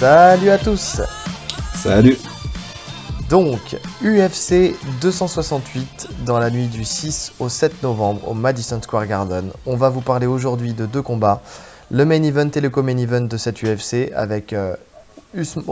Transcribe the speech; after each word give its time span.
Salut 0.00 0.48
à 0.48 0.56
tous 0.56 1.02
Salut 1.74 2.16
Donc, 3.28 3.76
UFC 4.02 4.74
268 5.02 6.08
dans 6.24 6.38
la 6.38 6.48
nuit 6.48 6.68
du 6.68 6.86
6 6.86 7.34
au 7.38 7.50
7 7.50 7.82
novembre 7.82 8.26
au 8.26 8.32
Madison 8.32 8.80
Square 8.80 9.06
Garden. 9.06 9.50
On 9.66 9.76
va 9.76 9.90
vous 9.90 10.00
parler 10.00 10.26
aujourd'hui 10.26 10.72
de 10.72 10.86
deux 10.86 11.02
combats. 11.02 11.42
Le 11.90 12.06
main 12.06 12.22
event 12.22 12.48
et 12.54 12.62
le 12.62 12.70
co-main 12.70 12.96
event 12.96 13.20
de 13.20 13.36
cette 13.36 13.62
UFC 13.62 14.10
avec 14.16 14.54
euh, 14.54 14.74
Usman, 15.34 15.66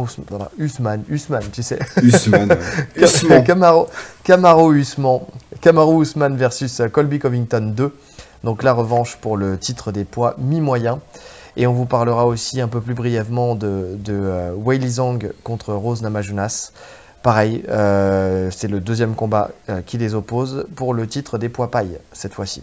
Usman, 0.58 1.04
Usman, 1.08 1.44
tu 1.50 1.62
sais. 1.62 1.78
Usman. 2.02 2.54
Usman. 2.96 3.44
Camaro, 3.44 3.88
Camaro 4.24 4.74
Usman. 4.74 5.20
Camaro 5.62 6.02
Usman 6.02 6.36
versus 6.36 6.82
Colby 6.92 7.18
Covington 7.18 7.72
2. 7.74 7.96
Donc 8.44 8.62
la 8.62 8.74
revanche 8.74 9.16
pour 9.16 9.38
le 9.38 9.56
titre 9.56 9.90
des 9.90 10.04
poids 10.04 10.34
mi-moyen. 10.36 11.00
Et 11.60 11.66
on 11.66 11.72
vous 11.72 11.86
parlera 11.86 12.24
aussi 12.24 12.60
un 12.60 12.68
peu 12.68 12.80
plus 12.80 12.94
brièvement 12.94 13.56
de, 13.56 13.96
de 13.98 14.12
euh, 14.14 14.52
Wei 14.54 14.78
Zhang 14.88 15.32
contre 15.42 15.74
Rose 15.74 16.02
Namajunas. 16.02 16.70
Pareil, 17.24 17.64
euh, 17.68 18.48
c'est 18.52 18.68
le 18.68 18.78
deuxième 18.78 19.16
combat 19.16 19.50
euh, 19.68 19.82
qui 19.84 19.98
les 19.98 20.14
oppose 20.14 20.68
pour 20.76 20.94
le 20.94 21.08
titre 21.08 21.36
des 21.36 21.48
poids 21.48 21.68
paille 21.68 21.98
cette 22.12 22.32
fois-ci. 22.32 22.62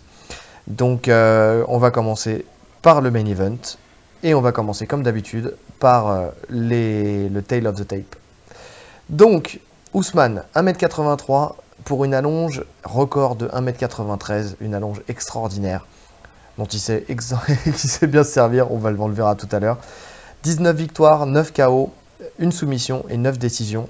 Donc 0.67 1.09
on 1.09 1.77
va 1.77 1.91
commencer 1.91 2.45
par 2.81 3.01
le 3.01 3.11
main 3.11 3.25
event. 3.25 3.57
Et 4.23 4.33
on 4.33 4.41
va 4.41 4.53
commencer 4.53 4.87
comme 4.87 5.03
d'habitude 5.03 5.55
par 5.79 6.31
le 6.49 7.39
tail 7.41 7.67
of 7.67 7.75
the 7.75 7.85
tape. 7.85 8.15
Donc, 9.09 9.59
Ousmane, 9.93 10.43
1m83 10.55 11.55
pour 11.83 12.05
une 12.05 12.15
allonge 12.15 12.63
record 12.83 13.35
de 13.35 13.47
1m93, 13.49 14.55
une 14.61 14.73
allonge 14.73 15.01
extraordinaire 15.07 15.85
dont 16.57 16.65
il 16.65 16.79
sait, 16.79 17.05
sait 17.75 18.07
bien 18.07 18.23
se 18.23 18.31
servir, 18.31 18.71
on, 18.71 18.77
va, 18.77 18.91
le 18.91 19.13
verra 19.13 19.35
tout 19.35 19.49
à 19.51 19.59
l'heure. 19.59 19.77
19 20.43 20.75
victoires, 20.75 21.25
9 21.25 21.53
KO, 21.53 21.91
une 22.39 22.51
soumission 22.51 23.05
et 23.09 23.17
9 23.17 23.37
décisions. 23.37 23.89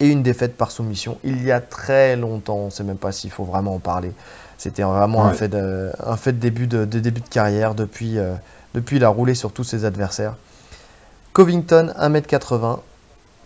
Et 0.00 0.08
une 0.08 0.24
défaite 0.24 0.56
par 0.56 0.72
soumission. 0.72 1.18
Il 1.22 1.44
y 1.44 1.52
a 1.52 1.60
très 1.60 2.16
longtemps, 2.16 2.56
on 2.56 2.64
ne 2.66 2.70
sait 2.70 2.82
même 2.82 2.96
pas 2.96 3.12
s'il 3.12 3.30
faut 3.30 3.44
vraiment 3.44 3.76
en 3.76 3.78
parler. 3.78 4.12
C'était 4.58 4.82
vraiment 4.82 5.24
un, 5.24 5.32
fait 5.32 5.48
de, 5.48 5.92
un 6.04 6.16
fait 6.16 6.32
de 6.32 6.38
début 6.38 6.66
de, 6.66 6.84
début 6.84 7.20
de 7.20 7.28
carrière. 7.28 7.76
Depuis, 7.76 8.18
euh, 8.18 8.34
depuis, 8.74 8.96
il 8.96 9.04
a 9.04 9.08
roulé 9.08 9.36
sur 9.36 9.52
tous 9.52 9.62
ses 9.62 9.84
adversaires. 9.84 10.34
Covington, 11.32 11.94
1m80 11.96 12.80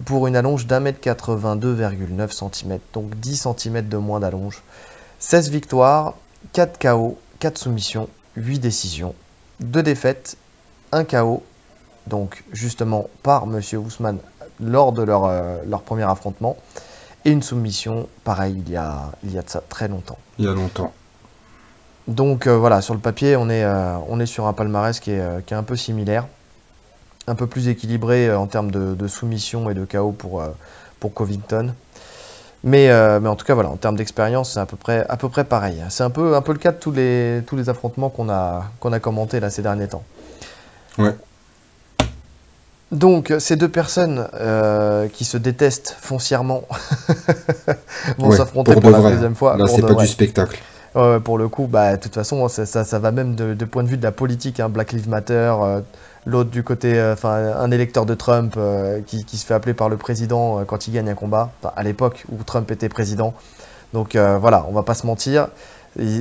pour 0.07 0.27
une 0.27 0.37
allonge 0.37 0.67
d'1m82,9 0.67 2.31
cm. 2.31 2.79
Donc 2.95 3.15
10 3.17 3.49
cm 3.57 3.89
de 3.89 3.97
moins 3.99 4.21
d'allonge. 4.21 4.63
16 5.19 5.51
victoires, 5.51 6.15
4 6.55 6.79
KO, 6.79 7.19
4 7.41 7.59
soumissions 7.59 8.09
8 8.39 8.59
décisions, 8.61 9.15
2 9.61 9.83
défaites, 9.83 10.37
1 10.93 11.05
KO, 11.05 11.43
donc 12.07 12.45
justement 12.53 13.09
par 13.23 13.47
Monsieur 13.47 13.79
Ousmane 13.79 14.19
lors 14.61 14.93
de 14.93 15.03
leur, 15.03 15.25
euh, 15.25 15.59
leur 15.67 15.83
premier 15.83 16.05
affrontement, 16.05 16.57
et 17.25 17.31
une 17.31 17.43
soumission, 17.43 18.09
pareil, 18.25 18.63
il 18.67 18.73
y, 18.73 18.77
a, 18.77 19.11
il 19.25 19.33
y 19.33 19.39
a 19.39 19.43
de 19.43 19.51
ça 19.51 19.63
très 19.69 19.89
longtemps. 19.89 20.19
Il 20.39 20.45
y 20.45 20.49
a 20.49 20.53
longtemps. 20.53 20.93
Donc 22.07 22.47
euh, 22.47 22.57
voilà, 22.57 22.81
sur 22.81 22.95
le 22.95 23.01
papier, 23.01 23.37
on 23.37 23.51
est, 23.51 23.65
euh, 23.65 23.99
on 24.09 24.19
est 24.21 24.27
sur 24.27 24.47
un 24.47 24.53
palmarès 24.53 24.99
qui 24.99 25.11
est, 25.11 25.47
qui 25.47 25.53
est, 25.53 25.57
un 25.57 25.63
peu 25.63 25.77
similaire, 25.77 26.27
un 27.27 27.35
peu 27.35 27.47
plus 27.47 27.69
équilibré 27.69 28.35
en 28.35 28.47
termes 28.47 28.71
de, 28.71 28.95
de, 28.95 29.09
soumission 29.09 29.69
et 29.69 29.75
de 29.75 29.85
KO 29.85 30.13
pour, 30.13 30.43
pour 31.01 31.13
Covington. 31.13 31.75
Mais, 32.65 32.91
euh, 32.91 33.21
mais 33.21 33.29
en 33.29 33.37
tout 33.37 33.45
cas, 33.45 33.55
voilà, 33.55 33.71
en 33.71 33.77
termes 33.77 33.97
d'expérience, 33.97 34.55
c'est 34.55 34.61
à 34.61 34.67
peu 34.67 34.77
près, 34.77 35.07
à 35.09 35.17
peu 35.17 35.29
près 35.29 35.45
pareil. 35.45 35.83
C'est 35.91 36.03
un 36.03 36.11
peu, 36.11 36.35
un 36.35 36.43
peu 36.43 36.53
le 36.53 36.59
cas 36.59 36.73
de 36.73 36.79
tous 36.79 36.91
les, 36.91 37.43
tous 37.47 37.57
les 37.57 37.69
affrontements 37.69 38.11
qu'on 38.11 38.29
a, 38.29 38.65
qu'on 38.81 38.93
a 38.93 38.99
commentés 38.99 39.39
là, 39.39 39.51
ces 39.51 39.63
derniers 39.63 39.89
temps. 39.89 40.03
Ouais. 40.99 41.15
Donc, 42.91 43.33
ces 43.39 43.57
deux 43.57 43.69
personnes 43.69 44.27
euh, 44.35 45.09
qui 45.09 45.25
se 45.25 45.37
détestent 45.37 45.95
foncièrement 46.01 46.65
vont 48.19 48.33
s'affronter 48.33 48.75
pour, 48.75 48.91
la 48.91 49.11
deuxième 49.11 49.35
fois. 49.35 49.57
Là, 49.57 49.67
c'est 49.69 49.83
pas 49.83 49.95
du 49.95 50.07
spectacle. 50.07 50.61
Ouais, 50.95 51.21
pour 51.21 51.37
le 51.37 51.49
coup, 51.49 51.67
bah, 51.67 51.97
de 51.97 52.03
toute 52.03 52.15
façon, 52.15 52.49
ça, 52.49 52.65
ça, 52.67 52.99
va 52.99 53.13
même 53.13 53.35
de, 53.35 53.65
point 53.67 53.83
de 53.83 53.89
vue 53.89 53.99
de 53.99 54.03
la 54.03 54.11
politique. 54.11 54.59
Hein, 54.59 54.71
Black 54.71 54.93
Lives 54.93 55.09
Matter, 55.09 55.55
euh, 55.61 55.81
l'autre 56.27 56.51
du 56.51 56.63
côté, 56.63 56.99
euh, 56.99 57.13
enfin 57.15 57.35
un 57.57 57.71
électeur 57.71 58.07
de 58.07 58.15
Trump 58.15 58.55
euh, 58.57 59.01
qui, 59.07 59.25
se 59.37 59.47
fait 59.47 59.55
appeler 59.55 59.75
par 59.75 59.89
le 59.89 59.97
président 59.97 60.61
euh, 60.61 60.65
quand 60.65 60.87
il 60.87 60.93
gagne 60.93 61.09
un 61.09 61.15
combat, 61.15 61.53
à 61.77 61.83
l'époque 61.83 62.25
où 62.31 62.43
Trump 62.45 62.71
était 62.71 62.89
président. 62.89 63.35
Donc 63.95 64.17
voilà, 64.17 64.67
on 64.69 64.73
va 64.73 64.83
pas 64.83 64.93
se 64.93 65.07
mentir. 65.07 65.49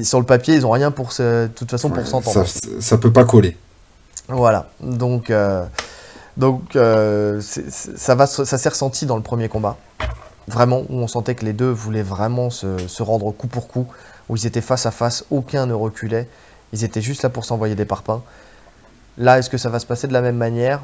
sur 0.03 0.19
le 0.19 0.25
papier, 0.25 0.55
ils 0.55 0.65
ont 0.65 0.71
rien 0.71 0.89
pour 0.89 1.09
de 1.19 1.49
toute 1.53 1.69
façon 1.69 1.89
pour 1.89 2.07
s'entendre. 2.07 2.47
Ça, 2.47 2.69
ça, 2.79 2.97
peut 2.97 3.11
pas 3.11 3.25
coller. 3.25 3.57
Voilà, 4.29 4.69
donc 4.79 5.33
donc 6.37 6.61
ça 6.73 8.15
va, 8.15 8.25
ça 8.25 8.57
s'est 8.57 8.69
ressenti 8.69 9.05
dans 9.05 9.17
le 9.17 9.21
premier 9.21 9.49
combat. 9.49 9.75
Vraiment, 10.47 10.83
où 10.87 10.95
on 10.95 11.07
sentait 11.07 11.35
que 11.35 11.43
les 11.43 11.51
deux 11.51 11.69
voulaient 11.69 12.03
vraiment 12.03 12.49
se, 12.49 12.77
se 12.87 13.03
rendre 13.03 13.29
coup 13.31 13.47
pour 13.47 13.67
coup, 13.67 13.85
où 14.29 14.37
ils 14.37 14.47
étaient 14.47 14.61
face 14.61 14.85
à 14.85 14.91
face, 14.91 15.25
aucun 15.29 15.65
ne 15.65 15.73
reculait. 15.73 16.29
Ils 16.71 16.85
étaient 16.85 17.01
juste 17.01 17.23
là 17.23 17.29
pour 17.29 17.43
s'envoyer 17.43 17.75
des 17.75 17.83
parpaings. 17.83 18.21
Là, 19.17 19.39
est-ce 19.39 19.49
que 19.49 19.57
ça 19.57 19.69
va 19.69 19.79
se 19.79 19.85
passer 19.85 20.07
de 20.07 20.13
la 20.13 20.21
même 20.21 20.37
manière? 20.37 20.81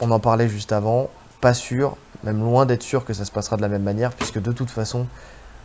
On 0.00 0.10
en 0.10 0.20
parlait 0.20 0.48
juste 0.48 0.72
avant. 0.72 1.08
Pas 1.40 1.54
sûr, 1.54 1.96
même 2.24 2.40
loin 2.40 2.66
d'être 2.66 2.82
sûr 2.82 3.04
que 3.04 3.12
ça 3.12 3.24
se 3.24 3.30
passera 3.30 3.56
de 3.56 3.62
la 3.62 3.68
même 3.68 3.82
manière, 3.82 4.12
puisque 4.12 4.40
de 4.40 4.50
toute 4.50 4.70
façon, 4.70 5.06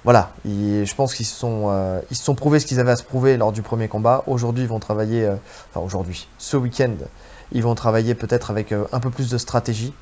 voilà, 0.03 0.31
je 0.45 0.95
pense 0.95 1.13
qu'ils 1.13 1.25
se, 1.25 1.35
sont, 1.35 1.67
euh, 1.69 1.99
ils 2.11 2.17
se 2.17 2.23
sont 2.23 2.35
prouvés 2.35 2.59
ce 2.59 2.65
qu'ils 2.65 2.79
avaient 2.79 2.91
à 2.91 2.95
se 2.95 3.03
prouver 3.03 3.37
lors 3.37 3.51
du 3.51 3.61
premier 3.61 3.87
combat. 3.87 4.23
Aujourd'hui, 4.27 4.63
ils 4.63 4.69
vont 4.69 4.79
travailler, 4.79 5.25
euh, 5.25 5.35
enfin 5.69 5.85
aujourd'hui, 5.85 6.27
ce 6.37 6.57
week-end, 6.57 6.93
ils 7.51 7.63
vont 7.63 7.75
travailler 7.75 8.13
peut-être 8.13 8.51
avec 8.51 8.71
euh, 8.71 8.85
un 8.91 8.99
peu 8.99 9.09
plus 9.09 9.29
de 9.29 9.37
stratégie. 9.37 9.93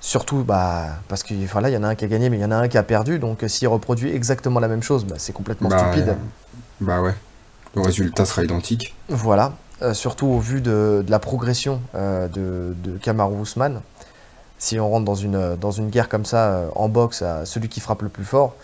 Surtout 0.00 0.44
bah, 0.44 0.86
parce 1.08 1.24
qu'il 1.24 1.44
voilà, 1.48 1.70
y 1.70 1.76
en 1.76 1.82
a 1.82 1.88
un 1.88 1.94
qui 1.96 2.04
a 2.04 2.08
gagné, 2.08 2.30
mais 2.30 2.38
il 2.38 2.40
y 2.40 2.44
en 2.44 2.52
a 2.52 2.56
un 2.56 2.68
qui 2.68 2.78
a 2.78 2.84
perdu. 2.84 3.18
Donc 3.18 3.44
s'il 3.48 3.66
reproduit 3.66 4.10
exactement 4.10 4.60
la 4.60 4.68
même 4.68 4.82
chose, 4.82 5.04
bah, 5.04 5.16
c'est 5.18 5.32
complètement 5.32 5.68
bah, 5.68 5.78
stupide. 5.78 6.16
Bah 6.80 7.02
ouais, 7.02 7.14
le 7.74 7.82
résultat 7.82 8.24
sera 8.24 8.44
identique. 8.44 8.94
Voilà, 9.08 9.54
euh, 9.80 9.94
surtout 9.94 10.26
au 10.26 10.40
vu 10.40 10.60
de, 10.60 11.04
la 11.08 11.18
progression 11.18 11.80
euh, 11.94 12.26
de, 12.28 12.74
de 12.82 12.98
Kamaru 12.98 13.42
Usman. 13.42 13.80
Si 14.58 14.80
on 14.80 14.90
rentre 14.90 15.04
dans 15.04 15.14
une, 15.14 15.54
dans 15.54 15.70
une 15.70 15.88
guerre 15.88 16.08
comme 16.08 16.24
ça 16.24 16.50
euh, 16.50 16.68
en 16.74 16.88
boxe, 16.88 17.22
à 17.22 17.46
celui 17.46 17.68
qui 17.68 17.78
frappe 17.78 18.02
le 18.02 18.08
plus 18.08 18.24
fort, 18.24 18.56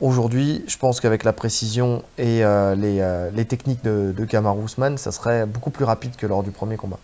aujourd'hui, 0.00 0.64
je 0.66 0.78
pense 0.78 1.00
qu'avec 1.00 1.22
la 1.22 1.34
précision 1.34 2.02
et 2.16 2.42
les, 2.76 3.28
les, 3.32 3.44
techniques 3.44 3.84
de, 3.84 4.14
de 4.16 4.24
Kamaru 4.24 4.64
Usman, 4.64 4.96
ça 4.96 5.12
serait 5.12 5.44
beaucoup 5.44 5.70
plus 5.70 5.84
rapide 5.84 6.16
que 6.16 6.26
lors 6.26 6.42
du 6.42 6.50
premier 6.50 6.76
combat. 6.76 6.98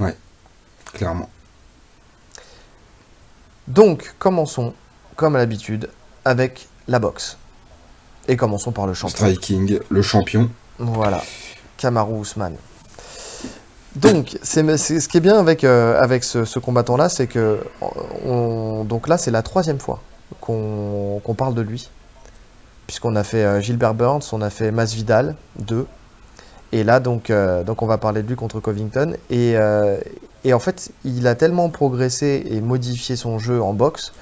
Ouais, 0.00 0.16
clairement. 0.92 1.28
Donc, 3.68 4.14
commençons, 4.18 4.74
comme 5.16 5.36
à 5.36 5.38
l'habitude, 5.38 5.90
avec 6.24 6.68
la 6.88 6.98
boxe. 6.98 7.36
Et 8.26 8.36
commençons 8.36 8.72
par 8.72 8.86
le 8.86 8.94
champion. 8.94 9.16
Striking, 9.16 9.78
le 9.88 10.02
champion. 10.02 10.50
Voilà. 10.78 11.22
Kamaru 11.78 12.20
Usman. 12.20 12.56
Donc, 13.96 14.38
c'est, 14.42 14.76
ce 14.76 15.08
qui 15.08 15.16
est 15.16 15.20
bien 15.20 15.38
avec, 15.38 15.64
euh, 15.64 16.00
avec 16.00 16.22
ce, 16.22 16.58
combattant-là, 16.58 17.08
c'est 17.08 17.26
que 17.26 17.58
donc 18.84 19.08
là, 19.08 19.18
c'est 19.18 19.30
la 19.30 19.42
troisième 19.42 19.80
fois 19.80 20.00
qu'on, 20.40 21.20
parle 21.36 21.54
de 21.54 21.62
lui. 21.62 21.88
Puisqu'on 22.86 23.16
a 23.16 23.24
fait 23.24 23.44
euh, 23.44 23.60
Gilbert 23.60 23.94
Burns, 23.94 24.22
on 24.32 24.40
a 24.40 24.50
fait 24.50 24.70
Masvidal 24.70 25.34
2. 25.60 25.86
Et 26.72 26.84
là, 26.84 27.00
donc, 27.00 27.30
euh, 27.30 27.64
donc, 27.64 27.82
on 27.82 27.86
va 27.86 27.98
parler 27.98 28.22
de 28.22 28.28
lui 28.28 28.36
contre 28.36 28.60
Covington. 28.60 29.14
Et, 29.30 29.54
et 30.44 30.52
en 30.52 30.58
fait, 30.58 30.92
il 31.04 31.26
a 31.26 31.34
tellement 31.34 31.70
progressé 31.70 32.44
et 32.50 32.60
modifié 32.60 33.16
son 33.16 33.38
jeu 33.38 33.62
en 33.62 33.72
boxe 33.72 34.12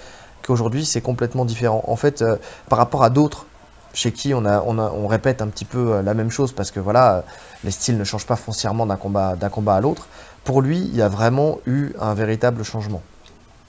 qu'aujourd'hui, 0.43 0.87
c'est 0.87 1.00
complètement 1.00 1.44
différent. 1.44 1.82
En 1.88 1.97
fait, 1.97 2.25
par 2.69 2.79
rapport 2.79 3.02
à 3.02 3.11
d'autres 3.11 3.47
chez 3.96 4.12
qui 4.12 4.34
on, 4.34 4.44
a, 4.44 4.60
on, 4.60 5.06
répète 5.06 5.40
un 5.40 5.48
petit 5.48 5.64
peu 5.64 5.94
euh, 5.94 6.02
la 6.02 6.12
même 6.12 6.31
chose 6.31 6.52
parce 6.52 6.70
que 6.70 6.78
voilà, 6.78 7.25
les 7.64 7.70
styles 7.70 7.96
ne 7.96 8.04
changent 8.04 8.26
pas 8.26 8.37
foncièrement 8.37 8.84
d'un 8.84 8.96
combat, 8.96 9.37
d'un 9.37 9.48
combat 9.48 9.76
à 9.76 9.81
l'autre. 9.81 10.06
Pour 10.44 10.60
lui, 10.60 10.78
il 10.78 10.94
y 10.94 11.00
a 11.00 11.08
vraiment 11.08 11.60
eu 11.66 11.93
un 11.98 12.12
véritable 12.12 12.62
changement 12.62 13.02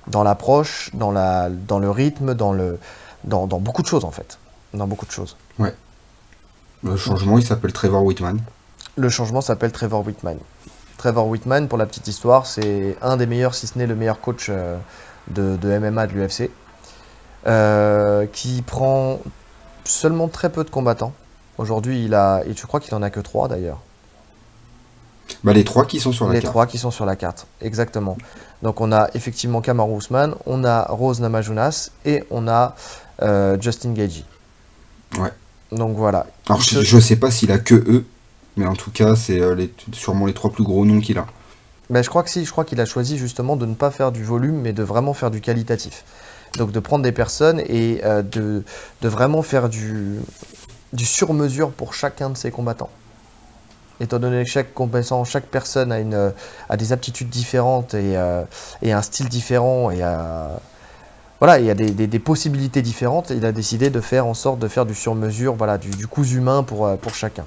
dans 0.08 0.24
l'approche, 0.24 0.92
dans, 0.94 1.12
la, 1.12 1.50
dans 1.50 1.80
le 1.80 1.90
rythme, 1.90 2.34
dans, 2.34 2.52
le, 2.52 2.78
dans, 3.24 3.48
beaucoup 3.48 3.82
de 3.82 3.88
choses 3.88 4.04
en 4.04 4.12
fait. 4.12 4.38
Dans 4.74 4.86
beaucoup 4.86 5.06
de 5.06 5.12
choses. 5.12 5.38
Ouais. 5.60 5.74
Le 6.84 6.98
changement, 6.98 7.38
il 7.38 7.46
s'appelle 7.46 7.72
Trevor 7.72 8.04
Whitman. 8.04 8.40
Le 8.98 9.10
changement 9.10 9.40
s'appelle 9.40 9.72
Trevor 9.72 10.06
Whitman. 10.06 10.38
Trevor 10.98 11.28
Whitman, 11.28 11.70
pour 11.70 11.78
la 11.78 11.86
petite 11.86 12.08
histoire, 12.10 12.46
c'est 12.46 12.98
un 13.02 13.16
des 13.16 13.28
meilleurs, 13.28 13.56
si 13.56 13.66
ce 13.66 13.78
n'est 13.78 13.88
le 13.88 13.96
meilleur 13.96 14.20
coach 14.20 14.48
euh, 14.50 14.78
de, 15.30 15.80
MMA 15.80 16.08
de 16.08 16.14
l'UFC, 16.14 16.52
euh, 17.46 18.26
qui 18.26 18.62
prend 18.62 19.20
seulement 19.88 20.28
très 20.28 20.52
peu 20.52 20.64
de 20.64 20.70
combattants. 20.70 21.14
Aujourd'hui, 21.58 22.06
il 22.06 22.14
a, 22.14 22.44
et 22.46 22.54
je 22.56 22.66
crois 22.68 22.80
qu'il 22.80 22.94
en 22.94 23.02
a 23.02 23.10
que 23.10 23.20
trois 23.20 23.48
d'ailleurs. 23.48 23.80
Bah, 25.44 25.54
les 25.54 25.64
trois 25.64 25.86
qui 25.86 26.00
sont 26.00 26.12
sur 26.12 26.26
la 26.28 26.34
carte. 26.34 26.44
Les 26.44 26.50
trois 26.50 26.66
qui 26.68 26.78
sont 26.78 26.92
sur 26.92 27.06
la 27.06 27.16
carte, 27.16 27.48
exactement. 27.62 28.18
Donc 28.64 28.82
on 28.82 28.92
a 28.92 29.10
effectivement 29.14 29.62
Kamaru 29.62 29.98
Usman, 29.98 30.36
on 30.46 30.64
a 30.64 30.84
Rose 30.84 31.20
Namajunas 31.20 31.92
et 32.06 32.24
on 32.32 32.48
a 32.48 32.76
euh, 33.22 33.58
Justin 33.60 33.94
Gagey. 33.94 34.24
Ouais. 35.18 35.32
Donc 35.72 35.96
voilà. 35.96 36.28
Alors 36.48 36.62
je, 36.62 37.00
sais 37.00 37.18
pas 37.18 37.30
s'il 37.30 37.52
a 37.52 37.60
que 37.60 37.76
eux, 37.76 38.06
mais 38.56 38.66
en 38.66 38.76
tout 38.76 38.92
cas 38.92 39.16
c'est 39.16 39.42
euh, 39.42 39.68
sûrement 39.92 40.26
les 40.26 40.34
trois 40.34 40.52
plus 40.52 40.64
gros 40.64 40.86
noms 40.86 41.02
qu'il 41.02 41.18
a. 41.18 41.28
Mais 41.90 42.04
je 42.04 42.10
crois 42.10 42.24
que 42.24 42.30
si, 42.30 42.44
je 42.44 42.52
crois 42.52 42.66
qu'il 42.66 42.82
a 42.82 42.86
choisi 42.86 43.18
justement 43.18 43.56
de 43.56 43.66
ne 43.66 43.76
pas 43.76 43.92
faire 43.92 44.12
du 44.12 44.24
volume, 44.24 44.60
mais 44.62 44.74
de 44.74 44.84
vraiment 44.84 45.14
faire 45.14 45.32
du 45.32 45.40
qualitatif. 45.40 46.04
Donc 46.58 46.72
de 46.72 46.80
prendre 46.80 47.04
des 47.04 47.12
personnes 47.12 47.62
et 47.62 48.02
euh, 48.04 48.22
de, 48.22 48.64
de 49.02 49.08
vraiment 49.08 49.42
faire 49.42 49.70
du, 49.70 50.20
du 50.94 51.06
sur-mesure 51.06 51.72
pour 51.72 51.94
chacun 51.94 52.30
de 52.32 52.38
ses 52.38 52.52
combattants. 52.52 52.90
Étant 54.00 54.20
donné 54.20 54.44
que 54.44 54.50
chaque 54.50 54.74
combattant, 54.74 55.24
chaque 55.24 55.46
personne 55.46 55.92
a, 55.92 56.00
une, 56.00 56.34
a 56.70 56.78
des 56.78 56.92
aptitudes 56.94 57.30
différentes 57.30 57.94
et, 57.94 58.18
euh, 58.18 58.44
et 58.82 58.92
un 58.92 59.02
style 59.02 59.30
différent 59.30 59.90
et 59.92 60.04
voilà, 61.40 61.60
il 61.60 61.66
y 61.66 61.70
a 61.70 61.76
des, 61.76 61.92
des- 61.92 62.20
possibilités 62.20 62.82
différentes, 62.82 63.30
il 63.30 63.46
a 63.46 63.52
décidé 63.52 63.92
de 63.92 64.02
faire 64.02 64.26
en 64.26 64.34
sorte 64.34 64.58
de 64.58 64.68
faire 64.68 64.88
du 64.88 64.96
sur-mesure, 64.96 65.54
voilà, 65.54 65.78
du, 65.78 65.90
du 65.92 66.08
humain 66.36 66.64
pour, 66.64 66.88
euh, 66.88 66.96
pour 66.96 67.14
chacun. 67.14 67.46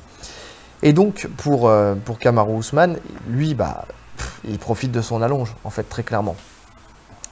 Et 0.82 0.92
donc 0.92 1.28
pour, 1.36 1.68
euh, 1.68 1.96
pour 1.96 2.18
Kamaru 2.20 2.58
Usman, 2.60 2.98
lui, 3.28 3.54
bah, 3.54 3.86
il 4.44 4.58
profite 4.58 4.92
de 4.92 5.02
son 5.02 5.22
allonge, 5.22 5.54
en 5.64 5.70
fait, 5.70 5.82
très 5.82 6.04
clairement. 6.04 6.36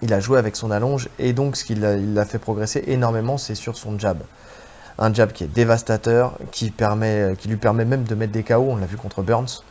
Il 0.02 0.12
a 0.12 0.20
joué 0.20 0.38
avec 0.38 0.54
son 0.56 0.70
allonge 0.70 1.08
et 1.18 1.32
donc 1.32 1.56
ce 1.56 1.64
qui 1.64 1.74
l'a 1.74 1.96
l'a 1.96 2.24
fait 2.24 2.38
progresser 2.38 2.84
énormément, 2.86 3.36
c'est 3.38 3.54
sur 3.56 3.76
son 3.76 3.98
jab. 3.98 4.18
Un 4.98 5.12
jab 5.14 5.32
qui 5.32 5.44
est 5.44 5.48
dévastateur, 5.48 6.36
qui, 6.52 6.70
permet, 6.70 7.34
qui 7.38 7.48
lui 7.48 7.56
permet 7.56 7.84
même 7.84 8.04
de 8.04 8.14
mettre 8.14 8.32
des 8.32 8.42
KO, 8.42 8.54
on 8.70 8.76
l'a 8.76 8.86
vu 8.86 8.96
contre 8.96 9.22
Burns. 9.22 9.62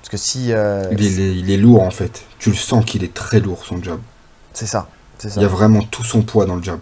Parce 0.00 0.08
que 0.10 0.16
si... 0.16 0.52
euh, 0.52 0.84
Il 0.92 1.02
est, 1.04 1.36
il 1.36 1.50
est 1.50 1.56
lourd 1.56 1.82
en 1.82 1.90
fait. 1.90 2.24
Tu 2.38 2.50
le 2.50 2.56
sens 2.56 2.84
qu'il 2.84 3.04
est 3.04 3.12
très 3.14 3.40
lourd 3.40 3.64
son 3.64 3.82
jab. 3.82 4.00
c'est 4.52 4.66
ça. 4.66 4.88
Il 5.36 5.42
y 5.42 5.44
a 5.44 5.48
vraiment 5.48 5.82
tout 5.82 6.04
son 6.04 6.22
poids 6.22 6.46
dans 6.46 6.56
le 6.56 6.62
jab. 6.62 6.80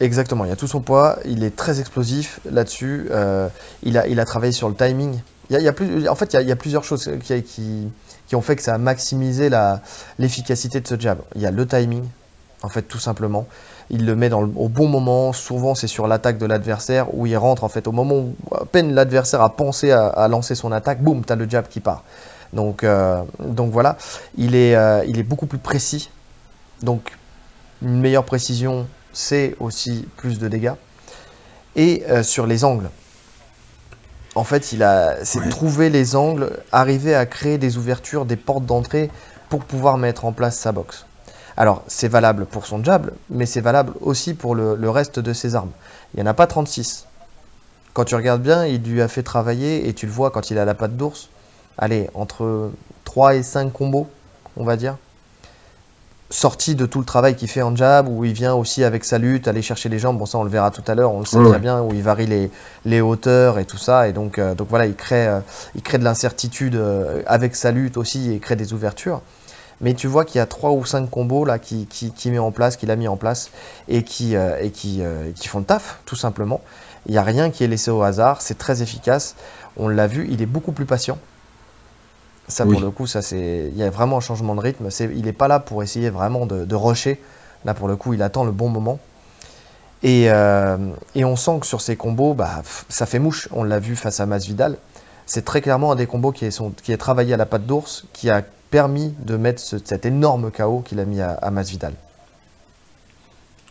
Exactement, 0.00 0.44
il 0.44 0.48
y 0.48 0.52
a 0.52 0.56
tout 0.56 0.66
son 0.66 0.80
poids, 0.80 1.18
il 1.24 1.42
est 1.42 1.56
très 1.56 1.80
explosif 1.80 2.40
là-dessus, 2.44 3.06
euh, 3.10 3.48
il, 3.82 3.96
a, 3.96 4.06
il 4.08 4.20
a 4.20 4.26
travaillé 4.26 4.52
sur 4.52 4.68
le 4.68 4.74
timing. 4.74 5.20
Il 5.48 5.54
y 5.54 5.56
a, 5.56 5.60
il 5.60 5.64
y 5.64 5.68
a 5.68 5.72
plus, 5.72 6.06
en 6.08 6.14
fait, 6.14 6.32
il 6.32 6.36
y 6.36 6.38
a, 6.38 6.42
il 6.42 6.48
y 6.48 6.52
a 6.52 6.56
plusieurs 6.56 6.84
choses 6.84 7.10
qui, 7.22 7.42
qui, 7.44 7.88
qui 8.26 8.36
ont 8.36 8.42
fait 8.42 8.56
que 8.56 8.62
ça 8.62 8.74
a 8.74 8.78
maximisé 8.78 9.50
l'efficacité 10.18 10.80
de 10.80 10.86
ce 10.86 10.98
jab. 10.98 11.18
Il 11.34 11.42
y 11.42 11.46
a 11.46 11.50
le 11.50 11.66
timing, 11.66 12.04
en 12.62 12.68
fait, 12.68 12.82
tout 12.82 12.98
simplement. 12.98 13.46
Il 13.88 14.04
le 14.04 14.16
met 14.16 14.32
au 14.32 14.68
bon 14.68 14.88
moment, 14.88 15.32
souvent 15.32 15.76
c'est 15.76 15.86
sur 15.86 16.08
l'attaque 16.08 16.38
de 16.38 16.46
l'adversaire 16.46 17.14
où 17.14 17.26
il 17.26 17.36
rentre, 17.36 17.62
en 17.62 17.68
fait, 17.68 17.86
au 17.86 17.92
moment 17.92 18.16
où 18.16 18.34
à 18.54 18.64
peine 18.64 18.92
l'adversaire 18.94 19.40
a 19.42 19.54
pensé 19.54 19.92
à, 19.92 20.26
lancer 20.28 20.54
son 20.54 20.72
attaque, 20.72 21.02
boum, 21.02 21.24
tu 21.24 21.32
as 21.32 21.36
le 21.36 21.48
jab 21.48 21.68
qui 21.68 21.80
part. 21.80 22.02
Donc, 22.52 22.84
euh, 22.84 23.22
voilà, 23.38 23.96
il 24.36 24.54
est, 24.54 24.74
euh, 24.74 25.04
il 25.06 25.18
est 25.18 25.24
beaucoup 25.24 25.46
plus 25.46 25.58
précis. 25.58 26.10
Donc, 26.82 27.12
une 27.82 28.00
meilleure 28.00 28.24
précision, 28.24 28.86
c'est 29.12 29.54
aussi 29.60 30.06
plus 30.16 30.38
de 30.38 30.48
dégâts. 30.48 30.74
Et 31.76 32.04
euh, 32.08 32.22
sur 32.22 32.46
les 32.46 32.64
angles. 32.64 32.88
En 34.36 34.44
fait, 34.44 34.72
il 34.72 34.82
a, 34.82 35.24
c'est 35.24 35.40
Ouais. 35.40 35.48
trouver 35.48 35.90
les 35.90 36.14
angles, 36.14 36.50
arriver 36.70 37.14
à 37.14 37.24
créer 37.26 37.56
des 37.58 37.78
ouvertures, 37.78 38.26
des 38.26 38.36
portes 38.36 38.66
d'entrée 38.66 39.10
pour 39.48 39.64
pouvoir 39.64 39.96
mettre 39.96 40.24
en 40.26 40.32
place 40.32 40.56
sa 40.58 40.72
boxe. 40.72 41.06
Alors, 41.56 41.82
c'est 41.88 42.08
valable 42.08 42.44
pour 42.44 42.66
son 42.66 42.84
jab, 42.84 43.10
mais 43.30 43.46
c'est 43.46 43.62
valable 43.62 43.94
aussi 44.02 44.34
pour 44.34 44.54
le, 44.54 44.76
le 44.76 44.90
reste 44.90 45.18
de 45.18 45.32
ses 45.32 45.54
armes. 45.54 45.70
Il 46.12 46.18
n'y 46.18 46.28
en 46.28 46.30
a 46.30 46.34
pas 46.34 46.46
36. 46.46 47.06
Quand 47.94 48.04
tu 48.04 48.14
regardes 48.14 48.42
bien, 48.42 48.66
il 48.66 48.82
lui 48.82 49.00
a 49.00 49.08
fait 49.08 49.22
travailler, 49.22 49.88
et 49.88 49.94
tu 49.94 50.04
le 50.04 50.12
vois 50.12 50.30
quand 50.30 50.50
il 50.50 50.58
a 50.58 50.66
la 50.66 50.74
patte 50.74 50.96
d'ours, 50.98 51.30
allez, 51.78 52.10
entre 52.12 52.70
3 53.04 53.36
et 53.36 53.42
5 53.42 53.72
combos, 53.72 54.06
on 54.58 54.64
va 54.64 54.76
dire 54.76 54.96
sorti 56.30 56.74
de 56.74 56.86
tout 56.86 56.98
le 56.98 57.04
travail 57.04 57.36
qu'il 57.36 57.48
fait 57.48 57.62
en 57.62 57.74
jab, 57.76 58.08
où 58.08 58.24
il 58.24 58.32
vient 58.32 58.54
aussi 58.54 58.82
avec 58.82 59.04
sa 59.04 59.18
lutte, 59.18 59.46
aller 59.48 59.62
chercher 59.62 59.88
les 59.88 59.98
jambes. 59.98 60.18
Bon, 60.18 60.26
ça, 60.26 60.38
on 60.38 60.44
le 60.44 60.50
verra 60.50 60.70
tout 60.70 60.82
à 60.86 60.94
l'heure, 60.94 61.12
on 61.12 61.20
le 61.20 61.24
sait 61.24 61.36
Ouais, 61.36 61.44
très 61.44 61.52
ouais. 61.52 61.58
bien, 61.60 61.82
où 61.82 61.92
il 61.92 62.02
varie 62.02 62.26
les, 62.26 62.50
les 62.84 63.00
hauteurs 63.00 63.58
et 63.58 63.64
tout 63.64 63.76
ça. 63.78 64.08
Et 64.08 64.12
donc, 64.12 64.38
euh, 64.38 64.54
donc 64.54 64.68
voilà, 64.68 64.86
il 64.86 64.94
crée, 64.96 65.28
euh, 65.28 65.40
il 65.74 65.82
crée 65.82 65.98
de 65.98 66.04
l'incertitude 66.04 66.74
euh, 66.74 67.22
avec 67.26 67.54
sa 67.54 67.70
lutte 67.70 67.96
aussi 67.96 68.30
et 68.30 68.34
il 68.34 68.40
crée 68.40 68.56
des 68.56 68.72
ouvertures. 68.72 69.22
Mais 69.80 69.94
tu 69.94 70.06
vois 70.06 70.24
qu'il 70.24 70.38
y 70.38 70.42
a 70.42 70.46
trois 70.46 70.70
ou 70.72 70.84
cinq 70.84 71.10
combos 71.10 71.44
là 71.44 71.58
qui, 71.58 71.86
qui, 71.86 72.10
qui 72.10 72.30
met 72.30 72.38
en 72.38 72.50
place, 72.50 72.76
qu'il 72.76 72.90
a 72.90 72.96
mis 72.96 73.08
en 73.08 73.16
place 73.16 73.50
et 73.88 74.02
qui, 74.02 74.34
et 74.34 74.70
qui, 74.70 75.02
qui 75.34 75.48
font 75.48 75.58
le 75.58 75.66
taf, 75.66 75.98
tout 76.06 76.16
simplement. 76.16 76.62
Il 77.04 77.12
n'y 77.12 77.18
a 77.18 77.22
rien 77.22 77.50
qui 77.50 77.62
est 77.62 77.66
laissé 77.68 77.90
au 77.90 78.02
hasard, 78.02 78.40
c'est 78.40 78.56
très 78.56 78.80
efficace. 78.80 79.34
On 79.76 79.88
l'a 79.88 80.06
vu, 80.06 80.28
il 80.30 80.40
est 80.40 80.46
beaucoup 80.46 80.72
plus 80.72 80.86
patient. 80.86 81.18
Ça, 82.48 82.64
Oui. 82.64 82.72
pour 82.74 82.80
le 82.80 82.90
coup, 82.90 83.06
ça 83.06 83.22
c'est, 83.22 83.68
il 83.72 83.76
y 83.76 83.82
a 83.82 83.90
vraiment 83.90 84.18
un 84.18 84.20
changement 84.20 84.54
de 84.54 84.60
rythme. 84.60 84.90
C'est, 84.90 85.04
il 85.06 85.24
n'est 85.24 85.32
pas 85.32 85.48
là 85.48 85.58
pour 85.58 85.82
essayer 85.82 86.10
vraiment 86.10 86.46
de, 86.46 86.64
de 86.64 86.74
rusher. 86.76 87.20
Là, 87.64 87.74
pour 87.74 87.88
le 87.88 87.96
coup, 87.96 88.14
il 88.14 88.22
attend 88.22 88.44
le 88.44 88.52
bon 88.52 88.68
moment. 88.68 89.00
Et, 90.02 90.30
euh, 90.30 90.76
et 91.16 91.24
on 91.24 91.34
sent 91.36 91.58
que 91.60 91.66
sur 91.66 91.80
ces 91.80 91.96
combos, 91.96 92.34
bah, 92.34 92.62
ça 92.88 93.06
fait 93.06 93.18
mouche. 93.18 93.48
On 93.52 93.64
l'a 93.64 93.80
vu 93.80 93.96
face 93.96 94.20
à 94.20 94.26
Masvidal. 94.26 94.76
C'est 95.24 95.44
très 95.44 95.60
clairement 95.60 95.90
un 95.90 95.96
des 95.96 96.06
combos 96.06 96.30
qui 96.30 96.44
est, 96.44 96.50
son- 96.52 96.70
qui 96.70 96.92
est 96.92 96.96
travaillé 96.98 97.34
à 97.34 97.36
la 97.36 97.46
patte 97.46 97.66
d'ours, 97.66 98.04
qui 98.12 98.30
a 98.30 98.42
permis 98.70 99.12
de 99.20 99.36
mettre 99.36 99.60
ce- 99.60 99.78
cet 99.84 100.06
énorme 100.06 100.52
KO 100.52 100.80
qu'il 100.86 101.00
a 101.00 101.04
mis 101.04 101.20
à, 101.20 101.32
à 101.32 101.50
Masvidal. 101.50 101.94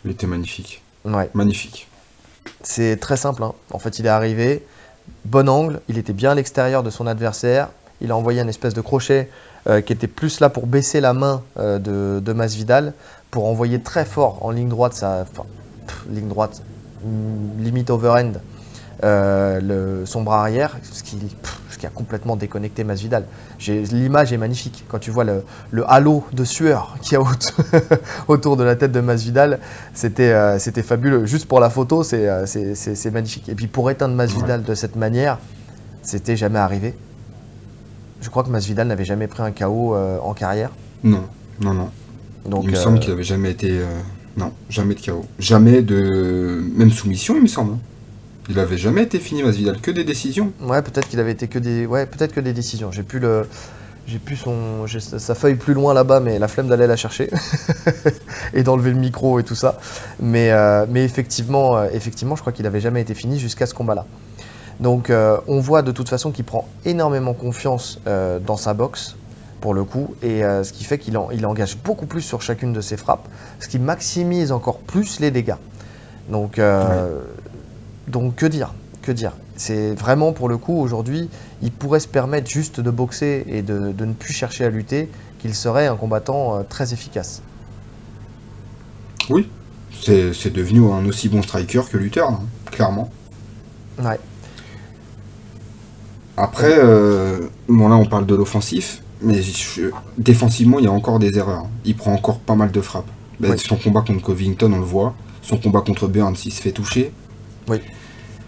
Il 0.03 0.11
était 0.11 0.27
magnifique. 0.27 0.81
Ouais. 1.05 1.29
Magnifique. 1.33 1.87
C'est 2.61 2.97
très 2.97 3.17
simple. 3.17 3.43
hein. 3.43 3.53
En 3.71 3.79
fait, 3.79 3.99
il 3.99 4.05
est 4.05 4.09
arrivé, 4.09 4.65
bon 5.23 5.47
angle, 5.47 5.79
il 5.87 5.97
était 5.97 6.13
bien 6.13 6.31
à 6.31 6.35
l'extérieur 6.35 6.83
de 6.83 6.89
son 6.89 7.07
adversaire. 7.07 7.69
Il 8.01 8.11
a 8.11 8.15
envoyé 8.15 8.41
un 8.41 8.47
espèce 8.47 8.73
de 8.73 8.81
crochet 8.81 9.29
euh, 9.67 9.81
qui 9.81 9.93
était 9.93 10.07
plus 10.07 10.41
là 10.41 10.49
pour 10.49 10.67
baisser 10.67 11.01
la 11.01 11.13
main 11.13 11.41
euh, 11.57 11.79
de, 11.79 12.33
Masvidal, 12.33 12.93
pour 13.31 13.47
envoyer 13.47 13.81
très 13.81 14.05
fort 14.05 14.45
en 14.45 14.51
ligne 14.51 14.69
droite, 14.69 14.93
sa, 14.93 15.21
enfin, 15.21 15.43
ligne 16.09 16.27
droite, 16.27 16.61
mm, 17.03 17.63
limite 17.63 17.89
overhand, 17.89 18.33
euh, 19.03 19.59
le- 19.61 20.05
son 20.05 20.21
bras 20.21 20.41
arrière, 20.41 20.77
ce 20.83 21.03
qui, 21.03 21.17
a 21.85 21.89
complètement 21.89 22.35
déconnecté 22.35 22.83
Masvidal. 22.83 23.25
L'image 23.67 24.33
est 24.33 24.37
magnifique 24.37 24.85
quand 24.87 24.97
tu 24.97 25.11
vois 25.11 25.23
le, 25.23 25.43
halo 25.87 26.23
de 26.33 26.43
sueur 26.43 26.97
qu'il 27.01 27.13
y 27.13 27.15
a 27.15 27.23
autour, 28.27 28.57
de 28.57 28.63
la 28.63 28.75
tête 28.75 28.91
de 28.91 29.01
Masvidal. 29.01 29.59
C'était 29.93 30.31
euh, 30.31 30.57
c'était 30.57 30.81
fabuleux. 30.81 31.27
Juste 31.27 31.47
pour 31.47 31.59
la 31.59 31.69
photo, 31.69 32.03
c'est 32.03 33.11
magnifique. 33.11 33.49
Et 33.49 33.55
puis 33.55 33.67
pour 33.67 33.91
éteindre 33.91 34.15
Masvidal 34.15 34.63
de 34.63 34.73
cette 34.73 34.95
manière, 34.95 35.37
c'était 36.01 36.35
jamais 36.35 36.59
arrivé. 36.59 36.95
Je 38.21 38.29
crois 38.29 38.43
que 38.43 38.49
Masvidal 38.49 38.87
n'avait 38.87 39.05
jamais 39.05 39.27
pris 39.27 39.43
un 39.43 39.51
KO 39.51 39.95
euh, 39.95 40.17
en 40.19 40.33
carrière. 40.33 40.71
Non, 41.03 41.23
non, 41.61 41.73
non. 41.73 41.89
Donc, 42.47 42.63
il 42.65 42.71
me 42.71 42.75
euh, 42.75 42.79
semble 42.79 42.99
qu'il 42.99 43.11
avait 43.11 43.23
jamais 43.23 43.51
été. 43.51 43.69
euh, 43.71 43.85
Non, 44.37 44.51
jamais 44.69 44.95
de 44.95 45.01
KO. 45.01 45.25
Jamais 45.39 45.81
de. 45.81 46.63
Même 46.75 46.91
soumission, 46.91 47.35
il 47.35 47.41
me 47.43 47.47
semble. 47.47 47.73
hein. 47.73 47.79
Il 48.49 48.59
avait 48.59 48.77
jamais 48.77 49.03
été 49.03 49.19
fini, 49.19 49.41
Masvidal. 49.43 49.79
Que 49.81 49.89
des 49.91 50.03
décisions. 50.03 50.51
ouais, 50.61 50.81
peut-être 50.83 51.07
qu'il 51.07 51.19
avait 51.19 51.31
été 51.31 51.47
que 51.47 51.57
des, 51.59 51.85
ouais, 51.87 52.05
peut-être 52.05 52.33
que 52.33 52.39
des 52.39 52.53
décisions. 52.53 52.91
J'ai 52.91 53.01
plus 53.01 53.17
le, 53.19 53.47
j'ai 54.05 54.19
plus 54.19 54.35
son, 54.35 54.85
sa 54.99 55.33
feuille 55.33 55.55
plus 55.55 55.73
loin 55.73 55.95
là-bas, 55.95 56.19
mais 56.19 56.37
la 56.37 56.47
flemme 56.47 56.67
d'aller 56.67 56.85
la 56.85 56.95
chercher 56.95 57.31
et 58.53 58.61
d'enlever 58.61 58.91
le 58.91 58.97
micro 58.97 59.39
et 59.39 59.43
tout 59.43 59.55
ça. 59.55 59.79
Mais, 60.19 60.51
euh, 60.51 60.85
mais 60.87 61.03
effectivement, 61.03 61.75
euh, 61.77 61.87
effectivement, 61.91 62.35
je 62.35 62.41
crois 62.41 62.53
qu'il 62.53 62.67
avait 62.67 62.81
jamais 62.81 63.01
été 63.01 63.15
fini 63.15 63.39
jusqu'à 63.39 63.65
ce 63.65 63.73
combat-là. 63.73 64.05
Donc, 64.79 65.09
euh, 65.09 65.37
on 65.47 65.59
voit 65.59 65.81
de 65.81 65.91
toute 65.91 66.09
façon 66.09 66.31
qu'il 66.31 66.43
prend 66.45 66.67
énormément 66.85 67.33
confiance 67.33 67.99
euh, 68.07 68.39
dans 68.39 68.57
sa 68.57 68.73
boxe 68.73 69.15
pour 69.61 69.73
le 69.73 69.83
coup, 69.83 70.13
et 70.21 70.43
euh, 70.43 70.63
ce 70.63 70.73
qui 70.73 70.83
fait 70.83 70.97
qu'il 70.99 71.17
en- 71.17 71.29
il 71.31 71.45
engage 71.45 71.77
beaucoup 71.77 72.05
plus 72.05 72.21
sur 72.21 72.41
chacune 72.41 72.73
de 72.73 72.81
ses 72.81 72.97
frappes, 72.97 73.27
ce 73.59 73.67
qui 73.67 73.79
maximise 73.79 74.51
encore 74.51 74.77
plus 74.79 75.19
les 75.19 75.31
dégâts. 75.31 75.55
Donc, 76.29 76.59
donc 78.07 78.35
que 78.35 78.45
dire 78.45 78.73
Que 79.01 79.11
dire 79.11 79.33
C'est 79.55 79.93
vraiment 79.95 80.33
pour 80.33 80.49
le 80.49 80.57
coup 80.57 80.77
aujourd'hui, 80.79 81.29
il 81.61 81.71
pourrait 81.71 81.99
se 81.99 82.07
permettre 82.07 82.49
juste 82.49 82.79
de 82.79 82.91
boxer 82.91 83.43
et 83.47 83.61
de, 83.61 83.91
de 83.91 84.05
ne 84.05 84.13
plus 84.13 84.33
chercher 84.33 84.65
à 84.65 84.69
lutter, 84.69 85.09
qu'il 85.39 85.55
serait 85.55 85.87
un 85.87 85.95
combattant 85.95 86.63
très 86.67 86.93
efficace. 86.93 87.41
Oui. 89.29 89.49
C'est 90.01 90.33
c'est 90.33 90.49
devenu 90.51 90.91
un 90.91 91.05
aussi 91.05 91.29
bon 91.29 91.41
striker 91.41 91.81
que 91.89 91.97
lutteur, 91.97 92.29
hein, 92.29 92.41
clairement. 92.71 93.09
Ouais. 94.03 94.19
Après, 96.37 96.73
euh, 96.77 97.47
bon 97.69 97.87
là 97.87 97.95
on 97.95 98.05
parle 98.05 98.25
de 98.25 98.35
l'offensif, 98.35 99.01
mais 99.21 99.41
je- 99.41 99.89
défensivement 100.17 100.79
il 100.79 100.85
y 100.85 100.87
a 100.87 100.91
encore 100.91 101.19
des 101.19 101.37
erreurs. 101.37 101.67
Il 101.85 101.95
prend 101.95 102.13
encore 102.13 102.39
pas 102.39 102.55
mal 102.55 102.71
de 102.71 102.81
frappes. 102.81 103.07
Ben, 103.39 103.51
Oui. 103.51 103.59
Son 103.59 103.75
combat 103.77 104.01
contre 104.01 104.21
Covington, 104.23 104.71
on 104.73 104.77
le 104.79 104.83
voit. 104.83 105.13
Son 105.41 105.57
combat 105.57 105.81
contre 105.81 106.07
Burns, 106.07 106.35
il 106.45 106.51
se 106.51 106.61
fait 106.61 106.71
toucher. 106.71 107.11
Oui. 107.69 107.77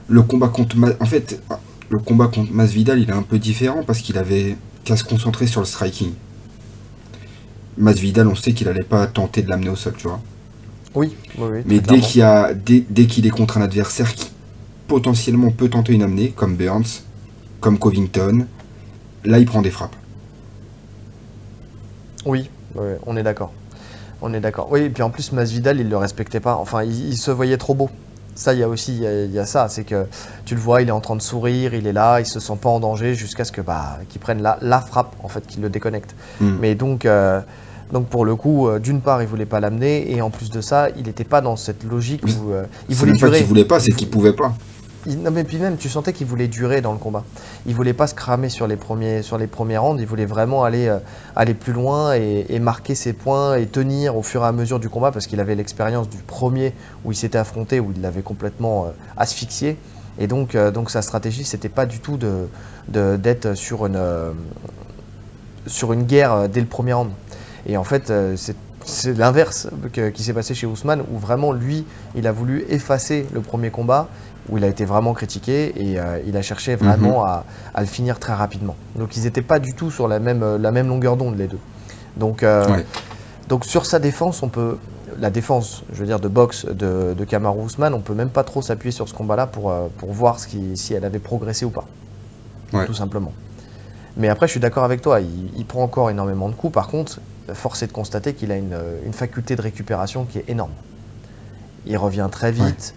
Le 0.07 0.21
combat 0.21 0.47
contre... 0.47 0.77
Ma- 0.77 0.93
En 0.99 1.05
fait, 1.05 1.41
le 1.89 1.99
combat 1.99 2.27
contre 2.27 2.51
Masvidal, 2.53 2.99
il 2.99 3.09
est 3.09 3.13
un 3.13 3.21
peu 3.21 3.37
différent 3.37 3.83
parce 3.85 3.99
qu'il 3.99 4.17
avait 4.17 4.55
qu'à 4.85 4.95
se 4.95 5.03
concentrer 5.03 5.45
sur 5.47 5.59
le 5.61 5.65
striking. 5.65 6.11
Masvidal, 7.77 8.27
on 8.27 8.35
sait 8.35 8.53
qu'il 8.53 8.67
allait 8.67 8.83
pas 8.83 9.05
tenter 9.07 9.41
de 9.41 9.49
l'amener 9.49 9.69
au 9.69 9.75
sol, 9.75 9.93
tu 9.97 10.07
vois. 10.07 10.19
Oui, 10.95 11.13
oui, 11.37 11.47
oui. 11.51 11.59
Mais 11.65 11.79
dès 11.79 11.99
qu'il 11.99 12.19
y 12.21 12.23
a, 12.23 12.53
dès, 12.53 12.83
dès 12.89 13.05
qu'il 13.05 13.25
est 13.27 13.29
contre 13.31 13.57
un 13.57 13.61
adversaire 13.61 14.15
qui 14.15 14.29
potentiellement 14.87 15.51
peut 15.51 15.69
tenter 15.69 15.93
une 15.93 16.01
amenée, 16.01 16.29
comme 16.35 16.55
Burns, 16.55 17.03
comme 17.67 17.79
Covington, 17.79 18.45
là 19.25 19.39
il 19.39 19.45
prend 19.45 19.61
des 19.61 19.71
frappes. 19.71 19.97
Oui, 22.25 22.49
on 23.05 23.17
est 23.17 23.23
d'accord. 23.23 23.51
On 24.21 24.33
est 24.33 24.39
d'accord. 24.39 24.69
Oui, 24.71 24.83
et 24.83 24.89
puis 24.89 25.03
en 25.03 25.09
plus, 25.09 25.33
Masvidal, 25.33 25.81
il 25.81 25.89
le 25.89 25.97
respectait 25.97 26.39
pas. 26.39 26.55
Enfin, 26.55 26.83
il, 26.83 27.09
il 27.09 27.17
se 27.17 27.29
voyait 27.29 27.57
trop 27.57 27.73
beau. 27.73 27.89
Ça, 28.35 28.53
il 28.53 28.61
y 28.61 28.63
a 28.63 28.69
aussi 28.69 28.99
il 29.01 29.31
y 29.33 29.39
a, 29.39 29.45
ça, 29.45 29.67
c'est 29.67 29.83
que 29.83 30.05
tu 30.45 30.55
le 30.55 30.61
vois, 30.61 30.81
il 30.81 30.87
est 30.87 30.91
en 30.91 31.01
train 31.01 31.17
de 31.17 31.21
sourire, 31.21 31.73
il 31.73 31.87
est 31.87 31.91
là, 31.91 32.21
il 32.21 32.25
se 32.25 32.39
sent 32.39 32.57
pas 32.61 32.69
en 32.69 32.79
danger 32.79 33.15
jusqu'à 33.15 33.43
ce 33.43 33.51
que 33.51 33.59
bah 33.59 33.99
qu'il 34.07 34.21
prenne 34.21 34.41
la, 34.41 34.57
la 34.61 34.79
frappe 34.79 35.17
en 35.21 35.27
fait, 35.27 35.45
qu'il 35.45 35.61
le 35.61 35.69
déconnecte. 35.69 36.15
Mm. 36.39 36.57
Mais 36.61 36.73
donc 36.73 37.05
euh, 37.05 37.41
donc 37.91 38.07
pour 38.07 38.23
le 38.23 38.37
coup, 38.37 38.69
euh, 38.69 38.79
d'une 38.79 39.01
part, 39.01 39.21
il 39.21 39.27
voulait 39.27 39.45
pas 39.45 39.59
l'amener 39.59 40.09
et 40.09 40.21
en 40.21 40.29
plus 40.29 40.51
de 40.51 40.61
ça, 40.61 40.87
il 40.95 41.07
n'était 41.07 41.25
pas 41.25 41.41
dans 41.41 41.57
cette 41.57 41.83
logique 41.83 42.23
où 42.23 42.51
euh, 42.53 42.63
il 42.87 42.95
voulait 42.95 43.17
pas 43.17 43.29
qu'il 43.29 43.45
voulait 43.45 43.65
pas, 43.65 43.81
c'est 43.81 43.91
qu'il 43.91 44.09
pouvait 44.09 44.31
pas. 44.31 44.53
Non 45.07 45.31
mais 45.31 45.45
puis 45.45 45.57
même, 45.57 45.77
tu 45.77 45.87
sentais 45.87 46.11
qu'il 46.11 46.27
voulait 46.27 46.49
durer 46.49 46.81
dans 46.81 46.91
le 46.91 46.97
combat. 46.97 47.23
Il 47.65 47.73
voulait 47.73 47.93
pas 47.93 48.07
se 48.07 48.13
cramer 48.13 48.49
sur 48.49 48.67
les 48.67 48.75
premiers, 48.75 49.21
sur 49.21 49.37
les 49.37 49.47
premiers 49.47 49.77
rounds. 49.77 50.01
Il 50.01 50.05
voulait 50.07 50.25
vraiment 50.25 50.65
aller, 50.65 50.87
euh, 50.89 50.99
aller 51.35 51.53
plus 51.53 51.71
loin 51.71 52.13
et, 52.13 52.59
marquer 52.59 52.93
ses 52.93 53.13
points 53.13 53.55
et 53.55 53.67
tenir 53.67 54.17
au 54.17 54.21
fur 54.21 54.43
et 54.43 54.47
à 54.47 54.51
mesure 54.51 54.79
du 54.79 54.89
combat 54.89 55.11
parce 55.11 55.25
qu'il 55.25 55.39
avait 55.39 55.55
l'expérience 55.55 56.09
du 56.09 56.17
premier 56.17 56.73
où 57.05 57.13
il 57.13 57.15
s'était 57.15 57.37
affronté, 57.37 57.79
où 57.79 57.93
il 57.95 58.01
l'avait 58.01 58.21
complètement 58.21 58.85
euh, 58.85 58.89
asphyxié. 59.15 59.77
Et 60.19 60.27
donc, 60.27 60.55
euh, 60.55 60.71
donc 60.71 60.89
sa 60.89 61.01
stratégie, 61.01 61.45
c'était 61.45 61.69
pas 61.69 61.85
du 61.85 61.99
tout 61.99 62.17
de, 62.17 62.49
de- 62.89 63.15
d'être 63.15 63.53
sur 63.53 63.85
une, 63.85 64.01
sur 65.67 65.93
une 65.93 66.03
guerre 66.03 66.49
dès 66.49 66.59
le 66.59 66.67
premier 66.67 66.93
round. 66.93 67.11
Et 67.65 67.77
en 67.77 67.83
fait, 67.83 68.11
c'est 68.35 68.55
c'est 68.85 69.17
l'inverse 69.17 69.67
qui 70.13 70.23
s'est 70.23 70.31
passé 70.33 70.53
chez 70.55 70.65
Ousmane, 70.65 71.03
où 71.11 71.17
vraiment 71.17 71.51
lui, 71.51 71.85
il 72.15 72.25
a 72.25 72.31
voulu 72.31 72.63
effacer 72.69 73.25
le 73.33 73.41
premier 73.41 73.69
combat, 73.69 74.07
où 74.49 74.57
il 74.57 74.63
a 74.63 74.67
été 74.67 74.85
vraiment 74.85 75.13
critiqué 75.13 75.73
et 75.75 75.99
euh, 75.99 76.19
il 76.25 76.37
a 76.37 76.41
cherché 76.41 76.75
vraiment 76.75 77.25
à, 77.25 77.43
à 77.73 77.81
le 77.81 77.87
finir 77.87 78.19
très 78.19 78.33
rapidement. 78.33 78.75
Donc 78.95 79.17
ils 79.17 79.23
n'étaient 79.23 79.41
pas 79.41 79.59
du 79.59 79.73
tout 79.73 79.91
sur 79.91 80.07
la 80.07 80.19
même, 80.19 80.43
euh, 80.43 80.57
la 80.57 80.71
même 80.71 80.87
longueur 80.87 81.17
d'onde 81.17 81.37
les 81.37 81.47
deux. 81.47 81.59
Donc, 82.15 82.43
euh, 82.43 82.65
Ouais. 82.71 82.85
donc 83.49 83.65
sur 83.65 83.85
sa 83.85 83.99
défense, 83.99 84.43
on 84.43 84.49
peut 84.49 84.77
la 85.19 85.29
défense, 85.29 85.83
je 85.93 85.99
veux 85.99 86.05
dire 86.05 86.19
de 86.19 86.27
boxe 86.27 86.65
de, 86.65 87.13
de 87.17 87.23
Kamaru 87.25 87.61
Ousmane, 87.61 87.93
on 87.93 88.01
peut 88.01 88.13
même 88.13 88.29
pas 88.29 88.43
trop 88.43 88.61
s'appuyer 88.61 88.91
sur 88.91 89.07
ce 89.09 89.13
combat-là 89.13 89.47
pour, 89.47 89.73
pour 89.97 90.11
voir 90.13 90.39
ce 90.39 90.47
qui, 90.47 90.77
si 90.77 90.93
elle 90.93 91.05
avait 91.05 91.19
progressé 91.19 91.65
ou 91.65 91.69
pas, 91.69 91.85
Ouais. 92.73 92.85
tout 92.85 92.93
simplement. 92.93 93.31
Mais 94.17 94.29
après, 94.29 94.47
je 94.47 94.51
suis 94.51 94.59
d'accord 94.59 94.83
avec 94.83 95.01
toi, 95.01 95.21
il, 95.21 95.51
il 95.57 95.65
prend 95.65 95.83
encore 95.83 96.09
énormément 96.09 96.49
de 96.49 96.55
coups. 96.55 96.73
Par 96.73 96.87
contre, 96.87 97.19
force 97.53 97.83
est 97.83 97.87
de 97.87 97.91
constater 97.93 98.33
qu'il 98.33 98.51
a 98.51 98.55
une, 98.57 98.77
une 99.05 99.13
faculté 99.13 99.55
de 99.55 99.61
récupération 99.61 100.25
qui 100.25 100.39
est 100.39 100.49
énorme. 100.49 100.71
Il 101.85 101.97
revient 101.97 102.27
très 102.31 102.51
vite, 102.51 102.93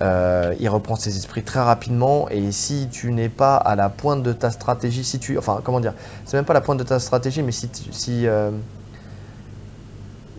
euh, 0.00 0.54
il 0.58 0.68
reprend 0.68 0.96
ses 0.96 1.16
esprits 1.16 1.44
très 1.44 1.60
rapidement, 1.60 2.28
et 2.30 2.50
si 2.52 2.88
tu 2.90 3.12
n'es 3.12 3.28
pas 3.28 3.56
à 3.56 3.76
la 3.76 3.90
pointe 3.90 4.22
de 4.22 4.32
ta 4.32 4.50
stratégie, 4.50 5.04
si 5.04 5.18
tu, 5.18 5.36
enfin, 5.38 5.60
comment 5.62 5.80
dire, 5.80 5.94
c'est 6.24 6.36
même 6.36 6.44
pas 6.46 6.54
la 6.54 6.60
pointe 6.62 6.78
de 6.78 6.84
ta 6.84 6.98
stratégie, 6.98 7.42
mais 7.42 7.52
si, 7.52 7.68
tu- 7.68 7.92
si, 7.92 8.26
euh, 8.26 8.50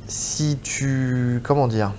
si 0.08 0.60
tu, 0.62 1.42
comment 1.44 1.68
dire, 1.68 1.94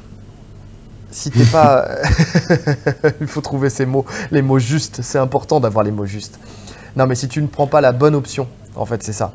si 1.11 1.32
t'es 1.32 1.46
pas, 1.46 1.88
il 3.20 3.26
faut 3.26 3.40
trouver 3.40 3.70
ces 3.70 3.87
mots, 3.87 4.04
les 4.30 4.42
mots 4.42 4.58
justes. 4.58 5.00
C'est 5.02 5.18
important 5.18 5.61
d'avoir 5.61 5.84
les 5.84 5.90
mots 5.92 6.06
justes. 6.06 6.38
Non, 6.96 7.06
mais 7.06 7.14
si 7.14 7.28
tu 7.28 7.42
ne 7.42 7.46
prends 7.49 7.66
pas 7.66 7.80
la 7.80 7.92
bonne 7.92 8.14
option, 8.14 8.49
en 8.76 8.87
fait, 8.87 9.02
c'est 9.02 9.12
ça. 9.12 9.34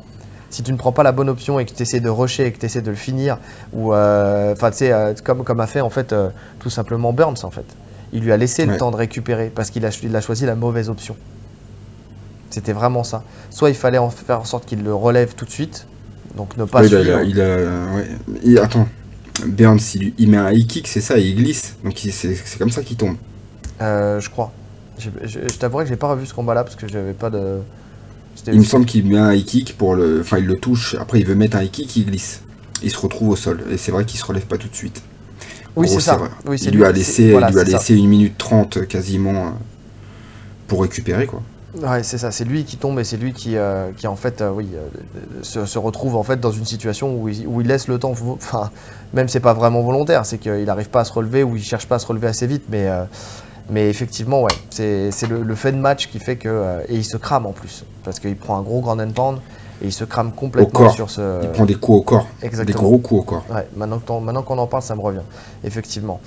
Si 0.50 0.62
tu 0.62 0.72
ne 0.72 0.76
prends 0.78 0.92
pas 0.92 1.02
la 1.04 1.12
bonne 1.12 1.28
option 1.28 1.60
et 1.60 1.66
que 1.66 1.72
tu 1.72 1.82
essaies 1.82 2.00
de 2.00 2.08
rusher 2.10 2.46
et 2.46 2.52
que 2.52 2.58
tu 2.58 2.66
essaies 2.66 2.82
de 2.82 2.90
le 2.90 2.96
finir, 2.96 3.38
ou 3.72 3.94
euh, 3.94 4.52
enfin, 4.52 4.70
tu 4.70 4.78
sais, 4.78 4.92
euh, 4.92 5.14
comme, 5.24 5.44
comme 5.44 5.60
a 5.60 5.66
fait 5.66 5.80
en 5.80 5.90
fait 5.90 6.12
euh, 6.12 6.30
tout 6.58 6.70
simplement 6.70 7.12
Burns 7.12 7.44
en 7.44 7.50
fait. 7.50 7.66
Il 8.12 8.22
lui 8.22 8.32
a 8.32 8.36
laissé 8.36 8.66
le 8.66 8.76
temps 8.76 8.90
de 8.90 8.96
récupérer 8.96 9.50
parce 9.54 9.70
qu'il 9.70 9.84
a, 9.86 9.90
il 10.02 10.14
a 10.16 10.20
choisi 10.20 10.44
la 10.46 10.56
mauvaise 10.56 10.88
option. 10.90 11.16
C'était 12.50 12.72
vraiment 12.72 13.04
ça. 13.04 13.22
Soit 13.50 13.68
il 13.70 13.76
fallait 13.76 13.98
en 13.98 14.10
faire 14.10 14.40
en 14.40 14.44
sorte 14.44 14.66
qu'il 14.66 14.82
le 14.82 14.92
relève 14.94 15.34
tout 15.34 15.44
de 15.44 15.50
suite, 15.50 15.86
donc 16.36 16.56
ne 16.56 16.64
pas 16.64 16.80
Ouais, 16.82 16.88
suivre. 16.88 17.02
il 17.02 17.10
a, 17.12 17.22
il 17.22 17.40
a- 17.40 17.94
ouais. 17.94 18.08
Il- 18.42 18.58
attends, 18.58 18.88
Burns, 19.46 19.78
il, 19.94 20.12
il 20.18 20.28
met 20.28 20.36
un 20.36 20.50
high 20.50 20.66
kick, 20.66 20.88
c'est 20.88 21.00
ça, 21.00 21.16
et 21.18 21.22
il 21.22 21.36
glisse. 21.36 21.76
Donc 21.84 21.96
c'est 21.98 22.58
comme 22.58 22.70
ça 22.70 22.82
qu'il 22.82 22.96
tombe. 22.96 23.16
Euh, 23.80 24.18
je 24.20 24.28
crois. 24.30 24.52
J'ai- 24.98 25.12
Je, 25.24 25.38
je 25.48 25.58
t'avouerai 25.58 25.84
que 25.84 25.90
j'ai 25.90 25.96
pas 25.96 26.08
revu 26.10 26.26
ce 26.26 26.34
combat-là 26.34 26.64
parce 26.64 26.74
que 26.76 26.88
j'avais 26.88 27.12
pas 27.14 27.30
de. 27.30 27.58
Il 28.48 28.58
me 28.58 28.64
semble 28.64 28.86
qu'il 28.86 29.06
met 29.06 29.18
un 29.18 29.32
high 29.32 29.44
kick 29.44 29.76
pour 29.78 29.94
le. 29.94 30.20
Enfin, 30.20 30.38
il 30.38 30.46
le 30.46 30.56
touche, 30.56 30.96
après 30.98 31.20
il 31.20 31.26
veut 31.26 31.34
mettre 31.36 31.56
un 31.56 31.62
high 31.62 31.70
kick, 31.70 31.94
il 31.96 32.06
glisse. 32.06 32.42
Il 32.82 32.90
se 32.90 32.98
retrouve 32.98 33.28
au 33.30 33.36
sol. 33.36 33.62
Et 33.70 33.76
c'est 33.76 33.92
vrai 33.92 34.04
qu'il 34.04 34.18
se 34.18 34.24
relève 34.24 34.46
pas 34.46 34.56
tout 34.58 34.68
de 34.68 34.74
suite. 34.74 35.02
Oui, 35.76 35.88
c'est 35.88 36.00
ça. 36.00 36.18
Oui, 36.46 36.58
il 36.60 36.70
lui 36.74 36.84
a 36.84 36.92
laissé, 36.92 37.32
voilà, 37.32 37.48
il 37.48 37.52
lui 37.54 37.60
a 37.60 37.64
ça. 37.64 37.72
laissé 37.72 37.94
une 37.96 38.08
minute 38.08 38.36
trente 38.38 38.86
quasiment 38.86 39.46
euh, 39.46 39.50
pour 40.66 40.82
récupérer 40.82 41.26
quoi. 41.26 41.42
Ouais, 41.74 42.02
c'est 42.02 42.18
ça. 42.18 42.32
C'est 42.32 42.44
lui 42.44 42.64
qui 42.64 42.76
tombe 42.78 42.98
et 42.98 43.04
c'est 43.04 43.16
lui 43.16 43.32
qui, 43.32 43.56
euh, 43.56 43.92
qui 43.96 44.08
en 44.08 44.16
fait, 44.16 44.40
euh, 44.40 44.50
oui, 44.50 44.68
euh, 44.74 44.88
se, 45.42 45.66
se 45.66 45.78
retrouve 45.78 46.16
en 46.16 46.24
fait 46.24 46.40
dans 46.40 46.50
une 46.50 46.64
situation 46.64 47.14
où 47.14 47.28
il, 47.28 47.46
où 47.46 47.60
il 47.60 47.68
laisse 47.68 47.86
le 47.86 47.98
temps. 47.98 48.12
Enfin, 48.26 48.70
même 49.14 49.28
c'est 49.28 49.40
pas 49.40 49.54
vraiment 49.54 49.80
volontaire, 49.82 50.26
c'est 50.26 50.38
qu'il 50.38 50.64
n'arrive 50.64 50.90
pas 50.90 51.00
à 51.00 51.04
se 51.04 51.12
relever 51.12 51.44
ou 51.44 51.56
il 51.56 51.62
cherche 51.62 51.86
pas 51.86 51.96
à 51.96 51.98
se 52.00 52.06
relever 52.06 52.26
assez 52.26 52.46
vite, 52.46 52.64
mais. 52.70 52.88
mais 53.70 53.88
effectivement, 53.88 54.42
ouais, 54.42 54.52
c'est 54.70 55.10
le, 55.28 55.42
le 55.42 55.54
fait 55.54 55.70
de 55.72 55.76
match 55.78 56.08
qui 56.08 56.18
fait 56.18 56.36
que. 56.36 56.80
et 56.88 56.96
il 56.96 57.04
se 57.04 57.16
crame 57.16 57.46
en 57.46 57.52
plus. 57.52 57.84
Parce 58.02 58.18
qu'il 58.18 58.36
prend 58.36 58.58
un 58.58 58.62
gros 58.62 58.80
grand 58.80 58.98
and 58.98 59.12
pound 59.12 59.38
et 59.82 59.86
il 59.86 59.92
se 59.92 60.04
crame 60.04 60.32
complètement 60.32 60.70
corps. 60.86 60.92
sur 60.94 61.10
ce. 61.10 61.42
Il 61.42 61.50
prend 61.50 61.64
des 61.66 61.74
coups 61.74 61.98
au 61.98 62.02
corps, 62.02 62.26
des 62.40 62.46
Exactement. 62.46 62.82
gros 62.82 62.98
coups 62.98 63.20
au 63.20 63.24
corps. 63.24 63.44
Ouais, 63.50 63.66
maintenant 63.76 64.42
qu'on 64.42 64.58
en 64.58 64.66
parle, 64.66 64.82
ça 64.82 64.94
me 64.94 65.00
revient, 65.00 65.22
effectivement. 65.64 66.20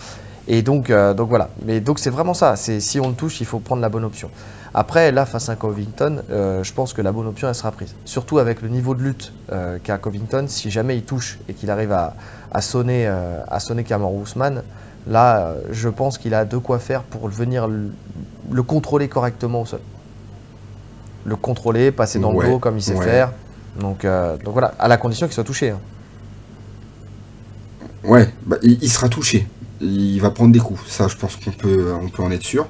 Et 0.47 0.61
donc, 0.61 0.89
euh, 0.89 1.13
donc 1.13 1.29
voilà. 1.29 1.49
Mais 1.65 1.79
donc 1.79 1.99
c'est 1.99 2.09
vraiment 2.09 2.33
ça. 2.33 2.55
C'est 2.57 2.79
si 2.81 2.99
on 2.99 3.07
le 3.09 3.13
touche, 3.15 3.39
il 3.39 3.45
faut 3.45 3.59
prendre 3.59 3.81
la 3.81 3.89
bonne 3.89 4.03
option. 4.03 4.29
Après, 4.73 5.11
là, 5.11 5.25
face 5.25 5.49
à 5.49 5.55
Covington, 5.55 6.23
euh, 6.31 6.63
je 6.63 6.73
pense 6.73 6.93
que 6.93 7.01
la 7.01 7.11
bonne 7.11 7.27
option, 7.27 7.47
elle 7.47 7.55
sera 7.55 7.71
prise. 7.71 7.95
Surtout 8.05 8.39
avec 8.39 8.61
le 8.61 8.69
niveau 8.69 8.95
de 8.95 9.01
lutte 9.03 9.31
euh, 9.51 9.77
qu'a 9.81 9.97
Covington. 9.99 10.45
Si 10.47 10.69
jamais 10.71 10.97
il 10.97 11.03
touche 11.03 11.39
et 11.47 11.53
qu'il 11.53 11.69
arrive 11.69 11.91
à, 11.93 12.15
à 12.51 12.61
sonner, 12.61 13.07
à 13.07 13.59
sonner 13.59 13.83
Kamaru 13.83 14.23
Usman, 14.23 14.63
là, 15.07 15.53
je 15.71 15.87
pense 15.89 16.17
qu'il 16.17 16.33
a 16.33 16.43
de 16.43 16.57
quoi 16.57 16.79
faire 16.79 17.03
pour 17.03 17.29
venir 17.29 17.67
le, 17.67 17.93
le 18.51 18.63
contrôler 18.63 19.07
correctement 19.07 19.61
au 19.61 19.65
sol. 19.65 19.79
Le 21.25 21.35
contrôler, 21.35 21.91
passer 21.91 22.19
dans 22.19 22.33
Ouais, 22.33 22.45
le 22.45 22.51
dos 22.53 22.59
comme 22.59 22.77
il 22.77 22.81
sait 22.81 22.95
ouais. 22.95 23.05
faire. 23.05 23.31
Donc, 23.79 24.05
euh, 24.05 24.37
donc 24.37 24.53
voilà, 24.53 24.73
à 24.79 24.87
la 24.87 24.97
condition 24.97 25.25
qu'il 25.27 25.33
soit 25.33 25.43
touché. 25.43 25.69
hein. 25.71 25.79
Ouais, 28.03 28.29
bah, 28.45 28.57
il, 28.61 28.89
sera 28.91 29.07
touché. 29.09 29.47
Il 29.81 30.19
va 30.19 30.29
prendre 30.31 30.51
des 30.51 30.59
coups. 30.59 30.81
Ça, 30.87 31.07
je 31.07 31.15
pense 31.15 31.37
qu'on 31.37 31.51
peut, 31.51 31.93
on 32.01 32.09
peut 32.09 32.21
en 32.23 32.31
être 32.31 32.43
sûr. 32.43 32.67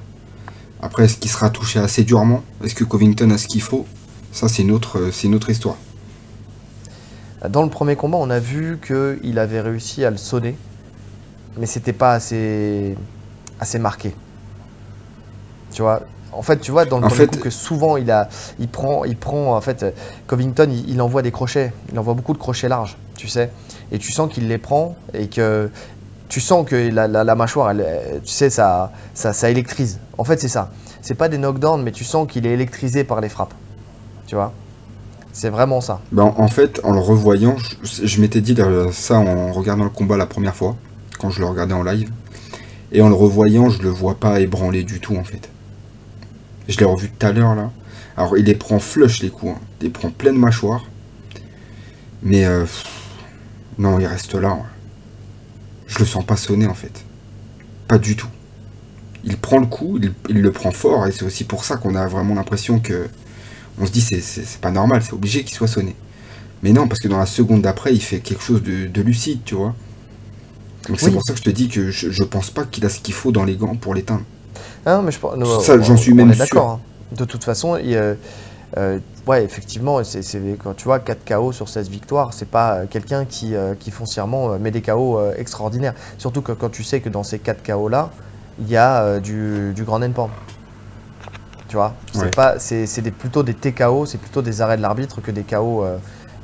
Après, 0.80 1.04
est-ce 1.04 1.16
qu'il 1.16 1.30
sera 1.30 1.50
touché 1.50 1.78
assez 1.80 2.04
durement? 2.04 2.42
Est-ce 2.62 2.74
que 2.74 2.84
Covington 2.84 3.30
a 3.30 3.38
ce 3.38 3.48
qu'il 3.48 3.62
faut? 3.62 3.86
Ça, 4.32 4.48
c'est 4.48 4.62
une 4.62 4.70
autre, 4.70 5.10
c'est 5.12 5.26
une 5.26 5.34
autre 5.34 5.50
histoire. 5.50 5.76
Dans 7.48 7.62
le 7.62 7.70
premier 7.70 7.96
combat, 7.96 8.18
on 8.20 8.30
a 8.30 8.38
vu 8.38 8.78
qu'il 8.86 9.38
avait 9.38 9.60
réussi 9.60 10.04
à 10.04 10.10
le 10.10 10.16
sonner, 10.16 10.56
mais 11.58 11.66
c'était 11.66 11.92
pas 11.92 12.14
assez, 12.14 12.96
assez 13.60 13.78
marqué. 13.78 14.14
Tu 15.72 15.82
vois, 15.82 16.02
en 16.36 16.42
fait, 16.42 16.58
tu 16.58 16.70
vois 16.72 16.84
dans 16.84 16.98
le 16.98 17.04
En 17.04 17.08
premier 17.08 17.20
fait- 17.22 17.36
coup 17.36 17.38
que 17.44 17.50
souvent 17.50 17.96
il 17.96 18.10
a, 18.10 18.28
il 18.58 18.68
prend, 18.68 19.04
il 19.04 19.16
prend 19.16 19.56
en 19.56 19.60
fait, 19.60 19.84
Covington, 20.26 20.68
il, 20.70 20.90
il 20.90 21.00
envoie 21.00 21.22
des 21.22 21.30
crochets, 21.32 21.72
il 21.92 21.98
envoie 21.98 22.14
beaucoup 22.14 22.32
de 22.32 22.38
crochets 22.38 22.68
larges, 22.68 22.96
tu 23.16 23.28
sais, 23.28 23.50
et 23.92 23.98
tu 23.98 24.12
sens 24.12 24.32
qu'il 24.32 24.48
les 24.48 24.58
prend 24.58 24.96
et 25.12 25.28
que 25.28 25.70
tu 26.28 26.40
sens 26.40 26.66
que 26.66 26.74
la, 26.76 27.06
la- 27.06 27.22
la 27.24 27.34
mâchoire, 27.34 27.70
elle, 27.70 27.82
euh, 27.86 28.18
tu 28.24 28.30
sais, 28.32 28.50
ça, 28.50 28.92
ça, 29.14 29.32
ça 29.32 29.50
électrise. 29.50 30.00
En 30.18 30.24
fait, 30.24 30.40
c'est 30.40 30.48
ça. 30.48 30.70
C'est 31.02 31.14
pas 31.14 31.28
des 31.28 31.36
knockdowns, 31.38 31.82
mais 31.82 31.92
tu 31.92 32.02
sens 32.02 32.26
qu'il 32.26 32.46
est 32.46 32.50
électrisé 32.52 33.04
par 33.04 33.20
les 33.20 33.28
frappes. 33.28 33.52
Tu 34.26 34.34
vois, 34.34 34.52
c'est 35.32 35.50
vraiment 35.50 35.80
ça. 35.82 36.00
Ben, 36.12 36.22
en- 36.24 36.34
en 36.40 36.48
fait, 36.48 36.80
en 36.82 36.92
le 36.92 36.98
revoyant, 36.98 37.56
je, 37.82 38.06
je 38.06 38.20
m'étais 38.20 38.40
dit 38.40 38.54
euh, 38.58 38.90
ça 38.90 39.18
en 39.18 39.52
regardant 39.52 39.84
le 39.84 39.90
combat 39.90 40.16
la 40.16 40.26
première 40.26 40.56
fois, 40.56 40.74
quand 41.18 41.30
je 41.30 41.40
le 41.40 41.46
regardais 41.46 41.74
en 41.74 41.82
live. 41.82 42.10
Et 42.90 43.02
en 43.02 43.08
le 43.08 43.14
revoyant, 43.14 43.68
je 43.70 43.82
le 43.82 43.90
vois 43.90 44.14
pas 44.14 44.40
ébranlé 44.40 44.82
du 44.82 45.00
tout, 45.00 45.16
en 45.16 45.24
fait. 45.24 45.50
Je 46.68 46.78
l'ai 46.78 46.84
revu 46.84 47.10
tout 47.10 47.26
à 47.26 47.32
l'heure, 47.32 47.54
là. 47.54 47.70
Alors, 48.16 48.36
il 48.38 48.44
les 48.44 48.54
prend 48.54 48.78
flush, 48.78 49.22
les 49.22 49.30
coups. 49.30 49.52
hein. 49.52 49.60
Il 49.80 49.84
les 49.84 49.90
prend 49.90 50.10
pleine 50.10 50.36
mâchoire. 50.38 50.84
Mais, 52.22 52.44
euh, 52.44 52.64
non, 53.78 53.98
il 53.98 54.06
reste 54.06 54.34
là. 54.34 54.54
ouais. 54.54 54.62
Je 55.86 55.98
le 55.98 56.04
sens 56.06 56.24
pas 56.24 56.36
sonner, 56.36 56.66
en 56.66 56.74
fait. 56.74 57.04
Pas 57.88 57.98
du 57.98 58.16
tout. 58.16 58.28
Il 59.24 59.36
prend 59.36 59.58
le 59.58 59.66
coup, 59.66 59.98
il, 60.02 60.12
il 60.28 60.40
le 60.42 60.52
prend 60.52 60.70
fort, 60.70 61.06
et 61.06 61.12
c'est 61.12 61.24
aussi 61.24 61.44
pour 61.44 61.64
ça 61.64 61.76
qu'on 61.76 61.94
a 61.94 62.06
vraiment 62.06 62.34
l'impression 62.34 62.78
que 62.78 63.08
on 63.78 63.86
se 63.86 63.90
dit 63.90 64.00
c'est 64.02 64.60
pas 64.60 64.70
normal, 64.70 65.02
c'est 65.02 65.14
obligé 65.14 65.42
qu'il 65.44 65.56
soit 65.56 65.66
sonné. 65.66 65.96
Mais 66.62 66.72
non, 66.72 66.86
parce 66.88 67.00
que 67.00 67.08
dans 67.08 67.18
la 67.18 67.26
seconde 67.26 67.62
d'après, 67.62 67.94
il 67.94 68.00
fait 68.00 68.20
quelque 68.20 68.42
chose 68.42 68.62
de, 68.62 68.86
de 68.86 69.02
lucide, 69.02 69.40
tu 69.44 69.54
vois. 69.54 69.74
Donc 70.88 71.00
c'est 71.00 71.10
pour 71.10 71.22
ça 71.24 71.32
que 71.32 71.38
je 71.38 71.44
te 71.44 71.50
dis 71.50 71.68
que 71.68 71.90
je, 71.90 72.10
je 72.10 72.22
pense 72.24 72.50
pas 72.50 72.64
qu'il 72.64 72.84
a 72.84 72.88
ce 72.90 73.00
qu'il 73.00 73.14
faut 73.14 73.32
dans 73.32 73.44
les 73.44 73.56
gants 73.56 73.76
pour 73.76 73.94
l'éteindre. 73.94 74.24
Mais 74.86 75.10
je 75.10 75.18
non, 75.36 75.60
Ça, 75.60 75.80
j'en 75.80 75.96
suis 75.96 76.12
on 76.12 76.16
même 76.16 76.30
d'accord. 76.32 76.70
hein. 76.70 76.80
De 77.12 77.24
toute 77.24 77.44
façon, 77.44 77.76
il, 77.76 77.94
euh, 78.76 78.98
ouais, 79.26 79.44
effectivement, 79.44 80.02
c'est 80.04 80.22
quand 80.62 80.74
tu 80.74 80.84
vois 80.84 80.98
4 81.00 81.24
KO 81.24 81.52
sur 81.52 81.68
16 81.68 81.88
victoires, 81.90 82.32
c'est 82.34 82.48
pas 82.48 82.74
euh, 82.78 82.86
quelqu'un 82.90 83.24
qui, 83.24 83.54
euh, 83.54 83.74
qui 83.78 83.90
foncièrement 83.90 84.58
met 84.58 84.70
des 84.70 84.82
KO 84.82 85.18
euh, 85.18 85.34
extraordinaires. 85.36 85.94
Surtout 86.18 86.42
que 86.42 86.52
quand 86.52 86.70
tu 86.70 86.82
sais 86.82 87.00
que 87.00 87.08
dans 87.08 87.22
ces 87.22 87.38
4 87.38 87.62
KO 87.64 87.88
là, 87.88 88.10
il 88.58 88.68
y 88.68 88.76
a 88.76 89.20
du, 89.20 89.72
du 89.74 89.84
grand 89.84 90.02
endpoint. 90.02 90.30
Tu 91.68 91.76
vois, 91.76 91.94
c'est 92.12 92.26
Ouais. 92.26 92.30
pas, 92.30 92.58
c'est 92.58 93.00
des- 93.00 93.10
plutôt 93.10 93.42
des 93.42 93.54
TKO, 93.54 94.06
c'est 94.06 94.18
plutôt 94.18 94.42
des 94.42 94.60
arrêts 94.60 94.76
de 94.76 94.82
l'arbitre 94.82 95.20
que 95.20 95.30
des 95.30 95.42
KO, 95.44 95.84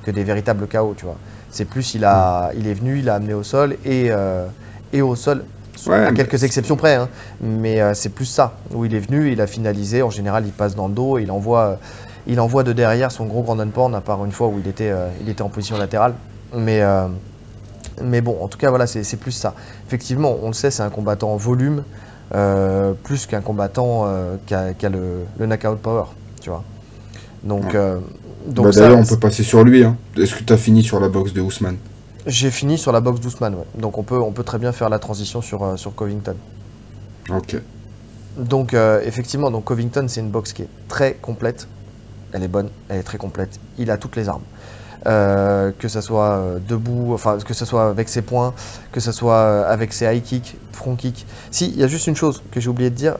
que 0.02 0.10
des 0.10 0.24
véritables 0.24 0.66
KO, 0.66 0.94
tu 0.96 1.04
vois. 1.04 1.16
C'est 1.50 1.64
plus 1.66 1.94
il 1.94 2.04
a, 2.04 2.50
il 2.56 2.66
est 2.66 2.74
venu, 2.74 2.98
il 3.00 3.08
a 3.08 3.14
amené 3.16 3.34
au 3.34 3.42
sol 3.42 3.76
et, 3.84 4.10
et 4.92 5.02
au 5.02 5.14
sol 5.16 5.44
Ouais, 5.86 6.04
à 6.06 6.12
quelques 6.12 6.44
exceptions 6.44 6.76
près, 6.76 6.94
hein. 6.96 7.08
mais 7.40 7.80
euh, 7.80 7.94
c'est 7.94 8.10
plus 8.10 8.26
ça, 8.26 8.54
où 8.74 8.84
il 8.84 8.94
est 8.94 8.98
venu, 9.00 9.32
il 9.32 9.40
a 9.40 9.46
finalisé, 9.46 10.02
en 10.02 10.10
général 10.10 10.44
il 10.46 10.52
passe 10.52 10.74
dans 10.74 10.88
le 10.88 10.94
dos, 10.94 11.18
il 11.18 11.30
envoie, 11.30 11.60
euh, 11.60 11.74
il 12.26 12.38
envoie 12.40 12.62
de 12.64 12.72
derrière 12.72 13.10
son 13.10 13.24
gros 13.26 13.42
grand 13.42 13.56
porn, 13.70 13.94
à 13.94 14.00
part 14.00 14.24
une 14.24 14.32
fois 14.32 14.48
où 14.48 14.58
il 14.62 14.68
était, 14.68 14.90
euh, 14.90 15.08
il 15.22 15.28
était 15.28 15.42
en 15.42 15.48
position 15.48 15.78
latérale. 15.78 16.14
Mais, 16.56 16.82
mais 18.02 18.20
bon, 18.20 18.36
en 18.42 18.48
tout 18.48 18.58
cas, 18.58 18.70
voilà, 18.70 18.88
c'est 18.88 19.16
plus 19.16 19.30
ça. 19.30 19.54
Effectivement, 19.86 20.36
on 20.42 20.48
le 20.48 20.52
sait, 20.52 20.72
c'est 20.72 20.82
un 20.82 20.90
combattant 20.90 21.32
en 21.32 21.36
volume, 21.36 21.84
plus 23.04 23.26
qu'un 23.26 23.40
combattant 23.40 24.12
qui 24.46 24.54
a, 24.54 24.88
le, 24.88 25.26
le 25.38 25.46
knockout 25.46 25.78
power, 25.78 26.06
tu 26.40 26.50
vois. 26.50 26.64
Donc, 27.44 27.72
Ouais. 27.72 28.00
donc 28.46 28.64
Bah, 28.66 28.70
D'ailleurs, 28.72 28.98
on 28.98 29.04
peut 29.04 29.18
passer 29.18 29.44
sur 29.44 29.62
lui. 29.62 29.84
Hein. 29.84 29.96
Est-ce 30.18 30.34
que 30.34 30.42
tu 30.42 30.52
as 30.52 30.56
fini 30.56 30.82
sur 30.82 30.98
la 30.98 31.08
boxe 31.08 31.32
de 31.32 31.40
Ousmane? 31.40 31.76
J'ai 32.26 32.50
fini 32.50 32.78
sur 32.78 32.92
la 32.92 33.00
boxe 33.00 33.20
d'Ousmane, 33.20 33.54
ouais. 33.54 33.66
Donc 33.76 33.98
on 33.98 34.02
peut, 34.02 34.18
on 34.18 34.32
peut 34.32 34.44
très 34.44 34.58
bien 34.58 34.72
faire 34.72 34.88
la 34.88 34.98
transition 34.98 35.40
sur, 35.40 35.62
euh, 35.64 35.76
sur 35.76 35.94
Covington. 35.94 36.36
Ok. 37.28 37.56
Donc 38.36 38.74
euh, 38.74 39.00
effectivement, 39.04 39.50
donc 39.50 39.64
Covington, 39.64 40.06
c'est 40.08 40.20
une 40.20 40.30
boxe 40.30 40.52
qui 40.52 40.62
est 40.62 40.68
très 40.88 41.14
complète. 41.14 41.68
Elle 42.32 42.42
est 42.42 42.48
bonne, 42.48 42.70
elle 42.88 42.98
est 42.98 43.02
très 43.02 43.18
complète. 43.18 43.58
Il 43.78 43.90
a 43.90 43.96
toutes 43.96 44.16
les 44.16 44.28
armes. 44.28 44.42
Euh, 45.06 45.72
que 45.78 45.88
ce 45.88 46.02
soit 46.02 46.32
euh, 46.32 46.58
debout, 46.58 47.14
enfin 47.14 47.38
que 47.38 47.54
ce 47.54 47.64
soit 47.64 47.88
avec 47.88 48.10
ses 48.10 48.20
poings, 48.20 48.52
que 48.92 49.00
ce 49.00 49.12
soit 49.12 49.32
euh, 49.32 49.72
avec 49.72 49.94
ses 49.94 50.04
high 50.04 50.22
kicks, 50.22 50.56
front 50.72 50.94
kick. 50.94 51.24
Si, 51.50 51.68
il 51.68 51.80
y 51.80 51.84
a 51.84 51.86
juste 51.86 52.06
une 52.06 52.16
chose 52.16 52.42
que 52.50 52.60
j'ai 52.60 52.68
oublié 52.68 52.90
de 52.90 52.94
dire, 52.94 53.16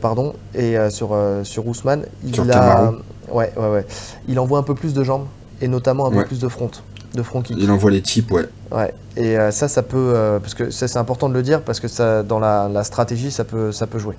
pardon, 0.00 0.34
et 0.54 0.76
sur, 0.90 1.18
sur 1.42 1.66
Ousmane, 1.66 2.06
il 2.22 2.32
Sur 2.32 2.44
a, 2.52 2.92
ouais, 3.28 3.52
ouais, 3.56 3.68
ouais, 3.70 3.86
il 4.28 4.38
envoie 4.38 4.60
un 4.60 4.62
peu 4.62 4.76
plus 4.76 4.94
de 4.94 5.02
jambes 5.02 5.26
et 5.60 5.66
notamment 5.66 6.06
un 6.06 6.12
peu 6.12 6.24
plus 6.24 6.38
de 6.38 6.46
front, 6.46 6.70
de 7.16 7.22
front 7.22 7.42
kick. 7.42 7.56
Il 7.58 7.70
envoie 7.72 7.90
les 7.90 8.02
types, 8.02 8.30
ouais. 8.30 8.44
Ouais, 8.70 8.94
et 9.16 9.36
euh, 9.38 9.50
ça, 9.50 9.66
ça 9.66 9.82
peut, 9.82 9.96
euh, 10.14 10.38
parce 10.38 10.54
que 10.54 10.70
ça 10.70 10.86
c'est 10.86 10.98
important 10.98 11.28
de 11.28 11.34
le 11.34 11.42
dire, 11.42 11.62
parce 11.62 11.80
que 11.80 11.88
ça, 11.88 12.22
dans 12.22 12.38
la, 12.38 12.68
la 12.72 12.84
stratégie, 12.84 13.30
ça 13.32 13.42
peut, 13.44 13.72
ça 13.72 13.86
peut 13.88 13.98
jouer. 13.98 14.14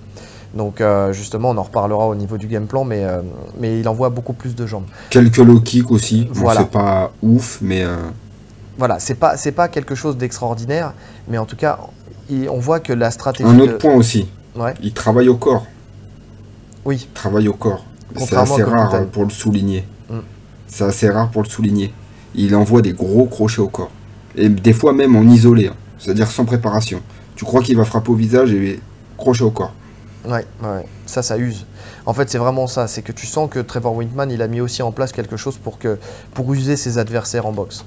Donc 0.53 0.81
euh, 0.81 1.13
justement, 1.13 1.51
on 1.51 1.57
en 1.57 1.63
reparlera 1.63 2.07
au 2.07 2.15
niveau 2.15 2.37
du 2.37 2.47
game 2.47 2.65
plan, 2.67 2.83
mais, 2.83 3.05
mais 3.59 3.79
il 3.79 3.87
envoie 3.87 4.09
beaucoup 4.09 4.33
plus 4.33 4.55
de 4.55 4.65
jambes. 4.65 4.85
Quelques 5.09 5.37
low 5.37 5.59
kicks 5.61 5.91
aussi. 5.91 6.27
Voilà. 6.31 6.61
c'est 6.61 6.69
pas 6.71 7.11
ouf, 7.21 7.59
mais 7.61 7.83
Voilà, 8.77 8.99
c'est 8.99 9.15
pas, 9.15 9.37
c'est 9.37 9.51
pas 9.51 9.67
quelque 9.67 9.95
chose 9.95 10.17
d'extraordinaire, 10.17 10.93
mais 11.27 11.37
en 11.37 11.45
tout 11.45 11.55
cas, 11.57 11.79
il- 12.29 12.49
on 12.49 12.59
voit 12.59 12.79
que 12.79 12.93
la 12.93 13.11
stratégie. 13.11 13.49
un 13.49 13.53
de- 13.55 13.61
autre 13.63 13.77
point 13.77 13.93
aussi. 13.95 14.27
Ouais, 14.55 14.73
Il 14.81 14.93
travaille 14.93 15.29
au 15.29 15.35
corps. 15.37 15.65
oui, 16.85 16.97
Il 17.07 17.13
travaille 17.13 17.47
au 17.47 17.53
corps. 17.53 17.83
C'est 18.13 18.19
Contrairement 18.19 18.53
assez 18.55 18.63
à 18.63 18.65
rare 18.67 19.05
pour 19.11 19.23
le 19.25 19.29
souligner. 19.29 19.83
Mm. 20.09 20.19
C'est 20.67 20.83
assez 20.85 21.09
rare 21.09 21.29
pour 21.29 21.43
le 21.43 21.49
souligner. 21.49 21.93
Il 22.37 22.55
envoie 22.55 22.81
des 22.81 22.93
gros 22.93 23.25
crochets 23.25 23.61
au 23.61 23.67
corps. 23.67 23.91
Et 24.35 24.47
des 24.49 24.73
fois 24.73 24.93
même 24.93 25.15
en 25.15 25.23
isolé. 25.23 25.67
hein. 25.67 25.73
C'est-à-dire 25.99 26.29
sans 26.29 26.45
préparation. 26.45 27.01
Tu 27.35 27.43
crois 27.45 27.61
qu'il 27.63 27.75
va 27.75 27.85
frapper 27.85 28.11
au 28.11 28.15
visage 28.15 28.51
et 28.53 28.79
crochet 29.17 29.41
au 29.43 29.51
corps. 29.51 29.73
ouais, 30.25 30.45
ouais, 30.63 30.85
ça, 31.05 31.21
ça 31.23 31.37
use. 31.37 31.65
En 32.05 32.13
fait, 32.13 32.29
c'est 32.29 32.37
vraiment 32.37 32.67
ça, 32.67 32.87
c'est 32.87 33.01
que 33.01 33.11
tu 33.11 33.25
sens 33.25 33.49
que 33.49 33.59
Trevor 33.59 33.95
Whitman, 33.95 34.29
il 34.31 34.41
a 34.41 34.47
mis 34.47 34.61
aussi 34.61 34.81
en 34.81 34.91
place 34.91 35.11
quelque 35.11 35.37
chose 35.37 35.57
pour, 35.57 35.77
que, 35.79 35.97
pour 36.33 36.53
user 36.53 36.77
ses 36.77 36.97
adversaires 36.99 37.45
en 37.47 37.51
boxe. 37.51 37.83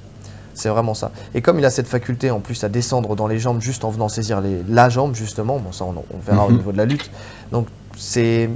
C'est 0.55 0.69
vraiment 0.69 0.95
ça. 0.95 1.13
Et 1.35 1.41
comme 1.41 1.59
il 1.59 1.65
a 1.65 1.71
cette 1.71 1.87
faculté 1.87 2.31
en 2.31 2.41
plus 2.41 2.63
à 2.65 2.69
descendre 2.69 3.15
dans 3.17 3.29
les 3.29 3.39
jambes 3.39 3.61
juste 3.63 3.85
en 3.85 3.91
venant 3.91 4.09
saisir 4.09 4.41
les, 4.41 4.63
la 4.69 4.89
jambe, 4.89 5.15
justement, 5.15 5.59
bon, 5.59 5.73
ça 5.73 5.85
on, 5.85 5.95
on 6.13 6.19
verra 6.27 6.47
au 6.47 6.51
Mhm. 6.51 6.57
niveau 6.57 6.73
de 6.73 6.77
la 6.77 6.85
lutte. 6.87 7.11
Donc 7.53 7.67
c'est 8.01 8.49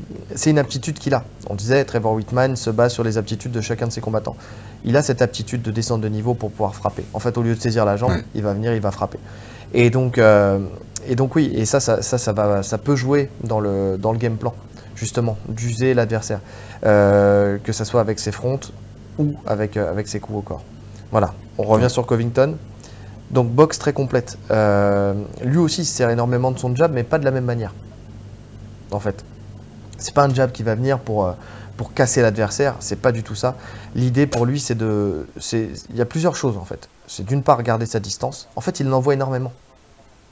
une 0.47 0.59
aptitude 0.59 0.99
qu'il 0.99 1.13
a. 1.15 1.23
On 1.51 1.55
disait, 1.55 1.85
Trevor 1.85 2.15
Whitman 2.15 2.57
se 2.57 2.71
base 2.71 2.93
sur 2.93 3.05
les 3.05 3.19
aptitudes 3.19 3.53
de 3.53 3.61
chacun 3.61 3.87
de 3.87 3.93
ses 3.93 4.01
combattants. 4.01 4.37
Il 4.85 4.97
a 4.97 5.03
cette 5.03 5.21
aptitude 5.23 5.61
de 5.63 5.71
descendre 5.71 6.03
de 6.03 6.09
niveau 6.09 6.35
pour 6.35 6.51
pouvoir 6.51 6.75
frapper. 6.75 7.05
En 7.13 7.19
fait, 7.19 7.37
au 7.37 7.43
lieu 7.43 7.55
de 7.55 7.61
saisir 7.61 7.85
la 7.85 7.97
jambe, 7.97 8.11
Ouais. 8.13 8.25
il 8.35 8.43
va 8.43 8.55
venir, 8.55 8.73
il 8.75 8.81
va 8.81 8.91
frapper. 8.91 9.19
Et 9.75 9.91
donc, 9.91 10.19
euh, 10.19 10.59
et 11.07 11.15
donc 11.15 11.35
oui, 11.37 11.51
et 11.55 11.65
ça, 11.67 11.79
ça, 11.81 12.01
ça, 12.03 12.17
ça, 12.19 12.33
va, 12.33 12.63
ça 12.63 12.79
peut 12.79 12.97
jouer 12.97 13.29
dans 13.43 13.61
le, 13.61 13.99
dans 13.99 14.13
le 14.13 14.19
game 14.19 14.37
plan, 14.37 14.55
justement, 14.97 15.37
d'user 15.49 15.95
l'adversaire, 15.95 16.41
Euh, 16.87 17.59
que 17.65 17.73
ce 17.73 17.85
soit 17.85 18.01
avec 18.03 18.19
ses 18.19 18.31
fronts 18.33 18.61
ou 19.19 19.35
avec, 19.47 19.77
euh, 19.77 19.91
avec 19.91 20.07
ses 20.09 20.21
coups 20.21 20.39
au 20.39 20.43
corps. 20.43 20.63
Voilà, 21.13 21.33
on 21.59 21.63
revient 21.65 21.85
Ouais. 21.85 21.89
sur 21.91 22.07
Covington. 22.07 22.57
Donc 23.31 23.49
boxe 23.51 23.79
très 23.79 23.93
complète. 23.93 24.39
Lui 25.43 25.59
aussi 25.59 25.81
il 25.83 25.85
se 25.87 25.95
sert 25.95 26.11
énormément 26.11 26.51
de 26.51 26.59
son 26.59 26.75
jab, 26.77 26.93
mais 26.93 27.03
pas 27.05 27.19
de 27.19 27.25
la 27.25 27.31
même 27.31 27.45
manière. 27.47 27.73
En 28.91 29.01
fait, 29.01 29.25
c'est 29.99 30.15
pas 30.15 30.25
un 30.25 30.33
jab 30.35 30.53
qui 30.53 30.63
va 30.63 30.75
venir 30.75 30.99
pour, 30.99 31.27
euh, 31.27 31.33
pour 31.77 31.93
casser 31.95 32.23
l'adversaire, 32.23 32.77
c'est 32.81 32.97
pas 33.01 33.13
du 33.13 33.23
tout 33.23 33.35
ça. 33.35 33.55
L'idée 33.95 34.27
pour 34.27 34.47
lui, 34.47 34.61
c'est 34.61 34.75
de, 34.75 35.27
il 35.53 35.97
y 35.97 36.01
a 36.01 36.07
plusieurs 36.07 36.37
choses 36.37 36.57
en 36.57 36.65
fait. 36.65 36.89
C'est 37.07 37.25
d'une 37.25 37.43
part 37.43 37.63
garder 37.63 37.87
sa 37.87 38.01
distance. 38.01 38.49
En 38.57 38.61
fait, 38.61 38.81
il 38.81 38.87
l'envoie 38.87 39.15
énormément. 39.15 39.53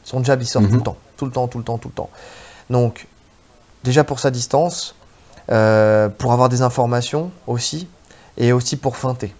Son 0.04 0.22
jab, 0.24 0.40
il 0.42 0.46
sort 0.46 0.62
tout 0.62 0.68
Mhm. 0.68 0.76
le 0.76 0.82
temps, 0.82 0.96
tout 1.16 1.24
le 1.26 1.30
temps, 1.32 1.48
tout 1.48 1.58
le 1.58 1.64
temps, 1.64 1.78
tout 1.78 1.88
le 1.88 1.94
temps. 1.94 2.10
Donc, 2.70 3.06
déjà 3.84 4.04
pour 4.04 4.18
sa 4.20 4.30
distance, 4.30 4.94
euh, 5.50 6.08
pour 6.08 6.32
avoir 6.32 6.48
des 6.48 6.62
informations 6.62 7.30
aussi, 7.46 7.88
et 8.38 8.52
aussi 8.52 8.76
pour 8.76 8.96
feinter. 8.96 9.34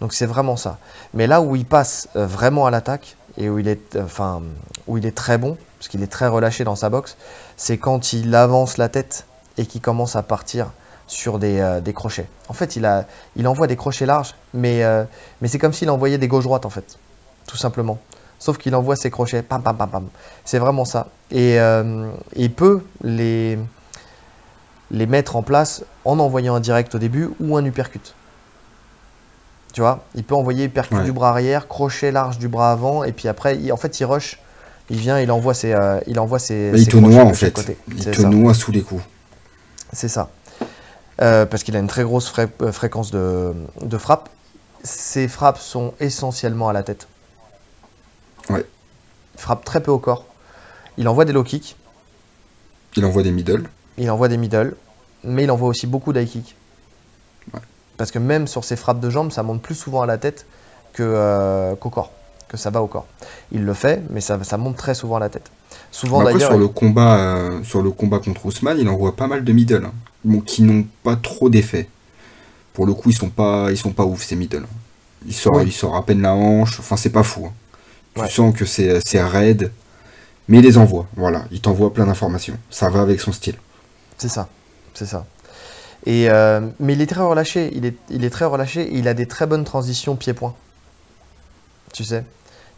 Donc 0.00 0.12
c'est 0.12 0.26
vraiment 0.26 0.56
ça. 0.56 0.78
Mais 1.14 1.26
là 1.28 1.40
où 1.40 1.54
il 1.54 1.64
passe 1.64 2.08
euh, 2.16 2.26
vraiment 2.26 2.66
à 2.66 2.70
l'attaque 2.70 3.16
et 3.38 3.48
où 3.48 3.58
il 3.60 3.68
est, 3.68 3.96
enfin, 3.96 4.42
où 4.88 4.98
il 4.98 5.06
est 5.06 5.14
très 5.16 5.38
bon, 5.38 5.56
parce 5.78 5.88
qu'il 5.88 6.02
est 6.02 6.10
très 6.10 6.26
relâché 6.26 6.64
dans 6.64 6.74
sa 6.74 6.90
boxe, 6.90 7.16
c'est 7.56 7.78
quand 7.78 8.12
il 8.12 8.34
avance 8.34 8.76
la 8.76 8.88
tête 8.88 9.24
et 9.58 9.66
qu'il 9.66 9.80
commence 9.80 10.16
à 10.16 10.22
partir 10.22 10.70
sur 11.06 11.38
des, 11.38 11.60
euh, 11.60 11.80
des 11.80 11.92
crochets. 11.92 12.26
En 12.48 12.54
fait, 12.54 12.76
il, 12.76 12.84
a, 12.86 13.06
il 13.36 13.46
envoie 13.46 13.66
des 13.66 13.76
crochets 13.76 14.06
larges, 14.06 14.34
mais, 14.54 14.82
euh, 14.84 15.04
mais 15.40 15.48
c'est 15.48 15.58
comme 15.58 15.72
s'il 15.72 15.90
envoyait 15.90 16.18
des 16.18 16.28
gauches-droites, 16.28 16.64
en 16.66 16.70
fait, 16.70 16.98
tout 17.46 17.56
simplement. 17.56 17.98
Sauf 18.38 18.58
qu'il 18.58 18.74
envoie 18.74 18.96
ses 18.96 19.10
crochets, 19.10 19.42
pam, 19.42 19.62
pam, 19.62 19.76
pam, 19.76 19.88
pam. 19.90 20.06
C'est 20.44 20.58
vraiment 20.58 20.84
ça. 20.84 21.08
Et 21.30 21.58
euh, 21.60 22.10
il 22.36 22.52
peut 22.52 22.82
les, 23.02 23.58
les 24.90 25.06
mettre 25.06 25.36
en 25.36 25.42
place 25.42 25.82
en 26.04 26.18
envoyant 26.18 26.54
un 26.54 26.60
direct 26.60 26.94
au 26.94 26.98
début 26.98 27.30
ou 27.40 27.56
un 27.56 27.64
uppercut. 27.64 28.14
Tu 29.72 29.80
vois, 29.80 30.04
il 30.14 30.24
peut 30.24 30.34
envoyer 30.34 30.64
uppercut 30.66 30.96
Ouais. 30.96 31.04
du 31.04 31.12
bras 31.12 31.30
arrière, 31.30 31.68
crochet 31.68 32.12
large 32.12 32.38
du 32.38 32.48
bras 32.48 32.70
avant, 32.70 33.02
et 33.04 33.12
puis 33.12 33.28
après, 33.28 33.56
il- 33.56 33.72
en 33.72 33.76
fait, 33.76 33.98
il 34.00 34.04
rush. 34.04 34.38
Il 34.90 34.98
vient, 34.98 35.18
il 35.18 35.30
envoie 35.32 35.54
ses, 35.54 35.74
il 36.06 36.20
envoie 36.20 36.38
ses, 36.38 36.70
Mais 36.72 36.80
il 36.82 36.88
te 36.88 36.96
noie 36.98 37.22
en 37.24 37.32
fait. 37.32 37.72
Il 37.88 38.04
te 38.10 38.20
noie 38.22 38.52
sous 38.52 38.70
les 38.70 38.82
coups. 38.82 39.02
C'est 39.94 40.08
ça. 40.08 40.28
Euh, 41.22 41.46
parce 41.46 41.62
qu'il 41.62 41.76
a 41.76 41.78
une 41.78 41.86
très 41.86 42.02
grosse 42.02 42.32
euh, 42.38 42.72
fréquence 42.72 43.10
de, 43.10 43.54
de 43.80 43.98
frappe. 43.98 44.28
Ses 44.82 45.28
frappes 45.28 45.58
sont 45.58 45.94
essentiellement 46.00 46.68
à 46.68 46.72
la 46.72 46.82
tête. 46.82 47.06
Ouais. 48.50 48.66
Il 49.34 49.40
frappe 49.40 49.64
très 49.64 49.82
peu 49.82 49.90
au 49.90 49.98
corps. 49.98 50.26
Il 50.98 51.08
envoie 51.08 51.24
des 51.24 51.32
low 51.32 51.44
kicks, 51.44 51.76
Il 52.96 53.04
envoie 53.04 53.22
des 53.22 53.32
middle. 53.32 53.68
il 53.96 54.10
envoie 54.10 54.28
des 54.28 54.36
middle, 54.36 54.76
mais 55.24 55.44
il 55.44 55.50
envoie 55.50 55.68
aussi 55.68 55.86
beaucoup 55.86 56.12
d'high 56.12 56.28
kicks. 56.28 56.54
Ouais. 57.52 57.60
Parce 57.96 58.10
que 58.10 58.18
même 58.18 58.46
sur 58.46 58.64
ses 58.64 58.76
frappes 58.76 59.00
de 59.00 59.10
jambes, 59.10 59.32
ça 59.32 59.42
monte 59.42 59.62
plus 59.62 59.74
souvent 59.74 60.02
à 60.02 60.06
la 60.06 60.18
tête 60.18 60.46
euh, 61.00 61.74
qu'au 61.76 61.90
corps, 61.90 62.12
que 62.48 62.56
ça 62.56 62.70
va 62.70 62.82
au 62.82 62.86
corps. 62.86 63.06
Il 63.50 63.64
le 63.64 63.74
fait, 63.74 64.02
mais 64.10 64.20
ça, 64.20 64.42
ça 64.44 64.56
monte 64.56 64.76
très 64.76 64.94
souvent 64.94 65.16
à 65.16 65.20
la 65.20 65.28
tête. 65.28 65.50
Souvent 65.94 66.20
Après, 66.20 66.32
d'ailleurs. 66.34 66.50
sur 66.50 66.58
le 66.58 66.66
combat, 66.66 67.16
euh, 67.18 67.62
sur 67.62 67.80
le 67.80 67.92
combat 67.92 68.18
contre 68.18 68.46
Ousmane, 68.46 68.78
il 68.80 68.88
envoie 68.88 69.14
pas 69.14 69.28
mal 69.28 69.44
de 69.44 69.52
middle, 69.52 69.84
hein. 69.84 69.92
bon, 70.24 70.40
qui 70.40 70.62
n'ont 70.62 70.84
pas 71.04 71.14
trop 71.14 71.48
d'effet. 71.48 71.88
Pour 72.72 72.84
le 72.84 72.94
coup, 72.94 73.10
ils 73.10 73.14
sont 73.16 73.28
pas, 73.30 73.68
ils 73.70 73.76
sont 73.78 73.92
pas 73.92 74.04
ouf 74.04 74.24
ces 74.24 74.34
middle. 74.34 74.66
Il 75.24 75.32
sort, 75.32 75.62
il 75.62 75.70
sort 75.72 75.94
à 75.94 76.04
peine 76.04 76.20
la 76.20 76.34
hanche. 76.34 76.80
Enfin, 76.80 76.96
c'est 76.96 77.10
pas 77.10 77.22
fou. 77.22 77.46
hein. 77.46 77.52
Tu 78.16 78.20
Ouais. 78.22 78.28
sens 78.28 78.54
que 78.56 78.64
c'est, 78.64 78.98
c'est 79.06 79.22
raide, 79.22 79.70
mais 80.48 80.58
il 80.58 80.64
les 80.64 80.78
envoie. 80.78 81.06
Voilà, 81.16 81.44
il 81.52 81.60
t'envoie 81.60 81.92
plein 81.94 82.06
d'informations. 82.06 82.58
Ça 82.70 82.88
va 82.88 83.00
avec 83.00 83.20
son 83.20 83.30
style. 83.32 83.54
C'est 84.18 84.28
ça, 84.28 84.48
c'est 84.94 85.06
ça. 85.06 85.26
Et 86.06 86.28
euh, 86.28 86.60
mais 86.80 86.94
il 86.94 87.00
est 87.02 87.06
très 87.06 87.22
relâché, 87.22 87.70
il 87.72 87.84
est, 87.86 87.96
il 88.10 88.24
est 88.24 88.30
très 88.30 88.44
relâché 88.44 88.82
et 88.82 88.98
il 88.98 89.06
a 89.06 89.14
des 89.14 89.26
très 89.26 89.46
bonnes 89.46 89.64
transitions 89.64 90.16
pied-point. 90.16 90.54
Tu 91.92 92.02
sais, 92.04 92.24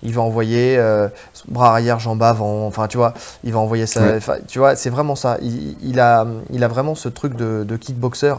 il 0.03 0.13
va 0.13 0.23
envoyer 0.23 0.77
euh, 0.79 1.09
bras 1.49 1.71
arrière, 1.71 1.99
jambe 1.99 2.23
avant, 2.23 2.67
enfin 2.67 2.87
tu 2.87 2.97
vois, 2.97 3.15
il 3.45 3.53
va 3.53 3.59
envoyer 3.59 3.87
ça, 3.87 4.03
Ouais. 4.03 4.19
tu 4.47 4.59
vois, 4.59 4.77
c'est 4.77 4.91
vraiment 4.91 5.17
ça. 5.17 5.39
Il, 5.43 5.77
il 5.83 6.01
a, 6.01 6.27
il 6.51 6.63
a 6.65 6.69
vraiment 6.69 6.95
ce 6.95 7.09
truc 7.09 7.35
de, 7.35 7.65
de 7.65 7.77
kickboxer 7.77 8.35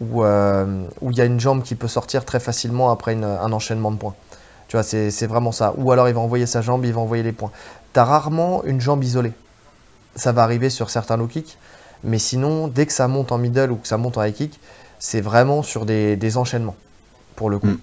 où, 0.00 0.24
euh, 0.24 0.84
où 1.00 1.10
il 1.10 1.16
y 1.16 1.20
a 1.20 1.24
une 1.24 1.40
jambe 1.40 1.62
qui 1.62 1.74
peut 1.74 1.88
sortir 1.88 2.24
très 2.24 2.40
facilement 2.40 2.90
après 2.90 3.12
une- 3.14 3.24
un 3.24 3.52
enchaînement 3.52 3.90
de 3.90 3.96
points. 3.96 4.14
Tu 4.68 4.76
vois, 4.76 4.82
c'est 4.82 5.10
c'est 5.12 5.26
vraiment 5.28 5.52
ça. 5.52 5.74
Ou 5.78 5.92
alors 5.92 6.08
il 6.08 6.14
va 6.14 6.20
envoyer 6.20 6.44
sa 6.46 6.60
jambe, 6.60 6.84
il 6.84 6.92
va 6.92 7.00
envoyer 7.00 7.22
les 7.22 7.32
points. 7.32 7.52
T'as 7.92 8.04
rarement 8.04 8.64
une 8.64 8.80
jambe 8.80 9.02
isolée. 9.04 9.32
Ça 10.16 10.32
va 10.32 10.42
arriver 10.42 10.70
sur 10.70 10.90
certains 10.90 11.16
low 11.16 11.26
kicks, 11.28 11.56
mais 12.02 12.18
sinon, 12.18 12.68
dès 12.68 12.86
que 12.86 12.92
ça 12.92 13.06
monte 13.06 13.32
en 13.32 13.38
middle 13.38 13.70
ou 13.70 13.76
que 13.76 13.86
ça 13.86 13.96
monte 13.96 14.18
en 14.18 14.24
high 14.24 14.34
kick, 14.34 14.58
c'est 14.98 15.20
vraiment 15.20 15.62
sur 15.62 15.86
des, 15.86 16.16
des 16.16 16.36
enchaînements, 16.36 16.74
pour 17.36 17.48
le 17.50 17.58
coup. 17.58 17.66
Mm. 17.68 17.78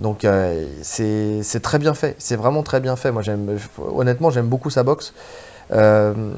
Donc 0.00 0.24
euh, 0.24 0.66
c'est 0.82 1.60
très 1.62 1.78
bien 1.78 1.94
fait, 1.94 2.16
c'est 2.18 2.36
vraiment 2.36 2.62
très 2.62 2.80
bien 2.80 2.96
fait. 2.96 3.12
Moi, 3.12 3.22
j'aime, 3.22 3.58
honnêtement, 3.78 4.30
j'aime 4.30 4.48
beaucoup 4.48 4.70
sa 4.70 4.82
boxe. 4.82 5.14
Euh, 5.72 6.34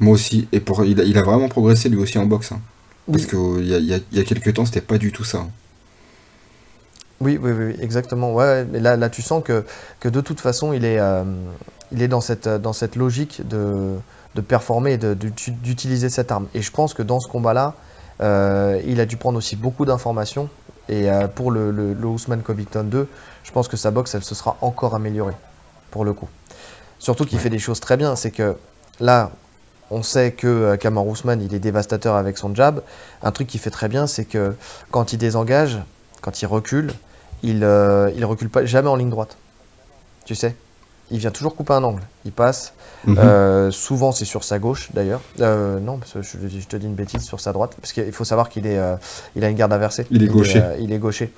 Moi 0.00 0.12
aussi. 0.14 0.48
Et 0.52 0.60
pour, 0.60 0.84
il, 0.84 1.00
a, 1.00 1.04
il 1.04 1.16
a 1.18 1.22
vraiment 1.22 1.48
progressé 1.48 1.88
lui 1.88 1.98
aussi 1.98 2.18
en 2.18 2.26
boxe. 2.26 2.52
hein. 2.52 2.60
Parce 3.10 3.24
oui, 3.24 3.26
qu'il 3.26 3.66
y 3.66 3.74
a, 3.74 3.78
il 3.78 3.86
y, 3.86 3.94
a, 3.94 3.98
il 4.12 4.18
y 4.18 4.20
a 4.20 4.24
quelques 4.24 4.54
temps, 4.54 4.64
c'était 4.66 4.80
pas 4.80 4.98
du 4.98 5.12
tout 5.12 5.24
ça. 5.24 5.38
hein. 5.38 5.50
Oui, 7.20 7.38
oui, 7.40 7.52
oui, 7.52 7.76
exactement. 7.80 8.34
Ouais, 8.34 8.64
mais 8.64 8.80
là, 8.80 8.96
là, 8.96 9.08
tu 9.08 9.22
sens 9.22 9.42
que, 9.44 9.64
que 10.00 10.08
de 10.08 10.20
toute 10.20 10.40
façon, 10.40 10.72
il 10.72 10.84
est, 10.84 10.98
euh, 10.98 11.22
il 11.92 12.02
est 12.02 12.08
dans 12.08 12.20
cette, 12.20 12.48
dans 12.48 12.72
cette 12.72 12.96
logique 12.96 13.46
de, 13.46 13.94
de 14.34 14.40
performer 14.40 14.94
et 14.94 14.98
de- 14.98 15.14
de- 15.14 15.30
d'utiliser 15.62 16.08
cette 16.10 16.32
arme. 16.32 16.48
Et 16.54 16.62
je 16.62 16.72
pense 16.72 16.94
que 16.94 17.02
dans 17.02 17.20
ce 17.20 17.28
combat-là, 17.28 17.76
il 18.20 19.00
a 19.00 19.06
dû 19.06 19.16
prendre 19.16 19.38
aussi 19.38 19.56
beaucoup 19.56 19.84
d'informations. 19.84 20.48
Et 20.88 21.10
euh, 21.10 21.28
pour 21.28 21.50
le, 21.52 21.70
le, 21.70 21.94
le 21.94 22.06
Ousmane 22.06 22.42
Covington 22.42 22.82
2, 22.84 23.06
je 23.44 23.52
pense 23.52 23.68
que 23.68 23.76
sa 23.76 23.90
boxe, 23.92 24.14
elle 24.14 24.24
se 24.24 24.34
sera 24.34 24.56
encore 24.60 24.94
améliorée, 24.94 25.36
pour 25.90 26.04
le 26.04 26.12
coup. 26.12 26.28
Surtout 26.98 27.24
qu'il 27.24 27.38
Ouais. 27.38 27.44
fait 27.44 27.50
des 27.50 27.58
choses 27.60 27.80
très 27.80 27.96
bien. 27.96 28.16
C'est 28.16 28.30
que 28.32 28.56
là, 29.00 29.30
on 29.90 30.02
sait 30.02 30.32
que 30.32 30.46
euh, 30.46 30.76
Kamar 30.76 31.06
Ousmane, 31.06 31.40
il 31.40 31.54
est 31.54 31.60
dévastateur 31.60 32.16
avec 32.16 32.36
son 32.36 32.54
jab. 32.54 32.82
Un 33.22 33.30
truc 33.30 33.46
qu'il 33.48 33.60
fait 33.60 33.70
très 33.70 33.88
bien, 33.88 34.06
c'est 34.06 34.24
que 34.24 34.54
quand 34.90 35.12
il 35.12 35.18
désengage, 35.18 35.78
quand 36.20 36.42
il 36.42 36.46
recule, 36.46 36.92
il, 37.42 37.62
euh, 37.64 38.10
il 38.16 38.24
recule 38.24 38.50
pas 38.50 38.64
jamais 38.64 38.88
en 38.88 38.96
ligne 38.96 39.10
droite. 39.10 39.36
Tu 40.24 40.34
sais? 40.34 40.56
Il 41.12 41.18
vient 41.18 41.30
toujours 41.30 41.54
couper 41.54 41.74
un 41.74 41.84
angle. 41.84 42.02
Il 42.24 42.32
passe. 42.32 42.72
Mhm. 43.06 43.18
Euh, 43.18 43.70
souvent, 43.70 44.12
c'est 44.12 44.24
sur 44.24 44.42
sa 44.44 44.58
gauche, 44.58 44.88
d'ailleurs. 44.94 45.20
Euh, 45.40 45.78
non, 45.80 45.98
parce 45.98 46.12
que 46.12 46.22
je, 46.22 46.36
je 46.48 46.66
te 46.66 46.76
dis 46.76 46.86
une 46.86 46.94
bêtise, 46.94 47.22
sur 47.22 47.38
sa 47.40 47.52
droite. 47.52 47.76
Parce 47.80 47.92
qu'il 47.92 48.12
faut 48.12 48.24
savoir 48.24 48.48
qu'il 48.48 48.66
est, 48.66 48.78
euh, 48.78 48.96
il 49.36 49.44
a 49.44 49.48
une 49.48 49.56
garde 49.56 49.72
inversée. 49.72 50.06
Il 50.10 50.22
est 50.22 50.28
gaucher. 50.28 50.62
il 50.80 50.92
est 50.92 50.98
gaucher. 50.98 51.32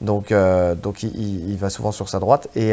Donc, 0.00 0.32
donc 0.82 1.02
il, 1.02 1.10
il- 1.14 1.50
il 1.50 1.56
va 1.56 1.70
souvent 1.70 1.92
sur 1.92 2.08
sa 2.08 2.18
droite. 2.18 2.48
Et, 2.56 2.72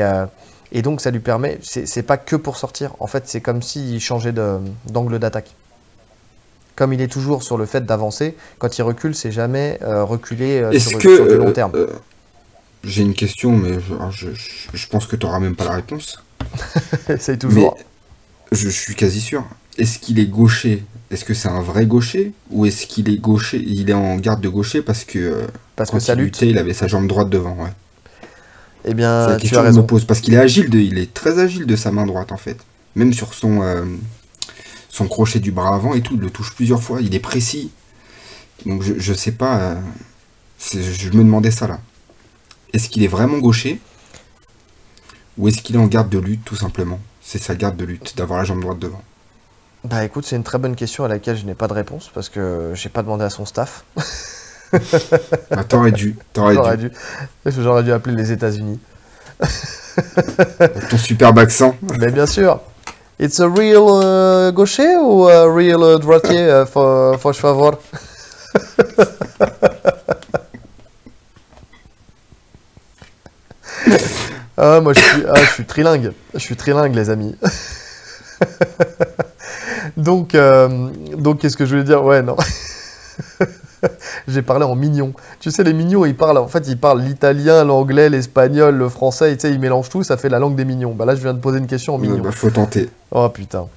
et 0.71 0.81
donc, 0.81 1.01
ça 1.01 1.11
lui 1.11 1.19
permet. 1.19 1.59
C'est 1.61 2.03
pas 2.03 2.17
que 2.17 2.35
pour 2.35 2.57
sortir. 2.57 2.91
En 2.99 3.07
fait, 3.07 3.23
c'est 3.27 3.41
comme 3.41 3.61
s'il 3.61 3.99
changeait 4.01 4.33
d'angle 4.33 5.19
d'attaque. 5.19 5.53
Comme 6.75 6.93
il 6.93 7.01
est 7.01 7.11
toujours 7.11 7.41
sur 7.43 7.57
le 7.57 7.65
fait 7.65 7.85
d'avancer, 7.85 8.35
quand 8.59 8.77
il 8.77 8.81
recule, 8.83 9.13
c'est 9.15 9.31
jamais 9.31 9.79
reculer 9.83 10.61
sur, 10.79 10.99
que. 10.99 11.15
sur 11.15 11.27
du 11.27 11.35
long 11.37 11.51
terme. 11.51 11.71
J'ai 12.83 13.01
une 13.01 13.15
question, 13.15 13.51
mais 13.51 13.73
je- 14.11 14.27
je 14.73 14.87
pense 14.87 15.05
que 15.07 15.15
tu 15.15 15.25
n'auras 15.25 15.39
même 15.39 15.55
pas 15.55 15.65
la 15.65 15.71
réponse. 15.71 16.23
Essaye 17.09 17.35
Mais 17.35 17.39
toujours. 17.39 17.77
je 18.51 18.69
suis 18.69 18.95
quasi 18.95 19.21
sûr. 19.21 19.45
Est-ce 19.77 19.99
qu'il 19.99 20.19
est 20.19 20.25
gaucher? 20.25 20.83
Est-ce 21.11 21.23
que 21.23 21.33
c'est 21.33 21.47
un 21.49 21.61
vrai 21.61 21.85
gaucher? 21.85 22.33
Ou 22.51 22.65
est-ce 22.65 22.87
qu'il 22.87 23.09
est 23.09 23.17
gaucher? 23.17 23.63
Il 23.65 23.89
est 23.89 23.93
en 23.93 24.17
garde 24.17 24.41
de 24.41 24.49
gaucher 24.49 24.81
parce 24.81 25.03
que 25.05 25.19
euh, 25.19 25.47
Parce 25.75 25.91
que 25.91 25.99
ça 25.99 26.13
il 26.13 26.19
luttait, 26.19 26.49
il 26.49 26.57
avait 26.57 26.73
sa 26.73 26.87
jambe 26.87 27.07
droite 27.07 27.29
devant. 27.29 27.55
Ouais. 27.63 27.69
Eh 28.85 28.89
c'est 28.89 28.93
bien, 28.95 29.27
la 29.27 29.35
tu 29.35 29.41
question 29.41 29.59
as 29.59 29.63
raison. 29.63 29.83
pose. 29.83 30.05
Parce 30.05 30.19
qu'il 30.21 30.33
est 30.33 30.37
agile, 30.37 30.69
de, 30.69 30.79
il 30.79 30.97
est 30.97 31.13
très 31.13 31.39
agile 31.39 31.65
de 31.65 31.75
sa 31.75 31.91
main 31.91 32.05
droite 32.05 32.31
en 32.31 32.37
fait. 32.37 32.57
Même 32.95 33.13
sur 33.13 33.33
son, 33.33 33.61
euh, 33.61 33.85
son 34.89 35.07
crochet 35.07 35.39
du 35.39 35.51
bras 35.51 35.75
avant 35.75 35.93
et 35.93 36.01
tout, 36.01 36.15
il 36.15 36.19
le 36.21 36.29
touche 36.29 36.53
plusieurs 36.55 36.81
fois. 36.81 36.99
Il 37.01 37.13
est 37.15 37.19
précis. 37.19 37.71
Donc 38.65 38.81
je, 38.81 38.93
je 38.97 39.13
sais 39.13 39.31
pas. 39.33 39.59
euh, 39.59 39.75
je 40.73 41.09
me 41.11 41.23
demandais 41.23 41.51
ça 41.51 41.67
là. 41.67 41.79
Est-ce 42.73 42.89
qu'il 42.89 43.03
est 43.03 43.07
vraiment 43.07 43.37
gaucher? 43.37 43.79
Ou 45.37 45.47
est-ce 45.47 45.61
qu'il 45.61 45.75
est 45.75 45.79
en 45.79 45.87
garde 45.87 46.09
de 46.09 46.19
lutte 46.19 46.43
tout 46.45 46.55
simplement? 46.55 46.99
C'est 47.21 47.39
sa 47.41 47.55
garde 47.55 47.75
de 47.77 47.85
lutte, 47.85 48.15
d'avoir 48.17 48.39
la 48.39 48.45
jambe 48.45 48.61
droite 48.61 48.79
devant. 48.79 49.01
Bah 49.83 50.03
écoute, 50.03 50.25
c'est 50.25 50.35
une 50.35 50.43
très 50.43 50.57
bonne 50.57 50.75
question 50.75 51.05
à 51.05 51.07
laquelle 51.07 51.37
je 51.37 51.45
n'ai 51.45 51.53
pas 51.55 51.67
de 51.67 51.73
réponse 51.73 52.09
parce 52.13 52.29
que 52.29 52.71
j'ai 52.73 52.89
pas 52.89 53.03
demandé 53.03 53.23
à 53.23 53.29
son 53.29 53.45
staff. 53.45 53.83
Ah, 55.49 55.63
t'aurais 55.63 55.93
dû, 55.93 56.17
t'aurais 56.33 56.55
J'aurais 56.55 56.75
dû. 56.75 56.89
dû, 56.89 56.95
j'aurais 57.45 57.83
dû 57.83 57.93
appeler 57.93 58.17
les 58.17 58.33
États-Unis. 58.33 58.81
Ton 60.89 60.97
superbe 60.97 61.39
accent. 61.39 61.73
Mais 61.99 62.11
bien 62.11 62.25
sûr. 62.25 62.59
It's 63.17 63.39
a 63.39 63.47
real 63.47 63.77
euh, 63.87 64.51
gaucher 64.51 64.97
ou 64.97 65.25
a 65.29 65.43
real 65.45 65.81
euh, 65.81 65.97
droitier, 65.99 66.37
euh, 66.37 66.65
for, 66.65 67.17
for 67.17 67.33
favor? 67.33 67.79
Ah, 74.57 74.81
moi 74.81 74.93
je 74.93 74.99
suis, 74.99 75.23
ah, 75.27 75.35
je 75.35 75.51
suis 75.51 75.65
trilingue. 75.65 76.11
Je 76.33 76.39
suis 76.39 76.55
trilingue, 76.55 76.95
les 76.95 77.09
amis. 77.09 77.35
donc, 79.97 80.35
euh, 80.35 80.89
donc 81.17 81.39
qu'est-ce 81.39 81.57
que 81.57 81.65
je 81.65 81.71
voulais 81.71 81.83
dire? 81.83 82.03
Ouais, 82.03 82.21
non. 82.21 82.35
J'ai 84.27 84.41
parlé 84.41 84.65
en 84.65 84.75
mignon. 84.75 85.13
Tu 85.39 85.51
sais, 85.51 85.63
les 85.63 85.73
mignons, 85.73 86.03
ils 86.05 86.15
parlent, 86.15 86.39
en 86.39 86.47
fait, 86.47 86.67
ils 86.67 86.77
parlent 86.77 87.01
l'italien, 87.01 87.63
l'anglais, 87.63 88.09
l'espagnol, 88.09 88.75
le 88.75 88.89
français, 88.89 89.31
et 89.31 89.37
tu 89.37 89.47
sais, 89.47 89.53
ils 89.53 89.59
mélangent 89.59 89.89
tout, 89.89 90.03
ça 90.03 90.17
fait 90.17 90.29
la 90.29 90.39
langue 90.39 90.55
des 90.55 90.65
mignons. 90.65 90.93
Bah 90.95 91.05
là, 91.05 91.15
je 91.15 91.21
viens 91.21 91.33
de 91.33 91.39
poser 91.39 91.59
une 91.59 91.67
question 91.67 91.95
en 91.95 91.97
mignon. 91.99 92.19
bah, 92.19 92.31
faut 92.31 92.49
tenter. 92.49 92.89
Oh 93.11 93.29
putain. 93.29 93.67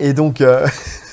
Et 0.00 0.14
donc, 0.14 0.40
euh, 0.40 0.66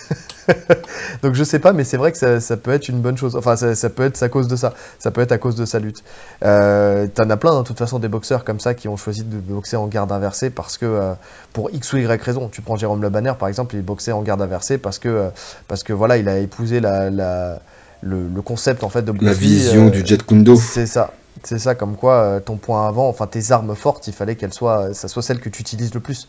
donc 1.23 1.33
je 1.33 1.43
sais 1.43 1.59
pas, 1.59 1.73
mais 1.73 1.83
c'est 1.83 1.97
vrai 1.97 2.11
que 2.11 2.17
ça, 2.17 2.39
ça 2.39 2.57
peut 2.57 2.71
être 2.71 2.87
une 2.89 2.99
bonne 3.01 3.17
chose. 3.17 3.35
Enfin, 3.35 3.55
ça, 3.55 3.75
ça 3.75 3.89
peut 3.89 4.03
être 4.03 4.21
à 4.21 4.29
cause 4.29 4.47
de 4.47 4.55
ça. 4.55 4.73
Ça 4.99 5.11
peut 5.11 5.21
être 5.21 5.31
à 5.31 5.37
cause 5.37 5.55
de 5.55 5.65
sa 5.65 5.79
lutte. 5.79 6.03
Euh, 6.43 7.07
T'en 7.07 7.29
as 7.29 7.37
plein, 7.37 7.51
hein, 7.53 7.61
de 7.61 7.67
toute 7.67 7.77
façon, 7.79 7.99
des 7.99 8.07
boxeurs 8.07 8.43
comme 8.43 8.59
ça 8.59 8.73
qui 8.73 8.87
ont 8.87 8.97
choisi 8.97 9.23
de 9.23 9.37
boxer 9.37 9.75
en 9.77 9.87
garde 9.87 10.11
inversée 10.11 10.49
parce 10.49 10.77
que, 10.77 10.85
euh, 10.85 11.13
pour 11.53 11.71
X 11.71 11.93
ou 11.93 11.97
Y 11.97 12.21
raison. 12.21 12.49
Tu 12.49 12.61
prends 12.61 12.75
Jérôme 12.75 13.01
Le 13.01 13.09
Banner, 13.09 13.33
par 13.39 13.47
exemple, 13.47 13.75
il 13.75 13.81
boxait 13.81 14.11
en 14.11 14.21
garde 14.21 14.41
inversée 14.41 14.77
parce 14.77 14.99
que, 14.99 15.09
euh, 15.09 15.29
parce 15.67 15.83
que 15.83 15.93
voilà, 15.93 16.17
il 16.17 16.27
a 16.29 16.37
épousé 16.37 16.79
la, 16.79 17.09
la- 17.09 17.59
le, 18.01 18.27
le 18.27 18.41
concept 18.41 18.83
en 18.83 18.89
fait 18.89 19.01
de 19.03 19.13
La 19.25 19.33
vision 19.33 19.89
du 19.89 20.05
Jet 20.05 20.23
Kundo. 20.23 20.55
c'est 20.55 20.85
ça. 20.85 21.11
C'est 21.43 21.59
ça, 21.59 21.75
comme 21.75 21.95
quoi 21.97 22.39
ton 22.45 22.55
point 22.57 22.87
avant, 22.87 23.09
enfin 23.09 23.27
tes 23.27 23.51
armes 23.51 23.75
fortes, 23.75 24.07
il 24.07 24.13
fallait 24.13 24.35
qu'elles 24.35 24.53
soient, 24.53 24.93
ça 24.93 25.07
soit 25.07 25.21
celle 25.21 25.39
que 25.39 25.49
tu 25.49 25.61
utilises 25.61 25.93
le 25.93 25.99
plus 25.99 26.27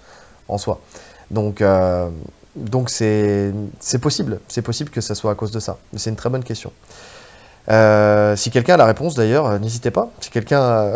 en 0.48 0.58
soi. 0.58 0.80
Donc, 1.30 1.60
euh, 1.60 2.08
donc 2.56 2.90
c'est, 2.90 3.52
possible, 4.00 4.40
c'est 4.48 4.62
possible 4.62 4.90
que 4.90 5.00
ça 5.00 5.14
soit 5.14 5.30
à 5.32 5.34
cause 5.34 5.50
de 5.50 5.60
ça. 5.60 5.78
Mais 5.92 5.98
c'est 5.98 6.10
une 6.10 6.16
très 6.16 6.30
bonne 6.30 6.44
question. 6.44 6.72
Euh, 7.68 8.36
si 8.36 8.50
quelqu'un 8.50 8.74
a 8.74 8.76
la 8.76 8.84
réponse 8.86 9.14
d'ailleurs, 9.14 9.46
euh, 9.46 9.58
n'hésitez 9.58 9.90
pas. 9.90 10.10
Si 10.20 10.30
quelqu'un 10.30 10.60
a, 10.60 10.94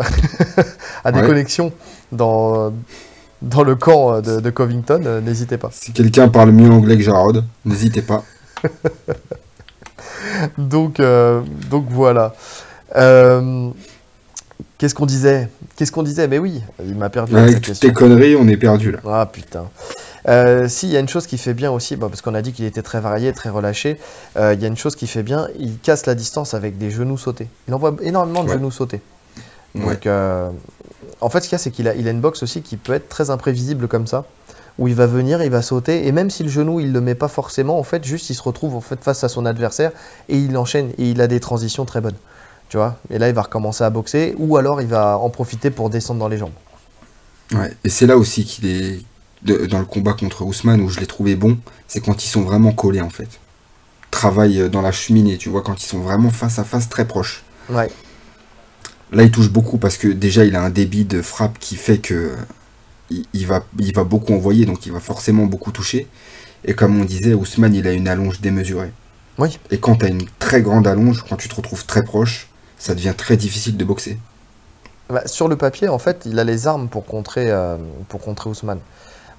a 1.03 1.11
des 1.11 1.19
Ouais. 1.19 1.27
connexions 1.27 1.71
dans, 2.11 2.71
dans 3.41 3.63
le 3.63 3.75
camp 3.75 4.13
euh, 4.13 4.21
de, 4.21 4.39
de 4.39 4.49
Covington, 4.49 5.21
n'hésitez 5.23 5.57
pas. 5.57 5.69
Si 5.71 5.91
quelqu'un 5.91 6.29
parle 6.29 6.51
mieux 6.51 6.69
anglais 6.71 6.97
que 6.97 7.03
Jarod, 7.03 7.43
n'hésitez 7.65 8.01
pas. 8.01 8.23
Donc, 10.57 10.99
euh, 10.99 11.41
donc 11.69 11.85
voilà. 11.89 12.33
Euh, 12.95 13.69
qu'est-ce 14.77 14.95
qu'on 14.95 15.05
disait? 15.05 15.49
Qu'est-ce 15.75 15.91
qu'on 15.91 16.03
disait? 16.03 16.27
Mais 16.27 16.37
oui, 16.39 16.61
il 16.85 16.95
m'a 16.95 17.09
perdu 17.09 17.35
avec 17.35 17.55
toutes 17.55 17.65
question. 17.65 17.89
tes 17.89 17.93
conneries, 17.93 18.35
on 18.35 18.47
est 18.47 18.57
perdu 18.57 18.91
là. 18.91 18.99
Ah 19.07 19.25
putain. 19.25 19.65
Euh, 20.27 20.67
si, 20.67 20.87
il 20.87 20.91
y 20.93 20.97
a 20.97 20.99
une 20.99 21.09
chose 21.09 21.27
qui 21.27 21.37
fait 21.37 21.53
bien 21.53 21.71
aussi, 21.71 21.97
parce 21.97 22.21
qu'on 22.21 22.35
a 22.35 22.41
dit 22.41 22.53
qu'il 22.53 22.65
était 22.65 22.81
très 22.81 22.99
varié, 22.99 23.33
très 23.33 23.49
relâché, 23.49 23.99
euh, 24.37 24.53
il 24.53 24.61
y 24.61 24.65
a 24.65 24.67
une 24.67 24.77
chose 24.77 24.95
qui 24.95 25.07
fait 25.07 25.23
bien, 25.23 25.47
il 25.57 25.77
casse 25.79 26.05
la 26.05 26.15
distance 26.15 26.53
avec 26.53 26.77
des 26.77 26.91
genoux 26.91 27.17
sautés. 27.17 27.47
Il 27.67 27.73
envoie 27.73 27.95
énormément 28.01 28.43
de 28.43 28.49
Ouais. 28.49 28.55
genoux 28.55 28.71
sautés. 28.71 29.01
Ouais. 29.73 29.81
Donc, 29.93 30.05
euh, 30.05 30.49
en 31.21 31.29
fait, 31.29 31.41
ce 31.41 31.47
qu'il 31.47 31.53
y 31.53 31.55
a, 31.55 31.59
c'est 31.59 31.71
qu'il 31.71 31.87
a, 31.87 31.95
il 31.95 32.07
a 32.07 32.11
une 32.11 32.21
boxe 32.21 32.43
aussi 32.43 32.61
qui 32.61 32.77
peut 32.77 32.93
être 32.93 33.09
très 33.09 33.29
imprévisible 33.29 33.87
comme 33.87 34.05
ça, 34.05 34.25
où 34.77 34.87
il 34.87 34.95
va 34.95 35.05
venir, 35.05 35.41
il 35.43 35.49
va 35.49 35.61
sauter, 35.61 36.07
et 36.07 36.11
même 36.11 36.29
si 36.29 36.43
le 36.43 36.49
genou, 36.49 36.79
il 36.79 36.91
le 36.93 37.01
met 37.01 37.15
pas 37.15 37.27
forcément, 37.27 37.79
en 37.79 37.83
fait, 37.83 38.03
juste, 38.03 38.29
il 38.29 38.35
se 38.35 38.43
retrouve 38.43 38.75
en 38.75 38.81
fait 38.81 39.03
face 39.03 39.23
à 39.23 39.29
son 39.29 39.45
adversaire, 39.45 39.91
et 40.29 40.37
il 40.37 40.55
enchaîne, 40.57 40.91
et 40.97 41.09
il 41.09 41.21
a 41.21 41.27
des 41.27 41.39
transitions 41.39 41.85
très 41.85 42.01
bonnes. 42.01 42.15
Tu 42.69 42.77
vois? 42.77 42.95
Et 43.09 43.19
là, 43.19 43.27
il 43.27 43.35
va 43.35 43.41
recommencer 43.41 43.83
à 43.83 43.89
boxer, 43.89 44.33
ou 44.37 44.55
alors 44.55 44.81
il 44.81 44.87
va 44.87 45.17
en 45.17 45.29
profiter 45.29 45.71
pour 45.71 45.89
descendre 45.89 46.19
dans 46.21 46.29
les 46.29 46.37
jambes. 46.37 46.53
Ouais. 47.53 47.73
Et 47.83 47.89
c'est 47.89 48.05
là 48.07 48.15
aussi 48.17 48.45
qu'il 48.45 48.65
est 48.65 49.01
de- 49.43 49.65
dans 49.65 49.79
le 49.79 49.85
combat 49.85 50.13
contre 50.13 50.43
Ousmane 50.43 50.81
où 50.81 50.89
je 50.89 50.99
l'ai 50.99 51.07
trouvé 51.07 51.35
bon, 51.35 51.57
c'est 51.87 52.01
quand 52.01 52.23
ils 52.23 52.27
sont 52.27 52.41
vraiment 52.41 52.71
collés 52.71 53.01
en 53.01 53.09
fait. 53.09 53.39
Travail 54.11 54.61
euh, 54.61 54.69
dans 54.69 54.81
la 54.81 54.91
cheminée, 54.91 55.37
tu 55.37 55.49
vois, 55.49 55.61
quand 55.61 55.81
ils 55.81 55.87
sont 55.87 55.99
vraiment 55.99 56.29
face 56.29 56.59
à 56.59 56.63
face 56.63 56.89
très 56.89 57.05
proches. 57.05 57.43
Ouais. 57.69 57.89
Là, 59.11 59.23
il 59.23 59.31
touche 59.31 59.49
beaucoup 59.49 59.77
parce 59.77 59.97
que 59.97 60.07
déjà, 60.07 60.45
il 60.45 60.55
a 60.55 60.61
un 60.63 60.69
débit 60.69 61.05
de 61.05 61.21
frappe 61.21 61.59
qui 61.59 61.75
fait 61.75 61.97
que 61.97 62.13
euh, 62.13 62.35
il, 63.09 63.25
il 63.33 63.47
va, 63.47 63.63
il 63.77 63.93
va 63.93 64.03
beaucoup 64.03 64.33
envoyer, 64.33 64.65
donc 64.65 64.85
il 64.85 64.91
va 64.91 64.99
forcément 64.99 65.45
beaucoup 65.45 65.71
toucher. 65.71 66.07
Et 66.63 66.73
comme 66.73 66.99
on 66.99 67.05
disait, 67.05 67.33
Ousmane, 67.33 67.73
il 67.73 67.87
a 67.87 67.91
une 67.91 68.07
allonge 68.07 68.39
démesurée. 68.39 68.91
Oui. 69.37 69.57
Et 69.69 69.79
quand 69.79 69.97
tu 69.97 70.05
as 70.05 70.09
une 70.09 70.25
très 70.39 70.61
grande 70.61 70.87
allonge, 70.87 71.23
quand 71.27 71.35
tu 71.35 71.49
te 71.49 71.55
retrouves 71.55 71.85
très 71.85 72.03
proche, 72.03 72.47
ça 72.77 72.95
devient 72.95 73.13
très 73.17 73.35
difficile 73.35 73.75
de 73.77 73.83
boxer. 73.83 74.17
Bah, 75.09 75.23
sur 75.25 75.47
le 75.47 75.57
papier, 75.57 75.89
en 75.89 75.99
fait, 75.99 76.23
il 76.25 76.39
a 76.39 76.43
les 76.43 76.67
armes 76.67 76.87
pour 76.87 77.05
contrer, 77.05 77.49
euh, 77.49 77.77
pour 78.07 78.21
contrer 78.21 78.49
Ousmane. 78.49 78.79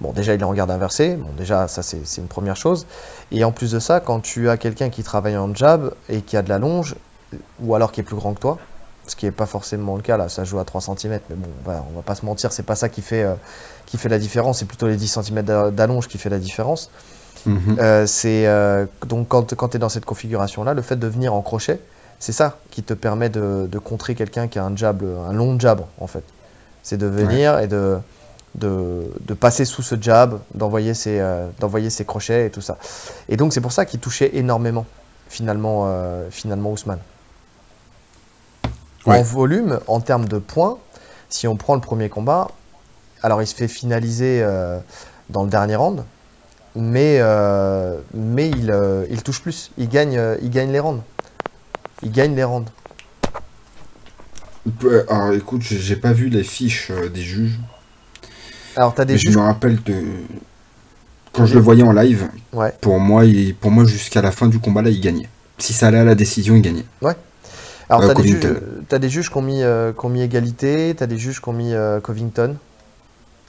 Bon, 0.03 0.13
déjà, 0.13 0.35
il 0.35 0.41
est 0.41 0.45
en 0.45 0.53
garde 0.53 0.71
inversée. 0.71 1.15
Bon, 1.15 1.29
déjà, 1.37 1.69
ça, 1.69 1.83
c'est 1.83 2.19
une 2.19 2.27
première 2.27 2.57
chose. 2.57 2.87
Et 3.31 3.45
en 3.45 3.53
plus 3.53 3.71
de 3.71 3.79
ça, 3.79 4.01
quand 4.01 4.21
tu 4.21 4.51
as 4.51 4.57
quelqu'un 4.57 4.91
qui 4.91 5.05
travaille 5.05 5.37
en 5.37 5.55
jab 5.55 5.95
et 6.09 6.23
qui 6.23 6.37
a 6.37 6.43
de 6.43 6.49
la 6.49 6.59
longe, 6.59 6.97
ou 7.61 7.75
alors 7.77 7.93
qui 7.93 8.01
est 8.01 8.03
plus 8.03 8.17
grand 8.17 8.35
que 8.35 8.41
toi, 8.41 8.59
ce 9.07 9.15
qui 9.15 9.27
n'est 9.27 9.33
pas 9.33 9.47
forcément 9.47 9.95
le 9.95 10.03
cas, 10.03 10.17
là, 10.17 10.29
ça 10.29 10.43
joue 10.43 10.59
à 10.59 10.65
3 10.65 10.81
cm, 10.81 11.21
mais 11.31 11.37
bon, 11.37 11.49
bah, 11.65 11.85
on 11.91 11.97
va 11.97 12.03
pas 12.03 12.17
se 12.17 12.27
mentir, 12.27 12.53
c'est 12.53 12.65
pas 12.65 12.75
ça 12.75 12.89
qui 12.89 13.01
fait, 13.01 13.23
euh, 13.23 13.35
qui 13.87 13.97
fait 13.97 14.09
la 14.09 14.19
différence, 14.19 14.59
c'est 14.59 14.65
plutôt 14.65 14.89
les 14.89 14.97
10 14.97 15.19
cm 15.23 15.43
d'allonge 15.71 16.09
qui 16.09 16.19
fait 16.19 16.31
la 16.31 16.39
différence. 16.39 16.91
Mhm. 17.47 17.77
Euh, 17.81 18.07
c'est 18.07 18.47
euh, 18.47 18.87
donc 19.07 19.29
quand, 19.29 19.55
quand 19.55 19.71
tu 19.71 19.77
es 19.77 19.81
dans 19.81 19.89
cette 19.89 20.05
configuration 20.05 20.63
là, 20.63 20.75
le 20.75 20.83
fait 20.83 20.97
de 20.97 21.07
venir 21.07 21.35
en 21.35 21.43
crochet, 21.43 21.81
c'est 22.21 22.33
ça 22.33 22.59
qui 22.71 22.85
te 22.85 22.95
permet 22.95 23.31
de, 23.31 23.69
de 23.71 23.79
contrer 23.79 24.15
quelqu'un 24.15 24.47
qui 24.47 24.61
a 24.61 24.65
un 24.65 24.77
jab, 24.77 25.03
un 25.03 25.33
long 25.33 25.59
jab 25.59 25.83
en 25.99 26.07
fait. 26.07 26.23
C'est 26.85 26.97
de 26.97 27.07
venir 27.07 27.59
et 27.59 27.67
de, 27.67 27.99
de, 28.55 29.11
de 29.21 29.35
passer 29.35 29.65
sous 29.65 29.83
ce 29.83 29.95
jab, 30.01 30.41
d'envoyer 30.55 30.95
ses, 30.95 31.21
euh, 31.21 31.49
d'envoyer 31.59 31.91
ses 31.91 32.05
crochets 32.05 32.47
et 32.47 32.51
tout 32.51 32.61
ça. 32.61 32.79
Et 33.29 33.37
donc 33.37 33.53
c'est 33.53 33.61
pour 33.61 33.73
ça 33.73 33.85
qu'il 33.85 34.01
touchait 34.01 34.31
énormément 34.35 34.87
finalement, 35.29 35.85
euh, 35.87 36.29
finalement 36.31 36.73
Ousmane. 36.73 37.01
En 39.07 39.23
volume, 39.23 39.81
en 39.89 40.01
termes 40.01 40.29
de 40.29 40.39
points, 40.39 40.79
si 41.29 41.49
on 41.49 41.57
prend 41.57 41.75
le 41.75 41.81
premier 41.81 42.09
combat, 42.09 42.49
alors 43.23 43.43
il 43.43 43.47
se 43.47 43.55
fait 43.55 43.69
finaliser 43.69 44.43
euh, 44.43 44.79
dans 45.29 45.43
le 45.43 45.51
dernier 45.51 45.77
round, 45.77 46.05
mais, 46.77 47.21
mais 48.15 48.49
il, 48.49 48.75
il 49.11 49.23
touche 49.23 49.43
plus. 49.43 49.73
Il 49.77 49.89
gagne, 49.89 50.21
il 50.41 50.51
gagne 50.51 50.71
les 50.71 50.79
rounds. 50.79 51.03
Il 52.03 52.13
gagne 52.13 52.35
les 52.35 52.45
rounds. 52.45 52.71
Alors 55.09 55.33
écoute, 55.33 55.63
j'ai 55.63 55.97
pas 55.97 56.13
vu 56.13 56.29
les 56.29 56.45
fiches 56.45 56.93
des 56.93 57.23
juges, 57.23 57.59
Alors 58.77 58.95
t'as 58.95 59.05
des 59.05 59.19
je 59.19 59.31
me 59.31 59.39
rappelle 59.39 59.83
de 59.83 59.95
quand 61.33 61.47
je 61.47 61.55
le 61.55 61.61
voyais 61.61 61.83
en 61.83 61.93
live. 61.93 62.29
Ouais. 62.53 62.73
Pour 62.81 63.01
moi, 63.01 63.25
il... 63.25 63.55
pour 63.55 63.71
moi 63.71 63.85
jusqu'à 63.85 64.23
la 64.23 64.31
fin 64.33 64.49
du 64.49 64.59
combat 64.59 64.83
là, 64.83 64.91
il 64.91 65.01
gagnait. 65.01 65.29
Si 65.59 65.73
ça 65.73 65.89
allait 65.89 65.99
à 65.99 66.05
la 66.05 66.15
décision, 66.15 66.55
il 66.55 66.63
gagnait. 66.63 66.85
Alors 67.89 68.03
Euh, 68.03 68.09
t'as 68.09 68.15
des, 68.15 68.29
juges, 68.29 68.41
t'as 68.89 68.99
des 68.99 69.09
juges 69.09 69.31
qui 69.31 69.37
ont 69.37 69.43
mis, 69.43 69.63
euh, 69.63 69.93
qui 69.93 70.07
ont 70.07 70.09
mis 70.09 70.23
égalité, 70.23 70.95
t'as 70.97 71.07
des 71.07 71.19
juges 71.19 71.41
qui 71.41 71.49
ont 71.49 71.53
mis 71.53 71.75
euh, 71.75 72.01
Covington. 72.01 72.57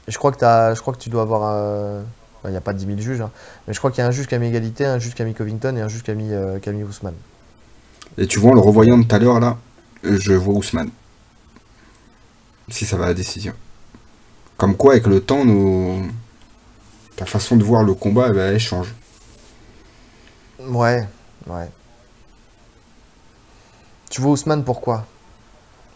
Et 0.08 0.12
je 0.12 0.18
crois 0.18 0.32
que 0.32 0.38
je 0.40 0.80
crois 0.82 0.94
que 0.94 1.00
tu 1.00 1.10
dois 1.10 1.22
avoir. 1.22 1.44
euh, 1.56 2.02
Il 2.46 2.52
n'y 2.52 2.58
a 2.58 2.62
pas 2.62 2.74
10 2.74 2.86
000 2.86 3.00
juges, 3.00 3.22
hein, 3.22 3.32
mais 3.68 3.74
je 3.74 3.80
crois 3.80 3.90
qu'il 3.90 4.00
y 4.00 4.02
a 4.02 4.08
un 4.08 4.12
juge 4.12 4.28
qui 4.28 4.36
a 4.36 4.40
mis 4.40 4.48
égalité, 4.48 4.86
un 4.86 5.00
juge 5.00 5.14
qui 5.14 5.22
a 5.22 5.26
mis 5.26 5.34
Covington 5.34 5.76
et 5.78 5.82
un 5.82 5.88
juge 5.88 6.04
qui 6.04 6.12
a 6.12 6.16
mis, 6.16 6.32
qui 6.62 6.70
a 6.70 6.72
mis 6.74 6.84
Ousmane. 6.84 7.16
Et 8.18 8.28
tu 8.28 8.40
vois, 8.40 8.52
en 8.52 8.56
le 8.56 8.60
revoyant 8.60 8.98
de 8.98 9.04
tout 9.06 9.16
à 9.16 9.20
l'heure 9.20 9.40
là, 9.40 9.58
je 10.04 10.34
vois 10.34 10.56
Ousmane. 10.56 10.90
Si 12.70 12.86
ça 12.86 12.98
va 12.98 13.06
à 13.06 13.08
la 13.08 13.14
décision. 13.14 13.54
Comme 14.64 14.78
quoi, 14.78 14.94
avec 14.94 15.08
le 15.08 15.20
temps, 15.20 15.44
nos... 15.44 15.98
ta 17.18 17.26
façon 17.26 17.58
de 17.58 17.66
voir 17.66 17.84
le 17.84 17.94
combat, 17.96 18.28
eh 18.30 18.32
ben, 18.34 18.54
elle 18.54 18.62
change. 18.62 18.94
Ouais, 20.58 21.06
ouais. 21.48 21.70
Tu 24.10 24.22
vois 24.22 24.32
Ousmane 24.32 24.64
pourquoi? 24.64 25.06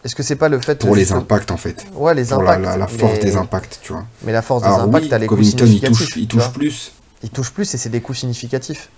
Est-ce 0.04 0.14
que 0.14 0.22
c'est 0.22 0.36
pas 0.36 0.50
le 0.50 0.60
fait 0.60 0.78
Pour 0.80 0.94
les 0.94 1.00
justement- 1.00 1.20
impacts 1.20 1.50
en 1.50 1.56
fait. 1.56 1.86
Ouais, 1.94 2.12
les 2.12 2.24
Pour 2.26 2.42
impacts. 2.42 2.60
la- 2.62 2.76
la 2.76 2.86
force 2.86 3.14
mais... 3.14 3.18
des 3.24 3.36
impacts, 3.36 3.78
tu 3.82 3.92
vois. 3.94 4.04
Mais 4.22 4.32
la 4.32 4.42
force 4.42 4.62
des 4.64 4.68
impacts, 4.68 5.04
oui, 5.04 5.08
t'as 5.08 5.16
les 5.16 5.26
coups 5.26 5.38
Covington 5.40 5.64
il 5.64 5.68
significatifs. 5.68 5.98
touche, 5.98 6.16
il 6.18 6.28
touche 6.28 6.52
plus. 6.52 6.92
Il 7.22 7.30
touche 7.30 7.50
plus 7.52 7.72
et 7.74 7.78
c'est 7.78 7.88
des 7.88 8.02
coups 8.02 8.18
significatifs. 8.18 8.90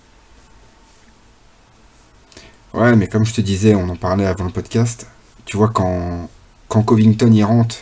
Ouais, 2.73 2.93
mais 2.97 3.07
comme 3.07 3.23
je 3.25 3.33
te 3.33 3.39
disais, 3.39 3.73
on 3.73 3.87
en 3.87 3.95
parlait 3.95 4.25
avant 4.25 4.43
le 4.43 4.51
podcast. 4.51 5.07
Tu 5.45 5.55
vois, 5.55 5.69
quand, 5.69 6.27
quand 6.67 6.83
Covington 6.83 7.31
y 7.31 7.41
rentre, 7.45 7.75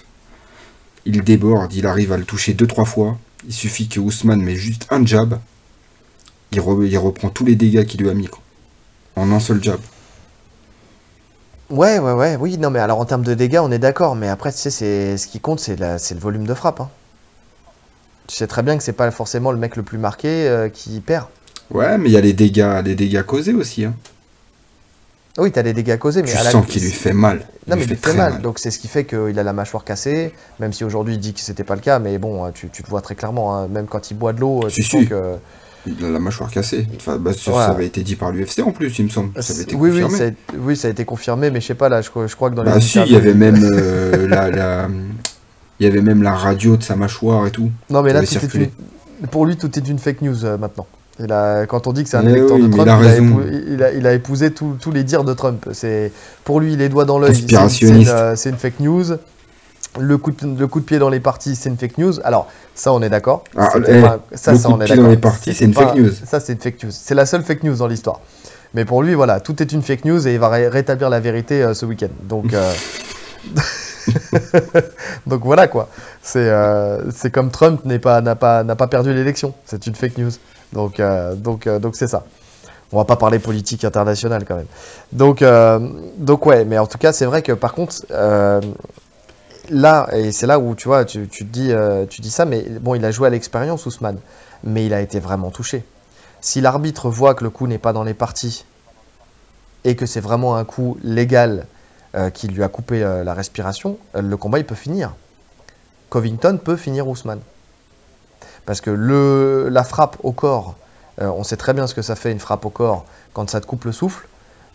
il 1.05 1.23
déborde, 1.23 1.73
il 1.73 1.85
arrive 1.88 2.12
à 2.12 2.17
le 2.17 2.23
toucher 2.25 2.53
deux 2.53 2.67
trois 2.67 2.85
fois. 2.85 3.17
Il 3.47 3.53
suffit 3.53 3.88
que 3.88 3.99
Ousmane 3.99 4.41
met 4.41 4.55
juste 4.55 4.85
un 4.89 5.05
jab. 5.05 5.39
Il, 6.51 6.59
re- 6.59 6.85
il 6.85 6.97
reprend 6.97 7.29
tous 7.29 7.45
les 7.45 7.55
dégâts 7.55 7.85
qu'il 7.85 8.01
lui 8.01 8.09
a 8.09 8.13
mis. 8.13 8.27
quoi. 8.27 8.41
En 9.15 9.31
un 9.31 9.39
seul 9.39 9.63
jab. 9.63 9.79
Ouais, 11.69 11.99
ouais, 11.99 12.13
ouais, 12.13 12.35
oui, 12.35 12.57
non, 12.57 12.71
mais 12.71 12.79
alors 12.79 12.99
en 12.99 13.05
termes 13.05 13.23
de 13.23 13.35
dégâts, 13.35 13.59
on 13.62 13.71
est 13.71 13.77
d'accord, 13.79 14.15
mais 14.15 14.27
après, 14.27 14.51
tu 14.51 14.57
sais, 14.57 14.71
c'est 14.71 15.17
ce 15.17 15.27
qui 15.27 15.39
compte, 15.39 15.59
c'est 15.59 15.79
le 15.79 16.19
volume 16.19 16.47
de 16.47 16.53
frappe. 16.55 16.81
hein. 16.81 16.89
Tu 18.27 18.35
sais 18.35 18.47
très 18.47 18.63
bien 18.63 18.77
que 18.77 18.83
c'est 18.83 18.93
pas 18.93 19.09
forcément 19.12 19.51
le 19.51 19.57
mec 19.57 19.75
le 19.75 19.83
plus 19.83 19.97
marqué 19.99 20.47
euh, 20.47 20.69
qui 20.69 20.99
perd. 20.99 21.27
Ouais, 21.71 21.97
mais 21.99 22.09
il 22.09 22.12
y 22.12 22.17
a 22.17 22.21
les 22.21 22.33
dégâts, 22.33 22.81
les 22.83 22.95
dégâts 22.95 23.21
causés 23.23 23.53
aussi. 23.53 23.85
Hein. 23.85 23.93
Oui, 25.39 25.52
t'as 25.52 25.63
des 25.63 25.73
dégâts 25.73 25.97
causés, 25.97 26.21
mais 26.21 26.30
Tu 26.30 26.38
à 26.38 26.43
la- 26.43 26.49
sens 26.52 26.65
qu'il 26.65 26.84
lui 26.84 26.91
fait 26.91 27.13
mal. 27.13 27.39
Non, 27.67 27.75
mais 27.75 27.84
il 27.84 27.88
lui 27.88 27.88
fait 27.88 27.95
fait 27.95 28.02
très 28.02 28.13
mal. 28.13 28.41
Donc 28.41 28.60
c'est 28.60 28.71
ce 28.71 28.80
qui 28.80 28.88
fait 28.88 29.06
qu'il 29.06 29.38
a 29.39 29.43
la 29.43 29.54
mâchoire 29.54 29.84
cassée, 29.84 30.34
même 30.60 30.73
si 30.73 30.84
aujourd'hui 30.84 31.15
il 31.15 31.19
dit 31.19 31.34
que 31.34 31.39
c'était 31.39 31.63
pas 31.63 31.75
le 31.75 31.82
cas, 31.82 31.99
mais 31.99 32.17
bon, 32.17 32.43
hein, 32.45 32.52
tu, 32.54 32.69
tu 32.69 32.84
te 32.84 32.89
vois 32.89 33.02
très 33.02 33.15
clairement, 33.15 33.56
hein, 33.58 33.67
même 33.67 33.86
quand 33.88 34.12
il 34.12 34.15
boit 34.17 34.34
de 34.34 34.39
l'eau, 34.41 34.62
euh, 34.63 34.69
tu 34.69 34.82
Si, 34.84 34.89
sens 34.89 35.02
si. 35.02 35.08
que. 35.08 35.36
Il 35.88 36.04
a 36.06 36.10
la 36.10 36.19
mâchoire 36.19 36.52
cassée. 36.52 36.86
Enfin, 36.97 37.17
bah, 37.17 37.32
ça, 37.34 37.67
avait 37.67 37.86
été 37.88 38.04
dit 38.04 38.15
par 38.17 38.32
l'UFC 38.32 38.60
en 38.60 38.71
plus, 38.71 38.99
il 38.99 39.06
me 39.06 39.10
semble. 39.10 39.32
Ça 39.41 39.54
avait 39.54 39.63
été 39.63 39.75
oui, 39.75 39.89
oui, 39.91 40.12
ça 40.12 40.25
a, 40.25 40.30
oui, 40.58 40.75
ça 40.75 40.89
a 40.89 40.91
été 40.91 41.06
confirmé, 41.06 41.52
mais 41.52 41.62
je 41.62 41.67
sais 41.67 41.73
pas, 41.73 41.88
là, 41.88 42.02
je, 42.02 42.10
crois- 42.10 42.28
je 42.28 42.36
crois 42.36 42.49
que 42.49 42.56
dans 42.56 42.63
les. 42.63 42.71
Bah 42.71 42.82
si, 42.82 42.99
il 42.99 43.12
y 43.12 43.15
avait 43.15 43.34
même 43.34 43.63
euh, 43.63 44.28
la, 44.28 44.49
la- 44.49 44.89
il 45.80 45.86
y 45.86 45.89
avait 45.89 46.02
même 46.02 46.21
la 46.21 46.34
radio 46.34 46.75
de 46.75 46.84
sa 46.84 46.97
mâchoire 46.97 47.47
et 47.47 47.52
tout. 47.52 47.71
Non, 47.89 48.02
mais 48.02 48.12
là, 48.12 48.21
tout 48.21 48.36
est 48.36 48.54
une- 48.56 49.28
pour 49.32 49.45
lui, 49.45 49.56
tout 49.56 49.71
est 49.80 49.88
une 49.88 49.99
fake 49.99 50.21
news 50.21 50.43
euh, 50.43 50.58
maintenant. 50.58 50.86
Il 51.21 51.32
a... 51.32 51.65
Quand 51.65 51.88
on 51.88 51.93
dit 51.93 52.03
que 52.03 52.10
c'est 52.10 52.17
un 52.17 52.25
Eh 52.25 52.29
électeur 52.32 52.55
oui, 52.58 52.63
de 52.63 52.67
mais 52.67 52.75
Trump, 52.77 52.88
il 52.88 52.89
a 52.89 52.95
il 53.01 53.05
a, 53.05 53.10
raison. 53.10 53.23
épou- 53.25 53.63
il 53.73 53.84
a- 53.84 53.91
il 53.93 54.08
a 54.08 54.13
épousé 54.13 54.51
tous 54.51 54.91
les 54.93 55.03
dires 55.03 55.23
de 55.23 55.34
Trump. 55.34 55.67
C'est 55.73 56.12
Pour 56.43 56.60
lui, 56.60 56.75
les 56.75 56.88
doigts 56.89 57.05
dans 57.05 57.19
l'œil, 57.19 57.36
c'est- 57.36 57.82
une, 57.88 58.08
euh, 58.08 58.36
une 58.36 58.55
fake 58.58 58.79
news. 58.79 59.03
Le 59.99 60.17
coup, 60.17 60.32
de, 60.32 60.60
le 60.60 60.67
coup 60.67 60.79
de 60.79 60.86
pied 60.86 60.99
dans 60.99 61.10
les 61.10 61.19
parties, 61.19 61.55
c'est 61.55 61.67
une 61.69 61.77
fake 61.77 61.97
news. 61.97 62.13
Alors, 62.23 62.47
ça, 62.75 62.93
on 62.93 63.01
est 63.01 63.10
d'accord. 63.10 63.43
Ah, 63.58 63.69
eh, 63.88 64.01
ça, 64.36 64.51
le 64.53 64.58
ça, 64.60 64.67
coup 64.69 64.73
on 64.75 64.77
de 64.77 64.84
est 64.84 64.86
pied 64.86 64.95
dans 64.95 65.01
d'accord. 65.01 65.10
les 65.12 65.17
parties, 65.17 65.53
c'est 65.53 65.65
une 65.65 65.73
fake 65.73 65.95
news. 65.95 66.12
Ça, 66.25 66.39
c'est 66.39 66.53
une 66.53 66.60
fake 66.60 66.84
news. 66.84 66.91
C'est 66.91 67.15
la 67.15 67.25
seule 67.25 67.43
fake 67.43 67.63
news 67.63 67.75
dans 67.75 67.88
l'histoire. 67.88 68.19
Mais 68.75 68.86
pour 68.86 69.01
lui, 69.01 69.15
voilà, 69.15 69.39
tout 69.39 69.62
est 69.63 69.71
une 69.71 69.82
fake 69.82 70.05
news 70.05 70.27
et 70.27 70.34
il 70.36 70.39
va 70.39 70.49
ré- 70.49 70.67
rétablir 70.67 71.10
la 71.10 71.19
vérité 71.19 71.63
euh, 71.63 71.73
ce 71.73 71.88
week-end. 71.88 72.10
Donc, 72.29 72.53
euh, 72.53 72.71
donc 75.28 75.43
voilà 75.43 75.67
quoi. 75.67 75.89
C'est 76.22 76.50
euh, 76.50 77.10
comme 77.32 77.52
Trump 77.52 77.86
n'a 77.86 78.00
pas 78.00 78.22
pas 78.63 78.88
perdu 78.88 79.13
l'élection. 79.13 79.54
C'est 79.65 79.88
une 79.88 79.95
fake 79.95 80.17
news. 80.17 80.32
Donc 80.74 81.00
euh, 81.00 81.36
euh, 81.67 81.80
donc 81.80 81.95
c'est 81.95 82.08
ça. 82.08 82.26
On 82.91 82.98
va 82.98 83.06
pas 83.06 83.17
parler 83.17 83.39
politique 83.39 83.84
internationale 83.84 84.45
quand 84.45 84.56
même. 84.56 84.67
Donc 85.12 85.43
donc 86.17 86.45
ouais, 86.45 86.65
mais 86.65 86.78
en 86.78 86.88
tout 86.88 86.98
cas 86.98 87.13
c'est 87.13 87.26
vrai 87.26 87.41
que 87.41 87.52
par 87.52 87.74
contre 87.74 88.06
là 89.69 90.10
et 90.13 90.32
c'est 90.32 90.48
là 90.48 90.60
où 90.60 90.74
tu 90.74 90.88
vois 90.88 91.06
tu, 91.06 91.28
dis 91.43 91.72
dis 92.19 92.32
ça, 92.32 92.45
mais 92.45 92.62
bon 92.82 92.95
il 92.95 93.06
a 93.06 93.12
joué 93.12 93.28
à 93.28 93.30
l'expérience 93.30 93.86
Ousmane, 93.86 94.17
mais 94.63 94.86
il 94.86 94.93
a 94.93 95.02
été 95.02 95.19
vraiment 95.19 95.52
touché. 95.52 95.84
Si 96.41 96.62
l'arbitre 96.62 97.10
voit 97.10 97.36
que 97.36 97.43
le 97.43 97.50
coup 97.50 97.67
n'est 97.67 97.78
pas 97.78 97.93
dans 97.93 98.04
les 98.04 98.13
parties 98.13 98.65
et 99.84 99.95
que 99.95 100.06
c'est 100.06 100.22
vraiment 100.22 100.56
un 100.56 100.65
coup 100.65 100.98
légal 101.04 101.67
euh, 102.15 102.30
qui 102.30 102.48
lui 102.48 102.63
a 102.63 102.67
coupé 102.67 103.04
euh, 103.04 103.24
la 103.24 103.34
respiration, 103.34 103.98
euh, 104.15 104.22
le 104.22 104.38
combat 104.38 104.58
il 104.60 104.65
peut 104.65 104.76
finir. 104.76 105.13
Covington 106.10 106.58
peut 106.63 106.76
finir 106.76 107.08
Ousmane. 107.08 107.41
Parce 108.65 108.82
que 108.82 108.89
le, 108.89 109.69
la 109.69 109.84
frappe 109.84 110.17
au 110.24 110.32
corps, 110.32 110.76
on 111.22 111.43
sait 111.43 111.58
très 111.58 111.74
bien 111.74 111.86
ce 111.86 111.93
que 111.93 112.02
ça 112.02 112.15
fait 112.15 112.32
une 112.32 112.39
frappe 112.39 112.65
au 112.65 112.69
corps 112.69 113.06
quand 113.34 113.50
ça 113.50 113.60
te 113.62 113.65
coupe 113.65 113.84
le 113.86 113.91
souffle. 113.91 114.28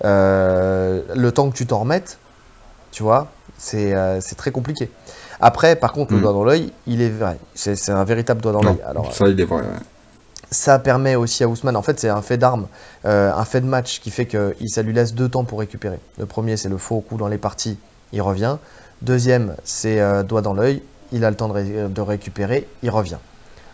Le 0.02 1.30
temps 1.30 1.48
que 1.50 1.56
tu 1.56 1.66
t'en 1.66 1.80
remettes, 1.80 2.18
tu 2.92 3.02
vois, 3.02 3.28
c'est 3.58 3.94
très 4.36 4.50
compliqué. 4.50 4.90
Après, 5.40 5.74
par 5.76 5.92
contre, 5.92 6.12
le 6.12 6.18
Mm. 6.18 6.22
doigt 6.22 6.32
dans 6.32 6.44
l'œil, 6.44 6.72
il 6.86 7.00
est 7.02 7.08
vrai. 7.10 7.38
C'est 7.54 7.90
un 7.90 8.04
véritable 8.04 8.40
doigt 8.40 8.52
dans 8.52 8.62
l'œil. 8.62 8.80
Ça 9.12 9.26
il 9.28 9.40
est 9.40 9.44
vrai. 9.44 9.62
ouais. 9.62 9.68
Ça 10.54 10.78
permet 10.78 11.16
aussi 11.16 11.42
à 11.44 11.48
Ousmane, 11.48 11.76
en 11.76 11.82
fait 11.82 11.98
c'est 12.00 12.08
un 12.08 12.22
fait 12.22 12.38
d'arme, 12.38 12.68
euh, 13.04 13.32
un 13.32 13.44
fait 13.44 13.60
de 13.60 13.66
match 13.66 14.00
qui 14.00 14.10
fait 14.10 14.26
que 14.26 14.54
ça 14.66 14.82
lui 14.82 14.92
laisse 14.92 15.14
deux 15.14 15.28
temps 15.28 15.44
pour 15.44 15.58
récupérer. 15.58 15.98
Le 16.18 16.26
premier 16.26 16.56
c'est 16.56 16.68
le 16.68 16.78
faux 16.78 17.00
coup 17.00 17.16
dans 17.16 17.28
les 17.28 17.38
parties, 17.38 17.78
il 18.12 18.22
revient. 18.22 18.56
Deuxième 19.02 19.56
c'est 19.64 20.00
euh, 20.00 20.22
doigt 20.22 20.40
dans 20.42 20.54
l'œil, 20.54 20.82
il 21.12 21.24
a 21.24 21.30
le 21.30 21.36
temps 21.36 21.48
de, 21.48 21.52
ré- 21.54 21.88
de 21.88 22.00
récupérer, 22.00 22.66
il 22.82 22.90
revient. 22.90 23.18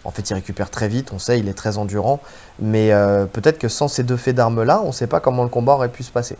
En 0.05 0.11
fait 0.11 0.29
il 0.31 0.35
récupère 0.35 0.71
très 0.71 0.89
vite, 0.89 1.13
on 1.13 1.19
sait, 1.19 1.39
il 1.39 1.49
est 1.49 1.55
très 1.55 1.77
endurant, 1.77 2.21
mais 2.59 2.93
euh, 2.93 3.27
peut-être 3.27 3.59
que 3.59 3.69
sans 3.69 3.87
ces 3.87 4.03
deux 4.03 4.17
faits 4.17 4.35
d'armes 4.35 4.63
là, 4.63 4.81
on 4.83 4.89
ne 4.89 4.93
sait 4.93 5.07
pas 5.07 5.21
comment 5.21 5.43
le 5.43 5.51
combat 5.51 5.75
aurait 5.75 5.91
pu 5.91 6.03
se 6.03 6.11
passer. 6.11 6.37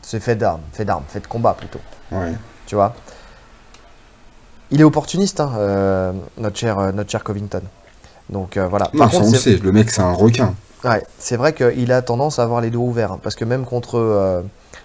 C'est 0.00 0.20
fait 0.20 0.36
d'armes, 0.36 0.62
fait 0.72 0.84
d'armes, 0.84 1.04
fait 1.08 1.20
de 1.20 1.26
combat 1.26 1.54
plutôt 1.54 1.80
Ouais. 2.10 2.32
tu 2.66 2.74
vois? 2.74 2.94
Il 4.70 4.80
est 4.80 4.84
opportuniste, 4.84 5.40
hein, 5.40 5.52
euh, 5.58 6.12
notre, 6.38 6.56
cher, 6.56 6.92
notre 6.94 7.10
cher 7.10 7.22
Covington. 7.22 7.60
Donc 8.32 8.56
euh, 8.56 8.66
voilà. 8.68 8.90
Non, 8.94 9.00
Par 9.00 9.12
ça 9.12 9.18
contre, 9.20 9.30
on 9.30 9.34
sait, 9.34 9.56
le 9.58 9.72
mec 9.72 9.90
c'est 9.90 10.02
un 10.02 10.12
requin. 10.12 10.54
ouais, 10.84 11.02
c'est 11.18 11.36
vrai 11.36 11.52
qu'il 11.54 11.92
a 11.92 12.02
tendance 12.02 12.38
à 12.38 12.42
avoir 12.44 12.60
les 12.60 12.70
deux 12.70 12.78
ouverts. 12.78 13.12
hein, 13.12 13.20
parce 13.22 13.34
que 13.36 13.44
même 13.44 13.64
contre, 13.64 13.98
euh, 13.98 14.42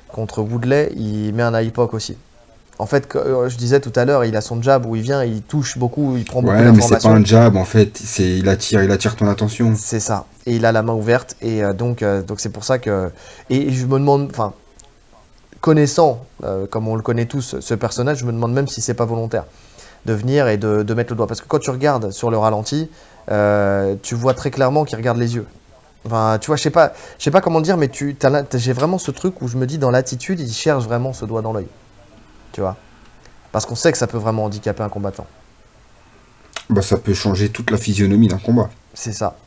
contre 0.10 0.42
Woodley, 0.42 0.92
il 0.96 1.34
met 1.34 1.44
un 1.44 1.60
high 1.60 1.72
poke 1.72 1.94
aussi. 1.94 2.18
En 2.80 2.86
fait, 2.86 3.16
euh, 3.16 3.50
je 3.50 3.58
disais 3.58 3.80
tout 3.80 3.94
à 3.96 4.06
l'heure, 4.06 4.24
il 4.26 4.36
a 4.36 4.42
son 4.42 4.62
jab 4.62 4.86
où 4.86 4.96
il 4.96 5.02
vient, 5.02 5.24
il 5.24 5.42
touche 5.42 5.80
beaucoup, 5.80 6.16
il 6.18 6.26
prend 6.26 6.44
beaucoup 6.44 6.54
Ouais, 6.56 6.72
mais 6.72 6.82
c'est 6.82 7.02
pas 7.02 7.10
un 7.10 7.24
jab 7.26 7.56
en 7.56 7.66
fait, 7.66 7.98
c'est 7.98 8.38
il 8.38 8.48
attire, 8.50 8.84
il 8.84 8.92
attire 8.92 9.16
ton 9.16 9.28
attention. 9.28 9.74
C'est 9.76 10.00
ça. 10.00 10.26
Et 10.46 10.56
il 10.58 10.66
a 10.66 10.72
la 10.72 10.84
main 10.84 10.94
ouverte. 10.94 11.36
Et 11.42 11.62
donc, 11.74 12.04
donc 12.04 12.40
c'est 12.40 12.50
pour 12.52 12.64
ça 12.64 12.78
que. 12.78 13.10
Et 13.50 13.72
je 13.72 13.86
me 13.88 13.94
demande, 13.98 14.28
enfin, 14.30 14.54
connaissant, 15.62 16.26
euh, 16.44 16.68
comme 16.68 16.88
on 16.88 16.96
le 16.96 17.02
connaît 17.02 17.26
tous, 17.26 17.60
ce 17.60 17.74
personnage, 17.74 18.20
je 18.20 18.26
me 18.26 18.32
demande 18.32 18.54
même 18.54 18.68
si 18.68 18.82
c'est 18.82 18.94
pas 18.94 19.06
volontaire 19.06 19.46
de 20.06 20.14
venir 20.14 20.48
et 20.48 20.58
de, 20.58 20.84
de 20.84 20.94
mettre 20.94 21.12
le 21.12 21.18
doigt. 21.18 21.28
Parce 21.28 21.42
que 21.42 21.48
quand 21.48 21.60
tu 21.60 21.70
regardes 21.72 22.12
sur 22.12 22.30
le 22.30 22.38
ralenti, 22.38 22.90
euh, 23.30 23.96
tu 24.02 24.16
vois 24.16 24.34
très 24.34 24.52
clairement 24.52 24.86
qu'il 24.86 24.98
regarde 24.98 25.18
les 25.18 25.36
yeux. 25.36 25.46
Enfin, 26.06 26.38
tu 26.40 26.48
vois, 26.48 26.56
je 26.56 26.64
sais 26.64 26.70
pas, 26.70 26.94
je 27.18 27.24
sais 27.24 27.32
pas 27.32 27.42
comment 27.42 27.60
dire, 27.60 27.76
mais 27.76 27.90
tu, 27.90 28.18
j'ai 28.54 28.74
vraiment 28.74 28.98
ce 28.98 29.12
truc 29.12 29.42
où 29.42 29.48
je 29.48 29.58
me 29.58 29.66
dis 29.66 29.78
dans 29.78 29.92
l'attitude, 29.92 30.40
il 30.40 30.52
cherche 30.52 30.86
vraiment 30.86 31.12
ce 31.12 31.26
doigt 31.26 31.42
dans 31.42 31.54
l'œil. 31.54 31.68
Tu 32.54 32.62
vois? 32.62 32.78
Parce 33.52 33.66
qu'on 33.66 33.76
sait 33.76 33.92
que 33.92 33.98
ça 33.98 34.08
peut 34.08 34.18
vraiment 34.18 34.46
handicaper 34.46 34.84
un 34.84 34.90
combattant. 34.90 35.28
Bah 36.70 36.82
ça 36.82 36.98
peut 36.98 37.14
changer 37.14 37.50
toute 37.50 37.72
la 37.72 37.78
physionomie 37.78 38.28
d'un 38.28 38.38
combat. 38.38 38.70
C'est 38.94 39.14
ça. 39.14 39.38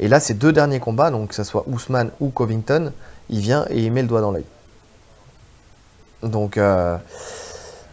Et 0.00 0.08
là, 0.08 0.20
ces 0.20 0.34
deux 0.34 0.52
derniers 0.52 0.80
combats, 0.80 1.10
donc 1.10 1.28
que 1.28 1.34
ce 1.34 1.44
soit 1.44 1.64
Ousmane 1.68 2.10
ou 2.20 2.30
Covington, 2.30 2.92
il 3.28 3.40
vient 3.40 3.66
et 3.70 3.84
il 3.84 3.92
met 3.92 4.02
le 4.02 4.08
doigt 4.08 4.20
dans 4.20 4.32
l'œil. 4.32 4.44
Donc, 6.22 6.56
euh, 6.56 6.96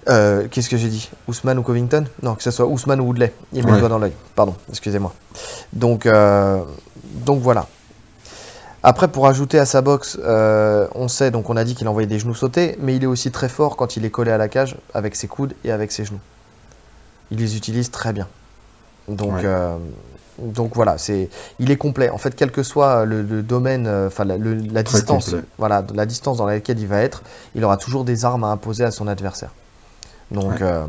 euh, 0.10 0.48
qu'est-ce 0.50 0.69
que 0.69 0.78
j'ai 0.78 0.88
dit? 0.89 1.10
Ousmane 1.28 1.60
ou 1.60 1.63
Covington? 1.63 2.06
Non, 2.24 2.36
que 2.36 2.43
ce 2.43 2.52
soit 2.52 2.65
Ousmane 2.65 3.00
ou 3.02 3.06
Woodley, 3.06 3.34
il 3.54 3.65
met 3.65 3.72
le 3.74 3.80
doigt 3.80 3.89
dans 3.89 4.00
l'œil. 4.00 4.13
Pardon, 4.36 4.56
excusez-moi. 4.69 5.13
Donc, 5.74 6.06
euh, 6.06 6.60
donc 7.04 7.41
voilà. 7.41 7.67
Après, 8.82 9.10
pour 9.10 9.28
ajouter 9.28 9.60
à 9.60 9.65
sa 9.65 9.82
boxe, 9.82 10.17
euh, 10.24 10.88
on 10.95 11.08
sait, 11.10 11.32
donc 11.32 11.50
on 11.50 11.58
a 11.58 11.63
dit 11.65 11.76
qu'il 11.76 11.88
envoyait 11.89 12.08
des 12.08 12.17
genoux 12.19 12.34
sautés, 12.34 12.78
mais 12.80 12.95
il 12.95 13.04
est 13.04 13.08
aussi 13.08 13.30
très 13.30 13.50
fort 13.50 13.76
quand 13.76 13.98
il 13.98 14.06
est 14.06 14.10
collé 14.10 14.32
à 14.32 14.38
la 14.38 14.48
cage 14.48 14.78
avec 14.93 15.15
ses 15.15 15.28
coudes 15.28 15.54
et 15.65 15.72
avec 15.72 15.91
ses 15.91 16.06
genoux. 16.06 16.22
Il 17.32 17.39
les 17.39 17.58
utilise 17.58 17.91
très 17.91 18.13
bien. 18.13 18.28
Donc, 19.10 19.34
Ouais. 19.34 19.41
euh, 19.43 19.76
donc 20.39 20.72
voilà, 20.76 20.98
c'est, 20.98 21.30
il 21.60 21.72
est 21.72 21.76
complet. 21.76 22.10
En 22.10 22.17
fait, 22.17 22.34
quel 22.36 22.52
que 22.52 22.63
soit 22.63 23.04
le, 23.04 23.22
le 23.22 23.43
domaine, 23.43 23.86
enfin 24.08 24.24
la, 24.24 24.38
le- 24.38 24.54
la 24.56 24.84
Très 24.84 25.00
distance, 25.00 25.26
complet. 25.26 25.41
voilà, 25.58 25.84
la 25.93 26.06
distance 26.06 26.38
dans 26.38 26.45
laquelle 26.45 26.80
il 26.80 26.88
va 26.88 27.02
être, 27.02 27.24
il 27.56 27.65
aura 27.65 27.76
toujours 27.76 28.06
des 28.06 28.24
armes 28.24 28.45
à 28.45 28.48
imposer 28.48 28.86
à 28.86 28.91
son 28.91 29.08
adversaire. 29.10 29.50
Donc, 30.32 30.52
Ouais. 30.52 30.58
euh, 30.62 30.86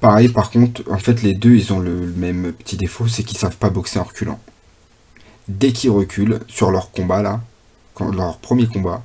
Pareil, 0.00 0.28
par 0.28 0.50
contre, 0.50 0.82
en 0.90 0.98
fait, 0.98 1.22
les 1.22 1.32
deux, 1.32 1.54
ils 1.54 1.72
ont 1.72 1.78
le, 1.80 2.12
même 2.16 2.52
petit 2.52 2.76
défaut, 2.76 3.08
c'est 3.08 3.22
qu'ils 3.24 3.38
savent 3.38 3.56
pas 3.56 3.70
boxer 3.70 3.98
en 3.98 4.04
reculant. 4.04 4.38
Dès 5.48 5.72
qu'ils 5.72 5.90
reculent 5.90 6.40
sur 6.48 6.70
leur 6.70 6.90
combat, 6.90 7.22
là, 7.22 7.40
quand, 7.94 8.12
leur 8.14 8.38
premier 8.38 8.66
combat, 8.66 9.02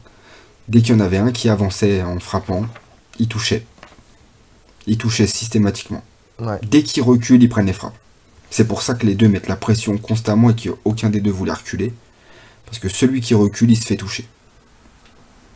dès 0.67 0.81
qu'il 0.81 0.91
y 0.95 0.97
en 0.97 0.99
avait 0.99 1.17
un 1.17 1.31
qui 1.31 1.47
avançait 1.49 2.01
en 2.03 2.19
frappant, 2.19 2.65
ils 3.19 3.27
touchaient. 3.29 3.65
Ils 4.87 4.97
touchaient 4.97 5.27
systématiquement. 5.27 6.03
ouais. 6.39 6.59
Dès 6.63 6.83
qu'ils 6.83 7.03
reculent, 7.03 7.41
ils 7.43 7.49
prennent 7.49 7.67
les 7.67 7.73
frappes. 7.73 7.97
C'est 8.49 8.67
pour 8.67 8.81
ça 8.81 8.95
que 8.95 9.05
les 9.05 9.15
deux 9.15 9.27
mettent 9.29 9.47
la 9.47 9.55
pression 9.55 9.97
constamment 9.97 10.49
et 10.49 10.55
qu'aucun 10.55 11.09
des 11.09 11.21
deux 11.21 11.31
voulait 11.31 11.53
reculer. 11.53 11.93
Parce 12.65 12.79
que 12.79 12.89
celui 12.89 13.21
qui 13.21 13.33
recule, 13.35 13.71
il 13.71 13.77
se 13.77 13.85
fait 13.85 13.95
toucher. 13.97 14.27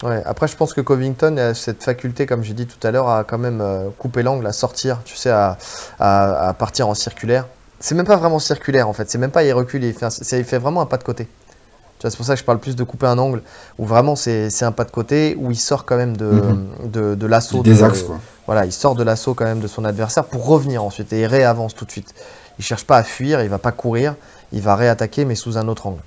Ouais, 0.04 0.22
après, 0.26 0.48
je 0.48 0.56
pense 0.58 0.74
que 0.74 0.82
Covington 0.82 1.38
a 1.38 1.54
cette 1.54 1.82
faculté, 1.84 2.26
comme 2.26 2.44
j'ai 2.44 2.54
dit 2.54 2.66
tout 2.68 2.86
à 2.86 2.92
l'heure, 2.92 3.08
à 3.10 3.24
quand 3.24 3.38
même 3.38 3.62
euh, 3.62 3.90
couper 3.98 4.22
l'angle, 4.22 4.46
à 4.46 4.52
sortir, 4.52 5.00
tu 5.06 5.16
sais, 5.16 5.30
à, 5.30 5.58
à- 6.00 6.50
à 6.50 6.54
partir 6.54 6.90
en 6.90 6.94
circulaire. 6.94 7.48
C'est 7.80 7.96
même 7.96 8.06
pas 8.06 8.18
vraiment 8.18 8.40
circulaire 8.40 8.88
en 8.90 8.94
fait, 8.94 9.10
c'est 9.10 9.18
même 9.18 9.32
pas 9.32 9.44
il 9.44 9.52
recule, 9.54 9.84
il 9.84 9.94
fait, 9.94 10.06
un- 10.06 10.10
c'est- 10.10 10.40
il 10.40 10.46
fait 10.46 10.58
vraiment 10.58 10.82
un 10.82 10.86
pas 10.86 10.98
de 10.98 11.04
côté. 11.04 11.26
Tu 11.26 12.02
vois, 12.02 12.12
c'est 12.12 12.18
pour 12.18 12.26
ça 12.26 12.34
que 12.34 12.40
je 12.40 12.46
parle 12.46 12.60
plus 12.60 12.76
de 12.76 12.84
couper 12.84 13.08
un 13.08 13.18
angle, 13.18 13.42
où 13.80 13.86
vraiment 13.86 14.16
c'est 14.16 14.50
c'est 14.50 14.66
un 14.66 14.72
pas 14.74 14.84
de 14.84 14.92
côté, 14.92 15.38
où 15.40 15.52
il 15.52 15.58
sort 15.58 15.86
quand 15.86 15.98
même 15.98 16.18
de, 16.18 16.26
Mhm. 16.26 16.92
de, 16.92 17.16
de 17.16 17.28
l'assaut. 17.28 17.64
Des 17.64 17.80
de- 17.80 17.84
axes, 17.84 18.04
quoi. 18.04 18.20
Voilà, 18.46 18.66
il 18.66 18.74
sort 18.74 18.96
de 18.96 19.04
l'assaut 19.04 19.34
quand 19.36 19.46
même 19.46 19.62
de 19.62 19.68
son 19.68 19.86
adversaire 19.86 20.26
pour 20.26 20.46
revenir 20.46 20.84
ensuite 20.84 21.14
et 21.14 21.22
il 21.22 21.26
réavance 21.28 21.76
tout 21.76 21.86
de 21.86 21.92
suite. 21.92 22.14
Il 22.60 22.66
cherche 22.66 22.86
pas 22.86 22.98
à 22.98 23.04
fuir, 23.04 23.42
il 23.42 23.50
va 23.50 23.58
pas 23.60 23.72
courir, 23.72 24.16
il 24.52 24.62
va 24.62 24.76
réattaquer 24.76 25.24
mais 25.26 25.36
sous 25.36 25.58
un 25.58 25.68
autre 25.70 25.88
angle. 25.88 26.02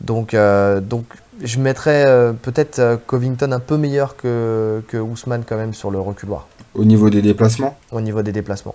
Donc, 0.00 0.34
euh, 0.34 0.80
donc 0.80 1.04
je 1.42 1.58
mettrais 1.58 2.04
euh, 2.06 2.32
peut-être 2.32 2.78
euh, 2.78 2.96
Covington 3.06 3.52
un 3.52 3.60
peu 3.60 3.76
meilleur 3.76 4.16
que, 4.16 4.82
que 4.88 4.96
Ousmane 4.96 5.44
quand 5.46 5.56
même 5.56 5.74
sur 5.74 5.90
le 5.90 5.98
reculoir 6.00 6.46
Au 6.74 6.84
niveau 6.84 7.10
des 7.10 7.22
déplacements, 7.22 7.76
au 7.92 8.00
niveau 8.00 8.22
des 8.22 8.32
déplacements. 8.32 8.74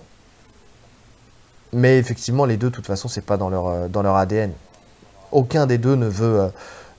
Mais 1.72 1.98
effectivement, 1.98 2.44
les 2.44 2.56
deux, 2.56 2.70
de 2.70 2.74
toute 2.74 2.86
façon, 2.86 3.08
c'est 3.08 3.24
pas 3.24 3.36
dans 3.36 3.48
leur, 3.50 3.66
euh, 3.66 3.88
dans 3.88 4.02
leur 4.02 4.16
ADN. 4.16 4.52
Aucun 5.32 5.66
des 5.66 5.78
deux 5.78 5.96
ne 5.96 6.06
veut, 6.06 6.40
euh, 6.40 6.48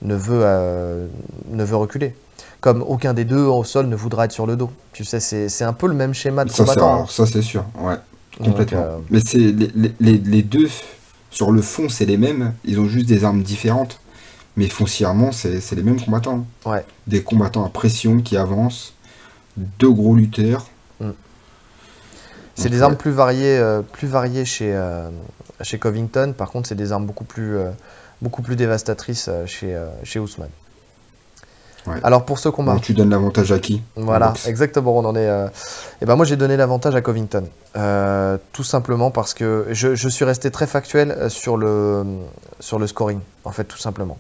ne 0.01 0.15
veut, 0.15 0.41
euh, 0.43 1.07
ne 1.49 1.63
veut 1.63 1.75
reculer. 1.77 2.15
Comme 2.59 2.81
aucun 2.81 3.13
des 3.13 3.23
deux 3.25 3.43
au 3.43 3.63
sol 3.63 3.87
ne 3.87 3.95
voudra 3.95 4.25
être 4.25 4.31
sur 4.31 4.45
le 4.45 4.55
dos. 4.55 4.69
Tu 4.93 5.05
sais, 5.05 5.19
c'est 5.19 5.63
un 5.63 5.73
peu 5.73 5.87
le 5.87 5.93
même 5.93 6.13
schéma 6.13 6.43
de 6.43 6.49
ça, 6.49 6.63
combattant. 6.63 7.03
hein. 7.03 7.05
ça, 7.09 7.25
c'est 7.25 7.41
sûr. 7.41 7.63
Ouais, 7.79 7.95
complètement. 8.43 8.81
Donc, 8.81 8.89
euh, 8.89 8.97
Mais 9.09 9.19
c'est 9.25 9.37
les- 9.37 9.93
les- 9.99 10.17
les 10.17 10.41
deux, 10.43 10.67
sur 11.31 11.51
le 11.51 11.61
fond, 11.61 11.87
c'est 11.87 12.05
les 12.05 12.17
mêmes. 12.17 12.53
Ils 12.65 12.79
ont 12.79 12.85
juste 12.87 13.07
des 13.07 13.23
armes 13.23 13.41
différentes. 13.43 13.99
Mais 14.57 14.67
foncièrement, 14.67 15.31
c'est 15.31 15.61
c'est 15.61 15.75
les 15.75 15.83
mêmes 15.83 16.01
combattants. 16.01 16.45
Ouais. 16.65 16.83
Des 17.07 17.23
combattants 17.23 17.63
à 17.65 17.69
pression 17.69 18.19
qui 18.21 18.35
avancent. 18.35 18.93
Deux 19.55 19.91
gros 19.91 20.15
lutteurs. 20.15 20.65
C'est 22.59 22.63
Donc, 22.63 22.71
des 22.71 22.77
ouais. 22.77 22.81
armes 22.83 22.95
plus 22.95 23.11
variées, 23.11 23.57
euh, 23.59 23.81
plus 23.83 24.07
variées 24.07 24.43
chez, 24.43 24.73
euh, 24.73 25.09
chez 25.61 25.77
Covington. 25.77 26.33
Par 26.35 26.49
contre, 26.49 26.67
c'est 26.67 26.75
des 26.75 26.91
armes 26.91 27.05
beaucoup 27.05 27.23
plus, 27.23 27.55
euh, 27.55 27.69
beaucoup 28.23 28.41
plus 28.41 28.55
dévastatrices 28.55 29.29
chez, 29.45 29.79
chez 30.03 30.19
Ousmane. 30.19 30.49
Ouais. 31.85 31.99
Alors 32.03 32.25
pour 32.25 32.37
ce 32.39 32.49
combat, 32.49 32.73
Donc, 32.73 32.81
tu 32.81 32.93
donnes 32.93 33.11
l'avantage 33.11 33.51
à 33.53 33.59
qui 33.59 33.81
voilà, 33.95 34.33
exactement, 34.45 34.97
on 34.97 35.05
en 35.05 35.15
est. 35.15 35.29
euh, 35.29 35.47
Et 36.01 36.05
ben 36.05 36.17
moi 36.17 36.25
j'ai 36.25 36.35
donné 36.35 36.57
l'avantage 36.57 36.95
à 36.95 37.01
Covington, 37.01 37.45
Euh, 37.77 38.37
tout 38.51 38.65
simplement 38.65 39.09
parce 39.09 39.33
que 39.33 39.67
je, 39.71 39.95
je 39.95 40.09
suis 40.09 40.25
resté 40.25 40.51
très 40.51 40.67
factuel 40.67 41.29
sur 41.29 41.55
le, 41.55 42.03
sur 42.59 42.77
le 42.77 42.87
scoring, 42.87 43.19
en 43.45 43.51
fait, 43.51 43.63
tout 43.63 43.77
simplement. 43.77 44.17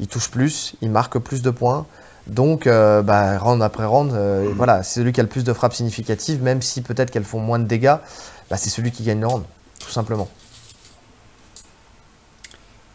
Il 0.00 0.08
touche 0.08 0.30
plus, 0.30 0.74
il 0.80 0.90
marque 0.90 1.18
plus 1.18 1.42
de 1.42 1.50
points. 1.50 1.86
Donc, 2.26 2.66
euh, 2.66 3.02
bah, 3.02 3.38
round 3.38 3.62
après 3.62 3.84
round, 3.84 4.12
euh, 4.12 4.48
Mm. 4.50 4.54
voilà, 4.56 4.82
c'est 4.82 5.00
celui 5.00 5.12
qui 5.12 5.20
a 5.20 5.22
le 5.22 5.28
plus 5.28 5.44
de 5.44 5.52
frappes 5.52 5.74
significatives, 5.74 6.42
même 6.42 6.62
si 6.62 6.80
peut-être 6.82 7.10
qu'elles 7.10 7.24
font 7.24 7.40
moins 7.40 7.58
de 7.58 7.64
dégâts, 7.64 7.96
bah, 8.50 8.56
c'est 8.56 8.70
celui 8.70 8.90
qui 8.92 9.04
gagne 9.04 9.20
le 9.20 9.26
round, 9.26 9.44
tout 9.78 9.90
simplement. 9.90 10.28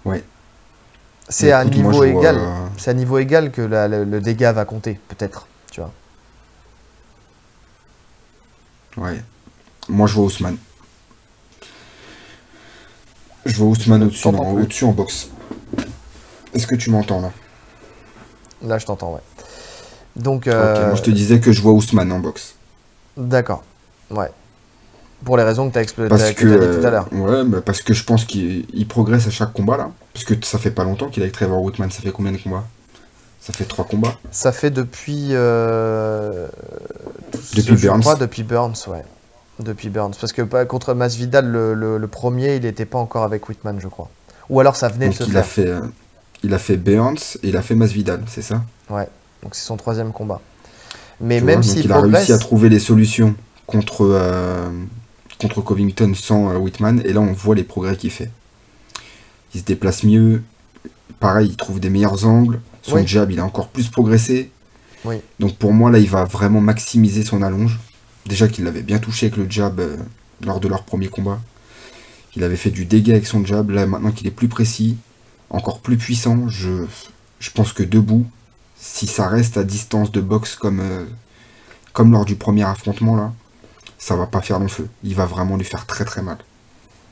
Ouais. 0.04 0.24
C'est 1.28 1.52
à 1.52 1.64
niveau 1.66 1.92
vois, 1.92 2.08
égal, 2.08 2.38
euh, 2.38 2.68
c'est 2.78 2.92
à 2.92 2.94
niveau 2.94 3.18
égal 3.18 3.52
que 3.52 3.62
la- 3.62 3.88
le, 3.88 4.04
le 4.04 4.22
dégât 4.22 4.52
va 4.52 4.66
compter, 4.66 5.00
peut-être, 5.08 5.48
tu 5.72 5.82
vois. 5.82 5.92
Ouais. 8.98 9.22
Moi, 9.90 10.08
je 10.08 10.14
vois 10.14 10.26
Ousmane. 10.26 10.58
Je 13.46 13.56
vois 13.58 13.68
Ousmane 13.68 14.04
en, 14.04 14.52
au-dessus 14.54 14.86
en 14.86 14.92
boxe. 14.92 15.30
Est-ce 16.56 16.68
que 16.68 16.76
tu 16.76 16.90
m'entends 16.90 17.22
là? 17.22 17.32
Là, 18.64 18.78
je 18.78 18.86
t'entends, 18.86 19.14
ouais. 19.14 19.22
Donc, 20.16 20.48
euh, 20.48 20.88
moi 20.88 20.96
je 20.96 21.02
te 21.04 21.12
disais 21.12 21.40
que 21.42 21.52
je 21.52 21.62
vois 21.62 21.74
Ousmane 21.74 22.12
en 22.12 22.20
boxe. 22.20 22.56
d'accord, 23.18 23.64
ouais. 24.12 24.32
Pour 25.24 25.38
les 25.38 25.44
raisons 25.44 25.68
que 25.70 25.74
tu 25.74 25.80
as, 25.80 25.84
expl- 25.84 26.08
que, 26.08 26.16
t'as 26.16 26.32
dit 26.68 26.80
tout 26.82 26.88
à 26.88 26.90
l'heure. 26.92 27.08
euh, 27.14 27.44
ouais, 27.44 27.50
bah, 27.50 27.62
parce 27.66 27.82
que 27.82 27.94
je 27.94 28.04
pense 28.04 28.26
qu'il 28.26 28.66
il 28.74 28.88
progresse 28.88 29.28
à 29.28 29.32
chaque 29.32 29.54
combat 29.54 29.76
là. 29.78 29.92
Parce 30.14 30.24
que 30.26 30.34
ça 30.46 30.58
fait 30.60 30.72
pas 30.72 30.84
longtemps 30.84 31.10
qu'il 31.10 31.22
est 31.24 31.26
avec 31.26 31.34
Trevor 31.34 31.62
Whitman. 31.62 31.90
Ça 31.92 32.02
fait 32.02 32.12
combien 32.12 32.32
de 32.32 32.38
combats? 32.38 32.64
Ça 33.42 33.52
fait 33.54 33.66
trois 33.66 33.86
combats. 33.86 34.16
Ça 34.32 34.52
fait 34.52 34.72
depuis. 34.72 35.30
euh, 35.32 36.48
Depuis 37.56 37.76
Burns. 37.76 38.02
crois, 38.02 38.16
depuis 38.16 38.44
Burns, 38.44 38.76
ouais. 38.88 39.04
Depuis 39.60 39.90
Burns. 39.90 40.14
Parce 40.20 40.34
que 40.34 40.42
bah, 40.42 40.66
contre 40.66 40.94
Masvidal, 40.94 41.46
le, 41.48 41.74
le- 41.74 41.98
le 41.98 42.08
premier, 42.08 42.56
il 42.56 42.64
n'était 42.64 42.86
pas 42.86 43.00
encore 43.00 43.24
avec 43.24 43.48
Whitman, 43.50 43.80
je 43.80 43.88
crois. 43.88 44.10
Ou 44.50 44.60
alors 44.60 44.76
ça 44.76 44.90
venait 44.90 45.08
Donc 45.08 45.18
de 45.20 45.24
se 45.26 45.30
il 45.30 45.38
a 45.38 45.44
faire. 45.44 45.52
fait, 45.52 45.68
euh, 45.68 45.82
il 46.44 46.54
a 46.54 46.60
fait 46.60 46.78
Burns 46.78 47.38
et 47.44 47.50
il 47.50 47.58
a 47.58 47.62
fait 47.62 47.76
Masvidal, 47.76 48.24
c'est 48.28 48.42
ça? 48.42 48.64
Ouais. 48.90 49.08
Donc 49.44 49.56
c'est 49.56 49.66
son 49.66 49.78
troisième 49.78 50.12
combat. 50.12 50.42
Mais 51.22 51.40
Tu 51.40 51.46
même 51.46 51.56
vois, 51.56 51.64
donc 51.64 51.72
s'il 51.72 51.86
il 51.86 51.92
a 51.92 52.02
réussi 52.02 52.34
à 52.34 52.38
trouver 52.38 52.70
les 52.70 52.80
solutions 52.80 53.36
contre 53.68 54.02
euh, 54.02 54.70
contre 55.40 55.62
Covington 55.62 56.14
sans 56.16 56.50
euh, 56.52 56.58
Whitman 56.58 57.02
et 57.06 57.14
là 57.14 57.22
on 57.22 57.34
voit 57.34 57.56
les 57.56 57.64
progrès 57.64 57.96
qu'il 57.96 58.12
fait. 58.12 58.30
Il 59.54 59.62
se 59.62 59.66
déplace 59.66 60.04
mieux. 60.04 60.44
Pareil, 61.20 61.50
il 61.50 61.56
trouve 61.56 61.80
des 61.80 61.90
meilleurs 61.90 62.26
angles. 62.26 62.60
Son 62.82 62.96
Oui. 62.96 63.08
jab, 63.08 63.32
il 63.32 63.40
a 63.40 63.46
encore 63.46 63.70
plus 63.70 63.88
progressé. 63.88 64.52
Oui. 65.06 65.16
Donc 65.40 65.56
pour 65.58 65.74
moi 65.74 65.90
là, 65.92 66.00
il 66.00 66.10
va 66.10 66.26
vraiment 66.26 66.62
maximiser 66.62 67.24
son 67.24 67.42
allonge. 67.42 67.80
Déjà 68.28 68.48
qu'il 68.48 68.66
l'avait 68.66 68.82
bien 68.82 69.00
touché 69.00 69.28
avec 69.28 69.38
le 69.38 69.50
jab 69.50 69.80
euh, 69.80 69.98
lors 70.46 70.60
de 70.60 70.68
leur 70.68 70.84
premier 70.84 71.08
combat. 71.08 71.40
Il 72.36 72.44
avait 72.44 72.58
fait 72.58 72.72
du 72.72 72.86
dégât 72.86 73.14
avec 73.14 73.26
son 73.26 73.46
jab. 73.46 73.70
Là 73.70 73.86
maintenant 73.86 74.12
qu'il 74.12 74.28
est 74.28 74.32
plus 74.32 74.50
précis, 74.50 74.98
encore 75.50 75.80
plus 75.80 75.98
puissant, 75.98 76.48
je, 76.50 76.86
je 77.40 77.52
pense 77.52 77.74
que 77.74 77.84
debout, 77.84 78.26
si 78.78 79.08
ça 79.08 79.28
reste 79.28 79.58
à 79.58 79.64
distance 79.64 80.12
de 80.12 80.22
boxe 80.22 80.56
comme, 80.56 80.80
euh, 80.80 81.06
comme 81.94 82.12
lors 82.12 82.26
du 82.26 82.36
premier 82.36 82.64
affrontement 82.64 83.16
là, 83.16 83.32
ça 83.98 84.16
va 84.16 84.28
pas 84.28 84.42
faire 84.42 84.60
long 84.60 84.68
feu. 84.68 84.88
Il 85.04 85.16
va 85.16 85.26
vraiment 85.26 85.58
lui 85.58 85.66
faire 85.66 85.86
très 85.86 86.06
très 86.06 86.22
mal. 86.22 86.38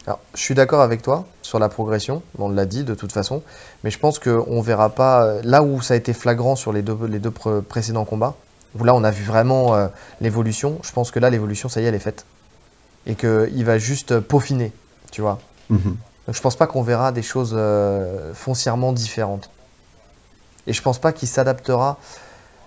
Alors, 0.06 0.20
je 0.34 0.42
suis 0.42 0.54
d'accord 0.54 0.82
avec 0.82 1.02
toi 1.02 1.26
sur 1.42 1.60
la 1.60 1.70
progression, 1.70 2.22
on 2.38 2.50
l'a 2.50 2.66
dit 2.66 2.84
de 2.84 2.94
toute 2.94 3.14
façon, 3.14 3.42
mais 3.84 3.90
je 3.90 3.98
pense 3.98 4.20
qu'on 4.20 4.62
verra 4.62 4.90
pas 4.90 5.24
euh, 5.24 5.42
là 5.46 5.64
où 5.64 5.82
ça 5.82 5.94
a 5.94 5.98
été 5.98 6.12
flagrant 6.14 6.58
sur 6.58 6.74
les 6.74 6.82
deux, 6.82 6.98
les 7.08 7.20
deux 7.20 7.32
pré- 7.32 7.62
précédents 7.62 8.04
combats, 8.04 8.36
où 8.78 8.84
là 8.84 8.94
on 8.96 9.04
a 9.06 9.12
vu 9.12 9.24
vraiment 9.24 9.76
euh, 9.76 9.88
l'évolution. 10.20 10.78
Je 10.84 10.92
pense 10.92 11.10
que 11.10 11.20
là 11.20 11.30
l'évolution, 11.30 11.70
ça 11.70 11.80
y 11.80 11.86
est, 11.86 11.88
elle 11.88 11.96
est 11.96 12.00
faite. 12.00 12.26
Et 13.06 13.16
qu'il 13.16 13.64
va 13.64 13.78
juste 13.78 14.20
peaufiner, 14.20 14.74
tu 15.12 15.22
vois. 15.22 15.40
Mhm. 15.70 15.96
Donc 16.28 16.36
je 16.36 16.42
pense 16.42 16.56
pas 16.56 16.68
qu'on 16.68 16.84
verra 16.84 17.12
des 17.12 17.22
choses 17.22 17.54
euh, 17.56 18.34
foncièrement 18.34 18.94
différentes. 18.94 19.50
Et 20.68 20.74
je 20.74 20.82
pense 20.82 21.00
pas 21.00 21.12
qu'il 21.12 21.28
s'adaptera. 21.28 21.98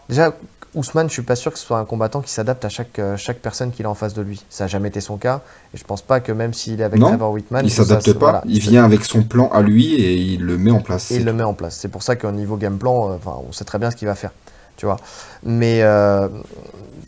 Déjà, 0.09 0.35
Ousmane, 0.77 1.09
je 1.09 1.15
suis 1.15 1.23
pas 1.23 1.37
sûr 1.37 1.53
que 1.53 1.59
ce 1.59 1.65
soit 1.65 1.79
un 1.79 1.87
combattant 1.87 2.21
qui 2.21 2.31
s'adapte 2.31 2.65
à 2.67 2.69
chaque, 2.69 2.99
euh, 2.99 3.17
chaque 3.17 3.39
personne 3.39 3.73
qu'il 3.73 3.87
a 3.87 3.91
en 3.91 3.95
face 3.95 4.13
de 4.13 4.21
lui. 4.21 4.45
Ça 4.51 4.65
n'a 4.65 4.69
jamais 4.69 4.89
été 4.89 5.01
son 5.01 5.17
cas. 5.17 5.41
Et 5.73 5.79
je 5.79 5.85
pense 5.85 6.03
pas 6.03 6.21
que 6.21 6.33
même 6.33 6.53
s'il 6.53 6.81
est 6.81 6.85
avec 6.85 7.01
Non, 7.01 7.09
Trevor 7.09 7.33
Whitman, 7.33 7.65
il 7.65 7.71
s'adapte 7.71 8.13
pas, 8.13 8.19
voilà, 8.19 8.43
il 8.47 8.61
vient 8.61 8.85
avec 8.85 9.05
son 9.05 9.23
plan 9.23 9.49
à 9.49 9.63
lui 9.63 9.95
et 9.95 10.15
il 10.15 10.45
le 10.45 10.59
met 10.59 10.71
en 10.71 10.81
place. 10.81 11.11
et 11.11 11.17
il 11.17 11.25
le 11.25 11.33
met 11.33 11.43
en 11.43 11.55
place. 11.55 11.77
C'est 11.77 11.89
pour 11.89 12.03
ça 12.03 12.15
qu'au 12.15 12.31
niveau 12.31 12.57
game 12.57 12.77
plan, 12.79 13.13
euh, 13.13 13.17
on 13.49 13.53
sait 13.53 13.65
très 13.65 13.79
bien 13.79 13.91
ce 13.91 13.97
qu'il 13.97 14.07
va 14.07 14.15
faire. 14.15 14.33
Tu 14.77 14.85
vois. 14.85 14.99
Mais 15.43 15.81
euh, 15.83 16.29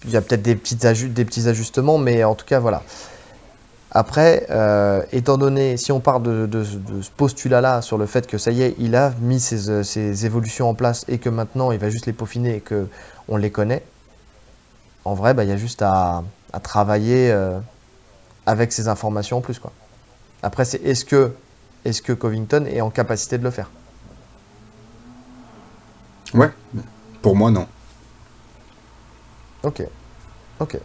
il 0.06 0.10
y 0.10 0.16
a 0.16 0.22
peut-être 0.22 0.42
des, 0.42 0.56
petites 0.56 0.86
des 0.86 1.24
petits 1.26 1.46
ajustements, 1.46 1.98
mais 1.98 2.24
en 2.24 2.34
tout 2.34 2.46
cas, 2.46 2.60
voilà. 2.60 2.82
Après, 3.98 4.46
euh, 4.50 5.02
étant 5.10 5.38
donné, 5.38 5.76
si 5.76 5.90
on 5.90 5.98
part 5.98 6.20
de, 6.20 6.46
de- 6.46 6.62
de 6.62 7.02
ce 7.02 7.10
postulat-là 7.10 7.82
sur 7.82 7.98
le 7.98 8.06
fait 8.06 8.28
que 8.28 8.38
ça 8.38 8.52
y 8.52 8.62
est, 8.62 8.76
il 8.78 8.94
a 8.94 9.12
mis 9.20 9.40
ses, 9.40 9.70
euh, 9.70 9.82
ses 9.82 10.24
évolutions 10.24 10.68
en 10.70 10.74
place 10.74 11.04
et 11.08 11.18
que 11.18 11.28
maintenant 11.28 11.72
il 11.72 11.80
va 11.80 11.90
juste 11.90 12.06
les 12.06 12.12
peaufiner 12.12 12.54
et 12.54 12.60
que 12.60 12.86
on 13.26 13.36
les 13.36 13.50
connaît, 13.50 13.82
en 15.04 15.14
vrai, 15.14 15.34
bah, 15.34 15.42
il 15.42 15.50
y 15.50 15.52
a 15.52 15.56
juste 15.56 15.82
à, 15.82 16.22
à 16.52 16.60
travailler 16.60 17.32
euh, 17.32 17.58
avec 18.46 18.72
ces 18.72 18.86
informations 18.86 19.38
en 19.38 19.40
plus. 19.40 19.58
Quoi. 19.58 19.72
Après, 20.44 20.64
c'est 20.64 20.80
est-ce 20.84 21.04
que, 21.04 21.32
est-ce 21.84 22.00
que 22.00 22.12
Covington 22.12 22.66
est 22.66 22.80
en 22.80 22.90
capacité 22.90 23.36
de 23.36 23.42
le 23.42 23.50
faire? 23.50 23.68
Ouais, 26.34 26.50
pour 27.20 27.34
moi, 27.34 27.50
non. 27.50 27.66
Ok. 29.64 29.82
Ok. 30.60 30.78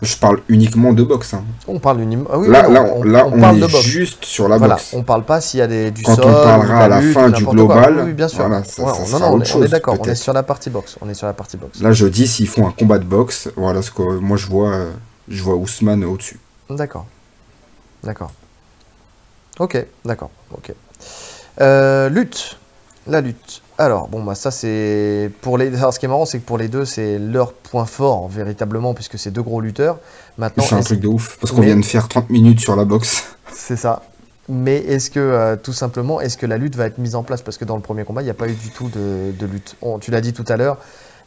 Je 0.00 0.16
parle 0.16 0.40
uniquement 0.48 0.92
de 0.92 1.02
boxe. 1.02 1.34
Hein. 1.34 1.42
On 1.66 1.78
parle 1.80 2.00
uniquement. 2.02 2.28
Ah 2.32 2.38
oui, 2.38 2.48
là, 2.48 2.66
oui, 2.68 2.74
là, 2.74 2.84
on, 2.94 3.02
là, 3.02 3.26
on 3.26 3.32
on 3.36 3.40
parle 3.40 3.56
est 3.56 3.60
de 3.60 3.66
boxe. 3.66 3.80
juste 3.84 4.24
sur 4.24 4.48
la 4.48 4.56
Voilà, 4.58 4.74
boxe. 4.74 4.90
on 4.94 5.02
parle 5.02 5.24
pas 5.24 5.40
s'il 5.40 5.58
y 5.58 5.62
a 5.62 5.66
des, 5.66 5.90
du 5.90 6.02
Quand 6.02 6.14
sol, 6.14 6.26
on 6.28 6.32
parlera 6.32 6.78
à 6.84 6.88
la 6.88 7.00
lutte, 7.00 7.14
fin 7.14 7.30
du 7.30 7.44
global, 7.44 8.02
Oui, 8.04 8.12
bien 8.12 8.28
sûr. 8.28 8.38
voilà, 8.46 8.62
ça- 8.62 8.82
Ouais, 8.84 8.92
ça 9.06 9.18
non, 9.18 9.26
on, 9.26 9.30
est, 9.30 9.34
on 9.34 9.40
est 9.40 9.44
chose, 9.44 9.70
d'accord. 9.70 9.96
On 9.98 10.04
est 10.04 10.14
sur 10.14 10.32
la 10.32 10.42
partie 10.44 10.70
boxe. 10.70 10.96
On 11.00 11.08
est 11.08 11.14
sur 11.14 11.26
la 11.26 11.32
partie 11.32 11.56
boxe. 11.56 11.80
Là, 11.80 11.90
je 11.92 12.06
dis, 12.06 12.28
s'ils 12.28 12.46
font 12.48 12.66
un 12.68 12.70
combat 12.70 12.98
de 12.98 13.04
boxe, 13.04 13.48
voilà 13.56 13.82
ce 13.82 13.90
que 13.90 14.02
moi 14.02 14.36
je 14.36 14.46
vois, 14.46 14.70
euh, 14.70 14.92
je 15.28 15.42
vois 15.42 15.56
Ousmane 15.56 16.04
au-dessus. 16.04 16.38
D'accord. 16.70 17.06
D'accord. 18.04 18.30
Ok, 19.58 19.84
d'accord. 20.04 20.30
Ok. 20.52 20.72
Euh, 21.60 22.08
lutte. 22.08 22.56
La 23.08 23.20
lutte. 23.20 23.62
Alors, 23.78 24.08
bon, 24.08 24.22
bah, 24.22 24.34
ça, 24.34 24.50
c'est. 24.50 25.30
Pour 25.40 25.56
les... 25.56 25.74
Alors, 25.76 25.94
ce 25.94 25.98
qui 25.98 26.04
est 26.06 26.08
marrant, 26.08 26.26
c'est 26.26 26.40
que 26.40 26.44
pour 26.46 26.58
les 26.58 26.68
deux, 26.68 26.84
c'est 26.84 27.18
leur 27.18 27.52
point 27.52 27.86
fort, 27.86 28.28
véritablement, 28.28 28.92
puisque 28.92 29.18
c'est 29.18 29.30
deux 29.30 29.42
gros 29.42 29.60
lutteurs. 29.60 29.98
Maintenant, 30.36 30.64
C'est 30.68 30.74
un 30.74 30.82
truc 30.82 31.00
de 31.00 31.08
ouf, 31.08 31.38
parce 31.40 31.52
qu'on 31.52 31.60
Mais- 31.60 31.66
vient 31.66 31.76
de 31.76 31.84
faire 31.84 32.08
30 32.08 32.28
minutes 32.30 32.60
sur 32.60 32.76
la 32.76 32.84
boxe. 32.84 33.24
c'est 33.52 33.76
ça. 33.76 34.02
Mais 34.50 34.76
est-ce 34.78 35.10
que, 35.10 35.20
euh, 35.20 35.56
tout 35.56 35.72
simplement, 35.72 36.20
est-ce 36.20 36.36
que 36.38 36.46
la 36.46 36.56
lutte 36.58 36.74
va 36.76 36.86
être 36.86 36.98
mise 36.98 37.14
en 37.14 37.22
place? 37.22 37.42
Parce 37.42 37.58
que 37.58 37.64
dans 37.64 37.76
le 37.76 37.82
premier 37.82 38.04
combat, 38.04 38.22
il 38.22 38.24
n'y 38.24 38.30
a 38.30 38.34
pas 38.34 38.48
eu 38.48 38.54
du 38.54 38.70
tout 38.70 38.88
de, 38.88 39.32
de 39.38 39.46
lutte. 39.46 39.76
On- 39.82 39.98
tu 39.98 40.10
l'as 40.10 40.20
dit 40.22 40.32
tout 40.32 40.44
à 40.48 40.56
l'heure, 40.56 40.78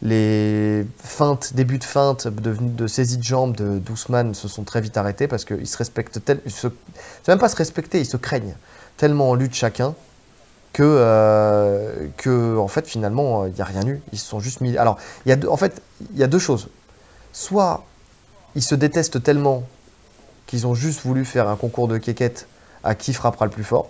les 0.02 0.86
feintes, 1.04 1.54
débuts 1.54 1.78
de 1.78 1.84
feinte, 1.84 2.28
de, 2.28 2.56
de 2.60 2.88
saisie 2.88 3.18
de 3.18 3.24
jambes 3.24 3.56
de 3.56 3.78
d'Ousmane 3.78 4.34
se 4.34 4.48
sont 4.48 4.64
très 4.64 4.82
vite 4.82 4.98
arrêtés 4.98 5.28
parce 5.28 5.46
qu'ils 5.46 5.68
se 5.68 5.78
respectent 5.78 6.24
tellement. 6.26 6.42
C'est 6.48 7.28
même 7.28 7.38
pas 7.40 7.50
se 7.50 7.56
respecter, 7.56 8.00
ils 8.00 8.06
se 8.06 8.18
craignent 8.18 8.56
tellement 8.98 9.30
en 9.30 9.36
lutte 9.36 9.54
chacun 9.54 9.94
que, 10.74 10.84
euh, 10.86 12.08
que 12.18 12.58
en 12.58 12.68
fait, 12.68 12.88
finalement, 12.88 13.46
il 13.46 13.54
n'y 13.54 13.62
a 13.62 13.66
rien 13.66 13.86
eu. 13.86 14.02
Ils 14.14 14.20
se 14.20 14.26
sont 14.26 14.40
juste 14.40 14.62
mis. 14.62 14.78
Alors, 14.78 14.98
il 15.26 15.30
y 15.30 15.32
a 15.32 15.36
deux- 15.36 15.50
en 15.50 15.58
fait, 15.58 15.82
il 16.14 16.20
y 16.20 16.24
a 16.24 16.28
deux 16.28 16.40
choses. 16.40 16.70
Soit 17.34 17.84
ils 18.56 18.64
se 18.64 18.76
détestent 18.76 19.22
tellement 19.24 19.64
qu'ils 20.48 20.68
ont 20.68 20.76
juste 20.76 21.02
voulu 21.06 21.24
faire 21.26 21.48
un 21.48 21.56
concours 21.56 21.88
de 21.88 21.98
quéquette 21.98 22.48
à 22.84 22.96
qui 22.96 23.14
frappera 23.14 23.46
le 23.46 23.52
plus 23.52 23.64
fort, 23.64 23.88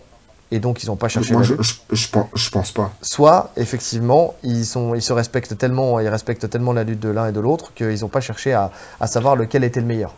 et 0.51 0.59
donc 0.59 0.83
ils 0.83 0.87
n'ont 0.87 0.95
pas 0.97 1.07
cherché 1.07 1.33
Moi, 1.33 1.43
je, 1.43 1.53
lutte. 1.53 1.63
je, 1.91 1.95
je 1.95 2.07
pense, 2.09 2.27
je 2.35 2.49
pense 2.49 2.71
pas. 2.71 2.91
Soit, 3.01 3.51
effectivement, 3.57 4.35
ils, 4.43 4.65
sont, 4.65 4.93
ils 4.93 5.01
se 5.01 5.13
respectent 5.13 5.57
tellement, 5.57 5.99
ils 5.99 6.09
respectent 6.09 6.49
tellement 6.49 6.73
la 6.73 6.83
lutte 6.83 6.99
de 6.99 7.09
l'un 7.09 7.27
et 7.27 7.31
de 7.31 7.39
l'autre 7.39 7.73
qu'ils 7.73 8.01
n'ont 8.01 8.09
pas 8.09 8.21
cherché 8.21 8.53
à, 8.53 8.71
à 8.99 9.07
savoir 9.07 9.35
lequel 9.35 9.63
était 9.63 9.79
le 9.79 9.85
meilleur. 9.87 10.13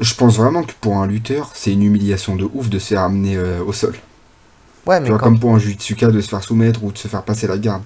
Je 0.00 0.14
pense 0.14 0.36
vraiment 0.36 0.62
que 0.64 0.72
pour 0.80 0.96
un 0.96 1.06
lutteur, 1.06 1.50
c'est 1.54 1.72
une 1.72 1.82
humiliation 1.82 2.34
de 2.34 2.48
ouf 2.52 2.68
de 2.68 2.78
se 2.78 2.88
faire 2.88 3.02
amener 3.02 3.36
euh, 3.36 3.62
au 3.64 3.72
sol. 3.72 3.94
Ouais, 4.86 5.00
Tu 5.02 5.10
vois, 5.10 5.18
comme 5.18 5.38
pour 5.38 5.54
un 5.54 5.58
Jujutsuka 5.58 6.08
de 6.08 6.20
se 6.20 6.28
faire 6.28 6.42
soumettre 6.42 6.82
ou 6.84 6.92
de 6.92 6.98
se 6.98 7.08
faire 7.08 7.22
passer 7.22 7.46
la 7.46 7.58
garde. 7.58 7.82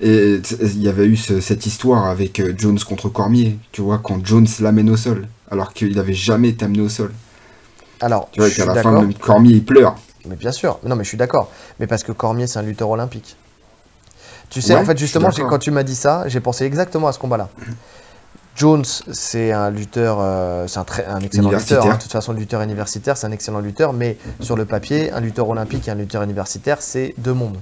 Et 0.00 0.40
il 0.60 0.82
y 0.82 0.88
avait 0.88 1.06
eu 1.06 1.16
ce- 1.16 1.40
cette 1.40 1.66
histoire 1.66 2.06
avec 2.06 2.40
euh, 2.40 2.54
Jones 2.56 2.78
contre 2.80 3.08
Cormier, 3.08 3.58
tu 3.72 3.82
vois, 3.82 3.98
quand 3.98 4.24
Jones 4.26 4.48
l'amène 4.60 4.90
au 4.90 4.96
sol, 4.96 5.28
alors 5.50 5.72
qu'il 5.72 5.94
n'avait 5.94 6.14
jamais 6.14 6.48
été 6.50 6.64
amené 6.64 6.80
au 6.82 6.88
sol. 6.88 7.12
alors, 8.00 8.28
Tu 8.32 8.40
vois, 8.40 8.50
qu'à 8.50 8.66
la 8.66 8.74
fin, 8.74 8.92
même 8.92 9.14
Cormier, 9.14 9.54
il 9.54 9.64
pleure. 9.64 9.96
Mais 10.24 10.36
bien 10.36 10.52
sûr, 10.52 10.78
non, 10.84 10.96
mais 10.96 11.04
je 11.04 11.08
suis 11.08 11.18
d'accord. 11.18 11.50
Mais 11.80 11.86
parce 11.86 12.04
que 12.04 12.12
Cormier, 12.12 12.46
c'est 12.46 12.58
un 12.58 12.62
lutteur 12.62 12.90
olympique. 12.90 13.36
Tu 14.50 14.60
sais, 14.60 14.74
Ouais, 14.74 14.80
en 14.80 14.84
fait, 14.84 14.98
justement, 14.98 15.30
quand 15.30 15.58
tu 15.58 15.70
m'as 15.70 15.82
dit 15.82 15.94
ça, 15.96 16.24
j'ai 16.26 16.40
pensé 16.40 16.64
exactement 16.64 17.08
à 17.08 17.12
ce 17.12 17.18
combat-là. 17.18 17.48
Jones, 18.54 18.84
c'est 19.12 19.50
un 19.52 19.70
lutteur, 19.70 20.18
euh, 20.20 20.66
c'est 20.68 20.78
un, 20.78 20.84
très, 20.84 21.06
un 21.06 21.20
excellent 21.20 21.50
lutteur. 21.50 21.86
hein. 21.86 21.94
De 21.96 22.02
toute 22.02 22.12
façon, 22.12 22.32
lutteur 22.32 22.60
universitaire, 22.60 23.16
c'est 23.16 23.26
un 23.26 23.32
excellent 23.32 23.60
lutteur. 23.60 23.92
Mais 23.92 24.18
sur 24.40 24.56
le 24.56 24.64
papier, 24.66 25.10
un 25.12 25.20
lutteur 25.20 25.48
olympique 25.48 25.88
et 25.88 25.90
un 25.90 25.94
lutteur 25.94 26.22
universitaire, 26.22 26.78
c'est 26.80 27.14
deux 27.18 27.32
mondes. 27.32 27.56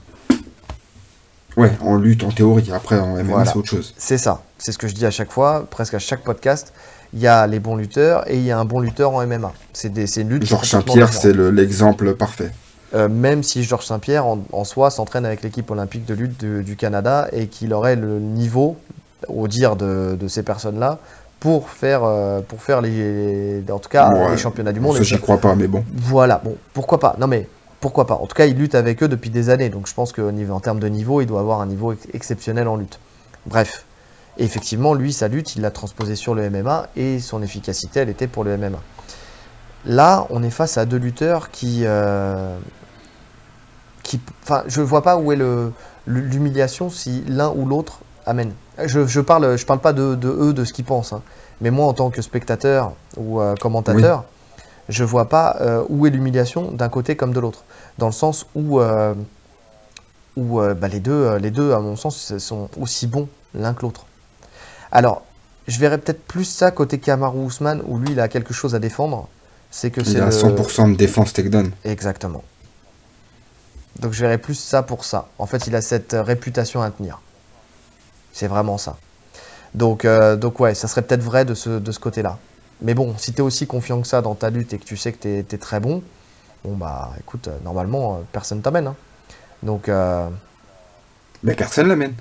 Ouais, 1.56 1.70
en 1.82 1.96
lutte, 1.96 2.24
en 2.24 2.30
théorie. 2.30 2.70
Après, 2.72 2.98
en 2.98 3.14
MMA, 3.16 3.22
Voilà. 3.24 3.50
c'est 3.50 3.56
autre 3.58 3.68
chose. 3.68 3.94
C'est 3.98 4.18
ça. 4.18 4.42
C'est 4.58 4.72
ce 4.72 4.78
que 4.78 4.88
je 4.88 4.94
dis 4.94 5.04
à 5.06 5.10
chaque 5.10 5.30
fois, 5.32 5.66
presque 5.70 5.94
à 5.94 5.98
chaque 5.98 6.22
podcast. 6.22 6.72
Il 7.12 7.18
y 7.20 7.26
a 7.26 7.46
les 7.48 7.58
bons 7.58 7.74
lutteurs 7.76 8.28
et 8.30 8.36
il 8.36 8.44
y 8.44 8.52
a 8.52 8.58
un 8.58 8.64
bon 8.64 8.78
lutteur 8.80 9.12
en 9.14 9.20
MMA. 9.26 9.52
C'est 9.72 9.92
des- 9.92 10.06
c'est 10.06 10.20
une 10.22 10.28
lutte. 10.28 10.44
Georges 10.46 10.68
Saint-Pierre, 10.70 11.12
c'est 11.12 11.32
le- 11.32 11.50
l'exemple 11.50 12.14
parfait. 12.14 12.52
Euh, 12.94 13.08
même 13.08 13.42
si 13.42 13.62
Georges 13.64 13.86
Saint-Pierre 13.86 14.26
en, 14.26 14.40
en 14.52 14.64
soi 14.64 14.90
s'entraîne 14.90 15.24
avec 15.26 15.42
l'équipe 15.42 15.68
olympique 15.70 16.04
de 16.06 16.14
lutte 16.14 16.40
de- 16.40 16.62
du 16.62 16.76
Canada 16.76 17.28
et 17.32 17.48
qu'il 17.48 17.72
aurait 17.74 17.96
le 17.96 18.18
niveau, 18.20 18.76
au 19.28 19.48
dire 19.48 19.76
de, 19.76 20.16
de 20.18 20.28
ces 20.28 20.42
personnes-là, 20.42 20.98
pour 21.40 21.70
faire, 21.70 22.04
euh, 22.04 22.40
pour 22.40 22.62
faire 22.62 22.80
les, 22.80 23.62
en 23.70 23.78
tout 23.78 23.88
cas 23.88 24.10
Ouais. 24.10 24.30
les 24.30 24.36
championnats 24.36 24.72
du 24.72 24.80
monde. 24.80 24.96
Ça, 24.96 25.02
j'y 25.02 25.18
crois 25.18 25.38
pas, 25.38 25.54
mais 25.54 25.66
bon. 25.68 25.84
Voilà, 25.94 26.40
bon, 26.44 26.56
pourquoi 26.74 26.98
pas? 27.00 27.16
Non 27.18 27.26
mais 27.26 27.48
pourquoi 27.80 28.06
pas? 28.06 28.14
En 28.14 28.26
tout 28.26 28.34
cas, 28.34 28.46
il 28.46 28.56
lutte 28.56 28.74
avec 28.74 29.02
eux 29.02 29.08
depuis 29.08 29.30
des 29.30 29.48
années, 29.48 29.70
donc 29.70 29.86
je 29.88 29.94
pense 29.94 30.12
qu'en 30.12 30.36
en 30.50 30.60
termes 30.60 30.80
de 30.80 30.88
niveau, 30.88 31.20
il 31.22 31.26
doit 31.26 31.40
avoir 31.40 31.60
un 31.60 31.66
niveau 31.66 31.92
ex- 31.92 32.06
exceptionnel 32.12 32.68
en 32.68 32.76
lutte. 32.76 33.00
Bref, 33.46 33.86
Et 34.38 34.44
effectivement, 34.44 34.94
lui, 34.94 35.12
sa 35.12 35.28
lutte, 35.28 35.56
il 35.56 35.62
l'a 35.62 35.70
transposée 35.70 36.16
sur 36.16 36.34
le 36.34 36.42
MMA 36.42 36.88
et 36.96 37.20
son 37.20 37.42
efficacité, 37.42 38.00
elle 38.00 38.10
était 38.10 38.26
pour 38.28 38.44
le 38.44 38.52
MMA. 38.54 38.78
Là, 39.86 40.26
on 40.30 40.42
est 40.42 40.50
face 40.50 40.76
à 40.78 40.84
deux 40.86 40.98
lutteurs 40.98 41.50
qui, 41.50 41.82
euh, 41.84 42.58
qui, 44.02 44.20
enfin, 44.42 44.62
je 44.66 44.80
vois 44.80 45.02
pas 45.02 45.16
où 45.16 45.32
est 45.32 45.38
l'humiliation 46.06 46.90
si 46.90 47.22
l'un 47.28 47.50
ou 47.54 47.66
l'autre 47.66 48.00
amène. 48.26 48.52
Je, 48.86 49.06
je 49.06 49.20
parle, 49.20 49.56
je 49.56 49.66
parle 49.66 49.80
pas 49.80 49.92
de, 49.92 50.14
de 50.14 50.28
eux, 50.28 50.52
de 50.52 50.64
ce 50.64 50.72
qu'ils 50.72 50.84
pensent, 50.84 51.12
hein. 51.12 51.22
mais 51.60 51.70
moi, 51.70 51.86
en 51.86 51.92
tant 51.92 52.10
que 52.10 52.22
spectateur 52.22 52.92
ou 53.16 53.40
euh, 53.40 53.54
commentateur, 53.54 54.24
je 54.88 55.04
vois 55.04 55.28
pas 55.28 55.56
euh, 55.60 55.84
où 55.88 56.06
est 56.06 56.10
l'humiliation 56.10 56.70
d'un 56.72 56.88
côté 56.88 57.16
comme 57.16 57.32
de 57.32 57.40
l'autre, 57.40 57.64
dans 57.98 58.06
le 58.06 58.12
sens 58.12 58.46
où, 58.54 58.80
euh, 58.80 59.14
où 60.36 60.60
bah, 60.60 60.88
les 60.88 61.00
deux, 61.00 61.36
les 61.36 61.50
deux, 61.50 61.72
à 61.72 61.80
mon 61.80 61.96
sens, 61.96 62.36
sont 62.38 62.68
aussi 62.80 63.06
bons 63.06 63.28
l'un 63.54 63.74
que 63.74 63.82
l'autre. 63.82 64.06
Alors, 64.92 65.22
je 65.68 65.78
verrais 65.78 65.98
peut-être 65.98 66.24
plus 66.24 66.44
ça 66.44 66.70
côté 66.70 66.98
Kamaru 66.98 67.46
Usman, 67.46 67.82
où 67.86 67.98
lui, 67.98 68.12
il 68.12 68.20
a 68.20 68.28
quelque 68.28 68.54
chose 68.54 68.74
à 68.74 68.78
défendre. 68.78 69.28
C'est 69.70 69.90
que 69.90 70.02
c'est 70.02 70.12
Il 70.12 70.20
a 70.20 70.26
le... 70.26 70.30
100% 70.32 70.92
de 70.92 70.96
défense 70.96 71.32
takedown. 71.32 71.70
Exactement. 71.84 72.42
Donc 74.00 74.12
je 74.12 74.20
verrais 74.22 74.38
plus 74.38 74.58
ça 74.58 74.82
pour 74.82 75.04
ça. 75.04 75.28
En 75.38 75.46
fait, 75.46 75.66
il 75.66 75.76
a 75.76 75.82
cette 75.82 76.16
réputation 76.18 76.82
à 76.82 76.90
tenir. 76.90 77.20
C'est 78.32 78.46
vraiment 78.48 78.78
ça. 78.78 78.96
Donc, 79.74 80.04
euh, 80.04 80.36
donc 80.36 80.60
ouais, 80.60 80.74
ça 80.74 80.88
serait 80.88 81.02
peut-être 81.02 81.22
vrai 81.22 81.44
de 81.44 81.54
ce, 81.54 81.70
de 81.70 81.92
ce 81.92 81.98
côté-là. 82.00 82.38
Mais 82.82 82.94
bon, 82.94 83.14
si 83.18 83.32
tu 83.32 83.38
es 83.38 83.42
aussi 83.42 83.66
confiant 83.66 84.00
que 84.00 84.06
ça 84.08 84.22
dans 84.22 84.34
ta 84.34 84.50
lutte 84.50 84.72
et 84.72 84.78
que 84.78 84.84
tu 84.84 84.96
sais 84.96 85.12
que 85.12 85.18
tu 85.22 85.54
es, 85.54 85.58
très 85.58 85.80
bon, 85.80 86.02
bon 86.64 86.76
bah 86.76 87.10
écoute, 87.20 87.48
euh, 87.48 87.58
normalement, 87.64 88.16
euh, 88.16 88.18
personne 88.32 88.62
t'amène. 88.62 88.88
hein. 88.88 88.96
Donc, 89.62 89.88
euh, 89.88 90.28
Mais 91.42 91.54
personne 91.54 91.88
l'amène. 91.88 92.14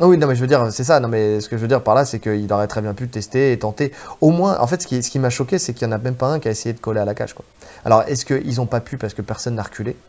ah 0.00 0.06
oui, 0.08 0.16
non, 0.18 0.26
mais 0.26 0.34
je 0.34 0.40
veux 0.40 0.46
dire, 0.46 0.72
c'est 0.72 0.84
ça. 0.84 1.00
Non, 1.00 1.08
mais 1.08 1.40
ce 1.40 1.48
que 1.48 1.56
je 1.56 1.62
veux 1.62 1.68
dire 1.68 1.82
par 1.82 1.94
là, 1.94 2.04
c'est 2.06 2.20
qu'il 2.20 2.50
aurait 2.52 2.68
très 2.68 2.80
bien 2.82 2.94
pu 2.94 3.08
tester 3.08 3.52
et 3.52 3.58
tenter. 3.58 3.92
Au 4.20 4.30
moins, 4.30 4.58
en 4.60 4.66
fait, 4.66 4.82
ce 4.82 4.86
qui, 4.86 5.02
ce 5.02 5.10
qui 5.10 5.18
m'a 5.18 5.30
choqué, 5.30 5.58
c'est 5.58 5.74
qu'il 5.74 5.86
n'y 5.88 5.94
en 5.94 5.96
a 5.96 6.00
même 6.00 6.16
pas 6.16 6.28
un 6.28 6.40
qui 6.40 6.48
a 6.48 6.50
essayé 6.50 6.72
de 6.74 6.80
coller 6.80 7.00
à 7.00 7.04
la 7.04 7.14
cage. 7.14 7.34
Quoi. 7.34 7.44
Alors, 7.84 8.02
est-ce 8.04 8.24
qu'ils 8.24 8.56
n'ont 8.56 8.66
pas 8.66 8.80
pu 8.80 8.98
parce 8.98 9.14
que 9.14 9.22
personne 9.22 9.54
n'a 9.56 9.62
reculé? 9.62 10.00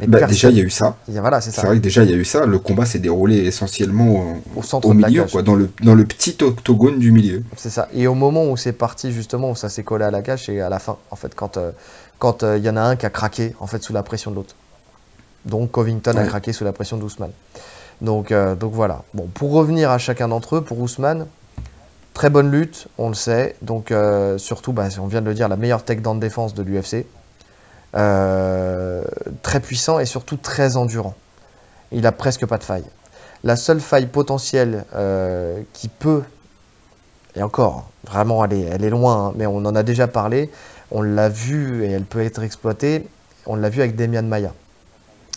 Mais 0.00 0.06
Bah, 0.06 0.26
déjà, 0.26 0.50
il 0.50 0.56
y 0.56 0.60
a 0.60 0.64
eu 0.64 0.70
ça. 0.70 0.96
Voilà, 1.08 1.40
c'est 1.40 1.54
vrai 1.64 1.76
que 1.76 1.82
déjà, 1.82 2.02
il 2.02 2.10
y 2.10 2.14
a 2.14 2.16
eu 2.16 2.24
ça. 2.24 2.46
Le 2.46 2.58
combat 2.58 2.84
s'est 2.86 2.98
déroulé 2.98 3.36
essentiellement 3.36 4.08
au, 4.56 4.60
Au 4.60 4.62
centre 4.62 4.88
au 4.88 4.94
de 4.94 5.00
la 5.00 5.08
milieu, 5.08 5.22
cage. 5.22 5.32
quoi, 5.32 5.42
dans 5.42 5.54
le, 5.54 5.70
dans 5.82 5.94
le 5.94 6.04
petit 6.04 6.36
octogone 6.42 6.98
du 6.98 7.12
milieu. 7.12 7.44
C'est 7.56 7.70
ça. 7.70 7.88
Et 7.94 8.06
au 8.06 8.14
moment 8.14 8.50
où 8.50 8.56
c'est 8.56 8.72
parti, 8.72 9.12
justement, 9.12 9.50
où 9.50 9.54
ça 9.56 9.68
s'est 9.68 9.84
collé 9.84 10.04
à 10.04 10.10
la 10.10 10.22
cage, 10.22 10.46
c'est 10.46 10.60
à 10.60 10.68
la 10.68 10.78
fin, 10.78 10.96
en 11.10 11.16
fait, 11.16 11.34
quand 11.34 11.56
euh, 11.56 11.70
quand 12.18 12.42
euh, 12.42 12.56
il 12.58 12.64
y 12.64 12.70
en 12.70 12.76
a 12.76 12.82
un 12.82 12.96
qui 12.96 13.06
a 13.06 13.10
craqué, 13.10 13.54
en 13.60 13.66
fait, 13.66 13.82
sous 13.82 13.92
la 13.92 14.02
pression 14.02 14.30
de 14.30 14.36
l'autre. 14.36 14.54
Donc, 15.44 15.70
Covington 15.72 16.16
a 16.16 16.24
craqué 16.24 16.52
sous 16.52 16.64
la 16.64 16.72
pression 16.72 16.96
d'Ousmane. 16.96 17.32
Donc, 18.00 18.32
euh, 18.32 18.54
donc 18.54 18.72
voilà. 18.72 19.02
Bon, 19.14 19.26
pour 19.32 19.52
revenir 19.52 19.90
à 19.90 19.98
chacun 19.98 20.28
d'entre 20.28 20.56
eux, 20.56 20.60
pour 20.62 20.80
Ousmane, 20.80 21.26
très 22.14 22.30
bonne 22.30 22.50
lutte, 22.50 22.86
on 22.98 23.08
le 23.08 23.14
sait. 23.14 23.56
Donc, 23.62 23.92
surtout, 24.38 24.72
bah, 24.72 24.88
on 25.00 25.06
vient 25.06 25.20
de 25.20 25.26
le 25.26 25.34
dire, 25.34 25.48
la 25.48 25.56
meilleure 25.56 25.84
takedown 25.84 26.16
de 26.18 26.20
défense 26.24 26.54
de 26.54 26.62
l'UFC. 26.62 27.06
Euh, 27.94 29.04
très 29.42 29.60
puissant 29.60 29.98
et 29.98 30.06
surtout 30.06 30.36
très 30.36 30.76
endurant. 30.76 31.14
Il 31.90 32.06
a 32.06 32.12
presque 32.12 32.46
pas 32.46 32.56
de 32.56 32.64
faille. 32.64 32.86
La 33.44 33.56
seule 33.56 33.80
faille 33.80 34.06
potentielle 34.06 34.84
euh, 34.94 35.60
qui 35.74 35.88
peut, 35.88 36.22
et 37.36 37.42
encore, 37.42 37.90
vraiment, 38.04 38.44
elle 38.44 38.84
est, 38.84 38.90
loin, 38.90 39.28
hein, 39.28 39.32
mais 39.36 39.46
on 39.46 39.58
en 39.58 39.74
a 39.74 39.82
déjà 39.82 40.06
parlé, 40.06 40.50
on 40.90 41.02
l'a 41.02 41.28
vu 41.28 41.84
et 41.84 41.90
elle 41.90 42.04
peut 42.04 42.22
être 42.22 42.42
exploitée, 42.42 43.06
on 43.46 43.56
l'a 43.56 43.68
vu 43.68 43.82
avec 43.82 43.96
Demian 43.96 44.22
Maya. 44.22 44.54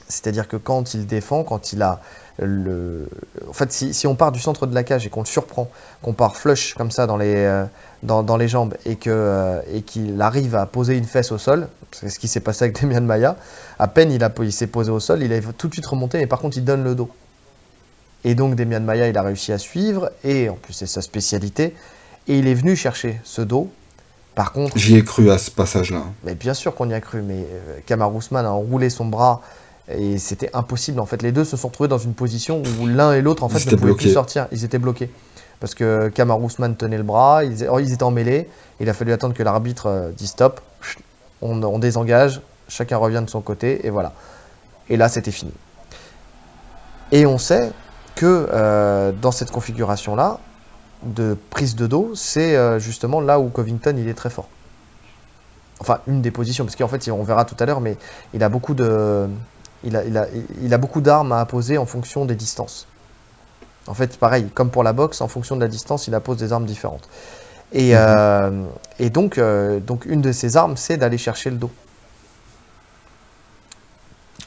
C'est-à-dire 0.08 0.48
que 0.48 0.58
quand 0.58 0.94
il 0.94 1.08
défend, 1.08 1.44
quand 1.44 1.74
il 1.74 1.82
a 1.82 2.02
le. 2.40 3.08
En 3.48 3.54
fait, 3.54 3.72
si, 3.72 3.94
si 3.94 4.08
on 4.08 4.16
part 4.16 4.32
du 4.32 4.40
centre 4.40 4.68
de 4.68 4.76
la 4.76 4.84
cage 4.84 5.06
et 5.06 5.10
qu'on 5.10 5.22
le 5.22 5.26
surprend, 5.26 5.70
qu'on 6.02 6.14
part 6.14 6.36
flush 6.36 6.74
comme 6.74 6.92
ça 6.92 7.08
dans 7.08 7.18
les, 7.18 7.34
euh, 7.36 7.66
dans, 8.04 8.24
dans 8.24 8.38
les 8.38 8.48
jambes 8.48 8.76
et 8.86 8.98
euh, 9.08 9.62
et 9.72 9.82
qu'il 9.82 10.22
arrive 10.22 10.56
à 10.56 10.66
poser 10.66 10.98
une 10.98 11.06
fesse 11.06 11.32
au 11.32 11.38
sol, 11.38 11.68
c'est 11.92 12.10
ce 12.10 12.20
qui 12.20 12.28
s'est 12.28 12.40
passé 12.40 12.66
avec 12.66 12.80
Demian 12.82 13.02
Maya, 13.02 13.38
à 13.80 13.88
peine 13.88 14.12
il, 14.12 14.24
a, 14.24 14.32
il 14.42 14.54
s'est 14.54 14.68
posé 14.68 14.92
au 14.92 15.00
sol, 15.00 15.24
il 15.24 15.34
a 15.34 15.42
tout 15.42 15.68
de 15.68 15.74
suite 15.74 15.86
remonté, 15.86 16.20
mais 16.20 16.28
par 16.28 16.40
contre 16.40 16.58
il 16.58 16.66
donne 16.66 16.84
le 16.84 16.94
dos. 16.94 17.10
Et 18.24 18.36
donc 18.36 18.56
Demian 18.56 18.82
Maya, 18.82 19.08
il 19.08 19.18
a 19.18 19.22
réussi 19.22 19.52
à 19.52 19.58
suivre, 19.58 20.12
et 20.24 20.50
en 20.50 20.56
plus 20.56 20.74
c'est 20.74 20.88
sa 20.88 21.02
spécialité, 21.02 21.76
et 22.28 22.40
il 22.40 22.48
est 22.48 22.56
venu 22.56 22.76
chercher 22.76 23.20
ce 23.24 23.42
dos. 23.42 23.72
Par 24.34 24.52
contre, 24.52 24.78
J'y 24.78 24.98
ai 24.98 25.04
cru 25.04 25.32
à 25.32 25.38
ce 25.38 25.50
passage-là. 25.50 26.04
mais 26.26 26.36
bien 26.36 26.54
sûr 26.54 26.76
qu'on 26.76 26.90
y 26.90 26.94
a 26.94 27.00
cru, 27.00 27.22
mais 27.22 27.38
euh, 27.38 27.80
Kamar 27.86 28.14
Ousmane 28.14 28.46
a 28.46 28.52
enroulé 28.52 28.90
son 28.90 29.06
bras 29.06 29.42
Et 29.90 30.18
c'était 30.18 30.50
impossible 30.54 31.00
en 31.00 31.06
fait. 31.06 31.22
Les 31.22 31.32
deux 31.32 31.46
se 31.46 31.58
sont 31.58 31.68
retrouvés 31.68 31.88
dans 31.88 31.98
une 31.98 32.14
position 32.14 32.64
où 32.82 32.88
l'un 32.88 33.14
et 33.14 33.22
l'autre 33.22 33.44
en 33.44 33.50
fait 33.50 33.64
Ils 33.64 33.72
ne 33.72 33.78
pouvaient 33.78 33.94
plus 33.94 34.14
sortir. 34.14 34.48
Ils 34.52 34.64
étaient 34.64 34.80
bloqués. 34.80 35.12
Parce 35.60 35.76
que 35.76 36.10
Kamar 36.10 36.42
Ousmane 36.42 36.76
tenait 36.76 36.98
le 36.98 37.04
bras, 37.04 37.44
ils, 37.44 37.68
oh, 37.70 37.80
ils 37.80 37.94
étaient 37.94 38.04
emmêlés. 38.04 38.50
Il 38.80 38.90
a 38.90 38.94
fallu 38.94 39.14
attendre 39.14 39.34
que 39.34 39.44
l'arbitre 39.44 39.88
euh, 39.88 40.12
dise 40.12 40.30
stop. 40.30 40.62
On 41.42 41.78
désengage, 41.78 42.42
chacun 42.68 42.98
revient 42.98 43.22
de 43.24 43.30
son 43.30 43.42
côté 43.42 43.86
et 43.86 43.92
voilà. 43.92 44.14
Et 44.90 44.98
là 44.98 45.10
c'était 45.10 45.32
fini. 45.32 45.52
Et 47.12 47.26
on 47.28 47.38
sait 47.38 47.72
que 48.16 48.48
euh, 48.52 49.12
dans 49.12 49.32
cette 49.32 49.52
configuration-là, 49.52 50.40
de 51.04 51.38
prise 51.52 51.76
de 51.76 51.86
dos, 51.86 52.12
c'est 52.16 52.56
euh, 52.56 52.80
justement 52.80 53.22
là 53.22 53.40
où 53.40 53.50
Covington 53.50 53.96
il 53.98 54.08
est 54.08 54.16
très 54.16 54.32
fort. 54.32 54.48
Enfin, 55.80 56.00
une 56.08 56.22
des 56.22 56.32
positions, 56.32 56.64
parce 56.64 56.76
qu'en 56.76 56.88
fait, 56.88 57.10
on 57.12 57.24
verra 57.24 57.44
tout 57.44 57.56
à 57.60 57.66
l'heure, 57.66 57.82
mais 57.82 57.98
il 58.34 58.44
a 58.44 58.50
beaucoup 58.50 58.74
de, 58.74 59.28
il 59.86 59.96
a, 59.96 60.04
il 60.04 60.18
a, 60.18 60.28
il 60.62 60.74
a 60.74 60.78
beaucoup 60.78 61.02
d'armes 61.02 61.32
à 61.32 61.40
apposer 61.40 61.78
en 61.78 61.86
fonction 61.86 62.26
des 62.26 62.36
distances. 62.36 62.88
En 63.88 63.94
fait, 63.94 64.18
pareil, 64.18 64.50
comme 64.54 64.72
pour 64.72 64.84
la 64.84 64.94
boxe, 64.94 65.22
en 65.22 65.28
fonction 65.28 65.56
de 65.56 65.62
la 65.62 65.68
distance, 65.68 66.08
il 66.08 66.16
appose 66.16 66.38
des 66.38 66.52
armes 66.52 66.66
différentes. 66.66 67.08
Et, 67.72 67.92
Mhm. 67.94 67.98
euh, 68.00 68.64
et 69.00 69.10
donc, 69.10 69.38
euh, 69.38 69.80
donc, 69.80 70.06
une 70.06 70.22
de 70.22 70.32
ses 70.32 70.58
armes, 70.58 70.76
c'est 70.78 70.98
d'aller 70.98 71.18
chercher 71.18 71.50
le 71.52 71.58
dos. 71.58 71.72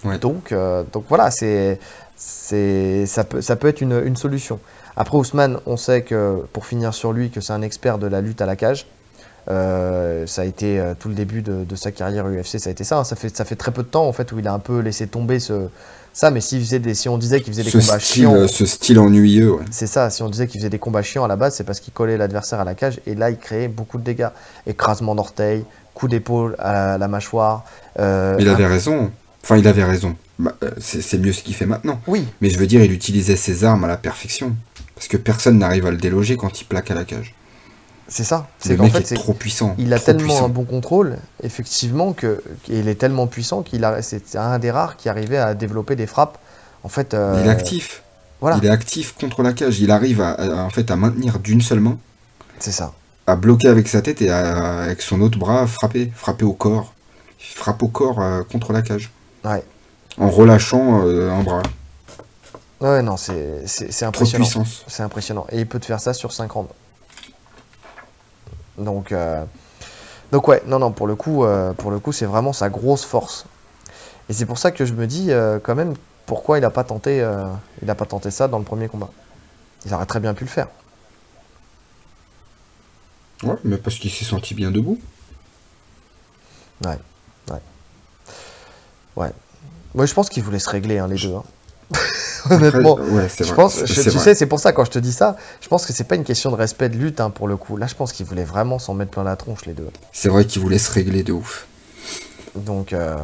Ouais. 0.05 0.19
Donc, 0.19 0.53
euh, 0.53 0.85
donc 0.93 1.05
voilà, 1.09 1.31
c'est, 1.31 1.79
c'est, 2.17 3.07
ça, 3.07 3.25
peut, 3.25 3.41
ça 3.41 3.57
peut 3.57 3.69
être 3.69 3.81
une, 3.81 4.01
une 4.05 4.17
solution. 4.17 4.61
Après 4.97 5.17
Ousmane, 5.17 5.59
on 5.67 5.77
sait 5.77 6.03
que, 6.03 6.45
pour 6.53 6.67
finir 6.67 6.95
sur 6.95 7.13
lui, 7.13 7.31
que 7.31 7.41
c'est 7.41 7.53
un 7.53 7.63
expert 7.63 7.99
de 7.99 8.07
la 8.07 8.21
lutte 8.21 8.41
à 8.41 8.47
la 8.47 8.57
cage. 8.57 8.87
Euh, 9.51 10.27
ça 10.27 10.43
a 10.43 10.45
été 10.45 10.79
euh, 10.79 10.95
tout 10.99 11.09
le 11.09 11.15
début 11.15 11.41
de, 11.43 11.65
de 11.65 11.75
sa 11.77 11.91
carrière 11.91 12.27
UFC, 12.27 12.59
ça 12.59 12.69
a 12.69 12.73
été 12.73 12.85
ça. 12.85 12.99
hein. 12.99 13.05
Ça, 13.05 13.17
fait, 13.17 13.35
ça 13.35 13.45
fait 13.45 13.57
très 13.57 13.71
peu 13.73 13.83
de 13.83 13.89
temps 13.89 14.07
en 14.07 14.13
fait 14.13 14.31
où 14.33 14.39
il 14.39 14.47
a 14.47 14.53
un 14.53 14.59
peu 14.59 14.81
laissé 14.81 15.07
tomber 15.07 15.41
ce, 15.41 15.69
ça. 16.13 16.31
Mais 16.31 16.41
s'il 16.43 16.61
faisait 16.61 16.79
des, 16.81 16.95
si 16.95 17.09
on 17.09 17.17
disait 17.17 17.41
qu'il 17.41 17.53
faisait 17.55 17.63
des 17.65 17.71
Ce 17.71 17.79
combats 17.79 17.99
style, 17.99 18.23
chiants, 18.25 18.35
euh, 18.35 18.47
ce 18.47 18.67
style 18.67 18.99
ennuyeux, 18.99 19.53
ouais. 19.55 19.65
c'est 19.71 19.87
ça. 19.87 20.11
Si 20.11 20.23
on 20.23 20.29
disait 20.29 20.47
qu'il 20.49 20.61
faisait 20.61 20.69
des 20.71 20.79
combats 20.79 21.03
chiants 21.03 21.25
à 21.25 21.29
la 21.29 21.37
base, 21.37 21.55
c'est 21.55 21.65
parce 21.65 21.81
qu'il 21.81 21.93
collait 21.95 22.19
l'adversaire 22.19 22.61
à 22.61 22.65
la 22.65 22.75
cage 22.75 23.01
et 23.07 23.15
là 23.15 23.31
il 23.31 23.39
créait 23.39 23.69
beaucoup 23.69 23.97
de 23.99 24.05
dégâts. 24.05 24.29
Écrasement 24.67 25.15
d'orteil, 25.15 25.65
coup 25.95 26.09
d'épaule 26.09 26.55
à 26.59 26.99
la 26.99 27.09
mâchoire. 27.09 27.65
euh, 27.99 28.37
Il 28.39 28.49
un- 28.49 28.53
avait 28.53 28.67
raison. 28.67 29.11
Enfin, 29.43 29.57
il 29.57 29.67
avait 29.67 29.85
raison. 29.85 30.15
Bah, 30.39 30.53
c'est 30.79 31.01
c'est 31.01 31.17
mieux 31.17 31.33
ce 31.33 31.43
qu'il 31.43 31.55
fait 31.55 31.65
maintenant. 31.65 32.01
Oui, 32.07 32.27
Mais 32.43 32.51
je 32.51 32.59
veux 32.59 32.67
dire, 32.67 32.83
il 32.85 32.93
utilisait 32.93 33.35
ses 33.37 33.65
armes 33.65 33.85
à 33.85 33.89
la 33.89 33.97
perfection. 33.97 34.55
Parce 34.95 35.09
que 35.09 35.17
personne 35.17 35.59
n'arrive 35.59 35.87
à 35.87 35.91
le 35.91 35.97
déloger 35.97 36.37
quand 36.37 36.61
il 36.61 36.65
plaque 36.65 36.91
à 36.91 36.95
la 36.95 37.05
cage. 37.05 37.35
C'est 38.09 38.25
ça. 38.25 38.47
C'est 38.59 38.77
qu'en 38.77 38.89
fait, 38.89 39.01
est 39.01 39.07
c'est 39.07 39.15
trop 39.15 39.35
puissant. 39.35 39.75
Il 39.79 39.93
a 39.93 39.97
trop 39.97 40.07
tellement 40.07 40.23
puissant. 40.25 40.45
un 40.47 40.49
bon 40.49 40.65
contrôle, 40.65 41.19
effectivement, 41.43 42.13
que 42.13 42.43
et 42.69 42.79
il 42.81 42.89
est 42.89 42.95
tellement 42.97 43.27
puissant 43.27 43.63
qu'il 43.63 43.85
a 43.85 44.03
c'est 44.03 44.35
un 44.37 44.59
des 44.59 44.71
rares 44.71 44.97
qui 44.97 45.09
arrivait 45.09 45.37
à 45.39 45.55
développer 45.55 45.95
des 45.97 46.07
frappes. 46.07 46.39
En 46.85 46.89
fait, 46.89 47.13
euh, 47.15 47.41
Il 47.43 47.47
est 47.47 47.51
actif. 47.51 48.03
Voilà, 48.41 48.57
Il 48.63 48.67
est 48.67 48.71
actif 48.71 49.15
contre 49.19 49.43
la 49.43 49.53
cage. 49.53 49.81
Il 49.81 49.91
arrive 49.91 50.21
à, 50.21 50.31
à- 50.31 50.63
en 50.63 50.71
fait 50.71 50.91
à 50.91 50.97
maintenir 50.97 51.39
d'une 51.41 51.61
seule 51.61 51.81
main, 51.81 51.99
c'est 52.59 52.71
ça. 52.73 52.93
à 53.27 53.37
bloquer 53.37 53.69
avec 53.69 53.89
sa 53.89 54.01
tête 54.01 54.23
et 54.23 54.31
à- 54.31 54.81
avec 54.85 55.03
son 55.03 55.21
autre 55.21 55.39
bras 55.39 55.67
frapper, 55.67 56.11
frapper 56.15 56.45
au 56.45 56.53
corps. 56.55 56.95
Il 57.41 57.55
frappe 57.57 57.83
au 57.83 57.89
corps 57.89 58.21
euh, 58.21 58.43
contre 58.45 58.73
la 58.73 58.83
cage. 58.83 59.11
Ouais. 59.45 59.63
En 60.19 60.31
relâchant 60.31 61.03
euh, 61.05 61.31
un 61.31 61.43
bras. 61.43 61.63
Ouais, 62.81 63.03
non, 63.03 63.17
c'est 63.17 63.65
impressionnant. 64.03 64.47
C'est 64.87 65.03
impressionnant. 65.03 65.47
Et 65.51 65.59
il 65.59 65.67
peut 65.67 65.81
te 65.81 65.87
faire 65.87 66.01
ça 66.01 66.15
sur 66.15 66.33
5 66.33 66.51
rounds. 66.53 66.71
Donc, 68.79 69.13
euh, 69.13 69.45
donc 70.33 70.49
ouais, 70.49 70.63
non, 70.67 70.79
non, 70.79 70.93
pour 70.93 71.07
le 71.07 71.17
coup, 71.17 71.45
euh, 71.45 71.73
pour 71.73 71.91
le 71.91 71.99
coup, 71.99 72.13
c'est 72.13 72.27
vraiment 72.27 72.53
sa 72.53 72.69
grosse 72.69 73.05
force. 73.05 73.45
Et 74.29 74.33
c'est 74.33 74.47
pour 74.47 74.59
ça 74.59 74.71
que 74.71 74.85
je 74.85 74.93
me 74.93 75.07
dis 75.07 75.31
euh, 75.31 75.59
quand 75.63 75.75
même 75.75 75.95
pourquoi 76.27 76.59
il 76.59 76.65
a 76.65 76.71
pas 76.71 76.85
tenté, 76.85 77.27
il 77.83 77.91
a 77.91 77.95
pas 77.95 78.05
tenté 78.05 78.31
ça 78.31 78.49
dans 78.49 78.59
le 78.59 78.65
premier 78.65 78.89
combat? 78.89 79.09
Il 79.87 79.95
aurait 79.95 80.07
très 80.07 80.21
bien 80.21 80.35
pu 80.35 80.45
le 80.45 80.51
faire. 80.51 80.69
Ouais, 83.43 83.55
mais 83.65 83.79
parce 83.79 83.97
qu'il 83.97 84.11
s'est 84.11 84.25
senti 84.25 84.55
bien 84.55 84.71
debout. 84.71 84.99
Moi, 89.95 90.07
je 90.07 90.15
pense 90.15 90.29
qu'il 90.29 90.43
voulait 90.43 90.59
se 90.59 90.69
régler, 90.69 90.99
hein, 90.99 91.09
les 91.09 91.17
deux. 91.17 91.35
hein. 91.35 91.45
Après, 92.45 92.57
Honnêtement. 92.57 92.97
ouais, 92.97 93.29
Je 93.41 93.53
pense, 93.53 93.81
je- 93.85 93.93
c'est 93.95 94.03
tu 94.05 94.11
vrai. 94.11 94.25
sais, 94.25 94.35
c'est 94.35 94.47
pour 94.47 94.61
ça 94.61 94.73
quand 94.73 94.85
je 94.85 94.91
te 94.91 94.99
dis 94.99 95.13
ça, 95.13 95.37
je 95.61 95.69
pense 95.69 95.87
que 95.87 95.93
c'est 95.93 96.05
pas 96.05 96.15
une 96.17 96.25
question 96.25 96.51
de 96.51 96.57
respect 96.57 96.89
de 96.89 96.97
lutte 96.97 97.21
hein, 97.21 97.31
pour 97.31 97.49
le 97.49 97.57
coup. 97.57 97.77
Là, 97.77 97.87
je 97.87 97.95
pense 97.95 98.13
qu'ils 98.13 98.27
voulaient 98.27 98.45
vraiment 98.45 98.79
s'en 98.79 98.95
mettre 98.95 99.11
plein 99.11 99.25
la 99.25 99.37
tronche 99.37 99.65
les 99.67 99.73
deux. 99.73 99.89
C'est 100.13 100.29
vrai 100.29 100.45
qu'il 100.45 100.61
voulait 100.63 100.79
se 100.79 100.91
régler 100.93 101.23
de 101.23 101.33
ouf. 101.33 101.67
Donc, 102.55 102.93
euh, 102.93 103.17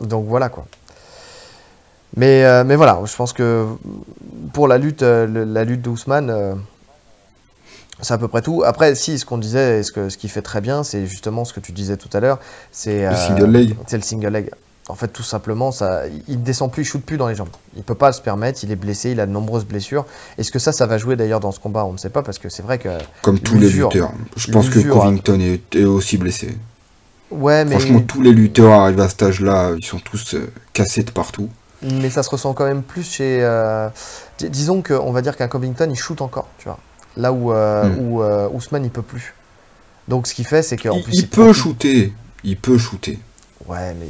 donc 0.00 0.26
voilà 0.26 0.48
quoi. 0.48 0.66
Mais, 2.16 2.44
euh, 2.44 2.64
mais 2.64 2.76
voilà, 2.76 3.00
je 3.04 3.14
pense 3.14 3.32
que 3.32 3.66
pour 4.52 4.68
la 4.68 4.78
lutte, 4.78 5.02
euh, 5.02 5.26
la 5.46 5.64
lutte 5.64 5.82
d'Ousmane, 5.82 6.58
c'est 8.00 8.14
à 8.14 8.18
peu 8.18 8.28
près 8.28 8.42
tout. 8.42 8.62
Après, 8.64 8.94
si, 8.94 9.18
ce 9.18 9.24
qu'on 9.26 9.38
disait, 9.38 9.82
ce 9.82 9.92
que 9.92 10.08
ce 10.08 10.16
qu'il 10.16 10.30
fait 10.30 10.42
très 10.42 10.60
bien, 10.60 10.82
c'est 10.82 11.06
justement 11.06 11.44
ce 11.44 11.52
que 11.52 11.60
tu 11.60 11.72
disais 11.72 11.96
tout 11.96 12.10
à 12.12 12.20
l'heure, 12.20 12.38
c'est 12.72 13.08
Le 13.08 13.16
single 13.16 13.50
leg. 13.50 13.76
c'est 13.86 13.96
le 13.96 14.02
single 14.02 14.28
leg. 14.32 14.50
En 14.88 14.94
fait, 14.94 15.08
tout 15.08 15.24
simplement, 15.24 15.72
ça, 15.72 16.02
il 16.28 16.42
descend 16.44 16.70
plus, 16.70 16.82
il 16.82 16.86
shoot 16.86 17.02
plus 17.02 17.16
dans 17.16 17.26
les 17.26 17.34
jambes. 17.34 17.48
Il 17.76 17.82
peut 17.82 17.96
pas 17.96 18.12
se 18.12 18.20
permettre, 18.22 18.60
il 18.62 18.70
est 18.70 18.76
blessé, 18.76 19.10
il 19.10 19.18
a 19.20 19.26
de 19.26 19.32
nombreuses 19.32 19.64
blessures. 19.64 20.06
Est-ce 20.38 20.52
que 20.52 20.60
ça, 20.60 20.70
ça 20.70 20.86
va 20.86 20.96
jouer 20.96 21.16
d'ailleurs 21.16 21.40
dans 21.40 21.50
ce 21.50 21.58
combat? 21.58 21.84
On 21.84 21.92
ne 21.92 21.98
sait 21.98 22.08
pas 22.10 22.22
parce 22.22 22.38
que 22.38 22.48
c'est 22.48 22.62
vrai 22.62 22.78
que. 22.78 22.90
Comme 23.22 23.40
tous 23.40 23.58
les 23.58 23.68
lutteurs. 23.68 24.12
Je 24.36 24.50
pense 24.52 24.68
que 24.70 24.78
Covington 24.78 25.40
est, 25.40 25.74
est 25.74 25.84
aussi 25.84 26.18
blessé. 26.18 26.56
Ouais, 27.32 27.64
mais, 27.64 27.72
Franchement, 27.80 28.00
tous 28.02 28.22
les 28.22 28.30
lutteurs 28.30 28.72
arrivés 28.72 29.02
à 29.02 29.08
cet 29.08 29.24
âge-là, 29.24 29.72
ils 29.76 29.84
sont 29.84 29.98
tous 29.98 30.34
euh, 30.34 30.52
cassés 30.72 31.02
de 31.02 31.10
partout. 31.10 31.48
mais 31.82 32.08
ça 32.08 32.22
se 32.22 32.30
ressent 32.30 32.54
quand 32.54 32.64
même 32.66 32.84
plus 32.84 33.02
chez. 33.10 33.38
euh, 33.40 33.88
dis- 34.38 34.48
disons 34.50 34.82
qu'on 34.82 35.10
va 35.10 35.20
dire 35.20 35.36
qu'un 35.36 35.48
Covington, 35.48 35.88
il 35.90 35.96
shoot 35.98 36.20
encore, 36.20 36.46
tu 36.58 36.66
vois. 36.66 36.78
Là 37.16 37.32
où, 37.32 37.52
euh, 37.52 37.88
Hmm. 37.88 37.98
où 38.52 38.56
Ousmane, 38.56 38.84
il 38.84 38.90
peut 38.92 39.02
plus. 39.02 39.34
Donc 40.06 40.28
ce 40.28 40.34
qu'il 40.34 40.46
fait, 40.46 40.62
c'est 40.62 40.76
qu'en 40.76 41.02
plus. 41.02 41.12
il 41.14 41.26
peut 41.28 41.52
shooter. 41.52 42.12
Il 42.44 42.56
peut 42.56 42.78
shooter. 42.78 43.18
Ouais, 43.66 43.92
mais. 43.98 44.06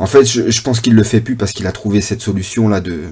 En 0.00 0.06
fait, 0.06 0.24
je, 0.24 0.50
je 0.50 0.62
pense 0.62 0.80
qu'il 0.80 0.94
le 0.94 1.02
fait 1.04 1.20
plus 1.20 1.36
parce 1.36 1.52
qu'il 1.52 1.66
a 1.68 1.72
trouvé 1.72 2.00
cette 2.00 2.20
solution-là 2.22 2.80
de. 2.80 3.04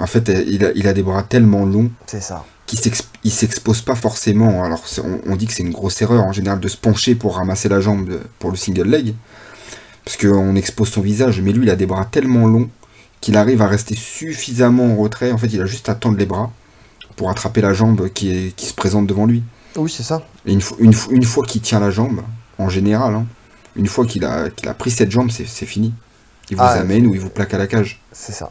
En 0.00 0.06
fait, 0.06 0.28
il 0.48 0.64
a, 0.64 0.72
il 0.74 0.88
a 0.88 0.92
des 0.94 1.02
bras 1.02 1.22
tellement 1.22 1.64
longs 1.66 1.90
C'est 2.06 2.22
ça. 2.22 2.44
qu'il 2.66 2.78
s'ex- 2.80 3.06
il 3.22 3.30
s'expose 3.30 3.82
pas 3.82 3.94
forcément. 3.94 4.64
Alors, 4.64 4.82
on, 5.04 5.20
on 5.32 5.36
dit 5.36 5.46
que 5.46 5.52
c'est 5.52 5.62
une 5.62 5.70
grosse 5.72 6.00
erreur 6.02 6.24
en 6.24 6.32
général 6.32 6.58
de 6.58 6.68
se 6.68 6.76
pencher 6.78 7.14
pour 7.14 7.36
ramasser 7.36 7.68
la 7.68 7.80
jambe 7.80 8.08
de- 8.08 8.20
pour 8.38 8.50
le 8.50 8.56
single 8.56 8.88
leg. 8.88 9.14
Parce 10.04 10.16
qu'on 10.16 10.56
expose 10.56 10.88
son 10.88 11.02
visage. 11.02 11.40
Mais 11.42 11.52
lui, 11.52 11.64
il 11.66 11.70
a 11.70 11.76
des 11.76 11.86
bras 11.86 12.06
tellement 12.10 12.46
longs 12.48 12.68
qu'il 13.20 13.36
arrive 13.36 13.60
à 13.62 13.68
rester 13.68 13.94
suffisamment 13.94 14.86
en 14.94 14.96
retrait. 14.96 15.30
En 15.32 15.38
fait, 15.38 15.48
il 15.48 15.60
a 15.60 15.66
juste 15.66 15.88
à 15.90 15.94
tendre 15.94 16.16
les 16.18 16.26
bras 16.26 16.50
pour 17.14 17.28
attraper 17.30 17.60
la 17.60 17.74
jambe 17.74 18.08
qui, 18.08 18.30
est, 18.30 18.56
qui 18.56 18.66
se 18.66 18.74
présente 18.74 19.06
devant 19.06 19.26
lui. 19.26 19.42
Oui, 19.76 19.90
c'est 19.94 20.02
ça. 20.02 20.26
Et 20.46 20.52
une, 20.54 20.60
fo- 20.60 20.76
une, 20.78 20.92
fo- 20.92 21.10
une 21.10 21.24
fois 21.24 21.44
qu'il 21.46 21.60
tient 21.60 21.78
la 21.78 21.90
jambe, 21.90 22.22
en 22.58 22.68
général, 22.70 23.14
hein, 23.14 23.26
une 23.76 23.86
fois 23.86 24.06
qu'il 24.06 24.24
a, 24.24 24.48
pris 24.78 24.90
cette 24.90 25.10
jambe, 25.10 25.30
c'est 25.30 25.66
fini. 25.66 25.92
Il 26.52 26.56
vous 26.58 26.62
Ah, 26.62 26.72
amène 26.72 27.06
ou 27.06 27.14
il 27.14 27.20
vous 27.20 27.30
plaque 27.30 27.54
à 27.54 27.58
la 27.58 27.66
cage. 27.66 27.98
C'est 28.12 28.32
ça. 28.32 28.50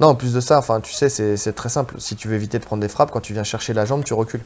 Non, 0.00 0.08
en 0.08 0.14
plus 0.16 0.32
de 0.32 0.40
ça, 0.40 0.58
enfin, 0.58 0.80
tu 0.80 0.92
sais, 0.92 1.08
c'est 1.08 1.52
très 1.52 1.68
simple. 1.68 1.94
Si 1.98 2.16
tu 2.16 2.26
veux 2.26 2.34
éviter 2.34 2.58
de 2.58 2.64
prendre 2.64 2.82
des 2.82 2.88
frappes, 2.88 3.12
quand 3.12 3.20
tu 3.20 3.34
viens 3.34 3.44
chercher 3.44 3.72
la 3.72 3.84
jambe, 3.84 4.02
tu 4.02 4.14
recules. 4.14 4.42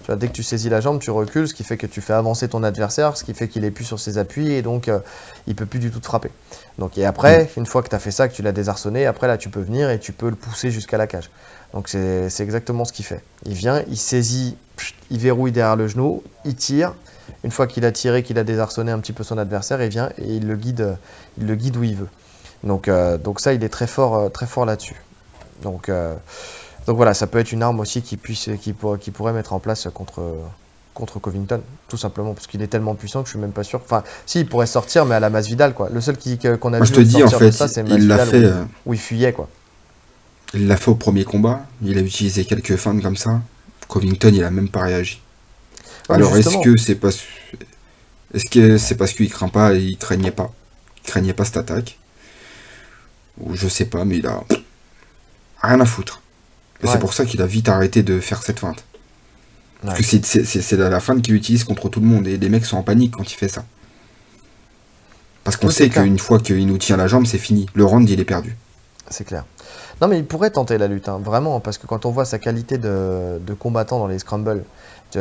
Tu 0.00 0.06
vois, 0.06 0.16
dès 0.16 0.26
que 0.26 0.32
tu 0.32 0.42
saisis 0.42 0.68
la 0.68 0.80
jambe, 0.80 0.98
tu 0.98 1.12
recules, 1.12 1.46
ce 1.46 1.54
qui 1.54 1.62
fait 1.62 1.76
que 1.76 1.86
tu 1.86 2.00
fais 2.00 2.12
avancer 2.12 2.48
ton 2.48 2.64
adversaire, 2.64 3.16
ce 3.16 3.22
qui 3.22 3.34
fait 3.34 3.46
qu'il 3.46 3.64
est 3.64 3.70
plus 3.70 3.84
sur 3.84 4.00
ses 4.00 4.18
appuis 4.18 4.50
et 4.50 4.62
donc 4.62 4.88
euh, 4.88 4.98
il 5.46 5.54
peut 5.54 5.64
plus 5.64 5.78
du 5.78 5.92
tout 5.92 6.00
te 6.00 6.06
frapper. 6.06 6.30
Donc 6.78 6.98
et 6.98 7.04
après, 7.04 7.48
une 7.56 7.66
fois 7.66 7.82
que 7.84 7.88
tu 7.88 7.94
as 7.94 8.00
fait 8.00 8.10
ça, 8.10 8.26
que 8.26 8.34
tu 8.34 8.42
l'as 8.42 8.52
désarçonné, 8.52 9.06
après 9.06 9.28
là 9.28 9.38
tu 9.38 9.48
peux 9.48 9.60
venir 9.60 9.90
et 9.90 10.00
tu 10.00 10.12
peux 10.12 10.28
le 10.28 10.36
pousser 10.36 10.70
jusqu'à 10.72 10.98
la 10.98 11.06
cage. 11.06 11.30
Donc 11.72 11.88
c'est 11.88 12.40
exactement 12.40 12.84
ce 12.84 12.92
qu'il 12.92 13.04
fait. 13.04 13.22
Il 13.44 13.54
vient, 13.54 13.84
il 13.88 13.96
saisit, 13.96 14.56
il 15.10 15.18
verrouille 15.18 15.52
derrière 15.52 15.76
le 15.76 15.86
genou, 15.86 16.22
il 16.44 16.56
tire. 16.56 16.94
Une 17.44 17.50
fois 17.50 17.66
qu'il 17.66 17.84
a 17.84 17.92
tiré, 17.92 18.22
qu'il 18.22 18.38
a 18.38 18.44
désarçonné 18.44 18.92
un 18.92 18.98
petit 19.00 19.12
peu 19.12 19.24
son 19.24 19.38
adversaire, 19.38 19.82
il 19.82 19.88
vient 19.88 20.10
et 20.18 20.34
il 20.36 20.46
le 20.46 20.56
guide, 20.56 20.96
il 21.38 21.46
le 21.46 21.54
guide 21.54 21.76
où 21.76 21.84
il 21.84 21.96
veut. 21.96 22.08
Donc, 22.64 22.88
euh, 22.88 23.18
donc 23.18 23.40
ça, 23.40 23.52
il 23.52 23.62
est 23.64 23.68
très 23.68 23.86
fort, 23.86 24.16
euh, 24.16 24.28
très 24.28 24.46
fort 24.46 24.64
là-dessus. 24.66 24.96
Donc, 25.62 25.88
euh, 25.88 26.14
donc 26.86 26.96
voilà, 26.96 27.14
ça 27.14 27.26
peut 27.26 27.38
être 27.38 27.52
une 27.52 27.62
arme 27.62 27.80
aussi 27.80 28.02
qui, 28.02 28.16
puisse, 28.16 28.48
qui, 28.60 28.72
pour- 28.72 28.98
qui 28.98 29.10
pourrait 29.10 29.32
mettre 29.32 29.52
en 29.52 29.58
place 29.58 29.88
contre, 29.92 30.22
contre 30.94 31.18
Covington, 31.18 31.60
tout 31.88 31.96
simplement, 31.96 32.32
parce 32.34 32.46
qu'il 32.46 32.62
est 32.62 32.66
tellement 32.68 32.94
puissant 32.94 33.20
que 33.22 33.26
je 33.28 33.32
suis 33.32 33.38
même 33.40 33.52
pas 33.52 33.64
sûr. 33.64 33.80
Enfin, 33.84 34.02
si, 34.24 34.40
il 34.40 34.48
pourrait 34.48 34.66
sortir, 34.66 35.04
mais 35.04 35.14
à 35.14 35.20
la 35.20 35.30
masse 35.30 35.46
Vidal, 35.46 35.74
quoi. 35.74 35.88
Le 35.92 36.00
seul 36.00 36.16
qu'on 36.16 36.72
a 36.72 36.78
Moi, 36.78 36.86
vu 36.86 36.86
je 36.86 36.92
te 36.94 37.00
dis, 37.00 37.16
en 37.16 37.28
sortir 37.28 37.38
de 37.40 37.44
fait, 37.46 37.52
ça, 37.52 37.68
c'est 37.68 37.84
il 37.88 38.06
l'a 38.08 38.24
fait, 38.24 38.38
où, 38.40 38.44
euh, 38.44 38.64
où 38.86 38.94
il 38.94 39.00
fuyait, 39.00 39.32
quoi. 39.32 39.48
il 40.54 40.66
l'a 40.68 40.76
fait 40.76 40.90
au 40.90 40.94
premier 40.94 41.24
combat. 41.24 41.66
Il 41.82 41.98
a 41.98 42.00
utilisé 42.00 42.44
quelques 42.44 42.76
feintes 42.76 43.02
comme 43.02 43.16
ça. 43.16 43.40
Covington, 43.88 44.30
il 44.32 44.42
a 44.42 44.50
même 44.50 44.68
pas 44.68 44.82
réagi. 44.82 45.20
Ouais, 46.08 46.14
Alors, 46.16 46.36
est-ce 46.36 46.56
que 46.62 46.76
c'est 46.76 46.94
pas, 46.94 47.08
est-ce 48.34 48.44
que 48.50 48.78
c'est 48.78 48.94
parce 48.96 49.12
qu'il 49.12 49.30
craint 49.30 49.48
pas 49.48 49.74
et 49.74 49.80
il 49.80 49.96
craignait 49.98 50.30
pas, 50.30 50.52
il 50.98 51.02
craignait 51.10 51.32
pas 51.34 51.44
cette 51.44 51.56
attaque, 51.56 51.98
ou 53.40 53.54
je 53.56 53.66
sais 53.68 53.86
pas, 53.86 54.04
mais 54.04 54.18
il 54.18 54.26
a 54.26 54.42
rien 55.62 55.80
à 55.80 55.84
foutre. 55.86 56.22
Et 56.82 56.86
Ouais. 56.86 56.92
c'est 56.92 56.98
pour 56.98 57.12
ça 57.14 57.24
qu'il 57.24 57.40
a 57.42 57.46
vite 57.46 57.68
arrêté 57.68 58.02
de 58.02 58.20
faire 58.20 58.42
cette 58.42 58.60
feinte. 58.60 58.84
Parce 59.82 60.00
que 60.00 60.04
c'est- 60.22 60.72
la 60.76 61.00
feinte 61.00 61.22
qu'il 61.22 61.34
utilise 61.34 61.64
contre 61.64 61.88
tout 61.88 62.00
le 62.00 62.06
monde 62.06 62.26
et 62.26 62.36
les 62.38 62.48
mecs 62.48 62.64
sont 62.64 62.76
en 62.76 62.82
panique 62.82 63.14
quand 63.16 63.30
il 63.30 63.34
fait 63.36 63.48
ça. 63.48 63.64
Parce 65.44 65.56
qu'on 65.56 65.68
Oui, 65.68 65.72
sait 65.74 65.88
qu'une 65.90 66.18
fois 66.18 66.40
qu'il 66.40 66.66
nous 66.66 66.78
tient 66.78 66.96
la 66.96 67.06
jambe, 67.06 67.24
c'est 67.26 67.38
fini. 67.38 67.66
Le 67.74 67.84
round, 67.84 68.08
il 68.08 68.18
est 68.18 68.24
perdu. 68.24 68.56
C'est 69.10 69.24
clair. 69.24 69.44
Non, 70.00 70.08
mais 70.08 70.18
il 70.18 70.24
pourrait 70.26 70.50
tenter 70.50 70.76
la 70.76 70.88
lutte, 70.88 71.08
hein, 71.08 71.20
vraiment, 71.22 71.60
parce 71.60 71.78
que 71.78 71.86
quand 71.86 72.04
on 72.04 72.10
voit 72.10 72.24
sa 72.24 72.38
qualité 72.38 72.78
de, 72.78 73.38
de 73.40 73.54
combattant 73.54 73.98
dans 73.98 74.08
les 74.08 74.18
scrambles, 74.18 74.64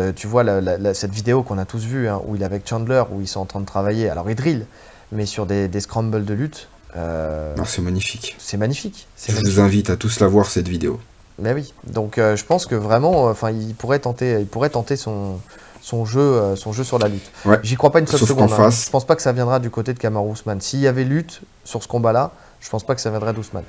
tu, 0.07 0.13
tu 0.13 0.27
vois 0.27 0.43
la- 0.43 0.93
cette 0.93 1.11
vidéo 1.13 1.43
qu'on 1.43 1.57
a 1.57 1.65
tous 1.65 1.83
vue, 1.83 2.07
hein, 2.07 2.21
où 2.25 2.35
il 2.35 2.41
est 2.41 2.45
avec 2.45 2.67
Chandler, 2.67 3.03
où 3.11 3.21
ils 3.21 3.27
sont 3.27 3.39
en 3.39 3.45
train 3.45 3.59
de 3.59 3.65
travailler, 3.65 4.09
alors 4.09 4.29
il 4.29 4.35
drill, 4.35 4.65
mais 5.11 5.25
sur 5.25 5.45
des, 5.45 5.67
des 5.67 5.79
scrambles 5.79 6.23
de 6.25 6.33
lutte, 6.33 6.67
euh, 6.95 7.55
Non, 7.55 7.65
c'est 7.65 7.81
magnifique. 7.81 8.35
c'est 8.39 8.57
magnifique. 8.57 9.07
Je 9.17 9.31
magnifique. 9.33 9.53
vous 9.53 9.59
invite 9.61 9.89
à 9.89 9.97
tous 9.97 10.19
la 10.19 10.27
voir, 10.27 10.47
cette 10.49 10.67
vidéo. 10.67 10.99
Mais 11.39 11.53
oui, 11.53 11.73
donc 11.87 12.17
euh, 12.17 12.35
je 12.37 12.45
pense 12.45 12.65
que 12.65 12.75
vraiment, 12.75 13.27
euh, 13.27 13.31
enfin, 13.31 13.51
il 13.51 13.75
pourrait 13.75 13.99
tenter, 13.99 14.39
il 14.39 14.45
pourrait 14.47 14.69
tenter 14.69 14.95
son, 14.95 15.39
son 15.81 16.05
jeu, 16.05 16.21
euh, 16.21 16.55
son 16.55 16.71
jeu 16.71 16.85
sur 16.85 16.97
la 16.97 17.09
lutte. 17.09 17.29
Ouais. 17.43 17.59
J'y 17.61 17.75
crois 17.75 17.91
pas 17.91 17.99
une 17.99 18.07
seule 18.07 18.19
Sauf 18.21 18.29
seconde. 18.29 18.53
hein. 18.53 18.55
face- 18.57 18.85
Je 18.85 18.89
pense 18.91 19.05
pas 19.05 19.15
que 19.17 19.21
ça 19.21 19.33
viendra 19.33 19.59
du 19.59 19.69
côté 19.69 19.93
de 19.93 19.99
Kamaru 19.99 20.31
Usman. 20.31 20.61
S'il 20.61 20.79
y 20.79 20.87
avait 20.87 21.03
lutte 21.03 21.41
sur 21.65 21.83
ce 21.83 21.87
combat-là, 21.89 22.31
je 22.61 22.69
pense 22.69 22.85
pas 22.85 22.95
que 22.95 23.01
ça 23.01 23.09
viendrait 23.09 23.33
d'Ousmane. 23.33 23.65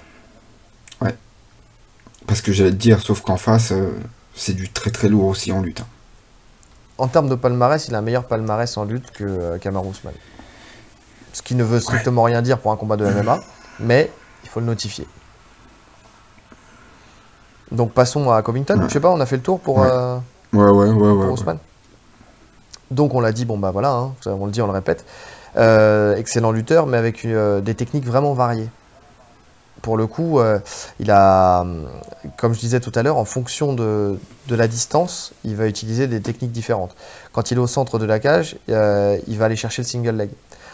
Parce 2.26 2.40
que 2.40 2.52
j'allais 2.52 2.70
te 2.70 2.76
dire, 2.76 3.00
sauf 3.02 3.20
qu'en 3.20 3.36
face, 3.36 3.70
euh, 3.70 3.90
c'est 4.34 4.54
du 4.54 4.68
très 4.68 4.90
très 4.90 5.08
lourd 5.08 5.26
aussi 5.26 5.52
en 5.52 5.62
lutte. 5.62 5.80
hein. 5.80 5.86
En 6.98 7.08
termes 7.08 7.28
de 7.28 7.34
palmarès, 7.34 7.86
il 7.88 7.94
a 7.94 7.98
un 7.98 8.02
meilleur 8.02 8.24
palmarès 8.24 8.76
en 8.76 8.84
lutte 8.84 9.10
que 9.10 9.24
euh, 9.24 9.58
Kamaru 9.58 9.90
Usman. 9.90 10.14
Ce 11.32 11.42
qui 11.42 11.54
ne 11.54 11.62
veut 11.64 11.80
strictement 11.80 12.22
rien 12.22 12.40
dire 12.40 12.58
pour 12.58 12.72
un 12.72 12.76
combat 12.76 12.96
de 12.96 13.04
MMA, 13.04 13.40
mais 13.80 14.10
il 14.44 14.48
faut 14.48 14.60
le 14.60 14.66
notifier. 14.66 15.06
Donc 17.72 17.92
passons 17.92 18.30
à 18.30 18.40
Covington. 18.42 18.78
Ouais. 18.78 18.88
Je 18.88 18.92
sais 18.92 19.00
pas, 19.00 19.10
on 19.10 19.20
a 19.20 19.26
fait 19.26 19.36
le 19.36 19.42
tour 19.42 19.60
pour, 19.60 19.78
Ouais. 19.78 19.88
euh, 19.90 20.16
Ouais, 20.52 20.64
ouais, 20.64 20.70
ouais, 20.70 20.88
ouais. 20.88 20.94
pour 20.94 21.18
ouais. 21.26 21.26
Ousmane. 21.32 21.58
Donc 22.90 23.14
on 23.14 23.20
l'a 23.20 23.32
dit, 23.32 23.44
bon 23.44 23.58
bah 23.58 23.72
voilà, 23.72 23.90
hein, 23.90 24.12
on 24.26 24.46
le 24.46 24.52
dit, 24.52 24.62
on 24.62 24.66
le 24.66 24.72
répète. 24.72 25.04
Euh, 25.56 26.16
excellent 26.16 26.52
lutteur, 26.52 26.86
mais 26.86 26.96
avec 26.96 27.24
euh, 27.24 27.60
des 27.60 27.74
techniques 27.74 28.06
vraiment 28.06 28.32
variées. 28.32 28.68
Pour 29.86 29.96
le 29.96 30.08
coup, 30.08 30.40
euh, 30.40 30.58
il 30.98 31.12
a, 31.12 31.64
comme 32.36 32.52
je 32.54 32.58
disais 32.58 32.80
tout 32.80 32.90
à 32.96 33.04
l'heure, 33.04 33.18
en 33.18 33.24
fonction 33.24 33.72
de, 33.72 34.18
la 34.50 34.66
distance, 34.66 35.32
il 35.44 35.54
va 35.54 35.68
utiliser 35.68 36.08
des 36.08 36.20
techniques 36.20 36.50
différentes. 36.50 36.96
Quand 37.30 37.52
il 37.52 37.56
est 37.56 37.60
au 37.60 37.68
centre 37.68 38.00
de 38.00 38.04
la 38.04 38.18
cage, 38.18 38.56
euh, 38.68 39.16
il 39.28 39.38
va 39.38 39.44
aller 39.44 39.54
chercher 39.54 39.82
le 39.82 39.86
single 39.86 40.16
leg. 40.16 40.30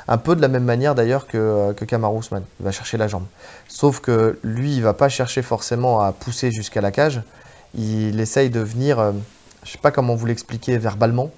Un 0.09 0.17
peu 0.17 0.35
de 0.35 0.41
la 0.41 0.49
même 0.49 0.65
manière 0.65 0.95
d'ailleurs 0.95 1.27
que, 1.27 1.37
euh, 1.37 1.73
que. 1.75 1.85
Il 1.85 2.65
va 2.65 2.73
chercher 2.73 2.97
la 2.97 3.07
jambe. 3.07 3.27
Sauf 3.69 4.01
que 4.01 4.39
lui, 4.43 4.77
il 4.77 4.83
va 4.83 4.95
pas 4.95 5.11
chercher 5.11 5.43
forcément 5.43 6.01
à 6.01 6.13
pousser 6.13 6.51
jusqu'à 6.51 6.81
la 6.81 6.91
cage. 6.91 7.23
Il 7.75 8.19
essaye 8.19 8.49
de 8.49 8.61
venir, 8.61 8.99
euh, 8.99 9.13
je 9.63 9.73
sais 9.73 9.79
pas 9.79 9.91
comment 9.91 10.15
vous 10.15 10.25
l'expliquer 10.25 10.79
verbalement, 10.79 11.31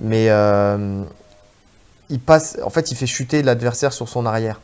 mais 0.00 0.26
il 2.10 2.20
passe, 2.20 2.58
en 2.62 2.68
fait, 2.68 2.90
il 2.90 2.94
fait 2.94 3.06
chuter 3.06 3.42
l'adversaire 3.42 3.94
sur 3.94 4.06
son 4.06 4.26
arrière, 4.26 4.60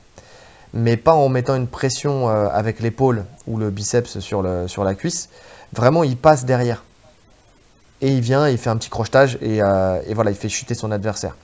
mais 0.74 0.96
pas 0.96 1.12
en 1.14 1.28
mettant 1.28 1.54
une 1.54 1.66
pression 1.66 2.28
euh, 2.28 2.48
avec 2.52 2.80
l'épaule 2.80 3.24
ou 3.46 3.56
le 3.56 3.70
biceps 3.70 4.18
sur, 4.20 4.42
le, 4.42 4.68
sur 4.68 4.84
la 4.84 4.94
cuisse. 4.94 5.28
Vraiment, 5.72 6.04
il 6.04 6.16
passe 6.16 6.44
derrière. 6.44 6.82
Et 8.00 8.08
il 8.08 8.20
vient, 8.20 8.48
il 8.48 8.58
fait 8.58 8.70
un 8.70 8.76
petit 8.76 8.90
crochetage 8.90 9.38
et, 9.42 9.60
euh, 9.62 10.00
et 10.06 10.14
voilà, 10.14 10.30
il 10.30 10.36
fait 10.36 10.48
chuter 10.48 10.74
son 10.74 10.92
adversaire. 10.92 11.34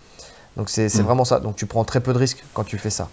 Donc 0.57 0.71
c'est 0.71 0.89
c'est 0.89 1.03
Mm. 1.03 1.07
vraiment 1.07 1.25
ça. 1.25 1.41
Donc 1.41 1.57
tu 1.57 1.67
prends 1.67 1.85
très 1.85 2.01
peu 2.01 2.13
de 2.13 2.19
risques 2.19 2.45
quand 2.55 2.63
tu 2.65 2.79
fais 2.79 2.91
ça. 2.91 3.09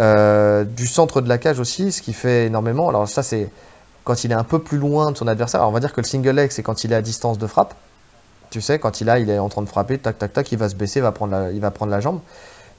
Euh, 0.00 0.64
du 0.64 0.88
centre 0.88 1.20
de 1.20 1.28
la 1.28 1.38
cage 1.38 1.60
aussi, 1.60 1.92
ce 1.92 2.02
qui 2.02 2.12
fait 2.12 2.46
énormément. 2.46 2.88
Alors 2.88 3.08
ça 3.08 3.22
c'est 3.22 3.48
quand 4.02 4.24
il 4.24 4.32
est 4.32 4.34
un 4.34 4.42
peu 4.42 4.58
plus 4.58 4.78
loin 4.78 5.12
de 5.12 5.16
son 5.16 5.28
adversaire. 5.28 5.60
Alors 5.60 5.70
on 5.70 5.72
va 5.74 5.78
dire 5.80 5.92
que 5.92 6.00
le 6.00 6.06
single 6.06 6.30
leg 6.30 6.50
c'est 6.50 6.64
quand 6.64 6.82
il 6.82 6.92
est 6.92 6.96
à 6.96 7.02
distance 7.02 7.38
de 7.38 7.46
frappe. 7.46 7.74
Tu 8.50 8.60
sais, 8.60 8.78
quand 8.78 9.00
il 9.00 9.08
a, 9.08 9.18
il 9.20 9.30
est 9.30 9.38
en 9.38 9.48
train 9.48 9.62
de 9.62 9.68
frapper, 9.68 9.98
tac 9.98 10.18
tac 10.18 10.32
tac, 10.32 10.52
il 10.52 10.58
va 10.58 10.68
se 10.68 10.74
baisser, 10.74 10.98
il 11.00 11.02
va 11.02 11.12
prendre 11.12 11.32
la, 11.32 11.50
il 11.52 11.60
va 11.60 11.70
prendre 11.70 11.90
la 11.92 12.00
jambe. 12.00 12.20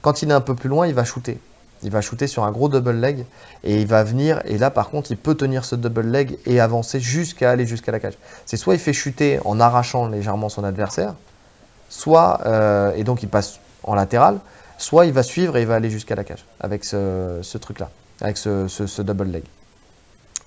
Quand 0.02 0.22
il 0.22 0.30
est 0.30 0.34
un 0.34 0.40
peu 0.42 0.54
plus 0.54 0.68
loin, 0.68 0.86
il 0.86 0.94
va 0.94 1.04
shooter. 1.04 1.38
Il 1.82 1.90
va 1.90 2.00
shooter 2.00 2.26
sur 2.26 2.44
un 2.44 2.52
gros 2.52 2.68
double 2.68 2.92
leg 2.92 3.26
et 3.64 3.76
il 3.76 3.86
va 3.86 4.02
venir. 4.02 4.40
Et 4.44 4.58
là, 4.58 4.70
par 4.70 4.90
contre, 4.90 5.10
il 5.10 5.16
peut 5.16 5.34
tenir 5.34 5.64
ce 5.64 5.76
double 5.76 6.06
leg 6.06 6.38
et 6.46 6.60
avancer 6.60 7.00
jusqu'à 7.00 7.50
aller 7.50 7.66
jusqu'à 7.66 7.92
la 7.92 8.00
cage. 8.00 8.14
C'est 8.46 8.56
soit 8.56 8.74
il 8.74 8.80
fait 8.80 8.92
chuter 8.92 9.38
en 9.44 9.60
arrachant 9.60 10.08
légèrement 10.08 10.48
son 10.48 10.64
adversaire, 10.64 11.14
soit 11.88 12.40
euh, 12.46 12.92
et 12.94 13.04
donc 13.04 13.22
il 13.22 13.28
passe 13.28 13.60
en 13.82 13.94
latéral, 13.94 14.38
soit 14.78 15.06
il 15.06 15.12
va 15.12 15.22
suivre 15.22 15.56
et 15.56 15.62
il 15.62 15.66
va 15.66 15.74
aller 15.74 15.90
jusqu'à 15.90 16.14
la 16.14 16.24
cage 16.24 16.44
avec 16.60 16.84
ce, 16.84 17.58
truc-là, 17.58 17.90
avec 18.20 18.36
ce 18.38 19.02
double 19.02 19.26
leg. 19.26 19.44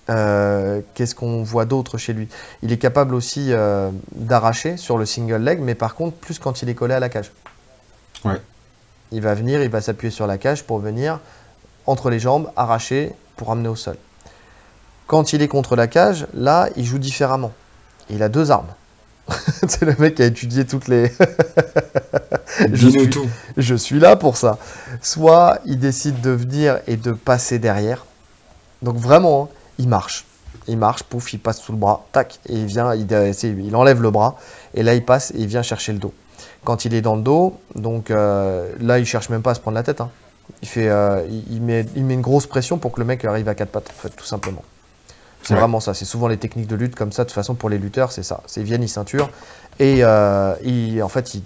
Euh, 0.09 0.81
Qu'est-ce 0.93 1.15
qu'on 1.15 1.43
voit 1.43 1.65
d'autre 1.65 1.97
chez 1.97 2.13
lui? 2.13 2.27
Il 2.63 2.71
est 2.71 2.77
capable 2.77 3.13
aussi 3.13 3.53
euh, 3.53 3.89
d'arracher 4.13 4.77
sur 4.77 4.97
le 4.97 5.05
single 5.05 5.43
leg, 5.43 5.59
mais 5.61 5.75
par 5.75 5.95
contre 5.95 6.17
plus 6.17 6.39
quand 6.39 6.61
il 6.61 6.69
est 6.69 6.75
collé 6.75 6.93
à 6.93 6.99
la 6.99 7.09
cage. 7.09 7.31
Ouais. 8.25 8.41
Il 9.11 9.21
va 9.21 9.33
venir, 9.33 9.61
il 9.63 9.69
va 9.69 9.81
s'appuyer 9.81 10.11
sur 10.11 10.27
la 10.27 10.37
cage 10.37 10.63
pour 10.63 10.79
venir 10.79 11.19
entre 11.87 12.09
les 12.09 12.19
jambes, 12.19 12.51
arracher 12.55 13.13
pour 13.35 13.51
amener 13.51 13.69
au 13.69 13.75
sol. 13.75 13.97
Quand 15.07 15.33
il 15.33 15.41
est 15.41 15.47
contre 15.47 15.75
la 15.75 15.87
cage, 15.87 16.27
là, 16.33 16.69
il 16.75 16.85
joue 16.85 16.99
différemment. 16.99 17.51
Il 18.09 18.21
a 18.21 18.29
deux 18.29 18.51
armes. 18.51 18.67
C'est 19.67 19.83
le 19.83 19.95
mec 19.97 20.15
qui 20.15 20.21
a 20.23 20.25
étudié 20.25 20.65
toutes 20.65 20.87
les. 20.87 21.11
Je 22.73 22.89
suis- 22.89 23.09
tout. 23.09 23.27
je 23.57 23.75
suis 23.75 23.99
là 23.99 24.15
pour 24.15 24.35
ça. 24.35 24.57
Soit 25.01 25.59
il 25.65 25.79
décide 25.79 26.19
de 26.21 26.31
venir 26.31 26.79
et 26.87 26.97
de 26.97 27.11
passer 27.11 27.57
derrière. 27.59 28.05
Donc 28.81 28.97
vraiment, 28.97 29.43
hein, 29.51 29.55
il 29.77 29.87
marche. 29.87 30.25
Il 30.67 30.77
marche, 30.77 31.03
pouf, 31.03 31.31
il 31.33 31.39
passe 31.39 31.59
sous 31.61 31.71
le 31.71 31.77
bras, 31.77 32.05
tac, 32.11 32.39
et 32.47 32.53
il 32.53 32.65
vient, 32.65 32.93
il, 32.93 33.07
euh, 33.13 33.31
il 33.43 33.75
enlève 33.75 34.01
le 34.01 34.11
bras, 34.11 34.37
et 34.73 34.83
là 34.83 34.93
il 34.93 35.03
passe 35.03 35.31
et 35.31 35.39
il 35.39 35.47
vient 35.47 35.61
chercher 35.63 35.93
le 35.93 35.99
dos. 35.99 36.13
Quand 36.63 36.85
il 36.85 36.93
est 36.93 37.01
dans 37.01 37.15
le 37.15 37.21
dos, 37.21 37.59
donc 37.75 38.11
euh, 38.11 38.69
là 38.79 38.99
il 38.99 39.05
cherche 39.05 39.29
même 39.29 39.41
pas 39.41 39.51
à 39.51 39.55
se 39.55 39.59
prendre 39.59 39.75
la 39.75 39.83
tête. 39.83 40.01
hein. 40.01 40.09
Il, 40.61 40.67
fait, 40.67 40.89
euh, 40.89 41.25
il, 41.49 41.61
met, 41.61 41.85
il 41.95 42.03
met 42.03 42.15
une 42.15 42.21
grosse 42.21 42.47
pression 42.47 42.77
pour 42.79 42.91
que 42.91 42.99
le 42.99 43.05
mec 43.05 43.23
arrive 43.23 43.47
à 43.47 43.55
quatre 43.55 43.69
pattes, 43.69 43.89
en 43.95 44.01
fait, 44.01 44.09
tout 44.09 44.25
simplement. 44.25 44.63
C'est 45.43 45.53
Ouais. 45.53 45.59
vraiment 45.59 45.79
ça. 45.79 45.93
C'est 45.93 46.05
souvent 46.05 46.27
les 46.27 46.37
techniques 46.37 46.67
de 46.67 46.75
lutte 46.75 46.95
comme 46.95 47.11
ça. 47.11 47.23
De 47.23 47.29
toute 47.29 47.35
façon, 47.35 47.53
pour 47.55 47.69
les 47.69 47.77
lutteurs, 47.77 48.11
c'est 48.11 48.23
ça. 48.23 48.41
C'est 48.47 48.61
viennent, 48.63 48.83
ils 48.83 48.89
ceinturent, 48.89 49.29
et 49.79 49.99
euh, 50.03 50.53
il- 50.63 51.01
en 51.03 51.07
fait, 51.07 51.33
il, 51.35 51.43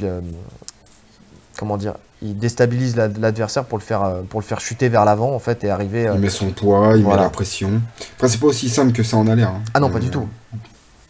comment 1.58 1.78
dire, 1.78 1.94
il 2.22 2.38
déstabilise 2.38 2.96
la- 2.96 3.08
l'adversaire 3.10 3.66
pour 3.66 3.78
le 3.78 3.84
faire, 3.84 4.22
pour 4.30 4.40
le 4.40 4.46
faire 4.46 4.60
chuter 4.62 4.90
vers 4.90 5.06
l'avant, 5.06 5.36
en 5.36 5.40
fait, 5.40 5.64
et 5.64 5.70
arriver. 5.70 6.10
Il 6.14 6.20
met 6.20 6.30
son 6.30 6.52
poids, 6.52 6.94
il 6.96 7.04
Voilà. 7.04 7.18
met 7.20 7.24
la 7.26 7.30
pression. 7.30 7.82
Après, 8.16 8.30
c'est 8.30 8.40
pas 8.40 8.48
aussi 8.48 8.70
simple 8.70 8.94
que 8.94 9.04
ça 9.04 9.18
en 9.18 9.28
a 9.28 9.36
l'air. 9.36 9.50
hein. 9.50 9.62
Ah 9.74 9.80
non, 9.80 9.90
pas 9.90 9.98
Euh, 9.98 10.02
du 10.02 10.10
tout. 10.10 10.28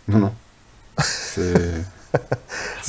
Non, 0.08 0.18
non. 0.18 0.32
C'est 1.04 1.72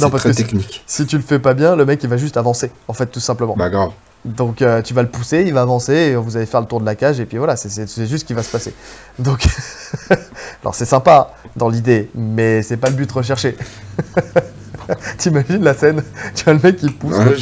Non, 0.00 0.10
parce 0.10 0.22
très 0.24 0.30
que 0.32 0.36
technique. 0.36 0.82
Si 0.86 1.06
tu 1.06 1.16
le 1.16 1.22
fais 1.22 1.38
pas 1.38 1.54
bien, 1.54 1.76
le 1.76 1.84
mec 1.86 2.02
il 2.02 2.08
va 2.10 2.16
juste 2.16 2.36
avancer, 2.36 2.70
en 2.88 2.92
fait, 2.92 3.06
tout 3.06 3.20
simplement. 3.20 3.54
Bah 3.56 3.70
grave. 3.70 3.90
Donc 4.24 4.62
euh, 4.62 4.80
tu 4.82 4.94
vas 4.94 5.02
le 5.02 5.08
pousser, 5.08 5.44
il 5.46 5.52
va 5.52 5.60
avancer, 5.62 5.92
et 5.92 6.16
vous 6.16 6.36
allez 6.36 6.46
faire 6.46 6.60
le 6.60 6.66
tour 6.66 6.80
de 6.80 6.86
la 6.86 6.94
cage, 6.94 7.20
et 7.20 7.26
puis 7.26 7.36
voilà, 7.38 7.56
c'est- 7.56 7.86
juste 8.06 8.18
ce 8.20 8.24
qui 8.24 8.32
va 8.34 8.42
se 8.42 8.50
passer. 8.50 8.74
Donc, 9.18 9.46
alors 10.62 10.74
c'est 10.74 10.86
sympa 10.86 11.32
dans 11.56 11.68
l'idée, 11.68 12.10
mais 12.14 12.62
c'est 12.62 12.78
pas 12.78 12.88
le 12.88 12.96
but 12.96 13.10
recherché. 13.12 13.56
T'imagines 15.18 15.62
la 15.62 15.72
scène 15.74 16.02
Tu 16.34 16.48
as 16.48 16.52
le 16.52 16.58
mec 16.62 16.76
qui 16.76 16.90
pousse, 16.90 17.16
Ouais, 17.16 17.34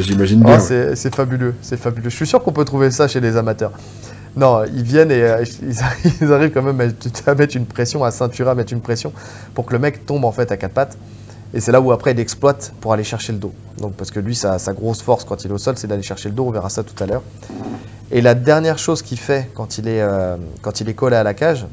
J'imagine 0.00 0.42
Oh, 0.44 0.46
bien. 0.46 0.58
ouais. 0.60 0.94
c'est 0.96 1.14
fabuleux, 1.14 1.54
c'est 1.62 1.76
fabuleux. 1.76 2.10
Je 2.10 2.14
suis 2.16 2.26
sûr 2.26 2.42
qu'on 2.42 2.52
peut 2.52 2.64
trouver 2.64 2.90
ça 2.90 3.08
chez 3.08 3.20
les 3.20 3.36
amateurs. 3.36 3.72
Non, 4.36 4.64
ils 4.64 4.82
viennent 4.82 5.10
et 5.10 5.22
euh, 5.22 5.44
ils 6.20 6.32
arrivent 6.32 6.50
quand 6.52 6.62
même 6.62 6.80
à, 6.80 7.30
à 7.30 7.34
mettre 7.34 7.56
une 7.56 7.66
pression, 7.66 8.04
à 8.04 8.10
ceinturer, 8.10 8.50
à 8.50 8.54
mettre 8.54 8.72
une 8.72 8.80
pression 8.80 9.12
pour 9.54 9.66
que 9.66 9.72
le 9.72 9.78
mec 9.78 10.06
tombe 10.06 10.24
en 10.24 10.32
fait 10.32 10.50
à 10.52 10.56
quatre 10.56 10.72
pattes. 10.74 10.96
Et 11.54 11.60
c'est 11.60 11.70
là 11.72 11.80
où 11.80 11.92
après 11.92 12.10
il 12.12 12.18
exploite 12.20 12.72
pour 12.80 12.92
aller 12.92 13.04
chercher 13.04 13.32
le 13.32 13.38
dos. 13.38 13.52
Donc 13.78 13.94
parce 13.94 14.10
que 14.10 14.18
lui, 14.20 14.34
sa, 14.34 14.58
sa 14.58 14.72
grosse 14.72 15.00
force 15.02 15.24
quand 15.24 15.44
il 15.44 15.50
est 15.50 15.54
au 15.54 15.58
sol, 15.58 15.76
c'est 15.78 15.86
d'aller 15.86 16.02
chercher 16.02 16.28
le 16.28 16.34
dos. 16.34 16.46
On 16.46 16.50
verra 16.50 16.68
ça 16.68 16.82
tout 16.82 17.00
à 17.02 17.06
l'heure. 17.06 17.22
Et 18.10 18.20
la 18.20 18.34
dernière 18.34 18.76
chose 18.78 19.02
qu'il 19.02 19.18
fait 19.18 19.50
quand 19.54 19.78
il 19.78 19.86
est 19.88 20.02
euh, 20.02 20.36
quand 20.62 20.80
il 20.80 20.88
est 20.88 20.94
collé 20.94 21.16
à 21.16 21.22
la 21.22 21.32
cage, 21.32 21.66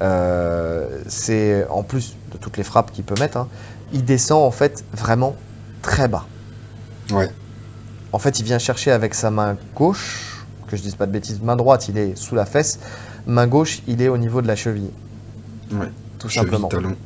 euh, 0.00 1.00
c'est 1.08 1.66
en 1.68 1.82
plus 1.82 2.16
de 2.32 2.38
toutes 2.38 2.56
les 2.56 2.62
frappes 2.62 2.92
qu'il 2.92 3.04
peut 3.04 3.16
mettre, 3.20 3.36
hein, 3.36 3.48
il 3.92 4.04
descend 4.04 4.42
en 4.44 4.50
fait 4.50 4.84
vraiment 4.92 5.36
très 5.82 6.08
bas. 6.08 6.24
Ouais. 7.10 7.28
En 8.12 8.18
fait, 8.18 8.38
il 8.40 8.44
vient 8.44 8.58
chercher 8.58 8.90
avec 8.92 9.14
sa 9.14 9.30
main 9.30 9.56
gauche, 9.76 10.44
que 10.68 10.76
je 10.76 10.82
dise 10.82 10.94
pas 10.94 11.06
de 11.06 11.12
bêtises, 11.12 11.40
main 11.42 11.56
droite, 11.56 11.88
il 11.88 11.98
est 11.98 12.16
sous 12.16 12.34
la 12.34 12.46
fesse, 12.46 12.78
main 13.26 13.46
gauche, 13.46 13.82
il 13.86 14.00
est 14.02 14.08
au 14.08 14.18
niveau 14.18 14.40
de 14.42 14.46
la 14.46 14.56
cheville, 14.56 14.90
Ouais. 15.72 15.90
tout 16.18 16.28
Cheville, 16.28 16.48
simplement. 16.50 16.68
talon. 16.68 16.96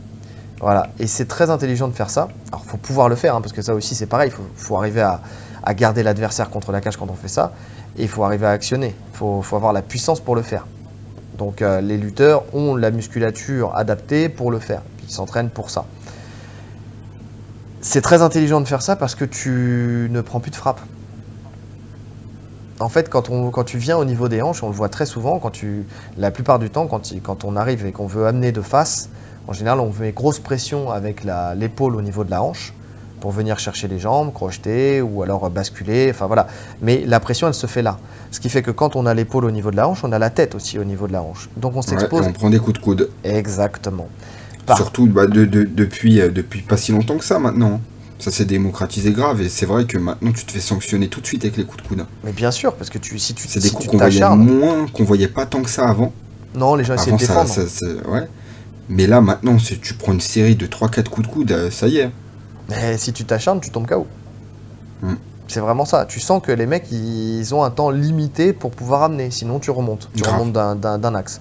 Voilà, 0.60 0.88
et 0.98 1.06
c'est 1.06 1.26
très 1.26 1.50
intelligent 1.50 1.88
de 1.88 1.92
faire 1.92 2.10
ça. 2.10 2.28
Alors, 2.48 2.64
faut 2.64 2.76
pouvoir 2.76 3.08
le 3.08 3.16
faire, 3.16 3.34
hein, 3.34 3.40
parce 3.40 3.52
que 3.52 3.62
ça 3.62 3.74
aussi, 3.74 3.94
c'est 3.94 4.06
pareil. 4.06 4.30
Il 4.30 4.44
faut, 4.56 4.76
arriver 4.76 5.02
à, 5.02 5.20
garder 5.74 6.02
l'adversaire 6.02 6.50
contre 6.50 6.72
la 6.72 6.80
cage 6.80 6.96
quand 6.96 7.10
on 7.10 7.14
fait 7.14 7.28
ça, 7.28 7.52
et 7.96 8.02
il 8.02 8.08
faut 8.08 8.24
arriver 8.24 8.46
à 8.46 8.50
actionner. 8.50 8.94
Il 9.12 9.16
faut, 9.16 9.42
avoir 9.52 9.72
la 9.72 9.82
puissance 9.82 10.20
pour 10.20 10.36
le 10.36 10.42
faire. 10.42 10.66
Donc, 11.38 11.62
euh, 11.62 11.80
les 11.80 11.96
lutteurs 11.96 12.44
ont 12.54 12.76
la 12.76 12.90
musculature 12.90 13.74
adaptée 13.74 14.28
pour 14.28 14.50
le 14.50 14.60
faire. 14.60 14.82
Ils 15.02 15.10
s'entraînent 15.10 15.50
pour 15.50 15.70
ça. 15.70 15.84
C'est 17.80 18.00
très 18.00 18.22
intelligent 18.22 18.60
de 18.60 18.68
faire 18.68 18.82
ça 18.82 18.96
parce 18.96 19.14
que 19.14 19.24
tu 19.24 20.08
ne 20.10 20.20
prends 20.20 20.40
plus 20.40 20.52
de 20.52 20.56
frappe. 20.56 20.80
En 22.80 22.88
fait, 22.88 23.08
quand, 23.08 23.64
tu 23.64 23.78
viens 23.78 23.96
au 23.96 24.04
niveau 24.04 24.28
des 24.28 24.42
hanches, 24.42 24.62
on 24.62 24.68
le 24.68 24.74
voit 24.74 24.88
très 24.88 25.06
souvent, 25.06 25.38
quand 25.38 25.50
tu, 25.50 25.84
la 26.16 26.30
plupart 26.30 26.58
du 26.58 26.70
temps, 26.70 26.86
quand 26.86 27.44
on 27.44 27.56
arrive 27.56 27.86
et 27.86 27.92
qu'on 27.92 28.06
veut 28.06 28.26
amener 28.26 28.52
de 28.52 28.62
face, 28.62 29.10
en 29.46 29.52
général, 29.52 29.80
on 29.80 29.92
met 30.00 30.12
grosse 30.12 30.38
pression 30.38 30.90
avec 30.90 31.22
l'épaule 31.56 31.96
au 31.96 32.02
niveau 32.02 32.24
de 32.24 32.30
la 32.30 32.42
hanche 32.42 32.72
pour 33.20 33.30
venir 33.30 33.58
chercher 33.58 33.88
les 33.88 33.98
jambes, 33.98 34.32
crocheter 34.32 35.00
ou 35.00 35.22
alors 35.22 35.48
basculer, 35.50 36.08
enfin 36.10 36.26
voilà. 36.26 36.46
Mais 36.82 37.04
la 37.06 37.20
pression, 37.20 37.48
elle 37.48 37.54
se 37.54 37.66
fait 37.66 37.82
là. 37.82 37.98
Ce 38.30 38.40
qui 38.40 38.48
fait 38.48 38.62
que 38.62 38.70
quand 38.70 38.96
on 38.96 39.06
a 39.06 39.14
l'épaule 39.14 39.44
au 39.44 39.50
niveau 39.50 39.70
de 39.70 39.76
la 39.76 39.88
hanche, 39.88 40.04
on 40.04 40.12
a 40.12 40.18
la 40.18 40.30
tête 40.30 40.54
aussi 40.54 40.78
au 40.78 40.84
niveau 40.84 41.06
de 41.06 41.12
la 41.12 41.22
hanche. 41.22 41.48
Donc 41.56 41.76
on 41.76 41.82
s'expose. 41.82 42.26
on 42.26 42.32
prend 42.32 42.50
des 42.50 42.58
coups 42.58 42.78
de 42.78 42.84
coude. 42.84 43.10
Exactement. 43.22 44.08
Surtout 44.76 45.06
bah, 45.06 45.26
depuis, 45.26 46.20
euh, 46.20 46.30
depuis 46.30 46.62
pas 46.62 46.76
si 46.76 46.92
longtemps 46.92 47.18
que 47.18 47.24
ça 47.24 47.38
maintenant. 47.38 47.80
Ça 48.18 48.30
s'est 48.30 48.44
démocratisé 48.44 49.10
grave 49.10 49.42
et 49.42 49.48
c'est 49.48 49.66
vrai 49.66 49.84
que 49.86 49.98
maintenant 49.98 50.32
tu 50.32 50.44
te 50.44 50.52
fais 50.52 50.60
sanctionner 50.60 51.08
tout 51.08 51.20
de 51.20 51.26
suite 51.26 51.44
avec 51.44 51.56
les 51.56 51.64
coups 51.64 51.82
de 51.82 51.88
coude. 51.88 52.06
Mais 52.22 52.32
bien 52.32 52.50
sûr, 52.50 52.74
parce 52.74 52.88
que 52.88 52.98
tu, 52.98 53.18
si 53.18 53.34
tu 53.34 53.48
C'est 53.48 53.60
des 53.60 53.70
coups 53.70 53.88
qu'on 53.88 53.98
voyait 53.98 54.28
moins, 54.36 54.86
qu'on 54.86 55.04
voyait 55.04 55.28
pas 55.28 55.44
tant 55.46 55.62
que 55.62 55.68
ça 55.68 55.88
avant. 55.88 56.12
Non, 56.54 56.76
les 56.76 56.84
gens 56.84 56.94
essaient 56.94 57.10
de 57.10 57.16
défendre. 57.16 57.50
ouais. 58.08 58.28
Mais 58.88 59.06
là 59.06 59.20
maintenant, 59.20 59.58
si 59.58 59.78
tu 59.78 59.94
prends 59.94 60.12
une 60.12 60.20
série 60.20 60.56
de 60.56 60.66
3-4 60.66 61.08
coups 61.08 61.26
de 61.26 61.32
coude, 61.32 61.52
euh, 61.52 61.70
ça 61.70 61.88
y 61.88 61.98
est. 61.98 62.10
Mais 62.68 62.98
si 62.98 63.12
tu 63.12 63.24
t'acharnes, 63.24 63.60
tu 63.60 63.70
tombes 63.70 63.86
KO. 63.86 64.06
Hmm. 65.02 65.14
C'est 65.48 65.60
vraiment 65.60 65.84
ça. 65.84 66.06
Tu 66.06 66.20
sens 66.20 66.42
que 66.42 66.52
les 66.52 66.66
mecs, 66.66 66.90
ils 66.90 67.54
ont 67.54 67.62
un 67.62 67.70
temps 67.70 67.90
limité 67.90 68.52
pour 68.52 68.70
pouvoir 68.70 69.02
amener. 69.02 69.30
Sinon, 69.30 69.58
tu 69.58 69.70
remontes. 69.70 70.10
Tu 70.16 70.24
remontes 70.24 70.52
d'un 70.52 71.14
axe. 71.14 71.40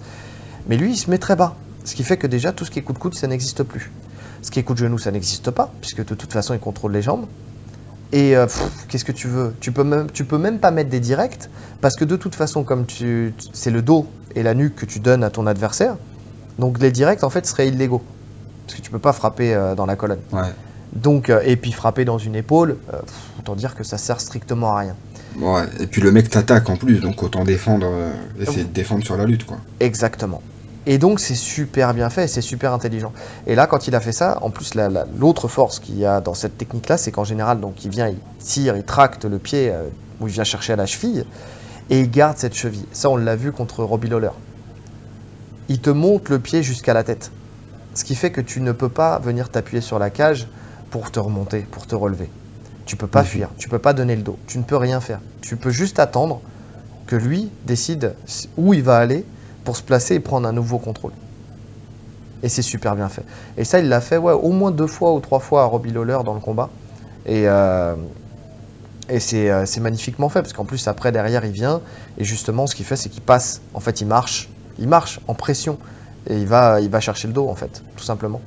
Mais 0.67 0.77
lui, 0.77 0.91
il 0.91 0.97
se 0.97 1.09
met 1.09 1.17
très 1.17 1.35
bas. 1.35 1.55
Ce 1.85 1.95
qui 1.95 2.03
fait 2.03 2.17
que 2.17 2.27
déjà, 2.27 2.51
tout 2.51 2.65
ce 2.65 2.71
qui 2.71 2.79
est 2.79 2.81
coup 2.81 2.93
de 2.93 2.97
coude, 2.97 3.15
ça 3.15 3.27
n'existe 3.27 3.63
plus. 3.63 3.91
Ce 4.41 4.51
qui 4.51 4.59
est 4.59 4.63
coup 4.63 4.73
de 4.73 4.79
genou, 4.79 4.97
ça 4.97 5.11
n'existe 5.11 5.51
pas, 5.51 5.71
puisque 5.81 6.05
de 6.05 6.15
toute 6.15 6.31
façon, 6.31 6.53
il 6.53 6.59
contrôle 6.59 6.91
les 6.91 7.01
jambes. 7.01 7.25
Et 8.11 8.35
euh, 8.35 8.45
qu'est-ce 8.87 9.05
que 9.05 9.11
tu 9.11 9.27
veux? 9.27 9.55
Tu 9.59 9.71
peux, 9.71 9.83
même, 9.83 10.11
tu 10.11 10.25
peux 10.25 10.37
même 10.37 10.59
pas 10.59 10.71
mettre 10.71 10.89
des 10.89 10.99
directs, 10.99 11.49
parce 11.81 11.95
que 11.95 12.05
de 12.05 12.15
toute 12.15 12.35
façon, 12.35 12.63
comme 12.63 12.85
c'est 13.53 13.71
le 13.71 13.81
dos 13.81 14.07
et 14.35 14.43
la 14.43 14.53
nuque 14.53 14.75
que 14.75 14.85
tu 14.85 14.99
donnes 14.99 15.23
à 15.23 15.29
ton 15.29 15.47
adversaire, 15.47 15.95
donc 16.59 16.79
les 16.79 16.91
directs, 16.91 17.23
en 17.23 17.29
fait, 17.29 17.45
seraient 17.45 17.67
illégaux. 17.67 18.01
Parce 18.65 18.79
que 18.79 18.81
tu 18.83 18.91
peux 18.91 18.99
pas 18.99 19.13
frapper 19.13 19.53
euh, 19.53 19.75
dans 19.75 19.85
la 19.85 19.95
colonne. 19.95 20.21
Donc, 20.93 21.29
euh, 21.29 21.41
et 21.43 21.55
puis 21.55 21.71
frapper 21.71 22.05
dans 22.05 22.17
une 22.17 22.35
épaule, 22.35 22.77
autant 23.39 23.55
dire 23.55 23.75
que 23.75 23.83
ça 23.83 23.97
sert 23.97 24.21
strictement 24.21 24.73
à 24.75 24.79
rien. 24.79 24.95
Ouais, 25.39 25.63
et 25.79 25.87
puis 25.87 26.01
le 26.01 26.11
mec 26.11 26.29
t'attaque 26.29 26.69
en 26.69 26.75
plus, 26.75 26.99
donc 26.99 27.23
autant 27.23 27.43
défendre, 27.43 27.87
essayer 28.39 28.63
de 28.63 28.69
défendre 28.69 29.03
sur 29.03 29.17
la 29.17 29.25
lutte, 29.25 29.45
quoi. 29.45 29.57
Exactement. 29.79 30.41
Et 30.85 30.97
donc 30.97 31.19
c'est 31.19 31.35
super 31.35 31.93
bien 31.93 32.09
fait, 32.09 32.27
c'est 32.27 32.41
super 32.41 32.73
intelligent. 32.73 33.13
Et 33.47 33.55
là, 33.55 33.67
quand 33.67 33.87
il 33.87 33.95
a 33.95 34.01
fait 34.01 34.11
ça, 34.11 34.37
en 34.41 34.49
plus 34.49 34.73
l'autre 35.17 35.47
force 35.47 35.79
qu'il 35.79 35.97
y 35.97 36.05
a 36.05 36.19
dans 36.19 36.33
cette 36.33 36.57
technique-là, 36.57 36.97
c'est 36.97 37.11
qu'en 37.11 37.23
général, 37.23 37.61
donc 37.61 37.85
il 37.85 37.89
vient, 37.89 38.09
il 38.09 38.17
tire, 38.39 38.75
il 38.75 38.83
tracte 38.83 39.23
le 39.23 39.39
pied 39.39 39.69
euh, 39.71 39.87
où 40.19 40.27
il 40.27 40.33
vient 40.33 40.43
chercher 40.43 40.73
à 40.73 40.75
la 40.75 40.85
cheville, 40.85 41.25
et 41.89 42.01
il 42.01 42.11
garde 42.11 42.37
cette 42.37 42.53
cheville. 42.53 42.85
Ça, 42.91 43.09
on 43.09 43.15
l'a 43.15 43.35
vu 43.35 43.51
contre 43.53 43.83
Robbie 43.83 44.09
Lawler. 44.09 44.31
Il 45.69 45.79
te 45.79 45.89
monte 45.89 46.29
le 46.29 46.39
pied 46.39 46.63
jusqu'à 46.63 46.93
la 46.93 47.03
tête, 47.03 47.31
ce 47.93 48.03
qui 48.03 48.15
fait 48.15 48.31
que 48.31 48.41
tu 48.41 48.61
ne 48.61 48.71
peux 48.71 48.89
pas 48.89 49.19
venir 49.19 49.49
t'appuyer 49.49 49.81
sur 49.81 49.99
la 49.99 50.09
cage 50.09 50.47
pour 50.89 51.11
te 51.11 51.19
remonter, 51.19 51.61
pour 51.61 51.87
te 51.87 51.95
relever. 51.95 52.29
Tu 52.85 52.97
peux 52.97 53.07
pas 53.07 53.21
mhm. 53.21 53.27
fuir, 53.27 53.49
tu 53.57 53.69
peux 53.69 53.79
pas 53.79 53.93
donner 53.93 54.15
le 54.15 54.23
dos, 54.23 54.37
tu 54.47 54.57
ne 54.57 54.63
peux 54.63 54.77
rien 54.77 54.99
faire. 54.99 55.19
Tu 55.41 55.55
peux 55.55 55.71
juste 55.71 55.99
attendre 55.99 56.41
que 57.07 57.15
lui 57.15 57.49
décide 57.65 58.15
où 58.57 58.73
il 58.73 58.83
va 58.83 58.97
aller 58.97 59.25
pour 59.63 59.77
se 59.77 59.83
placer 59.83 60.15
et 60.15 60.19
prendre 60.19 60.47
un 60.47 60.53
nouveau 60.53 60.77
contrôle. 60.77 61.13
Et 62.43 62.49
c'est 62.49 62.61
super 62.61 62.95
bien 62.95 63.07
fait. 63.07 63.23
Et 63.57 63.63
ça, 63.63 63.79
il 63.79 63.87
l'a 63.87 64.01
fait 64.01 64.17
ouais, 64.17 64.33
au 64.33 64.51
moins 64.51 64.71
deux 64.71 64.87
fois 64.87 65.13
ou 65.13 65.21
trois 65.21 65.39
fois 65.39 65.63
à 65.63 65.65
Robbie 65.65 65.91
Lawler 65.91 66.19
dans 66.25 66.33
le 66.33 66.41
combat. 66.41 66.69
Et, 67.25 67.47
euh, 67.47 67.95
et 69.09 69.19
euh, 69.33 69.65
c'est 69.65 69.79
magnifiquement 69.79 70.27
fait, 70.27 70.41
parce 70.41 70.51
qu'en 70.51 70.65
plus, 70.65 70.87
après, 70.89 71.13
derrière, 71.13 71.45
il 71.45 71.51
vient. 71.51 71.81
Et 72.17 72.25
justement, 72.25 72.67
ce 72.67 72.75
qu'il 72.75 72.85
fait, 72.85 72.97
c'est 72.97 73.07
qu'il 73.07 73.21
passe. 73.21 73.61
En 73.73 73.79
fait, 73.79 74.01
il 74.01 74.07
marche. 74.07 74.49
Il 74.79 74.87
marche 74.87 75.19
en 75.27 75.33
pression. 75.33 75.77
Et 76.29 76.37
il 76.37 76.47
va, 76.47 76.79
il 76.79 76.89
va 76.89 76.99
chercher 76.99 77.27
le 77.27 77.33
dos, 77.33 77.49
en 77.49 77.55
fait, 77.55 77.83
tout 77.97 78.03
simplement. 78.03 78.41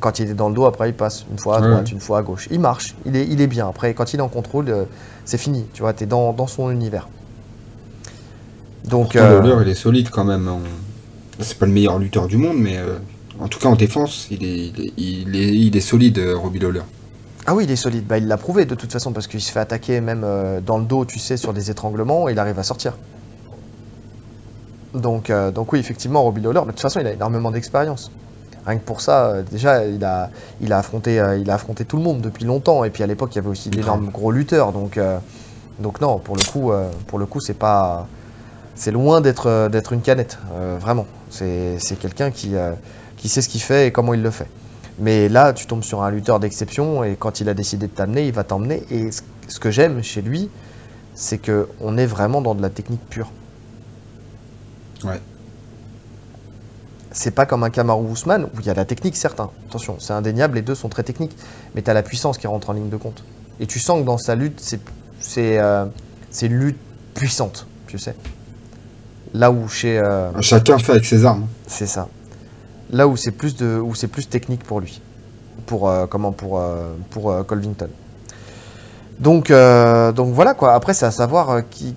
Quand 0.00 0.18
il 0.18 0.30
est 0.30 0.34
dans 0.34 0.48
le 0.48 0.54
dos, 0.54 0.64
après, 0.64 0.88
il 0.88 0.94
passe 0.94 1.26
une 1.30 1.38
fois 1.38 1.58
à 1.58 1.60
droite, 1.60 1.92
une 1.92 2.00
fois 2.00 2.18
à 2.18 2.22
gauche. 2.22 2.48
Il 2.50 2.58
marche. 2.58 2.94
Il 3.06 3.14
est, 3.14 3.26
il 3.28 3.40
est 3.40 3.46
bien. 3.46 3.68
Après, 3.68 3.94
quand 3.94 4.14
il 4.14 4.18
est 4.18 4.22
en 4.22 4.28
contrôle, 4.28 4.68
euh, 4.68 4.84
c'est 5.24 5.38
fini. 5.38 5.66
Tu 5.74 5.82
vois, 5.82 5.92
tu 5.92 6.04
es 6.04 6.06
dans, 6.06 6.32
dans 6.32 6.46
son 6.46 6.70
univers. 6.70 7.08
Donc, 8.84 9.14
euh... 9.14 9.62
il 9.62 9.68
est 9.68 9.74
solide 9.74 10.08
quand 10.10 10.24
même. 10.24 10.50
C'est 11.38 11.58
pas 11.58 11.66
le 11.66 11.72
meilleur 11.72 11.98
lutteur 11.98 12.26
du 12.26 12.36
monde, 12.36 12.56
mais 12.58 12.78
euh, 12.78 12.96
en 13.38 13.48
tout 13.48 13.58
cas 13.58 13.68
en 13.68 13.76
défense, 13.76 14.26
il 14.30 14.42
est, 14.42 14.72
il 14.96 15.36
est, 15.36 15.54
il 15.54 15.76
est, 15.76 15.80
solide, 15.80 16.18
euh, 16.18 16.36
Robbie 16.36 16.58
Lawler. 16.58 16.82
Ah 17.46 17.54
oui, 17.54 17.64
il 17.64 17.70
est 17.70 17.76
solide. 17.76 18.06
Bah, 18.06 18.18
il 18.18 18.26
l'a 18.26 18.38
prouvé 18.38 18.64
de 18.64 18.74
toute 18.74 18.90
façon 18.90 19.12
parce 19.12 19.26
qu'il 19.26 19.40
se 19.40 19.52
fait 19.52 19.60
attaquer 19.60 20.00
même 20.00 20.26
dans 20.64 20.78
le 20.78 20.84
dos, 20.84 21.04
tu 21.04 21.18
sais, 21.18 21.36
sur 21.36 21.52
des 21.52 21.70
étranglements, 21.70 22.28
et 22.28 22.32
il 22.32 22.38
arrive 22.38 22.58
à 22.58 22.62
sortir. 22.62 22.94
Donc, 24.94 25.32
donc 25.54 25.72
oui, 25.72 25.78
effectivement, 25.78 26.22
Robbie 26.22 26.42
Lawler, 26.42 26.60
de 26.60 26.66
toute 26.66 26.80
façon, 26.80 27.00
il 27.00 27.06
a 27.06 27.12
énormément 27.12 27.50
d'expérience. 27.50 28.10
Rien 28.66 28.78
que 28.78 28.84
pour 28.84 29.00
ça, 29.00 29.42
déjà, 29.42 29.86
il 29.86 30.04
a, 30.04 30.30
il, 30.60 30.72
a 30.72 30.78
affronté, 30.78 31.22
il 31.40 31.50
a 31.50 31.54
affronté 31.54 31.84
tout 31.84 31.96
le 31.96 32.02
monde 32.02 32.20
depuis 32.20 32.44
longtemps. 32.44 32.84
Et 32.84 32.90
puis 32.90 33.02
à 33.02 33.06
l'époque, 33.06 33.34
il 33.34 33.36
y 33.36 33.38
avait 33.38 33.48
aussi 33.48 33.70
d'énormes 33.70 34.10
gros 34.10 34.30
lutteurs. 34.30 34.72
Donc, 34.72 35.00
donc 35.80 36.00
non, 36.00 36.18
pour 36.18 36.36
le 36.36 36.42
coup, 36.42 36.72
pour 37.06 37.18
le 37.18 37.26
coup, 37.26 37.40
c'est 37.40 37.58
pas, 37.58 38.06
c'est 38.74 38.90
loin 38.90 39.20
d'être 39.20 39.48
euh, 39.48 39.68
d'être 39.68 39.92
une 39.92 40.00
canette, 40.00 40.38
euh, 40.54 40.76
vraiment. 40.80 41.06
C'est 41.30 41.78
quelqu'un 41.98 42.30
qui, 42.30 42.56
euh, 42.56 42.72
qui 43.16 43.28
sait 43.28 43.42
ce 43.42 43.48
qu'il 43.48 43.62
fait 43.62 43.86
et 43.86 43.92
comment 43.92 44.14
il 44.14 44.22
le 44.22 44.30
fait. 44.30 44.48
Mais 44.98 45.28
là, 45.28 45.52
tu 45.52 45.66
tombes 45.66 45.82
sur 45.82 46.02
un 46.02 46.10
lutteur 46.10 46.40
d'exception 46.40 47.02
et 47.02 47.16
quand 47.16 47.40
il 47.40 47.48
a 47.48 47.54
décidé 47.54 47.86
de 47.86 47.92
t'amener, 47.92 48.26
il 48.26 48.32
va 48.32 48.44
t'emmener. 48.44 48.82
Et 48.90 49.10
ce 49.10 49.58
que 49.58 49.70
j'aime 49.70 50.02
chez 50.02 50.20
lui, 50.20 50.50
c'est 51.14 51.38
que 51.38 51.68
on 51.80 51.96
est 51.96 52.06
vraiment 52.06 52.42
dans 52.42 52.54
de 52.54 52.62
la 52.62 52.68
technique 52.68 53.00
pure. 53.08 53.30
Ouais. 55.04 55.20
C'est 57.10 57.32
pas 57.32 57.44
comme 57.44 57.62
un 57.62 57.70
Kamaru 57.70 58.10
Usman 58.10 58.44
où 58.44 58.60
il 58.60 58.66
y 58.66 58.70
a 58.70 58.74
la 58.74 58.84
technique, 58.84 59.16
certain. 59.16 59.50
Attention, 59.68 59.96
c'est 59.98 60.14
indéniable, 60.14 60.54
les 60.54 60.62
deux 60.62 60.74
sont 60.74 60.88
très 60.88 61.02
techniques. 61.02 61.36
Mais 61.74 61.82
tu 61.82 61.90
as 61.90 61.94
la 61.94 62.02
puissance 62.02 62.38
qui 62.38 62.46
rentre 62.46 62.70
en 62.70 62.72
ligne 62.72 62.88
de 62.88 62.96
compte. 62.96 63.22
Et 63.60 63.66
tu 63.66 63.78
sens 63.78 64.00
que 64.00 64.04
dans 64.04 64.18
sa 64.18 64.34
lutte, 64.34 64.60
c'est 65.20 65.60
une 66.42 66.54
lutte 66.54 66.78
puissante, 67.14 67.66
tu 67.86 67.98
sais. 67.98 68.14
Là 69.34 69.50
où 69.50 69.68
chez. 69.68 69.98
Euh, 69.98 70.30
Chacun 70.40 70.78
fait 70.78 70.92
avec 70.92 71.04
ses 71.04 71.24
armes. 71.24 71.46
C'est 71.66 71.86
ça. 71.86 72.08
Là 72.90 73.08
où 73.08 73.16
c'est 73.16 73.30
plus 73.30 73.56
de, 73.56 73.78
où 73.78 73.94
c'est 73.94 74.08
plus 74.08 74.28
technique 74.28 74.64
pour 74.64 74.80
lui, 74.80 75.00
pour 75.66 75.88
euh, 75.88 76.06
comment 76.06 76.32
pour 76.32 76.60
euh, 76.60 76.94
pour 77.10 77.46
Colvington. 77.46 77.88
Donc 79.20 79.50
donc 79.50 80.34
voilà 80.34 80.54
quoi. 80.54 80.74
Après 80.74 80.92
c'est 80.92 81.06
à 81.06 81.10
savoir 81.10 81.62
qui 81.70 81.94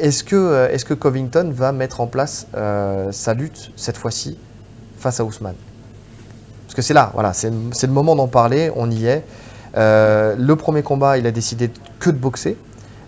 est-ce 0.00 0.24
que 0.24 0.68
est-ce 0.70 0.84
que 0.84 0.94
Covington 0.94 1.50
va 1.52 1.72
mettre 1.72 2.00
en 2.00 2.06
place 2.06 2.46
sa 3.10 3.34
lutte 3.34 3.72
cette 3.76 3.96
fois-ci 3.96 4.38
face 4.98 5.20
à 5.20 5.24
Ousmane? 5.24 5.54
Parce 6.66 6.74
que 6.74 6.82
c'est 6.82 6.94
là, 6.94 7.10
voilà, 7.14 7.32
c'est 7.32 7.50
le 7.50 7.92
moment 7.92 8.16
d'en 8.16 8.28
parler. 8.28 8.70
On 8.76 8.90
y 8.90 9.06
est. 9.06 9.24
le 9.74 10.54
premier 10.54 10.82
combat, 10.82 11.18
il 11.18 11.26
a 11.26 11.30
décidé 11.30 11.70
que 11.98 12.10
de 12.10 12.16
boxer. 12.16 12.56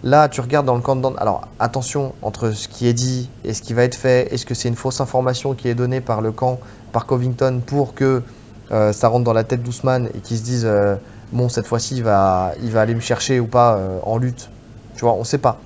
Là, 0.04 0.28
tu 0.28 0.40
regardes 0.40 0.66
dans 0.66 0.76
le 0.76 0.80
countdown. 0.80 1.14
Alors, 1.18 1.48
attention 1.58 2.12
entre 2.22 2.52
ce 2.52 2.68
qui 2.68 2.86
est 2.86 2.92
dit 2.92 3.28
et 3.44 3.52
ce 3.52 3.62
qui 3.62 3.74
va 3.74 3.82
être 3.82 3.96
fait. 3.96 4.32
Est-ce 4.32 4.46
que 4.46 4.54
c'est 4.54 4.68
une 4.68 4.76
fausse 4.76 5.00
information 5.00 5.54
qui 5.54 5.68
est 5.68 5.74
donnée 5.74 6.00
par 6.00 6.20
le 6.20 6.30
camp, 6.30 6.60
par 6.92 7.04
Covington, 7.06 7.60
pour 7.64 7.94
que 7.94 8.22
euh, 8.70 8.92
ça 8.92 9.08
rentre 9.08 9.24
dans 9.24 9.32
la 9.32 9.44
tête 9.44 9.62
d'Ousmane 9.62 10.08
et 10.14 10.20
qu'ils 10.20 10.38
se 10.38 10.44
disent 10.44 10.66
euh, 10.66 10.94
bon, 11.32 11.48
cette 11.48 11.66
fois-ci, 11.66 11.96
il 11.96 12.04
va, 12.04 12.52
il 12.62 12.70
va 12.70 12.82
aller 12.82 12.94
me 12.94 13.00
chercher 13.00 13.40
ou 13.40 13.46
pas 13.46 13.76
euh, 13.76 13.98
en 14.04 14.18
lutte? 14.18 14.50
Tu 14.94 15.00
vois, 15.00 15.14
on 15.14 15.20
ne 15.20 15.24
sait 15.24 15.38
pas. 15.38 15.58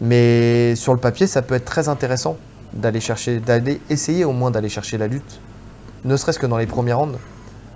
Mais 0.00 0.74
sur 0.76 0.92
le 0.92 1.00
papier, 1.00 1.26
ça 1.26 1.42
peut 1.42 1.54
être 1.54 1.64
très 1.64 1.88
intéressant 1.88 2.36
d'aller 2.74 3.00
chercher, 3.00 3.40
d'aller 3.40 3.80
essayer 3.88 4.24
au 4.24 4.32
moins 4.32 4.50
d'aller 4.50 4.68
chercher 4.68 4.98
la 4.98 5.06
lutte, 5.06 5.40
ne 6.04 6.16
serait-ce 6.16 6.38
que 6.38 6.46
dans 6.46 6.58
les 6.58 6.66
premières 6.66 6.98
rounds 6.98 7.18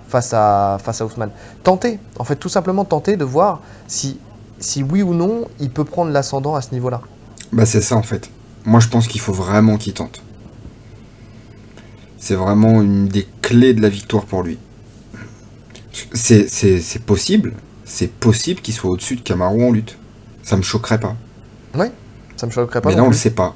face 0.07 0.33
à, 0.33 0.77
face 0.83 1.01
à 1.01 1.05
Ousmane. 1.05 1.31
Tenter, 1.63 1.99
en 2.19 2.23
fait, 2.23 2.35
tout 2.35 2.49
simplement 2.49 2.85
tenter 2.85 3.17
de 3.17 3.23
voir 3.23 3.61
si 3.87 4.19
si 4.61 4.83
oui 4.83 5.01
ou 5.01 5.13
non, 5.13 5.47
il 5.59 5.69
peut 5.69 5.83
prendre 5.83 6.11
l'ascendant 6.11 6.55
à 6.55 6.61
ce 6.61 6.71
niveau-là. 6.71 7.01
Bah 7.51 7.65
c'est 7.65 7.81
ça 7.81 7.95
en 7.95 8.03
fait. 8.03 8.29
Moi 8.63 8.79
je 8.79 8.87
pense 8.87 9.07
qu'il 9.07 9.19
faut 9.19 9.33
vraiment 9.33 9.77
qu'il 9.77 9.93
tente. 9.93 10.23
C'est 12.17 12.35
vraiment 12.35 12.81
une 12.81 13.07
des 13.07 13.27
clés 13.41 13.73
de 13.73 13.81
la 13.81 13.89
victoire 13.89 14.25
pour 14.25 14.43
lui. 14.43 14.59
C'est 16.13 17.05
possible, 17.05 17.53
c'est 17.83 18.11
possible 18.11 18.61
qu'il 18.61 18.73
soit 18.73 18.91
au-dessus 18.91 19.15
de 19.15 19.21
Camaro 19.21 19.61
en 19.63 19.71
lutte. 19.71 19.97
Ça 20.43 20.55
me 20.55 20.61
choquerait 20.61 20.99
pas. 20.99 21.15
Oui, 21.75 21.87
ça 22.41 22.47
me 22.47 22.51
choquerait 22.51 22.81
pas. 22.81 22.89
Mais 22.89 22.95
là 22.95 23.03
on 23.03 23.09
le 23.09 23.13
sait 23.13 23.29
pas. 23.29 23.55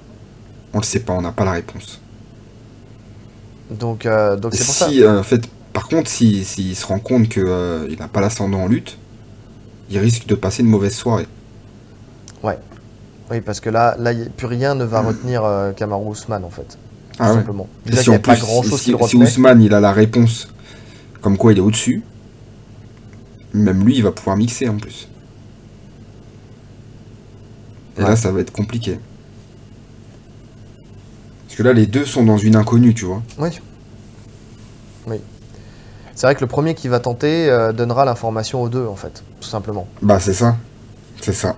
On 0.74 0.78
le 0.78 0.84
sait 0.84 1.00
pas, 1.00 1.14
on 1.14 1.22
n'a 1.22 1.32
pas 1.32 1.44
la 1.44 1.54
réponse. 1.54 2.00
Donc 3.72 4.06
euh, 4.06 4.36
donc 4.36 4.54
c'est 4.54 4.64
pour 4.64 4.76
si, 4.90 5.02
euh, 5.02 5.20
en 5.20 5.24
fait, 5.24 5.42
par 5.74 5.88
contre, 5.88 6.10
s'il 6.10 6.46
se 6.46 6.86
rend 6.86 7.00
compte 7.00 7.28
qu'il 7.28 7.44
euh, 7.48 7.94
n'a 7.98 8.08
pas 8.08 8.22
l'ascendant 8.22 8.60
en 8.60 8.68
lutte, 8.68 8.98
il 9.90 9.98
risque 9.98 10.28
de 10.28 10.36
passer 10.36 10.62
une 10.62 10.70
mauvaise 10.70 10.94
soirée. 10.94 11.28
Ouais. 12.44 12.60
Oui, 13.32 13.42
parce 13.42 13.60
que 13.60 13.72
là, 13.72 13.96
là 13.98 14.12
plus 14.38 14.46
rien 14.46 14.76
ne 14.76 14.84
va 14.84 15.02
retenir 15.02 15.44
euh, 15.44 15.72
Kamaru 15.72 16.10
Ousmane, 16.10 16.44
en 16.44 16.52
fait. 16.52 16.78
Ah 17.18 17.34
simplement. 17.34 17.68
si 17.92 18.10
en 18.10 18.20
plus, 18.20 18.40
grand 18.40 18.62
chose 18.62 18.82
si, 18.82 18.94
Ousmane 19.16 19.64
il 19.64 19.74
a 19.74 19.80
la 19.80 19.94
réponse 19.94 20.50
comme 21.22 21.38
quoi 21.38 21.54
il 21.54 21.58
est 21.58 21.62
au-dessus, 21.62 22.04
même 23.54 23.84
lui 23.84 23.96
il 23.96 24.04
va 24.04 24.12
pouvoir 24.12 24.38
mixer 24.38 24.70
en 24.70 24.78
plus. 24.78 25.08
Et 27.98 28.02
là 28.02 28.16
ça 28.16 28.32
va 28.32 28.42
être 28.42 28.52
compliqué. 28.52 29.00
Parce 31.48 31.58
que 31.58 31.64
là 31.64 31.74
les 31.74 31.86
deux 31.88 32.06
sont 32.06 32.24
dans 32.24 32.38
une 32.38 32.56
inconnue, 32.56 32.94
tu 32.94 33.06
vois. 33.06 33.22
Oui. 33.38 33.50
Oui. 35.08 35.22
C'est 36.16 36.28
vrai 36.28 36.36
que 36.36 36.42
le 36.42 36.48
premier 36.48 36.76
qui 36.76 36.88
va 36.88 37.00
tenter 37.00 37.50
euh, 37.50 37.74
donnera 37.74 38.06
l'information 38.06 38.62
aux 38.62 38.70
deux, 38.70 38.86
en 38.86 38.96
fait, 38.96 39.22
tout 39.42 39.50
simplement. 39.50 39.86
Bah, 40.02 40.20
c'est 40.20 40.34
ça. 40.34 40.56
C'est 41.22 41.34
ça. 41.34 41.58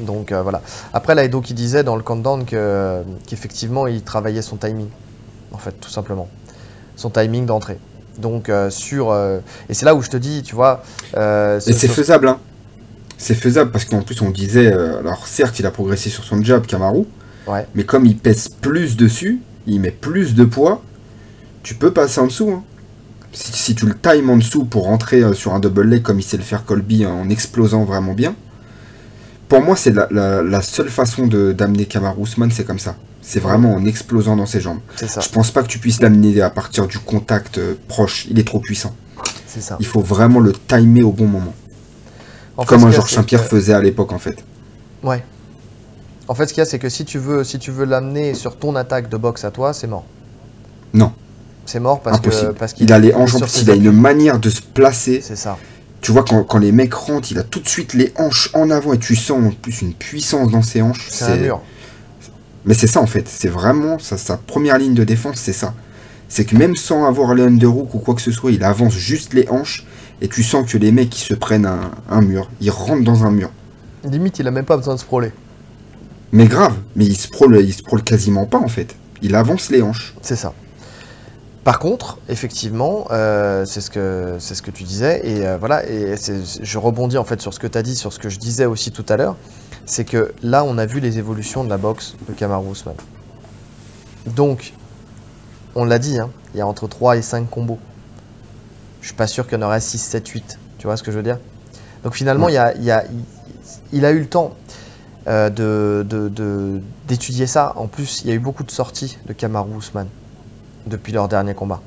Donc 0.00 0.30
euh, 0.32 0.42
voilà. 0.42 0.60
Après, 0.92 1.14
là, 1.14 1.24
Edo 1.24 1.40
qui 1.40 1.54
disait 1.54 1.84
dans 1.84 1.96
le 1.96 2.02
countdown 2.02 2.44
que- 2.44 3.02
qu'effectivement, 3.26 3.86
il 3.86 4.02
travaillait 4.02 4.42
son 4.42 4.56
timing, 4.56 4.88
en 5.52 5.58
fait, 5.58 5.72
tout 5.80 5.88
simplement. 5.90 6.28
Son 6.96 7.10
timing 7.10 7.46
d'entrée. 7.46 7.78
Donc, 8.18 8.48
euh, 8.48 8.70
sur. 8.70 9.10
euh, 9.10 9.40
et 9.68 9.74
c'est 9.74 9.84
là 9.86 9.94
où 9.94 10.02
je 10.02 10.10
te 10.10 10.16
dis, 10.16 10.42
tu 10.42 10.54
vois. 10.54 10.82
euh, 11.16 11.58
Et 11.66 11.72
c'est 11.72 11.88
faisable, 11.88 12.28
hein. 12.28 12.38
C'est 13.24 13.34
faisable 13.34 13.70
parce 13.70 13.86
qu'en 13.86 14.02
plus, 14.02 14.20
on 14.20 14.30
disait. 14.30 14.70
euh, 14.72 14.98
alors, 15.00 15.26
certes, 15.26 15.58
il 15.58 15.64
a 15.66 15.70
progressé 15.70 16.10
sur 16.10 16.24
son 16.24 16.42
job, 16.42 16.66
Kamaru. 16.66 17.04
Ouais. 17.46 17.66
Mais 17.74 17.84
comme 17.84 18.04
il 18.04 18.16
pèse 18.18 18.48
plus 18.48 18.96
dessus, 18.96 19.40
il 19.66 19.80
met 19.80 19.90
plus 19.90 20.34
de 20.34 20.44
poids, 20.44 20.82
tu 21.62 21.74
peux 21.74 21.90
passer 21.90 22.20
en 22.20 22.26
dessous. 22.26 22.50
hein. 22.50 22.62
Si, 23.32 23.52
si 23.52 23.74
tu 23.74 23.86
le 23.86 23.94
times 23.98 24.28
en 24.30 24.36
dessous 24.36 24.64
pour 24.66 24.84
rentrer 24.84 25.22
euh, 25.22 25.32
sur 25.32 25.54
un 25.54 25.58
double 25.60 25.82
leg 25.88 26.02
comme 26.02 26.20
il 26.20 26.22
sait 26.22 26.36
le 26.36 26.42
faire 26.42 26.64
Colby 26.66 27.06
en 27.06 27.28
explosant 27.30 27.84
vraiment 27.84 28.12
bien, 28.12 28.34
pour 29.48 29.62
moi, 29.62 29.74
c'est 29.76 29.90
la, 29.94 30.06
la- 30.10 30.42
la 30.42 30.60
seule 30.62 30.88
façon 30.90 31.26
de- 31.26 31.52
d'amener 31.52 31.86
Kamaru 31.86 32.22
Usman, 32.24 32.50
c'est 32.50 32.64
comme 32.64 32.78
ça. 32.78 32.94
C'est 33.22 33.40
vraiment 33.40 33.74
en 33.74 33.86
explosant 33.86 34.36
dans 34.36 34.44
ses 34.46 34.60
jambes. 34.60 34.80
Ça. 34.96 35.20
Je 35.22 35.28
pense 35.30 35.50
pas 35.50 35.62
que 35.62 35.68
tu 35.68 35.78
puisses 35.78 36.02
l'amener 36.02 36.42
à 36.42 36.50
partir 36.50 36.86
du 36.86 36.98
contact 36.98 37.56
euh, 37.56 37.74
proche. 37.88 38.26
Il 38.30 38.38
est 38.38 38.46
trop 38.46 38.60
puissant. 38.60 38.94
Ça. 39.48 39.76
Il 39.80 39.86
faut 39.86 40.00
vraiment 40.02 40.40
le 40.40 40.52
timer 40.52 41.02
au 41.02 41.12
bon 41.12 41.26
moment. 41.26 41.54
En 42.56 42.64
Comme 42.64 42.84
un 42.84 42.90
Georges 42.90 43.12
Saint-Pierre 43.12 43.42
que- 43.42 43.48
faisait 43.48 43.72
à 43.74 43.80
l'époque, 43.80 44.12
en 44.12 44.18
fait. 44.18 44.44
Ouais. 45.02 45.24
En 46.28 46.34
fait, 46.34 46.46
ce 46.46 46.54
qu'il 46.54 46.60
y 46.60 46.62
a, 46.62 46.66
c'est 46.66 46.78
que 46.78 46.88
si 46.88 47.04
tu 47.04 47.18
veux, 47.18 47.44
si 47.44 47.58
tu 47.58 47.70
veux 47.70 47.84
l'amener 47.84 48.34
sur 48.34 48.56
ton 48.56 48.76
attaque 48.76 49.08
de 49.08 49.16
boxe 49.16 49.44
à 49.44 49.50
toi, 49.50 49.72
c'est 49.72 49.86
mort. 49.86 50.04
Non. 50.94 51.12
C'est 51.66 51.80
mort 51.80 52.00
parce 52.00 52.20
que 52.20 52.28
Impossible. 52.28 52.54
parce 52.54 52.72
qu'il 52.74 52.86
Il 52.86 52.92
a 52.92 52.98
les 52.98 53.12
hanches 53.14 53.34
en 53.34 53.40
plus, 53.40 53.62
il 53.62 53.70
a 53.70 53.74
une 53.74 53.90
manière 53.92 54.38
de 54.38 54.50
se 54.50 54.62
placer. 54.62 55.20
C'est 55.22 55.36
ça. 55.36 55.58
Tu 56.00 56.12
vois, 56.12 56.22
quand, 56.22 56.44
quand 56.44 56.58
les 56.58 56.72
mecs 56.72 56.92
rentrent, 56.94 57.32
il 57.32 57.38
a 57.38 57.42
tout 57.42 57.60
de 57.60 57.68
suite 57.68 57.94
les 57.94 58.12
hanches 58.16 58.50
en 58.54 58.70
avant 58.70 58.92
et 58.92 58.98
tu 58.98 59.16
sens 59.16 59.42
en 59.42 59.50
plus 59.50 59.80
une 59.82 59.94
puissance 59.94 60.50
dans 60.50 60.62
ses 60.62 60.82
hanches. 60.82 61.08
C'est 61.10 61.24
un 61.24 61.36
mur. 61.36 61.60
Mais 62.66 62.74
c'est 62.74 62.86
ça 62.86 63.00
en 63.00 63.06
fait, 63.06 63.28
c'est 63.28 63.48
vraiment 63.48 63.98
sa, 63.98 64.16
sa 64.16 64.36
première 64.38 64.78
ligne 64.78 64.94
de 64.94 65.04
défense, 65.04 65.36
c'est 65.36 65.52
ça. 65.52 65.74
C'est 66.28 66.44
que 66.46 66.56
même 66.56 66.76
sans 66.76 67.04
avoir 67.06 67.34
les 67.34 67.42
underhook 67.42 67.94
ou 67.94 67.98
quoi 67.98 68.14
que 68.14 68.22
ce 68.22 68.32
soit, 68.32 68.52
il 68.52 68.64
avance 68.64 68.94
juste 68.94 69.34
les 69.34 69.46
hanches 69.50 69.86
et 70.24 70.28
tu 70.28 70.42
sens 70.42 70.66
que 70.66 70.78
les 70.78 70.90
mecs 70.90 71.14
ils 71.14 71.22
se 71.22 71.34
prennent 71.34 71.66
un, 71.66 71.90
un 72.08 72.22
mur, 72.22 72.48
ils 72.62 72.70
rentrent 72.70 73.04
dans 73.04 73.24
un 73.24 73.30
mur. 73.30 73.50
Limite, 74.04 74.38
il 74.38 74.48
a 74.48 74.50
même 74.50 74.64
pas 74.64 74.78
besoin 74.78 74.94
de 74.94 74.98
se 74.98 75.04
sprawler. 75.04 75.32
Mais 76.32 76.46
grave, 76.46 76.74
mais 76.96 77.04
il 77.04 77.14
se 77.14 77.28
prôle, 77.28 77.60
il 77.60 77.74
se 77.74 77.82
prôle 77.82 78.02
quasiment 78.02 78.46
pas 78.46 78.56
en 78.56 78.68
fait. 78.68 78.96
Il 79.20 79.34
avance 79.34 79.70
les 79.70 79.82
hanches. 79.82 80.14
C'est 80.22 80.36
ça. 80.36 80.54
Par 81.62 81.78
contre, 81.78 82.18
effectivement, 82.30 83.06
euh, 83.10 83.66
c'est 83.66 83.82
ce 83.82 83.90
que 83.90 84.36
c'est 84.38 84.54
ce 84.54 84.62
que 84.62 84.70
tu 84.70 84.84
disais 84.84 85.20
et 85.24 85.46
euh, 85.46 85.58
voilà 85.58 85.86
et 85.86 86.14
je 86.16 86.78
rebondis 86.78 87.18
en 87.18 87.24
fait 87.24 87.42
sur 87.42 87.52
ce 87.52 87.58
que 87.60 87.66
tu 87.66 87.76
as 87.76 87.82
dit, 87.82 87.94
sur 87.94 88.10
ce 88.10 88.18
que 88.18 88.30
je 88.30 88.38
disais 88.38 88.64
aussi 88.64 88.92
tout 88.92 89.04
à 89.10 89.18
l'heure, 89.18 89.36
c'est 89.84 90.06
que 90.06 90.32
là 90.42 90.64
on 90.64 90.78
a 90.78 90.86
vu 90.86 91.00
les 91.00 91.18
évolutions 91.18 91.64
de 91.64 91.68
la 91.68 91.76
boxe 91.76 92.16
de 92.26 92.32
Kamaru 92.32 92.72
Usman. 92.72 92.94
Donc, 94.24 94.72
on 95.74 95.84
l'a 95.84 95.98
dit, 95.98 96.18
hein, 96.18 96.30
il 96.54 96.58
y 96.58 96.60
a 96.62 96.66
entre 96.66 96.88
3 96.88 97.18
et 97.18 97.22
5 97.22 97.50
combos. 97.50 97.78
Je 99.04 99.08
suis 99.08 99.16
pas 99.16 99.26
sûr 99.26 99.46
qu'il 99.46 99.58
y 99.60 99.62
en 99.62 99.66
aurait 99.66 99.80
6, 99.82 99.98
7, 99.98 100.26
8. 100.28 100.58
Tu 100.78 100.86
vois 100.86 100.96
ce 100.96 101.02
que 101.02 101.12
je 101.12 101.18
veux 101.18 101.22
dire? 101.22 101.38
Donc 102.04 102.14
finalement, 102.14 102.46
Ouais. 102.46 102.52
il, 102.52 102.54
y 102.54 102.58
a, 102.58 102.74
il, 102.74 102.84
y 102.84 102.90
a- 102.90 103.04
il- 103.04 103.24
il 103.98 104.04
a 104.06 104.12
eu 104.12 104.18
le 104.18 104.26
temps 104.26 104.54
euh, 105.28 105.50
de- 105.50 106.80
d'étudier 107.06 107.46
ça. 107.46 107.74
En 107.76 107.86
plus, 107.86 108.22
il 108.22 108.28
y 108.28 108.32
a 108.32 108.34
eu 108.34 108.38
beaucoup 108.38 108.64
de 108.64 108.70
sorties 108.70 109.18
de 109.26 109.34
Kamaru 109.34 109.76
Usman 109.76 110.06
depuis 110.86 111.12
leur 111.12 111.28
dernier 111.28 111.52
combat. 111.54 111.82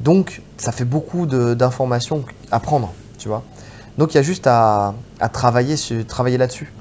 Donc, 0.00 0.42
ça 0.56 0.72
fait 0.72 0.84
beaucoup 0.84 1.26
d'informations 1.26 2.24
à 2.50 2.58
prendre, 2.58 2.92
tu 3.16 3.28
vois. 3.28 3.44
Donc, 3.96 4.12
il 4.12 4.16
y 4.16 4.18
a 4.18 4.22
juste 4.22 4.48
à, 4.48 4.94
à 5.20 5.28
travailler, 5.28 5.76
travailler 6.04 6.36
là-dessus. 6.36 6.72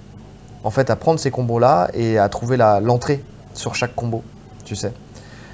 En 0.64 0.72
fait, 0.72 0.90
à 0.90 0.96
prendre 0.96 1.20
ces 1.20 1.30
combos-là 1.30 1.90
et 1.94 2.18
à 2.18 2.28
trouver 2.28 2.58
l'entrée 2.58 3.24
sur 3.54 3.76
chaque 3.76 3.94
combo, 3.94 4.24
tu 4.66 4.76
sais. 4.76 4.94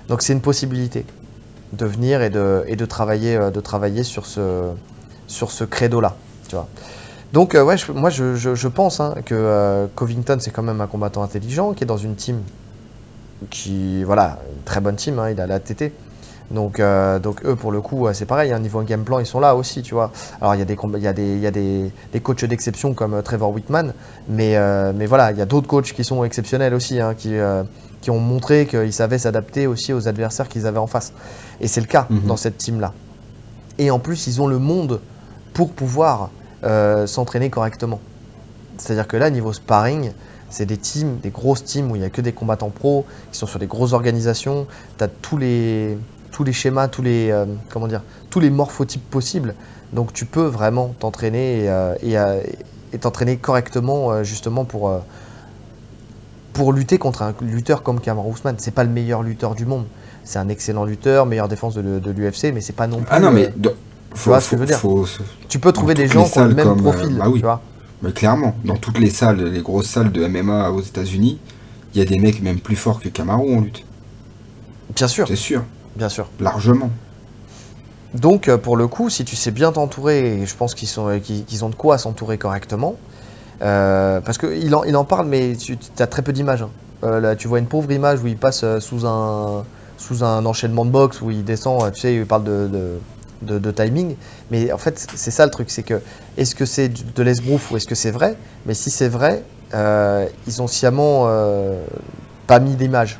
Donc, 0.07 0.21
c'est 0.21 0.31
une 0.31 0.41
possibilité 0.41 1.05
de 1.73 1.85
venir 1.85 2.21
et 2.21 2.29
de, 2.29 2.63
et 2.67 2.75
de 2.75 2.85
travailler, 2.85 3.35
euh, 3.35 3.51
de 3.51 3.59
travailler 3.59 4.03
sur 4.03 4.25
ce, 4.25 4.71
sur 5.27 5.51
ce 5.51 5.63
credo-là. 5.63 6.15
Donc, 7.33 7.55
euh, 7.55 7.63
ouais, 7.63 7.75
moi, 7.93 8.09
je, 8.09 8.35
je- 8.35 8.67
pense 8.67 8.99
hein, 8.99 9.15
que 9.25 9.35
euh, 9.35 9.87
Covington, 9.95 10.37
c'est 10.39 10.51
quand 10.51 10.63
même 10.63 10.79
un 10.79 10.87
combattant 10.87 11.23
intelligent 11.23 11.73
qui 11.73 11.83
est 11.83 11.87
dans 11.87 11.97
une 11.97 12.15
team 12.15 12.39
qui, 13.49 14.03
voilà, 14.03 14.39
très 14.63 14.79
bonne 14.79 14.95
team, 14.95 15.19
hein, 15.19 15.29
il 15.29 15.39
a 15.41 15.47
la 15.47 15.59
TT. 15.59 15.91
Donc, 16.51 16.79
donc 17.23 17.43
eux, 17.43 17.55
pour 17.55 17.71
le 17.71 17.81
coup, 17.81 18.07
c'est 18.13 18.25
pareil, 18.27 18.53
un 18.53 18.59
niveau 18.59 18.81
game 18.83 19.03
plan, 19.03 19.17
ils 19.19 19.25
sont 19.25 19.39
là 19.39 19.55
aussi, 19.55 19.81
tu 19.81 19.95
vois. 19.95 20.11
Alors, 20.39 20.53
il 20.53 20.59
y 20.59 20.61
a 20.61 20.65
des, 20.65 20.77
y 20.99 21.07
a 21.07 21.13
des, 21.13 21.37
y 21.39 21.47
a 21.47 21.51
des, 21.51 21.91
des 22.13 22.19
coachs 22.19 22.45
d'exception 22.45 22.93
comme 22.93 23.21
Trevor 23.23 23.49
Whitman, 23.51 23.93
mais, 24.29 24.55
mais 24.93 25.07
voilà, 25.07 25.31
il 25.31 25.37
y 25.37 25.41
a 25.41 25.45
d'autres 25.45 25.67
coachs 25.67 25.91
qui 25.93 26.03
sont 26.03 26.23
exceptionnels 26.23 26.75
aussi, 26.75 26.99
hein, 27.01 27.15
qui, 27.17 27.35
qui 28.05 28.11
ont 28.11 28.19
montré 28.19 28.67
qu'ils 28.67 28.93
savaient 28.93 29.17
s'adapter 29.17 29.65
aussi 29.65 29.91
aux 29.91 30.07
adversaires 30.07 30.47
qu'ils 30.47 30.67
avaient 30.67 30.77
en 30.77 30.85
face. 30.85 31.11
Et 31.59 31.67
c'est 31.67 31.81
le 31.81 31.87
cas 31.87 32.05
Mhm. 32.11 32.27
dans 32.27 32.37
cette 32.37 32.55
team-là. 32.55 32.93
Et 33.79 33.89
en 33.89 33.97
plus, 33.97 34.27
ils 34.27 34.39
ont 34.43 34.47
le 34.47 34.59
monde 34.59 35.01
pour 35.55 35.71
pouvoir 35.71 36.29
euh, 36.63 37.07
s'entraîner 37.07 37.49
correctement. 37.49 37.99
C'est-à-dire 38.77 39.07
que 39.07 39.17
là, 39.17 39.31
niveau 39.31 39.53
sparring, 39.53 40.11
c'est 40.51 40.67
des 40.67 40.77
teams, 40.77 41.17
des 41.23 41.31
grosses 41.31 41.63
teams 41.63 41.89
où 41.91 41.95
il 41.95 41.99
n'y 41.99 42.05
a 42.05 42.11
que 42.11 42.21
des 42.21 42.31
combattants 42.31 42.69
pros, 42.69 43.05
qui 43.31 43.39
sont 43.39 43.47
sur 43.47 43.57
des 43.57 43.65
grosses 43.65 43.93
organisations. 43.93 44.67
Tu 44.99 45.03
as 45.03 45.07
tous 45.07 45.37
les, 45.37 45.97
tous 46.31 46.43
les 46.43 46.53
schémas, 46.53 46.87
tous 46.87 47.01
les, 47.01 47.31
euh, 47.31 47.45
comment 47.71 47.87
dire, 47.87 48.03
tous 48.29 48.39
les 48.39 48.51
morphotypes 48.51 49.09
possibles. 49.09 49.55
Donc 49.93 50.13
tu 50.13 50.25
peux 50.27 50.45
vraiment 50.45 50.93
t'entraîner 50.99 51.63
et, 51.63 51.69
euh, 51.69 51.95
et, 52.03 52.15
et 52.93 52.99
t'entraîner 52.99 53.37
correctement 53.37 54.23
justement 54.23 54.63
pour, 54.63 54.91
pour 56.55 56.73
lutter 56.73 56.97
contre 56.97 57.21
un 57.21 57.35
lutteur 57.41 57.83
comme 57.83 57.99
Kamaru 57.99 58.31
Usman. 58.31 58.55
C'est 58.57 58.71
pas 58.73 58.83
le 58.83 58.89
meilleur 58.89 59.21
lutteur 59.21 59.53
du 59.53 59.65
monde. 59.65 59.85
C'est 60.23 60.39
un 60.39 60.49
excellent 60.49 60.85
lutteur, 60.85 61.25
meilleure 61.27 61.49
défense 61.49 61.75
de, 61.75 61.99
de 61.99 62.11
l'UFC, 62.11 62.51
mais 62.53 62.61
c'est 62.61 62.73
pas 62.73 62.87
non 62.87 62.97
plus. 62.97 63.07
Ah 63.11 63.19
non, 63.19 63.29
mais 63.31 63.49
euh, 63.65 63.69
faut, 64.15 64.31
vois 64.31 64.39
ce 64.39 64.49
que 64.51 64.55
je 64.55 64.61
veux 64.61 64.65
dire 64.65 64.79
faut- 64.79 65.05
tu 65.49 65.59
peux 65.59 65.71
trouver 65.71 65.93
des 65.93 66.07
gens 66.07 66.23
qui 66.27 66.39
ont 66.39 66.45
le 66.45 66.55
même 66.55 66.65
comme, 66.67 66.79
euh, 66.87 66.91
profil, 66.91 67.15
bah 67.17 67.25
oui. 67.27 67.39
tu 67.39 67.45
vois. 67.45 67.61
mais 68.01 68.11
clairement, 68.11 68.55
dans 68.63 68.77
toutes 68.77 68.97
les 68.97 69.11
salles, 69.11 69.43
les 69.43 69.61
grosses 69.61 69.87
salles 69.89 70.11
de 70.11 70.25
MMA 70.25 70.71
aux 70.71 70.81
États-Unis, 70.81 71.39
il 71.93 71.99
y 71.99 72.01
a 72.01 72.05
des 72.05 72.17
mecs 72.17 72.41
même 72.41 72.59
plus 72.59 72.75
forts 72.75 72.99
que 73.01 73.09
Kamaru 73.09 73.55
en 73.55 73.61
lutte. 73.61 73.83
Bien 74.95 75.07
sûr, 75.07 75.27
C'est 75.27 75.35
sûr, 75.35 75.63
bien 75.95 76.09
sûr. 76.09 76.27
largement. 76.39 76.89
Donc, 78.13 78.47
euh, 78.47 78.57
pour 78.57 78.77
le 78.77 78.87
coup, 78.87 79.09
si 79.09 79.25
tu 79.25 79.35
sais 79.35 79.51
bien 79.51 79.73
t'entourer, 79.73 80.41
et 80.41 80.45
je 80.45 80.55
pense 80.55 80.73
qu'ils 80.73 80.89
euh, 80.99 81.19
qu'ils 81.19 81.65
ont 81.65 81.69
de 81.69 81.75
quoi 81.75 81.97
s'entourer 81.97 82.37
correctement, 82.37 82.95
euh, 83.61 84.21
parce 84.21 84.37
qu'il 84.37 84.73
en, 84.75 84.83
il 84.83 84.95
en 84.95 85.05
parle, 85.05 85.27
mais 85.27 85.55
tu 85.55 85.77
as 85.99 86.07
très 86.07 86.21
peu 86.21 86.33
d'images. 86.33 86.61
hein. 86.63 86.69
Euh, 87.03 87.19
là, 87.19 87.35
tu 87.35 87.47
vois 87.47 87.59
une 87.59 87.67
pauvre 87.67 87.91
image 87.91 88.21
où 88.23 88.27
il 88.27 88.37
passe 88.37 88.63
euh, 88.63 88.79
sous 88.79 89.05
un, 89.05 89.63
sous 89.97 90.23
un 90.23 90.45
enchaînement 90.45 90.85
de 90.85 90.91
boxe, 90.91 91.21
où 91.21 91.31
il 91.31 91.43
descend, 91.43 91.83
euh, 91.83 91.91
tu 91.91 92.01
sais, 92.01 92.15
il 92.15 92.25
parle 92.25 92.43
de, 92.43 92.67
de, 92.67 92.97
de- 93.43 93.59
de 93.59 93.71
timing. 93.71 94.15
Mais 94.51 94.71
en 94.71 94.77
fait, 94.77 94.97
c'est 95.15 95.31
ça 95.31 95.45
le 95.45 95.51
truc, 95.51 95.69
c'est 95.69 95.83
que 95.83 96.01
est-ce 96.37 96.55
que 96.55 96.65
c'est 96.65 96.89
du- 96.89 97.03
de 97.03 97.23
l'esbrouf 97.23 97.71
ou 97.71 97.77
est-ce 97.77 97.87
que 97.87 97.95
c'est 97.95 98.11
vrai? 98.11 98.35
Mais 98.65 98.73
si 98.73 98.89
c'est 98.89 99.09
vrai, 99.09 99.43
euh, 99.73 100.25
ils 100.47 100.61
ont 100.61 100.67
sciemment 100.67 101.23
euh, 101.27 101.83
pas 102.47 102.59
mis 102.59 102.75
d'image. 102.75 103.19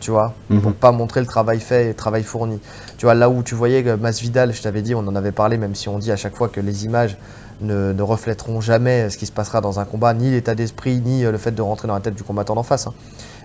Tu 0.00 0.10
vois? 0.10 0.34
Mhm. 0.50 0.74
pas 0.74 0.92
montrer 0.92 1.20
le 1.20 1.26
travail 1.26 1.58
fait 1.58 1.84
et 1.84 1.88
le 1.88 1.94
travail 1.94 2.22
fourni. 2.22 2.60
Tu 2.98 3.06
vois, 3.06 3.14
là 3.14 3.30
où 3.30 3.42
tu 3.42 3.54
voyais 3.54 3.82
que 3.82 3.94
Masvidal, 3.96 4.52
je 4.52 4.60
t'avais 4.62 4.82
dit, 4.82 4.94
on 4.94 5.00
en 5.08 5.16
avait 5.16 5.32
parlé, 5.32 5.56
même 5.56 5.74
si 5.74 5.88
on 5.88 5.98
dit 5.98 6.12
à 6.12 6.16
chaque 6.16 6.36
fois 6.36 6.48
que 6.48 6.60
les 6.60 6.84
images 6.84 7.16
ne, 7.60 7.92
ne 7.92 8.02
reflèteront 8.02 8.60
jamais 8.60 9.10
ce 9.10 9.16
qui 9.16 9.26
se 9.26 9.32
passera 9.32 9.60
dans 9.60 9.80
un 9.80 9.84
combat, 9.84 10.14
ni 10.14 10.30
l'état 10.30 10.54
d'esprit, 10.54 11.00
ni 11.04 11.24
euh, 11.24 11.32
le 11.32 11.38
fait 11.38 11.52
de 11.52 11.62
rentrer 11.62 11.88
dans 11.88 11.94
la 11.94 12.00
tête 12.00 12.14
du 12.14 12.22
combattant 12.22 12.54
d'en 12.54 12.62
face. 12.62 12.86
hein. 12.86 12.94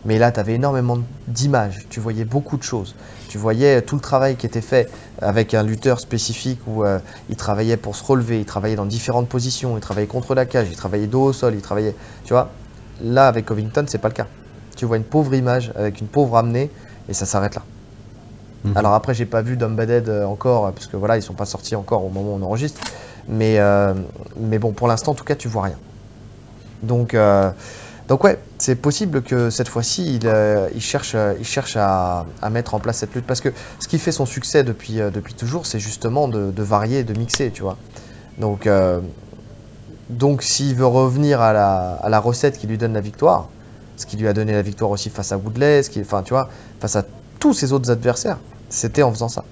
Mais 0.03 0.17
là, 0.17 0.31
tu 0.31 0.39
avais 0.39 0.55
énormément 0.55 0.97
d'images, 1.27 1.85
tu 1.89 1.99
voyais 1.99 2.25
beaucoup 2.25 2.57
de 2.57 2.63
choses. 2.63 2.95
Tu 3.29 3.37
voyais 3.37 3.83
tout 3.83 3.95
le 3.95 4.01
travail 4.01 4.35
qui 4.35 4.47
était 4.47 4.61
fait 4.61 4.89
avec 5.21 5.53
un 5.53 5.61
lutteur 5.61 5.99
spécifique 5.99 6.59
où 6.65 6.83
euh, 6.83 6.97
il 7.29 7.35
travaillait 7.35 7.77
pour 7.77 7.95
se 7.95 8.03
relever, 8.03 8.39
il 8.39 8.45
travaillait 8.45 8.75
dans 8.75 8.87
différentes 8.87 9.29
positions, 9.29 9.77
il 9.77 9.81
travaillait 9.81 10.07
contre 10.07 10.33
la 10.33 10.45
cage, 10.45 10.67
il 10.71 10.75
travaillait 10.75 11.05
dos 11.07 11.25
au 11.25 11.33
sol, 11.33 11.53
il 11.53 11.61
travaillait. 11.61 11.95
Tu 12.25 12.33
vois, 12.33 12.49
là, 13.03 13.27
avec 13.27 13.45
Covington, 13.45 13.85
c'est 13.87 13.99
pas 13.99 14.07
le 14.07 14.15
cas. 14.15 14.27
Tu 14.75 14.85
vois 14.85 14.97
une 14.97 15.03
pauvre 15.03 15.35
image 15.35 15.71
avec 15.75 16.01
une 16.01 16.07
pauvre 16.07 16.35
amenée 16.35 16.71
et 17.07 17.13
ça 17.13 17.27
s'arrête 17.27 17.53
là. 17.55 17.61
Mhm. 18.63 18.77
Alors 18.77 18.93
après, 18.93 19.13
j'ai 19.13 19.25
pas 19.25 19.41
vu 19.43 19.55
d'Unbaded 19.55 20.09
euh, 20.09 20.25
encore, 20.25 20.71
parce 20.71 20.87
que 20.87 20.97
voilà, 20.97 21.17
ils 21.17 21.23
sont 21.23 21.33
pas 21.33 21.45
sortis 21.45 21.75
encore 21.75 22.03
au 22.03 22.09
moment 22.09 22.33
où 22.33 22.39
on 22.39 22.43
enregistre. 22.43 22.81
Mais, 23.27 23.59
euh, 23.59 23.93
mais 24.37 24.59
bon, 24.59 24.71
pour 24.71 24.87
l'instant, 24.87 25.11
en 25.11 25.15
tout 25.15 25.23
cas, 25.23 25.35
tu 25.35 25.47
vois 25.47 25.63
rien. 25.63 25.77
Donc, 26.83 27.13
euh, 27.13 27.51
donc 28.07 28.23
ouais, 28.23 28.39
c'est 28.57 28.75
possible 28.75 29.21
que 29.21 29.49
cette 29.49 29.67
fois-ci, 29.67 30.15
il, 30.15 30.27
euh, 30.27 30.67
il 30.73 30.81
cherche, 30.81 31.15
il 31.39 31.45
cherche 31.45 31.77
à, 31.77 32.25
à 32.41 32.49
mettre 32.49 32.73
en 32.73 32.79
place 32.79 32.97
cette 32.97 33.13
lutte. 33.13 33.25
Parce 33.25 33.41
que 33.41 33.49
ce 33.79 33.87
qui 33.87 33.99
fait 33.99 34.11
son 34.11 34.25
succès 34.25 34.63
depuis, 34.63 34.95
depuis 34.95 35.33
toujours, 35.33 35.65
c'est 35.65 35.79
justement 35.79 36.27
de, 36.27 36.63
varier, 36.63 37.03
de 37.03 37.17
mixer, 37.17 37.51
tu 37.51 37.61
vois. 37.61 37.77
Donc, 38.37 38.67
donc 40.09 40.41
s'il 40.41 40.75
veut 40.75 40.85
revenir 40.85 41.41
à 41.41 41.53
la, 41.53 41.93
à 41.93 42.09
la 42.09 42.19
recette 42.19 42.57
qui 42.57 42.67
lui 42.67 42.77
donne 42.77 42.93
la 42.93 43.01
victoire, 43.01 43.49
ce 43.97 44.05
qui 44.05 44.17
lui 44.17 44.27
a 44.27 44.33
donné 44.33 44.51
la 44.53 44.61
victoire 44.61 44.89
aussi 44.89 45.09
face 45.09 45.31
à 45.31 45.37
Woodley, 45.37 45.83
qui, 45.83 46.01
enfin, 46.01 46.23
tu 46.23 46.33
vois, 46.33 46.49
face 46.79 46.95
à 46.95 47.03
tous 47.39 47.53
ses 47.53 47.71
autres 47.71 47.91
adversaires, 47.91 48.39
c'était 48.69 49.03
en 49.03 49.11
faisant 49.11 49.29
ça. 49.29 49.43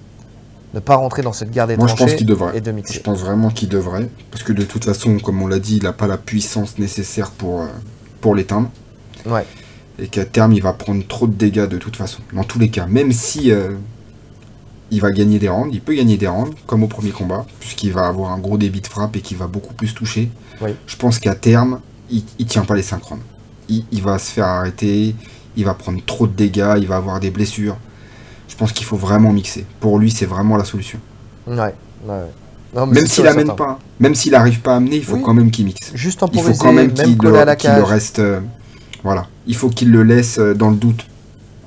Ne 0.74 0.80
pas 0.80 0.96
rentrer 0.96 1.24
dans 1.24 1.34
cette 1.34 1.50
guerre 1.50 1.68
des 1.68 1.78
Moi, 1.78 1.88
je 1.88 1.96
pense 1.96 2.14
qu'il 2.14 2.28
devrait. 2.28 2.56
et 2.58 2.62
de 2.62 2.74
Je 2.90 3.00
pense 3.00 3.20
vraiment 3.20 3.50
qu'il 3.50 3.70
devrait. 3.70 4.08
Parce 4.30 4.44
que 4.44 4.54
de 4.54 4.64
toute 4.64 4.86
façon, 4.86 5.18
comme 5.18 5.42
on 5.42 5.48
l'a 5.48 5.60
dit, 5.60 5.78
il 5.78 5.84
n'a 5.84 5.94
pas 5.94 6.08
la 6.08 6.18
puissance 6.18 6.78
nécessaire 6.78 7.32
pour, 7.32 7.62
euh, 7.62 7.68
pour 8.22 8.36
l'éteindre. 8.36 8.70
Ouais. 9.26 9.46
Et 9.98 10.08
qu'à 10.08 10.26
terme, 10.26 10.54
il 10.54 10.62
va 10.62 10.74
prendre 10.74 11.06
trop 11.08 11.26
de 11.26 11.34
dégâts 11.34 11.68
de 11.68 11.78
toute 11.78 11.96
façon. 11.96 12.22
Dans 12.34 12.44
tous 12.44 12.60
les 12.60 12.70
cas. 12.70 12.86
Même 12.86 13.12
si 13.12 13.52
euh, 13.52 13.72
il 14.92 15.02
va 15.02 15.12
gagner 15.12 15.40
des 15.40 15.50
rounds, 15.50 15.74
il 15.74 15.82
peut 15.82 15.96
gagner 15.96 16.18
des 16.18 16.28
rounds, 16.28 16.56
comme 16.68 16.84
au 16.84 16.88
premier 16.88 17.12
combat, 17.12 17.46
puisqu'il 17.60 17.92
va 17.92 18.08
avoir 18.08 18.32
un 18.32 18.38
gros 18.38 18.58
débit 18.60 18.82
de 18.82 18.88
frappe 18.88 19.16
et 19.16 19.22
qu'il 19.22 19.38
va 19.38 19.48
beaucoup 19.48 19.74
plus 19.74 19.94
toucher. 19.94 20.30
Je 20.86 20.96
pense 20.98 21.20
qu'à 21.20 21.36
terme, 21.36 21.80
il, 22.12 22.24
il 22.38 22.46
tient 22.46 22.66
pas 22.66 22.76
les 22.76 22.84
5 22.84 23.02
rounds. 23.02 23.24
Il, 23.70 23.86
il 23.92 24.04
va 24.04 24.20
se 24.20 24.32
faire 24.32 24.46
arrêter, 24.46 25.16
il 25.56 25.66
va 25.66 25.74
prendre 25.74 26.00
trop 26.06 26.28
de 26.28 26.34
dégâts, 26.34 26.76
il 26.78 26.88
va 26.88 26.98
avoir 26.98 27.20
des 27.20 27.32
blessures. 27.32 27.78
Je 28.50 28.56
pense 28.56 28.74
qu'il 28.74 28.86
faut 28.86 28.98
vraiment 28.98 29.32
mixer. 29.32 29.66
Pour 29.80 30.00
lui, 30.00 30.12
c'est 30.12 30.26
vraiment 30.26 30.58
la 30.58 30.66
solution. 30.66 31.00
Ouais. 31.48 31.56
ouais, 31.56 31.72
ouais. 32.08 32.16
Non, 32.76 32.86
mais 32.86 32.96
Même 32.96 33.08
s'il 33.08 33.26
amène 33.28 33.48
certain. 33.48 33.64
pas, 33.64 33.80
même 34.00 34.14
s'il 34.16 34.32
n'arrive 34.34 34.60
pas 34.62 34.74
à 34.74 34.76
amener, 34.78 34.98
il 34.98 35.04
faut 35.06 35.16
Oui. 35.16 35.22
quand 35.24 35.34
même 35.34 35.50
qu'il 35.50 35.66
mixe. 35.66 35.92
Juste 35.96 36.22
Il 36.34 36.42
faut 36.42 36.54
quand 36.54 36.74
même 36.74 36.94
qu'il 36.94 37.18
le, 37.18 37.32
reste. 37.84 38.20
euh, 38.20 38.42
voilà. 39.04 39.26
Il 39.48 39.56
faut 39.56 39.70
qu'il 39.70 39.92
le 39.92 40.04
laisse 40.04 40.38
euh, 40.40 40.54
dans 40.54 40.70
le 40.70 40.76
doute 40.76 41.06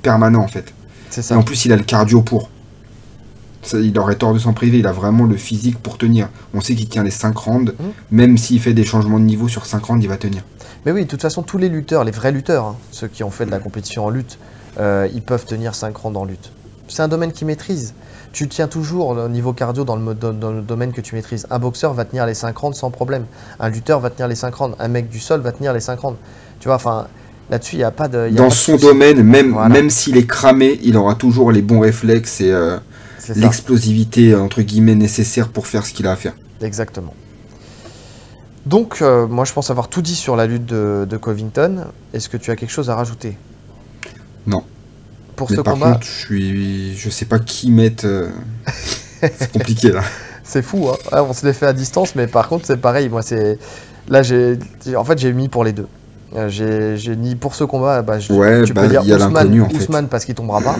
permanent 0.01 0.41
en 0.41 0.47
fait. 0.47 0.73
C'est 1.09 1.19
Et 1.21 1.23
ça. 1.23 1.37
en 1.37 1.43
plus, 1.43 1.65
il 1.65 1.73
a 1.73 1.75
le 1.77 1.83
cardio 1.83 2.21
pour. 2.21 2.49
Ça, 3.63 3.79
il 3.79 3.97
aurait 3.97 4.15
tort 4.15 4.33
de 4.33 4.39
s'en 4.39 4.53
priver. 4.53 4.79
Il 4.79 4.87
a 4.87 4.91
vraiment 4.91 5.25
le 5.25 5.35
physique 5.37 5.77
pour 5.79 5.97
tenir. 5.97 6.29
On 6.53 6.61
sait 6.61 6.75
qu'il 6.75 6.87
tient 6.89 7.03
les 7.03 7.11
5 7.11 7.35
rounds. 7.37 7.73
Mhm. 7.79 7.91
Même 8.11 8.37
s'il 8.37 8.59
fait 8.61 8.73
des 8.73 8.83
changements 8.85 9.19
de 9.19 9.25
niveau 9.25 9.47
sur 9.47 9.65
5 9.65 9.83
rounds, 9.83 10.03
il 10.03 10.07
va 10.09 10.17
tenir. 10.17 10.43
Mais 10.85 10.91
oui, 10.91 11.03
de 11.05 11.09
toute 11.09 11.21
façon, 11.21 11.43
tous 11.43 11.57
les 11.57 11.69
lutteurs, 11.69 12.03
les 12.03 12.11
vrais 12.11 12.31
lutteurs, 12.33 12.65
hein, 12.65 12.75
ceux 12.91 13.07
qui 13.07 13.23
ont 13.23 13.31
fait 13.31 13.45
de 13.45 13.51
la 13.51 13.59
compétition 13.59 14.05
en 14.05 14.09
lutte, 14.09 14.37
euh, 14.79 15.07
ils 15.13 15.21
peuvent 15.21 15.45
tenir 15.45 15.75
5 15.75 15.95
rounds 15.95 16.17
en 16.19 16.25
lutte. 16.25 16.51
C'est 16.93 17.01
un 17.01 17.07
domaine 17.07 17.31
qu'ils 17.31 17.47
maîtrisent. 17.47 17.93
Tu 18.33 18.47
tiens 18.47 18.67
toujours 18.67 19.15
le 19.15 19.27
niveau 19.27 19.51
cardio 19.51 19.83
dans 19.83 19.95
le, 19.95 20.01
mo- 20.03 20.13
dans 20.13 20.51
le 20.51 20.61
domaine 20.61 20.91
que 20.91 21.01
tu 21.01 21.15
maîtrises. 21.15 21.47
Un 21.49 21.57
boxeur 21.57 21.93
va 21.95 22.05
tenir 22.05 22.25
les 22.27 22.35
5 22.35 22.55
rounds 22.55 22.77
sans 22.77 22.91
problème. 22.91 23.25
Un 23.59 23.69
lutteur 23.69 23.99
va 23.99 24.11
tenir 24.11 24.27
les 24.27 24.35
5 24.35 24.53
rounds. 24.53 24.75
Un 24.79 24.87
mec 24.89 25.09
du 25.09 25.19
sol 25.19 25.41
va 25.41 25.51
tenir 25.51 25.73
les 25.73 25.79
5 25.79 25.99
rounds. 25.99 26.17
Tu 26.59 26.67
vois, 26.67 26.75
enfin, 26.75 27.07
là-dessus, 27.49 27.75
il 27.75 27.79
n'y 27.79 27.83
a 27.83 27.89
pas 27.91 28.07
de. 28.07 28.27
il 28.27 28.33
y 28.33 28.37
a 28.37 28.41
Dans 28.41 28.49
pas 28.49 28.55
son 28.55 28.75
domaine, 28.75 29.23
même, 29.23 29.53
Voilà. 29.53 29.69
même 29.69 29.89
s'il 29.89 30.17
est 30.17 30.27
cramé, 30.27 30.79
il 30.83 30.95
aura 30.97 31.15
toujours 31.15 31.51
les 31.51 31.63
bons 31.63 31.79
réflexes 31.79 32.41
et 32.41 32.51
euh, 32.51 32.77
l'explosivité 33.35 34.35
entre 34.35 34.61
guillemets 34.61 34.95
nécessaire 34.95 35.49
pour 35.49 35.65
faire 35.65 35.85
ce 35.87 35.93
qu'il 35.93 36.05
a 36.05 36.11
à 36.11 36.15
faire. 36.15 36.33
exactement. 36.61 37.15
Donc, 38.65 39.01
euh, 39.01 39.27
moi, 39.27 39.43
je 39.45 39.51
pense 39.53 39.69
avoir 39.71 39.89
tout 39.89 40.01
dit 40.01 40.15
sur 40.15 40.35
la 40.37 40.45
lutte 40.47 40.65
de, 40.65 41.05
de 41.09 41.17
Covington. 41.17 41.85
Est-ce 42.13 42.29
que 42.29 42.37
tu 42.37 42.49
as 42.51 42.55
quelque 42.55 42.71
chose 42.71 42.89
à 42.89 42.95
rajouter? 42.95 43.37
Non. 44.47 44.63
Pour 45.35 45.49
Mais 45.49 45.55
ce 45.57 45.61
par 45.61 45.73
combat, 45.73 45.93
contre, 45.93 46.05
je 46.05 46.11
suis, 46.11 46.95
je 46.97 47.09
sais 47.09 47.25
pas 47.25 47.39
qui 47.39 47.71
mettre. 47.71 48.05
euh, 48.05 48.29
c'est 49.21 49.51
compliqué 49.51 49.91
là. 49.91 50.01
C'est 50.43 50.61
fou, 50.61 50.89
hein. 50.89 50.97
Ouais, 51.11 51.19
on 51.19 51.33
se 51.33 51.45
les 51.45 51.53
fait 51.53 51.65
à 51.65 51.73
distance, 51.73 52.15
mais 52.15 52.27
par 52.27 52.47
contre, 52.49 52.65
c'est 52.65 52.77
pareil. 52.77 53.09
Moi, 53.09 53.21
c'est. 53.21 53.57
Là, 54.09 54.21
j'ai. 54.21 54.57
En 54.95 55.03
fait, 55.03 55.17
j'ai 55.17 55.33
mis 55.33 55.47
pour 55.49 55.63
les 55.63 55.71
deux. 55.73 55.87
Euh, 56.35 56.49
j'ai 56.49 56.97
j'ai 56.97 57.15
mis 57.15 57.35
pour 57.35 57.55
ce 57.55 57.63
combat, 57.63 58.01
bah, 58.01 58.19
je- 58.19 58.33
Ouais, 58.33 58.63
tu 58.63 58.73
bah, 58.73 58.81
peux 58.81 58.87
dire 58.89 59.03
y 59.03 59.13
a 59.13 59.15
Ousmane, 59.17 59.33
l'inconnu, 59.33 59.61
en 59.61 59.69
fait. 59.69 59.75
Ousmane 59.77 60.07
parce 60.07 60.25
qu'il 60.25 60.35
tombera 60.35 60.61
pas. 60.61 60.75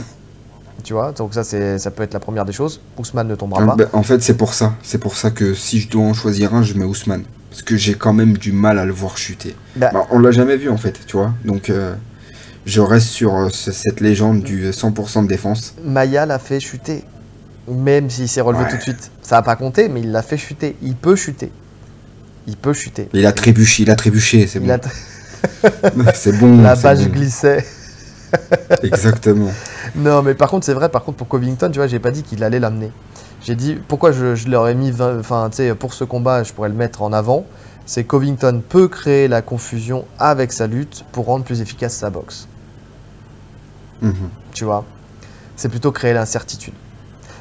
Tu 0.84 0.93
vois, 0.93 1.12
donc 1.14 1.34
ça, 1.34 1.43
c'est 1.43 1.80
ça 1.80 1.91
peut 1.91 2.04
être 2.04 2.14
la 2.14 2.20
première 2.20 2.43
des 2.43 2.51
choses. 2.51 2.82
Ousmane 2.97 3.28
ne 3.30 3.36
tombera 3.36 3.62
Ah, 3.64 3.68
pas. 3.68 3.76
bah, 3.76 3.86
en 3.93 4.04
fait, 4.04 4.22
c'est 4.22 4.36
pour 4.36 4.54
ça. 4.54 4.74
C'est 4.84 4.97
pour 4.97 5.16
ça 5.16 5.32
que 5.32 5.54
si 5.54 5.80
je 5.80 5.89
dois 5.89 6.04
en 6.04 6.14
choisir 6.14 6.54
un, 6.54 6.64
je 6.64 6.74
mets 6.74 6.84
Ousmane. 6.86 7.24
Parce 7.49 7.62
que 7.62 7.78
j'ai 7.78 7.93
quand 7.93 8.14
même 8.14 8.36
du 8.38 8.51
mal 8.51 8.80
à 8.80 8.86
le 8.86 8.91
voir 8.91 9.16
chuter. 9.18 9.56
Bah- 9.76 9.91
Bah, 9.93 10.08
on 10.12 10.20
l'a 10.20 10.32
jamais 10.32 10.58
vu 10.58 10.70
en 10.70 10.78
fait, 10.78 10.99
tu 11.06 11.16
vois. 11.18 11.34
Donc, 11.45 11.70
euh, 11.70 11.93
je 12.66 12.82
reste 12.82 13.07
sur 13.07 13.36
euh, 13.36 13.49
ce- 13.49 13.72
cette 13.72 13.99
légende 13.99 14.41
du 14.41 14.72
100% 14.72 15.24
de 15.24 15.28
défense. 15.28 15.76
Maya 15.84 16.26
l'a 16.26 16.39
fait 16.39 16.59
chuter. 16.59 17.03
Même 17.70 18.09
s'il 18.09 18.28
s'est 18.28 18.41
relevé 18.41 18.64
Ouais. 18.66 18.70
tout 18.70 18.78
de 18.78 18.82
suite. 18.82 19.11
Ça 19.22 19.38
n'a 19.38 19.41
pas 19.41 19.55
compté, 19.55 19.88
mais 19.88 20.01
il 20.01 20.11
l'a 20.11 20.22
fait 20.22 20.38
chuter. 20.38 20.76
Il 20.82 20.95
peut 20.95 21.16
chuter. 21.16 21.51
Il 22.47 22.57
peut 22.57 22.74
chuter. 22.74 23.07
Il 23.14 23.26
a 23.26 23.32
trébuché, 23.32 23.84
il 23.84 23.89
a 23.91 23.95
trébuché, 23.95 24.47
c'est 24.47 24.59
Il 24.59 24.68
bon. 24.68 24.74
a- 24.74 24.80
C'est 26.14 26.38
bon. 26.38 26.61
La 26.61 26.76
c'est 26.76 26.84
bâche 26.84 26.99
bon. 27.05 27.09
glissait. 27.14 27.66
Exactement. 28.84 29.49
Non, 29.95 30.22
mais 30.24 30.34
par 30.34 30.49
contre, 30.49 30.66
c'est 30.66 30.74
vrai, 30.74 30.89
par 30.89 31.03
contre, 31.03 31.18
pour 31.18 31.28
Covington, 31.28 31.70
tu 31.72 31.80
vois, 31.80 31.88
j'ai 31.88 31.99
pas 31.99 32.11
dit 32.11 32.24
qu'il 32.24 32.43
allait 32.43 32.59
l'amener. 32.59 32.91
J'ai 33.41 33.55
dit, 33.55 33.78
pourquoi 33.88 34.11
je, 34.11 34.36
je 34.36 34.47
l'aurais 34.49 34.74
mis, 34.76 34.91
20 34.91 35.20
enfin, 35.20 35.49
tu 35.51 35.57
sais, 35.57 35.76
pour 35.76 35.93
ce 35.93 36.03
combat, 36.03 36.43
je 36.43 36.53
pourrais 36.53 36.70
le 36.70 36.76
mettre 36.76 37.01
en 37.01 37.14
avant. 37.14 37.45
C'est 37.86 38.05
Covington 38.05 38.61
peut 38.68 38.88
créer 38.88 39.28
la 39.28 39.41
confusion 39.41 40.05
avec 40.18 40.51
sa 40.53 40.68
lutte 40.68 41.03
pour 41.11 41.26
rendre 41.26 41.43
plus 41.43 41.59
efficace 41.61 41.93
sa 41.93 42.09
boxe. 42.09 42.47
Mhm. 44.04 44.30
Tu 44.51 44.66
vois 44.66 44.86
C'est 45.56 45.70
plutôt 45.70 45.91
créer 45.91 46.14
l'incertitude. 46.14 46.74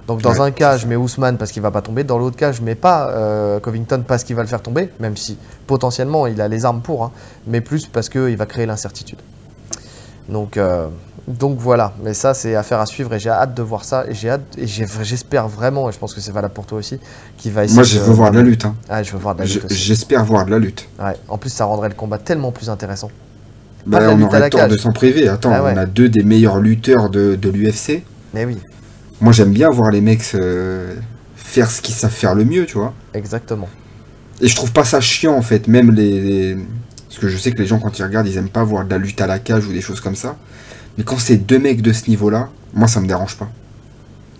Donc, 0.08 0.20
dans 0.20 0.32
Ouais, 0.32 0.40
un 0.40 0.50
cas, 0.50 0.78
je 0.78 0.86
mets 0.88 0.96
Ousmane 0.96 1.36
parce 1.38 1.52
qu'il 1.52 1.62
va 1.62 1.70
pas 1.70 1.80
tomber. 1.82 2.02
Dans 2.02 2.18
l'autre 2.18 2.36
cas, 2.36 2.50
je 2.52 2.60
mets 2.62 2.74
pas 2.74 3.10
euh, 3.10 3.60
Covington 3.60 4.02
parce 4.06 4.24
qu'il 4.24 4.34
va 4.34 4.42
le 4.42 4.48
faire 4.48 4.60
tomber, 4.62 4.90
même 4.98 5.16
si 5.16 5.38
potentiellement 5.66 6.26
il 6.26 6.40
a 6.40 6.48
les 6.48 6.64
armes 6.64 6.80
pour, 6.82 7.04
hein, 7.04 7.12
mais 7.46 7.60
plus 7.60 7.86
parce 7.86 8.08
qu'il 8.08 8.36
va 8.36 8.46
créer 8.46 8.66
l'incertitude. 8.66 9.18
Donc, 10.28 10.56
euh, 10.56 10.88
donc 11.28 11.58
voilà, 11.58 11.92
mais 12.02 12.14
ça 12.14 12.32
c'est 12.34 12.54
affaire 12.56 12.80
à 12.80 12.86
suivre 12.86 13.12
et 13.14 13.18
j'ai 13.20 13.30
hâte 13.30 13.54
de 13.54 13.62
voir 13.62 13.84
ça 13.84 14.04
et 14.08 14.14
j'ai 14.14 14.30
hâte 14.30 14.42
et 14.56 14.66
j'espère 14.66 15.46
vraiment 15.48 15.88
et 15.88 15.92
je 15.92 15.98
pense 15.98 16.14
que 16.14 16.20
c'est 16.20 16.32
valable 16.32 16.54
pour 16.54 16.66
toi 16.66 16.78
aussi 16.78 16.98
qu'il 17.38 17.52
va 17.52 17.64
essayer. 17.64 17.76
Moi, 17.76 17.84
je 17.84 17.98
de- 17.98 18.04
veux 18.04 18.12
voir 18.12 18.30
de 18.32 18.36
la 18.38 18.42
lutte. 18.42 18.64
hein. 18.64 18.74
Ah, 18.88 19.02
je 19.02 19.12
veux 19.12 19.18
voir 19.18 19.34
de 19.34 19.40
la 19.40 19.46
lutte. 19.46 19.66
J'espère 19.72 20.24
voir 20.24 20.44
de 20.46 20.50
la 20.50 20.58
lutte. 20.58 20.88
Ouais. 21.00 21.14
En 21.28 21.38
plus, 21.38 21.50
ça 21.50 21.64
rendrait 21.64 21.88
le 21.88 21.94
combat 21.94 22.18
tellement 22.18 22.50
plus 22.52 22.70
intéressant. 22.70 23.10
Bah, 23.86 24.00
on 24.10 24.22
aurait 24.22 24.48
tort 24.50 24.68
de 24.68 24.76
s'en 24.76 24.92
priver. 24.92 25.28
Attends, 25.28 25.52
Ah 25.52 25.62
ouais. 25.64 25.72
on 25.74 25.76
a 25.76 25.86
deux 25.86 26.08
des 26.08 26.22
meilleurs 26.22 26.60
lutteurs 26.60 27.10
de, 27.10 27.34
de 27.34 27.48
l'UFC. 27.50 28.02
Mais 28.34 28.44
oui, 28.44 28.56
Moi, 29.20 29.32
j'aime 29.32 29.52
bien 29.52 29.70
voir 29.70 29.90
les 29.90 30.00
mecs 30.00 30.22
euh, 30.34 30.94
faire 31.36 31.70
ce 31.70 31.82
qu'ils 31.82 31.94
savent 31.94 32.10
faire 32.12 32.34
le 32.34 32.44
mieux, 32.44 32.64
tu 32.66 32.74
vois. 32.78 32.94
exactement. 33.14 33.68
Et 34.40 34.48
je 34.48 34.56
trouve 34.56 34.72
pas 34.72 34.84
ça 34.84 35.00
chiant, 35.00 35.34
en 35.34 35.42
fait. 35.42 35.68
Même 35.68 35.90
les, 35.92 36.20
les- 36.20 36.56
Parce 37.08 37.20
que 37.20 37.28
je 37.28 37.36
sais 37.36 37.52
que 37.52 37.58
les 37.58 37.66
gens, 37.66 37.78
quand 37.78 37.98
ils 37.98 38.02
regardent, 38.02 38.26
ils 38.26 38.36
aiment 38.38 38.48
pas 38.48 38.64
voir 38.64 38.84
de 38.84 38.90
la 38.90 38.98
lutte 38.98 39.20
à 39.20 39.26
la 39.26 39.38
cage 39.38 39.66
ou 39.66 39.72
des 39.72 39.80
choses 39.82 40.00
comme 40.00 40.16
ça. 40.16 40.36
Mais 40.98 41.04
quand 41.04 41.18
c'est 41.18 41.36
deux 41.36 41.58
mecs 41.58 41.82
de 41.82 41.92
ce 41.92 42.08
niveau-là, 42.08 42.48
moi, 42.74 42.88
ça 42.88 43.00
me 43.00 43.06
dérange 43.06 43.36
pas. 43.36 43.48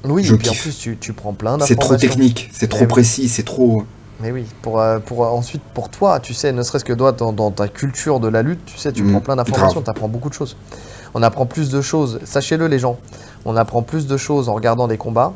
Oui, 0.05 0.25
Je 0.25 0.35
et 0.35 0.39
puis 0.39 0.49
en 0.49 0.55
plus, 0.55 0.77
tu, 0.79 0.97
tu 0.99 1.13
prends 1.13 1.33
plein 1.33 1.57
C'est 1.61 1.77
trop 1.77 1.91
d'informations. 1.95 2.09
technique, 2.09 2.51
c'est 2.53 2.69
trop 2.69 2.87
précis, 2.87 3.29
c'est 3.29 3.45
trop... 3.45 3.85
Mais 4.23 4.31
oui, 4.31 4.47
pour, 4.63 4.81
euh, 4.81 4.99
pour 5.01 5.25
euh, 5.25 5.29
ensuite, 5.29 5.63
pour 5.75 5.89
toi, 5.89 6.21
tu 6.21 6.33
sais, 6.33 6.53
ne 6.53 6.63
serait-ce 6.63 6.85
que 6.85 6.93
toi, 6.93 7.11
dans, 7.13 7.33
dans 7.33 7.51
ta 7.51 7.67
culture 7.69 8.21
de 8.21 8.29
la 8.29 8.43
lutte, 8.43 8.65
tu 8.65 8.79
sais, 8.79 8.93
tu 8.93 9.03
Mm, 9.03 9.11
prends 9.11 9.21
plein 9.21 9.37
d'informations, 9.37 9.81
grave. 9.81 9.85
tu 9.85 9.91
apprends 9.91 10.09
beaucoup 10.09 10.29
de 10.29 10.35
choses. 10.35 10.57
On 11.15 11.23
apprend 11.23 11.45
plus 11.45 11.71
de 11.71 11.81
choses, 11.83 12.21
sachez-le 12.25 12.69
les 12.69 12.79
gens, 12.79 12.99
on 13.45 13.57
apprend 13.57 13.83
plus 13.83 14.07
de 14.07 14.17
choses 14.17 14.49
en 14.49 14.55
regardant 14.55 14.87
des 14.89 14.97
combats 14.97 15.33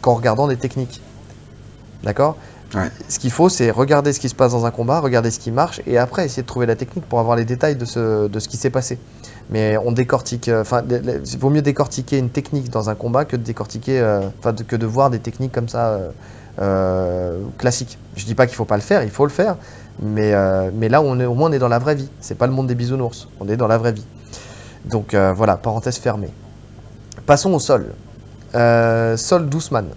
qu'en 0.00 0.14
regardant 0.14 0.48
des 0.48 0.56
techniques. 0.56 1.00
D'accord? 2.02 2.36
Ouais. 2.74 2.88
Ce 3.08 3.18
qu'il 3.18 3.30
faut, 3.32 3.48
c'est 3.48 3.70
regarder 3.70 4.12
ce 4.12 4.20
qui 4.20 4.28
se 4.28 4.34
passe 4.34 4.52
dans 4.52 4.64
un 4.64 4.70
combat, 4.70 5.00
regarder 5.00 5.30
ce 5.30 5.38
qui 5.38 5.50
marche, 5.50 5.82
et 5.86 5.98
après 5.98 6.24
essayer 6.24 6.42
de 6.42 6.46
trouver 6.46 6.66
la 6.66 6.76
technique 6.76 7.04
pour 7.06 7.18
avoir 7.20 7.36
les 7.36 7.44
détails 7.44 7.76
de 7.76 7.84
ce, 7.84 8.28
de 8.28 8.38
ce 8.40 8.48
qui 8.48 8.56
s'est 8.56 8.70
passé. 8.70 8.98
Mais 9.50 9.76
on 9.76 9.92
décortique, 9.92 10.48
euh, 10.48 10.62
enfin, 10.62 10.82
le- 10.88 10.98
le- 10.98 11.22
il 11.24 11.38
vaut 11.38 11.50
mieux 11.50 11.62
décortiquer 11.62 12.16
une 12.18 12.30
technique 12.30 12.70
dans 12.70 12.88
un 12.88 12.94
combat 12.94 13.24
que 13.24 13.36
de 13.36 13.42
décortiquer, 13.42 14.00
euh, 14.00 14.20
enfin, 14.38 14.52
de- 14.52 14.62
que 14.62 14.76
de 14.76 14.86
voir 14.86 15.10
des 15.10 15.18
techniques 15.18 15.52
comme 15.52 15.68
ça 15.68 15.88
euh, 15.88 16.10
euh, 16.58 17.38
classiques. 17.58 17.98
Je 18.16 18.24
dis 18.24 18.34
pas 18.34 18.46
qu'il 18.46 18.56
faut 18.56 18.64
pas 18.64 18.76
le 18.76 18.82
faire, 18.82 19.02
il 19.02 19.10
faut 19.10 19.24
le 19.24 19.30
faire, 19.30 19.56
mais, 20.02 20.32
euh, 20.34 20.70
mais 20.74 20.88
là, 20.88 21.00
on 21.02 21.18
est, 21.20 21.24
au 21.26 21.34
moins, 21.34 21.50
on 21.50 21.52
est 21.52 21.58
dans 21.58 21.68
la 21.68 21.78
vraie 21.78 21.94
vie. 21.94 22.08
C'est 22.20 22.36
pas 22.36 22.46
le 22.46 22.52
monde 22.52 22.66
des 22.66 22.74
bisounours, 22.74 23.28
on 23.40 23.48
est 23.48 23.56
dans 23.56 23.68
la 23.68 23.78
vraie 23.78 23.92
vie. 23.92 24.06
Donc 24.84 25.14
euh, 25.14 25.32
voilà, 25.34 25.56
parenthèse 25.56 25.98
fermée. 25.98 26.30
Passons 27.26 27.52
au 27.52 27.58
sol. 27.58 27.86
Sol 28.52 29.48
d'Ousmane. 29.48 29.88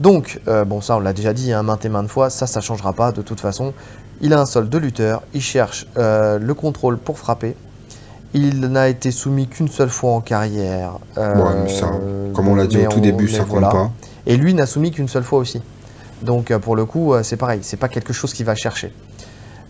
Donc, 0.00 0.40
euh, 0.46 0.64
bon, 0.64 0.80
ça 0.80 0.96
on 0.96 1.00
l'a 1.00 1.12
déjà 1.12 1.32
dit 1.32 1.52
hein, 1.52 1.62
maintes 1.64 1.84
et 1.84 1.88
maintes 1.88 2.08
fois, 2.08 2.30
ça, 2.30 2.46
ça 2.46 2.60
changera 2.60 2.92
pas 2.92 3.10
de 3.12 3.20
toute 3.22 3.40
façon. 3.40 3.74
Il 4.20 4.32
a 4.32 4.40
un 4.40 4.46
sol 4.46 4.68
de 4.68 4.78
lutteur, 4.78 5.22
il 5.34 5.40
cherche 5.42 5.86
euh, 5.96 6.38
le 6.38 6.54
contrôle 6.54 6.98
pour 6.98 7.18
frapper. 7.18 7.56
Il 8.34 8.60
n'a 8.60 8.88
été 8.88 9.10
soumis 9.10 9.48
qu'une 9.48 9.68
seule 9.68 9.88
fois 9.88 10.12
en 10.12 10.20
carrière. 10.20 10.98
euh, 11.16 11.42
Ouais, 11.42 11.54
mais 11.64 11.68
ça, 11.74 11.90
Comme 12.34 12.46
on 12.48 12.54
l'a 12.54 12.66
dit 12.66 12.78
au 12.78 12.88
tout 12.90 12.98
on- 12.98 13.02
début, 13.02 13.28
ça 13.28 13.40
compte 13.40 13.48
voilà. 13.50 13.68
pas. 13.70 13.90
Et 14.28 14.36
lui 14.36 14.52
n'a 14.52 14.66
soumis 14.66 14.90
qu'une 14.90 15.08
seule 15.08 15.24
fois 15.24 15.38
aussi. 15.38 15.62
Donc 16.22 16.50
euh, 16.50 16.58
pour 16.58 16.76
le 16.76 16.84
coup, 16.84 17.14
euh, 17.14 17.22
c'est 17.22 17.38
pareil, 17.38 17.60
c'est 17.62 17.78
pas 17.78 17.88
quelque 17.88 18.12
chose 18.12 18.34
qu'il 18.34 18.44
va 18.44 18.54
chercher. 18.54 18.92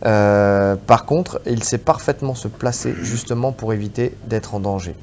Euh, 0.05 0.75
par 0.75 1.07
contre, 1.07 1.41
il 1.47 1.63
sait 1.63 1.79
parfaitement 1.79 2.35
se 2.35 2.49
placer 2.49 2.95
justement 3.01 3.53
pour 3.53 3.73
éviter 3.73 4.17
d'être 4.27 4.57
en 4.57 4.61
danger. 4.61 4.97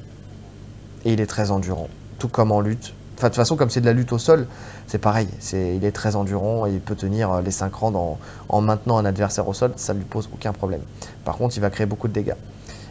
Et 1.06 1.14
il 1.14 1.22
est 1.22 1.26
très 1.26 1.52
endurant, 1.52 1.88
tout 2.20 2.28
comme 2.28 2.52
en 2.52 2.60
lutte. 2.60 2.94
Enfin, 3.18 3.28
de 3.28 3.32
toute 3.32 3.38
façon, 3.38 3.56
comme 3.56 3.70
c'est 3.70 3.80
de 3.80 3.86
la 3.86 3.94
lutte 3.94 4.12
au 4.12 4.18
sol, 4.18 4.46
c'est 4.88 4.98
pareil. 4.98 5.30
Il 5.54 5.86
est 5.86 5.94
très 5.94 6.18
endurant 6.18 6.66
et 6.66 6.72
il 6.72 6.82
peut 6.82 6.96
tenir 6.96 7.42
les 7.42 7.52
5 7.52 7.74
rounds 7.74 7.98
en, 7.98 8.18
en 8.50 8.60
maintenant 8.60 8.98
un 8.98 9.06
adversaire 9.06 9.48
au 9.48 9.54
sol, 9.54 9.72
ça 9.78 9.94
ne 9.94 10.00
lui 10.00 10.06
pose 10.06 10.28
aucun 10.34 10.52
problème. 10.52 10.82
Par 11.24 11.38
contre, 11.38 11.56
il 11.56 11.62
va 11.62 11.70
créer 11.70 11.86
beaucoup 11.86 12.10
de 12.10 12.14
dégâts. 12.14 12.36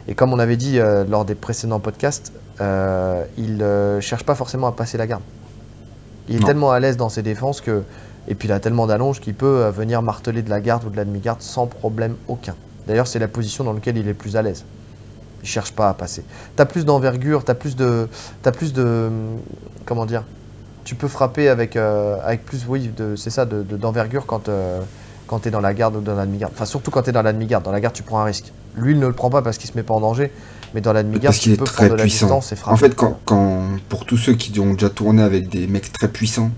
Et 0.07 0.15
comme 0.15 0.33
on 0.33 0.39
avait 0.39 0.57
dit 0.57 0.79
lors 1.07 1.25
des 1.25 1.35
précédents 1.35 1.79
podcasts, 1.79 2.31
il 2.59 3.57
ne 3.57 3.99
cherche 4.01 4.23
pas 4.23 4.33
forcément 4.33 4.65
à 4.65 4.71
passer 4.71 4.97
la 4.97 5.05
garde. 5.05 5.21
Il 6.29 6.35
est 6.37 6.39
Non. 6.39 6.47
tellement 6.47 6.71
à 6.71 6.79
l'aise 6.79 6.97
dans 6.97 7.09
ses 7.09 7.21
défenses 7.21 7.61
que. 7.61 7.83
Et 8.27 8.33
puis 8.35 8.47
il 8.47 8.51
a 8.51 8.59
tellement 8.59 8.87
d'allonge 8.87 9.19
qu'il 9.19 9.35
peut 9.35 9.45
euh, 9.63 9.71
venir 9.71 10.01
marteler 10.01 10.41
de 10.41 10.49
la 10.49 10.59
garde 10.59 10.83
ou 10.85 10.89
de 10.89 10.97
la 10.97 11.05
demi-garde 11.05 11.41
sans 11.41 11.67
problème 11.67 12.15
aucun. 12.27 12.55
D'ailleurs, 12.87 13.05
c'est 13.07 13.19
la 13.19 13.27
position 13.27 13.63
dans 13.63 13.73
laquelle 13.73 13.97
il 13.97 14.07
est 14.07 14.13
plus 14.15 14.35
à 14.35 14.41
l'aise. 14.41 14.63
Il 15.43 15.47
cherche 15.47 15.73
pas 15.73 15.89
à 15.89 15.93
passer. 15.93 16.23
T'as 16.55 16.65
plus 16.65 16.85
d'envergure, 16.85 17.43
t'as 17.43 17.53
plus 17.53 17.75
de. 17.75 18.07
T'as 18.41 18.51
plus 18.51 18.73
de. 18.73 19.09
Comment 19.85 20.05
dire 20.05 20.23
tu 20.83 20.93
peux 20.93 21.07
frapper 21.07 21.49
avec, 21.49 21.77
euh, 21.77 22.17
avec 22.23 22.45
plus, 22.45 22.63
oui, 22.67 22.91
de, 22.95 23.15
c'est 23.15 23.31
ça, 23.31 23.45
de, 23.45 23.63
de- 23.63 23.75
d'envergure 23.75 24.27
quand, 24.27 24.49
euh, 24.49 24.79
quand 25.25 25.39
tu 25.39 25.47
es 25.47 25.51
dans 25.51 25.59
la 25.59 25.73
garde 25.73 25.95
ou 25.95 25.99
dans 26.01 26.13
la 26.13 26.27
demi-garde. 26.27 26.53
Enfin, 26.53 26.65
surtout 26.65 26.91
quand 26.91 27.01
tu 27.01 27.09
es 27.09 27.11
dans 27.11 27.23
la 27.23 27.33
demi-garde. 27.33 27.63
Dans 27.63 27.71
la 27.71 27.81
garde, 27.81 27.95
tu 27.95 28.03
prends 28.03 28.19
un 28.19 28.23
risque. 28.25 28.53
Lui, 28.75 28.91
il 28.93 28.99
ne 28.99 29.07
le 29.07 29.13
prend 29.13 29.31
pas 29.31 29.41
parce 29.41 29.57
qu'il 29.57 29.67
se 29.67 29.75
met 29.75 29.81
pas 29.81 29.95
en 29.95 29.99
danger. 29.99 30.31
Mais 30.75 30.81
dans 30.81 30.91
la 30.93 31.03
demi-garde, 31.03 31.27
Parce 31.27 31.37
qu'il 31.37 31.53
tu 31.53 31.55
est 31.55 31.57
peux 31.59 31.63
très 31.63 31.75
prendre 31.87 31.93
de 31.93 31.97
la 31.99 32.03
puissant. 32.03 32.25
distance 32.25 32.51
et 32.51 32.55
frapper. 32.57 32.73
En 32.73 32.77
fait, 32.77 32.95
quand, 32.95 33.17
quand, 33.23 33.63
pour 33.87 34.05
tous 34.05 34.17
ceux 34.17 34.33
qui 34.33 34.59
ont 34.59 34.73
déjà 34.73 34.89
tourné 34.89 35.23
avec 35.23 35.47
des 35.47 35.67
mecs 35.67 35.89
très 35.93 36.09
puissants, 36.09 36.51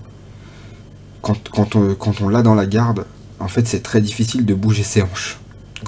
quand, 1.22 1.48
quand 1.50 1.76
on, 1.76 1.94
quand 1.94 2.20
on 2.20 2.28
l'a 2.28 2.42
dans 2.42 2.56
la 2.56 2.66
garde, 2.66 3.06
en 3.38 3.46
fait, 3.46 3.66
c'est 3.68 3.80
très 3.82 4.00
difficile 4.00 4.44
de 4.44 4.54
bouger 4.54 4.82
ses 4.82 5.02
hanches. 5.02 5.38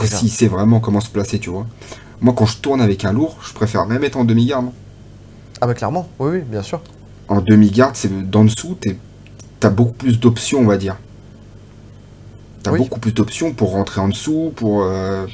S'il 0.04 0.30
sait 0.30 0.46
vraiment 0.46 0.78
comment 0.78 1.00
se 1.00 1.10
placer, 1.10 1.40
tu 1.40 1.50
vois. 1.50 1.66
Moi, 2.20 2.32
quand 2.36 2.46
je 2.46 2.58
tourne 2.58 2.80
avec 2.80 3.04
un 3.04 3.12
lourd, 3.12 3.36
je 3.44 3.52
préfère 3.52 3.84
même 3.86 4.04
être 4.04 4.16
en 4.16 4.24
demi-garde. 4.24 4.70
Ah, 5.60 5.66
bah 5.66 5.74
clairement, 5.74 6.08
oui, 6.20 6.30
oui, 6.34 6.40
bien 6.42 6.62
sûr. 6.62 6.80
En 7.26 7.40
demi-garde, 7.40 7.96
c'est 7.96 8.30
dans 8.30 8.44
dessous, 8.44 8.78
t'as 9.58 9.70
beaucoup 9.70 9.94
plus 9.94 10.20
d'options, 10.20 10.60
on 10.60 10.66
va 10.66 10.76
dire. 10.76 10.96
T'as 12.62 12.70
Oui. 12.70 12.78
beaucoup 12.78 13.00
plus 13.00 13.12
d'options 13.12 13.52
pour 13.52 13.72
rentrer 13.72 14.00
en 14.00 14.08
dessous, 14.08 14.52
pour 14.54 14.82
euh, 14.84 15.26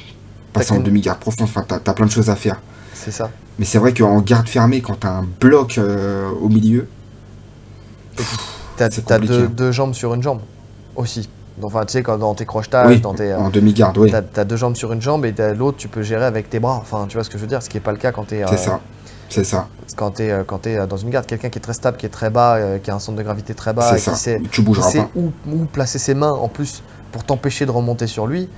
passer 0.55 0.72
en 0.72 0.80
demi-garde 0.80 1.18
profonde. 1.18 1.49
Enfin, 1.49 1.64
t'as 1.68 1.92
plein 1.92 2.07
de 2.07 2.11
choses 2.11 2.30
à 2.30 2.36
faire. 2.36 2.61
C'est 3.07 3.12
ça. 3.12 3.30
Mais 3.61 3.64
c'est 3.64 3.78
vrai 3.78 3.94
qu'en 3.94 4.20
garde 4.20 4.48
fermée, 4.48 4.80
quand 4.80 4.98
t'as 4.98 5.11
un 5.18 5.26
bloc 5.40 5.78
euh, 5.78 6.28
au 6.42 6.48
milieu, 6.48 6.88
T'as, 8.76 8.88
deux, 9.20 9.46
deux 9.48 9.70
jambes 9.72 9.94
sur 9.94 10.12
une 10.12 10.22
jambe 10.22 10.40
aussi. 10.96 11.28
Donc, 11.59 11.70
Enfin, 11.74 11.84
tu 11.86 11.92
sais, 11.92 12.02
quand 12.02 12.18
dans 12.18 12.34
tes 12.34 12.44
crochetages, 12.46 12.88
oui, 12.88 13.00
dans 13.00 13.14
tes. 13.14 13.30
euh, 13.32 13.38
en 13.38 13.48
demi-garde, 13.48 13.96
oui, 13.96 14.11
T'as, 14.11 14.44
deux 14.44 14.57
jambes 14.57 14.74
sur 14.74 14.92
une 14.92 15.00
jambe 15.00 15.24
et 15.24 15.32
t'as 15.32 15.54
l'autre, 15.54 15.78
tu 15.78 15.86
peux 15.88 16.02
gérer 16.02 16.24
avec 16.24 16.50
tes 16.50 16.59
bras. 16.59 16.74
Enfin, 16.82 17.07
tu 17.09 17.16
vois 17.16 17.22
ce 17.22 17.30
que 17.30 17.38
je 17.38 17.42
veux 17.42 17.48
dire 17.48 17.62
Ce 17.62 17.68
qui 17.70 17.76
n'est 17.76 17.82
pas 17.82 17.92
le 17.92 17.98
cas 17.98 18.11
quand 18.12 18.24
t'es, 18.24 18.42
euh, 18.42 18.46
c'est 18.50 18.57
ça. 18.59 18.80
C'est 19.28 19.44
ça, 19.44 19.68
quand 19.96 20.11
t'es, 20.12 20.30
euh, 20.30 20.42
quand 20.44 20.59
t'es 20.59 20.76
euh, 20.76 20.86
dans 20.86 20.96
une 20.96 21.11
garde. 21.11 21.26
Quelqu'un 21.26 21.48
qui 21.48 21.59
est 21.59 21.62
très 21.62 21.72
stable, 21.74 21.96
qui 21.96 22.07
est 22.07 22.11
très 22.11 22.28
bas, 22.30 22.57
euh, 22.57 22.78
qui 22.78 22.90
a 22.90 22.94
un 22.96 22.98
centre 22.98 23.16
de 23.18 23.22
gravité 23.22 23.54
très 23.54 23.72
bas, 23.72 23.96
et 23.96 24.00
qui 24.00 24.11
sait, 24.16 24.40
Tu 24.42 24.48
qui 24.50 24.62
bougeras 24.62 24.90
sait 24.90 24.98
pas. 24.98 25.11
où, 25.14 25.30
où 25.50 25.64
placer 25.64 25.98
ses 25.98 26.14
mains 26.14 26.32
en 26.32 26.48
plus 26.48 26.82
pour 27.12 27.22
t'empêcher 27.24 27.64
de 27.66 27.70
remonter 27.70 28.07
sur 28.09 28.26
lui. 28.26 28.48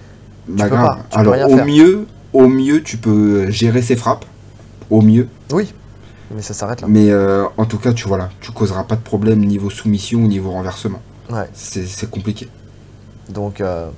Bah, 0.48 0.64
peux 0.64 0.70
pas, 0.70 0.98
tu 1.10 1.14
peux 1.14 1.20
Alors 1.20 1.34
rien 1.34 1.46
au 1.46 1.56
faire. 1.56 1.66
mieux, 1.66 2.06
au 2.32 2.48
mieux, 2.48 2.82
tu 2.82 2.96
peux 2.96 3.50
gérer 3.50 3.82
ses 3.82 3.96
frappes, 3.96 4.24
au 4.90 5.02
mieux. 5.02 5.28
Oui, 5.50 5.72
mais 6.34 6.42
ça 6.42 6.54
s'arrête 6.54 6.80
là. 6.80 6.86
Mais 6.88 7.10
euh, 7.10 7.44
en 7.56 7.64
tout 7.64 7.78
cas, 7.78 7.92
tu 7.92 8.06
vois 8.08 8.18
là, 8.18 8.30
tu 8.40 8.52
causeras 8.52 8.84
pas 8.84 8.96
de 8.96 9.00
problème 9.00 9.44
niveau 9.44 9.70
soumission 9.70 10.20
ou 10.20 10.28
niveau 10.28 10.50
renversement. 10.50 11.00
Ouais. 11.30 11.48
C'est 11.52 12.10
compliqué. 12.10 12.48
Donc, 13.28 13.60
euh, 13.60 13.88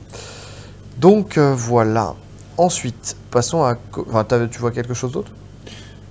donc 0.98 1.38
euh, 1.38 1.54
voilà. 1.56 2.14
Ensuite, 2.56 3.16
passons 3.30 3.62
à. 3.62 3.76
Enfin, 4.08 4.26
tu 4.50 4.58
vois 4.58 4.70
quelque 4.70 4.94
chose 4.94 5.12
d'autre? 5.12 5.30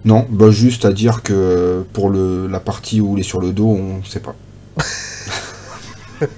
Non, 0.05 0.25
bah 0.29 0.49
juste 0.49 0.85
à 0.85 0.93
dire 0.93 1.21
que 1.23 1.85
pour 1.91 2.09
le, 2.09 2.47
la 2.47 2.61
partie 2.61 3.01
où 3.01 3.17
il 3.17 3.19
est 3.19 3.23
sur 3.23 3.41
le 3.41 3.51
dos, 3.51 3.67
on 3.67 4.01
sait 4.03 4.21
pas. 4.21 4.35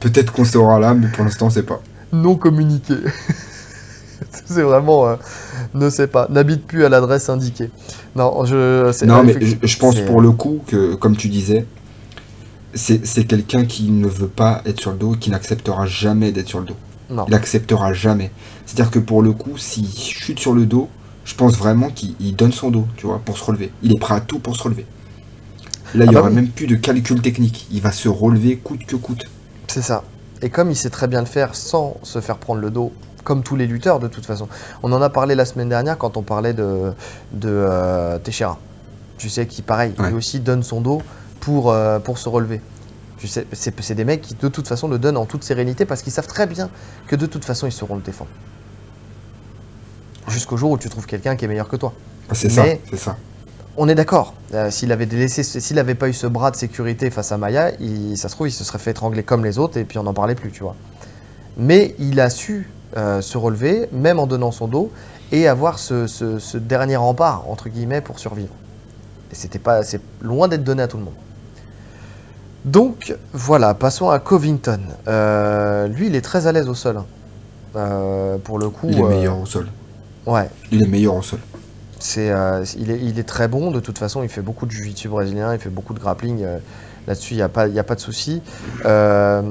Peut-être 0.00 0.32
qu'on 0.32 0.44
saura 0.44 0.78
là, 0.78 0.94
mais 0.94 1.08
pour 1.08 1.24
l'instant, 1.24 1.46
on 1.46 1.50
sait 1.50 1.62
pas. 1.62 1.82
Non 2.12 2.36
communiqué. 2.36 2.94
c'est 4.46 4.62
vraiment. 4.62 5.06
euh, 5.08 5.16
ne 5.74 5.88
sais 5.90 6.06
pas. 6.06 6.26
N'habite 6.30 6.66
plus 6.66 6.84
à 6.84 6.88
l'adresse 6.88 7.28
indiquée. 7.28 7.70
Non, 8.16 8.44
je. 8.44 9.04
Non, 9.06 9.22
mais 9.22 9.36
je, 9.40 9.78
pense 9.78 10.00
pour 10.00 10.20
le 10.20 10.30
coup 10.32 10.60
que, 10.66 10.94
comme 10.94 11.16
tu 11.16 11.28
disais, 11.28 11.66
c'est 12.74 13.06
c'est 13.06 13.24
quelqu'un 13.24 13.64
qui 13.64 13.90
ne 13.90 14.08
veut 14.08 14.28
pas 14.28 14.62
être 14.66 14.80
sur 14.80 14.90
le 14.92 14.96
dos, 14.98 15.12
qui 15.18 15.30
n'acceptera 15.30 15.86
jamais 15.86 16.32
d'être 16.32 16.48
sur 16.48 16.60
le 16.60 16.66
dos. 16.66 16.76
Non. 17.10 17.24
Il 17.28 17.34
acceptera 17.34 17.92
jamais. 17.92 18.30
C'est-à-dire 18.66 18.90
que 18.90 18.98
pour 18.98 19.22
le 19.22 19.32
coup, 19.32 19.58
s'il 19.58 19.88
chute 19.88 20.38
sur 20.40 20.52
le 20.54 20.64
dos, 20.66 20.88
je 21.24 21.34
pense 21.34 21.56
vraiment 21.56 21.90
qu'il 21.90 22.14
il 22.20 22.34
donne 22.34 22.52
son 22.52 22.70
dos, 22.70 22.86
tu 22.96 23.06
vois, 23.06 23.20
pour 23.24 23.36
se 23.38 23.44
relever. 23.44 23.70
Il 23.82 23.94
est 23.94 23.98
prêt 23.98 24.14
à 24.14 24.20
tout 24.20 24.38
pour 24.38 24.56
se 24.56 24.62
relever. 24.62 24.86
Là, 25.94 26.04
il 26.04 26.08
Ah 26.08 26.10
n'y 26.10 26.14
bah 26.14 26.20
aura 26.20 26.28
oui. 26.30 26.34
même 26.34 26.48
plus 26.48 26.66
de 26.66 26.74
calcul 26.76 27.20
technique. 27.20 27.66
Il 27.70 27.80
va 27.82 27.92
se 27.92 28.08
relever 28.08 28.56
coûte 28.56 28.84
que 28.86 28.96
coûte. 28.96 29.24
C'est 29.68 29.82
ça. 29.82 30.02
Et 30.42 30.50
comme 30.50 30.70
il 30.70 30.76
sait 30.76 30.90
très 30.90 31.06
bien 31.06 31.20
le 31.20 31.26
faire 31.26 31.54
sans 31.54 31.98
se 32.02 32.20
faire 32.20 32.38
prendre 32.38 32.60
le 32.60 32.70
dos, 32.70 32.92
comme 33.24 33.42
tous 33.42 33.56
les 33.56 33.66
lutteurs 33.66 33.98
de 34.00 34.06
toute 34.08 34.26
façon. 34.26 34.48
On 34.82 34.92
en 34.92 35.02
a 35.02 35.10
parlé 35.10 35.34
la 35.34 35.44
semaine 35.44 35.68
dernière 35.68 35.98
quand 35.98 36.16
on 36.16 36.22
parlait 36.22 36.52
de, 36.54 36.92
de 37.32 37.48
euh, 37.48 38.18
Teixeira. 38.18 38.58
Tu 39.18 39.28
sais, 39.28 39.46
qui 39.46 39.62
pareil, 39.62 39.94
Ouais. 39.98 40.08
lui 40.10 40.16
aussi 40.16 40.40
donne 40.40 40.62
son 40.62 40.80
dos 40.80 41.02
pour, 41.40 41.70
euh, 41.72 41.98
pour 41.98 42.18
se 42.18 42.28
relever. 42.28 42.60
Tu 43.18 43.28
sais, 43.28 43.46
c'est 43.52 43.80
c'est 43.80 43.94
des 43.94 44.04
mecs 44.04 44.20
qui 44.20 44.34
de 44.34 44.48
toute 44.48 44.68
façon 44.68 44.86
le 44.88 44.98
donnent 44.98 45.16
en 45.16 45.24
toute 45.24 45.44
sérénité 45.44 45.84
parce 45.86 46.02
qu'ils 46.02 46.12
savent 46.12 46.26
très 46.26 46.46
bien 46.46 46.68
que 47.06 47.16
de 47.16 47.24
toute 47.26 47.44
façon 47.44 47.66
ils 47.66 47.72
sauront 47.72 47.96
le 47.96 48.02
défendre. 48.02 48.30
Jusqu'au 50.28 50.56
jour 50.56 50.70
où 50.70 50.78
tu 50.78 50.88
trouves 50.88 51.06
quelqu'un 51.06 51.36
qui 51.36 51.44
est 51.44 51.48
meilleur 51.48 51.68
que 51.68 51.76
toi. 51.76 51.92
Ah, 52.28 52.34
c'est 52.34 52.48
ça, 52.48 52.62
Mais- 52.62 52.80
c'est 52.90 52.96
ça. 52.98 53.16
On 53.76 53.88
est 53.88 53.94
d'accord. 53.94 54.34
Euh, 54.54 54.70
s'il 54.70 54.92
avait 54.92 55.04
laissé, 55.06 55.42
s'il 55.42 55.78
avait 55.78 55.94
pas 55.96 56.08
eu 56.08 56.12
ce 56.12 56.26
bras 56.26 56.50
de 56.50 56.56
sécurité 56.56 57.10
face 57.10 57.32
à 57.32 57.38
Maya, 57.38 57.72
il- 57.80 58.16
ça 58.16 58.28
se 58.28 58.34
trouve, 58.34 58.48
il 58.48 58.52
se 58.52 58.62
serait 58.64 58.78
fait 58.78 58.92
étrangler 58.92 59.22
comme 59.22 59.44
les 59.44 59.58
autres 59.58 59.78
et 59.78 59.84
puis 59.84 59.98
on 59.98 60.04
n'en 60.04 60.14
parlait 60.14 60.34
plus, 60.36 60.50
tu 60.52 60.62
vois. 60.62 60.76
Mais 61.56 61.94
il 61.98 62.20
a 62.20 62.30
su 62.30 62.68
euh, 62.96 63.20
se 63.20 63.36
relever, 63.38 63.88
même 63.92 64.18
en 64.18 64.26
donnant 64.26 64.52
son 64.52 64.68
dos, 64.68 64.90
et 65.32 65.48
avoir 65.48 65.78
ce, 65.78 66.06
ce- 66.06 66.38
ce 66.38 66.58
dernier 66.58 66.96
rempart 66.96 67.44
entre 67.48 67.68
guillemets 67.68 68.00
pour 68.00 68.18
survivre. 68.18 68.52
Et 69.32 69.34
c'était 69.34 69.58
pas, 69.58 69.82
c'est 69.82 70.00
loin 70.20 70.48
d'être 70.48 70.64
donné 70.64 70.82
à 70.82 70.88
tout 70.88 70.96
le 70.98 71.04
monde. 71.04 71.14
Donc 72.64 73.14
voilà, 73.32 73.74
passons 73.74 74.08
à 74.10 74.18
Covington. 74.18 74.80
Euh, 75.08 75.86
lui, 75.88 76.06
il 76.06 76.14
est 76.14 76.20
très 76.22 76.46
à 76.46 76.52
l'aise 76.52 76.68
au 76.68 76.74
sol. 76.74 76.96
hein. 76.98 77.06
Euh, 77.76 78.38
pour 78.38 78.58
le 78.58 78.68
coup, 78.70 78.86
Il 78.88 78.98
est 78.98 79.02
meilleur 79.02 79.38
au 79.38 79.46
sol. 79.46 79.66
ouais, 80.26 80.48
Il 80.70 80.82
est 80.82 80.86
meilleur 80.86 81.16
au 81.16 81.22
sol. 81.22 81.40
c'est, 81.98 82.32
il, 82.78 82.90
est, 82.90 83.00
il 83.02 83.18
est 83.18 83.28
très 83.28 83.48
bon, 83.48 83.70
de 83.70 83.80
toute 83.80 83.98
façon, 83.98 84.22
il 84.22 84.28
fait 84.28 84.42
beaucoup 84.42 84.66
de 84.66 84.70
jiu-jitsu 84.70 85.08
brésilien, 85.08 85.52
il 85.52 85.58
fait 85.58 85.68
beaucoup 85.70 85.92
de 85.94 85.98
grappling, 85.98 86.44
là-dessus, 87.06 87.34
il 87.34 87.38
n'y 87.38 87.42
a, 87.42 87.48
pas- 87.48 87.66
y 87.66 87.78
a 87.78 87.84
pas 87.84 87.96
de 87.96 88.00
souci. 88.00 88.40
Euh, 88.84 89.42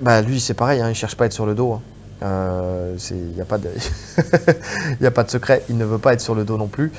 bah, 0.00 0.20
lui, 0.22 0.40
c'est 0.40 0.54
pareil, 0.54 0.80
hein, 0.80 0.90
il 0.90 0.94
cherche 0.94 1.16
pas 1.16 1.24
à 1.24 1.26
être 1.26 1.32
sur 1.32 1.46
le 1.46 1.54
dos. 1.54 1.72
hein. 1.72 1.80
Euh, 2.22 2.96
Il 3.10 3.34
n'y 3.34 3.40
a, 3.40 3.44
pas 3.44 3.58
de... 3.58 3.68
a 5.04 5.10
pas 5.10 5.24
de 5.24 5.30
secret, 5.30 5.64
il 5.68 5.78
ne 5.78 5.84
veut 5.84 5.98
pas 5.98 6.12
être 6.12 6.20
sur 6.20 6.34
le 6.34 6.44
dos 6.44 6.58
non 6.58 6.68
plus. 6.68 6.92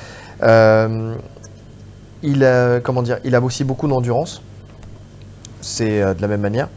Euh, 0.43 1.15
il, 2.23 2.43
a, 2.43 2.79
comment 2.79 3.03
dire, 3.03 3.19
il 3.23 3.35
a 3.35 3.41
aussi 3.41 3.63
beaucoup 3.63 3.87
d'endurance, 3.87 4.41
c'est 5.61 6.01
euh, 6.01 6.13
de 6.13 6.21
la 6.21 6.27
même 6.27 6.41
manière. 6.41 6.69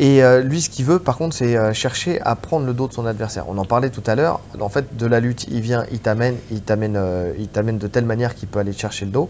Et 0.00 0.22
euh, 0.22 0.40
lui, 0.40 0.62
ce 0.62 0.70
qu'il 0.70 0.86
veut, 0.86 0.98
par 0.98 1.18
contre, 1.18 1.36
c'est 1.36 1.56
euh, 1.56 1.74
chercher 1.74 2.22
à 2.22 2.34
prendre 2.34 2.64
le 2.64 2.72
dos 2.72 2.88
de 2.88 2.92
son 2.94 3.04
adversaire. 3.04 3.44
On 3.48 3.58
en 3.58 3.66
parlait 3.66 3.90
tout 3.90 4.02
à 4.06 4.14
l'heure. 4.14 4.40
En 4.58 4.70
fait, 4.70 4.96
de 4.96 5.06
la 5.06 5.20
lutte, 5.20 5.46
il 5.50 5.60
vient, 5.60 5.84
il 5.92 5.98
t'amène, 5.98 6.36
il 6.50 6.62
t'amène, 6.62 6.96
euh, 6.96 7.34
il 7.38 7.48
t'amène 7.48 7.76
de 7.76 7.86
telle 7.86 8.06
manière 8.06 8.34
qu'il 8.34 8.48
peut 8.48 8.60
aller 8.60 8.72
chercher 8.72 9.04
le 9.04 9.10
dos. 9.10 9.28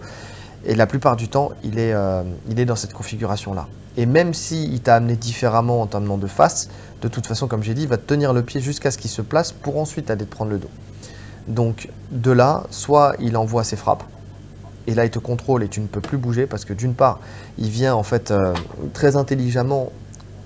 Et 0.64 0.74
la 0.74 0.86
plupart 0.86 1.16
du 1.16 1.28
temps, 1.28 1.52
il 1.64 1.78
est, 1.78 1.92
euh, 1.92 2.22
il 2.48 2.60
est 2.60 2.66
dans 2.66 2.76
cette 2.76 2.92
configuration-là. 2.92 3.66
Et 3.96 4.06
même 4.06 4.34
s'il 4.34 4.80
t'a 4.80 4.96
amené 4.96 5.16
différemment 5.16 5.82
en 5.82 5.86
t'amenant 5.86 6.18
de 6.18 6.26
face, 6.26 6.68
de 7.02 7.08
toute 7.08 7.26
façon, 7.26 7.48
comme 7.48 7.62
j'ai 7.62 7.74
dit, 7.74 7.82
il 7.82 7.88
va 7.88 7.96
te 7.96 8.06
tenir 8.06 8.32
le 8.32 8.42
pied 8.42 8.60
jusqu'à 8.60 8.90
ce 8.90 8.98
qu'il 8.98 9.10
se 9.10 9.22
place 9.22 9.52
pour 9.52 9.78
ensuite 9.78 10.10
aller 10.10 10.24
te 10.24 10.30
prendre 10.30 10.50
le 10.50 10.58
dos. 10.58 10.70
Donc, 11.48 11.88
de 12.10 12.30
là, 12.30 12.64
soit 12.70 13.14
il 13.18 13.36
envoie 13.36 13.64
ses 13.64 13.76
frappes, 13.76 14.04
et 14.86 14.94
là, 14.94 15.04
il 15.04 15.10
te 15.10 15.18
contrôle 15.18 15.62
et 15.62 15.68
tu 15.68 15.80
ne 15.80 15.86
peux 15.86 16.00
plus 16.00 16.18
bouger 16.18 16.46
parce 16.46 16.64
que 16.64 16.72
d'une 16.72 16.94
part, 16.94 17.20
il 17.58 17.68
vient 17.68 17.94
en 17.94 18.02
fait 18.02 18.30
euh, 18.30 18.54
très 18.92 19.16
intelligemment 19.16 19.92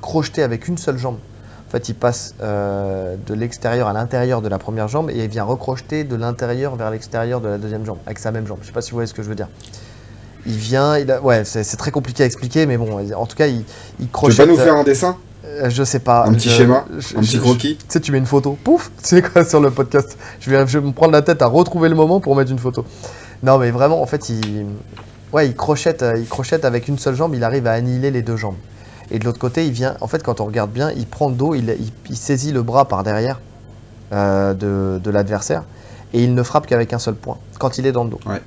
crocheter 0.01 0.43
avec 0.43 0.69
une 0.69 0.77
seule 0.77 0.99
jambe. 0.99 1.19
En 1.67 1.71
fait, 1.71 1.89
il 1.89 1.95
passe 1.95 2.35
euh, 2.43 3.17
de 3.27 3.35
l'extérieur 3.35 3.89
à 3.89 3.93
l'intérieur 3.93 4.43
de 4.43 4.49
la 4.49 4.59
première 4.59 4.87
jambe 4.87 5.11
et 5.11 5.25
il 5.25 5.29
vient 5.29 5.45
recrocheter 5.45 6.05
de 6.05 6.15
l'intérieur 6.15 6.77
vers 6.77 6.91
l'extérieur 6.91 7.41
de 7.41 7.49
la 7.49 7.59
deuxième 7.59 7.85
jambe 7.85 7.99
avec 8.07 8.19
sa 8.19 8.33
même 8.33 8.47
jambe. 8.47 8.59
Je 8.63 8.67
sais 8.67 8.73
pas 8.73 8.83
si 8.83 8.91
vous 8.91 8.97
voyez 8.97 9.07
ce 9.07 9.15
que 9.15 9.23
je 9.23 9.29
veux 9.29 9.35
dire. 9.35 9.49
Il 10.47 10.57
vient, 10.57 10.99
il 10.99 11.11
a- 11.11 11.21
ouais, 11.23 11.45
c'est 11.45 11.65
très 11.77 11.91
compliqué 11.91 12.23
à 12.23 12.27
expliquer, 12.27 12.67
mais 12.67 12.77
bon, 12.77 12.99
en 13.17 13.27
tout 13.27 13.37
cas, 13.37 13.47
il, 13.47 13.65
il 14.01 14.07
Tu 14.07 14.13
crochette. 14.13 14.39
veux 14.41 14.47
pas 14.47 14.51
nous 14.53 14.59
faire 14.59 14.75
un 14.77 14.85
dessin? 14.85 15.17
euh, 15.47 15.71
je 15.71 15.85
sais 15.85 15.99
pas. 16.01 16.25
Un 16.27 16.33
petit 16.35 16.49
je- 16.51 16.55
schéma 16.57 16.85
je- 16.99 17.17
Un 17.17 17.21
petit 17.21 17.39
croquis? 17.39 17.77
tu 17.77 17.85
sais, 17.89 18.01
tu 18.01 18.13
mets 18.13 18.19
une 18.19 18.27
photo, 18.27 18.57
pouf, 18.65 18.91
tu 19.03 19.09
sais 19.09 19.23
quoi, 19.23 19.45
sur 19.45 19.61
le 19.61 19.71
podcast. 19.71 20.19
Je 20.41 20.51
vais, 20.51 20.67
je 20.67 20.79
vais 20.79 20.87
me 20.87 20.93
prendre 20.93 21.13
la 21.13 21.23
tête 21.23 21.41
à 21.43 21.47
retrouver 21.47 21.89
le 21.89 21.95
moment 21.95 22.21
pour 22.21 22.35
mettre 22.37 22.51
une 22.51 22.59
photo. 22.59 22.85
Non, 23.43 23.59
mais 23.59 23.71
vraiment, 23.71 24.03
en 24.03 24.07
fait, 24.07 24.29
il, 24.29 24.67
ouais, 25.33 25.47
il 25.49 25.55
crochette, 25.55 26.03
euh, 26.03 26.15
il 26.19 26.27
crochette 26.29 26.65
avec 26.65 26.89
une 26.89 26.99
seule 26.99 27.15
jambe, 27.15 27.35
il 27.35 27.45
arrive 27.45 27.67
à 27.67 27.73
annihiler 27.73 28.11
les 28.11 28.23
deux 28.23 28.37
jambes. 28.37 28.57
Et 29.11 29.19
de 29.19 29.25
l'autre 29.25 29.39
côté, 29.39 29.67
il 29.67 29.73
vient, 29.73 29.97
en 30.01 30.07
fait, 30.07 30.23
quand 30.23 30.41
on 30.41 30.47
regarde 30.47 30.71
bien, 30.71 30.91
il 30.97 31.07
prend 31.07 31.29
le 31.29 31.35
dos, 31.35 31.55
il, 31.55 31.69
il- 31.79 31.93
il 32.11 32.17
saisit 32.17 32.53
le 32.53 32.63
bras 32.63 32.87
par 32.87 33.03
derrière 33.03 33.41
euh, 34.13 34.55
de, 34.55 34.99
de 35.03 35.11
l'adversaire 35.11 35.63
et 36.13 36.23
il 36.23 36.35
ne 36.35 36.43
frappe 36.43 36.67
qu'avec 36.67 36.93
un 36.93 36.99
seul 36.99 37.15
point 37.15 37.39
quand 37.59 37.79
il 37.79 37.87
est 37.87 37.93
dans 37.93 38.05
le 38.05 38.11
dos. 38.11 38.21
Ouais. 38.27 38.41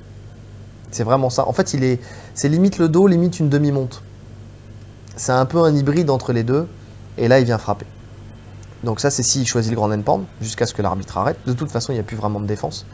C'est 0.90 1.04
vraiment 1.04 1.30
ça. 1.30 1.46
En 1.48 1.52
fait, 1.52 1.74
il 1.74 1.84
est, 1.84 2.00
c'est 2.34 2.48
limite 2.48 2.78
le 2.78 2.88
dos, 2.88 3.06
limite 3.06 3.38
une 3.38 3.48
demi-monte. 3.48 4.02
C'est 5.16 5.32
un 5.32 5.46
peu 5.46 5.58
un 5.58 5.74
hybride 5.74 6.10
entre 6.10 6.32
les 6.32 6.44
deux. 6.44 6.68
Et 7.16 7.28
là, 7.28 7.40
il 7.40 7.44
vient 7.44 7.58
frapper. 7.58 7.86
Donc 8.84 9.00
ça, 9.00 9.10
c'est 9.10 9.24
s'il 9.24 9.46
choisit 9.46 9.72
le 9.72 9.76
grand 9.76 9.90
endpoint, 9.90 10.24
jusqu'à 10.40 10.66
ce 10.66 10.72
que 10.72 10.82
l'arbitre 10.82 11.18
arrête. 11.18 11.38
De 11.46 11.52
toute 11.52 11.70
façon, 11.70 11.92
il 11.92 11.96
n'y 11.96 12.00
a 12.00 12.04
plus 12.04 12.16
vraiment 12.16 12.40
de 12.40 12.46
défense. 12.46 12.86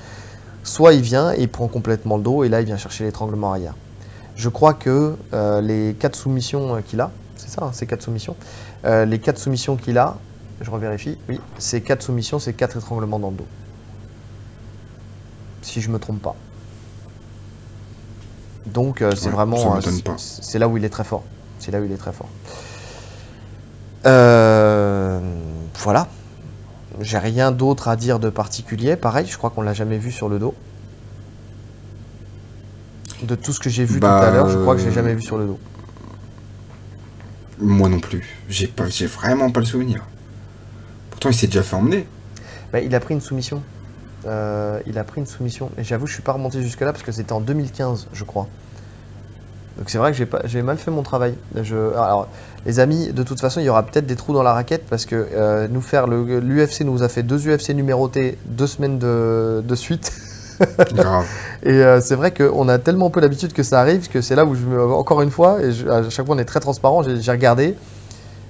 Soit 0.62 0.94
il 0.94 1.02
vient 1.02 1.32
et 1.32 1.42
il 1.42 1.50
prend 1.50 1.68
complètement 1.68 2.16
le 2.16 2.22
dos, 2.22 2.42
et 2.42 2.48
là, 2.48 2.60
il 2.60 2.66
vient 2.66 2.78
chercher 2.78 3.04
l'étranglement 3.04 3.50
arrière. 3.50 3.74
Je 4.34 4.48
crois 4.48 4.72
que 4.74 5.16
euh, 5.34 5.60
les 5.60 5.94
quatre 5.94 6.16
soumissions 6.16 6.76
euh, 6.76 6.80
qu'il 6.80 7.00
a, 7.00 7.10
c'est 7.36 7.50
ça, 7.50 7.64
hein, 7.64 7.72
ces 7.72 7.86
quatre 7.86 8.02
soumissions, 8.02 8.36
euh, 8.84 9.04
les 9.04 9.20
quatre 9.20 9.38
soumissions 9.38 9.76
qu'il 9.76 9.98
a, 9.98 10.16
je 10.60 10.70
revérifie, 10.70 11.18
oui, 11.28 11.38
ces 11.58 11.82
quatre 11.82 12.02
soumissions, 12.02 12.38
c'est 12.38 12.54
quatre 12.54 12.78
étranglements 12.78 13.20
dans 13.20 13.30
le 13.30 13.36
dos. 13.36 13.46
Si 15.62 15.80
je 15.80 15.90
me 15.90 15.98
trompe 15.98 16.22
pas. 16.22 16.34
Donc 18.66 19.02
euh, 19.02 19.14
c'est 19.14 19.26
Ouais, 19.26 19.32
vraiment 19.32 19.56
c'est- 20.18 20.58
là 20.58 20.68
où 20.68 20.76
il 20.76 20.84
est 20.84 20.88
très 20.88 21.04
fort. 21.04 21.22
C'est 21.58 21.70
là 21.70 21.80
où 21.80 21.84
il 21.84 21.92
est 21.92 21.96
très 21.96 22.12
fort. 22.12 22.28
Euh, 24.06 25.20
voilà. 25.78 26.08
J'ai 27.00 27.18
rien 27.18 27.50
d'autre 27.52 27.88
à 27.88 27.96
dire 27.96 28.18
de 28.18 28.30
particulier. 28.30 28.96
Pareil, 28.96 29.26
je 29.26 29.36
crois 29.36 29.50
qu'on 29.50 29.62
l'a 29.62 29.74
jamais 29.74 29.98
vu 29.98 30.12
sur 30.12 30.28
le 30.28 30.38
dos. 30.38 30.54
De 33.22 33.34
tout 33.34 33.52
ce 33.52 33.60
que 33.60 33.70
j'ai 33.70 33.84
vu 33.84 34.00
Bah, 34.00 34.18
tout 34.20 34.26
à 34.26 34.30
l'heure, 34.30 34.48
je 34.48 34.58
crois 34.58 34.74
que 34.74 34.80
j'ai 34.82 34.88
euh, 34.88 34.92
jamais 34.92 35.14
vu 35.14 35.22
sur 35.22 35.38
le 35.38 35.46
dos. 35.46 35.58
Moi 37.58 37.88
non 37.88 38.00
plus. 38.00 38.36
J'ai 38.48 38.66
pas, 38.66 38.88
j'ai 38.88 39.06
vraiment 39.06 39.50
pas 39.50 39.60
le 39.60 39.66
souvenir. 39.66 40.04
Pourtant, 41.10 41.30
il 41.30 41.34
s'est 41.34 41.46
déjà 41.46 41.62
fait 41.62 41.76
emmener. 41.76 42.06
Bah, 42.72 42.80
il 42.80 42.94
a 42.94 43.00
pris 43.00 43.14
une 43.14 43.20
soumission. 43.20 43.62
Euh, 44.26 44.80
il 44.86 44.98
a 44.98 45.04
pris 45.04 45.20
une 45.20 45.26
soumission. 45.26 45.70
Et 45.78 45.84
j'avoue, 45.84 46.06
je 46.06 46.14
suis 46.14 46.22
pas 46.22 46.32
remonté 46.32 46.62
jusque-là 46.62 46.92
parce 46.92 47.04
que 47.04 47.12
c'était 47.12 47.32
en 47.32 47.40
2015, 47.40 48.08
je 48.12 48.24
crois. 48.24 48.48
Donc 49.78 49.90
c'est 49.90 49.98
vrai 49.98 50.12
que 50.12 50.16
j'ai 50.16 50.26
pas, 50.26 50.40
j'ai 50.44 50.62
mal 50.62 50.78
fait 50.78 50.90
mon 50.92 51.02
travail. 51.02 51.34
Je, 51.60 51.76
alors, 51.94 52.28
les 52.64 52.78
amis, 52.78 53.12
de 53.12 53.22
toute 53.24 53.40
façon, 53.40 53.60
il 53.60 53.64
y 53.64 53.68
aura 53.68 53.82
peut-être 53.82 54.06
des 54.06 54.14
trous 54.16 54.32
dans 54.32 54.42
la 54.44 54.52
raquette 54.52 54.84
parce 54.88 55.04
que 55.04 55.16
euh, 55.34 55.66
nous 55.68 55.80
faire 55.80 56.06
le, 56.06 56.38
l'UFC 56.38 56.82
nous 56.82 57.02
a 57.02 57.08
fait 57.08 57.24
deux 57.24 57.48
UFC 57.48 57.70
numérotés 57.70 58.38
deux 58.46 58.68
semaines 58.68 58.98
de, 58.98 59.62
de 59.66 59.74
suite. 59.74 60.12
Grave. 60.92 61.26
Et 61.64 61.72
euh, 61.72 62.00
c'est 62.00 62.14
vrai 62.14 62.32
qu'on 62.32 62.68
a 62.68 62.78
tellement 62.78 63.10
peu 63.10 63.18
l'habitude 63.20 63.52
que 63.52 63.64
ça 63.64 63.80
arrive 63.80 64.08
que 64.08 64.20
c'est 64.20 64.36
là 64.36 64.44
où 64.44 64.54
je 64.54 64.64
me, 64.64 64.80
encore 64.84 65.20
une 65.22 65.30
fois, 65.32 65.60
et 65.60 65.72
je- 65.72 65.88
à 65.88 66.08
chaque 66.08 66.26
fois 66.26 66.36
on 66.36 66.38
est 66.38 66.44
très 66.44 66.60
transparent, 66.60 67.02
j'ai, 67.02 67.20
j'ai 67.20 67.32
regardé. 67.32 67.76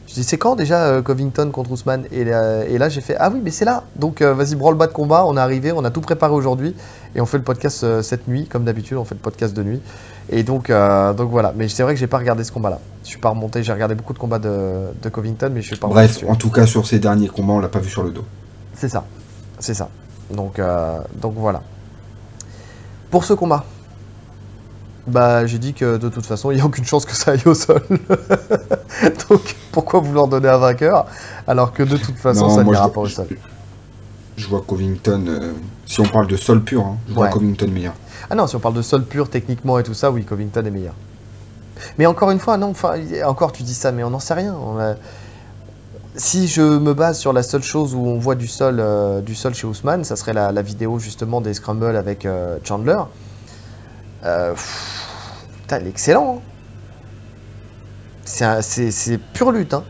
Je 0.06 0.14
dis 0.14 0.24
c'est 0.24 0.36
quand 0.39 0.55
déjà 0.55 0.85
euh, 0.85 1.02
Covington 1.02 1.51
contre 1.51 1.70
Ousmane 1.72 2.05
et, 2.12 2.24
là- 2.24 2.64
et 2.66 2.76
là 2.78 2.89
j'ai 2.90 3.01
fait 3.01 3.16
ah 3.18 3.31
oui 3.32 3.40
mais 3.43 3.51
c'est 3.51 3.64
là 3.64 3.85
donc 3.97 4.20
euh, 4.20 4.35
vas-y 4.35 4.55
branle 4.55 4.74
bas 4.74 4.86
de 4.86 4.93
combat 4.93 5.24
on 5.26 5.36
est 5.36 5.40
arrivé 5.40 5.72
on 5.72 5.82
a 5.85 5.90
tout 5.90 6.02
préparé 6.02 6.32
aujourd'hui 6.35 6.76
et 7.16 7.20
on 7.22 7.26
fait 7.26 7.39
le 7.39 7.43
podcast 7.43 7.85
euh, 7.85 8.02
cette 8.02 8.28
nuit 8.28 8.47
comme 8.47 8.64
d'habitude 8.64 8.98
on 8.98 9.05
fait 9.05 9.14
le 9.14 9.20
podcast 9.20 9.55
de 9.55 9.62
nuit 9.62 9.81
et 10.31 10.43
donc 10.43 10.68
donc 10.70 11.31
voilà 11.31 11.52
mais 11.56 11.68
c'est 11.68 11.82
vrai 11.82 11.94
que 11.94 12.01
j'ai 12.01 12.06
pas 12.06 12.18
regardé 12.18 12.44
ce 12.44 12.52
combat 12.52 12.70
là 12.70 12.81
je 13.02 13.09
suis 13.09 13.18
pas 13.18 13.31
remonté 13.31 13.62
j'ai 13.62 13.72
regardé 13.72 13.94
beaucoup 13.94 14.12
de 14.12 14.18
combats 14.18 14.39
de, 14.39 14.89
de 15.02 15.09
Covington 15.09 15.51
mais 15.52 15.62
je 15.62 15.68
suis 15.68 15.76
pas 15.76 15.86
remonté 15.86 16.06
Bref, 16.06 16.24
en 16.31 16.35
tout 16.36 16.51
cas, 16.51 16.66
sur 16.66 16.86
ces 16.86 16.98
derniers 16.98 17.28
combats, 17.28 17.55
on 17.55 17.60
l'a 17.60 17.68
pas 17.68 17.78
vu 17.81 17.89
sur 17.90 18.02
le 18.02 18.10
dos. 18.10 18.24
C'est 18.74 18.89
ça, 18.89 19.05
c'est 19.59 19.74
ça. 19.74 19.89
Donc, 20.31 20.59
donc 21.20 21.35
voilà. 21.36 21.62
Pour 23.10 23.24
ce 23.24 23.32
combat, 23.35 23.64
bah 25.06 25.47
j'ai 25.47 25.59
dit 25.59 25.74
que 25.74 25.97
de 25.98 26.09
toute 26.09 26.24
façon 26.26 26.51
il 26.51 26.55
n'y 26.56 26.60
a 26.60 26.64
aucune 26.64 26.85
chance 26.85 27.05
que 27.05 27.14
ça 27.14 27.32
aille 27.32 27.43
au 27.47 27.55
sol. 27.55 27.82
donc 29.28 29.56
pourquoi 29.72 30.01
vouloir 30.01 30.28
donner 30.28 30.48
un 30.48 30.59
vainqueur 30.59 31.06
alors 31.47 31.72
que 31.72 31.82
de 31.82 31.97
toute 31.97 32.16
façon 32.16 32.48
Non, 32.48 32.55
ça 32.55 32.64
n'ira 32.64 32.89
pas 32.90 33.01
au 33.02 33.09
sol. 33.09 33.26
Je 34.36 34.47
vois 34.48 34.62
Covington, 34.66 35.24
euh, 35.28 35.52
si 35.86 36.01
on 36.01 36.05
parle 36.05 36.26
de 36.26 36.36
sol 36.36 36.62
pur, 36.62 36.82
hein, 36.85 36.97
je 37.09 37.14
vois. 37.14 37.28
Covington 37.28 37.68
meilleur. 37.68 37.94
Ah 38.31 38.35
non, 38.35 38.47
si 38.47 38.56
on 38.56 38.60
parle 38.60 38.74
de 38.74 38.82
sol 38.82 39.05
pur 39.05 39.28
techniquement 39.28 39.78
et 39.78 39.82
tout 39.85 39.94
ça, 39.94 40.10
oui, 40.10 40.24
Covington 40.24 40.64
est 40.64 40.70
meilleur. 40.70 40.94
Mais 41.98 42.06
encore 42.06 42.31
une 42.31 42.39
fois, 42.40 42.56
non, 42.56 42.70
enfin, 42.70 42.94
encore 43.26 43.52
tu 43.52 43.62
dis 43.62 43.74
ça, 43.74 43.93
mais 43.93 44.02
on 44.02 44.10
n'en 44.10 44.18
sait 44.20 44.35
rien. 44.35 44.55
On 44.55 44.78
a- 44.81 44.94
Si 46.16 46.48
je 46.48 46.62
me 46.62 46.94
base 46.94 47.18
sur 47.18 47.32
la 47.32 47.43
seule 47.43 47.62
chose 47.62 47.94
où 47.94 47.98
on 48.06 48.18
voit 48.18 48.35
du 48.36 48.47
sol, 48.48 48.78
euh, 48.81 49.20
du 49.20 49.35
sol 49.35 49.55
chez 49.55 49.66
Ousmane, 49.66 50.05
ça 50.05 50.16
serait 50.16 50.32
la, 50.32 50.51
la 50.52 50.62
vidéo 50.62 50.98
justement 50.98 51.40
des 51.40 51.55
scrambles 51.55 51.97
avec 51.97 52.24
euh, 52.24 52.56
Chandler. 52.64 52.98
Euh, 54.24 54.52
pff, 54.52 55.06
putain, 55.62 55.78
il 55.80 55.86
est 55.86 55.90
excellent. 55.90 56.36
hein. 56.38 56.42
C'est 58.24 58.44
un- 58.44 58.62
C'est 58.62 58.90
c'est 58.90 59.18
pure 59.18 59.52
lutte, 59.52 59.74
hein. 59.74 59.84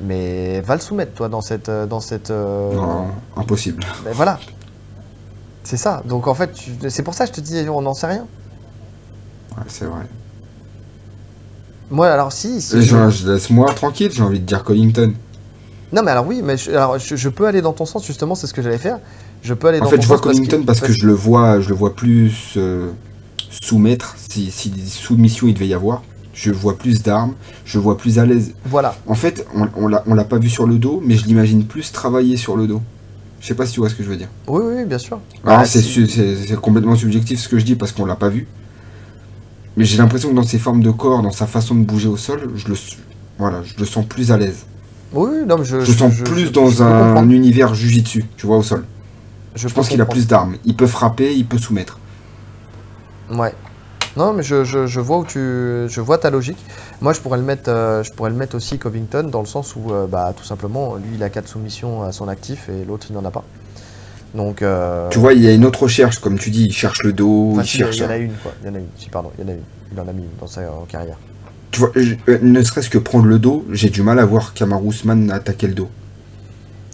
Mais 0.00 0.60
va 0.62 0.74
le 0.74 0.80
soumettre, 0.80 1.12
toi, 1.14 1.28
dans 1.28 1.40
cette. 1.40 1.68
euh, 1.68 1.86
Dans 1.86 2.00
cette 2.00 2.30
euh, 2.30 2.74
Non, 2.74 3.06
impossible. 3.36 3.84
mais 4.04 4.12
voilà. 4.12 4.38
C'est 5.62 5.76
ça. 5.76 6.02
Donc 6.04 6.26
en 6.26 6.34
fait, 6.34 6.52
tu- 6.52 6.72
c'est 6.90 7.02
pour 7.02 7.14
ça 7.14 7.26
que 7.26 7.30
je 7.30 7.36
te 7.36 7.40
dis, 7.40 7.66
on 7.68 7.80
n'en 7.80 7.94
sait 7.94 8.08
rien. 8.08 8.26
Ouais, 9.56 9.62
c'est 9.68 9.84
vrai. 9.86 10.02
Moi, 11.90 12.08
alors 12.10 12.32
si. 12.32 12.60
si 12.60 12.82
je- 12.82 13.10
je, 13.10 13.30
laisse 13.30 13.50
moi 13.50 13.72
tranquille, 13.72 14.10
j'ai 14.12 14.22
envie 14.22 14.40
de 14.40 14.44
dire 14.46 14.64
Covington. 14.64 15.12
Non, 15.92 16.02
mais 16.02 16.10
alors 16.10 16.26
oui, 16.26 16.40
mais 16.42 16.56
je, 16.56 16.70
alors, 16.72 16.98
je, 16.98 17.14
je 17.14 17.28
peux 17.28 17.46
aller 17.46 17.62
dans 17.62 17.72
ton 17.72 17.86
sens, 17.86 18.04
justement, 18.04 18.34
c'est 18.34 18.48
ce 18.48 18.54
que 18.54 18.62
j'allais 18.62 18.78
faire. 18.78 18.98
Je 19.42 19.54
peux 19.54 19.68
aller 19.68 19.78
En 19.80 19.84
dans 19.84 19.90
fait, 19.90 19.96
ton 19.96 20.02
je 20.02 20.08
vois 20.08 20.16
sens 20.16 20.24
parce 20.26 20.36
Covington 20.38 20.62
parce 20.66 20.80
que 20.80 20.92
je 20.92 21.06
le 21.06 21.12
vois, 21.12 21.60
je 21.60 21.68
le 21.68 21.74
vois 21.76 21.94
plus 21.94 22.54
euh, 22.56 22.90
soumettre, 23.62 24.16
si, 24.16 24.50
si 24.50 24.72
soumission 24.88 25.46
il 25.46 25.54
devait 25.54 25.68
y 25.68 25.74
avoir. 25.74 26.02
Je 26.32 26.50
vois 26.50 26.76
plus 26.76 27.02
d'armes, 27.02 27.34
je 27.64 27.78
vois 27.78 27.96
plus 27.96 28.18
à 28.18 28.26
l'aise. 28.26 28.54
Voilà. 28.64 28.96
En 29.06 29.14
fait, 29.14 29.46
on, 29.54 29.68
on 29.76 30.14
l'a 30.14 30.24
pas 30.24 30.38
vu 30.38 30.50
sur 30.50 30.66
le 30.66 30.78
dos, 30.78 31.00
mais 31.04 31.14
je 31.14 31.26
l'imagine 31.26 31.64
plus 31.64 31.92
travailler 31.92 32.36
sur 32.36 32.56
le 32.56 32.66
dos. 32.66 32.82
Je 33.44 33.48
sais 33.48 33.54
pas 33.54 33.66
si 33.66 33.74
tu 33.74 33.80
vois 33.80 33.90
ce 33.90 33.94
que 33.94 34.02
je 34.02 34.08
veux 34.08 34.16
dire. 34.16 34.30
Oui, 34.46 34.62
oui, 34.64 34.84
bien 34.86 34.96
sûr. 34.96 35.20
Alors, 35.44 35.58
Bah, 35.58 35.64
c'est 35.66 36.60
complètement 36.62 36.96
subjectif 36.96 37.38
ce 37.40 37.48
que 37.48 37.58
je 37.58 37.64
dis 37.66 37.74
parce 37.76 37.92
qu'on 37.92 38.06
l'a 38.06 38.16
pas 38.16 38.30
vu. 38.30 38.48
Mais 39.76 39.84
j'ai 39.84 39.98
l'impression 39.98 40.30
que 40.30 40.34
dans 40.34 40.44
ses 40.44 40.58
formes 40.58 40.82
de 40.82 40.90
corps, 40.90 41.20
dans 41.20 41.30
sa 41.30 41.46
façon 41.46 41.74
de 41.74 41.84
bouger 41.84 42.08
au 42.08 42.16
sol, 42.16 42.50
je 42.56 42.68
le, 42.68 42.74
voilà, 43.38 43.62
je 43.62 43.74
le 43.78 43.84
sens 43.84 44.06
plus 44.06 44.32
à 44.32 44.38
l'aise. 44.38 44.64
Oui, 45.12 45.44
non, 45.46 45.58
mais 45.58 45.64
je. 45.66 45.80
Je 45.80 45.92
sens 45.92 46.14
plus 46.24 46.52
dans 46.52 46.82
un, 46.82 47.08
comprendre. 47.08 47.32
univers 47.32 47.74
jujitsu, 47.74 48.24
tu 48.38 48.46
vois, 48.46 48.56
au 48.56 48.62
sol. 48.62 48.86
Je, 49.54 49.68
pense 49.68 49.90
qu'il 49.90 50.00
a 50.00 50.06
plus 50.06 50.26
d'armes. 50.26 50.56
Il 50.64 50.74
peut 50.74 50.86
frapper, 50.86 51.34
il 51.34 51.44
peut 51.44 51.58
soumettre. 51.58 51.98
Ouais. 53.30 53.52
Non, 54.16 54.32
mais 54.32 54.42
je, 54.44 54.62
je, 54.64 54.86
je 54.86 55.00
vois 55.00 55.18
où 55.18 55.24
tu, 55.24 55.38
je 55.88 56.00
vois 56.00 56.18
ta 56.18 56.30
logique. 56.30 56.58
Moi, 57.00 57.12
je 57.12 57.20
pourrais 57.20 57.38
le 57.38 57.44
mettre, 57.44 57.68
euh, 57.68 58.02
je 58.04 58.12
pourrais 58.12 58.30
le 58.30 58.36
mettre 58.36 58.54
aussi 58.56 58.78
Covington 58.78 59.24
dans 59.24 59.40
le 59.40 59.46
sens 59.46 59.74
où, 59.74 59.92
euh, 59.92 60.06
bah, 60.06 60.32
tout 60.36 60.44
simplement, 60.44 60.94
lui, 60.96 61.16
il 61.16 61.22
a 61.22 61.30
quatre 61.30 61.48
soumissions 61.48 62.02
à 62.04 62.12
son 62.12 62.28
actif 62.28 62.68
et 62.68 62.84
l'autre, 62.84 63.06
il 63.10 63.14
n'en 63.16 63.24
a 63.24 63.30
pas. 63.32 63.42
Donc. 64.34 64.62
euh, 64.62 65.08
Tu 65.10 65.18
vois, 65.18 65.32
il 65.32 65.40
y 65.42 65.48
a 65.48 65.52
une 65.52 65.64
autre 65.64 65.82
recherche, 65.84 66.20
comme 66.20 66.38
tu 66.38 66.50
dis, 66.50 66.66
il 66.66 66.72
cherche 66.72 67.02
le 67.02 67.12
dos, 67.12 67.52
enfin, 67.54 67.62
il 67.62 67.66
si, 67.66 67.76
il 67.78 67.80
y 67.80 67.82
a- 67.82 67.86
cherche. 67.86 67.96
il 67.98 68.02
y 68.02 68.06
en 68.06 68.10
a 68.10 68.16
une, 68.16 68.32
quoi. 68.34 68.52
Il 68.62 68.68
y 68.68 68.70
en 68.70 68.74
a 68.76 68.78
une. 68.78 68.86
Si, 68.96 69.08
pardon, 69.10 69.32
il 69.38 69.44
y 69.44 69.46
en 69.46 69.50
a 69.50 69.54
une. 69.54 69.62
Il 69.92 70.00
en 70.00 70.06
a 70.08 70.12
mis 70.12 70.22
une 70.22 70.28
dans 70.40 70.46
sa 70.46 70.62
carrière. 70.88 71.16
Tu 71.72 71.80
vois, 71.80 71.90
je- 71.96 72.14
euh, 72.28 72.38
ne 72.40 72.62
serait-ce 72.62 72.90
que 72.90 72.98
prendre 72.98 73.26
le 73.26 73.40
dos, 73.40 73.64
j'ai 73.72 73.90
du 73.90 74.02
mal 74.02 74.20
à 74.20 74.24
voir 74.24 74.54
Kamaru 74.54 74.88
Usman 74.90 75.30
attaquer 75.32 75.66
le 75.66 75.74
dos. 75.74 75.88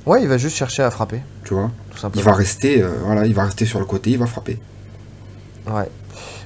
Ouais, 0.06 0.22
il 0.22 0.28
va 0.28 0.38
juste 0.38 0.56
chercher 0.56 0.82
à 0.82 0.90
frapper, 0.90 1.20
Tu 1.44 1.52
vois, 1.52 1.70
tout 1.90 1.96
il 1.96 2.00
simplement. 2.00 2.24
va 2.24 2.32
rester, 2.32 2.82
voilà, 3.04 3.26
il 3.26 3.34
va 3.34 3.44
rester 3.44 3.66
sur 3.66 3.78
le 3.78 3.84
côté, 3.84 4.10
il 4.10 4.18
va 4.18 4.24
frapper. 4.26 4.58
Ouais. 5.66 5.88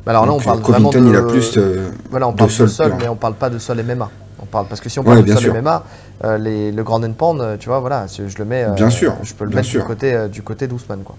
Mais 0.06 0.10
alors 0.10 0.26
là, 0.26 0.32
on 0.32 0.40
parle 0.40 0.60
Covington, 0.60 1.00
vraiment 1.00 1.02
de... 1.02 1.08
il 1.08 1.16
a 1.16 1.22
plus. 1.22 1.56
euh, 1.56 1.90
Voilà, 2.10 2.28
on 2.28 2.34
de 2.34 2.36
parle 2.36 2.50
de 2.58 2.66
sol 2.66 2.68
sol, 2.68 2.88
pur. 2.88 2.96
mais 2.96 3.08
on 3.08 3.16
parle 3.16 3.34
pas 3.36 3.50
de 3.50 3.58
sol 3.58 3.82
MMA. 3.82 4.10
On 4.40 4.46
parle 4.46 4.66
parce 4.68 4.80
que 4.80 4.88
si 4.88 4.98
on 4.98 5.04
Ouais, 5.04 5.08
parle 5.08 5.24
de 5.24 5.34
sol 5.34 5.36
sûr. 5.36 5.54
MMA, 5.54 5.84
euh, 6.24 6.38
les, 6.38 6.72
le 6.72 6.84
grand 6.84 7.02
and 7.04 7.12
pound, 7.14 7.40
euh, 7.40 7.56
tu 7.56 7.68
vois, 7.68 7.80
voilà, 7.80 8.06
je 8.06 8.28
je 8.28 8.38
le 8.38 8.44
mets. 8.44 8.64
euh, 8.64 8.72
Bien 8.72 8.90
sûr, 8.90 9.16
Je 9.22 9.34
peux 9.34 9.44
le 9.44 9.50
mettre 9.50 9.68
sûr. 9.68 9.80
du 9.80 9.86
côté 9.86 10.14
euh, 10.14 10.28
du 10.28 10.42
côté 10.42 10.66
d'Ousmane, 10.68 11.02
quoi. 11.04 11.18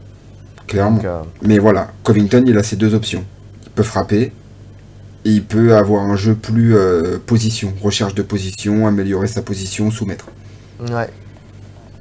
clairement. 0.67 0.97
Donc, 0.97 1.05
euh, 1.05 1.23
Mais 1.41 1.59
voilà, 1.59 1.91
Covington, 2.03 2.43
il 2.47 2.57
a 2.57 2.63
ces 2.63 2.75
deux 2.75 2.93
options. 2.93 3.25
Il 3.65 3.71
peut 3.71 3.83
frapper, 3.83 4.33
et 5.25 5.31
il 5.31 5.45
peut 5.47 5.75
avoir 5.75 6.03
un 6.03 6.15
jeu 6.15 6.35
plus 6.35 6.75
euh, 6.75 7.19
position, 7.25 7.73
recherche 7.81 8.15
de 8.15 8.23
position, 8.23 8.87
améliorer 8.87 9.27
sa 9.27 9.41
position, 9.41 9.91
soumettre. 9.91 10.27
ouais. 10.79 11.09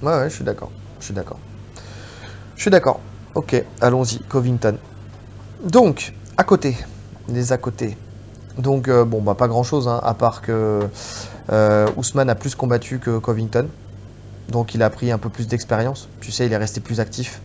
Ouais, 0.03 0.13
ouais, 0.19 0.31
je 0.31 0.35
suis 0.35 0.45
d'accord. 0.45 0.71
Je 1.01 1.07
suis 1.07 1.15
d'accord. 1.15 1.41
Je 2.57 2.63
suis 2.63 2.71
d'accord. 2.71 3.01
Ok, 3.35 3.65
allons-y, 3.81 4.21
Covington. 4.21 4.79
Donc, 5.65 6.13
à 6.37 6.45
côté, 6.45 6.77
les 7.29 7.53
à 7.53 7.57
côté. 7.59 7.97
Donc, 8.59 8.89
euh, 8.89 9.05
bon, 9.05 9.21
bah, 9.21 9.35
pas 9.35 9.49
grand 9.49 9.63
chose, 9.65 9.89
à 9.89 10.15
part 10.15 10.41
que 10.43 10.81
euh, 11.51 11.87
Ousmane 11.97 12.31
a 12.31 12.35
plus 12.35 12.55
combattu 12.55 12.99
que 12.99 13.19
Covington. 13.19 13.67
Donc, 14.49 14.75
il 14.75 14.83
a 14.83 14.91
pris 14.91 15.11
un 15.11 15.19
peu 15.19 15.29
plus 15.29 15.49
d'expérience. 15.49 16.09
Tu 16.21 16.31
sais, 16.31 16.47
il 16.47 16.53
est 16.53 16.57
resté 16.57 16.81
plus 16.81 17.01
actif 17.01 17.41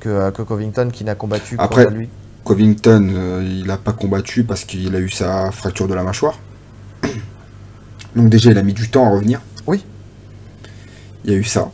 que, 0.00 0.08
euh, 0.08 0.30
que 0.30 0.42
Covington, 0.42 0.88
qui 0.92 1.04
n'a 1.04 1.14
combattu 1.14 1.56
Après- 1.58 1.84
contre 1.84 1.96
lui. 1.96 2.08
Covington, 2.44 3.08
euh, 3.12 3.44
il 3.46 3.66
n'a 3.66 3.76
pas 3.76 3.92
combattu 3.92 4.42
parce 4.42 4.64
qu'il 4.64 4.94
a 4.96 5.00
eu 5.00 5.10
sa 5.10 5.50
fracture 5.50 5.86
de 5.86 5.94
la 5.94 6.02
mâchoire. 6.02 6.38
Donc 8.16 8.30
déjà, 8.30 8.50
il 8.50 8.58
a 8.58 8.62
mis 8.62 8.72
du 8.72 8.88
temps 8.88 9.06
à 9.06 9.10
revenir. 9.10 9.40
Oui. 9.66 9.84
Il 11.24 11.30
y 11.32 11.34
a 11.34 11.36
eu 11.36 11.44
ça. 11.44 11.70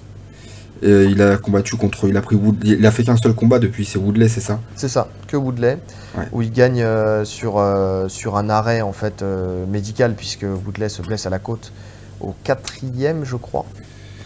Et 0.86 1.05
il 1.06 1.23
a 1.23 1.39
combattu 1.39 1.77
contre. 1.77 2.06
Il 2.09 2.16
a 2.16 2.20
pris 2.20 2.36
Wood- 2.36 2.62
Il 2.62 2.85
a 2.86 2.90
fait 2.90 3.05
qu'un 3.05 3.16
seul 3.16 3.32
combat 3.32 3.59
depuis, 3.59 3.86
c'est 3.86 3.98
Woodley, 3.98 4.28
c'est 4.28 4.40
ça? 4.43 4.61
C'est 4.77 4.89
ça, 4.89 5.09
que 5.28 5.36
Woodley, 5.36 5.78
Ouais. 6.16 6.24
où 6.32 6.43
il 6.43 6.52
gagne 6.52 6.82
euh, 6.82 7.24
sur, 7.24 7.55
euh, 7.59 8.06
sur 8.09 8.36
un 8.36 8.51
arrêt 8.51 8.82
en 8.82 8.93
fait 8.93 9.23
euh, 9.23 9.65
médical, 9.66 10.15
puisque 10.15 10.44
Woodley 10.44 10.89
se 10.90 11.01
blesse 11.02 11.24
à 11.27 11.31
la 11.31 11.39
côte 11.39 11.73
au 12.20 12.35
quatrième, 12.44 13.24
je 13.24 13.36
crois. 13.36 13.65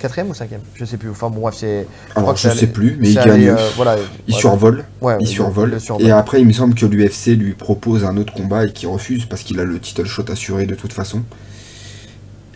Quatrième 0.00 0.30
ou 0.30 0.34
cinquième? 0.34 0.60
Je 0.74 0.84
sais 0.84 0.96
plus. 0.96 1.10
Enfin 1.10 1.30
bon, 1.30 1.40
bref, 1.42 1.54
c'est. 1.58 1.86
Alors 2.16 2.36
je 2.36 2.42
c'est 2.42 2.50
sais 2.54 2.58
allé- 2.64 2.66
plus, 2.72 2.96
mais 3.00 3.08
il 3.10 3.14
gagne. 3.14 3.48
euh, 3.48 3.56
voilà, 3.76 3.96
il 4.26 4.34
ouais, 4.34 4.40
survole. 4.40 4.84
ouais, 5.00 5.16
il 5.20 5.24
le- 5.26 5.30
survole. 5.30 5.70
le 5.70 5.78
survole. 5.78 6.06
Et 6.06 6.10
après, 6.10 6.40
il 6.40 6.46
me 6.46 6.52
semble 6.52 6.74
que 6.74 6.86
l'UFC 6.86 7.36
lui 7.36 7.54
propose 7.54 8.04
un 8.04 8.16
autre 8.16 8.32
combat 8.32 8.64
et 8.66 8.72
qu'il 8.72 8.88
refuse 8.88 9.24
parce 9.26 9.42
qu'il 9.42 9.58
a 9.60 9.64
le 9.64 9.78
title 9.80 10.06
shot 10.06 10.24
assuré 10.30 10.66
de 10.66 10.74
toute 10.74 10.92
façon. 10.92 11.22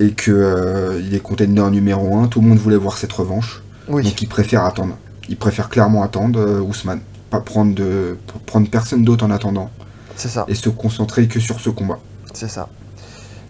Et 0.01 0.11
que 0.11 0.31
euh, 0.33 1.01
il 1.05 1.15
est 1.15 1.21
contender 1.21 1.63
numéro 1.71 2.17
1. 2.19 2.27
Tout 2.29 2.41
le 2.41 2.49
monde 2.49 2.59
voulait 2.59 2.77
voir 2.77 2.97
cette 2.99 3.13
revanche. 3.13 3.63
Oui, 3.89 4.03
Donc 4.05 4.21
il 4.23 4.29
préfère 4.29 4.65
attendre. 4.65 4.95
Il 5.29 5.37
préfère 5.37 5.69
clairement 5.69 6.03
attendre 6.03 6.39
euh, 6.41 6.61
Ousmane. 6.61 7.01
Pas 7.31 7.41
prendre 7.41 7.75
de 7.75 8.19
prendre 8.47 8.69
personne 8.69 9.05
d'autre 9.05 9.25
en 9.25 9.31
attendant 9.31 9.71
c'est 10.17 10.29
ça, 10.29 10.45
et 10.49 10.55
se 10.55 10.69
concentrer 10.69 11.27
que 11.27 11.41
sur 11.41 11.59
ce 11.61 11.71
combat. 11.71 11.99
c'est 12.35 12.49
ça. 12.49 12.69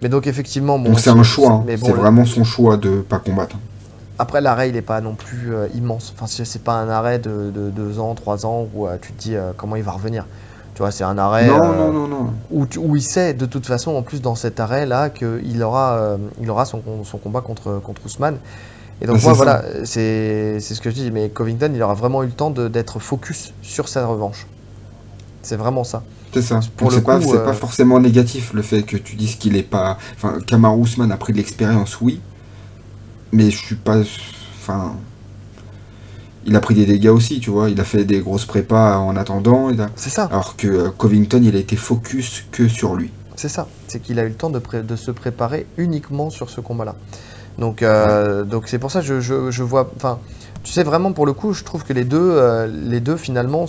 Mais 0.03 0.09
donc 0.09 0.27
effectivement, 0.27 0.79
bon, 0.79 0.91
Donc 0.91 1.01
c'est 1.01 1.11
un 1.11 1.23
choix. 1.23 1.51
hein. 1.51 1.65
bon, 1.67 1.77
c'est 1.87 1.93
le- 1.93 1.99
vraiment 1.99 2.25
son 2.25 2.45
choix 2.45 2.77
de 2.77 3.01
pas 3.01 3.19
combattre. 3.19 3.57
Après, 4.19 4.41
l'arrêt, 4.41 4.69
il 4.69 4.75
n'est 4.75 4.83
pas 4.83 5.01
non 5.01 5.15
plus 5.15 5.53
euh, 5.55 5.67
immense. 5.75 6.15
Enfin, 6.17 6.27
c'est 6.29 6.63
pas 6.63 6.75
un 6.75 6.89
arrêt 6.89 7.19
de, 7.19 7.51
de 7.51 7.71
deux 7.71 7.99
ans, 7.99 8.15
trois 8.15 8.47
ans 8.47 8.69
où 8.75 8.87
euh, 8.87 8.97
tu 9.03 9.13
te 9.13 9.21
dis 9.23 9.35
euh, 9.35 9.51
comment 9.57 9.75
il 9.75 9.83
va 9.83 9.93
revenir. 9.93 10.27
Tu 10.75 10.79
vois, 10.83 10.91
c'est 10.93 11.03
un 11.05 11.19
arrêt 11.19 11.47
Non, 11.49 11.59
non, 11.75 11.93
non, 11.93 12.09
non. 12.09 12.33
où, 12.51 12.67
tu- 12.67 12.79
où 12.79 12.95
il 12.95 13.03
sait 13.03 13.35
de 13.35 13.47
toute 13.47 13.67
façon, 13.67 13.93
en 13.97 14.03
plus 14.03 14.23
dans 14.23 14.35
cet 14.37 14.61
arrêt-là, 14.61 15.11
qu'il 15.11 15.63
aura, 15.63 16.17
il 16.41 16.49
aura 16.51 16.65
son, 16.65 16.83
son 17.05 17.19
combat 17.19 17.41
contre, 17.41 17.81
contre 17.83 18.03
Ousmane. 18.07 18.37
Et 19.01 19.07
donc 19.07 19.17
Ah, 19.21 19.25
moi, 19.25 19.33
voilà, 19.33 19.65
c'est 19.85 20.59
c'est 20.61 20.75
ce 20.75 20.81
que 20.81 20.91
je 20.91 20.95
dis, 20.95 21.11
mais 21.11 21.29
Covington, 21.31 21.73
il 21.75 21.83
aura 21.83 21.95
vraiment 21.95 22.23
eu 22.23 22.27
le 22.27 22.33
temps 22.33 22.51
d'être 22.51 22.99
focus 23.01 23.53
sur 23.63 23.89
sa 23.89 24.07
revanche. 24.07 24.47
C'est 25.43 25.57
vraiment 25.57 25.83
ça. 25.85 26.05
C'est 26.33 26.43
ça. 26.43 26.61
Pour 26.77 26.89
Donc 26.91 26.97
le 26.99 27.03
coup, 27.03 27.21
c'est 27.33 27.37
euh, 27.39 27.45
pas 27.45 27.53
forcément 27.53 27.99
négatif 28.01 28.53
le 28.55 28.63
fait 28.63 28.83
que 28.85 28.97
tu 28.97 29.17
dises 29.17 29.35
qu'il 29.37 29.57
est 29.57 29.63
pas. 29.65 29.99
Enfin, 30.15 30.39
Kamaru 30.47 30.83
Usman 30.83 31.11
a 31.11 31.17
pris 31.17 31.33
de 31.33 31.39
l'expérience, 31.39 32.01
oui. 32.01 32.21
Mais 33.33 33.51
je 33.51 33.57
suis 33.59 33.75
pas. 33.77 33.99
Enfin. 34.61 34.95
Il 36.45 36.57
a 36.57 36.61
pris 36.61 36.75
des 36.75 36.87
dégâts 36.87 37.09
aussi, 37.09 37.39
tu 37.41 37.51
vois. 37.51 37.71
Il 37.71 37.81
a 37.81 37.85
fait 37.85 38.05
des 38.05 38.21
grosses 38.21 38.47
prépas 38.47 38.99
en 38.99 39.17
attendant. 39.17 39.69
a- 39.79 39.89
C'est 39.95 40.11
ça, 40.11 40.25
Alors 40.25 40.57
que 40.57 40.67
euh, 40.67 40.91
Covington, 40.91 41.41
il 41.43 41.55
a 41.55 41.59
été 41.59 41.77
focus 41.77 42.45
que 42.51 42.67
sur 42.69 42.95
lui. 42.97 43.11
c'est 43.37 43.49
ça. 43.49 43.67
C'est 43.89 44.01
qu'il 44.01 44.19
a 44.19 44.25
eu 44.25 44.29
le 44.29 44.35
temps 44.35 44.51
de 44.51 44.97
se 44.97 45.11
préparer 45.11 45.67
uniquement 45.77 46.31
sur 46.31 46.51
ce 46.51 46.61
combat-là. 46.61 46.97
Donc, 47.59 47.83
euh, 47.83 48.45
donc 48.45 48.65
c'est 48.67 48.79
pour 48.79 48.91
ça 48.91 49.01
que 49.01 49.07
je, 49.07 49.21
je, 49.21 49.51
je 49.51 49.63
vois. 49.63 49.91
Enfin, 49.97 50.19
tu 50.63 50.73
sais 50.73 50.83
vraiment 50.83 51.13
pour 51.13 51.27
le 51.27 51.33
coup, 51.33 51.53
je 51.53 51.65
trouve 51.65 51.85
que 51.85 51.93
les 51.93 52.05
deux, 52.05 52.19
euh, 52.21 52.67
les 52.67 53.01
deux 53.01 53.17
finalement 53.17 53.67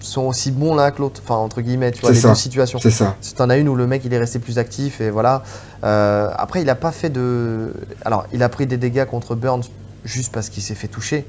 sont 0.00 0.22
aussi 0.22 0.50
bons 0.50 0.74
l'un 0.74 0.90
que 0.90 1.00
l'autre. 1.02 1.20
Enfin 1.24 1.36
entre 1.36 1.60
guillemets, 1.60 1.90
tu 1.92 2.00
vois, 2.00 2.10
les 2.10 2.16
ça. 2.20 2.28
deux 2.30 2.34
situations. 2.34 2.78
C'est 2.80 2.90
ça. 2.90 3.16
Si 3.20 3.34
t'en 3.34 3.50
as 3.50 3.56
une 3.56 3.68
où 3.68 3.74
le 3.74 3.86
mec 3.86 4.02
il 4.04 4.12
est 4.12 4.18
resté 4.18 4.38
plus 4.38 4.58
actif 4.58 5.00
et 5.00 5.10
voilà. 5.10 5.42
Euh, 5.82 6.30
après 6.36 6.62
il 6.62 6.70
a 6.70 6.74
pas 6.74 6.92
fait 6.92 7.10
de. 7.10 7.72
Alors 8.04 8.26
il 8.32 8.42
a 8.42 8.48
pris 8.48 8.66
des 8.66 8.76
dégâts 8.76 9.04
contre 9.04 9.34
Burns 9.34 9.64
juste 10.04 10.32
parce 10.32 10.48
qu'il 10.48 10.62
s'est 10.62 10.74
fait 10.74 10.88
toucher. 10.88 11.26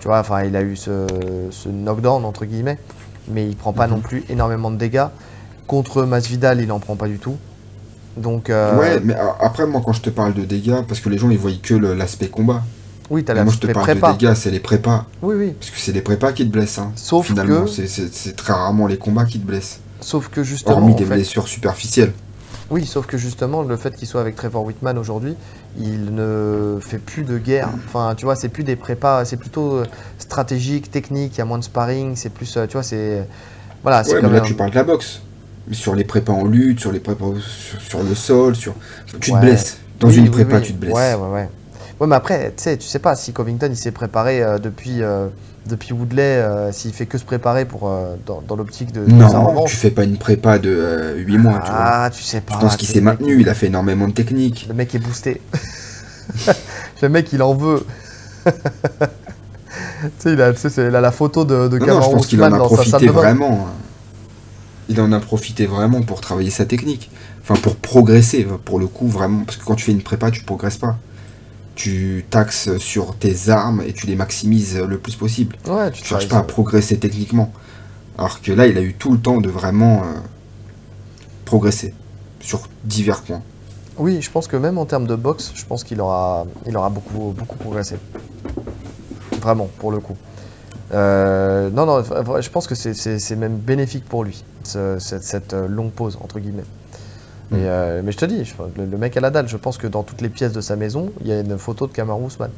Tu 0.00 0.08
vois, 0.08 0.18
enfin 0.18 0.42
il 0.42 0.56
a 0.56 0.62
eu 0.62 0.74
ce, 0.76 1.06
ce 1.50 1.68
knockdown 1.68 2.24
entre 2.24 2.44
guillemets, 2.44 2.78
mais 3.28 3.46
il 3.46 3.56
prend 3.56 3.72
pas 3.72 3.86
Mhm. 3.86 3.92
non 3.94 4.00
plus 4.00 4.24
énormément 4.28 4.70
de 4.72 4.76
dégâts. 4.76 5.06
Contre 5.68 6.02
Masvidal 6.02 6.60
il 6.60 6.72
en 6.72 6.80
prend 6.80 6.96
pas 6.96 7.06
du 7.06 7.18
tout. 7.18 7.36
Donc 8.16 8.50
euh, 8.50 8.78
Ouais, 8.78 9.00
mais 9.02 9.14
après, 9.40 9.66
moi, 9.66 9.80
quand 9.84 9.92
je 9.92 10.02
te 10.02 10.10
parle 10.10 10.34
de 10.34 10.44
dégâts, 10.44 10.82
parce 10.86 11.00
que 11.00 11.08
les 11.08 11.18
gens, 11.18 11.30
ils 11.30 11.38
voient 11.38 11.50
que 11.62 11.74
l'aspect 11.74 12.28
combat. 12.28 12.62
oui 13.10 13.24
t'as 13.24 13.32
Mais 13.32 13.40
la 13.40 13.44
moi, 13.44 13.52
je 13.54 13.58
te 13.58 13.66
parle 13.72 13.86
prépa. 13.86 14.12
de 14.12 14.18
dégâts, 14.18 14.34
c'est 14.34 14.50
les 14.50 14.60
prépas. 14.60 15.06
Oui 15.22 15.34
oui. 15.38 15.52
Parce 15.58 15.70
que 15.70 15.78
c'est 15.78 15.92
les 15.92 16.02
prépas 16.02 16.32
qui 16.32 16.46
te 16.46 16.52
blessent. 16.52 16.78
hein. 16.78 16.92
Sauf 16.96 17.26
Finalement, 17.26 17.64
que 17.64 17.70
c'est- 17.70 18.36
très 18.36 18.52
rarement 18.52 18.86
les 18.86 18.98
combats 18.98 19.24
qui 19.24 19.38
te 19.40 19.46
blessent. 19.46 19.80
sauf 20.00 20.28
que 20.28 20.42
justement 20.42 20.76
Hormis 20.76 20.94
des 20.94 21.04
fait- 21.04 21.14
blessures 21.14 21.48
superficielles. 21.48 22.12
Oui, 22.70 22.86
sauf 22.86 23.06
que 23.06 23.18
justement, 23.18 23.62
le 23.62 23.76
fait 23.76 23.94
qu'il 23.94 24.08
soit 24.08 24.20
avec 24.22 24.34
Trevor 24.34 24.64
Whitman 24.64 24.96
aujourd'hui, 24.96 25.34
il 25.78 26.14
ne 26.14 26.78
fait 26.80 26.96
plus 26.98 27.22
de 27.22 27.36
guerre. 27.36 27.68
Enfin, 27.86 28.14
tu 28.16 28.24
vois, 28.24 28.34
c'est 28.34 28.48
plus 28.48 28.64
des 28.64 28.76
prépas, 28.76 29.24
c'est 29.26 29.36
plutôt 29.36 29.74
euh, 29.76 29.84
stratégique, 30.18 30.90
technique, 30.90 31.34
il 31.36 31.38
y 31.38 31.40
a 31.42 31.44
moins 31.44 31.58
de 31.58 31.64
sparring, 31.64 32.16
c'est 32.16 32.30
plus, 32.30 32.56
euh, 32.56 32.66
tu 32.66 32.72
vois, 32.74 32.82
c'est. 32.82 33.26
Voilà, 33.82 34.04
c'est 34.04 34.14
Ouais, 34.14 34.22
mais 34.22 34.30
là, 34.30 34.38
un- 34.38 34.40
tu 34.40 34.54
parles 34.54 34.70
de 34.70 34.76
la 34.76 34.84
boxe. 34.84 35.20
Sur 35.70 35.94
les 35.94 36.04
prépas 36.04 36.32
en 36.32 36.44
lutte, 36.44 36.80
sur 36.80 36.90
les 36.92 36.98
prépas 37.00 37.26
sur, 37.40 37.80
sur 37.80 38.02
le 38.02 38.14
sol, 38.14 38.56
sur. 38.56 38.74
Tu 39.20 39.30
Ouais. 39.32 39.40
te 39.40 39.44
blesses. 39.46 39.78
Dans 40.00 40.08
Oui, 40.08 40.16
une 40.16 40.24
oui, 40.24 40.30
prépa, 40.30 40.56
oui. 40.56 40.62
tu 40.62 40.72
te 40.72 40.78
blesses. 40.78 40.94
Ouais, 40.94 41.14
ouais, 41.14 41.28
ouais. 41.32 41.48
Ouais, 42.00 42.06
mais 42.08 42.16
après, 42.16 42.52
tu 42.56 42.62
sais, 42.64 42.76
tu 42.76 42.86
sais 42.88 42.98
pas 42.98 43.14
si 43.14 43.32
Covington 43.32 43.68
il 43.70 43.76
s'est 43.76 43.92
préparé 43.92 44.42
euh, 44.42 44.58
depuis, 44.58 45.02
euh, 45.02 45.28
depuis 45.66 45.92
Woodley, 45.92 46.22
euh, 46.22 46.72
s'il 46.72 46.92
fait 46.92 47.06
que 47.06 47.16
se 47.16 47.24
préparer 47.24 47.64
pour, 47.64 47.88
euh, 47.88 48.16
dans, 48.26 48.42
dans 48.46 48.56
l'optique 48.56 48.90
de, 48.90 49.04
Non, 49.06 49.64
tu 49.66 49.76
fais 49.76 49.92
pas 49.92 50.02
une 50.02 50.16
prépa 50.18 50.58
de 50.58 51.14
8 51.18 51.38
mois, 51.38 51.60
tu 51.64 51.70
vois. 51.70 51.80
Ah, 51.80 52.10
tu 52.12 52.22
sais 52.24 52.40
pas. 52.40 52.54
Je 52.54 52.58
pense 52.60 52.76
qu'il 52.76 52.88
s'est 52.88 53.00
maintenu, 53.00 53.40
il 53.40 53.48
a 53.48 53.54
fait 53.54 53.66
énormément 53.66 54.08
de 54.08 54.12
techniques. 54.14 54.66
Le 54.68 54.74
mec 54.74 54.92
est 54.96 54.98
boosté. 54.98 55.40
le 57.02 57.08
mec, 57.08 57.32
il 57.32 57.42
en 57.42 57.54
veut. 57.54 57.84
tu 58.46 58.52
sais, 60.18 60.32
il 60.32 60.42
a, 60.42 60.50
il 60.52 60.96
a 60.96 61.00
la 61.00 61.12
photo 61.12 61.44
de, 61.44 61.68
de 61.68 61.78
Non, 61.78 61.86
non, 61.86 62.02
je 62.02 62.10
pense 62.10 62.26
qu'il 62.26 62.42
en 62.42 62.52
a 62.52 62.58
profité 62.58 63.06
de 63.06 63.12
bain. 63.12 63.36
Il 64.88 65.00
en 65.00 65.12
a 65.12 65.20
profité 65.20 65.66
vraiment 65.66 66.02
pour 66.02 66.20
travailler 66.20 66.50
sa 66.50 66.66
technique. 66.66 67.10
Enfin, 67.42 67.54
pour 67.54 67.76
progresser, 67.76 68.46
pour 68.64 68.78
le 68.78 68.86
coup, 68.86 69.08
vraiment. 69.08 69.44
Parce 69.44 69.56
que 69.56 69.64
quand 69.64 69.74
tu 69.74 69.84
fais 69.84 69.92
une 69.92 70.02
prépa, 70.02 70.30
tu 70.30 70.42
progresses 70.42 70.78
pas. 70.78 70.98
Tu 71.74 72.24
taxes 72.28 72.76
sur 72.78 73.16
tes 73.16 73.48
armes 73.48 73.82
et 73.86 73.92
tu 73.92 74.06
les 74.06 74.16
maximises 74.16 74.78
le 74.78 74.98
plus 74.98 75.16
possible. 75.16 75.56
Ouais, 75.66 75.90
tu 75.90 76.02
Tu 76.02 76.08
cherches 76.08 76.28
pas 76.28 76.38
à 76.38 76.42
progresser 76.42 76.98
techniquement. 76.98 77.52
Alors 78.18 78.42
que 78.42 78.52
là, 78.52 78.66
il 78.66 78.76
a 78.76 78.82
eu 78.82 78.94
tout 78.94 79.12
le 79.12 79.18
temps 79.18 79.40
de 79.40 79.48
vraiment 79.48 80.02
euh, 80.02 80.18
progresser 81.44 81.94
sur 82.40 82.68
divers 82.84 83.22
points. 83.22 83.42
Oui, 83.98 84.20
je 84.20 84.30
pense 84.30 84.48
que 84.48 84.56
même 84.56 84.78
en 84.78 84.86
termes 84.86 85.06
de 85.06 85.16
boxe, 85.16 85.52
je 85.54 85.64
pense 85.64 85.84
qu'il 85.84 86.00
aura, 86.00 86.46
il 86.66 86.76
aura 86.76 86.90
beaucoup, 86.90 87.34
beaucoup 87.36 87.56
progressé. 87.56 87.96
Vraiment, 89.40 89.68
pour 89.78 89.90
le 89.90 89.98
coup. 89.98 90.16
Euh, 90.92 91.70
non, 91.70 91.86
non, 91.86 92.02
je 92.40 92.50
pense 92.50 92.66
que 92.66 92.74
c'est- 92.74 93.36
même 93.36 93.56
bénéfique 93.56 94.04
pour 94.04 94.24
lui, 94.24 94.44
ce- 94.64 94.98
cette, 94.98 95.22
cette, 95.24 95.54
euh, 95.54 95.66
longue 95.66 95.90
pause, 95.92 96.18
entre 96.20 96.38
guillemets. 96.38 96.66
Mm. 97.50 97.56
Et, 97.56 97.68
euh, 97.68 98.02
mais 98.04 98.12
je 98.12 98.18
te 98.18 98.26
dis, 98.26 98.44
je- 98.44 98.54
le, 98.76 98.86
le 98.86 98.98
mec 98.98 99.16
à 99.16 99.20
la 99.20 99.30
dalle, 99.30 99.48
je 99.48 99.56
pense 99.56 99.78
que 99.78 99.86
dans 99.88 100.04
toutes 100.04 100.20
les 100.22 100.30
pièces 100.30 100.52
de 100.52 100.60
sa 100.62 100.76
maison, 100.76 101.12
il 101.22 101.28
y 101.28 101.32
a 101.32 101.40
une 101.40 101.58
photo 101.58 101.86
de 101.86 101.92
Kamaru 101.92 102.26
Usman. 102.26 102.50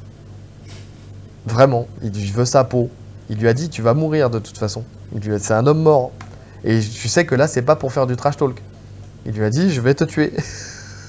Vraiment, 1.46 1.86
il 2.02 2.14
je 2.14 2.32
veux 2.32 2.44
sa 2.44 2.64
peau. 2.64 2.90
Il 3.30 3.38
lui 3.38 3.48
a 3.48 3.54
dit, 3.54 3.68
tu 3.68 3.82
vas 3.82 3.94
mourir 3.94 4.30
de 4.30 4.38
toute 4.38 4.58
façon. 4.58 4.84
Il 5.14 5.38
C'est 5.40 5.54
un 5.54 5.66
homme 5.66 5.82
mort. 5.82 6.12
Et 6.64 6.80
tu 6.80 7.08
sais 7.08 7.26
que 7.26 7.34
là, 7.34 7.46
c'est 7.48 7.62
pas 7.62 7.76
pour 7.76 7.92
faire 7.92 8.06
du 8.06 8.16
trash 8.16 8.36
talk. 8.36 8.62
Il 9.26 9.32
lui 9.34 9.44
a 9.44 9.50
dit, 9.50 9.70
je 9.72 9.80
vais 9.80 9.94
te 9.94 10.04
tuer. 10.04 10.32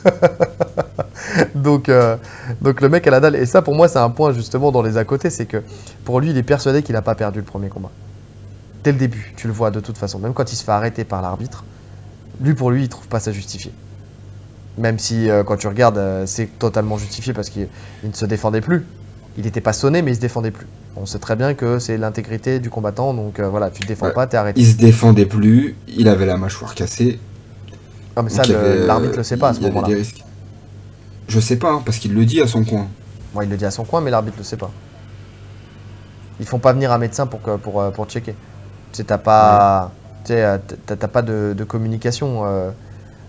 donc, 1.55 1.89
euh, 1.89 2.17
donc 2.61 2.81
le 2.81 2.89
mec 2.89 3.05
à 3.07 3.11
la 3.11 3.19
dalle. 3.19 3.35
Et 3.35 3.45
ça, 3.45 3.61
pour 3.61 3.75
moi, 3.75 3.87
c'est 3.87 3.99
un 3.99 4.09
point 4.09 4.33
justement 4.33 4.71
dans 4.71 4.81
les 4.81 4.97
à 4.97 5.03
côté, 5.05 5.29
c'est 5.29 5.45
que 5.45 5.61
pour 6.03 6.19
lui, 6.19 6.29
il 6.31 6.37
est 6.37 6.43
persuadé 6.43 6.83
qu'il 6.83 6.93
n'a 6.93 7.01
pas 7.01 7.15
perdu 7.15 7.39
le 7.39 7.45
premier 7.45 7.69
combat. 7.69 7.91
Dès 8.83 8.91
le 8.91 8.97
début, 8.97 9.33
tu 9.35 9.47
le 9.47 9.53
vois 9.53 9.71
de 9.71 9.79
toute 9.79 9.97
façon. 9.97 10.19
Même 10.19 10.33
quand 10.33 10.51
il 10.51 10.55
se 10.55 10.63
fait 10.63 10.71
arrêter 10.71 11.03
par 11.03 11.21
l'arbitre, 11.21 11.63
lui, 12.41 12.53
pour 12.53 12.69
lui, 12.71 12.83
il 12.83 12.89
trouve 12.89 13.07
pas 13.07 13.19
ça 13.19 13.31
justifié. 13.31 13.71
Même 14.77 14.99
si, 14.99 15.29
euh, 15.29 15.43
quand 15.43 15.55
tu 15.57 15.67
regardes, 15.67 15.97
euh, 15.97 16.23
c'est 16.25 16.47
totalement 16.59 16.97
justifié 16.97 17.33
parce 17.33 17.49
qu'il 17.49 17.67
il 18.03 18.09
ne 18.09 18.15
se 18.15 18.25
défendait 18.25 18.61
plus. 18.61 18.85
Il 19.37 19.43
n'était 19.45 19.61
pas 19.61 19.73
sonné, 19.73 20.01
mais 20.01 20.11
il 20.11 20.15
se 20.15 20.21
défendait 20.21 20.51
plus. 20.51 20.67
On 20.97 21.05
sait 21.05 21.19
très 21.19 21.35
bien 21.35 21.53
que 21.55 21.79
c'est 21.79 21.97
l'intégrité 21.97 22.59
du 22.59 22.69
combattant, 22.69 23.13
donc 23.13 23.39
voilà, 23.39 23.69
tu 23.69 23.81
te 23.81 23.87
défends 23.87 24.05
Ouais. 24.07 24.13
pas, 24.13 24.27
t'es 24.27 24.37
arrêté. 24.37 24.61
Il 24.61 24.67
se 24.67 24.75
défendait 24.77 25.25
plus, 25.25 25.75
il 25.87 26.07
avait 26.07 26.25
la 26.25 26.37
mâchoire 26.37 26.73
cassée. 26.73 27.19
Ah, 28.15 28.21
mais 28.21 28.29
ça, 28.29 28.43
donc 28.43 28.51
y 28.51 28.53
le- 28.53 28.85
l'arbitre 28.85 29.17
le 29.17 29.23
sait 29.23 29.35
pas 29.35 29.49
à 29.49 29.53
ce 29.53 29.59
moment-là. 29.61 29.89
Je 31.27 31.39
sais 31.39 31.57
pas, 31.57 31.71
hein, 31.71 31.81
parce 31.85 31.97
qu'il 31.97 32.13
le 32.13 32.25
dit 32.25 32.41
à 32.41 32.47
son 32.47 32.63
coin. 32.63 32.87
Bon, 33.33 33.41
il 33.41 33.49
le 33.49 33.57
dit 33.57 33.65
à 33.65 33.71
son 33.71 33.83
coin, 33.83 34.01
mais 34.01 34.11
l'arbitre 34.11 34.37
le 34.37 34.43
sait 34.43 34.57
pas. 34.57 34.71
Ils 36.39 36.45
font 36.45 36.59
pas 36.59 36.73
venir 36.73 36.91
un 36.91 36.97
médecin 36.97 37.27
pour, 37.27 37.41
que- 37.41 37.57
pour, 37.57 37.81
euh, 37.81 37.91
pour 37.91 38.05
checker. 38.05 38.33
Tu 38.91 38.97
sais, 38.97 39.03
t'as 39.03 39.17
pas, 39.17 39.91
euh, 40.29 40.57
t'as 40.85 40.95
pas 41.07 41.21
de, 41.21 41.53
de 41.57 41.63
communication. 41.63 42.41
euh, 42.45 42.71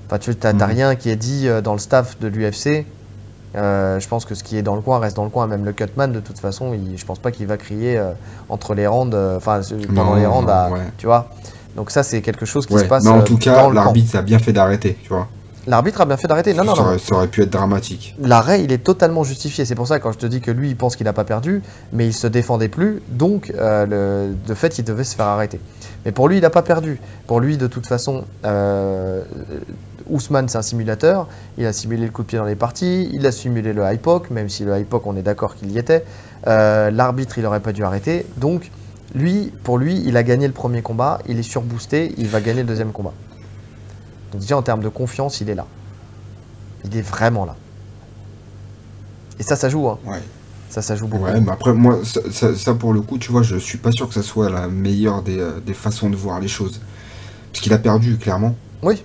Enfin, 0.07 0.19
tu 0.19 0.37
t'as 0.37 0.53
t'as 0.53 0.67
Mhm. 0.67 0.73
rien 0.73 0.95
qui 0.95 1.11
est 1.11 1.17
dit 1.17 1.49
dans 1.65 1.73
le 1.73 1.81
staff 1.81 2.19
de 2.21 2.29
l'UFC. 2.29 2.87
Euh, 3.57 3.99
je 3.99 4.07
pense 4.07 4.25
que 4.25 4.35
ce 4.37 4.45
qui 4.45 4.57
est 4.57 4.63
dans 4.63 4.77
le 4.77 4.81
coin 4.83 4.99
reste 5.01 5.17
dans 5.17 5.25
le 5.25 5.31
coin. 5.31 5.47
Même 5.49 5.65
le 5.65 5.73
cutman, 5.73 6.13
de 6.13 6.21
toute 6.21 6.39
façon, 6.39 6.75
il, 6.75 6.97
je 6.97 7.05
pense 7.05 7.19
pas 7.19 7.33
qu'il 7.33 7.47
va 7.49 7.57
crier 7.57 7.99
euh, 7.99 8.13
entre 8.49 8.75
les 8.75 8.87
euh, 8.87 9.37
enfin 9.37 9.61
pendant 9.95 10.15
les 10.15 10.27
ouais. 10.27 10.81
tu 10.99 11.07
vois. 11.07 11.29
Donc 11.75 11.91
ça, 11.91 12.03
c'est 12.05 12.23
quelque 12.23 12.47
chose 12.47 12.67
qui 12.67 12.75
Ouais, 12.75 12.83
se 12.83 12.87
passe 12.87 13.05
mais 13.05 13.11
en 13.11 13.23
tout 13.23 13.37
cas, 13.37 13.69
l'arbitre 13.71 14.17
a 14.17 14.23
bien 14.23 14.39
fait 14.39 14.53
d'arrêter, 14.53 14.97
tu 15.03 15.09
vois. 15.09 15.29
L'arbitre 15.67 16.01
a 16.01 16.05
bien 16.05 16.17
fait 16.17 16.29
d'arrêter. 16.29 16.55
Non, 16.55 16.65
non, 16.65 16.75
ça, 16.75 16.83
non. 16.83 16.89
aurait, 16.89 16.99
ça 16.99 17.15
aurait 17.15 17.29
pu 17.29 17.43
être 17.43 17.51
dramatique. 17.51 18.15
L'arrêt, 18.21 18.63
il 18.63 18.73
est 18.73 18.85
totalement 18.85 19.25
justifié. 19.25 19.65
C'est 19.65 19.75
pour 19.75 19.89
ça 19.89 19.99
quand 19.99 20.13
je 20.13 20.19
te 20.19 20.27
dis 20.27 20.41
que 20.41 20.51
lui, 20.51 20.71
il 20.71 20.77
pense 20.77 20.97
qu'il 20.97 21.05
n'a 21.05 21.13
pas 21.13 21.25
perdu, 21.25 21.63
mais 21.93 22.07
il 22.07 22.13
se 22.13 22.27
défendait 22.27 22.69
plus, 22.69 23.03
donc 23.09 23.53
euh, 23.57 23.87
le, 24.29 24.35
de 24.47 24.55
fait, 24.55 24.79
il 24.79 24.85
devait 24.85 25.05
se 25.05 25.17
faire 25.17 25.27
arrêter. 25.27 25.61
Mais 26.05 26.13
pour 26.13 26.29
lui, 26.29 26.39
il 26.39 26.43
n'a 26.43 26.51
pas 26.51 26.63
perdu. 26.63 27.01
Pour 27.27 27.41
lui, 27.41 27.57
de 27.57 27.67
toute 27.67 27.87
façon, 27.87 28.25
euh, 28.45 29.23
Ousmane, 30.09 30.49
c'est 30.49 30.59
un 30.59 30.63
simulateur. 30.63 31.27
Il 31.59 31.67
a 31.67 31.73
simulé 31.73 32.05
le 32.05 32.13
coup 32.13 32.23
de 32.23 32.29
pied 32.29 32.39
dans 32.39 32.45
les 32.45 32.55
parties, 32.55 33.11
il 33.13 33.27
a 33.27 33.33
simulé 33.33 33.73
le 33.73 33.83
high 33.83 33.99
poke, 33.99 34.31
même 34.31 34.49
si 34.49 34.65
le 34.65 34.79
high 34.79 34.87
poke, 34.87 35.07
on 35.07 35.17
est 35.17 35.23
d'accord 35.23 35.57
qu'il 35.57 35.73
y 35.73 35.79
était. 35.79 36.05
Euh, 36.47 36.93
L'arbitre, 36.93 37.39
il 37.39 37.45
n'aurait 37.45 37.61
pas 37.61 37.73
dû 37.73 37.83
arrêter. 37.83 38.25
Donc, 38.37 38.71
lui, 39.15 39.53
pour 39.65 39.79
lui, 39.79 40.03
il 40.07 40.17
a 40.17 40.23
gagné 40.23 40.47
le 40.47 40.53
premier 40.53 40.83
combat, 40.83 41.19
il 41.27 41.39
est 41.39 41.43
surboosté, 41.43 42.15
il 42.19 42.29
va 42.29 42.41
gagner 42.41 42.61
le 42.61 42.69
deuxième 42.69 42.93
combat. 42.93 43.13
Donc 44.37 44.43
déjà, 44.43 44.59
en 44.59 44.63
termes 44.63 44.83
de 44.83 44.91
confiance, 44.91 45.41
il 45.41 45.49
est 45.49 45.55
là. 45.55 45.67
Il 46.85 46.95
est 46.95 47.01
vraiment 47.01 47.47
là. 47.47 47.57
Et 49.41 49.43
ça, 49.43 49.57
ça 49.57 49.71
joue, 49.71 49.89
hein. 49.89 49.99
Ouais. 50.05 50.21
Ça, 50.69 50.83
ça 50.83 50.95
joue 50.95 51.07
beaucoup. 51.07 51.25
Ouais, 51.25 51.41
mais 51.41 51.51
après, 51.53 51.73
moi, 51.73 52.01
ça, 52.05 52.21
ça- 52.31 52.55
ça, 52.55 52.75
pour 52.75 52.93
le 52.93 53.01
coup, 53.01 53.17
tu 53.17 53.33
vois, 53.33 53.43
je 53.43 53.57
suis 53.57 53.79
pas 53.79 53.93
sûr 53.93 54.07
que 54.09 54.13
ça 54.13 54.23
soit 54.23 54.51
la 54.51 54.69
meilleure 54.69 55.23
des, 55.23 55.39
euh, 55.39 55.59
des 55.65 55.73
façons 55.73 56.11
de 56.11 56.17
voir 56.17 56.39
les 56.39 56.49
choses. 56.49 56.83
Parce 57.51 57.63
qu'il 57.63 57.73
a 57.73 57.79
perdu, 57.79 58.19
clairement. 58.19 58.55
Oui. 58.83 59.03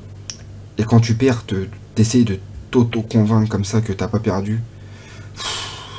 Et 0.77 0.83
quand 0.83 0.99
tu 0.99 1.15
perds, 1.15 1.45
te- 1.45 1.67
t'essayes 1.95 2.25
de 2.25 2.37
t'auto-convaincre 2.71 3.47
comme 3.47 3.63
ça 3.63 3.79
que 3.79 3.93
t'as 3.93 4.09
pas 4.09 4.19
perdu, 4.19 4.59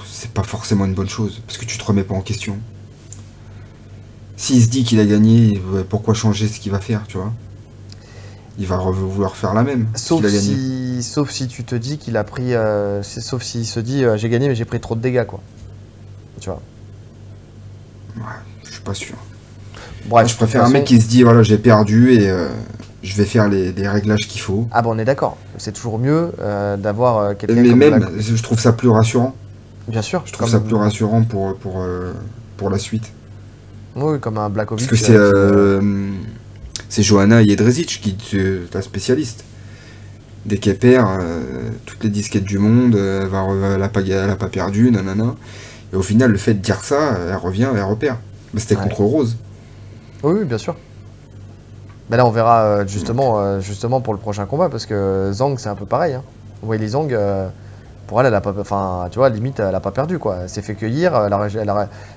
c'est 0.06 0.32
pas 0.32 0.42
forcément 0.42 0.84
une 0.84 0.94
bonne 0.94 1.09
chose. 1.09 1.40
Parce 1.46 1.56
que 1.56 1.64
tu 1.64 1.78
te 1.78 1.84
remets 1.84 2.04
pas 2.04 2.14
en 2.14 2.20
question. 2.20 2.59
S'il 4.36 4.62
se 4.62 4.68
dit 4.68 4.84
qu'il 4.84 5.00
a 5.00 5.06
gagné, 5.06 5.59
pourquoi 5.88 6.12
changer 6.12 6.48
ce 6.48 6.60
qu'il 6.60 6.70
va 6.72 6.80
faire, 6.80 7.06
tu 7.06 7.16
vois? 7.16 7.32
Il 8.58 8.66
va 8.66 8.76
vouloir 8.76 9.36
faire 9.36 9.54
la 9.54 9.62
même. 9.62 9.88
Sauf 9.94 10.26
si, 10.26 11.02
sauf 11.02 11.30
si 11.30 11.48
tu 11.48 11.64
te 11.64 11.74
dis 11.74 11.98
qu'il 11.98 12.16
a 12.16 12.24
pris. 12.24 12.54
euh, 12.54 13.02
sauf 13.02 13.42
s'il 13.42 13.66
se 13.66 13.80
dit 13.80 14.04
euh, 14.04 14.16
j'ai 14.16 14.28
gagné, 14.28 14.48
mais 14.48 14.54
j'ai 14.54 14.64
pris 14.64 14.80
trop 14.80 14.94
de 14.94 15.00
dégâts, 15.00 15.24
quoi. 15.24 15.40
Tu 16.40 16.50
vois. 16.50 16.60
Ouais, 18.16 18.22
je 18.64 18.72
suis 18.72 18.82
pas 18.82 18.94
sûr. 18.94 19.16
Moi, 20.08 20.24
je 20.24 20.34
préfère 20.34 20.64
un 20.64 20.70
mec 20.70 20.84
qui 20.84 21.00
se 21.00 21.08
dit 21.08 21.22
voilà, 21.22 21.42
j'ai 21.42 21.58
perdu 21.58 22.12
et 22.12 22.28
euh, 22.28 22.48
je 23.02 23.16
vais 23.16 23.24
faire 23.24 23.48
les, 23.48 23.72
réglages 23.88 24.28
qu'il 24.28 24.40
faut. 24.40 24.68
Ah 24.70 24.82
bon, 24.82 24.94
on 24.94 24.98
est 24.98 25.04
d'accord. 25.04 25.38
C'est 25.56 25.72
toujours 25.72 25.98
mieux 25.98 26.32
euh, 26.40 26.76
d'avoir 26.76 27.36
quelqu'un 27.36 27.62
Mais 27.62 27.74
même, 27.74 28.10
je 28.18 28.42
trouve 28.42 28.60
ça 28.60 28.72
plus 28.72 28.88
rassurant. 28.88 29.34
Bien 29.88 30.02
sûr. 30.02 30.22
Je 30.26 30.32
trouve 30.32 30.48
ça 30.48 30.60
plus 30.60 30.76
rassurant 30.76 31.22
pour, 31.22 31.56
pour, 31.56 31.84
pour 32.56 32.70
la 32.70 32.78
suite. 32.78 33.12
Oui, 33.96 34.20
comme 34.20 34.38
un 34.38 34.48
Black 34.50 34.68
Parce 34.68 34.86
que 34.86 34.96
c'est 34.96 35.16
c'est 36.93 37.02
Johanna 37.02 37.43
Jedrzejczyk 37.43 38.19
qui 38.19 38.36
est 38.36 38.74
la 38.74 38.82
spécialiste. 38.82 39.44
Dès 40.44 40.59
qu'elle 40.59 40.77
perd, 40.77 41.09
toutes 41.86 42.05
les 42.05 42.10
disquettes 42.10 42.44
du 42.44 42.59
monde, 42.59 42.97
elle, 42.97 43.28
va, 43.28 43.47
elle, 43.74 43.82
a 43.82 43.89
pas, 43.89 44.02
elle 44.02 44.28
a 44.28 44.36
pas 44.36 44.48
perdu, 44.48 44.90
nanana. 44.90 45.36
Et 45.93 45.97
au 45.97 46.02
final, 46.02 46.31
le 46.31 46.36
fait 46.36 46.52
de 46.52 46.59
dire 46.59 46.85
ça, 46.85 47.16
elle 47.31 47.36
revient, 47.36 47.69
elle 47.74 47.82
repère. 47.82 48.19
C'était 48.56 48.74
contre 48.74 49.01
Rose. 49.01 49.36
Oui, 50.23 50.44
bien 50.44 50.59
sûr. 50.59 50.77
Mais 52.10 52.19
là, 52.19 52.27
on 52.27 52.31
verra 52.31 52.64
euh, 52.64 52.86
justement, 52.86 53.40
euh, 53.40 53.60
justement 53.60 54.02
pour 54.02 54.12
le 54.12 54.20
prochain 54.20 54.44
combat, 54.44 54.69
parce 54.69 54.85
que 54.85 55.31
Zhang, 55.32 55.56
c'est 55.59 55.70
un 55.70 55.74
peu 55.74 55.86
pareil. 55.86 56.12
Hein. 56.12 56.23
Vous 56.60 56.66
voyez, 56.66 56.82
les 56.82 56.89
Zhang, 56.89 57.10
euh, 57.10 57.48
pour 58.12 58.20
elle, 58.20 58.26
elle 58.26 58.34
a 58.34 58.43
pas, 58.43 58.52
enfin, 58.59 59.09
tu 59.10 59.18
vois, 59.18 59.30
limite, 59.30 59.59
elle 59.59 59.74
a 59.74 59.80
pas 59.80 59.90
perdu, 59.90 60.18
quoi. 60.18 60.40
Elle 60.43 60.48
s'est 60.51 60.60
fait 60.60 60.74
cueillir. 60.74 61.28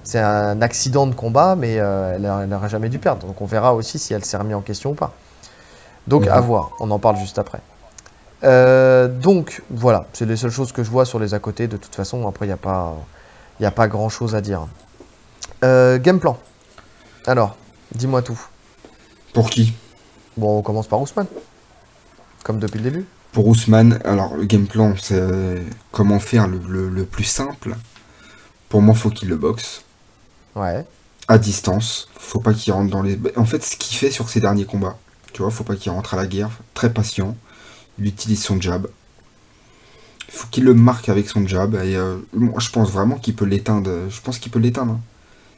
c'est 0.03 0.19
un 0.19 0.61
accident 0.61 1.07
de 1.07 1.15
combat, 1.15 1.55
mais 1.55 1.76
elle 1.76 2.47
n'aurait 2.49 2.67
jamais 2.67 2.89
dû 2.89 2.99
perdre. 2.99 3.26
Donc, 3.26 3.41
on 3.41 3.45
verra 3.45 3.73
aussi 3.73 3.97
si 3.97 4.13
elle 4.13 4.26
s'est 4.26 4.35
remise 4.35 4.55
en 4.55 4.61
question 4.61 4.91
ou 4.91 4.95
pas. 4.95 5.13
Donc, 6.07 6.27
à 6.27 6.41
voir. 6.41 6.72
On 6.81 6.91
en 6.91 6.99
parle 6.99 7.15
juste 7.15 7.39
après. 7.39 7.61
donc, 8.43 9.63
voilà. 9.69 10.05
C'est 10.11 10.26
les 10.26 10.35
seules 10.35 10.51
choses 10.51 10.73
que 10.73 10.84
je 10.84 10.91
vois 10.91 11.05
sur 11.05 11.17
les 11.17 11.34
à 11.34 11.39
côté. 11.39 11.67
De 11.67 11.77
toute 11.77 11.95
façon, 11.95 12.27
après, 12.27 12.45
il 12.45 12.49
n'y 12.49 12.53
a 12.53 12.57
pas, 12.57 12.93
il 13.61 13.65
a 13.65 13.72
pas 13.72 13.88
grand 13.88 14.09
chose 14.09 14.35
à 14.35 14.41
dire. 14.41 14.67
game 15.61 16.19
plan. 16.19 16.38
Alors, 17.26 17.55
Dis-moi 17.95 18.22
tout. 18.22 18.39
Pour 19.34 19.49
qui? 19.49 19.73
Bon, 20.35 20.57
on 20.57 20.61
commence 20.61 20.88
par 20.88 20.99
Ousmane. 21.01 21.27
Comme 22.43 22.59
depuis 22.59 22.80
le 22.80 22.84
début. 22.84 23.05
Pour 23.35 23.49
Ousmane, 23.49 23.99
alors 24.05 24.37
le 24.37 24.45
game 24.45 24.65
plan, 24.65 24.95
c'est 24.97 25.21
comment 25.91 26.19
faire 26.21 26.47
le, 26.47 27.03
plus 27.03 27.25
simple. 27.25 27.75
Pour 28.69 28.81
moi, 28.81 28.95
faut 28.95 29.09
qu'il 29.09 29.27
le 29.27 29.35
boxe. 29.35 29.83
Ouais. 30.55 30.85
À 31.27 31.37
distance. 31.37 32.07
Faut 32.17 32.39
pas 32.39 32.53
qu'il 32.53 32.71
rentre 32.71 32.89
dans 32.89 33.01
les. 33.01 33.19
En 33.35 33.43
fait, 33.43 33.61
ce 33.61 33.75
qu'il 33.75 33.97
fait 33.97 34.09
sur 34.09 34.29
ses 34.29 34.39
derniers 34.39 34.63
combats. 34.63 34.97
Tu 35.33 35.41
vois, 35.41 35.51
faut 35.51 35.65
pas 35.65 35.75
qu'il 35.75 35.91
rentre 35.91 36.13
à 36.13 36.17
la 36.17 36.27
guerre. 36.27 36.49
Très 36.73 36.93
patient. 36.93 37.35
Il 37.99 38.05
utilise 38.07 38.41
son 38.41 38.61
jab. 38.61 38.87
Il 40.29 40.33
faut 40.33 40.47
qu'il 40.49 40.63
le 40.63 40.73
marque 40.73 41.09
avec 41.09 41.27
son 41.27 41.45
jab. 41.45 41.75
Et 41.75 41.97
euh, 41.97 42.15
moi, 42.31 42.61
je 42.61 42.69
pense 42.69 42.89
vraiment 42.89 43.17
qu'il 43.17 43.35
peut 43.35 43.43
l'éteindre. 43.43 43.91
Je 44.09 44.21
pense 44.21 44.39
qu'il 44.39 44.49
peut 44.49 44.59
l'éteindre. 44.59 44.93
Hein 44.93 45.01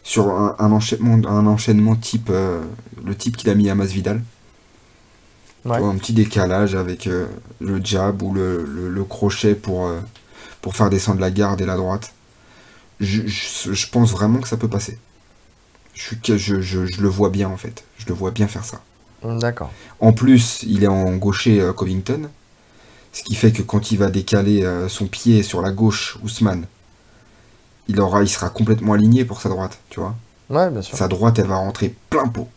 sur 0.07 0.29
un, 0.29 0.71
enchaînement, 0.71 1.15
un 1.27 1.45
enchaînement 1.45 1.97
type 1.97 2.29
euh, 2.31 2.63
le 3.05 3.13
type 3.13 3.35
qu'il 3.35 3.49
a 3.49 3.55
mis 3.55 3.69
à 3.69 3.75
Masvidal. 3.75 4.23
Un 5.75 5.97
petit 5.97 6.13
décalage 6.13 6.75
avec 6.75 7.07
euh, 7.07 7.27
le 7.59 7.83
jab 7.83 8.21
ou 8.21 8.33
le, 8.33 9.03
crochet 9.07 9.55
pour, 9.55 9.87
euh, 9.87 9.99
pour 10.61 10.75
faire 10.75 10.89
descendre 10.89 11.19
la 11.19 11.31
garde 11.31 11.61
et 11.61 11.65
la 11.65 11.75
droite. 11.75 12.13
Je, 12.99 13.21
pense 13.91 14.11
vraiment 14.11 14.39
que 14.39 14.47
ça 14.47 14.57
peut 14.57 14.67
passer. 14.67 14.97
Je, 15.93 16.15
je, 16.37 16.61
je, 16.61 17.01
le 17.01 17.07
vois 17.07 17.29
bien 17.29 17.49
en 17.49 17.57
fait. 17.57 17.83
Je 17.97 18.07
le 18.07 18.13
vois 18.13 18.31
bien 18.31 18.47
faire 18.47 18.65
ça. 18.65 18.81
D'accord. 19.23 19.71
En 19.99 20.13
plus, 20.13 20.63
il 20.63 20.83
est 20.83 20.87
en 20.87 21.15
gaucher 21.15 21.71
Covington. 21.75 22.29
Ce 23.13 23.23
qui 23.23 23.35
fait 23.35 23.51
que 23.51 23.61
quand 23.61 23.91
il 23.91 23.97
va 23.97 24.09
décaler 24.09 24.63
son 24.89 25.07
pied 25.07 25.41
sur 25.41 25.61
la 25.61 25.71
gauche, 25.71 26.17
Ousmane, 26.23 26.65
il, 27.87 27.99
aura, 27.99 28.21
il 28.21 28.29
sera 28.29 28.49
complètement 28.49 28.93
aligné 28.93 29.25
pour 29.25 29.41
sa 29.41 29.49
droite, 29.49 29.79
tu 29.89 29.99
vois. 29.99 30.15
Ouais, 30.49 30.69
bien 30.69 30.81
sûr. 30.81 30.97
Sa 30.97 31.07
droite, 31.07 31.39
elle 31.39 31.47
va 31.47 31.57
rentrer 31.57 31.95
plein 32.09 32.27
pot. 32.27 32.47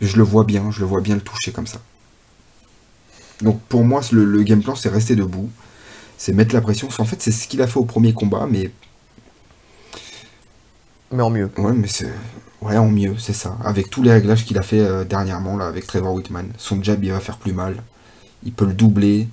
Je 0.00 0.16
le 0.16 0.22
vois 0.22 0.44
bien, 0.44 0.70
je 0.70 0.80
le 0.80 0.86
vois 0.86 1.00
bien 1.00 1.14
le 1.14 1.20
toucher 1.20 1.52
comme 1.52 1.66
ça. 1.66 1.80
Donc 3.42 3.60
pour 3.62 3.84
moi, 3.84 4.00
le, 4.12 4.42
game 4.42 4.62
plan, 4.62 4.74
c'est 4.74 4.88
rester 4.88 5.16
debout. 5.16 5.50
C'est 6.16 6.32
mettre 6.32 6.54
la 6.54 6.60
pression. 6.60 6.88
En 6.98 7.04
fait, 7.04 7.20
c'est 7.20 7.32
ce 7.32 7.48
qu'il 7.48 7.60
a 7.62 7.66
fait 7.66 7.78
au 7.78 7.84
premier 7.84 8.14
combat, 8.14 8.46
mais. 8.48 8.70
Mais 11.10 11.22
en 11.22 11.30
mieux. 11.30 11.50
Ouais, 11.58 11.72
mais 11.72 11.88
c'est. 11.88 12.10
Ouais, 12.60 12.76
en 12.76 12.88
mieux, 12.88 13.16
c'est 13.18 13.32
ça. 13.32 13.58
Avec 13.64 13.90
tous 13.90 14.02
les 14.02 14.12
réglages 14.12 14.44
qu'il 14.44 14.56
a 14.56 14.62
fait 14.62 14.78
euh, 14.78 15.04
dernièrement, 15.04 15.56
là, 15.56 15.66
avec 15.66 15.86
Trevor 15.86 16.14
Whitman. 16.14 16.52
Son 16.58 16.80
jab, 16.80 17.02
il 17.02 17.10
va 17.10 17.18
faire 17.18 17.38
plus 17.38 17.52
mal. 17.52 17.82
Il 18.44 18.52
peut 18.52 18.66
le 18.66 18.72
doubler. 18.72 19.28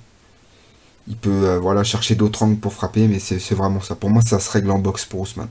Il 1.06 1.16
peut 1.16 1.30
euh, 1.30 1.58
voilà, 1.60 1.84
chercher 1.84 2.16
d'autres 2.16 2.42
angles 2.42 2.58
pour 2.58 2.72
frapper, 2.72 3.06
mais 3.06 3.20
c'est 3.20 3.54
vraiment 3.54 3.80
ça. 3.80 3.94
Pour 3.94 4.10
moi, 4.10 4.22
ça 4.22 4.40
se 4.40 4.50
règle 4.50 4.72
en 4.72 4.78
boxe 4.78 5.04
pour 5.04 5.20
Ousmane. 5.20 5.48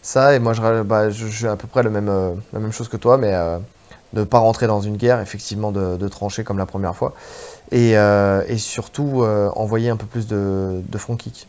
Ça, 0.00 0.34
et 0.34 0.38
moi, 0.38 0.52
je, 0.52 0.82
bah, 0.82 1.10
je, 1.10 1.46
à 1.48 1.56
peu 1.56 1.66
près 1.66 1.82
le 1.82 1.90
même, 1.90 2.08
euh, 2.08 2.34
la 2.52 2.60
même 2.60 2.72
chose 2.72 2.88
que 2.88 2.96
toi, 2.96 3.18
mais 3.18 3.32
ne 4.12 4.24
pas 4.24 4.38
rentrer 4.38 4.66
dans 4.66 4.80
une 4.80 4.96
guerre, 4.96 5.20
effectivement, 5.20 5.72
de, 5.72 6.08
trancher 6.08 6.44
comme 6.44 6.58
la 6.58 6.66
première 6.66 6.96
fois. 6.96 7.14
Et, 7.70 7.94
surtout, 8.58 9.24
envoyer 9.56 9.90
un 9.90 9.96
peu 9.96 10.06
plus 10.06 10.26
de, 10.26 10.98
front 10.98 11.16
kick, 11.16 11.46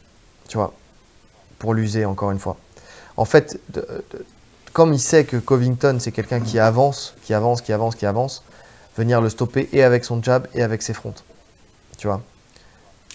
tu 0.47 0.57
vois, 0.57 0.73
pour 1.59 1.73
l'user 1.73 2.05
encore 2.05 2.31
une 2.31 2.39
fois. 2.39 2.57
En 3.15 3.25
fait, 3.25 3.59
comme 4.73 4.93
il 4.93 4.99
sait 4.99 5.23
que 5.23 5.37
Covington, 5.37 5.97
c'est 5.99 6.11
quelqu'un 6.11 6.39
qui 6.39 6.59
avance, 6.59 7.15
qui 7.23 7.33
avance, 7.33 7.61
qui 7.61 7.71
avance, 7.71 7.95
qui 7.95 8.05
avance, 8.05 8.43
venir 8.97 9.21
le 9.21 9.29
stopper 9.29 9.69
et 9.71 9.83
avec 9.83 10.03
son 10.03 10.21
jab 10.21 10.47
et 10.53 10.63
avec 10.63 10.81
ses 10.81 10.93
fronts. 10.93 11.13
Tu 11.97 12.07
vois 12.07 12.21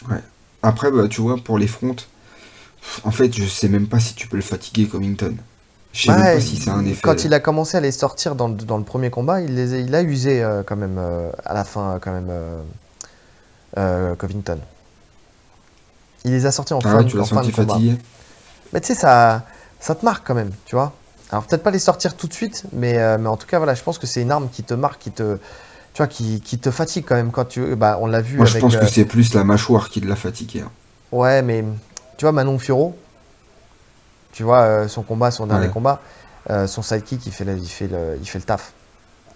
Ouais. 0.09 0.23
Après, 0.63 0.91
bah, 0.91 1.09
tu 1.09 1.21
vois, 1.21 1.37
pour 1.37 1.59
les 1.59 1.67
fronts, 1.67 1.97
en 3.05 3.11
fait, 3.11 3.35
je 3.35 3.45
sais 3.45 3.69
même 3.69 3.89
pas 3.89 4.01
si 4.01 4.15
tu 4.15 4.29
peux 4.29 4.37
le 4.37 4.43
fatiguer, 4.43 4.87
Covington. 4.87 5.37
Je 5.93 6.03
sais 6.03 6.09
pas 6.09 6.41
si 6.41 6.57
c'est 6.57 6.71
un 6.71 6.85
effet. 6.85 7.01
Quand 7.03 7.25
il 7.25 7.35
a 7.35 7.41
commencé 7.41 7.77
à 7.77 7.81
les 7.81 7.93
sortir 7.93 8.35
dans 8.35 8.49
le, 8.49 8.55
dans 8.55 8.79
le 8.79 8.85
premier 8.85 9.11
combat, 9.11 9.41
il, 9.41 9.55
les, 9.55 9.81
il 9.81 9.95
a 9.95 10.03
usé 10.03 10.43
euh, 10.43 10.63
quand 10.65 10.77
même 10.77 10.97
euh, 10.99 11.31
à 11.45 11.55
la 11.55 11.65
fin, 11.65 11.99
quand 12.01 12.13
même, 12.13 12.31
euh, 13.77 14.15
Covington. 14.17 14.59
Il 16.25 16.33
les 16.33 16.47
a 16.47 16.53
sortis 16.53 16.75
en 16.75 16.81
ah 16.85 16.91
fin, 16.91 17.05
tu 17.05 17.17
l'as 17.17 17.25
senti 17.25 17.53
fatigué? 17.53 17.97
Mais 18.73 18.81
tu 18.81 18.89
sais, 18.89 18.95
ça, 18.95 19.45
ça 19.81 19.95
te 19.95 20.05
marque 20.05 20.27
quand 20.27 20.35
même, 20.35 20.51
tu 20.67 20.75
vois. 20.75 20.93
Alors 21.31 21.45
peut-être 21.45 21.63
pas 21.63 21.71
les 21.71 21.79
sortir 21.79 22.17
tout 22.17 22.27
de 22.27 22.33
suite, 22.33 22.65
mais, 22.73 23.19
mais 23.19 23.29
en 23.29 23.37
tout 23.37 23.47
cas, 23.47 23.59
voilà, 23.59 23.75
je 23.75 23.83
pense 23.83 23.99
que 23.99 24.07
c'est 24.07 24.23
une 24.23 24.33
arme 24.33 24.49
qui 24.51 24.63
te 24.63 24.75
marque, 24.75 25.01
qui 25.01 25.11
te, 25.11 25.39
tu 25.99 26.03
vois, 26.03 26.07
qui, 26.07 26.41
te 26.41 26.71
fatigue 26.71 27.05
quand 27.07 27.17
même 27.17 27.31
quand 27.33 27.47
tu. 27.47 27.75
Bah, 27.77 27.99
on 28.01 28.07
l'a 28.07 28.21
vu. 28.21 28.37
Moi, 28.37 28.47
je 28.47 28.59
pense 28.59 28.77
que 28.77 28.87
c'est 28.87 29.05
plus 29.05 29.35
la 29.35 29.45
mâchoire 29.45 29.89
qui 29.89 30.01
l'a 30.01 30.17
fatigué. 30.17 30.61
Hein. 30.61 30.71
Ouais, 31.11 31.43
mais 31.43 31.65
tu 32.17 32.25
vois, 32.25 32.33
Manon 32.33 32.59
Fioro, 32.59 32.97
tu 34.33 34.43
vois, 34.43 34.63
euh, 34.63 34.89
son 34.89 35.03
combat, 35.03 35.31
son 35.31 35.47
dernier 35.47 35.69
combat, 35.69 36.01
euh, 36.51 36.67
son 36.67 36.83
sidekick, 36.83 37.27
il 37.27 37.33
fait, 37.33 37.45
le, 37.45 37.57
il, 37.57 37.69
fait 37.69 37.89
le, 37.89 38.19
il 38.21 38.29
fait 38.29 38.39
le 38.39 38.45
taf. 38.45 38.73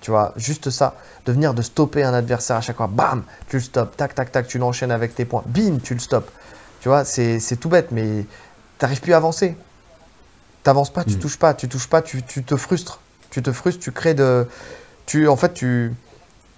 Tu 0.01 0.11
vois, 0.11 0.33
juste 0.37 0.71
ça, 0.71 0.95
de 1.27 1.33
venir 1.33 1.55
de 1.55 1.63
stopper 1.63 2.03
un 2.03 2.13
adversaire 2.13 2.57
à 2.57 2.61
chaque 2.61 2.77
fois, 2.77 2.89
bam, 2.89 3.23
tu 3.49 3.57
le 3.57 3.63
stops, 3.63 3.97
tac, 3.97 4.15
tac, 4.15 4.33
tac, 4.33 4.47
tu 4.49 4.59
l'enchaînes 4.59 4.91
avec 4.91 5.15
tes 5.15 5.25
points, 5.25 5.45
bim, 5.47 5.79
tu 5.83 5.95
le 5.95 6.01
stops. 6.01 6.31
Tu 6.81 6.89
vois, 6.89 7.05
c'est 7.05 7.57
tout 7.61 7.69
bête, 7.69 7.93
mais 7.93 8.27
t'arrives 8.79 9.01
plus 9.01 9.13
à 9.13 9.19
avancer. 9.19 9.57
T'avances 10.65 10.93
pas, 10.93 11.05
tu 11.05 11.17
mm. 11.17 11.19
touches 11.19 11.39
pas, 11.39 11.55
tu 11.55 11.69
touches 11.69 11.89
pas, 11.89 12.03
tu, 12.03 12.23
tu, 12.23 12.43
te 12.43 12.57
frustres. 12.57 13.01
Tu 13.31 13.43
te 13.43 13.53
frustres, 13.53 13.81
tu 13.81 13.93
crées 13.93 14.15
de. 14.15 14.49
Tu, 15.07 15.29
en 15.29 15.37
fait, 15.37 15.55
tu, 15.55 15.93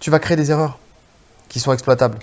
tu 0.00 0.10
vas 0.10 0.18
créer 0.18 0.36
des 0.36 0.50
erreurs 0.50 0.78
qui 1.48 1.60
sont 1.60 1.72
exploitables. 1.72 2.18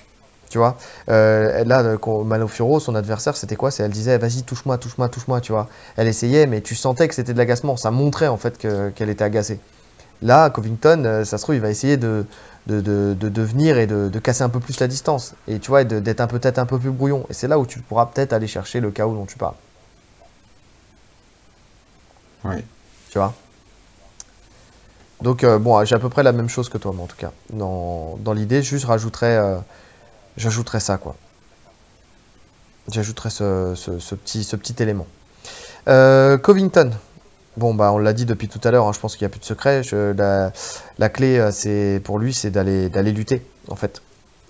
Tu 0.51 0.57
vois, 0.57 0.75
euh, 1.07 1.63
là, 1.63 1.97
Malofuro, 2.25 2.81
son 2.81 2.93
adversaire, 2.95 3.37
c'était 3.37 3.55
quoi? 3.55 3.71
C'est 3.71 3.83
elle 3.83 3.91
disait, 3.91 4.17
vas-y, 4.17 4.43
touche-moi, 4.43 4.77
touche-moi, 4.77 5.07
touche-moi, 5.07 5.39
tu 5.39 5.53
vois. 5.53 5.69
Elle 5.95 6.09
essayait, 6.09 6.45
mais 6.45 6.59
tu 6.59 6.75
sentais 6.75 7.07
que 7.07 7.15
c'était 7.15 7.31
de 7.31 7.37
l'agacement. 7.37 7.77
Ça 7.77 7.89
montrait 7.89 8.27
en 8.27 8.35
fait 8.35 8.57
qu'elle 8.57 9.09
était 9.09 9.23
agacée. 9.23 9.61
Là, 10.21 10.49
Covington, 10.49 11.03
euh, 11.05 11.23
ça 11.23 11.37
se 11.37 11.43
trouve, 11.43 11.55
il 11.55 11.61
va 11.61 11.69
essayer 11.69 11.95
de, 11.95 12.25
de, 12.67 12.81
de, 12.81 13.41
venir 13.41 13.77
et 13.77 13.87
de, 13.87 14.19
casser 14.19 14.43
un 14.43 14.49
peu 14.49 14.59
plus 14.59 14.77
la 14.81 14.87
distance. 14.87 15.35
Et 15.47 15.59
tu 15.59 15.69
vois, 15.69 15.85
d'être 15.85 16.27
peut-être 16.27 16.59
un 16.59 16.65
peu 16.65 16.77
plus 16.77 16.91
brouillon. 16.91 17.25
Et 17.29 17.33
c'est 17.33 17.47
là 17.47 17.57
où 17.57 17.65
tu 17.65 17.79
pourras 17.79 18.07
peut-être 18.07 18.33
aller 18.33 18.47
chercher 18.47 18.81
le 18.81 18.91
chaos 18.91 19.13
dont 19.13 19.25
tu 19.25 19.37
parles. 19.37 19.55
Oui. 22.43 22.57
Tu 23.09 23.17
vois? 23.19 23.33
Donc 25.21 25.43
euh, 25.43 25.59
bon, 25.59 25.83
j'ai 25.85 25.95
à 25.95 25.99
peu 25.99 26.09
près 26.09 26.23
la 26.23 26.33
même 26.33 26.49
chose 26.49 26.67
que 26.67 26.77
toi, 26.77 26.91
mais 26.95 27.03
en 27.03 27.07
tout 27.07 27.15
cas, 27.15 27.31
dans, 27.51 28.33
l'idée, 28.33 28.61
juste 28.63 28.85
rajouterais, 28.85 29.37
euh, 29.37 29.57
j'ajouterais 30.37 30.79
ça, 30.79 30.97
quoi. 30.97 31.15
J'ajouterais 32.89 33.29
ce, 33.29 34.15
petit, 34.15 34.75
élément. 34.79 35.07
Euh, 35.87 36.37
Covington. 36.37 36.91
Bon, 37.57 37.73
bah, 37.73 37.91
on 37.91 37.97
l'a 37.97 38.13
dit 38.13 38.25
depuis 38.25 38.47
tout 38.47 38.61
à 38.63 38.71
l'heure, 38.71 38.87
hein, 38.87 38.93
je 38.93 38.99
pense 38.99 39.15
qu'il 39.15 39.25
n'y 39.25 39.31
a 39.31 39.33
plus 39.33 39.39
de 39.39 39.45
secret. 39.45 39.81
la, 40.97 41.09
clé, 41.09 41.49
c'est 41.51 42.01
pour 42.03 42.17
lui, 42.17 42.33
c'est 42.33 42.49
d'aller, 42.49 42.89
lutter, 43.11 43.45
en 43.67 43.75
fait. 43.75 44.01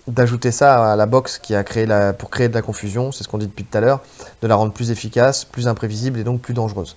D'ajouter 0.08 0.50
ça 0.50 0.92
à 0.92 0.96
la 0.96 1.06
boxe 1.06 1.38
qui 1.38 1.54
a 1.54 1.62
créé 1.62 1.86
la, 1.86 2.12
pour 2.12 2.30
créer 2.30 2.48
de 2.48 2.54
la 2.54 2.62
confusion, 2.62 3.12
c'est 3.12 3.22
ce 3.24 3.28
qu'on 3.28 3.38
dit 3.38 3.46
depuis 3.46 3.64
tout 3.64 3.78
à 3.78 3.80
l'heure, 3.80 4.00
de 4.40 4.48
la 4.48 4.56
rendre 4.56 4.72
plus 4.72 4.90
efficace, 4.90 5.44
plus 5.44 5.68
imprévisible 5.68 6.18
et 6.18 6.24
donc 6.24 6.40
plus 6.40 6.54
dangereuse. 6.54 6.96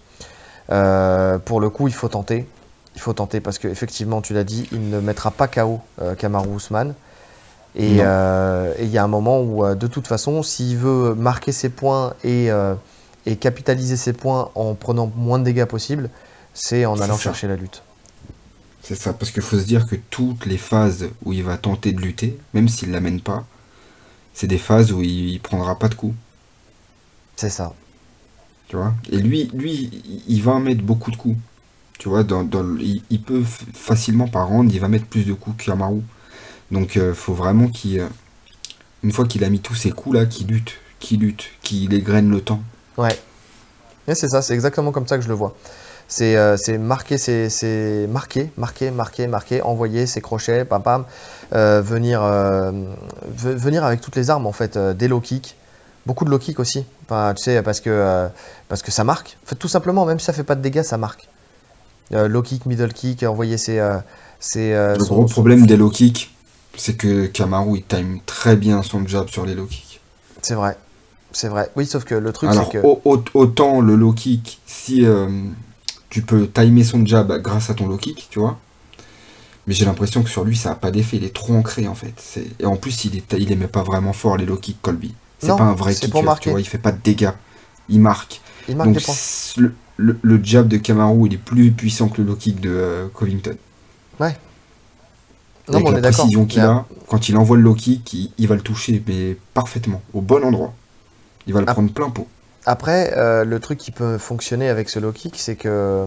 pour 0.68 1.60
le 1.60 1.70
coup, 1.70 1.88
il 1.88 1.94
faut 1.94 2.08
tenter 2.08 2.48
il 2.96 3.02
faut 3.02 3.14
tenter 3.14 3.42
parce 3.42 3.60
qu'effectivement, 3.60 4.22
tu 4.22 4.34
l'as 4.34 4.44
dit, 4.44 4.68
il 4.72 4.90
ne 4.90 5.00
mettra 5.00 5.32
pas 5.32 5.48
KO 5.48 5.82
euh, 6.02 6.16
Kamaru. 6.16 6.58
Euh, 7.78 8.74
et 8.78 8.84
il 8.84 8.90
y 8.90 8.98
a 8.98 9.04
un 9.04 9.08
moment 9.08 9.42
où, 9.42 9.66
euh, 9.66 9.76
de 9.76 9.88
toute 9.88 10.08
façon, 10.08 10.44
s'il 10.44 10.78
veut 10.78 11.14
marquer 11.14 11.52
ses 11.52 11.70
points 11.70 12.14
et, 12.24 12.50
et, 13.26 13.36
capitaliser 13.36 13.98
ses 13.98 14.14
points 14.14 14.50
en 14.56 14.76
prenant 14.76 15.12
moins 15.16 15.40
de 15.40 15.44
dégâts 15.44 15.66
possible, 15.66 16.10
c'est 16.54 16.86
en 16.86 17.00
allant 17.00 17.18
chercher 17.18 17.48
la 17.48 17.56
lutte. 17.56 17.84
C'est 18.82 18.96
ça, 18.96 19.14
parce 19.14 19.32
qu'il 19.32 19.42
faut 19.42 19.58
se 19.58 19.66
dire 19.66 19.88
que 19.88 19.96
toutes 19.96 20.46
les 20.46 20.60
phases 20.60 21.08
où 21.24 21.34
il 21.34 21.44
va 21.44 21.58
tenter 21.58 21.92
de 21.92 22.00
lutter, 22.00 22.38
même 22.54 22.70
s'il 22.70 22.92
l'amène 22.92 23.20
pas, 23.20 23.46
c'est 24.34 24.48
des 24.48 24.60
phases 24.60 24.92
où 24.92 25.02
il, 25.02 25.40
prendra 25.40 25.80
pas 25.80 25.90
de 25.90 25.96
coups. 25.96 26.16
C'est 27.36 27.50
ça. 27.50 27.74
Tu 28.68 28.76
vois? 28.76 28.94
Et 29.12 29.18
lui, 29.18 29.50
lui, 29.54 30.24
il 30.28 30.42
va 30.44 30.60
mettre 30.60 30.84
beaucoup 30.84 31.10
de 31.10 31.16
coups. 31.16 31.38
Tu 31.98 32.10
vois, 32.10 32.24
dans, 32.24 32.48
il, 32.80 33.02
il 33.10 33.22
peut 33.22 33.44
facilement 33.74 34.28
par 34.28 34.50
round, 34.50 34.72
il 34.72 34.80
va 34.80 34.88
mettre 34.88 35.06
plus 35.06 35.26
de 35.26 35.34
coups 35.34 35.58
que 35.58 35.72
Kamaru. 35.72 36.02
Donc 36.72 36.98
euh, 36.98 37.14
faut 37.14 37.34
vraiment 37.34 37.68
qu'il. 37.68 38.00
euh, 38.00 38.08
une 39.04 39.12
fois 39.12 39.26
qu'il 39.26 39.44
a 39.44 39.50
mis 39.50 39.60
tous 39.60 39.76
ses 39.76 39.92
coups 39.92 40.16
là, 40.16 40.26
qu'il 40.26 40.48
lutte, 40.48 40.74
qu'il 41.00 41.20
lutte, 41.20 41.46
qu'il 41.62 41.94
égrène 41.94 42.30
le 42.32 42.42
temps. 42.42 42.62
Ouais. 42.98 43.18
Et 44.08 44.16
c'est 44.16 44.30
ça, 44.30 44.42
c'est 44.42 44.54
exactement 44.54 44.92
comme 44.92 45.08
ça 45.08 45.18
que 45.18 45.24
je 45.24 45.28
le 45.28 45.34
vois. 45.36 45.56
C'est 46.08 46.36
euh, 46.38 46.58
c'est 46.58 46.78
marquer, 46.78 47.18
c'est 47.18 48.08
marquer, 48.10 48.52
marquer, 48.58 48.92
marquer, 48.92 49.28
marquer, 49.28 49.62
envoyer 49.64 50.06
ses 50.06 50.22
crochets, 50.22 50.64
pam 50.66 50.82
pam, 50.84 51.06
euh, 51.54 51.82
venir, 51.82 52.22
euh, 52.24 52.72
ve- 53.36 53.56
venir 53.56 53.84
avec 53.84 54.02
toutes 54.02 54.16
les 54.16 54.30
armes 54.30 54.46
en 54.46 54.52
fait, 54.52 54.78
des 54.78 55.08
low 55.08 55.20
kicks, 55.22 55.56
beaucoup 56.06 56.24
de 56.26 56.30
low 56.30 56.38
kicks 56.40 56.60
aussi. 56.60 56.86
Enfin, 57.06 57.34
tu 57.36 57.44
sais, 57.44 57.62
parce 57.64 57.80
que, 57.82 58.28
parce 58.70 58.82
que 58.84 58.92
ça 58.92 59.04
marque. 59.04 59.38
En 59.46 59.50
fait, 59.50 59.56
tout 59.56 59.68
simplement, 59.68 60.06
même 60.06 60.20
si 60.20 60.26
ça 60.26 60.34
fait 60.34 60.44
pas 60.44 60.56
de 60.56 60.62
dégâts, 60.62 60.84
ça 60.84 60.98
marque. 60.98 61.28
Low 62.12 62.42
kick, 62.44 62.68
middle 62.68 62.94
kick, 62.94 63.24
envoyer 63.24 63.58
ses. 63.58 63.82
ses, 64.40 64.74
Le 64.74 65.00
son- 65.00 65.16
gros 65.16 65.28
son- 65.28 65.34
problème 65.34 65.66
des 65.66 65.76
low 65.78 65.90
kicks, 65.90 66.32
c'est 66.78 66.96
que 66.98 67.26
Kamaru 67.28 67.78
il 67.78 67.84
time 67.84 68.20
très 68.26 68.56
bien 68.56 68.84
son 68.84 69.06
jab 69.08 69.30
sur 69.30 69.46
les 69.46 69.54
low 69.56 69.66
kicks. 69.66 70.00
C'est 70.42 70.56
vrai, 70.56 70.78
c'est 71.32 71.48
vrai. 71.48 71.70
Oui, 71.76 71.86
sauf 71.86 72.04
que 72.04 72.16
le 72.16 72.32
truc, 72.34 72.50
Alors 72.50 72.70
c'est 72.72 72.80
que. 72.82 72.86
au- 72.86 73.02
au- 73.06 73.24
autant 73.34 73.82
le 73.82 73.96
low 73.96 74.14
kick, 74.14 74.60
si 74.66 75.06
euh, 75.06 75.28
tu 76.10 76.22
peux 76.22 76.48
timer 76.48 76.84
son 76.84 77.06
jab 77.06 77.32
grâce 77.42 77.70
à 77.70 77.74
ton 77.74 77.88
low 77.88 77.98
kick, 77.98 78.28
tu 78.30 78.40
vois. 78.40 78.60
Mais 79.68 79.74
j'ai 79.74 79.86
l'impression 79.86 80.22
que 80.22 80.30
sur 80.30 80.44
lui 80.44 80.56
ça 80.56 80.72
a 80.72 80.76
pas 80.76 80.92
d'effet, 80.92 81.18
il 81.18 81.24
est 81.24 81.34
trop 81.34 81.56
ancré 81.56 81.88
en 81.88 81.96
fait. 81.96 82.14
Et 82.60 82.66
en 82.66 82.76
plus 82.76 83.06
il 83.06 83.18
est, 83.18 83.34
il 83.40 83.52
aimait 83.52 83.68
pas 83.68 83.82
vraiment 83.82 84.14
fort 84.14 84.38
les 84.38 84.46
low 84.46 84.58
kicks 84.58 84.82
Colby. 84.82 85.14
C'est 85.40 85.48
pas 85.58 85.64
un 85.64 85.74
vrai 85.74 85.94
pour 86.12 86.24
marquer. 86.24 86.44
tu 86.44 86.50
vois, 86.52 86.62
il 86.62 86.66
fait 86.68 86.78
pas 86.78 86.92
de 86.92 87.00
dégâts. 87.04 87.32
Il 87.90 88.00
marque. 88.00 88.42
Il 88.68 88.76
marque 88.78 88.88
Donc 88.90 88.98
des 89.00 89.04
points. 89.04 89.14
c'est- 89.18 89.60
le, 89.62 89.74
le- 89.98 90.18
le 90.22 90.40
jab 90.44 90.68
de 90.68 90.78
Kamaru 90.78 91.28
il 91.28 91.34
est 91.34 91.38
plus 91.38 91.72
puissant 91.72 92.10
que 92.10 92.22
le 92.22 92.28
low 92.28 92.36
kick 92.36 92.60
de 92.62 92.70
euh, 92.70 93.08
Covington. 93.14 93.56
Non, 95.68 95.80
Avec 95.80 95.86
mais 95.86 95.90
on 95.90 95.92
la 95.92 95.98
est 95.98 96.02
d'accord. 96.02 96.26
précision 96.26 96.46
qu'il 96.46 96.62
a, 96.62 96.86
quand 97.08 97.30
il 97.30 97.38
envoie 97.38 97.58
le 97.58 97.64
low 97.64 97.74
kick, 97.76 98.32
il, 98.38 98.48
va 98.48 98.56
le 98.56 98.62
toucher 98.62 99.04
mais 99.08 99.38
parfaitement, 99.54 100.02
au 100.14 100.22
bon 100.22 100.44
endroit. 100.44 100.74
Il 101.48 101.54
va 101.54 101.60
le 101.60 101.66
prendre 101.66 101.92
plein 101.92 102.10
pot. 102.10 102.28
Après, 102.66 103.14
euh, 103.18 103.44
le 103.46 103.60
truc 103.60 103.78
qui 103.78 103.92
peut 103.92 104.18
fonctionner 104.18 104.70
avec 104.70 104.90
ce 104.90 105.00
low 105.00 105.12
kick, 105.12 105.36
c'est 105.38 105.56
que 105.56 106.06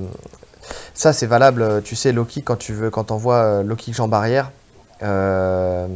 ça, 0.95 1.13
c'est 1.13 1.27
valable. 1.27 1.83
Tu 1.85 1.97
sais, 1.97 2.13
low 2.13 2.25
kick 2.25 2.45
quand 2.45 2.57
tu 2.57 2.73
veux, 2.73 2.91
quand 2.91 3.05
t'envoies 3.05 3.63
low 3.63 3.77
kick 3.77 3.95
jambe 3.95 4.15
arrière. 4.15 4.51
euh, 5.03 5.87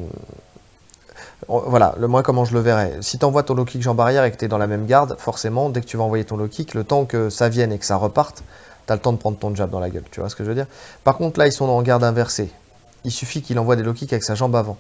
Voilà, 1.49 1.95
le 1.99 2.07
moi 2.07 2.23
comment 2.23 2.45
je 2.45 2.55
le 2.55 2.61
verrais. 2.61 2.99
Si 3.01 3.19
tu 3.19 3.25
envoies 3.25 3.43
ton 3.43 3.55
low 3.55 3.65
kick 3.65 3.83
jambe 3.83 4.01
arrière 4.01 4.25
et 4.25 4.31
que 4.31 4.37
tu 4.37 4.45
es 4.45 4.49
dans 4.49 4.59
la 4.59 4.69
même 4.69 4.87
garde, 4.87 5.17
forcément, 5.19 5.71
dès 5.71 5.81
que 5.81 5.87
tu 5.87 5.97
vas 5.97 6.05
envoyer 6.05 6.25
ton 6.25 6.37
low 6.37 6.49
kick, 6.49 6.75
le 6.75 6.85
temps 6.85 7.05
que 7.05 7.31
ça 7.31 7.49
vienne 7.49 7.73
et 7.73 7.79
que 7.79 7.85
ça 7.85 7.97
reparte, 7.97 8.45
tu 8.87 8.93
as 8.93 8.97
le 8.97 9.03
temps 9.03 9.13
de 9.13 9.19
prendre 9.19 9.39
ton 9.39 9.55
jab 9.55 9.69
dans 9.71 9.81
la 9.81 9.91
gueule. 9.91 10.05
Tu 10.11 10.21
vois 10.21 10.29
ce 10.29 10.37
que 10.37 10.45
je 10.45 10.49
veux 10.49 10.55
dire? 10.55 10.67
Par 11.05 11.17
contre, 11.17 11.39
là, 11.41 11.47
ils 11.49 11.53
sont 11.53 11.65
en 11.69 11.83
garde 11.83 12.05
inversée. 12.05 12.51
Il 13.05 13.11
suffit 13.13 13.43
qu'il 13.43 13.59
envoie 13.59 13.77
des 13.77 13.83
low 13.83 13.93
kicks 13.95 14.13
avec 14.13 14.23
sa 14.23 14.35
jambe 14.35 14.55
avant. 14.57 14.79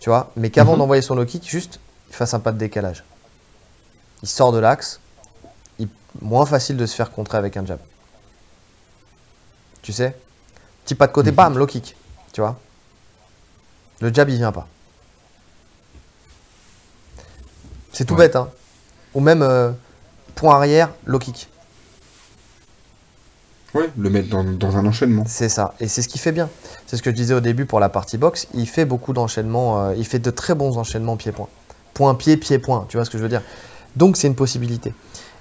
Tu 0.00 0.08
vois 0.08 0.30
Mais 0.36 0.50
qu'avant 0.50 0.72
Mhm. 0.72 0.78
d'envoyer 0.78 1.02
son 1.02 1.14
low 1.14 1.24
kick, 1.26 1.48
juste, 1.48 1.78
il 2.08 2.14
fasse 2.14 2.34
un 2.34 2.40
pas 2.40 2.52
de 2.52 2.58
décalage. 2.58 3.04
Il 4.22 4.28
sort 4.28 4.52
de 4.52 4.58
l'axe. 4.58 5.00
Il... 5.78 5.88
Moins 6.20 6.46
facile 6.46 6.76
de 6.76 6.84
se 6.86 6.94
faire 6.94 7.10
contrer 7.10 7.38
avec 7.38 7.56
un 7.56 7.64
jab. 7.66 7.78
Tu 9.82 9.92
sais 9.92 10.16
Petit 10.84 10.94
pas 10.94 11.06
de 11.06 11.12
côté, 11.12 11.30
Mhm. 11.30 11.36
bam, 11.36 11.58
low 11.58 11.66
kick. 11.66 11.96
Tu 12.32 12.40
vois 12.40 12.58
Le 14.00 14.12
jab, 14.12 14.28
il 14.28 14.36
vient 14.36 14.52
pas. 14.52 14.66
C'est 17.92 18.04
tout 18.04 18.14
Ouais. 18.14 18.26
bête, 18.26 18.36
hein. 18.36 18.50
Ou 19.14 19.20
même 19.20 19.42
euh, 19.42 19.70
point 20.34 20.54
arrière, 20.56 20.90
low 21.04 21.18
kick. 21.18 21.48
Ouais, 23.74 23.88
le 23.96 24.10
mettre 24.10 24.28
dans, 24.28 24.44
dans 24.44 24.76
un 24.76 24.84
enchaînement. 24.86 25.24
C'est 25.26 25.48
ça. 25.48 25.74
Et 25.80 25.88
c'est 25.88 26.02
ce 26.02 26.08
qu'il 26.08 26.20
fait 26.20 26.32
bien. 26.32 26.50
C'est 26.86 26.96
ce 26.96 27.02
que 27.02 27.10
je 27.10 27.16
disais 27.16 27.32
au 27.34 27.40
début 27.40 27.64
pour 27.64 27.80
la 27.80 27.88
partie 27.88 28.18
boxe. 28.18 28.46
Il 28.52 28.66
fait 28.68 28.84
beaucoup 28.84 29.14
d'enchaînements. 29.14 29.86
euh, 29.86 29.94
il 29.96 30.04
fait 30.06 30.18
de 30.18 30.30
très 30.30 30.54
bons 30.54 30.76
enchaînements 30.76 31.16
pied-point. 31.16 31.48
Point-pied, 31.94 32.36
pied-point. 32.36 32.84
Tu 32.88 32.98
vois 32.98 33.04
ce 33.06 33.10
que 33.10 33.16
je 33.16 33.22
veux 33.22 33.30
dire 33.30 33.42
Donc 33.96 34.18
c'est 34.18 34.26
une 34.26 34.34
possibilité. 34.34 34.92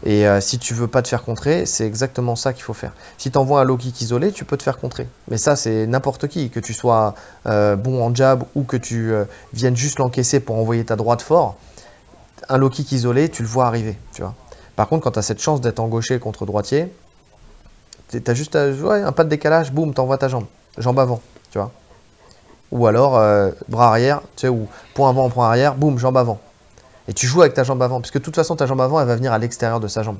Et 0.05 0.27
euh, 0.27 0.39
si 0.39 0.59
tu 0.59 0.73
veux 0.73 0.87
pas 0.87 1.01
te 1.01 1.09
faire 1.09 1.23
contrer, 1.23 1.65
c'est 1.65 1.85
exactement 1.85 2.35
ça 2.37 2.53
qu'il 2.53 2.63
faut 2.63 2.73
faire. 2.73 2.93
Si 3.17 3.31
tu 3.31 3.37
envoies 3.37 3.59
un 3.59 3.63
low 3.65 3.77
kick 3.77 3.99
isolé, 4.01 4.31
tu 4.31 4.45
peux 4.45 4.55
te 4.57 4.63
faire 4.63 4.77
contrer. 4.77 5.07
Mais 5.29 5.37
ça, 5.37 5.57
c'est 5.57 5.85
n'importe 5.85 6.27
qui. 6.27 6.49
Que 6.49 6.59
tu 6.61 6.73
sois 6.73 7.15
euh, 7.47 7.75
bon 7.75 8.01
en 8.01 8.15
jab 8.15 8.45
ou 8.55 8.63
que 8.63 8.77
tu 8.77 9.11
viennes 9.53 9.75
juste 9.75 9.99
l'encaisser 9.99 10.39
pour 10.39 10.55
envoyer 10.55 10.85
ta 10.85 10.95
droite 10.95 11.21
fort. 11.21 11.57
Un 12.47 12.57
low 12.57 12.69
kick 12.69 12.91
isolé, 12.93 13.27
tu 13.29 13.43
le 13.43 13.49
vois 13.49 13.67
arriver. 13.67 13.97
Tu 14.13 14.21
vois 14.21 14.33
Par 14.77 14.87
contre, 14.87 15.03
quand 15.03 15.11
tu 15.11 15.19
as 15.19 15.21
cette 15.21 15.41
chance 15.41 15.59
d'être 15.61 15.79
en 15.79 15.87
gaucher 15.89 16.17
contre 16.17 16.45
droitier, 16.45 16.91
T'as 18.19 18.33
juste 18.33 18.55
à- 18.55 18.69
ouais, 18.69 19.01
un 19.01 19.11
pas 19.11 19.23
de 19.23 19.29
décalage, 19.29 19.71
boum, 19.71 19.93
t'envoies 19.93 20.17
ta 20.17 20.27
jambe. 20.27 20.45
Jambe 20.77 20.99
avant, 20.99 21.21
tu 21.51 21.57
vois. 21.57 21.71
Ou 22.71 22.87
alors, 22.87 23.17
euh, 23.17 23.51
bras 23.69 23.89
arrière, 23.89 24.21
tu 24.35 24.41
sais, 24.41 24.47
ou 24.49 24.67
point 24.93 25.09
avant, 25.09 25.29
point 25.29 25.47
arrière, 25.47 25.75
boum, 25.75 25.97
jambe 25.99 26.17
avant. 26.17 26.39
Et 27.07 27.13
tu 27.13 27.27
joues 27.27 27.41
avec 27.41 27.53
ta 27.53 27.63
jambe 27.63 27.81
avant, 27.81 27.99
puisque 27.99 28.17
de 28.19 28.23
toute 28.23 28.35
façon, 28.35 28.55
ta 28.55 28.65
jambe 28.65 28.81
avant, 28.81 28.99
elle 29.01 29.07
va 29.07 29.15
venir 29.15 29.33
à 29.33 29.37
l'extérieur 29.37 29.79
de 29.79 29.87
sa 29.87 30.03
jambe. 30.03 30.17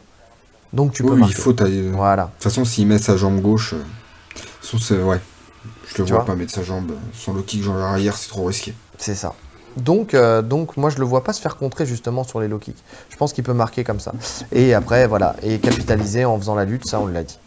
Donc 0.74 0.94
tu 0.94 1.04
peux 1.04 1.10
oui, 1.10 1.16
il 1.18 1.20
marquer. 1.22 1.36
faut 1.36 1.54
tailler. 1.54 1.84
De 1.84 1.90
Voilà, 1.96 2.30
toute 2.40 2.44
façon, 2.44 2.66
s'il 2.66 2.88
met 2.88 2.98
sa 2.98 3.16
jambe 3.18 3.40
gauche, 3.42 3.74
euh, 3.74 4.78
c'est- 4.80 5.02
ouais, 5.02 5.20
je 5.86 5.98
le 6.00 6.06
Tu 6.06 6.12
vois 6.12 6.20
vois 6.20 6.26
pas 6.26 6.36
mettre 6.36 6.52
sa 6.54 6.64
jambe, 6.64 6.92
son 7.14 7.34
low 7.34 7.42
kick 7.44 7.62
jambe 7.64 7.78
arrière, 7.78 8.18
c'est 8.18 8.30
trop 8.30 8.46
risqué. 8.46 8.74
c'est 8.98 9.16
ça. 9.16 9.34
Donc, 9.78 10.14
euh, 10.14 10.42
donc, 10.42 10.76
moi, 10.76 10.90
je 10.90 10.98
le 10.98 11.06
vois 11.06 11.24
pas 11.24 11.32
se 11.32 11.40
faire 11.42 11.56
contrer 11.56 11.86
justement 11.86 12.26
sur 12.26 12.42
les 12.42 12.50
low 12.50 12.60
kicks. 12.60 12.84
Je 13.10 13.16
pense 13.16 13.32
qu'il 13.32 13.44
peut 13.46 13.54
marquer 13.54 13.86
comme 13.86 14.02
ça. 14.02 14.12
Et 14.52 14.74
après, 14.74 15.08
voilà, 15.08 15.36
et 15.44 15.60
capitaliser 15.60 16.26
en 16.26 16.38
faisant 16.38 16.56
la 16.56 16.66
lutte, 16.66 16.86
ça, 16.88 17.00
on 17.00 17.08
l'a 17.08 17.24
dit. 17.24 17.40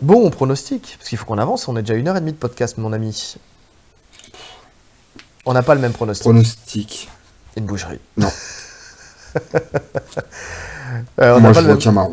Bon, 0.00 0.26
on 0.26 0.30
pronostique, 0.30 0.96
parce 0.98 1.08
qu'il 1.08 1.18
faut 1.18 1.24
qu'on 1.24 1.38
avance. 1.38 1.68
On 1.68 1.76
est 1.76 1.82
déjà 1.82 1.94
une 1.94 2.08
heure 2.08 2.16
et 2.16 2.20
demie 2.20 2.32
de 2.32 2.36
podcast, 2.36 2.76
mon 2.78 2.92
ami. 2.92 3.36
On 5.46 5.52
n'a 5.54 5.62
pas 5.62 5.74
le 5.74 5.80
même 5.80 5.92
pronostic. 5.92 6.24
Pronostic. 6.24 7.08
Une 7.56 7.64
boucherie. 7.64 8.00
Non. 8.16 8.30
Euh, 11.20 11.34
on 11.36 11.40
Moi, 11.40 11.52
pas 11.52 11.60
je 11.62 11.66
le 11.66 11.74
vois. 11.74 12.10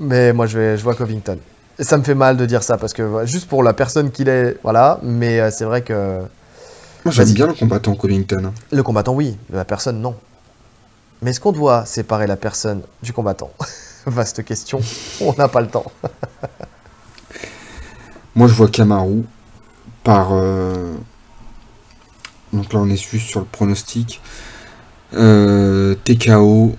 Mais 0.00 0.32
moi, 0.32 0.46
je, 0.46 0.58
vais, 0.58 0.76
je 0.76 0.82
vois 0.82 0.94
Covington. 0.94 1.38
Et 1.78 1.84
ça 1.84 1.96
me 1.96 2.02
fait 2.02 2.14
mal 2.14 2.36
de 2.36 2.44
dire 2.44 2.62
ça 2.62 2.76
parce 2.76 2.92
que 2.92 3.24
juste 3.24 3.48
pour 3.48 3.62
la 3.62 3.72
personne 3.72 4.10
qu'il 4.10 4.28
est, 4.28 4.56
voilà. 4.62 4.98
Mais 5.02 5.40
euh, 5.40 5.50
c'est 5.50 5.64
vrai 5.64 5.82
que 5.82 6.22
Moi, 7.04 7.12
j'aime 7.12 7.32
bien 7.32 7.46
le 7.46 7.54
combattant 7.54 7.94
Covington. 7.94 8.52
le 8.72 8.82
combattant, 8.82 9.14
oui, 9.14 9.38
la 9.50 9.64
personne, 9.64 10.00
non. 10.00 10.16
Mais 11.22 11.30
est-ce 11.30 11.40
qu'on 11.40 11.52
doit 11.52 11.86
séparer 11.86 12.26
la 12.26 12.36
personne 12.36 12.82
du 13.02 13.12
combattant? 13.12 13.50
Vaste 14.06 14.44
question. 14.44 14.80
On 15.20 15.32
n'a 15.34 15.48
pas 15.48 15.60
le 15.60 15.68
temps. 15.68 15.90
Moi, 18.36 18.46
je 18.48 18.54
vois 18.54 18.68
Kamaru 18.68 19.24
par. 20.04 20.30
euh, 20.32 20.96
Donc 22.52 22.72
là, 22.72 22.80
on 22.80 22.88
est 22.88 22.96
juste 22.96 23.28
sur 23.28 23.40
le 23.40 23.46
pronostic. 23.46 24.20
Euh, 25.14 25.94
TKO, 26.04 26.76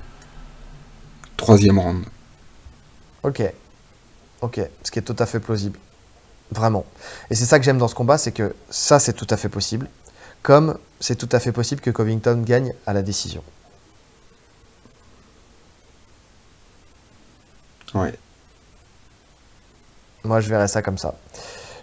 troisième 1.38 1.80
round. 1.80 2.06
Ok. 3.24 3.42
Ok. 4.42 4.62
Ce 4.84 4.92
qui 4.92 5.00
est 5.00 5.04
tout 5.04 5.16
à 5.20 5.26
fait 5.26 5.40
plausible. 5.40 5.80
Vraiment. 6.52 6.86
Et 7.32 7.36
c'est 7.36 7.46
ça 7.46 7.60
que 7.60 7.66
j'aime 7.66 7.80
dans 7.80 7.88
ce 7.90 7.96
combat, 7.96 8.18
c'est 8.18 8.32
que 8.34 8.56
ça, 8.70 9.00
c'est 9.00 9.14
tout 9.14 9.28
à 9.32 9.38
fait 9.38 9.50
possible. 9.50 9.90
Comme 10.44 10.80
c'est 11.00 11.18
tout 11.18 11.30
à 11.34 11.40
fait 11.40 11.54
possible 11.54 11.82
que 11.82 11.92
Covington 11.92 12.42
gagne 12.44 12.74
à 12.88 12.94
la 12.94 13.04
décision. 13.04 13.44
Ouais. 17.94 18.18
Moi, 20.28 20.41
je 20.41 20.49
verrais 20.49 20.68
ça 20.68 20.82
comme 20.82 20.98
ça. 20.98 21.16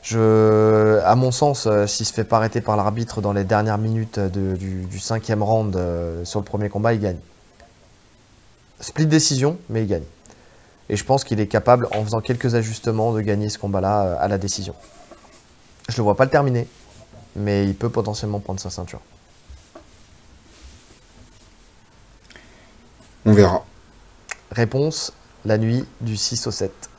Je, 0.02 1.00
à 1.02 1.14
mon 1.14 1.30
sens, 1.30 1.66
euh, 1.66 1.86
s'il 1.86 2.04
se 2.04 2.12
fait 2.12 2.24
pas 2.24 2.36
arrêter 2.36 2.60
par 2.60 2.76
l'arbitre 2.76 3.22
dans 3.22 3.32
les 3.32 3.44
dernières 3.44 3.78
minutes 3.78 4.18
de- 4.18 4.54
du, 4.54 4.82
du 4.84 4.98
cinquième 4.98 5.42
round 5.42 5.74
euh, 5.76 6.24
sur 6.26 6.40
le 6.40 6.44
premier 6.44 6.68
combat, 6.68 6.92
il 6.92 7.00
gagne. 7.00 7.16
Split 8.80 9.06
décision, 9.06 9.56
mais 9.70 9.82
il 9.84 9.88
gagne. 9.88 10.02
Et 10.90 10.96
je 10.96 11.04
pense 11.04 11.24
qu'il 11.24 11.40
est 11.40 11.46
capable, 11.46 11.88
en 11.92 12.04
faisant 12.04 12.20
quelques 12.20 12.54
ajustements, 12.54 13.14
de 13.14 13.22
gagner 13.22 13.48
ce 13.48 13.58
combat-là 13.58 14.02
euh, 14.04 14.16
à 14.20 14.28
la 14.28 14.36
décision. 14.36 14.74
Je 15.88 15.96
le 15.96 16.02
vois 16.02 16.16
pas 16.16 16.24
le 16.24 16.30
terminer, 16.30 16.68
mais 17.34 17.64
il 17.64 17.74
peut 17.74 17.88
potentiellement 17.88 18.40
prendre 18.40 18.60
sa 18.60 18.68
ceinture. 18.68 19.00
On 23.24 23.32
verra. 23.32 23.64
Réponse, 24.50 25.12
la 25.46 25.56
nuit 25.56 25.86
du 26.02 26.16
6 26.18 26.46
au 26.46 26.50
7. 26.50 26.90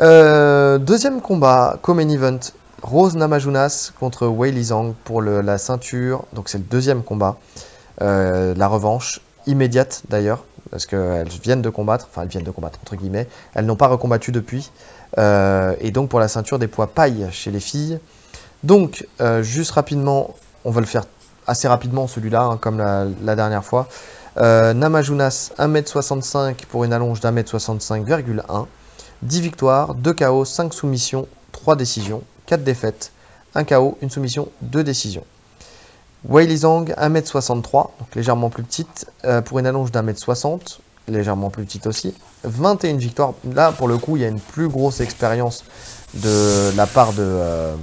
Euh, 0.00 0.76
deuxième 0.76 1.20
combat, 1.22 1.78
Common 1.80 2.08
Event. 2.08 2.40
Rose 2.82 3.16
Namajunas 3.16 3.92
contre 3.98 4.26
Wei 4.26 4.52
Li 4.52 4.64
Zhang 4.64 4.92
pour 5.04 5.22
la 5.22 5.58
ceinture. 5.58 6.24
Donc 6.34 6.48
c'est 6.48 6.58
le 6.58 6.64
deuxième 6.64 7.02
combat. 7.02 7.38
Euh, 8.02 8.54
la 8.54 8.68
revanche, 8.68 9.20
immédiate 9.46 10.02
d'ailleurs. 10.10 10.44
parce 10.70 10.84
qu'elles 10.84 11.28
viennent 11.42 11.62
de 11.62 11.70
combattre, 11.70 12.08
enfin 12.10 12.22
elles 12.22 12.28
viennent 12.28 12.44
de 12.44 12.50
combattre 12.50 12.78
entre 12.82 12.96
guillemets, 12.96 13.26
elles 13.54 13.64
n'ont 13.64 13.76
pas 13.76 13.86
recombattu 13.86 14.32
depuis, 14.32 14.70
euh, 15.16 15.74
et 15.80 15.92
donc 15.92 16.10
pour 16.10 16.20
la 16.20 16.28
ceinture 16.28 16.58
des 16.58 16.66
poids 16.66 16.88
paille 16.88 17.28
chez 17.30 17.50
les 17.50 17.60
filles. 17.60 17.98
Donc 18.64 19.06
juste 19.40 19.70
rapidement, 19.70 20.34
on 20.64 20.70
va 20.70 20.80
le 20.80 20.86
faire 20.86 21.04
assez 21.46 21.68
rapidement 21.68 22.06
celui-là, 22.06 22.42
hein, 22.42 22.58
comme 22.60 22.78
la, 22.78 23.36
dernière 23.36 23.64
fois. 23.64 23.88
Namajunas 24.36 25.52
1m65 25.58 26.66
pour 26.68 26.84
une 26.84 26.92
allonge 26.92 27.20
d'1m65,1, 27.20 28.66
10 29.22 29.40
victoires, 29.40 29.94
2 29.94 30.12
KO, 30.12 30.44
5 30.44 30.72
soumissions, 30.72 31.26
3 31.52 31.76
décisions, 31.76 32.22
4 32.46 32.62
défaites, 32.64 33.12
1 33.54 33.64
KO, 33.64 33.98
une 34.02 34.10
soumission, 34.10 34.48
2 34.62 34.84
décisions. 34.84 35.24
Wei 36.28 36.56
Zhang, 36.56 36.92
1m63, 36.96 37.72
donc 37.72 38.14
légèrement 38.14 38.50
plus 38.50 38.64
petite, 38.64 39.06
euh, 39.24 39.40
pour 39.42 39.58
une 39.58 39.66
allonge 39.66 39.92
d'1m60, 39.92 40.78
légèrement 41.08 41.50
plus 41.50 41.64
petite 41.64 41.86
aussi. 41.86 42.14
21 42.42 42.96
victoires. 42.96 43.34
Là, 43.54 43.70
pour 43.70 43.86
le 43.86 43.96
coup, 43.96 44.16
il 44.16 44.22
y 44.22 44.24
a 44.24 44.28
une 44.28 44.40
plus 44.40 44.68
grosse 44.68 45.00
expérience 45.00 45.64
de 46.14 46.76
la 46.76 46.86
part 46.86 47.12
de, 47.12 47.22
euh, 47.22 47.76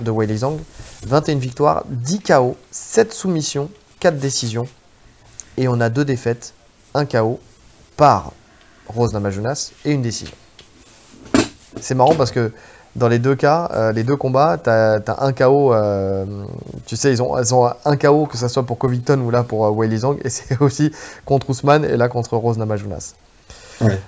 de 0.00 0.10
Wei 0.10 0.36
Zhang. 0.36 0.58
21 1.06 1.36
victoires, 1.36 1.84
10 1.88 2.20
KO, 2.20 2.56
7 2.70 3.12
soumissions, 3.12 3.70
4 4.00 4.18
décisions. 4.18 4.66
Et 5.58 5.68
on 5.68 5.80
a 5.80 5.90
2 5.90 6.04
défaites, 6.04 6.54
1 6.94 7.04
KO 7.04 7.40
par 7.96 8.32
Rose 8.88 9.12
Namajunas 9.12 9.72
et 9.84 9.92
une 9.92 10.02
décision. 10.02 10.34
C'est 11.82 11.94
marrant 11.94 12.14
parce 12.14 12.30
que 12.30 12.52
dans 12.94 13.08
les 13.08 13.18
deux 13.18 13.34
cas, 13.34 13.70
euh, 13.72 13.92
les 13.92 14.04
deux 14.04 14.16
combats, 14.16 14.58
tu 14.62 14.68
as, 14.68 15.02
un 15.18 15.32
KO. 15.32 15.72
Euh, 15.72 16.26
tu 16.86 16.96
sais, 16.96 17.10
ils 17.10 17.22
ont, 17.22 17.38
ils 17.38 17.54
ont 17.54 17.72
un 17.84 17.96
KO, 17.96 18.26
que 18.26 18.36
ce 18.36 18.48
soit 18.48 18.64
pour 18.64 18.78
Covington 18.78 19.18
ou 19.20 19.30
là 19.30 19.42
pour 19.42 19.66
euh, 19.66 19.96
Zhang, 19.96 20.18
et 20.24 20.28
c'est 20.28 20.60
aussi 20.60 20.92
contre 21.24 21.50
Ousmane 21.50 21.84
et 21.84 21.96
là 21.96 22.08
contre 22.08 22.36
Rose 22.36 22.58
Namajunas. 22.58 23.14
Ouais. 23.80 23.98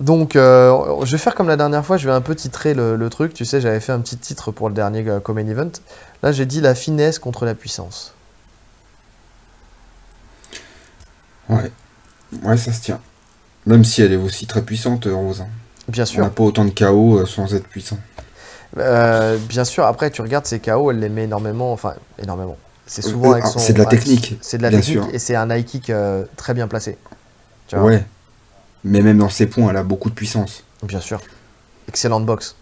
Donc, 0.00 0.36
euh, 0.36 1.04
je 1.04 1.12
vais 1.12 1.18
faire 1.18 1.34
comme 1.34 1.48
la 1.48 1.56
dernière 1.56 1.84
fois, 1.84 1.96
je 1.96 2.08
vais 2.08 2.14
un 2.14 2.20
peu 2.20 2.34
titrer 2.34 2.74
le, 2.74 2.96
le 2.96 3.10
truc. 3.10 3.34
Tu 3.34 3.44
sais, 3.44 3.60
j'avais 3.60 3.80
fait 3.80 3.92
un 3.92 4.00
petit 4.00 4.16
titre 4.16 4.50
pour 4.50 4.68
le 4.68 4.74
dernier 4.74 5.04
Common 5.22 5.46
Event. 5.46 5.72
Là, 6.22 6.32
j'ai 6.32 6.46
dit 6.46 6.60
la 6.60 6.74
finesse 6.74 7.18
contre 7.18 7.44
la 7.44 7.54
puissance. 7.54 8.14
Ouais. 11.48 11.70
Ouais, 12.42 12.56
ça 12.56 12.72
se 12.72 12.80
tient. 12.80 13.00
Même 13.66 13.84
si 13.84 14.02
elle 14.02 14.12
est 14.12 14.16
aussi 14.16 14.46
très 14.46 14.62
puissante, 14.62 15.06
Rose. 15.10 15.44
Bien 15.92 16.04
On 16.04 16.06
sûr. 16.06 16.22
n'a 16.24 16.30
pas 16.30 16.42
autant 16.42 16.64
de 16.64 16.70
KO 16.70 17.18
euh, 17.18 17.26
sans 17.26 17.54
être 17.54 17.68
puissant. 17.68 17.98
Euh, 18.78 19.36
bien 19.48 19.64
sûr, 19.64 19.84
après, 19.84 20.10
tu 20.10 20.22
regardes 20.22 20.46
ces 20.46 20.58
KO, 20.58 20.90
elle 20.90 20.98
les 21.00 21.08
met 21.10 21.24
énormément. 21.24 21.72
Enfin, 21.72 21.94
énormément. 22.18 22.56
C'est 22.86 23.02
souvent 23.02 23.30
Euh, 23.30 23.32
avec 23.34 23.44
ah, 23.46 23.48
son. 23.50 23.58
c'est 23.58 23.74
de 23.74 23.78
la 23.78 23.84
technique, 23.86 24.36
C'est 24.40 24.58
de 24.58 24.62
la 24.62 24.70
bien 24.70 24.80
technique 24.80 25.02
sûr. 25.04 25.08
et 25.14 25.18
c'est 25.18 25.36
un 25.36 25.54
high 25.54 25.64
kick 25.64 25.90
euh, 25.90 26.24
très 26.36 26.54
bien 26.54 26.66
placé. 26.68 26.96
Tu 27.68 27.76
vois 27.76 27.84
Ouais. 27.84 28.04
Mais 28.84 29.02
même 29.02 29.18
dans 29.18 29.28
ses 29.28 29.46
points, 29.46 29.70
elle 29.70 29.76
a 29.76 29.82
beaucoup 29.84 30.08
de 30.10 30.14
puissance. 30.14 30.64
Bien 30.82 31.00
sûr. 31.00 31.20
Excellente 31.88 32.26
boxe. 32.26 32.56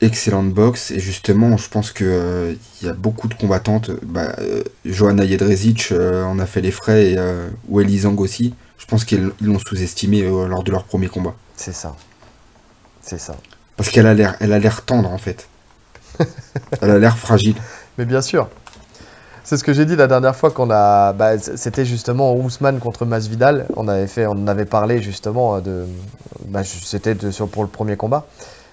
Excellente 0.00 0.52
boxe. 0.52 0.90
Et 0.90 1.00
justement, 1.00 1.56
je 1.56 1.68
pense 1.68 1.92
que 1.92 2.04
euh, 2.04 2.54
il 2.82 2.86
y 2.86 2.90
a 2.90 2.94
beaucoup 2.94 3.28
de 3.28 3.34
combattantes. 3.34 3.90
Bah, 4.02 4.34
Johanna 4.84 5.22
euh, 5.24 6.24
en 6.24 6.38
a 6.38 6.46
fait 6.46 6.60
les 6.60 6.70
frais 6.70 7.12
et 7.12 7.18
Weili 7.68 8.00
Zhang 8.00 8.20
aussi. 8.20 8.54
Je 8.78 8.86
pense 8.86 9.04
qu'ils 9.04 9.32
ils 9.40 9.46
l'ont 9.46 9.58
sous-estimé 9.58 10.22
euh, 10.22 10.46
lors 10.46 10.62
de 10.62 10.70
leur 10.70 10.84
premier 10.84 11.08
combat. 11.08 11.34
C'est 11.56 11.74
ça. 11.74 11.94
C'est 13.02 13.18
ça. 13.18 13.36
Parce 13.76 13.90
qu'elle 13.90 14.06
a 14.06 14.14
l'air, 14.14 14.36
elle 14.40 14.52
a 14.52 14.58
l'air 14.58 14.82
tendre 14.82 15.10
en 15.10 15.18
fait. 15.18 15.48
elle 16.80 16.90
a 16.90 16.98
l'air 16.98 17.18
fragile. 17.18 17.56
Mais 17.98 18.04
bien 18.04 18.22
sûr. 18.22 18.48
C'est 19.44 19.56
ce 19.56 19.64
que 19.64 19.72
j'ai 19.72 19.86
dit 19.86 19.96
la 19.96 20.08
dernière 20.08 20.36
fois 20.36 20.50
qu'on 20.50 20.70
a. 20.70 21.12
bah, 21.14 21.38
c'était 21.38 21.86
justement 21.86 22.36
Ousmane 22.36 22.80
contre 22.80 23.06
Masvidal. 23.06 23.66
On 23.76 23.88
avait 23.88 24.06
fait, 24.06 24.26
on 24.26 24.32
en 24.32 24.46
avait 24.46 24.66
parlé 24.66 25.00
justement 25.00 25.60
de. 25.60 25.86
bah, 26.46 26.64
c'était 26.64 27.14
pour 27.14 27.62
le 27.62 27.68
premier 27.68 27.96
combat. 27.96 28.26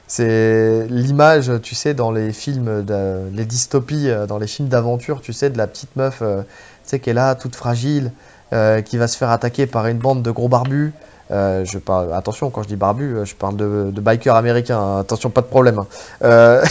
C'est 0.07 0.86
l'image, 0.90 1.52
tu 1.64 1.73
sais, 1.73 1.94
dans 1.95 2.11
les 2.11 2.32
films, 2.32 2.84
de, 2.84 3.27
les 3.34 3.45
dystopies, 3.45 4.10
euh, 4.10 4.27
dans 4.27 4.38
les 4.38 4.48
films 4.48 4.69
d'aventure, 4.69 5.22
tu 5.22 5.34
sais, 5.34 5.49
de 5.49 5.57
la 5.57 5.65
petite 5.65 5.95
meuf, 5.95 6.19
euh, 6.22 6.44
tu 6.44 6.48
sais, 6.84 6.99
qui 6.99 7.10
est 7.10 7.14
là, 7.14 7.34
toute 7.34 7.56
fragile, 7.56 8.11
euh, 8.53 8.81
qui 8.81 8.97
va 8.97 9.07
se 9.07 9.17
faire 9.17 9.30
attaquer 9.30 9.65
par 9.67 9.88
une 9.88 9.97
bande 9.97 10.22
de 10.23 10.31
gros 10.31 10.47
barbus. 10.49 10.93
Euh, 11.31 11.65
je 11.65 11.80
parle, 11.80 12.13
attention, 12.13 12.49
quand 12.51 12.61
je 12.63 12.67
dis 12.67 12.76
barbu, 12.76 13.15
euh, 13.15 13.26
je 13.26 13.34
parle 13.35 13.55
de, 13.55 13.89
de 13.91 14.01
bikers 14.01 14.35
américains. 14.35 14.80
hein. 14.80 14.99
Attention, 14.99 15.30
pas 15.31 15.41
de 15.41 15.47
problème. 15.47 15.80
hein. 15.80 15.88
Euh, 16.23 16.63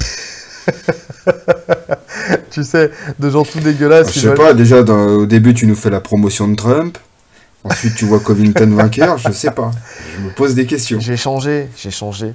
tu 2.50 2.62
sais, 2.64 2.90
de 3.18 3.30
gens 3.30 3.42
tout 3.44 3.60
dégueulasses. 3.60 4.12
Je 4.14 4.20
sais 4.20 4.26
veulent- 4.28 4.36
pas, 4.36 4.54
déjà 4.54 4.82
dans- 4.82 5.06
au 5.06 5.26
début 5.26 5.54
tu 5.54 5.66
nous 5.66 5.74
fais 5.74 5.90
la 5.90 6.00
promotion 6.00 6.48
de 6.48 6.54
Trump. 6.54 6.96
Ensuite 7.64 7.94
tu 7.96 8.04
vois 8.04 8.20
Covington 8.20 8.68
vainqueur. 8.76 9.18
Je 9.18 9.32
sais 9.32 9.50
pas. 9.50 9.70
Je 10.16 10.20
me 10.22 10.30
pose 10.30 10.54
des 10.54 10.66
questions. 10.66 11.00
J'ai 11.00 11.16
changé, 11.16 11.68
j'ai 11.76 11.90
changé. 11.90 12.32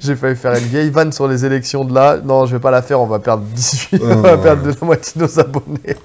j'ai 0.00 0.16
failli 0.16 0.36
faire 0.36 0.52
une 0.54 0.64
vieille 0.64 0.90
vanne 0.90 1.12
sur 1.12 1.28
les 1.28 1.44
élections 1.44 1.84
de 1.84 1.94
là. 1.94 2.16
Non, 2.24 2.46
je 2.46 2.56
vais 2.56 2.60
pas 2.60 2.70
la 2.70 2.80
faire, 2.80 3.00
on 3.00 3.06
va 3.06 3.18
perdre 3.18 3.42
18, 3.44 4.00
on 4.02 4.20
va 4.22 4.38
perdre 4.38 4.62
de 4.62 4.70
la 4.70 4.76
moitié 4.86 5.12
de 5.20 5.26
nos 5.26 5.38
abonnés. 5.40 5.96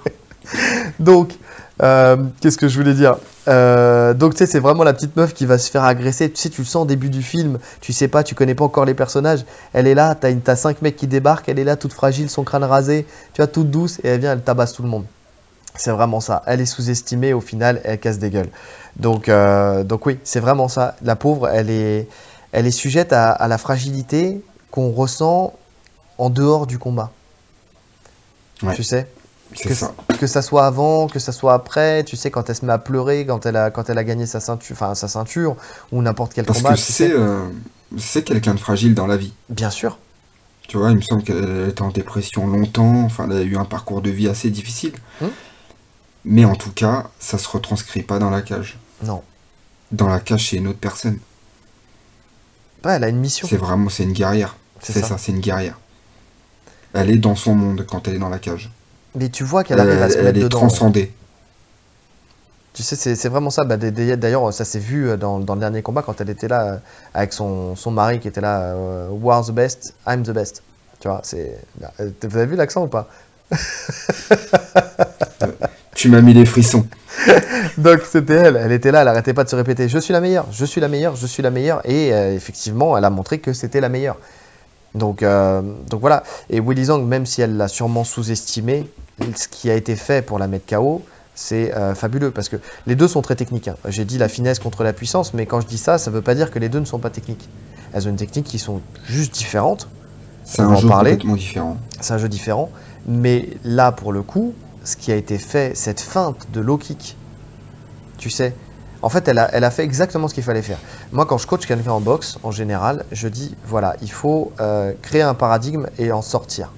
donc, 1.00 1.34
euh, 1.82 2.18
qu'est-ce 2.42 2.58
que 2.58 2.68
je 2.68 2.78
voulais 2.80 2.94
dire? 2.94 3.18
Euh, 3.48 4.14
Donc, 4.14 4.34
tu 4.34 4.40
sais, 4.40 4.46
c'est 4.46 4.60
vraiment 4.60 4.84
la 4.84 4.94
petite 4.94 5.16
meuf 5.16 5.34
qui 5.34 5.46
va 5.46 5.58
se 5.58 5.70
faire 5.72 5.84
agresser. 5.84 6.30
Tu 6.32 6.40
sais, 6.42 6.50
tu 6.50 6.62
le 6.62 6.66
sens 6.68 6.84
au 6.84 6.86
début 6.86 7.10
du 7.10 7.22
film, 7.24 7.60
tu 7.82 7.94
sais 7.94 8.08
pas, 8.08 8.24
tu 8.24 8.36
connais 8.36 8.56
pas 8.56 8.66
encore 8.66 8.86
les 8.86 8.94
personnages. 8.94 9.46
Elle 9.74 9.88
est 9.88 9.96
là, 9.96 10.16
t'as 10.16 10.30
une- 10.32 10.42
t'as 10.42 10.56
cinq 10.56 10.82
mecs 10.82 10.96
qui 10.96 11.08
débarquent, 11.08 11.50
elle 11.50 11.60
est 11.60 11.64
là 11.64 11.76
toute 11.76 11.94
fragile, 11.94 12.30
son 12.30 12.44
crâne 12.44 12.64
rasé, 12.64 13.06
tu 13.34 13.42
vois, 13.42 13.48
toute 13.48 13.72
douce, 13.72 14.00
et 14.04 14.10
elle 14.10 14.20
vient, 14.20 14.34
elle 14.34 14.42
tabasse 14.42 14.74
tout 14.74 14.84
le 14.84 14.90
monde. 14.90 15.06
C'est 15.76 15.92
vraiment 15.92 16.20
ça. 16.20 16.44
Elle 16.46 16.60
est 16.62 16.66
sous-estimée, 16.66 17.32
au 17.34 17.42
final, 17.42 17.80
elle 17.86 18.00
casse 18.00 18.20
des 18.20 18.30
gueules. 18.30 18.50
Donc, 18.98 19.30
euh, 19.30 19.84
donc 19.84 20.06
oui, 20.06 20.20
c'est 20.24 20.42
vraiment 20.42 20.68
ça. 20.68 20.96
La 21.02 21.16
pauvre, 21.16 21.48
elle 21.48 21.70
est, 21.70 22.08
elle 22.52 22.68
est 22.68 22.72
sujette 22.72 23.14
à, 23.14 23.32
à 23.32 23.48
la 23.48 23.58
fragilité 23.58 24.42
qu'on 24.72 24.92
ressent 24.92 25.54
en 26.18 26.30
dehors 26.30 26.68
du 26.68 26.78
combat. 26.78 27.12
Ouais. 28.64 28.74
Tu 28.76 28.84
sais? 28.84 29.08
Que, 29.56 29.74
ça. 29.74 29.94
que 30.20 30.28
ça 30.28 30.42
soit 30.42 30.66
avant, 30.66 31.08
que 31.08 31.20
ça 31.20 31.32
soit 31.32 31.54
après, 31.54 32.04
tu 32.04 32.16
sais, 32.16 32.32
quand 32.32 32.50
elle 32.50 32.56
se 32.56 32.66
met 32.66 32.74
à 32.74 32.78
pleurer, 32.78 33.26
quand 33.26 33.46
elle 33.46 33.56
a, 33.58 33.72
quand 33.72 33.90
elle 33.90 33.98
a 33.98 34.04
gagné 34.04 34.26
sa 34.26 34.40
ceinture, 34.40 34.76
enfin 34.76 34.96
sa 34.96 35.08
ceinture, 35.08 35.56
ou 35.92 36.02
n'importe 36.02 36.34
quel 36.34 36.46
Parce 36.46 36.60
combat. 36.60 36.74
que 36.74 36.78
c'est 36.80 37.10
sais. 37.10 37.12
euh, 37.12 37.48
c'est 37.98 38.24
quelqu'un 38.24 38.54
de 38.54 38.60
fragile 38.60 38.94
dans 38.96 39.08
la 39.08 39.18
vie. 39.18 39.34
Bien 39.50 39.70
sûr, 39.72 39.98
Tu 40.68 40.78
vois, 40.78 40.92
il 40.92 40.98
me 40.98 41.02
semble 41.02 41.24
qu'elle 41.24 41.70
était 41.70 41.82
en 41.82 41.90
dépression 41.90 42.46
longtemps. 42.48 43.04
Enfin, 43.04 43.28
elle 43.30 43.38
a 43.38 43.42
eu 43.42 43.58
un 43.58 43.66
parcours 43.66 44.02
de 44.02 44.12
vie 44.12 44.28
assez 44.28 44.50
difficile. 44.52 44.94
Hmm. 45.22 45.28
Mais 46.26 46.46
en 46.46 46.56
tout 46.56 46.72
cas, 46.72 47.10
ça 47.20 47.38
se 47.38 47.48
retranscrit 47.48 48.04
pas 48.04 48.20
dans 48.20 48.30
la 48.30 48.42
cage. 48.42 48.78
non. 49.04 49.24
Dans 49.92 50.08
la 50.08 50.20
cage, 50.20 50.50
c'est 50.50 50.58
une 50.58 50.68
autre 50.68 50.78
personne. 50.80 51.18
Ouais, 52.86 52.94
elle 52.94 53.04
a 53.04 53.10
une 53.10 53.20
mission. 53.20 53.48
C'est 53.48 53.58
vraiment, 53.58 53.90
c'est 53.90 54.04
une 54.04 54.14
guerrière. 54.14 54.56
C'est 54.82 54.94
C'est 54.94 55.02
ça. 55.02 55.08
ça, 55.08 55.18
c'est 55.18 55.32
une 55.32 55.40
guerrière. 55.40 55.80
Elle 56.94 57.10
est 57.10 57.18
dans 57.18 57.36
son 57.36 57.56
monde 57.56 57.86
quand 57.90 58.08
elle 58.08 58.16
est 58.16 58.20
dans 58.20 58.30
la 58.30 58.38
cage. 58.40 58.72
Mais 59.16 59.30
tu 59.30 59.44
vois 59.44 59.64
qu'elle 59.64 59.80
Elle, 59.80 59.80
arrive 59.80 60.02
à 60.02 60.10
se 60.10 60.18
elle 60.18 60.24
mettre 60.24 60.40
est 60.40 60.44
dedans. 60.44 60.60
transcendée. 60.60 61.12
Tu 62.74 62.84
sais, 62.84 62.96
c'est 63.16 63.30
vraiment 63.30 63.50
ça. 63.50 63.64
Bah, 63.66 63.78
D'ailleurs, 63.78 64.54
ça 64.54 64.64
s'est 64.64 64.80
vu 64.80 65.10
euh, 65.10 65.18
dans, 65.18 65.40
dans 65.40 65.56
le 65.56 65.60
dernier 65.60 65.82
combat 65.82 66.02
quand 66.02 66.22
elle 66.22 66.30
était 66.30 66.48
là 66.48 66.74
euh, 66.74 66.78
avec 67.14 67.34
son, 67.34 67.76
son 67.76 67.92
mari 67.92 68.20
qui 68.20 68.28
était 68.28 68.42
là. 68.42 68.62
euh, 68.74 69.10
War 69.10 69.46
the 69.46 69.52
best, 69.52 69.96
I'm 70.08 70.24
the 70.24 70.32
best. 70.32 70.64
Tu 71.00 71.08
vois, 71.08 71.22
c'est. 71.24 71.60
euh, 72.00 72.12
Vous 72.24 72.38
avez 72.38 72.46
vu 72.46 72.56
l'accent 72.56 72.84
ou 72.84 72.88
pas? 72.88 73.10
Tu 75.96 76.10
m'as 76.10 76.22
mis 76.22 76.34
les 76.34 76.46
frissons. 76.46 76.86
Donc 77.78 78.02
c'était 78.10 78.36
elle, 78.36 78.56
elle 78.56 78.72
était 78.72 78.92
là, 78.92 79.02
elle 79.02 79.08
arrêtait 79.10 79.34
pas 79.34 79.44
de 79.44 79.50
se 79.50 79.56
répéter 79.56 79.90
je 79.90 79.98
suis 80.00 80.14
la 80.14 80.22
meilleure, 80.22 80.46
je 80.52 80.64
suis 80.64 80.80
la 80.80 80.88
meilleure, 80.88 81.16
je 81.18 81.28
suis 81.28 81.44
la 81.44 81.52
meilleure 81.52 81.82
et 81.86 82.14
euh, 82.14 82.34
effectivement 82.34 82.98
elle 82.98 83.04
a 83.04 83.10
montré 83.10 83.40
que 83.40 83.52
c'était 83.52 83.82
la 83.82 83.90
meilleure. 83.90 84.16
Donc, 84.96 85.22
euh, 85.24 85.62
donc 85.90 86.02
voilà, 86.02 86.24
et 86.50 86.60
Willy 86.60 86.86
Zhang, 86.86 87.04
même 87.06 87.26
si 87.26 87.42
elle 87.42 87.58
l'a 87.58 87.68
sûrement 87.68 88.04
sous-estimé, 88.04 88.90
ce 89.36 89.48
qui 89.48 89.70
a 89.70 89.76
été 89.76 89.96
fait 89.96 90.26
pour 90.26 90.40
la 90.40 90.48
mettre 90.48 90.66
KO, 90.66 91.04
c'est 91.36 91.74
euh, 91.76 91.94
fabuleux 91.96 92.32
parce 92.32 92.50
que 92.50 92.58
les 92.88 92.96
deux 92.96 93.08
sont 93.08 93.22
très 93.22 93.36
techniques. 93.36 93.68
hein. 93.68 93.76
J'ai 93.88 94.04
dit 94.04 94.18
la 94.18 94.28
finesse 94.28 94.60
contre 94.60 94.84
la 94.84 94.92
puissance, 94.94 95.34
mais 95.34 95.46
quand 95.46 95.62
je 95.62 95.68
dis 95.68 95.78
ça, 95.78 95.98
ça 95.98 96.10
veut 96.12 96.22
pas 96.22 96.36
dire 96.36 96.52
que 96.52 96.60
les 96.60 96.70
deux 96.70 96.80
ne 96.80 96.86
sont 96.86 97.00
pas 97.00 97.10
techniques. 97.12 97.48
Elles 97.94 98.08
ont 98.08 98.10
une 98.10 98.16
technique 98.18 98.46
qui 98.46 98.60
sont 98.60 98.82
juste 99.06 99.34
différentes, 99.34 99.88
C'est 100.44 100.62
un 100.64 100.76
jeu 100.76 100.88
parler. 100.88 101.12
complètement 101.12 101.36
différent. 101.36 101.78
c'est 102.02 102.14
un 102.14 102.18
jeu 102.18 102.28
différent, 102.30 102.70
mais 103.08 103.48
là 103.64 103.92
pour 103.92 104.12
le 104.12 104.22
coup, 104.22 104.54
ce 104.84 104.98
qui 104.98 105.12
a 105.12 105.16
été 105.16 105.38
fait, 105.38 105.76
cette 105.76 106.02
feinte 106.02 106.48
de 106.52 106.60
low 106.62 106.78
kick, 106.78 107.16
tu 108.18 108.30
sais, 108.30 108.54
en 109.02 109.10
fait 109.10 109.28
elle 109.28 109.40
a, 109.40 109.50
elle 109.54 109.64
a 109.64 109.72
fait 109.72 109.84
exactement 109.84 110.28
ce 110.28 110.34
qu'il 110.34 110.44
fallait 110.44 110.62
faire. 110.62 110.78
Moi 111.12 111.26
quand 111.26 111.38
je 111.38 111.48
coach 111.48 111.66
quelqu'un 111.66 111.92
en 111.92 112.02
boxe, 112.02 112.38
en 112.44 112.52
général, 112.52 113.06
je 113.12 113.28
dis 113.28 113.56
voilà, 113.66 113.96
il 114.02 114.12
faut 114.12 114.52
euh, 114.60 114.94
créer 115.02 115.22
un 115.22 115.34
paradigme 115.34 115.88
et 115.98 116.12
en 116.12 116.22
sortir. 116.22 116.72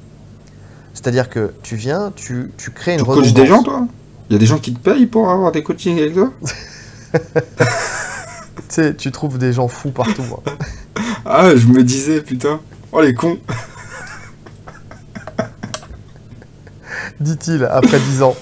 C'est-à-dire 0.93 1.29
que 1.29 1.53
tu 1.63 1.75
viens, 1.75 2.11
tu, 2.15 2.51
tu 2.57 2.71
crées 2.71 2.93
une 2.93 2.99
Tu 2.99 3.05
coaches 3.05 3.33
des 3.33 3.47
gens, 3.47 3.63
toi? 3.63 3.87
Il 4.29 4.33
y 4.33 4.35
a 4.35 4.39
des 4.39 4.45
gens 4.45 4.59
qui 4.59 4.73
te 4.73 4.79
payent 4.79 5.07
pour 5.07 5.29
avoir 5.29 5.51
des 5.51 5.63
coachings 5.63 5.99
avec 5.99 6.13
toi? 6.13 6.31
Tu 8.69 8.75
sais, 8.75 8.95
tu 8.95 9.11
trouves 9.11 9.37
des 9.37 9.51
gens 9.51 9.67
fous 9.67 9.91
partout. 9.91 10.23
hein. 10.45 10.51
Ah, 11.25 11.55
je 11.55 11.67
me 11.67 11.83
disais, 11.83 12.21
putain. 12.21 12.61
Oh, 12.93 13.01
les 13.01 13.13
cons. 13.13 13.37
Dit-il 17.19 17.65
après 17.65 17.99
10 17.99 18.23
ans. 18.23 18.35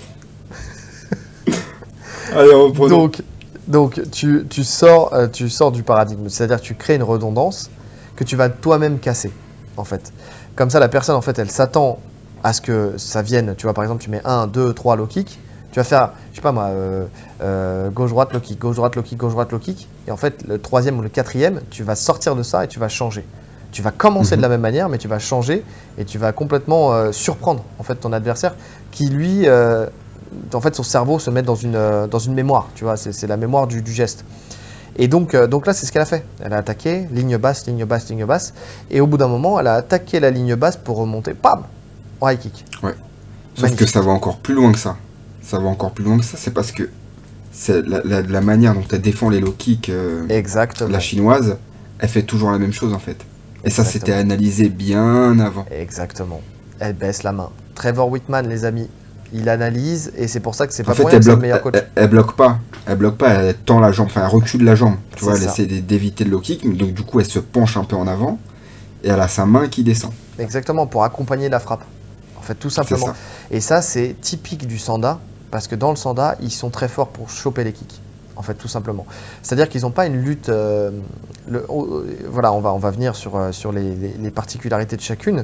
Allez, 2.33 2.53
reprenons. 2.53 3.03
Donc, 3.03 3.21
donc 3.69 4.01
tu, 4.11 4.45
tu 4.49 4.63
sors, 4.63 5.13
euh, 5.13 5.27
tu 5.27 5.49
sors 5.49 5.71
du 5.71 5.83
paradigme, 5.83 6.27
c'est-à-dire 6.29 6.59
tu 6.59 6.75
crées 6.75 6.95
une 6.95 7.03
redondance 7.03 7.69
que 8.15 8.23
tu 8.23 8.35
vas 8.35 8.49
toi-même 8.49 8.99
casser, 8.99 9.31
en 9.77 9.83
fait. 9.83 10.11
Comme 10.55 10.69
ça, 10.69 10.79
la 10.79 10.89
personne, 10.89 11.15
en 11.15 11.21
fait, 11.21 11.39
elle 11.39 11.49
s'attend 11.51 11.99
à 12.43 12.51
ce 12.53 12.61
que 12.61 12.93
ça 12.97 13.21
vienne. 13.21 13.53
Tu 13.57 13.65
vois, 13.65 13.73
par 13.73 13.83
exemple, 13.83 14.03
tu 14.03 14.09
mets 14.09 14.21
1, 14.25 14.47
2, 14.47 14.73
3 14.73 14.95
low 14.95 15.05
kick. 15.05 15.39
Tu 15.71 15.79
vas 15.79 15.83
faire, 15.83 16.11
je 16.31 16.37
sais 16.37 16.41
pas 16.41 16.51
moi, 16.51 16.65
euh, 16.65 17.05
euh, 17.41 17.89
gauche-droite, 17.91 18.33
low 18.33 18.39
kick, 18.39 18.59
gauche-droite, 18.59 18.95
low 18.95 19.03
kick, 19.03 19.17
gauche-droite, 19.19 19.51
low 19.51 19.59
kick. 19.59 19.87
Et 20.07 20.11
en 20.11 20.17
fait, 20.17 20.43
le 20.47 20.59
troisième 20.59 20.97
ou 20.97 21.01
le 21.01 21.09
quatrième, 21.09 21.61
tu 21.69 21.83
vas 21.83 21.95
sortir 21.95 22.35
de 22.35 22.41
ça 22.43 22.63
et 22.65 22.67
tu 22.67 22.79
vas 22.79 22.89
changer. 22.89 23.23
Tu 23.71 23.83
vas 23.83 23.91
commencer 23.91 24.31
Mhm. 24.35 24.37
de 24.37 24.41
la 24.41 24.49
même 24.49 24.61
manière, 24.61 24.89
mais 24.89 24.97
tu 24.97 25.07
vas 25.07 25.19
changer 25.19 25.63
et 25.99 26.05
tu 26.05 26.17
vas 26.17 26.31
complètement 26.31 26.93
euh, 26.93 27.11
surprendre 27.11 27.63
en 27.77 27.83
fait 27.83 27.95
ton 27.95 28.11
adversaire 28.13 28.55
qui 28.89 29.09
lui, 29.09 29.47
en 30.53 30.61
fait, 30.61 30.75
son 30.75 30.83
cerveau 30.83 31.19
se 31.19 31.29
met 31.29 31.41
dans 31.41 31.55
une, 31.55 31.75
euh, 31.75 32.07
dans 32.07 32.19
une 32.19 32.33
mémoire. 32.33 32.67
Tu 32.75 32.83
vois, 32.83 32.97
c'est 32.97 33.27
la 33.27 33.37
mémoire 33.37 33.67
du, 33.67 33.81
du 33.81 33.91
geste. 33.91 34.23
Et 34.97 35.07
donc, 35.07 35.33
euh, 35.33 35.47
donc 35.47 35.65
là, 35.65 35.73
c'est 35.73 35.85
ce 35.85 35.91
qu'elle 35.91 36.01
a 36.01 36.05
fait. 36.05 36.25
Elle 36.41 36.53
a 36.53 36.57
attaqué, 36.57 37.07
ligne 37.11 37.37
basse, 37.37 37.65
ligne 37.67 37.85
basse, 37.85 38.09
ligne 38.09 38.25
basse. 38.25 38.53
Et 38.91 38.99
au 39.01 39.07
bout 39.07 39.17
d'un 39.17 39.27
moment, 39.27 39.59
elle 39.59 39.67
a 39.67 39.75
attaqué 39.75 40.19
la 40.19 40.29
ligne 40.29 40.55
basse 40.55 40.75
pour 40.77 40.97
remonter, 40.97 41.33
pam, 41.33 41.63
en 42.21 42.29
high 42.29 42.39
kick. 42.39 42.65
Sauf 42.81 42.93
Magnifique. 43.63 43.79
que 43.79 43.85
ça 43.91 44.01
va 44.01 44.11
encore 44.11 44.37
plus 44.37 44.53
loin 44.53 44.71
que 44.71 44.79
ça. 44.79 44.97
Ça 45.41 45.57
va 45.59 45.67
encore 45.67 45.91
plus 45.91 46.03
loin 46.03 46.17
que 46.17 46.25
ça, 46.25 46.37
c'est 46.37 46.51
parce 46.53 46.71
que 46.71 46.89
c'est 47.51 47.85
la, 47.85 48.01
la- 48.03 48.21
la 48.21 48.41
manière 48.41 48.73
dont 48.73 48.83
elle 48.91 49.01
défend 49.01 49.29
les 49.29 49.39
low 49.39 49.51
kicks, 49.57 49.89
euh, 49.89 50.25
Exactement. 50.29 50.89
la 50.91 50.99
chinoise, 50.99 51.57
elle 51.99 52.09
fait 52.09 52.23
toujours 52.23 52.51
la 52.51 52.59
même 52.59 52.71
chose 52.73 52.93
en 52.93 52.99
fait. 52.99 53.17
Et 53.63 53.69
ça, 53.69 53.83
c'était 53.83 54.13
analysé 54.13 54.69
bien 54.69 55.39
avant. 55.39 55.65
Exactement. 55.71 56.39
Elle 56.79 56.93
baisse 56.93 57.23
la 57.23 57.31
main. 57.33 57.49
Trevor 57.75 58.09
Whitman, 58.09 58.47
les 58.47 58.63
amis, 58.65 58.89
il 59.33 59.47
analyse 59.49 60.11
et 60.17 60.27
c'est 60.27 60.39
pour 60.39 60.55
ça 60.55 60.65
que 60.67 60.73
c'est 60.73 60.83
pas 60.83 60.93
fait, 60.93 61.01
pour 61.03 61.11
elle 61.11 61.17
que 61.19 61.23
c'est 61.23 61.29
le 61.29 61.35
bloque, 61.35 61.41
meilleur 61.41 61.61
coach. 61.61 61.73
elle, 61.75 61.89
elle 61.95 62.09
bloque 62.09 62.33
pas. 62.35 62.59
Elle 62.87 62.97
bloque 62.97 63.17
pas, 63.17 63.29
elle 63.29 63.55
tend 63.55 63.79
la 63.79 63.91
jambe, 63.91 64.07
enfin, 64.07 64.21
elle 64.21 64.27
recule 64.31 64.63
la 64.63 64.75
jambe. 64.75 64.95
Tu 65.15 65.23
vois, 65.23 65.33
elle 65.35 65.41
ça. 65.43 65.51
essaie 65.51 65.65
d'é- 65.65 65.81
d'éviter 65.81 66.23
le 66.23 66.31
low 66.31 66.39
kick, 66.39 66.63
mais 66.63 66.75
donc 66.75 66.93
du 66.93 67.03
coup, 67.03 67.19
elle 67.19 67.25
se 67.27 67.39
penche 67.39 67.77
un 67.77 67.83
peu 67.83 67.95
en 67.95 68.07
avant 68.07 68.39
et 69.03 69.09
elle 69.09 69.19
a 69.19 69.27
sa 69.27 69.45
main 69.45 69.67
qui 69.67 69.83
descend. 69.83 70.11
Exactement, 70.39 70.87
pour 70.87 71.03
accompagner 71.03 71.49
la 71.49 71.59
frappe. 71.59 71.83
En 72.37 72.41
fait, 72.41 72.55
tout 72.55 72.69
simplement. 72.71 73.05
ça. 73.07 73.15
Et 73.51 73.59
ça, 73.61 73.81
c'est 73.81 74.15
typique 74.19 74.65
du 74.65 74.79
Sanda, 74.79 75.19
parce 75.51 75.67
que 75.67 75.75
dans 75.75 75.91
le 75.91 75.95
Sanda, 75.97 76.35
ils 76.41 76.51
sont 76.51 76.69
très 76.71 76.87
forts 76.87 77.09
pour 77.09 77.29
choper 77.29 77.63
les 77.63 77.73
kicks. 77.73 78.01
En 78.35 78.41
fait, 78.41 78.53
tout 78.53 78.69
simplement. 78.69 79.05
C'est-à-dire 79.43 79.67
qu'ils 79.67 79.81
n'ont 79.81 79.91
pas 79.91 80.05
une 80.07 80.21
lutte. 80.21 80.47
euh, 80.49 80.91
le- 81.49 81.65
oh, 81.67 81.85
euh, 81.91 82.17
voilà, 82.31 82.53
on 82.53 82.61
va, 82.61 82.73
on 82.73 82.77
va 82.79 82.89
venir 82.89 83.15
sur, 83.15 83.35
euh, 83.35 83.51
sur 83.51 83.71
les, 83.73 83.93
les- 83.95 84.15
les 84.17 84.31
particularités 84.31 84.95
de 84.95 85.01
chacune. 85.01 85.43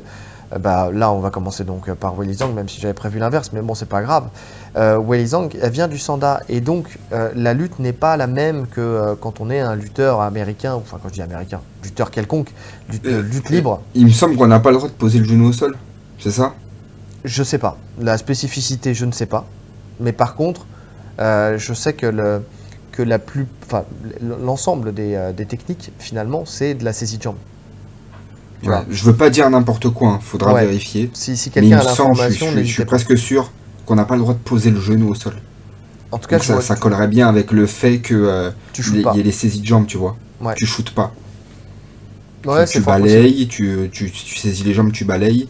Euh, 0.53 0.59
bah, 0.59 0.89
là, 0.93 1.11
on 1.11 1.19
va 1.19 1.30
commencer 1.30 1.63
donc 1.63 1.89
euh, 1.89 1.95
par 1.95 2.17
Wei 2.17 2.34
Zhang, 2.34 2.53
même 2.53 2.69
si 2.69 2.80
j'avais 2.80 2.93
prévu 2.93 3.19
l'inverse, 3.19 3.51
mais 3.53 3.61
bon, 3.61 3.73
c'est 3.76 3.88
pas 3.88 4.01
grave. 4.01 4.30
Euh, 4.76 4.97
Wei 4.97 5.26
Zhang, 5.26 5.49
elle 5.61 5.72
vient 5.72 5.88
du 5.88 5.97
Sanda, 5.97 6.41
et 6.49 6.61
donc 6.61 6.99
euh, 7.13 7.31
la 7.35 7.53
lutte 7.53 7.80
n'est 7.80 7.93
pas 7.93 8.17
la 8.17 8.27
même 8.27 8.67
que 8.67 8.81
euh, 8.81 9.15
quand 9.19 9.39
on 9.39 9.49
est 9.49 9.59
un 9.59 9.76
lutteur 9.76 10.22
américain, 10.22 10.73
enfin, 10.73 10.99
quand 11.01 11.09
je 11.09 11.13
dis 11.13 11.22
américain, 11.22 11.61
lutteur 11.84 12.11
quelconque, 12.11 12.51
lutte, 12.89 13.05
lutte 13.05 13.49
libre. 13.49 13.81
Il 13.95 14.05
me 14.05 14.11
semble 14.11 14.35
qu'on 14.35 14.47
n'a 14.47 14.59
pas 14.59 14.72
le 14.72 14.77
droit 14.77 14.89
de 14.89 14.93
poser 14.93 15.19
le 15.19 15.26
genou 15.26 15.47
au 15.49 15.53
sol. 15.53 15.77
C'est 16.19 16.31
ça? 16.31 16.53
Je 17.23 17.43
sais 17.43 17.57
pas. 17.57 17.77
La 17.99 18.17
spécificité, 18.17 18.93
je 18.93 19.05
ne 19.05 19.11
sais 19.11 19.26
pas. 19.26 19.45
Mais 19.99 20.11
par 20.11 20.35
contre, 20.35 20.65
je 21.17 21.73
sais 21.73 21.93
que, 21.93 22.05
le, 22.05 22.43
que 22.91 23.01
la 23.01 23.17
plus, 23.17 23.47
l'ensemble 24.22 24.93
des, 24.93 25.31
des 25.35 25.45
techniques, 25.45 25.91
finalement, 25.99 26.45
c'est 26.45 26.76
de 26.76 26.84
la 26.85 26.93
saisie 26.93 27.17
de 27.17 27.23
jambe. 27.23 27.38
Tu 28.66 28.72
Ouais, 28.72 28.78
vois. 28.78 28.86
Je 28.90 29.04
veux 29.04 29.14
pas 29.16 29.30
dire 29.30 29.48
n'importe 29.52 29.90
quoi, 29.90 30.10
hein, 30.10 30.20
faudra 30.20 30.52
Ouais. 30.52 30.66
vérifier. 30.66 31.12
Si, 31.14 31.38
si 31.38 31.52
quelqu'un 31.52 31.78
a 31.78 31.82
je, 31.82 31.86
l'information, 31.86 32.50
suis- 32.52 32.66
je 32.66 32.74
suis 32.74 32.86
presque 32.86 33.16
sûr 33.16 33.52
qu'on 33.86 33.94
n'a 33.94 34.06
pas 34.06 34.16
le 34.16 34.22
droit 34.22 34.34
de 34.34 34.40
poser 34.40 34.72
le 34.72 34.82
genou 34.82 35.10
au 35.12 35.14
sol. 35.14 35.34
En 36.12 36.18
tout 36.18 36.28
cas, 36.28 36.40
je 36.40 36.60
ça, 36.62 36.76
collerait 36.76 37.08
bien 37.08 37.28
avec 37.30 37.52
le 37.52 37.68
fait 37.68 38.00
que 38.00 38.16
euh, 38.16 38.50
il 38.80 39.06
y 39.16 39.20
ait 39.20 39.24
les 39.24 39.32
saisies 39.32 39.62
de 39.62 39.68
jambes, 39.68 39.86
tu 39.86 39.98
vois. 39.98 40.18
Ouais. 40.42 40.56
Tu 40.56 40.66
shootes 40.66 40.90
pas. 40.96 41.14
Ouais, 42.44 42.66
tu 42.66 42.80
balayes, 42.80 43.48
tu, 43.48 43.88
tu, 43.92 44.10
tu 44.10 44.36
saisis 44.40 44.64
les 44.64 44.74
jambes, 44.74 44.92
tu 44.92 45.06
balayes. 45.06 45.48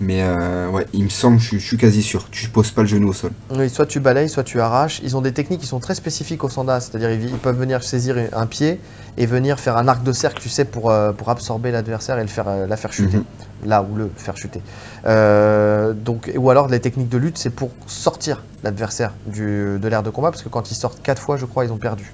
Mais 0.00 0.22
euh, 0.22 0.68
ouais, 0.70 0.86
il 0.92 1.04
me 1.04 1.08
semble, 1.08 1.38
je, 1.38 1.46
suis- 1.46 1.60
je 1.60 1.66
suis 1.66 1.76
quasi 1.76 2.02
sûr. 2.02 2.28
Tu 2.30 2.48
poses 2.48 2.70
pas 2.72 2.82
le 2.82 2.88
genou 2.88 3.08
au 3.08 3.12
sol. 3.12 3.30
Oui, 3.50 3.70
soit 3.70 3.86
tu 3.86 4.00
balayes, 4.00 4.28
soit 4.28 4.42
tu 4.42 4.60
arraches. 4.60 5.00
Ils 5.04 5.16
ont 5.16 5.20
des 5.20 5.32
techniques 5.32 5.60
qui 5.60 5.66
sont 5.66 5.78
très 5.80 5.94
spécifiques 5.94 6.42
au 6.44 6.48
sanda, 6.48 6.80
c'est-à-dire 6.80 7.10
ils, 7.12 7.24
ils 7.30 7.38
peuvent 7.38 7.58
venir 7.58 7.82
saisir 7.82 8.16
un 8.32 8.46
pied 8.46 8.80
et 9.16 9.26
venir 9.26 9.60
faire 9.60 9.76
un 9.76 9.86
arc 9.86 10.02
de 10.02 10.10
cercle, 10.12 10.42
tu 10.42 10.48
sais, 10.48 10.64
pour, 10.64 10.90
euh, 10.90 11.12
pour 11.12 11.28
absorber 11.30 11.70
l'adversaire 11.70 12.18
et 12.18 12.22
le 12.22 12.28
faire, 12.28 12.48
euh, 12.48 12.66
la 12.66 12.76
faire 12.76 12.92
chuter. 12.92 13.18
Mhm. 13.18 13.24
Là 13.66 13.82
où 13.88 13.94
le 13.96 14.10
faire 14.16 14.36
chuter. 14.36 14.60
Euh, 15.06 15.92
donc, 15.92 16.30
ou 16.36 16.50
alors 16.50 16.68
les 16.68 16.80
techniques 16.80 17.08
de 17.08 17.18
lutte, 17.18 17.38
c'est 17.38 17.50
pour 17.50 17.70
sortir 17.86 18.42
l'adversaire 18.62 19.12
de 19.26 19.78
l'air 19.88 20.02
de 20.02 20.10
combat, 20.10 20.30
parce 20.30 20.42
que 20.42 20.48
quand 20.48 20.70
ils 20.70 20.74
sortent 20.74 21.02
quatre 21.02 21.20
fois, 21.22 21.36
je 21.36 21.44
crois, 21.46 21.64
ils 21.64 21.72
ont 21.72 21.78
perdu. 21.78 22.12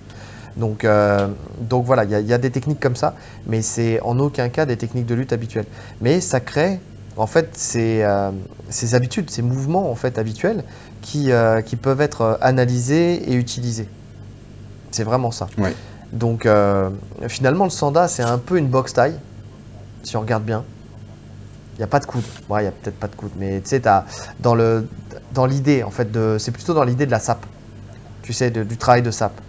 Donc, 0.56 0.84
euh, 0.84 1.28
donc 1.60 1.84
voilà, 1.86 2.04
il 2.04 2.10
y, 2.10 2.14
a- 2.14 2.20
il 2.20 2.26
y 2.26 2.32
a 2.32 2.38
des 2.38 2.50
techniques 2.50 2.80
comme 2.80 2.96
ça, 2.96 3.14
mais 3.46 3.62
c'est 3.62 4.00
en 4.02 4.18
aucun 4.18 4.48
cas 4.48 4.66
des 4.66 4.76
techniques 4.76 5.06
de 5.06 5.14
lutte 5.14 5.32
habituelles. 5.32 5.66
Mais 6.00 6.20
ça 6.20 6.40
crée 6.40 6.80
en 7.20 7.26
fait 7.26 7.50
ces, 7.56 8.02
euh, 8.02 8.30
ces 8.68 8.94
habitudes, 8.94 9.30
ces 9.30 9.42
mouvements 9.42 9.90
en 9.90 9.94
fait 9.94 10.18
habituels 10.18 10.64
qui, 11.02 11.30
euh, 11.32 11.60
qui 11.60 11.76
peuvent 11.76 12.00
être 12.00 12.20
euh, 12.22 12.34
analysés 12.40 13.30
et 13.30 13.34
utilisés. 13.34 13.88
C'est 14.90 15.04
vraiment 15.04 15.30
ça. 15.30 15.46
Ouais. 15.58 15.74
Donc 16.12 16.46
euh, 16.46 16.90
finalement 17.28 17.64
le 17.64 17.70
sanda 17.70 18.08
c'est 18.08 18.22
un 18.22 18.38
peu 18.38 18.56
une 18.58 18.68
boxe 18.68 18.94
taille, 18.94 19.14
si 20.02 20.16
on 20.16 20.20
regarde 20.20 20.44
bien. 20.44 20.64
Il 21.74 21.78
n'y 21.78 21.84
a 21.84 21.86
pas 21.86 22.00
de 22.00 22.06
coude. 22.06 22.24
Ouais, 22.48 22.60
il 22.60 22.64
n'y 22.64 22.68
a 22.68 22.72
peut-être 22.72 22.98
pas 22.98 23.08
de 23.08 23.14
coude, 23.14 23.30
mais 23.38 23.60
tu 23.60 23.68
sais, 23.70 23.82
dans 24.40 24.54
le 24.54 24.86
dans 25.32 25.46
l'idée 25.46 25.82
en 25.82 25.90
fait 25.90 26.10
de 26.10 26.36
c'est 26.38 26.50
plutôt 26.50 26.74
dans 26.74 26.84
l'idée 26.84 27.06
de 27.06 27.10
la 27.10 27.20
sape. 27.20 27.46
Tu 28.22 28.32
sais, 28.32 28.50
de- 28.50 28.64
du 28.64 28.76
travail 28.76 29.02
de 29.02 29.10
sape. 29.10 29.40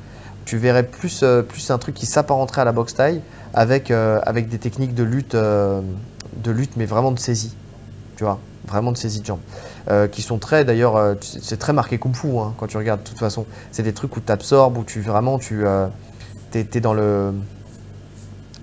Tu 0.46 0.58
verrais 0.58 0.84
plus, 0.84 1.24
plus 1.48 1.70
un 1.72 1.78
truc 1.78 1.94
qui 1.96 2.06
s'apparenterait 2.06 2.62
à 2.62 2.66
la 2.66 2.72
boxe 2.72 2.96
taille 2.96 3.22
avec, 3.54 3.92
avec 3.92 4.50
des 4.50 4.58
techniques 4.58 4.96
de 4.96 5.04
lutte, 5.04 5.36
de 6.38 6.52
lutte, 6.52 6.78
mais 6.78 6.86
vraiment 6.86 7.12
de 7.12 7.20
saisie. 7.20 7.54
Tu 8.18 8.24
vois, 8.24 8.40
vraiment 8.68 8.92
de 8.92 8.98
saisie 8.98 9.22
de 9.22 9.26
jambes. 9.26 9.40
Euh, 9.90 10.08
qui 10.08 10.22
sont 10.22 10.38
très, 10.38 10.64
d'ailleurs, 10.64 10.96
euh, 10.96 11.16
c'est 11.22 11.58
très 11.58 11.74
marqué 11.74 11.98
kung 11.98 12.16
fu 12.16 12.28
hein, 12.38 12.54
quand 12.58 12.68
tu 12.68 12.78
regardes, 12.78 13.02
de 13.04 13.08
toute 13.08 13.18
façon. 13.18 13.46
C'est 13.72 13.84
des 13.84 13.94
trucs 13.94 14.16
où 14.16 14.20
tu 14.20 14.32
absorbes, 14.32 14.78
où 14.78 14.84
tu 14.84 15.02
vraiment, 15.02 15.40
tu 15.40 15.66
euh, 15.66 15.88
t'es, 16.52 16.64
t'es 16.64 16.80
dans 16.80 16.94
le. 16.94 17.34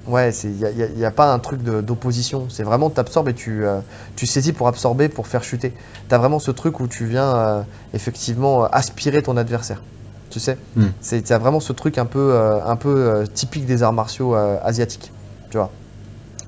Ouais, 0.06 0.32
il 0.44 0.50
n'y 0.52 0.64
a, 0.64 0.70
y 0.70 1.04
a- 1.04 1.10
pas 1.10 1.32
un 1.34 1.38
truc 1.38 1.62
d'opposition. 1.62 2.46
C'est 2.48 2.62
vraiment, 2.62 2.88
tu 2.88 2.98
absorbes 2.98 3.28
et 3.28 3.34
tu, 3.34 3.66
euh, 3.66 3.80
tu 4.16 4.26
saisis 4.26 4.52
pour 4.52 4.68
absorber, 4.68 5.08
pour 5.10 5.26
faire 5.26 5.42
chuter. 5.44 5.74
Tu 6.08 6.14
as 6.14 6.18
vraiment 6.18 6.38
ce 6.38 6.50
truc 6.50 6.80
où 6.80 6.86
tu 6.86 7.04
viens 7.04 7.36
euh, 7.36 7.62
effectivement 7.92 8.64
aspirer 8.64 9.22
ton 9.22 9.36
adversaire. 9.36 9.82
Tu 10.30 10.40
sais? 10.40 10.56
Mm. 10.76 10.86
C'est 11.00 11.30
vraiment 11.32 11.60
ce 11.60 11.74
truc 11.74 11.98
un 11.98 12.06
peu, 12.06 12.32
euh, 12.32 12.64
un 12.64 12.76
peu 12.76 13.24
typique 13.34 13.66
des 13.66 13.82
arts 13.82 13.92
martiaux 13.92 14.34
asiatiques. 14.34 15.12
Tu 15.50 15.58
vois? 15.58 15.70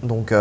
Donc, 0.03 0.33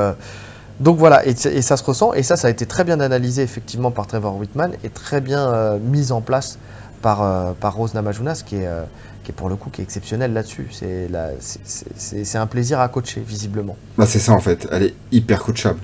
donc 0.80 0.98
voilà, 0.98 1.26
et, 1.28 1.32
et 1.32 1.62
ça 1.62 1.78
se 1.78 1.84
ressent, 1.84 2.14
et 2.14 2.24
ça, 2.24 2.38
ça 2.38 2.48
a 2.48 2.52
été 2.52 2.66
très 2.66 2.84
bien 2.84 3.00
analysé 3.00 3.42
effectivement 3.42 3.92
par 3.92 4.08
Trevor 4.08 4.36
Whitman 4.38 4.74
et 4.84 4.90
très 4.90 5.22
bien 5.22 5.50
euh, 5.54 5.78
mis 5.80 6.12
en 6.12 6.22
place 6.22 6.58
par, 7.02 7.22
euh, 7.22 7.54
par 7.60 7.76
Rose 7.76 7.94
Namajunas, 7.94 8.44
qui 8.46 8.58
est, 8.58 8.68
euh, 8.68 8.84
qui 9.24 9.32
est 9.32 9.36
pour 9.36 9.50
le 9.50 9.56
coup 9.56 9.70
qui 9.70 9.82
est 9.82 9.84
exceptionnel 9.84 10.34
là-dessus. 10.34 10.70
C'est 10.72 12.38
un 12.38 12.48
plaisir 12.48 12.80
à 12.80 12.88
coacher, 12.90 13.22
visiblement. 13.22 13.76
Bah, 13.98 14.06
c'est 14.06 14.20
ça 14.20 14.32
en 14.34 14.40
fait. 14.40 14.68
Elle 14.72 14.84
est 14.84 14.96
hyper 15.12 15.44
coachable. 15.44 15.80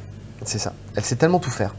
C'est 0.45 0.59
ça. 0.59 0.73
Elle 0.95 1.03
sait 1.03 1.15
tellement 1.15 1.39
tout 1.39 1.51
faire 1.51 1.75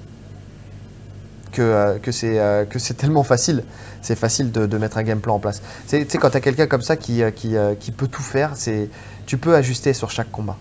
que, 1.52 1.98
que 1.98 2.12
c'est 2.12 2.66
que 2.70 2.78
c'est 2.78 2.94
tellement 2.94 3.22
facile. 3.22 3.64
C'est 4.02 4.16
facile 4.16 4.52
de, 4.52 4.66
de 4.66 4.78
mettre 4.78 4.98
un 4.98 5.02
game 5.02 5.20
plan 5.20 5.36
en 5.36 5.38
place. 5.40 5.62
C'est- 5.86 6.04
Tu 6.04 6.10
sais, 6.10 6.18
quand 6.18 6.30
tu 6.30 6.36
as 6.36 6.40
quelqu'un 6.40 6.66
comme 6.66 6.82
ça 6.82 6.96
qui, 6.96 7.22
qui, 7.34 7.54
qui 7.80 7.92
peut 7.92 8.08
tout 8.08 8.22
faire, 8.22 8.52
c'est 8.56 8.90
tu 9.26 9.38
peux 9.38 9.54
ajuster 9.54 9.92
sur 9.94 10.10
chaque 10.10 10.30
combat. 10.30 10.56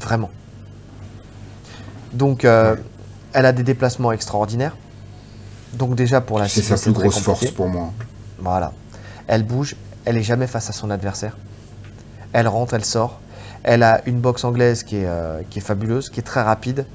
Vraiment. 0.00 0.30
Donc, 2.12 2.44
euh, 2.44 2.74
Ouais. 2.74 2.80
elle 3.34 3.46
a 3.46 3.52
des 3.52 3.62
déplacements 3.62 4.12
extraordinaires. 4.12 4.76
Donc 5.74 5.94
déjà 5.94 6.20
pour 6.22 6.38
la 6.38 6.48
C'est 6.48 6.62
sa 6.62 6.76
plus 6.76 6.92
grosse 6.92 7.16
compliqué. 7.16 7.24
force 7.24 7.50
pour 7.50 7.68
moi. 7.68 7.92
Voilà. 8.38 8.72
Elle 9.26 9.42
bouge, 9.44 9.76
elle 10.06 10.16
est 10.16 10.22
jamais 10.22 10.46
face 10.46 10.70
à 10.70 10.72
son 10.72 10.90
adversaire. 10.90 11.36
Elle 12.32 12.48
rentre, 12.48 12.72
elle 12.74 12.84
sort. 12.84 13.20
Elle 13.64 13.82
a 13.82 14.00
une 14.06 14.20
boxe 14.20 14.44
anglaise 14.44 14.82
qui 14.82 14.96
est, 14.96 15.06
euh, 15.06 15.42
qui 15.50 15.58
est 15.58 15.62
fabuleuse, 15.62 16.08
qui 16.08 16.20
est 16.20 16.22
très 16.22 16.40
rapide, 16.42 16.86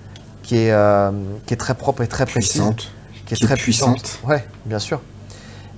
qui 0.42 0.58
est, 0.58 0.72
euh, 0.72 1.12
qui 1.46 1.54
est 1.54 1.58
très 1.58 1.76
propre 1.76 2.02
et 2.02 2.08
très 2.08 2.26
précise. 2.26 2.52
Puissante. 2.54 2.92
Qui 3.26 3.34
est 3.36 3.38
qui 3.38 3.44
est 3.44 3.48
très 3.48 3.56
puissante. 3.56 4.00
puissante. 4.02 4.20
Ouais, 4.28 4.44
bien 4.66 4.80
sûr. 4.80 5.02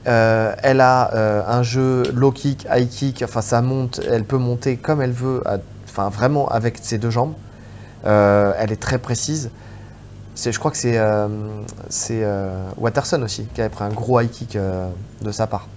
Euh, 0.08 0.56
elle 0.64 0.80
a 0.82 1.14
euh, 1.16 1.42
un 1.48 1.64
jeu 1.64 2.04
low 2.14 2.32
kick, 2.32 2.66
high 2.72 2.88
kick, 2.88 3.24
enfin 3.24 3.42
ça 3.42 3.62
monte, 3.62 4.00
elle 4.10 4.24
peut 4.24 4.38
monter 4.38 4.78
comme 4.78 5.02
elle 5.02 5.12
veut, 5.12 5.44
enfin 5.90 6.10
vraiment 6.10 6.48
avec 6.48 6.78
ses 6.82 6.98
deux 7.00 7.10
jambes. 7.10 7.34
Euh, 8.06 8.54
elle 8.58 8.72
est 8.72 8.82
très 8.82 9.00
précise. 9.00 9.50
C'est, 10.36 10.52
je 10.52 10.60
crois 10.60 10.70
que 10.70 10.78
c'est, 10.78 10.98
euh, 10.98 11.28
c'est 11.90 12.24
euh, 12.24 12.70
Watterson 12.78 13.22
aussi 13.24 13.46
qui 13.54 13.62
avait 13.62 13.70
pris 13.70 13.86
un 13.86 13.90
gros 13.90 14.20
high 14.20 14.30
kick 14.30 14.58
de 14.58 15.32
sa 15.32 15.48
part. 15.48 15.68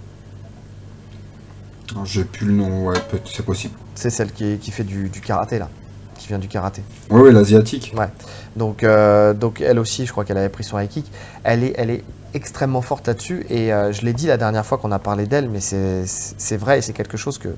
Alors, 1.91 2.05
J'ai 2.05 2.23
plus 2.23 2.45
le 2.45 2.53
nom, 2.53 2.87
ouais, 2.87 2.97
c'est 3.25 3.45
possible. 3.45 3.73
C'est 3.95 4.09
celle 4.09 4.31
qui, 4.31 4.57
qui 4.57 4.71
fait 4.71 4.83
du, 4.83 5.09
du 5.09 5.21
karaté 5.21 5.59
là, 5.59 5.69
qui 6.17 6.27
vient 6.27 6.37
du 6.37 6.47
karaté. 6.47 6.83
Ouais, 7.09 7.21
ouais, 7.21 7.31
l'asiatique. 7.31 7.95
Donc, 8.57 8.83
euh, 8.83 9.33
donc 9.33 9.61
elle 9.61 9.79
aussi, 9.79 10.05
je 10.05 10.11
crois 10.11 10.25
qu'elle 10.25 10.37
avait 10.37 10.49
pris 10.49 10.63
son 10.63 10.77
high 10.77 10.89
kick. 10.89 11.09
Elle 11.43 11.63
est, 11.63 11.73
elle 11.77 11.89
est 11.89 12.03
extrêmement 12.33 12.81
forte 12.81 13.07
là-dessus. 13.07 13.45
Et 13.49 13.69
je 13.69 14.01
l'ai 14.03 14.13
dit 14.13 14.27
la 14.27 14.37
dernière 14.37 14.65
fois 14.65 14.77
qu'on 14.77 14.91
a 14.91 14.99
parlé 14.99 15.25
d'elle, 15.25 15.49
mais 15.49 15.61
c'est 15.61 16.03
c'est 16.05 16.57
vrai 16.57 16.79
et 16.79 16.81
c'est 16.81 16.93
quelque 16.93 17.17
chose 17.17 17.37
que, 17.37 17.49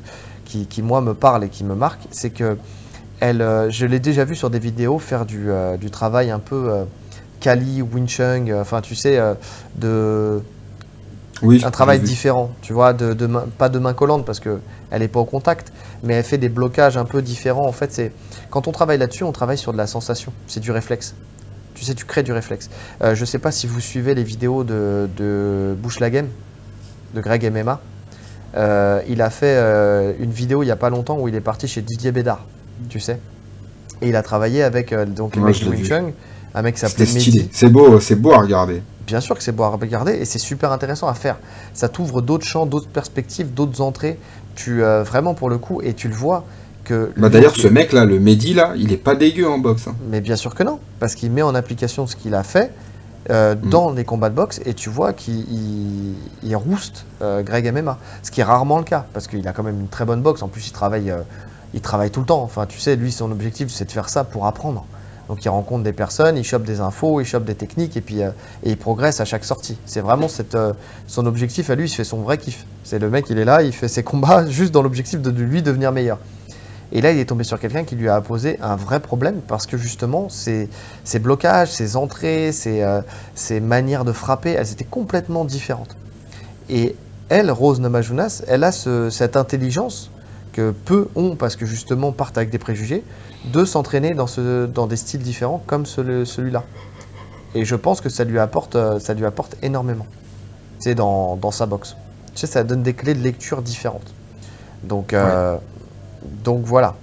qui, 0.45 0.67
qui, 0.67 0.81
moi, 0.81 1.01
me 1.01 1.13
parle 1.13 1.43
et 1.43 1.49
qui 1.49 1.63
me 1.63 1.75
marque. 1.75 2.01
C'est 2.11 2.29
que 2.29 2.57
elle, 3.21 3.41
euh, 3.43 3.69
je 3.71 3.85
l'ai 3.87 4.01
déjà 4.01 4.25
vu 4.25 4.35
sur 4.35 4.51
des 4.51 4.59
vidéos 4.59 4.99
faire 4.99 5.25
du, 5.27 5.51
euh, 5.51 5.77
du 5.77 5.91
travail 5.91 6.31
un 6.31 6.39
peu 6.39 6.69
euh, 6.71 6.85
Kali, 7.41 7.81
Wing 7.83 8.07
Chun, 8.07 8.47
euh, 8.49 8.61
enfin, 8.61 8.81
tu 8.81 8.95
sais, 8.95 9.19
de 9.75 10.43
Oui, 11.41 11.63
un 11.63 11.71
travail 11.71 12.01
différent, 12.01 12.57
tu 12.61 12.73
vois, 12.73 12.93
de, 12.93 13.13
de 13.13 13.27
main- 13.27 13.47
pas 13.57 13.69
de 13.69 13.77
main 13.79 13.93
collante 13.93 14.25
parce 14.25 14.39
que 14.39 14.61
elle 14.89 15.03
est 15.03 15.07
pas 15.07 15.19
au 15.19 15.25
contact, 15.25 15.73
mais 16.03 16.15
elle 16.15 16.23
fait 16.23 16.37
des 16.39 16.49
blocages 16.49 16.97
un 16.97 17.05
peu 17.05 17.21
différents. 17.21 17.67
En 17.67 17.71
fait, 17.71 17.91
c'est 17.93 18.15
quand 18.49 18.67
on 18.67 18.71
travaille 18.71 18.97
là-dessus, 18.97 19.23
on 19.23 19.31
travaille 19.31 19.57
sur 19.59 19.71
de 19.73 19.77
la 19.77 19.87
sensation, 19.87 20.33
c'est 20.47 20.59
du 20.59 20.71
réflexe. 20.71 21.15
Tu 21.75 21.85
sais, 21.85 21.95
tu 21.95 22.05
crées 22.05 22.23
du 22.23 22.33
réflexe. 22.33 22.69
Euh, 23.03 23.15
je 23.15 23.25
sais 23.25 23.39
pas 23.39 23.51
si 23.51 23.67
vous 23.67 23.79
suivez 23.81 24.15
les 24.15 24.23
vidéos 24.23 24.63
de, 24.63 25.09
de 25.17 25.75
Bush 25.77 25.99
la 25.99 26.09
Game, 26.11 26.29
de 27.13 27.21
Greg 27.21 27.45
MMA. 27.45 27.81
Euh, 28.55 29.01
il 29.07 29.21
a 29.21 29.29
fait 29.29 29.55
euh, 29.57 30.13
une 30.19 30.31
vidéo 30.31 30.63
il 30.63 30.67
y 30.67 30.71
a 30.71 30.77
pas 30.77 30.89
longtemps 30.89 31.19
où 31.19 31.27
il 31.29 31.35
est 31.35 31.41
parti 31.41 31.67
chez 31.67 31.81
Didier 31.81 32.11
Bédard, 32.11 32.49
tu 32.89 32.99
sais. 32.99 33.19
Et 34.01 34.09
il 34.09 34.15
a 34.15 34.23
travaillé 34.23 34.63
avec 34.63 34.93
euh, 34.93 35.05
donc 35.05 35.35
le 35.35 35.41
Ouais, 35.43 35.51
mec 35.51 35.61
Wing. 35.69 35.83
Chun, 35.85 36.11
un 36.55 36.61
mec 36.61 36.75
qui 36.75 36.81
s'appelait. 36.81 37.05
Mehdi. 37.05 37.49
C'est 37.51 37.69
beau, 37.69 37.99
c'est 37.99 38.15
beau 38.15 38.31
à 38.33 38.39
regarder. 38.39 38.81
Bien 39.07 39.19
sûr 39.19 39.35
que 39.37 39.43
c'est 39.43 39.51
beau 39.51 39.63
à 39.63 39.69
regarder 39.69 40.13
et 40.13 40.25
c'est 40.25 40.39
super 40.39 40.71
intéressant 40.71 41.07
à 41.07 41.13
faire. 41.13 41.37
Ça 41.73 41.89
t'ouvre 41.89 42.21
d'autres 42.21 42.45
champs, 42.45 42.65
d'autres 42.65 42.87
perspectives, 42.89 43.53
d'autres 43.53 43.81
entrées. 43.81 44.17
Tu 44.55 44.83
euh, 44.83 45.03
vraiment 45.03 45.33
pour 45.33 45.49
le 45.49 45.57
coup 45.57 45.81
et 45.81 45.93
tu 45.93 46.07
le 46.07 46.13
vois 46.15 46.45
que. 46.83 47.11
Bah, 47.17 47.29
D'ailleurs, 47.29 47.55
ce 47.55 47.67
mec 47.67 47.93
là, 47.93 48.05
le 48.05 48.19
Mehdi 48.19 48.53
là, 48.53 48.73
il 48.77 48.91
est 48.91 48.97
pas 48.97 49.15
dégueu 49.15 49.47
en 49.47 49.57
boxe. 49.59 49.87
hein. 49.87 49.95
Mais 50.09 50.21
bien 50.21 50.35
sûr 50.35 50.55
que 50.55 50.63
non, 50.63 50.79
parce 50.99 51.15
qu'il 51.15 51.31
met 51.31 51.41
en 51.41 51.55
application 51.55 52.07
ce 52.07 52.15
qu'il 52.15 52.33
a 52.35 52.43
fait 52.43 52.71
euh, 53.29 53.53
Mm. 53.55 53.69
dans 53.69 53.91
les 53.91 54.03
combats 54.03 54.29
de 54.29 54.35
boxe 54.35 54.59
et 54.65 54.73
tu 54.73 54.89
vois 54.89 55.13
qu'il 55.13 55.39
il, 55.51 56.15
il 56.43 56.55
rouste 56.55 57.05
euh, 57.21 57.43
Greg 57.43 57.71
MMA, 57.71 57.97
ce 58.23 58.31
qui 58.31 58.41
est 58.41 58.43
rarement 58.43 58.77
le 58.79 58.83
cas 58.83 59.05
parce 59.13 59.27
qu'il 59.27 59.47
a 59.47 59.53
quand 59.53 59.63
même 59.63 59.79
une 59.79 59.87
très 59.89 60.05
bonne 60.05 60.21
boxe. 60.23 60.41
En 60.41 60.47
plus, 60.47 60.67
il 60.67 60.71
travaille, 60.71 61.11
euh, 61.11 61.17
il 61.73 61.81
travaille 61.81 62.11
tout 62.11 62.19
le 62.21 62.25
temps. 62.25 62.43
Enfin, 62.43 62.65
tu 62.65 62.79
sais, 62.79 62.95
lui, 62.95 63.11
son 63.11 63.31
objectif 63.31 63.69
c'est 63.69 63.85
de 63.85 63.91
faire 63.91 64.09
ça 64.09 64.23
pour 64.23 64.45
apprendre. 64.45 64.85
Donc, 65.31 65.45
il 65.45 65.49
rencontre 65.49 65.83
des 65.83 65.93
personnes, 65.93 66.37
il 66.37 66.43
chope 66.43 66.63
des 66.63 66.81
infos, 66.81 67.21
il 67.21 67.25
chope 67.25 67.45
des 67.45 67.55
techniques 67.55 67.95
et 67.95 68.01
puis 68.01 68.21
euh, 68.21 68.31
et 68.63 68.71
il 68.71 68.77
progresse 68.77 69.21
à 69.21 69.25
chaque 69.25 69.45
sortie. 69.45 69.77
C'est 69.85 70.01
vraiment 70.01 70.27
cette, 70.27 70.55
euh, 70.55 70.73
son 71.07 71.25
objectif 71.25 71.69
à 71.69 71.75
lui, 71.75 71.85
il 71.85 71.89
se 71.89 71.95
fait 71.95 72.03
son 72.03 72.21
vrai 72.21 72.37
kiff. 72.37 72.65
C'est 72.83 72.99
le 72.99 73.09
mec, 73.09 73.29
il 73.29 73.37
est 73.37 73.45
là, 73.45 73.63
il 73.63 73.71
fait 73.71 73.87
ses 73.87 74.03
combats 74.03 74.45
juste 74.49 74.73
dans 74.73 74.81
l'objectif 74.81 75.21
de, 75.21 75.29
lui 75.29 75.61
devenir 75.61 75.93
meilleur. 75.93 76.19
Et 76.91 76.99
là, 76.99 77.13
il 77.13 77.19
est 77.19 77.25
tombé 77.25 77.45
sur 77.45 77.57
quelqu'un 77.57 77.85
qui 77.85 77.95
lui 77.95 78.09
a 78.09 78.19
posé 78.19 78.59
un 78.61 78.75
vrai 78.75 78.99
problème 78.99 79.39
parce 79.47 79.65
que 79.65 79.77
justement, 79.77 80.27
ses, 80.27 80.67
ses 81.05 81.19
blocages, 81.19 81.71
ses 81.71 81.95
entrées, 81.95 82.51
ses, 82.51 82.81
euh, 82.83 83.01
manières 83.61 84.03
de 84.03 84.11
frapper, 84.11 84.51
elles 84.51 84.73
étaient 84.73 84.83
complètement 84.83 85.45
différentes. 85.45 85.95
Et 86.69 86.97
elle, 87.29 87.49
Rose 87.49 87.79
Namajunas, 87.79 88.43
elle 88.49 88.65
a 88.65 88.73
ce- 88.73 89.09
cette 89.09 89.37
intelligence 89.37 90.11
que 90.53 90.71
peu 90.71 91.07
ont 91.15 91.35
parce 91.35 91.55
que 91.55 91.65
justement 91.65 92.11
partent 92.11 92.37
avec 92.37 92.49
des 92.49 92.57
préjugés, 92.59 93.03
de 93.45 93.65
s'entraîner 93.65 94.13
dans, 94.13 94.27
ce, 94.27 94.65
dans 94.65 94.87
des 94.87 94.97
styles 94.97 95.21
différents 95.21 95.63
comme 95.65 95.85
celui- 95.85 96.25
celui-là. 96.25 96.63
Et 97.55 97.65
je 97.65 97.75
pense 97.75 98.01
que 98.01 98.09
ça 98.09 98.23
lui 98.23 98.39
apporte, 98.39 98.75
euh, 98.75 98.99
ça 98.99 99.13
lui 99.13 99.25
apporte 99.25 99.55
énormément. 99.61 100.07
C'est 100.79 100.95
dans, 100.95 101.35
dans 101.35 101.51
sa 101.51 101.65
boxe. 101.65 101.95
Tu 102.33 102.41
sais, 102.41 102.47
ça 102.47 102.63
donne 102.63 102.81
des 102.83 102.93
clés 102.93 103.13
de 103.13 103.21
lecture 103.21 103.61
différentes. 103.61 104.13
Donc, 104.83 105.13
euh, 105.13 105.57
donc 106.43 106.63
voilà. 106.63 106.95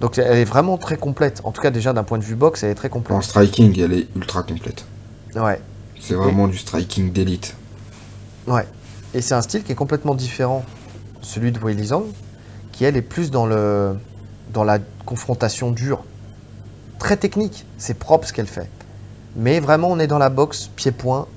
Donc 0.00 0.18
elle 0.18 0.38
est 0.38 0.44
vraiment 0.44 0.78
très 0.78 0.96
complète. 0.96 1.40
En 1.44 1.52
tout 1.52 1.62
cas, 1.62 1.70
déjà 1.70 1.92
d'un 1.92 2.02
point 2.02 2.18
de 2.18 2.24
vue 2.24 2.34
boxe, 2.34 2.64
elle 2.64 2.70
est 2.70 2.74
très 2.74 2.88
complète. 2.88 3.16
En 3.16 3.22
striking, 3.22 3.78
elle 3.80 3.92
est 3.92 4.08
ultra 4.16 4.42
complète. 4.42 4.84
Ouais. 5.36 5.60
C'est 6.00 6.14
vraiment 6.14 6.48
du 6.48 6.58
striking 6.58 7.12
d'élite. 7.12 7.54
Ouais. 8.48 8.66
Et 9.14 9.20
c'est 9.20 9.34
un 9.34 9.42
style 9.42 9.62
qui 9.62 9.70
est 9.70 9.76
complètement 9.76 10.16
différent, 10.16 10.64
celui 11.20 11.52
de 11.52 11.58
Wei 11.60 11.74
Li 11.74 11.86
Zhang, 11.86 12.04
qui 12.82 12.86
elle 12.86 12.96
est 12.96 13.02
plus 13.02 13.30
dans 13.30 13.46
le 13.46 13.94
dans 14.52 14.64
la 14.64 14.80
confrontation 15.06 15.70
dure. 15.70 16.02
Très 16.98 17.16
technique, 17.16 17.64
c'est 17.78 17.94
propre 17.94 18.26
ce 18.26 18.32
qu'elle 18.32 18.48
fait. 18.48 18.68
Mais 19.36 19.60
vraiment, 19.60 19.88
on 19.88 20.00
est 20.00 20.08
dans 20.08 20.18
la 20.18 20.30
boxe 20.30 20.68
pied-point 20.74 21.28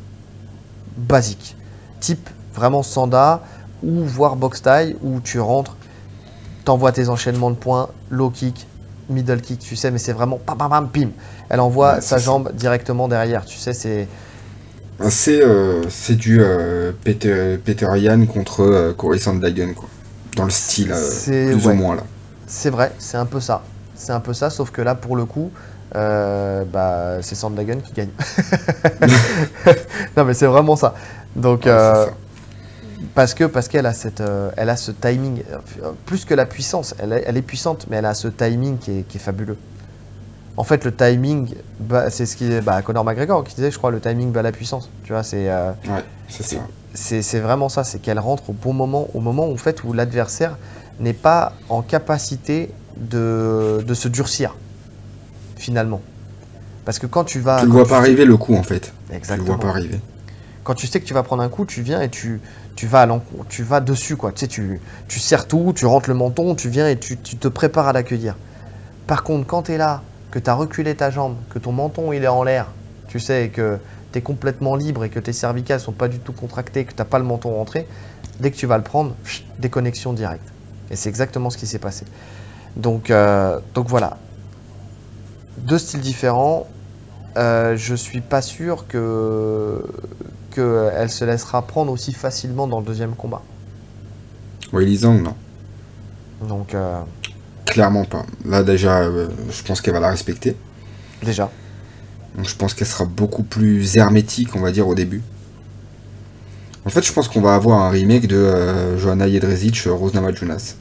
basique. 0.97 1.55
Type 1.99 2.27
vraiment 2.55 2.81
sanda 2.81 3.43
ou 3.83 4.03
voire 4.03 4.37
box 4.37 4.63
taille 4.63 4.95
où 5.03 5.21
tu 5.21 5.39
rentres, 5.39 5.77
t'envoies 6.63 6.91
tes 6.91 7.09
enchaînements 7.09 7.51
de 7.51 7.55
points, 7.57 7.89
low 8.09 8.31
kick, 8.31 8.67
middle 9.07 9.39
kick, 9.39 9.59
tu 9.59 9.75
sais, 9.75 9.91
mais 9.91 9.99
c'est 9.99 10.13
vraiment 10.13 10.39
pam 10.39 10.57
pam 10.57 10.69
pam 10.71 10.89
pim. 10.89 11.11
Elle 11.49 11.59
envoie 11.59 11.99
Ouais, 11.99 12.01
sa 12.01 12.17
jambe 12.17 12.53
directement 12.53 13.07
derrière, 13.07 13.45
tu 13.45 13.59
sais, 13.59 13.73
c'est 13.73 14.09
Ah, 14.99 15.09
C'est 15.11 15.41
euh, 15.43 15.89
c'est 15.89 16.15
du 16.15 16.41
euh, 16.41 16.91
Peter, 17.03 17.57
Peter 17.63 17.87
contre 18.27 18.61
euh, 18.63 18.93
Corey 18.93 19.19
Sandhagen, 19.19 19.73
quoi. 19.75 19.89
Dans 20.35 20.43
le 20.45 20.49
style, 20.49 20.91
euh, 20.91 20.95
C'est- 20.95 21.51
plus 21.51 21.67
ouais. 21.67 21.73
ou 21.73 21.77
moins 21.77 21.95
là. 21.95 22.03
C'est 22.47 22.69
vrai, 22.69 22.91
c'est 22.99 23.17
un 23.17 23.25
peu 23.25 23.39
ça. 23.39 23.63
C'est 23.95 24.11
un 24.11 24.19
peu 24.19 24.33
ça, 24.33 24.49
sauf 24.49 24.71
que 24.71 24.81
là, 24.81 24.93
pour 24.95 25.15
le 25.15 25.25
coup, 25.25 25.51
euh, 25.95 26.63
bah, 26.65 27.17
c'est 27.21 27.35
Sandhagen 27.35 27.79
qui 27.79 27.93
gagne. 27.93 28.09
non, 30.17 30.25
mais 30.25 30.33
c'est 30.33 30.45
vraiment 30.45 30.75
ça. 30.75 30.93
Donc, 31.35 31.65
Ouais, 31.65 31.71
euh, 31.71 32.05
ça. 32.07 32.11
parce 33.13 33.33
que 33.33 33.45
parce 33.45 33.67
qu'elle 33.67 33.85
a 33.85 33.93
cette, 33.93 34.21
euh, 34.21 34.51
elle 34.57 34.69
a 34.69 34.75
ce 34.75 34.91
timing, 34.91 35.43
plus 36.05 36.25
que 36.25 36.33
la 36.33 36.45
puissance, 36.45 36.93
elle 36.99 37.13
est, 37.13 37.23
elle 37.25 37.37
est 37.37 37.41
puissante, 37.41 37.87
mais 37.89 37.97
elle 37.97 38.05
a 38.05 38.13
ce 38.13 38.27
timing 38.27 38.77
qui 38.77 38.99
est, 38.99 39.01
qui 39.07 39.17
est 39.17 39.21
fabuleux. 39.21 39.57
En 40.57 40.63
fait, 40.63 40.85
le 40.85 40.93
timing, 40.95 41.53
bah, 41.79 42.09
c'est 42.09 42.25
ce 42.25 42.35
qui 42.37 42.51
est, 42.51 42.61
bah, 42.61 42.81
Conor 42.81 43.03
McGregor 43.03 43.43
qui 43.43 43.55
disait, 43.55 43.71
je 43.71 43.77
crois, 43.77 43.91
le 43.91 43.99
timing 43.99 44.31
bat 44.31 44.41
la 44.41 44.51
puissance. 44.53 44.89
Tu 45.03 45.11
vois, 45.13 45.23
c'est 45.23 45.47
Ouais, 45.49 46.03
c'est 46.29 46.43
ça. 46.43 46.57
C'est 46.95 47.39
vraiment 47.39 47.69
ça, 47.69 47.83
c'est 47.83 47.99
qu'elle 47.99 48.19
rentre 48.19 48.49
au 48.49 48.53
bon 48.53 48.73
moment, 48.73 49.07
au 49.13 49.19
moment 49.19 49.47
où, 49.47 49.53
en 49.53 49.57
fait, 49.57 49.83
où 49.83 49.93
l'adversaire 49.93 50.57
n'est 50.99 51.13
pas 51.13 51.53
en 51.69 51.81
capacité 51.81 52.71
de, 52.97 53.83
de 53.85 53.93
se 53.93 54.07
durcir, 54.07 54.55
finalement. 55.57 56.01
Parce 56.85 56.99
que 56.99 57.07
quand 57.07 57.23
tu 57.23 57.39
vas... 57.39 57.59
Tu 57.59 57.65
le 57.65 57.71
quand 57.71 57.77
vois 57.77 57.87
pas 57.87 57.97
arriver 57.97 58.25
le 58.25 58.37
coup 58.37 58.55
en 58.55 58.63
fait. 58.63 58.93
Tu 59.07 59.11
le 59.11 59.17
Exactement. 59.17 59.47
vois 59.47 59.59
pas 59.59 59.69
arriver. 59.69 59.99
Quand 60.63 60.75
tu 60.75 60.87
sais 60.87 60.99
que 60.99 61.05
tu 61.05 61.13
vas 61.13 61.23
prendre 61.23 61.43
un 61.43 61.49
coup, 61.49 61.65
tu 61.65 61.81
viens 61.81 62.01
et 62.01 62.09
tu, 62.09 62.39
tu, 62.75 62.87
vas, 62.87 63.01
à 63.01 63.21
tu 63.49 63.63
vas 63.63 63.81
dessus, 63.81 64.15
quoi. 64.15 64.31
Tu 64.31 64.39
sais, 64.39 64.47
tu, 64.47 64.79
tu 65.07 65.19
serres 65.19 65.47
tout, 65.47 65.73
tu 65.75 65.85
rentres 65.85 66.09
le 66.09 66.15
menton, 66.15 66.55
tu 66.55 66.69
viens 66.69 66.87
et 66.87 66.97
tu, 66.97 67.17
tu 67.17 67.37
te 67.37 67.47
prépares 67.47 67.87
à 67.87 67.93
l'accueillir. 67.93 68.35
Par 69.05 69.23
contre, 69.23 69.45
quand 69.45 69.63
tu 69.63 69.73
es 69.73 69.77
là, 69.77 70.01
que 70.31 70.39
tu 70.39 70.49
as 70.49 70.53
reculé 70.53 70.95
ta 70.95 71.11
jambe, 71.11 71.35
que 71.49 71.59
ton 71.59 71.71
menton 71.71 72.11
il 72.13 72.23
est 72.23 72.27
en 72.27 72.43
l'air, 72.43 72.67
tu 73.07 73.19
sais, 73.19 73.45
et 73.45 73.49
que 73.49 73.77
tu 74.15 74.19
es 74.19 74.21
complètement 74.21 74.77
libre 74.77 75.03
et 75.03 75.09
que 75.09 75.19
tes 75.19 75.33
cervicales 75.33 75.81
sont 75.81 75.91
pas 75.91 76.07
du 76.07 76.19
tout 76.19 76.31
contractées, 76.31 76.85
que 76.85 76.91
tu 76.91 76.97
n'as 76.97 77.05
pas 77.05 77.19
le 77.19 77.25
menton 77.25 77.53
rentré, 77.53 77.85
dès 78.39 78.49
que 78.49 78.55
tu 78.55 78.65
vas 78.65 78.77
le 78.77 78.83
prendre, 78.83 79.13
chut, 79.25 79.45
déconnexion 79.59 80.13
directe. 80.13 80.47
Et 80.89 80.95
c'est 80.95 81.09
exactement 81.09 81.49
ce 81.49 81.57
qui 81.57 81.67
s'est 81.67 81.79
passé. 81.79 82.05
Donc, 82.77 83.09
euh, 83.09 83.59
donc 83.73 83.89
voilà. 83.89 84.17
Deux 85.57 85.77
styles 85.77 85.99
différents. 85.99 86.65
Euh, 87.35 87.75
je 87.75 87.93
suis 87.93 88.21
pas 88.21 88.41
sûr 88.41 88.87
que 88.87 89.83
qu'elle 90.51 91.09
se 91.09 91.25
laissera 91.25 91.61
prendre 91.63 91.91
aussi 91.91 92.13
facilement 92.13 92.65
dans 92.67 92.79
le 92.79 92.85
deuxième 92.85 93.15
combat. 93.15 93.41
Ouais, 94.71 94.85
Lisang, 94.85 95.21
non. 95.21 95.35
Donc 96.47 96.73
euh, 96.73 97.01
Clairement 97.65 98.05
pas. 98.05 98.25
Là 98.45 98.63
déjà, 98.63 99.03
je 99.03 99.63
pense 99.63 99.81
qu'elle 99.81 99.93
va 99.93 99.99
la 99.99 100.11
respecter. 100.11 100.55
déjà, 101.21 101.49
Donc 102.37 102.47
je 102.47 102.55
pense 102.55 102.73
qu'elle 102.73 102.87
sera 102.87 103.05
beaucoup 103.05 103.43
plus 103.43 103.95
hermétique, 103.97 104.55
on 104.55 104.59
va 104.59 104.71
dire, 104.71 104.87
au 104.87 104.95
début. 104.95 105.21
En 106.85 106.89
fait, 106.89 107.03
je 107.03 107.11
pense 107.11 107.27
qu'on 107.27 107.41
va 107.41 107.55
avoir 107.55 107.81
un 107.81 107.89
remake 107.89 108.27
de 108.27 108.35
euh, 108.35 108.97
Johanna 108.99 109.27
Jedrzejczyk, 109.29 109.87
euh, 109.87 109.93
Rose 109.93 110.13
Namajunas. 110.13 110.75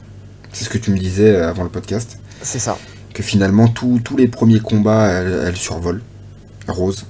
C'est 0.51 0.65
ce 0.65 0.69
que 0.69 0.77
tu 0.77 0.91
me 0.91 0.97
disais 0.97 1.31
euh, 1.35 1.49
avant 1.49 1.63
le 1.63 1.69
podcast. 1.69 2.19
c'est 2.41 2.59
ça. 2.59 2.77
Que 3.13 3.23
finalement, 3.23 3.67
tous 3.69 3.99
tous 4.03 4.17
les 4.17 4.27
premiers 4.27 4.59
combats, 4.59 5.07
elle, 5.07 5.43
elle 5.47 5.55
survole. 5.55 6.01
Rose. 6.67 7.05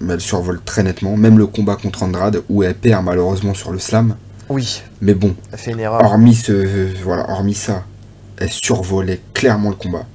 Mais 0.00 0.14
elle 0.14 0.20
survole 0.20 0.60
très 0.64 0.82
nettement. 0.82 1.16
Même 1.16 1.36
le 1.38 1.46
combat 1.46 1.76
contre 1.76 2.02
Andrade, 2.02 2.42
où 2.48 2.62
elle 2.62 2.74
perd 2.74 3.04
malheureusement 3.04 3.52
sur 3.54 3.70
le 3.70 3.78
slam. 3.78 4.16
Oui, 4.48 4.82
Mais 5.00 5.14
bon, 5.14 5.36
elle 5.52 5.58
fait 5.58 5.70
une 5.72 5.80
erreur. 5.80 6.02
hormis, 6.02 6.34
ce, 6.34 6.88
voilà, 7.04 7.28
hormis 7.30 7.54
ça, 7.54 7.84
elle 8.38 8.50
survolait 8.50 9.20
clairement 9.34 9.68
le 9.68 9.76
combat. 9.76 10.06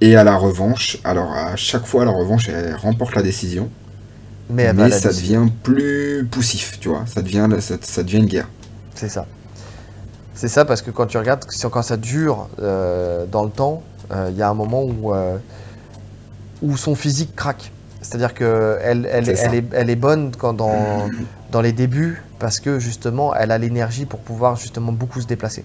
Et 0.00 0.16
à 0.16 0.24
la 0.24 0.36
revanche, 0.36 0.98
alors 1.04 1.32
à 1.32 1.56
chaque 1.56 1.86
fois 1.86 2.02
à 2.02 2.04
la 2.04 2.10
revanche, 2.10 2.48
elle 2.48 2.74
remporte 2.74 3.14
la 3.14 3.22
décision. 3.22 3.70
mais 4.50 4.90
ça 4.90 5.10
devient 5.10 5.46
plus 5.62 6.26
poussif, 6.30 6.78
tu 6.80 6.88
vois. 6.88 7.04
Ça 7.06 7.22
devient, 7.22 7.48
ça, 7.60 7.76
ça 7.80 8.02
devient 8.02 8.18
une 8.18 8.26
guerre. 8.26 8.48
C'est 8.94 9.08
ça. 9.08 9.26
C'est 10.36 10.48
ça 10.48 10.66
parce 10.66 10.82
que 10.82 10.90
quand 10.90 11.06
tu 11.06 11.16
regardes, 11.16 11.44
quand 11.70 11.82
ça 11.82 11.96
dure 11.96 12.48
euh, 12.60 13.24
dans 13.24 13.42
le 13.42 13.50
temps, 13.50 13.82
euh, 14.12 14.28
il 14.30 14.36
y 14.36 14.42
a 14.42 14.50
un 14.50 14.54
moment 14.54 14.84
où, 14.84 15.14
euh, 15.14 15.38
où 16.60 16.76
son 16.76 16.94
physique 16.94 17.34
craque. 17.34 17.72
C'est-à-dire 18.02 18.34
qu'elle 18.34 19.08
elle, 19.10 19.28
est, 19.30 19.64
elle 19.72 19.90
est 19.90 19.96
bonne 19.96 20.32
quand 20.36 20.52
dans, 20.52 21.08
dans 21.50 21.62
les 21.62 21.72
débuts 21.72 22.22
parce 22.38 22.60
que 22.60 22.78
justement 22.78 23.34
elle 23.34 23.50
a 23.50 23.58
l'énergie 23.58 24.04
pour 24.04 24.20
pouvoir 24.20 24.56
justement 24.56 24.92
beaucoup 24.92 25.22
se 25.22 25.26
déplacer. 25.26 25.64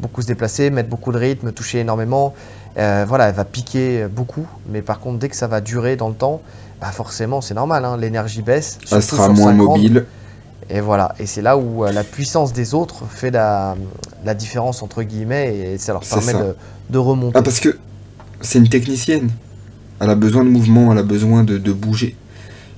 Beaucoup 0.00 0.20
se 0.20 0.26
déplacer, 0.26 0.70
mettre 0.70 0.88
beaucoup 0.88 1.12
de 1.12 1.18
rythme, 1.18 1.52
toucher 1.52 1.78
énormément. 1.78 2.34
Euh, 2.78 3.04
voilà, 3.06 3.28
elle 3.28 3.34
va 3.34 3.44
piquer 3.44 4.06
beaucoup, 4.10 4.46
mais 4.70 4.80
par 4.82 4.98
contre, 5.00 5.18
dès 5.18 5.28
que 5.28 5.36
ça 5.36 5.46
va 5.46 5.60
durer 5.60 5.96
dans 5.96 6.08
le 6.08 6.14
temps, 6.14 6.40
bah 6.80 6.90
forcément, 6.90 7.40
c'est 7.40 7.54
normal, 7.54 7.84
hein, 7.84 7.96
l'énergie 7.98 8.42
baisse. 8.42 8.78
Elle 8.90 9.02
sera 9.02 9.28
moins 9.28 9.52
50. 9.52 9.56
mobile. 9.56 10.06
Et 10.70 10.80
voilà, 10.80 11.14
et 11.18 11.26
c'est 11.26 11.42
là 11.42 11.58
où 11.58 11.84
euh, 11.84 11.92
la 11.92 12.02
puissance 12.04 12.52
des 12.52 12.72
autres 12.72 13.04
fait 13.10 13.30
la, 13.30 13.76
la 14.24 14.32
différence 14.34 14.82
entre 14.82 15.02
guillemets 15.02 15.54
et 15.74 15.78
ça 15.78 15.92
leur 15.92 16.02
permet 16.02 16.32
ça. 16.32 16.38
de, 16.42 16.56
de 16.88 16.98
remonter. 16.98 17.36
Ah, 17.38 17.42
parce 17.42 17.60
que 17.60 17.78
c'est 18.40 18.58
une 18.58 18.68
technicienne. 18.68 19.28
Elle 20.00 20.08
a 20.10 20.14
besoin 20.14 20.44
de 20.44 20.48
mouvement, 20.50 20.90
elle 20.92 20.98
a 20.98 21.02
besoin 21.02 21.44
de, 21.44 21.58
de 21.58 21.72
bouger. 21.72 22.16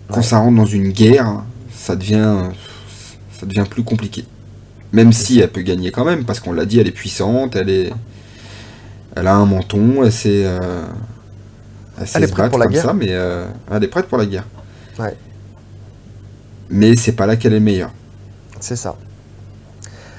Quand 0.09 0.17
Ouais. 0.17 0.23
ça 0.23 0.39
rentre 0.39 0.57
dans 0.57 0.67
une 0.67 0.89
guerre, 0.91 1.43
ça 1.75 1.95
devient, 1.95 2.37
ça 3.39 3.47
devient 3.47 3.65
plus 3.69 3.85
compliqué. 3.85 4.25
Même 4.93 5.13
si 5.13 5.41
elle 5.41 5.51
peut 5.51 5.63
gagner 5.63 5.91
quand 5.91 6.05
même, 6.05 6.25
parce 6.25 6.41
qu'on 6.41 6.53
l'a 6.53 6.65
dit, 6.67 6.81
elle 6.81 6.89
est 6.89 6.93
puissante, 6.93 7.55
elle 7.57 7.71
est, 7.71 7.93
elle 9.17 9.27
a 9.27 9.35
un 9.35 9.47
menton, 9.47 10.03
elle 10.05 10.13
sait, 10.13 10.43
euh, 10.45 10.85
elle 12.01 12.07
sait 12.07 12.19
Elle 12.19 12.25
est 12.25 12.27
se 12.29 12.33
prête 12.33 12.45
battre 12.45 12.51
pour 12.51 12.59
la 12.59 12.65
comme 12.67 12.73
guerre. 12.75 12.85
ça, 12.85 12.93
mais 12.95 13.09
euh, 13.11 13.47
elle 13.71 13.85
est 13.85 13.89
prête 13.89 14.07
pour 14.07 14.19
la 14.19 14.27
guerre. 14.27 14.45
Ouais. 14.99 15.17
Mais 16.71 16.97
c'est 16.97 17.13
pas 17.13 17.27
là 17.27 17.37
qu'elle 17.37 17.53
est 17.55 17.61
meilleure. 17.61 17.91
C'est 18.61 18.77
ça. 18.77 18.97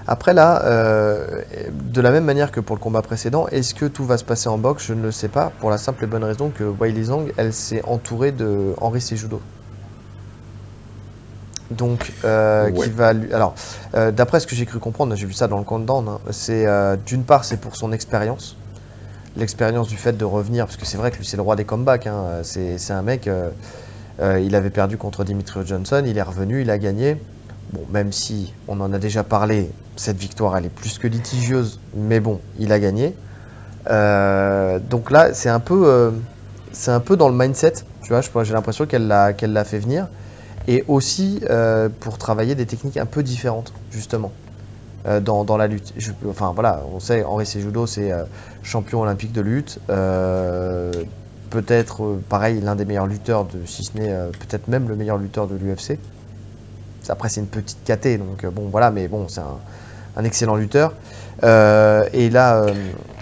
Après 0.07 0.33
là, 0.35 0.63
euh, 0.65 1.41
de 1.71 1.99
la 1.99 2.11
même 2.11 2.25
manière 2.25 2.51
que 2.51 2.59
pour 2.59 2.75
le 2.75 2.79
combat 2.79 3.01
précédent, 3.01 3.47
est-ce 3.47 3.73
que 3.73 3.85
tout 3.85 4.05
va 4.05 4.17
se 4.17 4.23
passer 4.23 4.47
en 4.49 4.57
boxe? 4.59 4.85
Je 4.85 4.93
ne 4.93 5.01
le 5.01 5.11
sais 5.11 5.29
pas, 5.29 5.51
pour 5.59 5.71
la 5.71 5.79
simple 5.79 6.03
et 6.03 6.07
bonne 6.07 6.23
raison 6.23 6.51
que 6.51 6.63
Li 6.85 7.03
Zhang, 7.05 7.31
elle 7.37 7.51
s'est 7.53 7.81
entourée 7.85 8.31
de 8.31 8.73
Henri 8.77 9.01
Sejudo. 9.01 9.41
Donc, 11.71 12.13
euh, 12.23 12.69
Ouais. 12.69 12.83
qui 12.83 12.89
va 12.91 13.13
lui... 13.13 13.33
Alors, 13.33 13.55
euh, 13.95 14.11
d'après 14.11 14.39
ce 14.39 14.45
que 14.45 14.55
j'ai 14.55 14.67
cru 14.67 14.77
comprendre, 14.77 15.15
j'ai 15.15 15.25
vu 15.25 15.33
ça 15.33 15.47
dans 15.47 15.57
le 15.57 15.63
countdown, 15.63 16.07
hein, 16.07 16.19
c'est 16.29 16.67
d'une 17.07 17.23
part, 17.23 17.43
c'est 17.43 17.57
pour 17.59 17.75
son 17.75 17.91
expérience. 17.91 18.55
L'expérience 19.37 19.89
du 19.89 19.97
fait 19.97 20.13
de 20.13 20.23
revenir, 20.23 20.65
parce 20.65 20.77
que 20.77 20.85
c'est 20.85 20.97
vrai 20.97 21.11
que 21.11 21.17
lui, 21.17 21.25
c'est 21.25 21.35
le 21.35 21.43
roi 21.43 21.57
des 21.57 21.65
comebacks. 21.65 22.07
hein, 22.07 22.41
c'est 22.43 22.91
un 22.91 23.01
mec, 23.01 23.27
euh, 23.27 23.49
euh, 24.21 24.39
il 24.39 24.55
avait 24.55 24.69
perdu 24.69 24.97
contre 24.97 25.25
Dimitri 25.25 25.65
Johnson, 25.65 26.03
il 26.05 26.17
est 26.17 26.21
revenu, 26.21 26.61
il 26.61 26.69
a 26.69 26.77
gagné. 26.77 27.17
Bon, 27.73 27.81
même 27.91 28.13
si 28.13 28.53
on 28.69 28.79
en 28.79 28.93
a 28.93 28.97
déjà 28.97 29.23
parlé, 29.23 29.69
cette 29.97 30.17
victoire 30.17 30.55
elle 30.55 30.65
est 30.65 30.69
plus 30.69 30.99
que 30.99 31.07
litigieuse, 31.07 31.79
mais 31.95 32.21
bon, 32.21 32.39
il 32.59 32.71
a 32.71 32.79
gagné. 32.79 33.13
Euh, 33.89 34.79
donc 34.79 35.11
là, 35.11 35.33
c'est 35.33 35.49
un 35.49 35.59
peu, 35.59 36.15
dans 37.17 37.29
le 37.29 37.35
mindset, 37.35 37.73
tu 38.03 38.13
vois. 38.13 38.21
J'ai 38.43 38.53
l'impression 38.53 38.85
qu'elle 38.85 39.07
l'a, 39.07 39.33
qu'elle 39.33 39.51
l'a 39.51 39.65
fait 39.65 39.79
venir, 39.79 40.07
et 40.69 40.85
aussi 40.87 41.41
pour 41.99 42.17
travailler 42.17 42.55
des 42.55 42.65
techniques 42.65 42.97
un 42.97 43.05
peu 43.05 43.21
différentes, 43.21 43.73
justement, 43.91 44.31
dans, 45.21 45.43
dans 45.43 45.57
la 45.57 45.67
lutte. 45.67 45.93
Je- 45.97 46.11
enfin 46.29 46.51
voilà, 46.53 46.81
on 46.93 46.99
sait, 46.99 47.23
Henri 47.23 47.45
Sejudo, 47.45 47.85
c'est 47.87 48.11
euh, 48.11 48.23
champion 48.63 49.01
olympique 49.01 49.31
de 49.33 49.41
lutte. 49.41 49.79
euh, 49.89 50.91
peut-être, 51.51 52.03
euh, 52.03 52.21
pareil, 52.27 52.59
l'un 52.61 52.75
des 52.75 52.85
meilleurs 52.85 53.07
lutteurs, 53.07 53.45
de, 53.45 53.59
si 53.65 53.83
ce 53.83 53.97
n'est 53.97 54.11
euh, 54.11 54.29
peut-être 54.31 54.67
même 54.67 54.89
le 54.89 54.95
meilleur 54.95 55.17
lutteur 55.17 55.47
de 55.47 55.55
l'UFC. 55.55 55.97
Après, 57.07 57.29
c'est 57.29 57.39
une 57.39 57.47
petite 57.47 57.77
KT, 57.85 58.17
donc 58.17 58.43
euh, 58.43 58.49
bon, 58.49 58.67
voilà, 58.71 58.89
mais 58.91 59.07
bon, 59.07 59.27
c'est 59.29 59.39
un, 59.41 59.57
un 60.17 60.23
excellent 60.23 60.55
lutteur. 60.55 60.93
Euh, 61.43 62.03
et 62.13 62.29
là, 62.29 62.55
euh, 62.63 62.73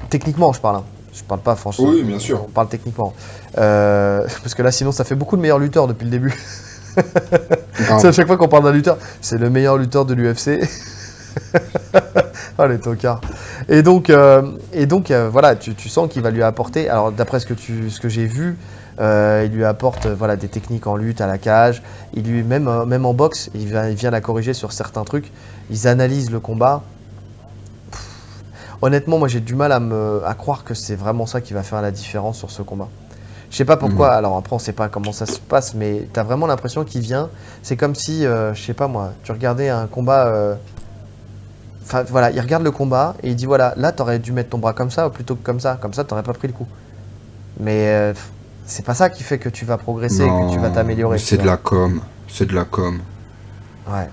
techniquement, 0.09 0.53
je 0.53 0.61
parle. 0.61 0.77
hein. 0.77 0.83
Je 1.13 1.21
parle 1.23 1.41
pas 1.41 1.55
franchement. 1.55 1.89
Oui, 1.89 2.01
bien 2.03 2.17
sûr. 2.17 2.41
On 2.43 2.49
parle 2.49 2.69
techniquement. 2.69 3.13
Euh, 3.59 4.25
parce 4.41 4.55
que 4.55 4.63
là, 4.63 4.71
sinon, 4.71 4.91
ça 4.91 5.03
fait 5.03 5.13
beaucoup 5.15 5.35
de 5.35 5.41
meilleurs 5.41 5.59
lutteurs 5.59 5.85
depuis 5.87 6.05
le 6.05 6.09
début. 6.11 6.33
Grave. 6.95 7.99
C'est 8.01 8.07
à 8.07 8.11
chaque 8.11 8.25
fois 8.25 8.37
qu'on 8.37 8.47
parle 8.47 8.63
d'un 8.63 8.71
lutteur, 8.71 8.97
c'est 9.21 9.37
le 9.37 9.49
meilleur 9.49 9.77
lutteur 9.77 10.05
de 10.05 10.13
l'UFC. 10.15 10.59
oh 12.57 12.65
les 12.65 12.79
tocards. 12.79 13.21
Et 13.69 13.81
donc, 13.81 14.09
euh, 14.09 14.41
et 14.73 14.85
donc 14.85 15.11
euh, 15.11 15.29
voilà, 15.29 15.55
tu, 15.55 15.75
tu 15.75 15.89
sens 15.89 16.09
qu'il 16.09 16.21
va 16.21 16.31
lui 16.31 16.43
apporter. 16.43 16.89
Alors 16.89 17.11
d'après 17.11 17.39
ce 17.39 17.45
que 17.45 17.53
tu, 17.53 17.89
ce 17.89 17.99
que 17.99 18.09
j'ai 18.09 18.25
vu, 18.25 18.57
euh, 18.99 19.43
il 19.45 19.51
lui 19.55 19.65
apporte 19.65 20.07
voilà 20.07 20.35
des 20.35 20.47
techniques 20.47 20.87
en 20.87 20.95
lutte 20.95 21.21
à 21.21 21.27
la 21.27 21.37
cage. 21.37 21.81
Il 22.13 22.23
lui 22.23 22.43
même 22.43 22.69
même 22.85 23.05
en 23.05 23.13
boxe, 23.13 23.49
il 23.55 23.67
vient, 23.67 23.87
il 23.89 23.95
vient 23.95 24.11
la 24.11 24.21
corriger 24.21 24.53
sur 24.53 24.71
certains 24.71 25.03
trucs. 25.03 25.31
Ils 25.69 25.87
analysent 25.87 26.31
le 26.31 26.39
combat. 26.39 26.83
Pff, 27.91 28.01
Honnêtement, 28.81 29.17
moi 29.17 29.27
j'ai 29.27 29.39
du 29.39 29.55
mal 29.55 29.71
à 29.71 29.79
me 29.79 30.21
à 30.25 30.33
croire 30.33 30.63
que 30.63 30.73
c'est 30.73 30.95
vraiment 30.95 31.25
ça 31.25 31.41
qui 31.41 31.53
va 31.53 31.63
faire 31.63 31.81
la 31.81 31.91
différence 31.91 32.37
sur 32.37 32.51
ce 32.51 32.61
combat. 32.61 32.89
Je 33.49 33.57
sais 33.57 33.65
pas 33.65 33.77
pourquoi. 33.77 34.13
Alors 34.13 34.35
après, 34.35 34.55
on 34.55 34.59
sait 34.59 34.73
pas 34.73 34.89
comment 34.89 35.11
ça 35.11 35.27
se 35.27 35.39
passe, 35.39 35.75
mais 35.75 36.07
t'as 36.11 36.23
vraiment 36.23 36.47
l'impression 36.47 36.83
qu'il 36.83 37.01
vient. 37.01 37.29
C'est 37.61 37.77
comme 37.77 37.93
si, 37.93 38.25
euh, 38.25 38.51
je 38.55 38.63
sais 38.63 38.73
pas 38.73 38.87
moi, 38.87 39.13
tu 39.23 39.31
regardais 39.31 39.69
un 39.69 39.85
combat. 39.85 40.25
euh, 40.25 40.55
Enfin 41.85 42.03
voilà, 42.03 42.31
il 42.31 42.39
regarde 42.39 42.63
le 42.63 42.71
combat 42.71 43.15
et 43.23 43.29
il 43.29 43.35
dit 43.35 43.45
voilà, 43.45 43.73
là 43.77 43.91
t'aurais 43.91 44.19
dû 44.19 44.31
mettre 44.31 44.49
ton 44.49 44.57
bras 44.57 44.73
comme 44.73 44.89
ça 44.91 45.09
plutôt 45.09 45.35
que 45.35 45.43
comme 45.43 45.59
ça, 45.59 45.77
comme 45.81 45.93
ça 45.93 46.03
t'aurais 46.03 46.23
pas 46.23 46.33
pris 46.33 46.47
le 46.47 46.53
coup. 46.53 46.67
Mais 47.59 47.87
euh, 47.89 48.13
c'est 48.65 48.85
pas 48.85 48.93
ça 48.93 49.09
qui 49.09 49.23
fait 49.23 49.37
que 49.37 49.49
tu 49.49 49.65
vas 49.65 49.77
progresser, 49.77 50.25
que 50.25 50.51
tu 50.51 50.59
vas 50.59 50.69
t'améliorer. 50.69 51.19
C'est 51.19 51.37
de 51.37 51.45
la 51.45 51.57
com. 51.57 52.01
C'est 52.27 52.45
de 52.47 52.55
la 52.55 52.65
com. 52.65 52.99
Ouais. 53.87 54.07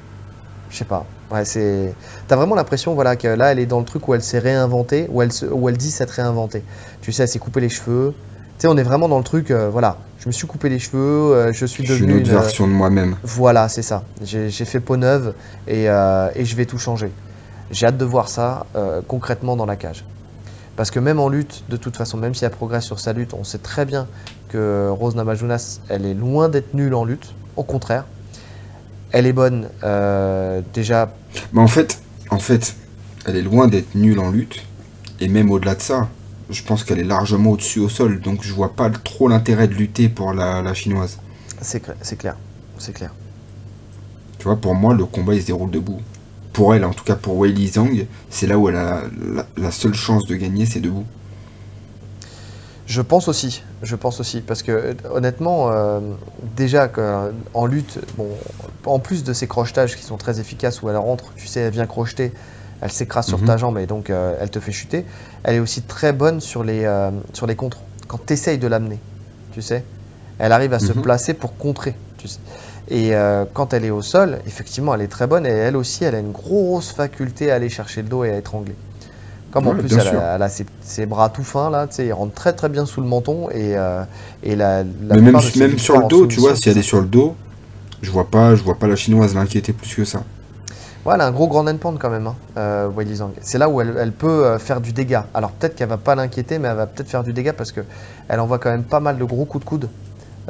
Je 0.69 0.77
sais 0.77 0.85
pas. 0.85 1.07
Ouais, 1.31 1.45
c'est. 1.45 1.95
T'as 2.29 2.37
vraiment 2.37 2.55
l'impression, 2.55 2.95
voilà, 2.95 3.17
que 3.17 3.29
là, 3.29 3.53
elle 3.53 3.59
est 3.59 3.67
dans 3.67 3.79
le 3.79 3.85
truc 3.85 4.07
où 4.09 4.15
elle 4.15 4.23
s'est 4.23 4.39
réinventée, 4.41 5.07
où 5.11 5.23
elle, 5.23 5.33
se... 5.33 5.47
où 5.47 5.69
elle 5.69 5.77
dit 5.77 5.91
s'être 5.91 6.11
réinventée. 6.11 6.63
Tu 7.03 7.13
sais, 7.13 7.23
elle 7.23 7.29
s'est 7.29 7.39
coupé 7.39 7.61
les 7.61 7.69
cheveux. 7.69 8.15
Tu 8.59 8.63
sais, 8.63 8.69
on 8.69 8.77
est 8.77 8.83
vraiment 8.83 9.09
dans 9.09 9.19
le 9.19 9.25
truc, 9.25 9.51
euh, 9.51 9.69
voilà. 9.71 9.97
Je 10.19 10.27
me 10.27 10.33
suis 10.33 10.47
coupé 10.47 10.69
les 10.69 10.79
cheveux, 10.79 10.99
euh, 11.33 11.53
je 11.53 11.65
suis 11.67 11.87
Je 11.87 11.95
suis 11.95 12.03
devenu 12.05 12.13
une 12.13 12.21
autre 12.21 12.31
une. 12.31 12.37
version 12.37 12.67
de 12.69 12.73
moi-même. 12.73 13.17
Voilà, 13.23 13.69
c'est 13.69 13.83
ça. 13.83 14.03
J'ai 14.23 14.51
fait 14.51 14.81
peau 14.81 14.97
neuve 14.97 15.35
et, 15.67 15.85
et 15.85 16.45
je 16.45 16.57
vais 16.57 16.67
tout 16.67 16.79
changer. 16.79 17.11
J'ai 17.71 17.87
hâte 17.87 17.99
de 17.99 18.05
voir 18.05 18.29
ça 18.29 18.67
euh, 18.77 19.01
concrètement 19.07 19.57
dans 19.57 19.67
la 19.67 19.77
cage. 19.77 20.05
Parce 20.77 20.91
que 20.91 20.99
même 20.99 21.21
en 21.21 21.29
lutte, 21.29 21.65
de 21.69 21.77
toute 21.77 21.97
façon, 21.97 22.17
même 22.17 22.35
si 22.35 22.45
elle 22.45 22.51
progresse 22.51 22.85
sur 22.85 22.99
sa 23.01 23.13
lutte, 23.13 23.35
on 23.35 23.45
sait 23.45 23.59
très 23.59 23.85
bien 23.85 24.07
que 24.49 24.89
Rose 24.89 25.15
Namajunas, 25.15 25.81
elle 25.89 26.07
est 26.07 26.15
loin 26.15 26.49
d'être 26.49 26.75
nulle 26.75 26.95
en 26.95 27.05
lutte. 27.05 27.35
Au 27.57 27.63
contraire, 27.63 28.05
elle 29.13 29.27
est 29.27 29.33
bonne 29.33 29.69
euh, 29.85 30.63
déjà. 30.73 31.13
Mais 31.53 31.61
en 31.61 31.67
fait, 31.67 32.01
en 32.31 32.39
fait, 32.39 32.77
elle 33.27 33.37
est 33.37 33.43
loin 33.43 33.69
d'être 33.69 33.95
nulle 33.95 34.19
en 34.21 34.31
lutte. 34.31 34.63
Et 35.21 35.29
même 35.29 35.51
au-delà 35.51 35.75
de 35.75 35.83
ça, 35.83 36.09
je 36.49 36.63
pense 36.63 36.83
qu'elle 36.83 36.99
est 36.99 37.05
largement 37.05 37.51
au-dessus 37.51 37.81
au 37.81 37.89
sol. 37.91 38.21
Donc 38.21 38.43
je 38.43 38.53
vois 38.55 38.73
pas 38.75 38.89
trop 38.91 39.29
l'intérêt 39.29 39.69
de 39.69 39.75
lutter 39.75 40.09
pour 40.09 40.33
la, 40.33 40.63
la 40.63 40.73
chinoise. 40.73 41.19
C'est 41.61 41.85
cla- 41.85 41.97
c'est 42.01 42.17
clair, 42.17 42.37
c'est 42.79 42.93
clair. 42.95 43.13
Tu 44.39 44.45
vois, 44.45 44.57
pour 44.57 44.75
moi, 44.75 44.95
le 44.95 45.05
combat 45.05 45.35
il 45.35 45.43
se 45.43 45.47
déroule 45.49 45.71
debout. 45.71 46.01
Pour 46.53 46.75
elle, 46.75 46.85
en 46.85 46.93
tout 46.93 47.05
cas 47.05 47.15
pour 47.15 47.37
Wei 47.39 47.53
Li 47.53 47.69
Zhang, 47.69 48.07
c'est 48.29 48.47
là 48.47 48.59
où 48.59 48.69
elle 48.69 48.77
a 48.77 49.03
la, 49.35 49.47
la 49.57 49.71
seule 49.71 49.95
chance 49.95 50.27
de 50.27 50.35
gagner, 50.37 50.67
c'est 50.67 50.81
debout. 50.81 51.05
Je 52.87 53.03
pense 53.03 53.29
aussi, 53.29 53.63
je 53.83 53.95
pense 53.95 54.19
aussi, 54.19 54.41
parce 54.41 54.65
que 54.65 54.97
honnêtement, 55.13 55.71
euh, 55.71 56.01
déjà 56.57 56.91
en 57.55 57.67
lutte, 57.67 58.01
bon, 58.19 58.27
en 58.85 58.99
plus 58.99 59.23
de 59.23 59.33
ces 59.33 59.47
crochetages 59.47 59.95
qui 59.97 60.03
sont 60.03 60.17
très 60.17 60.41
efficaces 60.41 60.83
où 60.83 60.91
elle 60.91 60.97
rentre, 60.97 61.33
tu 61.37 61.47
sais, 61.47 61.61
elle 61.61 61.73
vient 61.73 61.87
crocheter, 61.87 62.33
elle 62.81 62.91
s'écrase 62.91 63.27
sur 63.27 63.39
Mhm. 63.39 63.47
ta 63.47 63.57
jambe 63.59 63.79
et 63.79 63.87
donc 63.87 64.11
euh, 64.11 64.35
elle 64.41 64.51
te 64.51 64.59
fait 64.59 64.73
chuter. 64.73 65.05
Elle 65.45 65.55
est 65.55 65.61
aussi 65.61 65.83
très 65.83 66.13
bonne 66.13 66.41
sur 66.41 66.65
les, 66.65 66.85
euh, 66.85 67.11
sur 67.33 67.47
les 67.47 67.55
contres, 67.55 67.79
quand 68.09 68.19
tu 68.27 68.33
essayes 68.33 68.59
de 68.59 68.67
l'amener, 68.67 68.99
tu 69.53 69.63
sais. 69.63 69.85
Elle 70.41 70.51
arrive 70.51 70.73
à 70.73 70.81
se 70.81 70.93
Mhm. 70.93 71.03
placer 71.03 71.35
pour 71.35 71.57
contrer, 71.57 71.95
tu 72.19 72.27
sais. 72.27 72.41
Et 72.91 73.15
euh, 73.15 73.45
quand 73.53 73.73
elle 73.73 73.85
est 73.85 73.91
au 73.91 74.03
sol, 74.03 74.41
effectivement, 74.47 74.95
elle 74.95 75.03
est 75.03 75.09
très 75.09 75.27
bonne 75.29 75.47
et 75.47 75.51
elle 75.51 75.77
aussi, 75.77 76.05
elle 76.05 76.17
a 76.17 76.19
une 76.19 76.33
grosse 76.33 76.91
faculté 76.91 77.51
à 77.51 77.55
aller 77.55 77.69
chercher 77.69 78.03
le 78.03 78.09
dos 78.09 78.25
et 78.25 78.31
à 78.31 78.37
étrangler. 78.37 78.75
Comme 79.53 79.67
en 79.67 79.75
plus, 79.75 79.93
elle 79.93 80.17
a, 80.17 80.35
elle 80.37 80.43
a 80.43 80.49
ses, 80.49 80.67
ses 80.81 81.07
bras 81.07 81.29
tout 81.29 81.43
fins, 81.43 81.71
là, 81.71 81.87
tu 81.87 81.97
sais, 81.97 82.07
ils 82.07 82.13
rentrent 82.13 82.35
très 82.35 82.53
très 82.53 82.69
bien 82.69 82.87
sous 82.87 83.01
le 83.01 83.07
menton 83.07 83.49
et, 83.51 83.77
euh, 83.77 84.03
et 84.45 84.55
la, 84.55 84.85
la 84.85 85.17
Mais 85.17 85.21
même, 85.21 85.79
sur 85.79 85.99
le 85.99 86.07
dos, 86.07 86.27
tu 86.27 86.41
vois, 86.41 86.55
si 86.55 86.69
elle 86.69 86.79
est 86.79 86.83
sur 86.83 87.01
le 87.01 87.07
dos, 87.07 87.35
je 88.03 88.11
vois 88.11 88.29
pas, 88.29 88.55
je 88.55 88.63
vois 88.63 88.77
pas 88.77 88.87
la 88.87 88.97
chinoise 88.97 89.35
l'inquiéter 89.35 89.73
plus 89.73 89.95
que 89.95 90.05
ça. 90.05 90.19
ça. 90.19 90.25
Ouais, 91.05 91.15
elle 91.15 91.23
a 91.23 91.27
un 91.27 91.33
gros 91.33 91.49
grand 91.49 91.67
endpoint 91.67 91.97
quand 91.99 92.11
même, 92.11 92.27
hein, 92.27 92.37
euh, 92.59 92.89
Wei. 92.89 93.07
C'est 93.41 93.57
là 93.57 93.69
où 93.71 93.81
elle, 93.81 93.95
elle 93.99 94.13
peut 94.13 94.45
euh, 94.45 94.59
faire 94.59 94.81
du 94.81 94.93
dégât. 94.93 95.27
Alors 95.33 95.51
peut-être 95.53 95.75
qu'elle 95.75 95.89
va 95.89 95.97
pas 95.97 96.15
l'inquiéter, 96.15 96.59
mais 96.59 96.69
elle 96.69 96.77
va 96.77 96.87
peut-être 96.87 97.09
faire 97.09 97.25
du 97.25 97.33
dégât 97.33 97.55
parce 97.55 97.73
que 97.73 97.81
elle 98.29 98.39
envoie 98.39 98.59
quand 98.59 98.71
même 98.71 98.85
pas 98.85 99.01
mal 99.01 99.17
de 99.17 99.25
gros 99.25 99.47
coups 99.47 99.65
de 99.65 99.69
coude 99.69 99.89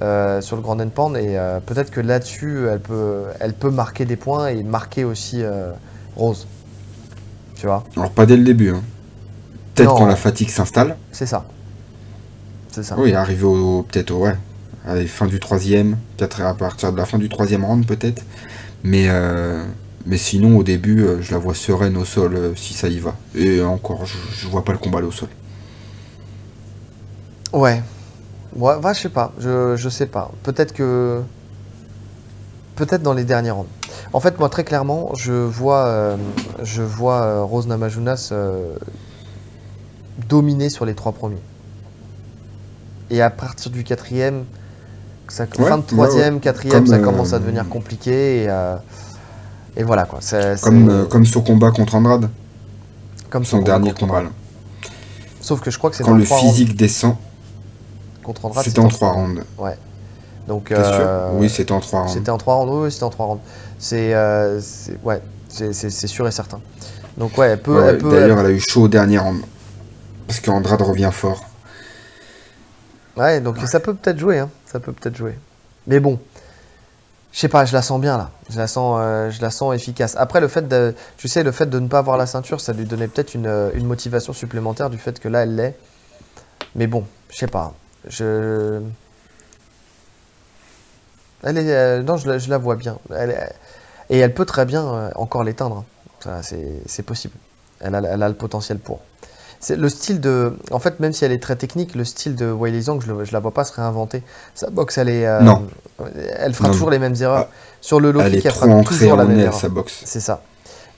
euh, 0.02 0.40
sur 0.40 0.56
le 0.56 0.62
grand 0.62 0.80
endpoint 0.80 1.14
et 1.14 1.38
euh, 1.38 1.60
peut-être 1.60 1.90
que 1.90 2.00
là-dessus, 2.00 2.66
elle 2.68 2.80
peut, 2.80 3.24
elle 3.40 3.54
peut 3.54 3.70
marquer 3.70 4.04
des 4.04 4.16
points 4.16 4.48
et 4.48 4.62
marquer 4.62 5.04
aussi 5.04 5.42
euh, 5.42 5.72
Rose. 6.16 6.46
Tu 7.54 7.66
vois, 7.66 7.84
Alors 7.96 8.10
pas 8.10 8.26
dès 8.26 8.36
le 8.36 8.44
début, 8.44 8.70
hein. 8.70 8.82
Peut-être 9.74 9.94
quand 9.94 10.06
la 10.06 10.16
fatigue 10.16 10.48
s'installe. 10.50 10.96
c'est 11.12 11.26
ça. 11.26 11.44
C'est 12.72 12.82
ça. 12.82 12.96
Oui, 12.98 13.12
arrivé 13.14 13.44
au 13.44 13.82
peut-être 13.82 14.10
au- 14.12 14.20
ouais, 14.24 14.36
à 14.86 14.94
la 14.94 15.06
fin 15.06 15.26
du 15.26 15.40
troisième, 15.40 15.96
peut-être 16.16 16.40
à 16.42 16.54
partir 16.54 16.92
de 16.92 16.96
la 16.96 17.04
fin 17.06 17.18
du 17.18 17.28
troisième 17.28 17.64
round 17.64 17.86
peut-être. 17.86 18.22
Mais 18.84 19.08
mais 20.06 20.16
sinon 20.16 20.56
au 20.56 20.62
début, 20.62 21.04
je 21.20 21.32
la 21.32 21.38
vois 21.38 21.54
sereine 21.54 21.96
au 21.96 22.04
sol 22.04 22.54
si 22.56 22.74
ça 22.74 22.88
y 22.88 22.98
va. 22.98 23.14
Et 23.34 23.60
encore, 23.62 24.06
je, 24.06 24.16
je 24.32 24.48
vois 24.48 24.64
pas 24.64 24.72
le 24.72 24.78
combat 24.78 24.98
aller 24.98 25.06
au 25.08 25.12
sol. 25.12 25.28
Ouais. 27.52 27.82
Ouais, 28.56 28.74
ouais, 28.76 28.94
je 28.94 29.00
sais 29.00 29.08
pas. 29.08 29.32
Je, 29.38 29.76
je 29.76 29.88
sais 29.88 30.06
pas. 30.06 30.30
Peut-être 30.42 30.72
que. 30.72 31.22
Peut-être 32.76 33.02
dans 33.02 33.12
les 33.14 33.24
derniers 33.24 33.50
rounds. 33.50 33.68
En 34.12 34.20
fait, 34.20 34.38
moi, 34.38 34.48
très 34.48 34.64
clairement, 34.64 35.14
je 35.14 35.32
vois, 35.32 35.84
euh, 35.86 36.16
je 36.62 36.82
vois 36.82 37.22
euh, 37.22 37.42
Rose 37.42 37.66
Namajunas 37.66 38.30
euh, 38.32 38.74
dominer 40.28 40.70
sur 40.70 40.84
les 40.84 40.94
trois 40.94 41.12
premiers. 41.12 41.42
Et 43.10 43.22
à 43.22 43.30
partir 43.30 43.70
du 43.70 43.84
quatrième, 43.84 44.44
ça, 45.28 45.44
Ouais, 45.58 45.68
fin 45.68 45.78
de 45.78 45.82
troisième, 45.82 46.34
ouais. 46.34 46.40
quatrième, 46.40 46.86
ça 46.86 46.98
commence 46.98 47.32
à 47.32 47.38
devenir 47.38 47.68
compliqué. 47.68 48.44
Et, 48.44 48.48
et 49.76 49.82
voilà 49.82 50.04
quoi. 50.04 50.20
Comme, 50.62 51.06
comme 51.08 51.26
son 51.26 51.42
combat 51.42 51.70
contre 51.70 51.94
Andrade, 51.96 52.30
comme 53.28 53.44
son 53.44 53.62
dernier 53.62 53.88
contre 53.90 54.00
combat. 54.00 54.18
Andrade. 54.18 54.32
Sauf 55.40 55.60
que 55.60 55.70
je 55.70 55.78
crois 55.78 55.90
que 55.90 55.96
c'est 55.96 56.04
Quand 56.04 56.14
le 56.14 56.24
physique 56.24 56.76
descend. 56.76 57.16
Contre 58.22 58.44
Andrade. 58.44 58.64
c'était 58.64 58.80
en 58.80 58.88
3 58.88 59.12
rounds. 59.12 59.42
Donc, 60.48 60.64
T'es 60.68 60.74
sûr 60.74 60.82
euh, 60.84 61.30
Oui, 61.34 61.48
c'était 61.48 61.72
en 61.72 61.80
3 61.80 62.00
rounds. 62.00 62.12
C'était 62.14 62.30
en 62.30 62.38
3 62.38 62.54
rounds, 62.56 62.84
oui, 62.84 62.90
c'était 62.90 63.04
en 63.04 63.10
3 63.10 63.26
rounds. 63.26 63.42
C'est 63.78 64.14
euh, 64.14 64.60
c'est- 64.60 64.98
ouais, 65.04 65.20
sûr 66.08 66.26
et 66.26 66.32
certain. 66.32 66.60
Donc 67.16 67.36
ouais, 67.38 67.48
elle 67.50 67.62
peut, 67.62 67.80
Ouais, 67.80 67.88
elle 67.90 67.98
peut- 67.98 68.10
D'ailleurs, 68.10 68.38
elle 68.40 68.46
a 68.46 68.50
eu 68.50 68.60
chaud 68.60 68.82
au 68.82 68.88
dernier 68.88 69.18
round. 69.18 69.42
Parce 70.26 70.40
qu'Andrade 70.40 70.80
revient 70.82 71.10
fort. 71.12 71.44
ouais, 73.16 73.40
donc 73.40 73.58
ça 73.66 73.80
peut 73.80 73.94
peut-être 73.94 74.18
jouer, 74.18 74.38
hein, 74.38 74.50
ça 74.66 74.80
peut 74.80 74.92
peut-être 74.92 75.16
jouer. 75.16 75.38
Mais 75.86 75.98
bon, 76.00 76.18
je 77.32 77.38
sais 77.38 77.48
pas, 77.48 77.64
je 77.64 77.72
la 77.72 77.82
sens 77.82 78.00
bien 78.00 78.16
là, 78.16 78.30
je 78.48 78.58
la 78.58 78.66
sens, 78.66 78.98
euh, 79.00 79.30
je 79.30 79.40
la 79.42 79.50
sens 79.50 79.74
efficace. 79.74 80.14
Après 80.18 80.40
le 80.40 80.48
fait 80.48 80.66
de, 80.68 80.94
tu 81.16 81.28
sais, 81.28 81.42
le 81.42 81.52
fait 81.52 81.66
de 81.66 81.78
ne 81.78 81.88
pas 81.88 81.98
avoir 81.98 82.16
la 82.16 82.26
ceinture, 82.26 82.60
ça 82.60 82.72
lui 82.72 82.84
donnait 82.84 83.08
peut-être 83.08 83.34
une, 83.34 83.46
euh, 83.46 83.70
une 83.74 83.86
motivation 83.86 84.32
supplémentaire 84.32 84.90
du 84.90 84.98
fait 84.98 85.18
que 85.20 85.28
là 85.28 85.42
elle 85.42 85.54
l'est. 85.56 85.76
Mais 86.74 86.86
bon, 86.86 87.04
je 87.30 87.36
sais 87.36 87.46
pas, 87.48 87.74
je, 88.08 88.80
elle 91.42 91.58
est, 91.58 91.72
euh, 91.74 92.02
non, 92.02 92.16
je 92.16 92.28
la, 92.28 92.38
je 92.38 92.50
la 92.50 92.58
vois 92.58 92.76
bien. 92.76 92.98
Elle 93.14 93.30
est- 93.30 93.52
et 94.10 94.18
elle 94.18 94.34
peut 94.34 94.44
très 94.44 94.64
bien 94.66 94.84
euh, 94.86 95.10
encore 95.14 95.44
l'éteindre. 95.44 95.84
c'est 96.86 97.02
possible. 97.02 97.34
Elle 97.80 97.94
a, 97.94 98.02
elle 98.04 98.22
a 98.22 98.28
le 98.28 98.34
potentiel 98.34 98.78
pour. 98.78 99.00
C'est 99.58 99.76
le 99.76 99.88
style 99.88 100.20
de. 100.20 100.56
En 100.70 100.78
fait, 100.78 101.00
même 101.00 101.12
si 101.12 101.24
elle 101.24 101.32
est 101.32 101.42
très 101.42 101.56
technique, 101.56 101.94
le 101.94 102.04
style 102.04 102.34
de 102.34 102.52
Zhang, 102.80 103.00
je, 103.00 103.12
le- 103.12 103.24
je 103.24 103.32
la 103.32 103.40
vois 103.40 103.52
pas 103.52 103.64
se 103.64 103.72
réinventer. 103.74 104.22
Sa 104.54 104.70
boxe, 104.70 104.98
elle 104.98 105.08
est. 105.10 105.26
euh, 105.26 105.40
Non. 105.40 105.66
Elle 106.38 106.54
fera 106.54 106.68
Non, 106.68 106.72
toujours 106.74 106.90
les 106.90 106.98
mêmes 106.98 107.14
erreurs. 107.20 107.48
Ah, 107.50 107.54
Sur 107.80 108.00
le 108.00 108.10
low 108.10 108.20
Elle 108.20 108.32
kick, 108.32 108.44
est 108.46 108.48
elle 108.48 108.54
fera 108.54 108.82
toujours 108.84 109.16
la 109.16 109.24
même 109.24 109.38
erreur. 109.38 109.54
sa 109.54 109.68
boxe. 109.68 110.02
C'est 110.04 110.20
ça. 110.20 110.42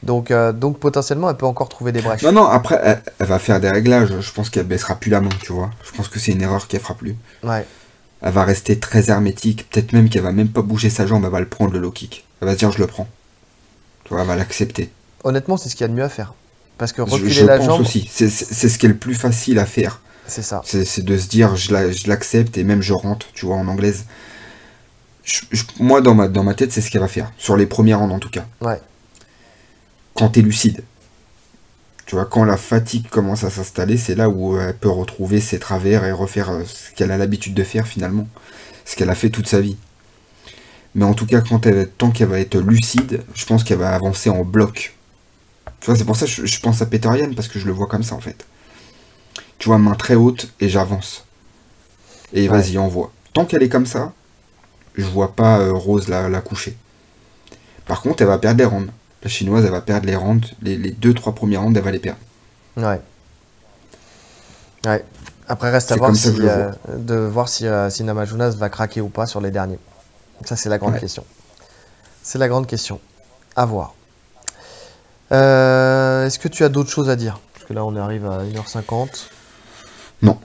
Donc, 0.03 0.31
euh, 0.31 0.53
donc 0.53 0.79
potentiellement, 0.79 1.31
elle 1.31 1.37
peut 1.37 1.47
encore 1.47 1.69
trouver 1.69 1.93
des 1.93 2.01
brèches. 2.03 2.23
Non, 2.23 2.33
non, 2.33 2.45
après, 2.47 2.81
elle, 2.83 3.03
elle 3.21 3.27
va 3.27 3.39
faire 3.39 3.61
des 3.61 3.71
réglages. 3.71 4.13
Je 4.21 4.33
pense 4.33 4.51
qu'elle 4.51 4.67
baissera 4.67 4.97
plus 4.97 5.11
la 5.11 5.21
main, 5.21 5.29
tu 5.43 5.53
vois. 5.53 5.71
Je 5.85 5.93
pense 5.93 6.09
que 6.09 6.19
c'est 6.19 6.33
une 6.33 6.43
erreur 6.43 6.67
qu'elle 6.67 6.81
fera 6.81 6.95
plus. 6.95 7.17
Ouais. 7.45 7.65
Elle 8.21 8.33
va 8.33 8.45
rester 8.45 8.79
très 8.79 9.11
hermétique. 9.11 9.69
Peut-être 9.71 9.93
même 9.93 10.09
qu'elle 10.09 10.23
va 10.23 10.33
même 10.33 10.49
pas 10.49 10.63
bouger 10.63 10.91
sa 10.91 11.07
jambe. 11.07 11.25
Elle 11.25 11.31
va 11.31 11.41
le 11.41 11.49
prendre, 11.49 11.73
le 11.73 11.79
low 11.79 11.91
kick. 11.93 12.25
Elle 12.41 12.47
va 12.49 12.55
se 12.55 12.59
dire, 12.59 12.73
je 12.73 12.79
le 12.79 12.87
prends. 12.87 13.09
Tu 14.05 14.11
vois, 14.13 14.23
elle 14.23 14.29
va 14.29 14.37
l'accepter. 14.37 14.91
Honnêtement, 15.25 15.57
c'est 15.57 15.69
ce 15.69 15.77
qu'il 15.77 15.85
y 15.85 15.85
a 15.85 15.89
de 15.89 15.95
mieux 15.95 16.03
à 16.05 16.09
faire. 16.09 16.35
Parce 16.79 16.93
que 16.93 17.05
Je, 17.07 17.11
reculer 17.13 17.31
je 17.31 17.45
la 17.47 17.57
pense 17.59 17.67
jambe, 17.67 17.81
aussi. 17.83 18.09
C'est 18.13 18.29
ce 18.29 18.79
qui 18.79 18.87
est 18.87 18.89
le 18.89 18.97
plus 18.97 19.15
facile 19.15 19.59
à 19.61 19.67
faire. 19.67 20.01
c'est 20.27 20.43
ça. 20.43 20.63
C'est 20.65 21.05
de 21.05 21.17
se 21.17 21.29
dire, 21.29 21.55
je 21.57 21.73
la- 21.73 21.93
je 21.93 22.09
l'accepte 22.09 22.57
et 22.59 22.65
même 22.65 22.81
je 22.83 22.93
rentre, 22.93 23.27
tu 23.35 23.47
vois, 23.47 23.57
en 23.57 23.69
anglaise. 23.69 24.05
Je- 25.25 25.43
je- 25.53 25.65
moi, 25.79 26.01
dans 26.01 26.15
ma, 26.15 26.27
dans 26.29 26.43
ma 26.43 26.55
tête, 26.55 26.73
c'est 26.73 26.81
ce 26.81 26.91
qu'elle 26.91 27.01
va 27.03 27.09
faire. 27.09 27.31
Sur 27.39 27.57
les 27.57 27.67
premiers 27.67 27.95
rounds, 27.95 28.13
en 28.15 28.19
tout 28.19 28.31
cas. 28.31 28.45
Ouais. 28.61 28.81
Quand 30.15 30.29
t'es 30.31 30.43
lucide. 30.43 30.83
Tu 32.07 32.17
vois, 32.17 32.27
quand 32.27 32.45
la 32.45 32.57
fatigue 32.57 33.09
commence 33.09 33.45
à 33.45 33.51
s'installer, 33.51 33.97
c'est 33.97 34.15
là 34.15 34.29
où 34.29 34.59
elle 34.59 34.77
peut 34.77 34.91
retrouver 34.91 35.41
ses 35.41 35.59
travers 35.59 36.05
et 36.05 36.13
refaire 36.13 36.51
euh, 36.51 36.65
ce 36.65 36.91
qu'elle 36.95 37.11
a 37.11 37.17
l'habitude 37.19 37.55
de 37.55 37.65
faire 37.65 37.87
finalement. 37.87 38.29
Ce 38.85 38.97
qu'elle 38.97 39.11
a 39.11 39.15
fait 39.15 39.31
toute 39.31 39.49
sa 39.49 39.61
vie. 39.61 39.77
Mais 40.95 41.05
en 41.05 41.15
tout 41.15 41.27
cas, 41.27 41.41
quand 41.41 41.65
elle, 41.67 41.89
tant 41.89 42.11
qu'elle 42.11 42.29
va 42.29 42.39
être 42.41 42.59
lucide, 42.61 43.23
je 43.35 43.47
pense 43.47 43.65
qu'elle 43.65 43.79
va 43.79 43.95
avancer 43.95 44.29
en 44.31 44.45
bloc. 44.45 44.95
Tu 45.81 45.87
vois, 45.87 45.97
c'est 45.97 46.05
pour 46.05 46.17
ça 46.17 46.27
que 46.27 46.33
je, 46.33 46.47
je 46.47 46.61
pense 46.61 46.83
à 46.83 46.87
Peter 46.87 47.09
Yan, 47.19 47.35
parce 47.35 47.49
que 47.49 47.59
je 47.59 47.67
le 47.67 47.73
vois 47.73 47.87
comme 47.89 48.03
ça 48.03 48.15
en 48.15 48.21
fait. 48.21 48.47
Tu 49.59 49.69
vois, 49.69 49.79
main 49.79 49.95
très 49.95 50.15
haute 50.15 50.53
et 50.61 50.69
j'avance. 50.69 51.25
Et 52.33 52.49
Ouais. 52.49 52.49
vas-y, 52.49 52.79
envoie. 52.79 53.13
Tant 53.33 53.45
qu'elle 53.47 53.63
est 53.63 53.69
comme 53.69 53.87
ça, 53.87 54.13
je 54.97 55.05
vois 55.05 55.35
pas 55.37 55.61
euh, 55.61 55.73
Rose 55.73 56.09
la, 56.09 56.29
la 56.29 56.41
coucher. 56.41 56.77
Par 57.87 58.03
contre, 58.03 58.23
elle 58.23 58.29
va 58.29 58.39
perdre 58.39 58.59
les 58.59 58.65
rounds. 58.65 58.93
La 59.23 59.29
chinoise, 59.31 59.65
elle 59.65 59.71
va 59.71 59.81
perdre 59.81 60.07
les 60.07 60.17
rounds. 60.17 60.47
Les, 60.63 60.77
les 60.77 60.91
deux, 60.91 61.15
trois 61.15 61.35
premiers 61.35 61.57
rounds, 61.57 61.77
elle 61.77 61.85
va 61.85 61.91
les 61.93 61.99
perdre. 62.01 62.19
Ouais. 62.77 63.01
Ouais. 64.87 65.05
Après, 65.49 65.71
reste 65.71 65.93
à 65.93 65.97
voir 65.97 66.15
si, 66.17 66.35
euh, 66.41 66.71
de 66.97 67.15
voir 67.15 67.49
si, 67.49 67.67
euh, 67.67 67.89
si 67.91 68.03
Namajunas 68.05 68.51
va 68.51 68.69
craquer 68.69 69.01
ou 69.01 69.09
pas 69.09 69.27
sur 69.27 69.41
les 69.41 69.51
derniers. 69.51 69.79
Ça, 70.45 70.57
c'est 70.57 70.69
la 70.69 70.79
grande 70.79 70.95
Ouais. 70.95 71.01
question. 71.01 71.25
C'est 72.23 72.39
la 72.39 72.49
grande 72.49 72.67
question. 72.67 73.01
À 73.55 73.65
voir. 73.67 73.95
Euh, 75.33 76.27
Est-ce 76.27 76.39
que 76.39 76.49
tu 76.49 76.65
as 76.65 76.69
d'autres 76.69 76.91
choses 76.91 77.11
à 77.11 77.17
dire? 77.17 77.39
Parce 77.55 77.65
que 77.67 77.73
là, 77.75 77.85
on 77.85 77.95
arrive 77.97 78.27
à 78.27 78.43
1h50. 78.45 79.29
Non. 80.23 80.39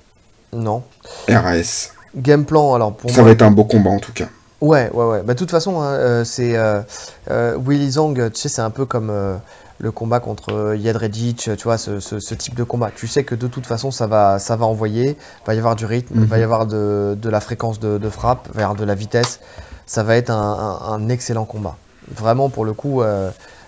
Non. 0.54 0.84
RAS. 1.28 1.92
Game 2.16 2.46
plan, 2.46 2.74
alors 2.74 2.96
pour 2.96 3.10
Ça 3.10 3.18
moi. 3.18 3.26
va 3.26 3.32
être 3.32 3.42
un 3.42 3.52
beau 3.52 3.66
combat 3.66 3.90
en 3.92 4.00
tout 4.00 4.14
cas. 4.14 4.28
Ouais, 4.62 4.90
ouais, 4.92 5.06
ouais. 5.06 5.22
Bah, 5.24 5.34
de 5.34 5.40
toute 5.40 5.52
façon, 5.52 5.82
hein, 5.82 5.94
euh, 5.94 6.24
c'est 6.24 6.58
euh, 6.58 6.82
euh, 7.30 7.58
Willy 7.64 7.92
Zhang, 7.92 8.16
tu 8.32 8.42
sais, 8.42 8.50
c'est 8.50 8.62
un 8.62 8.72
peu 8.72 8.86
comme 8.88 9.12
euh, 9.12 9.38
le 9.80 9.92
combat 9.92 10.20
contre 10.20 10.76
Jedrzejczyk, 10.82 11.56
tu 11.58 11.64
vois, 11.64 11.78
ce, 11.78 12.00
ce- 12.00 12.20
ce 12.20 12.34
type 12.34 12.56
de 12.56 12.64
combat. 12.64 12.90
Tu 12.96 13.08
sais 13.08 13.24
que 13.24 13.36
de 13.36 13.46
toute 13.48 13.68
façon, 13.68 13.92
ça 13.92 14.08
va, 14.08 14.40
ça 14.40 14.56
va 14.56 14.66
envoyer, 14.66 15.12
il 15.12 15.46
va 15.46 15.54
y 15.54 15.60
avoir 15.60 15.76
du 15.76 15.86
rythme, 15.86 16.16
il 16.22 16.26
va 16.28 16.38
y 16.38 16.40
Mhm. 16.40 16.44
avoir 16.44 16.66
de, 16.66 17.16
de 17.22 17.30
la 17.30 17.40
fréquence 17.40 17.80
de, 17.80 18.00
de 18.00 18.10
frappe, 18.10 18.48
il 18.50 18.54
va 18.56 18.62
y 18.62 18.64
avoir 18.64 18.76
de 18.80 18.84
la 18.86 18.96
vitesse. 18.96 19.40
Ça 19.86 20.02
va 20.04 20.16
être 20.16 20.32
un, 20.32 20.36
un- 20.36 20.92
un 20.94 21.10
excellent 21.10 21.46
combat. 21.46 21.78
Vraiment, 22.10 22.50
pour 22.50 22.66
le 22.66 22.74
coup, 22.74 23.04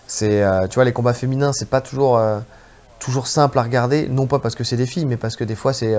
c'est, 0.08 0.44
tu 0.70 0.76
vois, 0.76 0.86
les 0.86 0.94
combats 0.94 1.14
féminins, 1.14 1.52
c'est 1.54 1.70
pas 1.70 1.82
toujours, 1.82 2.20
toujours 3.00 3.28
simple 3.28 3.60
à 3.60 3.64
regarder, 3.64 4.08
non 4.10 4.28
pas 4.28 4.40
parce 4.40 4.56
que 4.56 4.64
c'est 4.64 4.78
des 4.78 4.86
filles, 4.86 5.06
mais 5.06 5.18
parce 5.18 5.36
que 5.36 5.44
des 5.44 5.56
fois, 5.56 5.74
c'est 5.74 5.94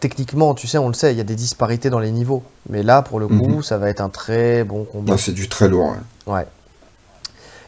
techniquement, 0.00 0.54
tu 0.54 0.66
sais, 0.66 0.78
on 0.78 0.88
le 0.88 0.94
sait, 0.94 1.12
il 1.12 1.18
y 1.18 1.20
a 1.20 1.24
des 1.24 1.34
disparités 1.36 1.90
dans 1.90 1.98
les 2.00 2.10
niveaux. 2.10 2.42
Mais 2.68 2.82
là, 2.82 3.02
pour 3.02 3.20
le 3.20 3.28
coup, 3.28 3.56
Mhm. 3.56 3.62
ça 3.62 3.78
va 3.78 3.88
être 3.90 4.00
un 4.00 4.08
très 4.08 4.64
bon 4.64 4.84
combat. 4.84 5.12
Là, 5.12 5.18
c'est 5.18 5.32
du 5.32 5.48
très 5.48 5.68
lourd. 5.68 5.94
ouais. 6.26 6.34
Ouais. 6.34 6.46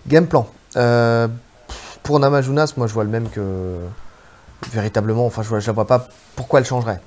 Game 0.09 0.27
plan. 0.27 0.49
Euh, 0.77 1.29
pour 2.03 2.19
Namajunas, 2.19 2.73
moi 2.77 2.87
je 2.89 2.93
vois 2.95 3.05
le 3.05 3.11
même 3.11 3.29
que 3.29 3.77
véritablement. 4.73 5.27
Enfin, 5.27 5.43
je 5.43 5.49
vois, 5.49 5.61
je 5.61 5.67
la 5.67 5.73
vois 5.73 5.87
pas 5.87 6.09
pourquoi 6.37 6.61
elle 6.61 6.67
changerait. 6.67 7.01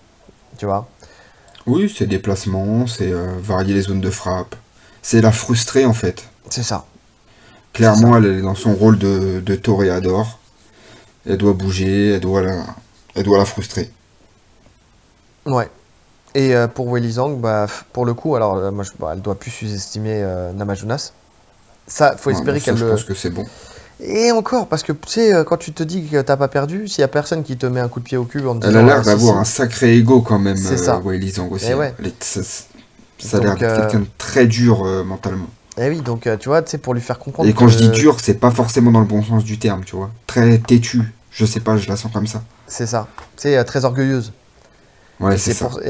Tu 0.57 0.65
vois 0.65 0.87
Oui, 1.65 1.93
c'est 1.95 2.05
des 2.07 2.19
placements, 2.19 2.87
c'est 2.87 3.11
euh, 3.11 3.33
varier 3.41 3.73
les 3.73 3.81
zones 3.81 4.01
de 4.01 4.09
frappe. 4.09 4.55
C'est 5.01 5.21
la 5.21 5.31
frustrer 5.31 5.85
en 5.85 5.93
fait. 5.93 6.23
C'est 6.49 6.63
ça. 6.63 6.85
Clairement, 7.73 8.15
elle 8.17 8.25
est 8.25 8.41
dans 8.41 8.55
son 8.55 8.73
rôle 8.73 8.97
de, 8.97 9.41
de 9.41 9.55
toréador. 9.55 10.39
Elle 11.27 11.37
doit 11.37 11.53
bouger, 11.53 12.11
elle 12.13 12.19
doit 12.21 12.41
la, 12.41 12.63
elle 13.15 13.23
doit 13.23 13.37
la 13.37 13.45
frustrer. 13.45 13.91
Ouais. 15.45 15.69
Et 16.33 16.53
euh, 16.55 16.67
pour 16.67 16.87
Weili 16.89 17.13
Zhang, 17.13 17.39
bah, 17.39 17.67
pour 17.93 18.05
le 18.05 18.13
coup, 18.13 18.35
alors 18.35 18.57
euh, 18.57 18.71
moi, 18.71 18.83
je, 18.83 18.91
bah, 18.99 19.11
elle 19.13 19.21
doit 19.21 19.35
plus 19.35 19.51
sous-estimer 19.51 20.21
euh, 20.21 20.51
Namajunas. 20.51 21.13
Ça, 21.87 22.15
faut 22.17 22.29
Ouais, 22.29 22.35
espérer 22.35 22.59
ça, 22.59 22.65
qu'elle 22.65 22.77
je 22.77 22.85
pense 22.85 23.03
que 23.03 23.13
c'est 23.13 23.29
bon. 23.29 23.45
Et 24.01 24.31
encore, 24.33 24.67
parce 24.67 24.83
que 24.83 24.91
tu 24.91 25.07
sais, 25.07 25.33
euh, 25.33 25.43
quand 25.45 25.55
tu 25.55 25.71
te 25.71 25.81
dis 25.83 26.05
que 26.05 26.21
t'as 26.21 26.35
pas 26.35 26.49
perdu, 26.49 26.87
s'il 26.89 26.99
y 27.01 27.03
a 27.03 27.07
personne 27.07 27.43
qui 27.43 27.55
te 27.55 27.65
met 27.65 27.79
un 27.79 27.87
coup 27.87 28.01
de 28.01 28.05
pied 28.05 28.17
au 28.17 28.25
cul 28.25 28.45
en 28.45 28.59
te 28.59 28.65
Elle 28.65 28.75
a 28.75 28.81
disant, 28.81 28.85
l'air 28.85 28.97
ah, 28.99 29.03
d'avoir 29.03 29.37
un 29.37 29.45
sacré 29.45 29.95
ego 29.95 30.21
quand 30.21 30.39
même, 30.39 30.57
C'est 30.57 30.73
euh, 30.73 30.77
ça. 30.77 31.01
Zhang 31.31 31.51
aussi. 31.51 31.67
Eh 31.69 31.73
ouais. 31.73 31.93
Elle 31.99 32.07
est- 32.07 32.23
ça, 32.23 32.41
ça 33.19 33.37
a 33.37 33.39
l'air 33.39 33.55
quelqu'un 33.55 33.99
de 34.01 34.07
très 34.17 34.45
dur 34.47 34.83
mentalement. 35.05 35.47
Eh 35.77 35.89
oui, 35.89 36.01
donc 36.01 36.27
tu 36.39 36.49
vois, 36.49 36.61
tu 36.61 36.71
sais, 36.71 36.77
pour 36.77 36.93
lui 36.93 37.01
faire 37.01 37.19
comprendre 37.19 37.47
Et 37.47 37.53
quand 37.53 37.69
je 37.69 37.77
dis 37.77 37.89
dur, 37.89 38.17
c'est 38.21 38.39
pas 38.39 38.51
forcément 38.51 38.91
dans 38.91 38.99
le 38.99 39.05
bon 39.05 39.23
sens 39.23 39.43
du 39.45 39.57
terme, 39.57 39.85
tu 39.85 39.95
vois. 39.95 40.09
Très 40.27 40.57
têtu. 40.57 41.13
Je 41.31 41.45
sais 41.45 41.61
pas, 41.61 41.77
je 41.77 41.87
la 41.87 41.95
sens 41.95 42.11
comme 42.11 42.27
ça. 42.27 42.43
C'est 42.67 42.87
ça. 42.87 43.07
C'est 43.37 43.63
très 43.63 43.85
orgueilleuse. 43.85 44.33
Ouais, 45.19 45.35
Et 45.35 45.37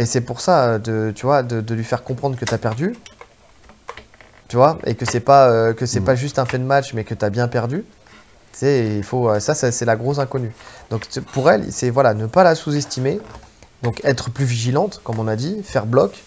c'est 0.05 0.21
pour, 0.21 0.39
ça, 0.41 0.65
euh, 0.65 0.77
de, 0.79 1.11
tu 1.15 1.25
vois, 1.25 1.41
de, 1.43 1.59
de 1.61 1.73
lui 1.75 1.83
faire 1.83 2.03
comprendre 2.03 2.37
que 2.37 2.45
t'as 2.45 2.57
perdu. 2.59 2.95
Tu 4.47 4.55
vois, 4.57 4.77
et 4.85 4.93
que 4.95 5.05
c'est 5.05 5.19
pas, 5.19 5.49
euh, 5.49 5.73
que 5.73 5.85
c'est 5.85 5.99
Mm. 5.99 6.05
pas 6.05 6.15
juste 6.15 6.39
un 6.39 6.45
fait 6.45 6.59
de 6.59 6.63
match, 6.63 6.93
mais 6.93 7.03
que 7.03 7.15
t'as 7.15 7.29
bien 7.31 7.47
perdu. 7.47 7.83
Tu 8.53 8.59
sais, 8.59 8.97
il 8.97 9.03
faut, 9.03 9.29
euh, 9.29 9.39
ça, 9.39 9.55
ça, 9.55 9.71
c'est 9.71 9.85
la 9.85 9.95
grosse 9.95 10.19
inconnue. 10.19 10.53
Donc 10.91 11.07
pour 11.33 11.49
elle, 11.49 11.71
c'est 11.71 11.89
voilà, 11.89 12.13
ne 12.13 12.27
pas 12.27 12.43
la 12.43 12.53
sous-estimer. 12.55 13.19
Donc 13.81 14.01
être 14.05 14.29
plus 14.29 14.45
vigilante, 14.45 15.01
comme 15.03 15.19
on 15.19 15.27
a 15.27 15.35
dit, 15.35 15.61
faire 15.63 15.85
bloc 15.87 16.23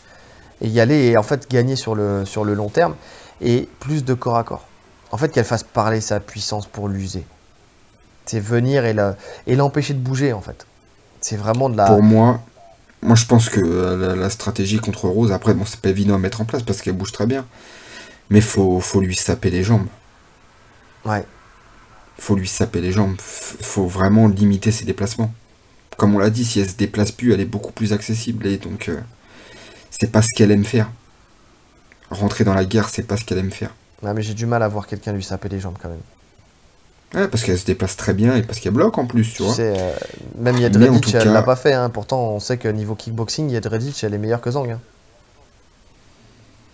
et 0.61 0.69
y 0.69 0.81
aller 0.81 1.07
et 1.07 1.17
en 1.17 1.23
fait 1.23 1.49
gagner 1.51 1.77
sur 1.77 1.95
le, 1.95 2.25
sur 2.25 2.45
le 2.45 2.55
long 2.55 2.69
terme 2.69 2.97
et 3.41 3.69
plus 3.81 4.05
de 4.05 4.15
corps 4.15 4.37
à 4.37 4.45
corps. 4.45 4.67
En 5.13 5.17
fait, 5.17 5.29
qu'elle 5.31 5.45
fasse 5.45 5.63
parler 5.63 6.01
sa 6.01 6.19
puissance 6.21 6.67
pour 6.67 6.89
l'user. 6.89 7.25
C'est 8.27 8.41
venir 8.41 8.85
et 8.85 8.93
la- 8.93 9.17
et 9.47 9.57
l'empêcher 9.57 9.95
de 9.95 10.01
bouger 10.01 10.33
en 10.33 10.41
fait. 10.43 10.67
C'est 11.21 11.37
vraiment 11.37 11.71
de 11.71 11.77
la. 11.77 11.87
Pour 11.87 12.03
moi, 12.03 12.41
moi 13.03 13.17
je 13.17 13.27
pense 13.27 13.49
que 13.49 13.61
euh, 13.61 13.97
la, 13.97 14.17
la 14.17 14.31
stratégie 14.31 14.79
contre 14.79 15.09
Rose, 15.09 15.33
après, 15.33 15.55
bon, 15.55 15.65
c'est 15.65 15.81
pas 15.81 15.91
évident 15.91 16.15
à 16.15 16.19
mettre 16.19 16.41
en 16.41 16.45
place 16.45 16.63
parce 16.63 16.83
qu'elle 16.83 16.97
bouge 16.97 17.13
très 17.13 17.27
bien. 17.27 17.47
Mais 18.31 18.41
faut, 18.41 18.81
faut 18.81 19.01
lui 19.01 19.17
saper 19.17 19.51
les 19.51 19.65
jambes. 19.65 19.87
Ouais. 21.05 21.25
Faut 22.19 22.37
lui 22.37 22.49
saper 22.49 22.81
les 22.81 22.93
jambes. 22.93 23.17
Faut 23.21 23.87
vraiment 23.87 24.29
limiter 24.29 24.71
ses 24.71 24.85
déplacements. 24.85 25.33
Comme 25.97 26.15
on 26.15 26.19
l'a 26.19 26.31
dit, 26.31 26.45
si 26.45 26.61
elle 26.61 26.69
se 26.69 26.77
déplace 26.77 27.11
plus, 27.11 27.33
elle 27.33 27.41
est 27.41 27.47
beaucoup 27.47 27.73
plus 27.73 27.93
accessible. 27.93 28.47
Et 28.47 28.59
donc, 28.59 28.89
euh, 28.89 29.01
c'est 29.91 30.13
pas 30.13 30.23
ce 30.23 30.29
qu'elle 30.37 30.51
aime 30.51 30.65
faire. 30.65 30.91
Rentrer 32.11 32.45
dans 32.45 32.55
la 32.55 32.65
guerre, 32.65 32.89
c'est 32.89 33.03
pas 33.03 33.17
ce 33.17 33.25
qu'elle 33.25 33.39
aime 33.39 33.51
faire. 33.51 33.75
Ouais, 34.03 34.13
mais 34.15 34.23
j'ai 34.23 34.35
du 34.35 34.47
mal 34.47 34.63
à 34.63 34.69
voir 34.69 34.87
quelqu'un 34.87 35.13
lui 35.13 35.25
saper 35.25 35.49
les 35.49 35.61
jambes 35.61 35.77
quand 35.81 35.89
même. 35.89 36.01
Ouais, 37.15 37.27
parce 37.29 37.43
qu'elle 37.43 37.59
se 37.59 37.65
déplace 37.65 37.97
très 37.97 38.13
bien 38.13 38.37
et 38.37 38.43
parce 38.43 38.61
qu'elle 38.61 38.73
bloque 38.75 38.99
en 38.99 39.07
plus, 39.07 39.33
tu 39.33 39.43
vois. 39.43 39.55
Euh, 39.59 39.93
même 40.39 40.57
tout 41.01 41.11
elle 41.15 41.23
cas- 41.25 41.33
l'a 41.33 41.43
pas 41.43 41.57
fait. 41.57 41.73
hein. 41.73 41.89
Pourtant, 41.91 42.21
on 42.33 42.41
sait 42.41 42.59
que 42.59 42.69
niveau 42.69 42.95
kickboxing, 42.95 43.49
Yedredich, 43.51 44.05
elle 44.05 44.13
est 44.15 44.19
meilleure 44.19 44.41
que 44.43 44.51
Zhang. 44.51 44.71
hein. 44.71 44.81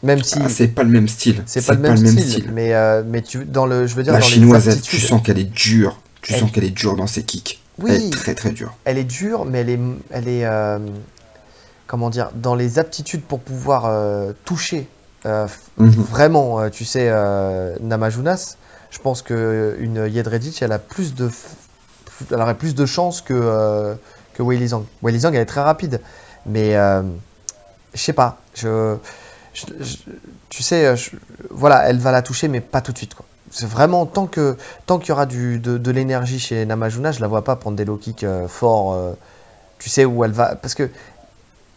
Même 0.02 0.22
si 0.22 0.34
Ah, 0.44 0.48
c'est 0.48 0.68
pas 0.68 0.82
le 0.82 0.90
même 0.90 1.08
style. 1.08 1.42
c'est 1.46 1.64
pas 1.64 1.74
le 1.74 1.80
même, 1.80 1.96
style, 1.96 2.50
mais 2.52 2.74
euh, 2.74 3.02
mais 3.06 3.22
tu 3.22 3.44
dans 3.46 3.64
le, 3.64 3.86
je 3.86 3.94
veux 3.94 4.02
dire 4.02 4.12
La 4.12 4.18
dans 4.18 4.24
chinoise, 4.26 4.66
les 4.66 4.72
elle, 4.74 4.80
tu 4.82 4.98
sens 5.00 5.22
qu'elle 5.22 5.38
est 5.38 5.44
dure. 5.44 5.98
Tu 6.20 6.34
Elle- 6.34 6.40
sens 6.40 6.50
qu'elle 6.50 6.64
est 6.64 6.70
dure 6.70 6.96
dans 6.96 7.06
ses 7.06 7.22
kicks. 7.22 7.62
Elle 7.78 7.84
Oui, 7.84 7.90
est 8.08 8.10
très 8.12 8.34
très 8.34 8.50
dure. 8.50 8.74
elle 8.84 8.98
est 8.98 9.04
dure, 9.04 9.44
mais 9.46 9.60
elle 9.60 9.70
est, 9.70 9.80
elle 10.10 10.28
est, 10.28 10.44
euh, 10.44 10.78
comment 11.86 12.10
dire, 12.10 12.30
dans 12.34 12.54
les 12.54 12.78
aptitudes 12.78 13.22
pour 13.22 13.40
pouvoir 13.40 13.86
euh, 13.86 14.32
toucher 14.44 14.86
Mhm. 15.24 15.88
vraiment, 15.88 16.68
tu 16.68 16.84
sais, 16.84 17.10
Namajunas, 17.80 18.56
je 18.94 19.00
pense 19.00 19.22
que 19.22 19.76
une 19.80 20.06
Yedredich, 20.06 20.62
elle 20.62 20.70
a 20.70 20.78
plus 20.78 21.14
de, 21.14 21.28
elle 22.30 22.40
aurait 22.40 22.54
plus 22.54 22.76
de 22.76 22.86
chances 22.86 23.20
que 23.20 23.34
euh, 23.34 23.94
que 24.34 24.42
Wei 24.42 24.56
Li 24.56 24.68
Zhang. 24.68 24.84
Wei 25.02 25.12
Li 25.12 25.20
Zhang, 25.20 25.34
elle 25.34 25.42
est 25.42 25.46
très 25.46 25.62
rapide, 25.62 26.00
mais 26.46 26.76
euh, 26.76 27.02
je 27.92 28.00
sais 28.00 28.12
pas, 28.12 28.38
tu 28.54 28.68
sais, 30.62 30.94
voilà, 31.50 31.88
elle 31.88 31.98
va 31.98 32.12
la 32.12 32.22
toucher, 32.22 32.46
mais 32.46 32.60
pas 32.60 32.80
tout 32.80 32.92
de 32.92 32.98
suite. 32.98 33.16
C'est 33.50 33.68
vraiment 33.68 34.06
tant 34.06 34.26
que 34.26 34.56
tant 34.86 34.98
qu'il 34.98 35.08
y 35.08 35.12
aura 35.12 35.26
de 35.26 35.90
l'énergie 35.90 36.38
chez 36.38 36.64
Namajuna, 36.64 37.10
je 37.10 37.20
la 37.20 37.26
vois 37.26 37.42
pas 37.42 37.56
prendre 37.56 37.76
des 37.76 37.84
low 37.84 37.96
kicks 37.96 38.22
euh, 38.22 38.46
forts. 38.46 38.94
euh, 38.94 39.12
tu 39.78 39.90
sais 39.90 40.04
où 40.04 40.24
elle 40.24 40.32
va, 40.32 40.54
parce 40.54 40.74
que 40.74 40.88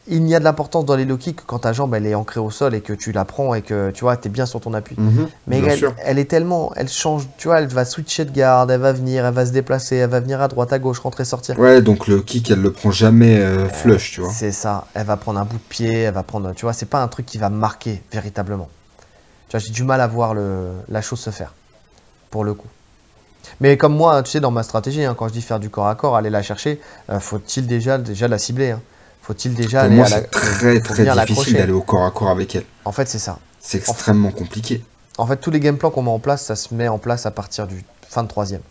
il 0.10 0.28
y 0.28 0.36
a 0.36 0.40
de 0.40 0.44
l'importance 0.44 0.86
dans 0.86 0.96
les 0.96 1.06
low 1.06 1.18
kicks 1.18 1.42
quand 1.46 1.60
ta 1.60 1.74
jambe 1.74 1.94
elle 1.94 2.06
est 2.06 2.16
ancrée 2.16 2.40
au 2.40 2.50
sol 2.50 2.74
et 2.74 2.82
que 2.82 2.94
tu 2.94 3.12
la 3.12 3.26
prends 3.26 3.54
et 3.54 3.62
que 3.62 3.92
tu 3.92 4.02
vois 4.02 4.16
t'es 4.18 4.30
bien 4.30 4.46
sur 4.46 4.62
ton 4.62 4.74
appui. 4.74 4.96
Mhm, 4.98 5.28
Mais 5.48 5.62
elle, 6.04 6.20
est 6.20 6.26
tellement, 6.26 6.72
elle 6.76 6.90
change, 6.90 7.28
tu 7.38 7.48
vois, 7.48 7.60
elle 7.60 7.68
va 7.68 7.86
switcher 7.86 8.26
de 8.26 8.32
garde, 8.32 8.72
elle 8.72 8.80
va 8.80 8.94
venir, 8.94 9.26
elle 9.26 9.34
va 9.34 9.46
se 9.46 9.52
déplacer, 9.52 9.98
elle 9.98 10.10
va 10.10 10.20
venir 10.20 10.42
à 10.42 10.48
droite, 10.48 10.72
à 10.72 10.80
gauche, 10.80 11.00
rentrer, 11.00 11.26
sortir. 11.26 11.60
Ouais, 11.60 11.82
donc 11.82 12.08
le 12.08 12.22
kick, 12.22 12.50
elle 12.52 12.62
le 12.62 12.72
prend 12.72 12.92
jamais 12.92 13.38
euh, 13.38 13.68
flush, 13.68 14.12
tu 14.12 14.22
vois. 14.22 14.32
C'est 14.34 14.52
ça, 14.52 14.88
elle 14.94 15.06
va 15.06 15.18
prendre 15.18 15.40
un 15.40 15.46
bout 15.46 15.58
de 15.58 15.62
pied, 15.70 16.02
elle 16.04 16.14
va 16.14 16.24
prendre, 16.24 16.54
tu 16.54 16.66
vois, 16.66 16.74
c'est 16.74 16.86
pas 16.86 17.02
un 17.02 17.08
truc 17.08 17.26
qui 17.26 17.38
va 17.38 17.50
marquer 17.50 18.02
véritablement. 18.12 18.70
Tu 19.50 19.58
vois, 19.58 19.60
j'ai 19.60 19.72
du 19.72 19.84
mal 19.84 20.02
à 20.02 20.08
voir 20.08 20.34
le, 20.34 20.72
la 20.90 21.02
chose 21.02 21.20
se 21.20 21.30
faire, 21.30 21.54
pour 22.32 22.44
le 22.44 22.54
coup. 22.54 22.68
Mais 23.62 23.78
comme 23.78 23.96
moi, 23.96 24.22
tu 24.24 24.32
sais, 24.32 24.40
dans 24.40 24.52
ma 24.52 24.64
stratégie, 24.64 25.04
hein, 25.04 25.16
quand 25.18 25.28
je 25.28 25.34
dis 25.34 25.42
faire 25.42 25.60
du 25.60 25.70
corps 25.70 25.88
à 25.88 25.96
corps, 25.96 26.16
aller 26.16 26.30
la 26.30 26.44
chercher, 26.44 26.82
euh, 27.10 27.20
faut-il 27.20 27.66
déjà, 27.66 27.98
déjà 27.98 28.28
la 28.28 28.38
cibler 28.38 28.72
hein. 28.72 28.82
Faut-il 29.28 29.56
déjà 29.56 29.80
Pour 29.80 29.88
aller 29.88 29.96
moi, 29.98 30.06
à 30.06 30.10
la... 30.10 30.16
c'est 30.22 30.28
très 30.30 30.80
très 30.80 31.26
difficile 31.26 31.58
d'aller 31.58 31.74
au 31.74 31.82
corps 31.82 32.06
à 32.06 32.12
corps 32.12 32.30
avec 32.30 32.56
elle. 32.56 32.64
En 32.86 32.94
fait, 32.94 33.10
c'est 33.10 33.20
ça. 33.20 33.40
C'est 33.60 33.80
extrêmement 33.80 34.32
compliqué. 34.32 34.86
En 35.18 35.28
fait, 35.28 35.36
tous 35.36 35.52
les 35.52 35.60
game 35.60 35.78
plans 35.78 35.92
qu'on 35.92 36.04
met 36.04 36.10
en 36.10 36.20
place, 36.20 36.46
ça 36.46 36.56
se 36.56 36.74
met 36.74 36.88
en 36.88 36.98
place 36.98 37.26
à 37.26 37.32
partir 37.32 37.68
du 37.68 37.84
fin 38.08 38.24
de 38.24 38.30
troisième. 38.30 38.62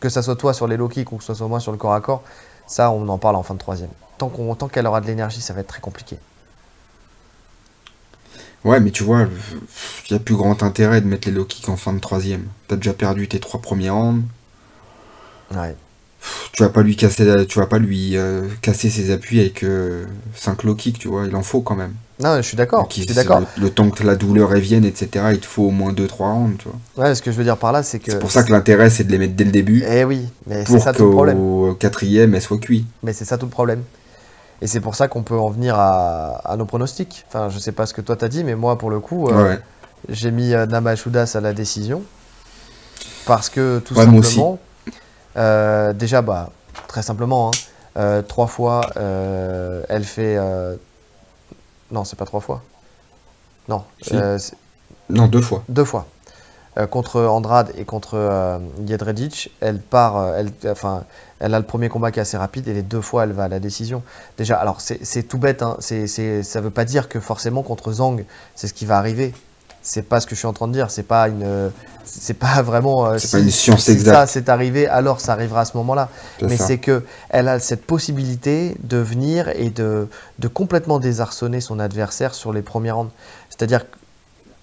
Que 0.00 0.08
ça 0.08 0.22
soit 0.22 0.36
toi 0.36 0.54
sur 0.54 0.66
les 0.66 0.78
low 0.78 0.88
kicks 0.88 1.12
ou 1.12 1.18
que 1.18 1.24
ce 1.24 1.34
soit 1.34 1.48
moi 1.48 1.60
sur 1.60 1.70
le 1.70 1.76
corps 1.76 1.92
à 1.92 2.00
corps, 2.00 2.22
ça, 2.66 2.90
on 2.90 3.06
en 3.08 3.18
parle 3.18 3.36
en 3.36 3.42
fin 3.42 3.52
de 3.52 3.58
troisième. 3.58 3.90
Tant 4.16 4.30
qu'elle 4.72 4.86
aura 4.86 5.02
de 5.02 5.06
l'énergie, 5.06 5.42
ça 5.42 5.52
va 5.52 5.60
être 5.60 5.66
très 5.66 5.82
compliqué. 5.82 6.16
Ouais, 8.64 8.80
mais 8.80 8.90
tu 8.90 9.04
vois, 9.04 9.26
il 10.08 10.12
n'y 10.12 10.16
a 10.16 10.20
plus 10.20 10.36
grand 10.36 10.62
intérêt 10.62 11.02
de 11.02 11.06
mettre 11.06 11.28
les 11.28 11.34
low 11.34 11.44
kicks 11.44 11.68
en 11.68 11.76
fin 11.76 11.92
de 11.92 12.00
troisième. 12.00 12.48
T'as 12.68 12.76
déjà 12.76 12.94
perdu 12.94 13.28
tes 13.28 13.38
trois 13.38 13.60
premiers 13.60 13.90
rounds. 13.90 14.24
Ouais. 15.54 15.76
Tu 16.52 16.62
vas 16.62 16.68
pas 16.70 16.82
lui 16.82 16.96
casser, 16.96 17.46
tu 17.46 17.58
vas 17.58 17.66
pas 17.66 17.78
lui 17.78 18.16
euh, 18.16 18.42
casser 18.62 18.88
ses 18.90 19.10
appuis 19.10 19.40
avec 19.40 19.64
5 20.34 20.62
low 20.64 20.74
kicks, 20.74 20.98
tu 20.98 21.08
vois. 21.08 21.26
Il 21.26 21.36
en 21.36 21.42
faut 21.42 21.60
quand 21.60 21.74
même. 21.76 21.94
Non, 22.18 22.36
je 22.36 22.42
suis 22.42 22.56
d'accord. 22.56 22.80
Donc, 22.82 22.92
Je 22.94 23.00
il- 23.02 23.04
suis 23.04 23.14
d'accord. 23.14 23.40
Le, 23.40 23.64
le 23.64 23.70
temps 23.70 23.90
que 23.90 24.02
la 24.02 24.16
douleur 24.16 24.48
revienne, 24.48 24.86
etc., 24.86 25.26
il 25.32 25.38
te 25.40 25.44
faut 25.46 25.64
au 25.64 25.70
moins 25.70 25.92
2-3 25.92 26.32
rounds, 26.32 26.56
tu 26.58 26.68
vois. 26.68 27.04
Ouais, 27.08 27.14
ce 27.14 27.20
que 27.20 27.30
je 27.30 27.36
veux 27.36 27.44
dire 27.44 27.58
par 27.58 27.72
là, 27.72 27.82
c'est 27.82 27.98
que. 27.98 28.10
C'est 28.12 28.18
pour 28.18 28.30
ça 28.32 28.42
que 28.42 28.50
l'intérêt, 28.52 28.88
c'est 28.88 29.04
de 29.04 29.12
les 29.12 29.18
mettre 29.18 29.34
dès 29.34 29.44
le 29.44 29.50
début. 29.50 29.84
Eh 29.86 30.04
oui, 30.04 30.26
mais 30.46 30.64
c'est 30.64 30.78
ça 30.80 30.92
tout 30.94 31.04
le 31.04 31.10
problème. 31.10 31.36
qu'au 31.36 31.74
quatrième, 31.78 32.34
elle 32.34 32.40
soit 32.40 32.56
cuite. 32.58 32.86
Mais 33.02 33.12
c'est 33.12 33.26
ça 33.26 33.36
tout 33.36 33.44
le 33.46 33.50
problème. 33.50 33.82
Et 34.62 34.66
c'est 34.66 34.80
pour 34.80 34.94
ça 34.94 35.08
qu'on 35.08 35.22
peut 35.22 35.36
en 35.38 35.50
venir 35.50 35.74
à, 35.78 36.36
à 36.50 36.56
nos 36.56 36.64
pronostics. 36.64 37.26
Enfin, 37.28 37.50
je 37.50 37.58
sais 37.58 37.72
pas 37.72 37.84
ce 37.84 37.92
que 37.92 38.00
toi 38.00 38.16
t'as 38.16 38.28
dit, 38.28 38.42
mais 38.44 38.54
moi, 38.54 38.78
pour 38.78 38.88
le 38.88 39.00
coup, 39.00 39.28
euh, 39.28 39.50
Ouais. 39.50 39.58
j'ai 40.08 40.30
mis 40.30 40.54
euh, 40.54 40.64
Namajunas 40.64 41.32
à 41.34 41.40
la 41.42 41.52
décision. 41.52 42.02
Parce 43.26 43.50
que, 43.50 43.80
tout 43.80 43.92
Ouais, 43.94 44.04
simplement, 44.06 44.58
euh, 45.36 45.92
déjà, 45.92 46.22
bah, 46.22 46.50
très 46.88 47.02
simplement, 47.02 47.48
hein, 47.48 47.52
euh, 47.98 48.22
trois 48.22 48.46
fois, 48.46 48.82
euh, 48.96 49.84
elle 49.88 50.04
fait. 50.04 50.38
Non, 51.90 52.04
c'est 52.04 52.16
pas 52.16 52.24
trois 52.24 52.40
fois. 52.40 52.62
Non, 53.68 53.84
Si. 54.00 54.14
Non, 55.08 55.28
deux 55.28 55.40
fois. 55.40 55.62
deux 55.68 55.84
fois. 55.84 56.06
Contre 56.90 57.22
Andrade 57.22 57.72
et 57.78 57.86
contre 57.86 58.60
Jedrzejczyk, 58.86 59.50
elle 59.60 59.80
part, 59.80 60.34
elle, 60.34 60.52
enfin, 60.66 61.04
elle 61.38 61.54
a 61.54 61.58
le 61.58 61.64
premier 61.64 61.88
combat 61.88 62.10
qui 62.10 62.18
est 62.18 62.22
assez 62.22 62.36
rapide 62.36 62.68
et 62.68 62.74
les 62.74 62.82
deux 62.82 63.00
fois 63.00 63.24
elle 63.24 63.32
va 63.32 63.44
à 63.44 63.48
la 63.48 63.60
décision. 63.60 64.02
Déjà, 64.36 64.56
alors 64.56 64.82
c'est 64.82 65.22
tout 65.22 65.38
bête, 65.38 65.62
hein, 65.62 65.76
c'est, 65.80 66.42
ça 66.42 66.60
veut 66.60 66.70
pas 66.70 66.84
dire 66.84 67.08
que 67.08 67.18
forcément 67.18 67.62
contre 67.62 67.92
Zhang 67.92 68.24
c'est 68.54 68.68
ce 68.68 68.74
qui 68.74 68.84
va 68.84 68.98
arriver. 68.98 69.32
C'est 69.88 70.02
pas 70.02 70.18
ce 70.20 70.26
que 70.26 70.34
je 70.34 70.40
suis 70.40 70.48
en 70.48 70.52
train 70.52 70.66
de 70.66 70.72
dire, 70.72 70.90
c'est 70.90 71.04
pas 71.04 71.28
une, 71.28 71.70
c'est 72.04 72.34
pas 72.34 72.60
vraiment. 72.60 73.06
euh, 73.06 73.18
C'est 73.18 73.30
pas 73.30 73.38
une 73.38 73.52
science 73.52 73.84
si 73.84 73.92
exacte. 73.92 74.16
ça 74.16 74.26
c'est 74.26 74.48
arrivé, 74.48 74.88
alors 74.88 75.20
ça 75.20 75.32
arrivera 75.32 75.60
à 75.60 75.64
ce 75.64 75.76
moment-là. 75.76 76.08
Mais 76.42 76.56
c'est 76.66 76.78
que 76.78 77.04
elle 77.30 77.46
a 77.46 77.60
cette 77.60 77.86
possibilité 77.86 78.76
de 78.82 78.96
venir 78.96 79.48
et 79.50 79.70
de, 79.70 80.08
de 80.40 80.48
complètement 80.48 80.98
désarçonner 80.98 81.60
son 81.60 81.78
adversaire 81.78 82.34
sur 82.34 82.52
les 82.52 82.62
premiers 82.62 82.90
rounds. 82.90 83.12
C'est-à-dire 83.48 83.84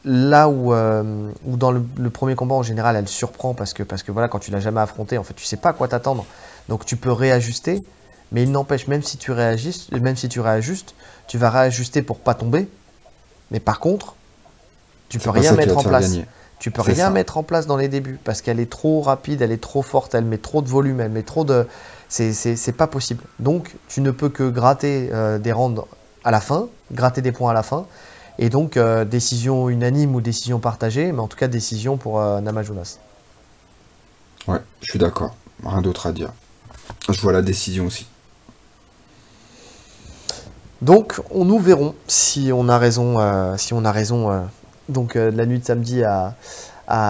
là 0.04 0.50
où, 0.50 0.74
euh, 0.74 1.30
où 1.46 1.56
dans 1.56 1.72
le, 1.72 1.82
le 1.98 2.10
premier 2.10 2.36
combat 2.36 2.56
en 2.56 2.64
général 2.64 2.98
elle 2.98 3.08
surprend 3.08 3.54
parce 3.54 3.72
que, 3.74 3.84
parce 3.84 4.04
que 4.04 4.12
voilà 4.12 4.28
quand 4.28 4.40
tu 4.40 4.52
l'as 4.52 4.60
jamais 4.60 4.82
affronté 4.82 5.18
en 5.18 5.24
fait 5.24 5.34
tu 5.34 5.46
sais 5.46 5.56
pas 5.56 5.70
à 5.70 5.74
quoi 5.74 5.88
t'attendre 5.88 6.26
donc 6.68 6.86
tu 6.86 6.98
peux 6.98 7.14
réajuster 7.14 7.82
mais 8.34 8.44
il 8.44 8.52
n'empêche 8.52 8.88
même 8.88 9.02
si 9.02 9.16
tu 9.16 9.32
réagis 9.32 9.88
même 10.02 10.18
si 10.18 10.28
tu 10.28 10.42
réajustes 10.42 10.94
tu 11.28 11.38
vas 11.38 11.50
réajuster 11.50 12.02
pour 12.02 12.20
pas 12.20 12.34
tomber 12.34 12.68
mais 13.50 13.62
par 13.62 13.80
contre 13.80 14.16
tu 15.20 15.20
peux 15.20 15.30
rien 15.30 15.52
mettre 15.54 15.78
en 15.78 15.84
place 15.84 16.12
gagner. 16.12 16.26
tu 16.60 16.72
peux 16.72 16.82
rien 16.82 17.06
ça. 17.06 17.10
mettre 17.12 17.38
en 17.38 17.44
place 17.44 17.68
dans 17.68 17.78
les 17.78 17.88
débuts 17.88 18.20
parce 18.24 18.42
qu'elle 18.42 18.60
est 18.60 18.70
trop 18.72 19.02
rapide, 19.02 19.42
elle 19.42 19.52
est 19.52 19.62
trop 19.62 19.82
forte, 19.84 20.16
elle 20.16 20.26
met 20.26 20.38
trop 20.40 20.62
de 20.62 20.68
volume, 20.68 21.00
elle 21.02 21.12
met 21.12 21.24
trop 21.24 21.44
de. 21.46 21.68
C'est- 22.10 22.72
pas 22.78 22.88
possible. 22.88 23.24
Donc 23.40 23.76
tu 23.88 24.02
ne 24.02 24.12
peux 24.12 24.30
que 24.30 24.50
gratter 24.50 25.10
euh, 25.12 25.38
des 25.40 25.52
rounds 25.52 25.84
à 26.24 26.32
la 26.32 26.42
fin, 26.42 26.68
gratter 26.92 27.22
des 27.22 27.32
points 27.32 27.52
à 27.52 27.54
la 27.54 27.64
fin. 27.64 27.86
Et 28.40 28.50
donc 28.50 28.78
euh, 28.78 29.06
décision 29.06 29.70
unanime 29.70 30.16
ou 30.16 30.22
décision 30.22 30.60
partagée, 30.60 31.12
mais 31.12 31.20
en 31.20 31.28
tout 31.28 31.38
cas 31.38 31.48
décision 31.48 31.98
pour 31.98 32.20
euh, 32.20 32.42
Namajunas. 32.42 32.98
Ouais, 34.48 34.60
je 34.82 34.90
suis 34.90 35.00
d'accord. 35.00 35.36
Rien 35.64 35.82
d'autre 35.82 36.08
à 36.08 36.12
dire. 36.12 36.34
Je 37.10 37.20
vois 37.22 37.34
la 37.34 37.42
décision 37.44 37.86
aussi. 37.86 38.08
Donc 40.82 41.22
on 41.32 41.46
nous 41.46 41.60
verrons 41.60 41.96
si 42.08 42.52
on 42.54 42.68
a 42.70 42.78
raison, 42.78 43.20
euh, 43.20 43.56
si 43.58 43.74
on 43.74 43.86
a 43.86 43.92
raison. 43.92 44.32
euh, 44.32 44.42
donc 44.90 45.16
euh, 45.16 45.32
la 45.32 45.46
nuit 45.46 45.60
de 45.60 45.66
samedi 45.66 46.04
à, 46.04 46.36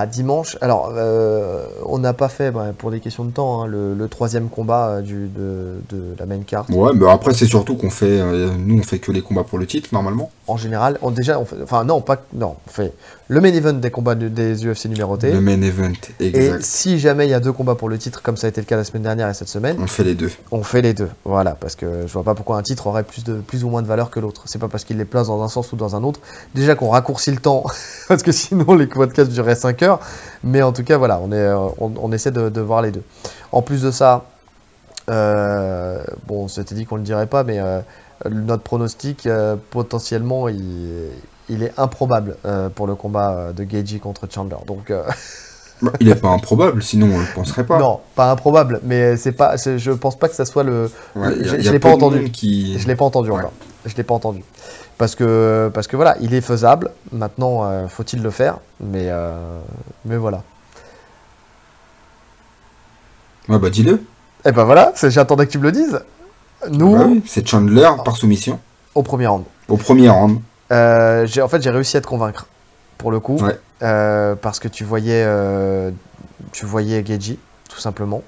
dimanche. 0.06 0.58
Alors 0.62 0.94
euh, 0.96 1.66
on 1.86 1.98
n'a 1.98 2.14
pas 2.14 2.30
fait, 2.30 2.52
bah, 2.52 2.68
pour 2.78 2.92
des 2.92 3.00
questions 3.00 3.26
de 3.26 3.32
temps, 3.32 3.64
hein, 3.64 3.68
le, 3.68 4.08
troisième 4.08 4.48
combat 4.48 4.90
euh, 4.90 5.02
de, 5.02 5.82
de 5.90 6.16
la 6.18 6.26
main 6.26 6.40
carte. 6.46 6.70
Ouais, 6.70 6.92
mais 6.94 7.10
après, 7.10 7.34
c'est 7.34 7.48
surtout 7.48 7.76
qu'on 7.76 7.90
fait. 7.90 8.22
nous, 8.58 8.80
on 8.80 8.84
fait 8.84 9.00
que 9.00 9.12
les 9.12 9.22
combats 9.22 9.44
pour 9.44 9.60
le 9.60 9.66
titre, 9.66 9.90
normalement. 9.92 10.32
En 10.48 10.58
général, 10.58 10.98
on, 11.02 11.10
déjà, 11.12 11.40
on 11.40 11.46
fait, 11.46 11.56
enfin 11.64 11.86
non, 11.86 12.02
pas, 12.02 12.18
non, 12.34 12.58
on 12.68 12.70
fait 12.70 12.92
le 13.30 13.40
main 13.40 13.54
event 13.54 13.72
des 13.72 13.92
combats 13.92 14.14
de- 14.16 14.28
des 14.28 14.66
UFC 14.68 14.86
numérotés. 14.90 15.32
Le 15.32 15.40
main 15.40 15.62
event, 15.62 15.94
Et 16.20 16.28
exact. 16.28 16.64
si 16.64 17.00
jamais 17.00 17.26
il 17.26 17.30
y 17.30 17.34
a 17.34 17.40
deux 17.40 17.54
combats 17.54 17.76
pour 17.76 17.88
le 17.88 17.98
titre, 17.98 18.22
comme 18.22 18.36
ça 18.36 18.48
a 18.48 18.50
été 18.50 18.60
le 18.60 18.66
cas 18.66 18.76
la 18.76 18.84
semaine 18.84 19.04
dernière 19.04 19.30
et 19.30 19.34
cette 19.34 19.48
semaine, 19.48 19.78
On 19.80 19.88
fait 19.88 20.04
les 20.04 20.16
deux. 20.16 20.30
on 20.52 20.62
fait 20.62 20.82
les 20.82 20.94
deux. 20.94 21.08
Voilà, 21.24 21.52
parce 21.52 21.76
que 21.78 22.06
je 22.06 22.12
vois 22.12 22.24
pas 22.24 22.36
pourquoi 22.36 22.58
un 22.58 22.62
titre 22.62 22.88
aurait 22.88 23.04
plus, 23.04 23.24
de, 23.24 23.36
plus 23.36 23.64
ou 23.64 23.70
moins 23.70 23.82
de 23.82 23.88
valeur 23.88 24.10
que 24.10 24.20
l'autre. 24.20 24.42
C'est 24.46 24.60
pas 24.60 24.68
parce 24.68 24.84
qu'il 24.84 24.98
les 24.98 25.06
place 25.06 25.28
dans 25.28 25.42
un 25.42 25.48
sens 25.48 25.72
ou 25.72 25.78
dans 25.78 25.96
un 25.96 26.04
autre. 26.04 26.20
Déjà 26.56 26.76
qu'on 26.76 26.90
raccourcit 26.90 27.32
le 27.32 27.38
temps, 27.38 27.64
parce 28.10 28.22
que 28.22 28.34
sinon 28.34 28.76
les 28.76 28.88
podcasts 28.88 29.32
dureraient 29.32 29.56
5 29.56 29.82
heures. 29.84 30.00
Mais 30.44 30.62
en 30.62 30.74
tout 30.74 30.84
cas, 30.84 30.98
voilà, 30.98 31.22
on, 31.24 31.32
est, 31.32 31.36
euh, 31.36 31.58
on, 31.80 31.94
on 32.02 32.12
essaie 32.12 32.32
de, 32.32 32.50
de 32.50 32.62
voir 32.62 32.82
les 32.82 32.92
deux. 32.92 33.04
En 33.54 33.62
plus 33.62 33.82
de 33.82 33.92
ça, 33.92 34.26
euh, 35.10 36.04
bon, 36.28 36.44
on 36.44 36.48
s'était 36.48 36.76
dit 36.76 36.86
qu'on 36.86 36.96
le 36.98 37.02
dirait 37.04 37.28
pas, 37.28 37.44
mais 37.44 37.60
euh, 37.60 37.80
notre 38.30 38.64
pronostic, 38.64 39.26
euh, 39.28 39.56
potentiellement, 39.72 40.48
il, 40.50 41.10
il 41.50 41.64
est 41.64 41.74
improbable 41.78 42.38
euh, 42.46 42.70
pour 42.70 42.88
le 42.88 42.96
combat 42.96 43.32
euh, 43.34 43.52
de 43.54 43.64
Geiji 43.64 44.00
contre 44.00 44.28
Chandler. 44.32 44.58
Donc, 44.68 44.92
Bah, 45.82 45.92
il 46.00 46.08
est 46.08 46.16
pas 46.16 46.30
improbable, 46.30 46.82
sinon 46.82 47.08
on 47.14 47.20
le 47.20 47.26
penserait 47.36 47.66
pas. 47.66 47.78
non, 47.80 48.00
pas 48.16 48.32
improbable, 48.32 48.80
mais 48.84 49.18
c'est 49.18 49.34
pas, 49.34 49.58
c'est- 49.58 49.80
je 49.80 49.92
pense 49.92 50.18
pas 50.18 50.30
que 50.30 50.36
ça 50.36 50.46
soit 50.46 50.64
le, 50.64 50.90
Ouais, 51.16 51.34
je- 51.42 51.56
a 51.68 51.72
l'ai 51.72 51.80
pas 51.80 51.90
entendu. 51.90 52.32
Qui... 52.32 52.80
Je 52.80 52.88
l'ai 52.88 52.96
pas 52.96 53.04
entendu 53.06 53.32
Ouais. 53.32 53.40
encore. 53.40 53.52
Je 53.86 53.94
l'ai 53.98 54.04
pas 54.04 54.14
entendu. 54.14 54.44
Parce 54.98 55.16
que, 55.16 55.70
parce 55.74 55.88
que 55.88 55.96
voilà, 55.98 56.16
il 56.22 56.34
est 56.34 56.42
faisable. 56.42 56.92
Maintenant, 57.12 57.66
euh, 57.66 57.88
faut-il 57.90 58.22
le 58.22 58.30
faire? 58.30 58.60
Mais, 58.80 59.08
euh, 59.10 59.36
mais 60.06 60.16
voilà. 60.16 60.44
Ouais, 63.50 63.60
bah 63.60 63.70
dis-le. 63.70 64.02
Et 64.46 64.52
ben 64.52 64.64
voilà, 64.64 64.94
j'attendais 65.04 65.46
que 65.48 65.52
tu 65.52 65.58
me 65.58 65.64
le 65.64 65.72
dises. 65.74 66.00
Nous, 66.72 66.96
Bah 66.96 67.06
oui, 67.08 67.24
c'est 67.26 67.48
Chandler 67.48 67.90
par 68.06 68.16
soumission. 68.18 68.60
au 68.96 69.04
premier 69.04 69.28
round. 69.28 69.44
Au 69.70 69.78
premier 69.78 70.10
round. 70.10 70.40
Euh, 70.72 71.28
en 71.42 71.48
fait, 71.48 71.62
j'ai 71.62 71.70
réussi 71.70 71.98
à 71.98 72.02
te 72.02 72.08
convaincre. 72.08 72.48
pour 73.00 73.12
le 73.12 73.20
coup, 73.20 73.36
Ouais. 73.38 73.60
euh, 73.82 74.34
parce 74.36 74.60
que 74.60 74.70
tu 74.70 74.86
voyais, 74.86 75.24
euh, 75.26 75.92
tu 76.54 76.66
voyais 76.66 77.04
Geji, 77.06 77.38
tout 77.70 77.80
simplement. 77.82 78.22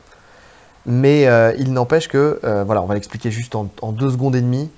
Mais 0.85 1.27
il 1.57 1.71
n'empêche 1.71 2.09
que, 2.09 2.39
voilà, 2.65 2.81
on 2.81 2.85
va 2.85 2.93
l'expliquer 2.95 3.31
juste 3.31 3.55
en, 3.55 3.69
en 3.81 3.91
deux 3.93 4.09
secondes 4.11 4.35
et 4.35 4.41
demie, 4.41 4.69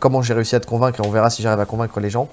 comment 0.00 0.22
j'ai 0.22 0.34
réussi 0.34 0.56
à 0.56 0.60
te 0.60 0.66
convaincre, 0.66 1.00
et 1.00 1.06
on 1.06 1.10
verra 1.10 1.30
si 1.30 1.40
j'arrive 1.42 1.60
à 1.60 1.66
convaincre 1.66 2.00
les 2.00 2.10
gens. 2.10 2.28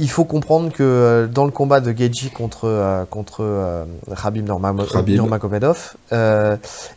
Il 0.00 0.08
faut 0.10 0.24
comprendre 0.24 0.70
que 0.72 1.28
dans 1.32 1.44
le 1.46 1.50
combat 1.50 1.80
de 1.80 1.96
Geji 1.96 2.30
contre, 2.30 3.06
contre 3.10 3.86
Khabib. 4.22 4.44
Nurmagomedov, 4.46 5.96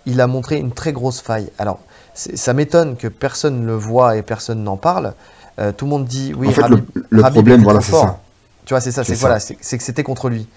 il 0.06 0.22
a 0.22 0.28
montré 0.28 0.58
une 0.58 0.72
très 0.74 0.92
grosse 0.92 1.22
faille. 1.22 1.50
Alors, 1.58 1.80
ça 2.14 2.54
m'étonne 2.54 2.98
que 2.98 3.08
personne 3.08 3.62
ne 3.62 3.66
le 3.66 3.76
voit 3.76 4.18
et 4.18 4.22
personne 4.22 4.64
n'en 4.64 4.78
parle. 4.78 5.14
Euh, 5.60 5.72
tout 5.72 5.86
le 5.86 5.90
monde 5.92 6.06
dit 6.06 6.34
oui, 6.36 6.48
en 6.48 6.52
fait, 6.52 6.62
Khabib- 6.62 6.86
le, 6.96 7.06
le 7.10 7.22
Khabib 7.22 7.34
problème, 7.36 7.64
voilà, 7.64 7.82
c'est 7.82 7.92
fort. 7.92 8.04
ça. 8.06 8.20
Tu 8.66 8.74
vois, 8.74 8.82
c'est 8.82 8.92
ça, 8.92 9.04
C'est 9.04 9.16
voilà, 9.16 9.40
c'est 9.40 9.56
que 9.56 9.84
c'était 9.84 10.04
contre 10.04 10.30
lui. 10.30 10.48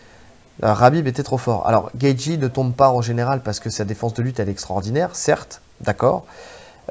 Euh, 0.63 0.73
Rabib 0.73 1.07
était 1.09 1.25
trop 1.25 1.39
fort. 1.39 1.67
Alors, 1.67 1.91
Geiji 1.99 2.39
ne 2.39 2.47
tombe 2.49 2.75
pas 2.75 2.91
en 2.91 3.03
général 3.03 3.43
parce 3.43 3.59
que 3.59 3.71
sa 3.71 3.85
défense 3.85 4.15
de 4.15 4.23
lutte 4.23 4.39
elle 4.39 4.49
est 4.49 4.53
extraordinaire, 4.53 5.11
certes, 5.15 5.61
d'accord. 5.81 6.25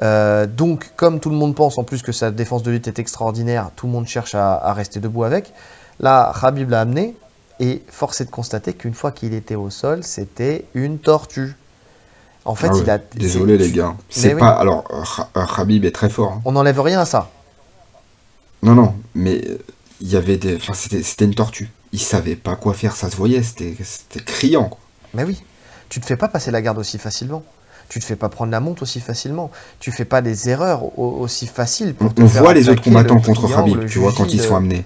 Euh, 0.02 0.46
donc, 0.46 0.90
comme 0.96 1.20
tout 1.20 1.30
le 1.30 1.36
monde 1.36 1.54
pense 1.54 1.78
en 1.78 1.84
plus 1.84 2.02
que 2.02 2.12
sa 2.12 2.30
défense 2.30 2.62
de 2.62 2.70
lutte 2.70 2.88
est 2.88 2.98
extraordinaire, 2.98 3.70
tout 3.76 3.86
le 3.86 3.92
monde 3.92 4.06
cherche 4.06 4.34
à, 4.34 4.54
à 4.56 4.72
rester 4.74 5.00
debout 5.00 5.24
avec. 5.24 5.52
Là, 6.00 6.30
Rabib 6.32 6.68
l'a 6.68 6.80
amené 6.80 7.16
et 7.60 7.82
force 7.88 8.20
est 8.20 8.24
de 8.26 8.30
constater 8.30 8.74
qu'une 8.74 8.94
fois 8.94 9.12
qu'il 9.12 9.32
était 9.32 9.54
au 9.54 9.70
sol, 9.70 10.02
c'était 10.02 10.66
une 10.74 10.98
tortue. 10.98 11.54
En 12.44 12.54
fait, 12.54 12.68
Ah 12.70 12.74
ouais, 12.74 12.80
il 12.82 12.90
a. 12.90 12.98
Désolé 12.98 13.56
les 13.56 13.70
gars. 13.70 13.94
C'est 14.10 14.34
oui. 14.34 14.40
pas. 14.40 14.50
Alors, 14.50 14.84
euh, 15.36 15.46
Khabib 15.56 15.84
est 15.84 15.92
très 15.92 16.10
fort. 16.10 16.32
hein. 16.32 16.42
On 16.44 16.52
n'enlève 16.52 16.80
rien 16.80 17.00
à 17.00 17.06
ça. 17.06 17.30
Non, 18.62 18.74
non, 18.74 18.94
mais 19.14 19.40
euh, 19.46 19.58
il 20.00 20.08
y 20.08 20.16
avait 20.16 20.36
des. 20.36 20.56
Enfin, 20.56 20.74
c'était 20.74 21.24
une 21.24 21.34
tortue. 21.34 21.70
Il 21.92 22.00
savait 22.00 22.36
pas 22.36 22.56
quoi 22.56 22.74
faire, 22.74 22.96
ça 22.96 23.08
se 23.10 23.16
voyait, 23.16 23.42
c'était 23.42 23.74
c'était 23.82 24.20
criant. 24.24 24.64
Quoi. 24.68 24.78
Mais 25.14 25.24
oui, 25.24 25.42
tu 25.88 26.00
te 26.00 26.06
fais 26.06 26.16
pas 26.16 26.28
passer 26.28 26.50
la 26.50 26.60
garde 26.60 26.78
aussi 26.78 26.98
facilement. 26.98 27.42
Tu 27.88 28.00
te 28.00 28.04
fais 28.04 28.16
pas 28.16 28.28
prendre 28.30 28.50
la 28.50 28.60
monte 28.60 28.82
aussi 28.82 28.98
facilement. 29.00 29.50
Tu 29.78 29.92
fais 29.92 30.06
pas 30.06 30.22
des 30.22 30.48
erreurs 30.48 30.98
au- 30.98 31.18
aussi 31.20 31.46
faciles. 31.46 31.94
pour 31.94 32.06
On, 32.08 32.10
te 32.10 32.22
on 32.22 32.28
faire 32.28 32.42
voit 32.42 32.54
les 32.54 32.68
autres 32.70 32.82
combattants 32.82 33.14
le 33.16 33.20
contre 33.20 33.46
le 33.76 33.86
tu 33.86 33.98
vois, 33.98 34.12
quand 34.12 34.24
ils 34.32 34.40
sont 34.40 34.50
le- 34.50 34.56
amenés. 34.56 34.84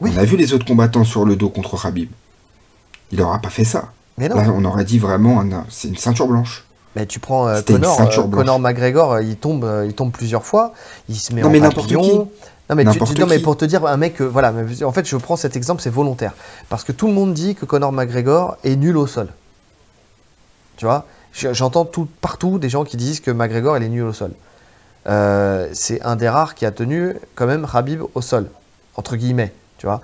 Oui. 0.00 0.12
On 0.14 0.18
a 0.18 0.24
vu 0.24 0.36
les 0.36 0.54
autres 0.54 0.64
combattants 0.64 1.04
sur 1.04 1.24
le 1.24 1.36
dos 1.36 1.50
contre 1.50 1.80
Khabib. 1.80 2.08
Il 3.12 3.20
aura 3.20 3.40
pas 3.40 3.50
fait 3.50 3.64
ça. 3.64 3.92
Mais 4.20 4.28
non, 4.28 4.36
Là, 4.36 4.44
on 4.54 4.64
aurait 4.66 4.84
dit 4.84 4.98
vraiment, 5.00 5.40
un- 5.40 5.64
c'est 5.70 5.88
une 5.88 5.96
ceinture 5.96 6.28
blanche. 6.28 6.64
mais 6.94 7.06
tu 7.06 7.18
prends 7.20 7.48
euh, 7.48 7.60
Connor, 7.62 8.00
euh. 8.00 8.28
Conor 8.28 8.58
McGregor, 8.60 9.12
euh, 9.14 9.22
il 9.22 9.36
tombe, 9.36 9.68
il 9.86 9.94
tombe 9.94 10.12
plusieurs 10.12 10.44
fois, 10.44 10.72
il 11.08 11.16
se 11.16 11.32
met 11.32 11.40
Non, 11.40 11.48
en 11.48 11.50
mais 11.50 11.58
n'importe 11.60 11.88
papillon. 11.88 12.02
qui. 12.02 12.30
Non 12.68 12.76
mais, 12.76 12.84
tu- 12.84 12.98
non, 13.18 13.26
mais 13.26 13.40
pour 13.40 13.56
te 13.56 13.64
dire 13.64 13.84
un 13.84 13.96
mec, 13.96 14.20
euh, 14.20 14.26
voilà, 14.26 14.52
mais 14.52 14.84
en 14.84 14.92
fait 14.92 15.04
je 15.08 15.16
prends 15.16 15.34
cet 15.36 15.56
exemple, 15.56 15.82
c'est 15.82 15.90
volontaire, 15.90 16.34
parce 16.68 16.84
que 16.84 16.92
tout 16.92 17.08
le 17.08 17.12
monde 17.14 17.32
dit 17.34 17.56
que 17.56 17.64
Conor 17.64 17.90
McGregor 17.92 18.58
est 18.62 18.76
nul 18.76 18.96
au 18.96 19.08
sol. 19.08 19.26
Tu 20.76 20.84
vois, 20.84 21.04
j'entends 21.32 21.84
tout 21.84 22.06
partout 22.20 22.58
des 22.58 22.68
gens 22.68 22.84
qui 22.84 22.96
disent 22.96 23.20
que 23.20 23.30
McGregor 23.32 23.76
il 23.78 23.82
est 23.84 23.88
nul 23.88 24.04
au 24.04 24.12
sol. 24.12 24.32
Euh, 25.08 25.68
c'est 25.72 26.00
un 26.02 26.14
des 26.16 26.28
rares 26.28 26.54
qui 26.54 26.64
a 26.66 26.70
tenu 26.70 27.16
quand 27.34 27.46
même 27.46 27.66
Khabib 27.66 28.02
au 28.14 28.20
sol, 28.20 28.48
entre 28.96 29.16
guillemets, 29.16 29.52
tu 29.78 29.86
vois? 29.86 30.00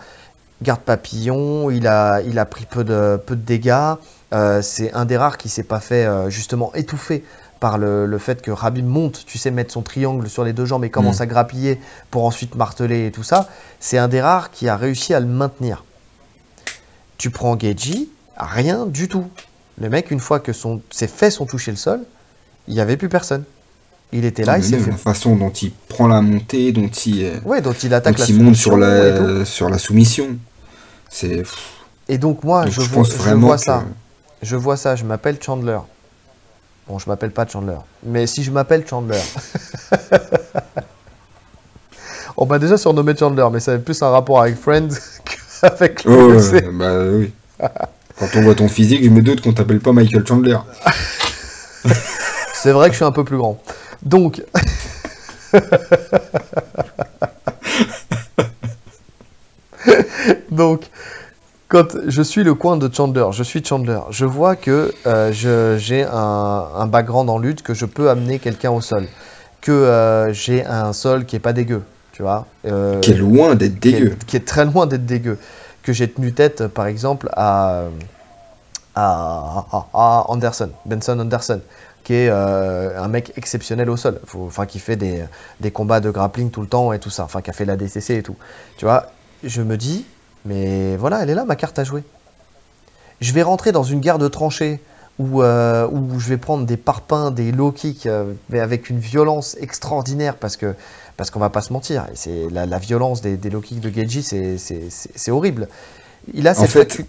Garde 0.62 0.80
papillon, 0.80 1.70
il 1.70 1.86
a, 1.86 2.22
il 2.22 2.38
a 2.38 2.46
pris 2.46 2.64
peu 2.64 2.82
de, 2.84 3.20
peu 3.24 3.36
de 3.36 3.42
dégâts. 3.42 3.94
Euh, 4.32 4.62
c'est 4.62 4.92
un 4.92 5.04
des 5.04 5.16
rares 5.16 5.38
qui 5.38 5.48
s'est 5.48 5.62
pas 5.62 5.80
fait 5.80 6.06
euh, 6.06 6.30
justement 6.30 6.72
étouffer 6.74 7.24
par 7.60 7.78
le, 7.78 8.06
le 8.06 8.18
fait 8.18 8.42
que 8.42 8.50
Khabib 8.50 8.84
monte, 8.86 9.24
tu 9.26 9.38
sais, 9.38 9.50
mettre 9.50 9.72
son 9.72 9.82
triangle 9.82 10.28
sur 10.28 10.44
les 10.44 10.52
deux 10.52 10.64
jambes 10.66 10.84
et 10.84 10.90
commence 10.90 11.20
Mm. 11.20 11.22
à 11.22 11.26
grappiller 11.26 11.80
pour 12.10 12.24
ensuite 12.24 12.54
marteler 12.54 13.06
et 13.06 13.12
tout 13.12 13.22
ça. 13.22 13.48
C'est 13.80 13.98
un 13.98 14.08
des 14.08 14.20
rares 14.20 14.50
qui 14.50 14.68
a 14.68 14.76
réussi 14.76 15.14
à 15.14 15.20
le 15.20 15.26
maintenir. 15.26 15.84
Tu 17.18 17.30
prends 17.30 17.58
Geji, 17.58 18.10
rien 18.36 18.86
du 18.86 19.08
tout. 19.08 19.26
Le 19.80 19.88
mec, 19.88 20.10
une 20.10 20.20
fois 20.20 20.40
que 20.40 20.52
son, 20.52 20.80
ses 20.90 21.06
fesses 21.08 21.40
ont 21.40 21.46
touché 21.46 21.70
le 21.70 21.76
sol, 21.76 22.00
il 22.68 22.74
n'y 22.74 22.80
avait 22.80 22.96
plus 22.96 23.08
personne. 23.08 23.44
Il 24.12 24.24
était 24.24 24.44
là, 24.44 24.58
il 24.58 24.64
s'est 24.64 24.78
fait 24.78 24.90
la 24.90 24.96
façon 24.96 25.36
dont 25.36 25.50
il 25.50 25.72
prend 25.88 26.06
la 26.06 26.22
montée, 26.22 26.72
dont 26.72 26.86
il, 26.86 27.24
euh, 27.24 27.40
Ouais, 27.44 27.60
dont 27.60 27.72
il 27.72 27.90
dont 27.90 27.96
attaque 27.96 28.18
la 28.18 28.24
il 28.26 28.40
monte 28.42 28.54
sur 28.54 28.76
la, 28.76 29.44
sur 29.44 29.68
la 29.68 29.78
soumission. 29.78 30.38
C'est. 31.10 31.42
Et 32.08 32.18
donc 32.18 32.44
moi, 32.44 32.64
donc 32.64 32.72
je, 32.72 32.80
je 32.82 32.88
vois, 32.88 33.02
je 33.02 33.12
vraiment 33.12 33.48
vois 33.48 33.56
que. 33.56 33.62
ça. 33.62 33.84
Je 34.42 34.56
vois 34.56 34.76
ça, 34.76 34.94
je 34.96 35.04
m'appelle 35.04 35.38
Chandler. 35.42 35.78
Bon, 36.88 36.98
je 36.98 37.08
m'appelle 37.08 37.32
pas 37.32 37.46
Chandler. 37.46 37.78
Mais 38.04 38.26
si 38.26 38.44
je 38.44 38.50
m'appelle 38.52 38.86
Chandler. 38.88 39.20
On 42.36 42.44
m'a 42.46 42.58
déjà 42.58 42.76
surnommé 42.76 43.16
Chandler, 43.16 43.46
mais 43.50 43.60
ça 43.60 43.72
avait 43.72 43.82
plus 43.82 44.02
un 44.02 44.10
rapport 44.10 44.42
avec 44.42 44.56
Friends 44.56 44.88
qu'avec 45.60 46.04
le 46.04 46.12
Oh, 46.12 46.38
ouais, 46.52 46.68
bah 46.72 46.92
oui. 47.10 47.32
Quand 48.18 48.28
on 48.36 48.42
voit 48.42 48.54
ton 48.54 48.68
physique, 48.68 49.02
je 49.02 49.08
me 49.08 49.22
doute 49.22 49.40
qu'on 49.40 49.52
t'appelle 49.54 49.80
pas 49.80 49.92
Michael 49.92 50.26
Chandler. 50.26 50.58
C'est 52.54 52.72
vrai 52.72 52.88
que 52.88 52.92
je 52.92 52.98
suis 52.98 53.04
un 53.04 53.12
peu 53.12 53.24
plus 53.24 53.38
grand. 53.38 53.58
Donc. 54.02 54.43
Donc, 60.51 60.85
quand 61.68 61.97
je 62.06 62.23
suis 62.23 62.43
le 62.44 62.55
coin 62.55 62.77
de 62.77 62.93
Chandler, 62.93 63.27
je 63.32 63.43
suis 63.43 63.64
Chandler, 63.64 63.98
je 64.10 64.24
vois 64.24 64.56
que 64.56 64.93
euh, 65.06 65.32
j'ai 65.78 66.05
un, 66.05 66.64
un 66.77 66.86
background 66.86 67.28
en 67.31 67.39
lutte, 67.39 67.62
que 67.62 67.74
je 67.74 67.85
peux 67.86 68.09
amener 68.10 68.39
quelqu'un 68.39 68.70
au 68.70 68.81
sol, 68.81 69.06
que 69.60 69.73
euh, 69.73 70.32
j'ai 70.32 70.64
un 70.64 70.93
sol 70.93 71.24
qui 71.27 71.36
est 71.36 71.40
pas 71.40 71.52
dégueu, 71.52 71.82
tu 72.12 72.23
vois. 72.23 72.47
euh, 72.66 73.01
Qui 73.01 73.12
est 73.12 73.16
loin 73.16 73.55
d'être 73.55 73.78
qui 73.81 73.89
est- 73.89 73.93
dégueu. 73.93 74.16
qui 74.27 74.36
est 74.36 74.47
très 74.47 74.64
loin 74.64 74.86
d'être 74.86 75.06
dégueu. 75.06 75.39
Que 75.82 75.93
j'ai 75.93 76.09
tenu 76.10 76.32
tête, 76.32 76.66
par 76.66 76.86
exemple, 76.86 77.28
à- 77.36 77.85
à 78.97 80.24
Anderson, 80.28 80.70
Benson 80.85 81.18
Anderson, 81.20 81.60
qui 82.06 82.14
est 82.14 82.28
euh, 82.30 83.02
un 83.02 83.08
mec 83.08 83.32
exceptionnel 83.36 83.90
au 83.90 83.96
sol, 83.96 84.20
Faut- 84.26 84.46
enfin 84.46 84.64
qui 84.64 84.78
fait 84.78 84.94
des, 84.94 85.24
des 85.60 85.72
combats 85.72 85.98
de 85.98 86.08
grappling 86.12 86.52
tout 86.52 86.60
le 86.60 86.68
temps 86.68 86.92
et 86.92 87.00
tout 87.00 87.10
ça, 87.10 87.24
enfin 87.24 87.42
qui 87.42 87.50
a 87.50 87.52
fait 87.52 87.64
la 87.64 87.76
DCC 87.76 88.14
et 88.14 88.22
tout. 88.22 88.36
Tu 88.76 88.84
vois, 88.84 89.10
je 89.42 89.60
me 89.60 89.76
dis, 89.76 90.06
mais 90.44 90.96
voilà, 90.96 91.24
elle 91.24 91.30
est 91.30 91.34
là 91.34 91.44
ma 91.44 91.56
carte 91.56 91.80
à 91.80 91.84
jouer. 91.84 92.04
Je 93.20 93.32
vais 93.32 93.42
rentrer 93.42 93.72
dans 93.72 93.82
une 93.82 93.98
guerre 93.98 94.18
de 94.18 94.28
tranchées 94.28 94.78
où, 95.18 95.42
euh, 95.42 95.88
où 95.90 96.20
je 96.20 96.28
vais 96.28 96.36
prendre 96.36 96.64
des 96.64 96.76
parpaings, 96.76 97.32
des 97.32 97.50
low 97.50 97.72
kicks, 97.72 98.06
euh, 98.06 98.34
mais 98.50 98.60
avec 98.60 98.88
une 98.88 99.00
violence 99.00 99.56
extraordinaire 99.60 100.36
parce 100.36 100.56
que 100.56 100.74
parce 101.16 101.30
qu'on 101.30 101.40
va 101.40 101.50
pas 101.50 101.62
se 101.62 101.72
mentir, 101.72 102.06
c'est 102.14 102.48
la, 102.52 102.66
la 102.66 102.78
violence 102.78 103.20
des, 103.20 103.36
des 103.36 103.50
low 103.50 103.62
kicks 103.62 103.80
de 103.80 103.90
Geji, 103.90 104.22
c'est 104.22 105.30
horrible. 105.32 105.66
Il 106.34 106.46
a 106.46 106.52
En 106.52 106.66
cette 106.66 106.92
fait, 106.92 107.06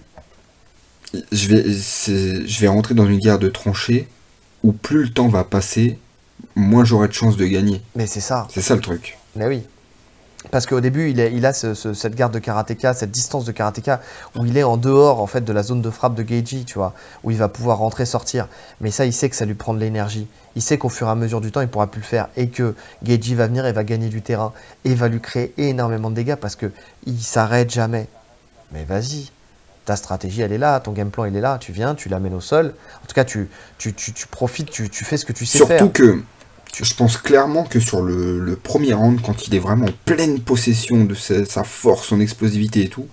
je 1.31 1.47
vais, 1.49 1.63
je 2.47 2.61
vais 2.61 2.67
rentrer 2.67 2.95
dans 2.95 3.05
une 3.05 3.19
guerre 3.19 3.37
de 3.37 3.49
tranchées 3.49 4.07
où 4.63 4.71
plus 4.71 5.03
le 5.03 5.09
temps 5.13 5.27
va 5.27 5.43
passer, 5.43 5.97
moins 6.55 6.83
j'aurai 6.85 7.07
de 7.07 7.13
chances 7.13 7.37
de 7.37 7.45
gagner. 7.45 7.81
mais 7.95 8.07
c'est 8.07 8.21
ça, 8.21 8.47
C'est 8.51 8.61
ça 8.61 8.75
le 8.75 8.81
truc. 8.81 9.17
mais 9.35 9.47
oui. 9.47 9.63
Parce 10.51 10.65
qu'au 10.65 10.79
début, 10.79 11.09
il, 11.09 11.19
est- 11.19 11.33
il 11.33 11.45
a 11.45 11.51
ce- 11.51 11.73
ce- 11.73 11.93
cette 11.93 12.15
garde 12.15 12.33
de 12.33 12.39
karatéka, 12.39 12.93
cette 12.93 13.11
distance 13.11 13.43
de 13.43 13.51
karatéka, 13.51 13.99
où 14.35 14.45
il 14.45 14.55
est 14.57 14.63
en 14.63 14.77
dehors 14.77 15.19
en 15.19 15.27
fait 15.27 15.41
de 15.43 15.51
la 15.51 15.61
zone 15.61 15.81
de 15.81 15.89
frappe 15.89 16.15
de 16.15 16.23
Geiji, 16.23 16.63
tu 16.63 16.75
vois, 16.75 16.93
où 17.23 17.31
il 17.31 17.37
va 17.37 17.49
pouvoir 17.49 17.79
rentrer, 17.79 18.05
sortir. 18.05 18.47
Mais 18.79 18.91
ça, 18.91 19.05
il 19.05 19.11
sait 19.13 19.29
que 19.29 19.35
ça 19.35 19.45
lui 19.45 19.55
prend 19.55 19.73
de 19.73 19.79
l'énergie. 19.79 20.27
Il 20.55 20.61
sait 20.61 20.77
qu'au 20.77 20.89
fur 20.89 21.07
et 21.07 21.09
à 21.09 21.15
mesure 21.15 21.41
du 21.41 21.51
temps, 21.51 21.59
il 21.61 21.67
pourra 21.67 21.87
plus 21.87 21.99
le 22.01 22.05
faire 22.05 22.29
et 22.37 22.47
que 22.49 22.75
Geiji 23.03 23.35
va 23.35 23.47
venir 23.47 23.65
et 23.65 23.73
va 23.73 23.83
gagner 23.83 24.07
du 24.09 24.21
terrain 24.21 24.53
et 24.85 24.95
va 24.95 25.09
lui 25.09 25.19
créer 25.19 25.53
énormément 25.57 26.09
de 26.11 26.15
dégâts 26.15 26.35
parce 26.35 26.55
que 26.55 26.71
il 27.05 27.19
s'arrête 27.21 27.69
jamais. 27.71 28.07
Mais 28.71 28.85
vas-y, 28.85 29.31
ta 29.87 29.95
stratégie, 29.95 30.41
elle 30.41 30.51
est 30.51 30.57
là, 30.57 30.79
ton 30.81 30.91
game 30.91 31.09
plan, 31.09 31.23
il 31.25 31.35
est 31.35 31.41
là. 31.41 31.57
Tu 31.59 31.71
viens, 31.71 31.95
tu 31.95 32.09
l'amènes 32.09 32.33
au 32.33 32.41
sol. 32.41 32.73
En 33.03 33.07
tout 33.07 33.13
cas, 33.15 33.23
tu, 33.23 33.49
tu, 33.77 33.93
tu, 33.93 34.11
tu 34.11 34.27
profites, 34.27 34.69
tu, 34.69 34.89
tu 34.89 35.05
fais 35.05 35.15
ce 35.15 35.25
que 35.25 35.31
tu 35.33 35.45
sais 35.45 35.57
Surtout 35.59 35.73
faire. 35.73 35.93
que 35.93 36.21
je 36.83 36.93
pense 36.93 37.15
clairement 37.17 37.63
que 37.63 37.79
sur 37.79 38.01
le, 38.03 38.39
le 38.39 38.55
premier 38.57 38.93
round, 38.93 39.21
quand 39.25 39.47
il 39.47 39.55
est 39.55 39.59
vraiment 39.59 39.85
en 39.85 39.91
pleine 40.05 40.41
possession 40.41 41.05
de 41.05 41.15
sa, 41.15 41.45
sa 41.45 41.63
force, 41.63 42.07
son 42.07 42.19
explosivité 42.19 42.83
et 42.83 42.89
tout, 42.89 43.07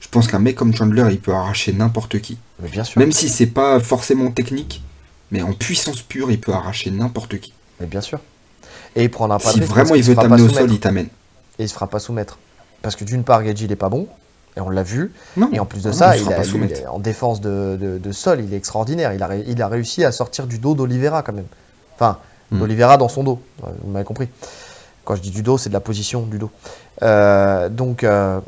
je 0.00 0.08
pense 0.08 0.26
qu'un 0.26 0.40
mec 0.40 0.56
comme 0.56 0.74
Chandler, 0.74 1.06
il 1.12 1.20
peut 1.20 1.32
arracher 1.32 1.72
n'importe 1.72 2.20
qui. 2.20 2.38
Mais 2.60 2.68
bien 2.68 2.82
sûr, 2.84 2.98
Même 2.98 3.12
si 3.12 3.28
c'est 3.28 3.46
pas 3.46 3.78
forcément 3.78 4.30
technique, 4.32 4.82
mais 5.30 5.42
en 5.42 5.52
puissance 5.52 6.02
pure, 6.02 6.30
il 6.32 6.40
peut 6.40 6.52
arracher 6.52 6.90
n'importe 6.90 7.38
qui. 7.38 7.52
mais 7.80 7.86
bien 7.86 8.00
sûr. 8.00 8.18
Et 8.96 9.04
il 9.04 9.10
prendra 9.10 9.38
pas 9.38 9.50
Si 9.52 9.58
de 9.58 9.62
risque 9.62 9.74
vraiment 9.74 9.94
il 9.94 10.02
veut 10.02 10.16
t'amener 10.16 10.42
au 10.42 10.48
sol, 10.48 10.72
il 10.72 10.80
t'amène. 10.80 11.08
et 11.60 11.62
il 11.62 11.68
se 11.68 11.74
fera 11.74 11.86
pas 11.86 12.00
soumettre. 12.00 12.38
Parce 12.82 12.96
que 12.96 13.04
d'une 13.04 13.22
part, 13.22 13.44
Geji 13.44 13.66
il 13.66 13.72
est 13.72 13.76
pas 13.76 13.88
bon, 13.88 14.08
et 14.56 14.60
on 14.60 14.70
l'a 14.70 14.82
vu, 14.82 15.12
Non. 15.36 15.50
et 15.52 15.60
en 15.60 15.66
plus 15.66 15.82
de 15.82 15.88
Ah 15.90 15.92
non, 15.92 15.98
ça, 15.98 16.16
il 16.16 16.32
a, 16.32 16.42
il 16.44 16.72
est- 16.72 16.86
en 16.86 16.98
défense 16.98 17.40
de, 17.40 17.76
de- 17.80 17.98
de 17.98 18.12
sol, 18.12 18.40
il 18.42 18.52
est 18.54 18.56
extraordinaire. 18.56 19.12
Il 19.12 19.22
a, 19.22 19.36
il 19.36 19.60
a 19.62 19.68
réussi 19.68 20.04
à 20.04 20.12
sortir 20.12 20.46
du 20.46 20.58
dos 20.58 20.74
d'Olivera 20.74 21.22
quand 21.22 21.32
même. 21.34 21.46
Enfin, 21.94 22.18
Hmm. 22.50 22.60
d'Olivera 22.60 22.96
dans 22.96 23.08
son 23.08 23.24
dos, 23.24 23.40
Ouais, 23.62 23.70
vous 23.82 23.90
m'avez 23.90 24.04
compris. 24.04 24.28
Quand 25.04 25.14
je 25.16 25.20
dis 25.20 25.30
du 25.30 25.42
dos, 25.42 25.58
c'est 25.58 25.68
de 25.68 25.74
la 25.74 25.80
position 25.80 26.22
du 26.22 26.38
dos. 26.38 26.50
Euh, 27.02 27.68
donc, 27.68 28.02
euh, 28.04 28.40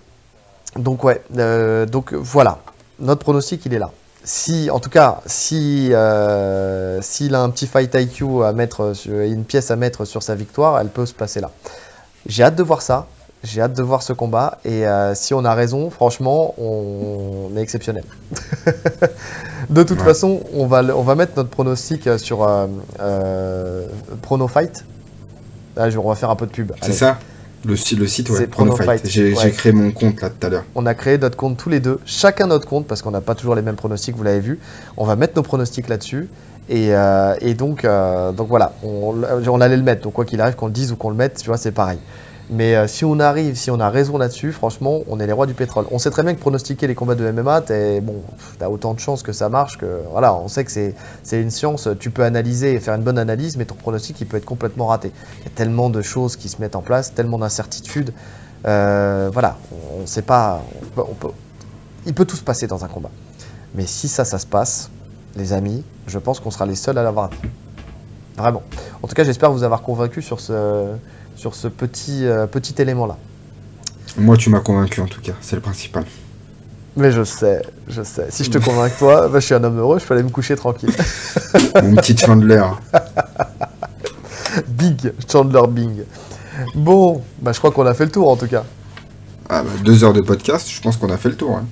donc 0.76 1.02
ouais, 1.04 1.22
euh, 1.36 1.84
donc 1.84 2.12
voilà, 2.14 2.58
notre 3.00 3.20
pronostic 3.22 3.64
il 3.66 3.74
est 3.74 3.78
là. 3.78 3.90
Si, 4.24 4.68
en 4.70 4.78
tout 4.80 4.90
cas, 4.90 5.20
si 5.26 5.92
euh, 5.92 7.00
s'il 7.02 7.34
a 7.34 7.40
un 7.42 7.50
petit 7.50 7.66
fight 7.66 7.92
IQ 7.94 8.44
à 8.44 8.52
mettre, 8.52 8.92
sur, 8.94 9.18
une 9.20 9.44
pièce 9.44 9.70
à 9.70 9.76
mettre 9.76 10.04
sur 10.04 10.22
sa 10.22 10.34
victoire, 10.34 10.78
elle 10.80 10.88
peut 10.88 11.06
se 11.06 11.14
passer 11.14 11.40
là. 11.40 11.50
J'ai 12.26 12.42
hâte 12.44 12.56
de 12.56 12.62
voir 12.62 12.82
ça. 12.82 13.06
J'ai 13.44 13.60
hâte 13.60 13.74
de 13.74 13.82
voir 13.82 14.02
ce 14.02 14.12
combat. 14.12 14.58
Et 14.64 14.86
euh, 14.86 15.14
si 15.14 15.32
on 15.32 15.44
a 15.44 15.54
raison, 15.54 15.90
franchement, 15.90 16.54
on, 16.58 17.56
est 17.56 17.60
exceptionnel. 17.60 18.04
de 19.70 19.82
toute 19.82 20.00
façon, 20.00 20.40
on 20.54 20.66
va, 20.66 20.82
on 20.96 21.02
va 21.02 21.14
mettre 21.14 21.32
notre 21.36 21.50
pronostic 21.50 22.08
sur 22.18 22.42
euh, 22.42 22.66
euh, 23.00 23.86
Pronofight. 24.22 24.84
Là, 25.76 25.88
on 26.02 26.08
va 26.08 26.16
faire 26.16 26.30
un 26.30 26.36
peu 26.36 26.46
de 26.46 26.50
pub. 26.50 26.72
C'est 26.82 26.92
ça 26.92 27.18
le, 27.64 27.72
le 27.72 28.06
site, 28.06 28.30
ouais, 28.30 28.46
Pronofight. 28.46 29.06
J'ai 29.06 29.34
créé 29.52 29.72
mon 29.72 29.90
compte 29.92 30.20
là 30.20 30.30
tout 30.30 30.46
à 30.46 30.50
l'heure. 30.50 30.64
On 30.74 30.86
a 30.86 30.94
créé 30.94 31.18
notre 31.18 31.36
compte 31.36 31.56
tous 31.56 31.68
les 31.68 31.80
deux, 31.80 31.98
chacun 32.06 32.46
notre 32.46 32.68
compte, 32.68 32.86
parce 32.86 33.02
qu'on 33.02 33.10
n'a 33.10 33.20
pas 33.20 33.34
toujours 33.34 33.56
les 33.56 33.62
mêmes 33.62 33.76
pronostics, 33.76 34.16
vous 34.16 34.22
l'avez 34.22 34.40
vu. 34.40 34.60
On 34.96 35.04
va 35.04 35.16
mettre 35.16 35.34
nos 35.36 35.42
pronostics 35.42 35.88
là-dessus. 35.88 36.28
Et, 36.68 36.92
donc, 37.54 37.84
donc 37.84 38.48
voilà, 38.48 38.72
on, 38.84 39.14
on, 39.46 39.60
allait 39.60 39.76
le 39.76 39.82
mettre. 39.82 40.02
Donc 40.02 40.12
quoi 40.12 40.24
qu'il 40.24 40.40
arrive, 40.40 40.54
qu'on 40.54 40.66
le 40.66 40.72
dise 40.72 40.92
ou 40.92 40.96
qu'on 40.96 41.10
le 41.10 41.16
mette, 41.16 41.38
tu 41.38 41.48
vois, 41.48 41.56
c'est 41.56 41.72
pareil. 41.72 41.98
Mais 42.50 42.74
euh, 42.74 42.86
si 42.86 43.04
on 43.04 43.20
arrive, 43.20 43.56
si 43.56 43.70
on 43.70 43.78
a 43.78 43.90
raison 43.90 44.16
là-dessus, 44.16 44.52
franchement, 44.52 45.00
on 45.08 45.20
est 45.20 45.26
les 45.26 45.32
rois 45.32 45.46
du 45.46 45.52
pétrole. 45.52 45.84
On 45.90 45.98
sait 45.98 46.10
très 46.10 46.22
bien 46.22 46.34
que 46.34 46.40
pronostiquer 46.40 46.86
les 46.86 46.94
combats 46.94 47.14
de 47.14 47.30
MMA, 47.30 47.60
t'as 47.60 48.00
bon, 48.00 48.22
as 48.60 48.70
autant 48.70 48.94
de 48.94 49.00
chances 49.00 49.22
que 49.22 49.32
ça 49.32 49.50
marche 49.50 49.76
que. 49.76 50.00
Voilà, 50.10 50.34
on 50.34 50.48
sait 50.48 50.64
que 50.64 50.70
c'est 50.70 50.94
une 51.40 51.50
science. 51.50 51.88
Tu 52.00 52.10
peux 52.10 52.24
analyser 52.24 52.72
et 52.72 52.80
faire 52.80 52.94
une 52.94 53.02
bonne 53.02 53.18
analyse, 53.18 53.58
mais 53.58 53.66
ton 53.66 53.74
pronostic, 53.74 54.20
il 54.22 54.26
peut 54.26 54.38
être 54.38 54.46
complètement 54.46 54.86
raté. 54.86 55.12
Il 55.40 55.44
y 55.44 55.46
a 55.48 55.50
tellement 55.54 55.90
de 55.90 56.00
choses 56.00 56.36
qui 56.36 56.48
se 56.48 56.60
mettent 56.60 56.76
en 56.76 56.82
place, 56.82 57.12
tellement 57.12 57.38
d'incertitudes. 57.38 58.14
Euh, 58.66 59.28
voilà, 59.32 59.58
on 59.96 60.00
ne 60.00 60.06
sait 60.06 60.22
pas. 60.22 60.62
il 62.06 62.14
peut 62.14 62.24
tout 62.24 62.36
se 62.36 62.42
passer 62.42 62.66
dans 62.66 62.84
un 62.84 62.88
combat. 62.88 63.10
Mais 63.74 63.86
si 63.86 64.08
ça, 64.08 64.24
ça 64.24 64.38
se 64.38 64.46
passe, 64.46 64.90
les 65.36 65.52
amis, 65.52 65.84
je 66.06 66.18
pense 66.18 66.40
qu'on 66.40 66.50
sera 66.50 66.64
les 66.64 66.74
seuls 66.74 66.96
à 66.96 67.02
l'avoir 67.02 67.28
Vraiment. 68.38 68.62
En 69.02 69.08
tout 69.08 69.14
cas, 69.14 69.24
j'espère 69.24 69.50
vous 69.50 69.64
avoir 69.64 69.82
convaincu 69.82 70.22
sur 70.22 70.40
ce 70.40 70.86
sur 71.38 71.54
ce 71.54 71.68
petit, 71.68 72.26
euh, 72.26 72.46
petit 72.46 72.74
élément-là. 72.82 73.16
Moi, 74.18 74.36
tu 74.36 74.50
m'as 74.50 74.60
convaincu 74.60 75.00
en 75.00 75.06
tout 75.06 75.20
cas, 75.20 75.34
c'est 75.40 75.54
le 75.54 75.62
principal. 75.62 76.04
Mais 76.96 77.12
je 77.12 77.22
sais, 77.22 77.62
je 77.86 78.02
sais. 78.02 78.26
Si 78.30 78.42
je 78.42 78.50
te 78.50 78.58
convainc 78.58 78.92
toi, 78.98 79.28
bah, 79.32 79.38
je 79.38 79.46
suis 79.46 79.54
un 79.54 79.62
homme 79.62 79.78
heureux, 79.78 80.00
je 80.00 80.04
peux 80.04 80.14
aller 80.14 80.24
me 80.24 80.30
coucher 80.30 80.56
tranquille. 80.56 80.90
Mon 81.82 81.94
petit 81.94 82.16
Chandler. 82.16 82.64
Big, 84.68 85.12
Chandler 85.30 85.62
Bing. 85.68 86.02
Bon, 86.74 87.22
bah, 87.40 87.52
je 87.52 87.58
crois 87.58 87.70
qu'on 87.70 87.86
a 87.86 87.94
fait 87.94 88.04
le 88.04 88.10
tour 88.10 88.28
en 88.28 88.36
tout 88.36 88.48
cas. 88.48 88.64
Ah 89.48 89.62
bah, 89.62 89.70
deux 89.84 90.02
heures 90.02 90.12
de 90.12 90.20
podcast, 90.20 90.68
je 90.68 90.80
pense 90.82 90.96
qu'on 90.96 91.10
a 91.10 91.16
fait 91.16 91.28
le 91.28 91.36
tour. 91.36 91.56
Hein. 91.56 91.66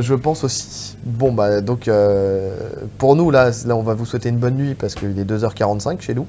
Je 0.00 0.14
pense 0.14 0.42
aussi. 0.42 0.96
Bon, 1.04 1.32
bah 1.32 1.60
donc, 1.60 1.86
euh, 1.86 2.56
pour 2.96 3.14
nous, 3.14 3.30
là, 3.30 3.50
là, 3.66 3.76
on 3.76 3.82
va 3.82 3.92
vous 3.94 4.06
souhaiter 4.06 4.30
une 4.30 4.38
bonne 4.38 4.56
nuit 4.56 4.74
parce 4.74 4.94
qu'il 4.94 5.18
est 5.18 5.24
2h45 5.24 6.00
chez 6.00 6.14
nous. 6.14 6.26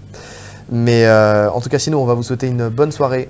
Mais 0.72 1.06
euh, 1.06 1.52
en 1.52 1.60
tout 1.60 1.70
cas, 1.70 1.80
sinon, 1.80 2.02
on 2.02 2.06
va 2.06 2.14
vous 2.14 2.24
souhaiter 2.24 2.48
une 2.48 2.70
bonne 2.70 2.92
soirée. 2.92 3.30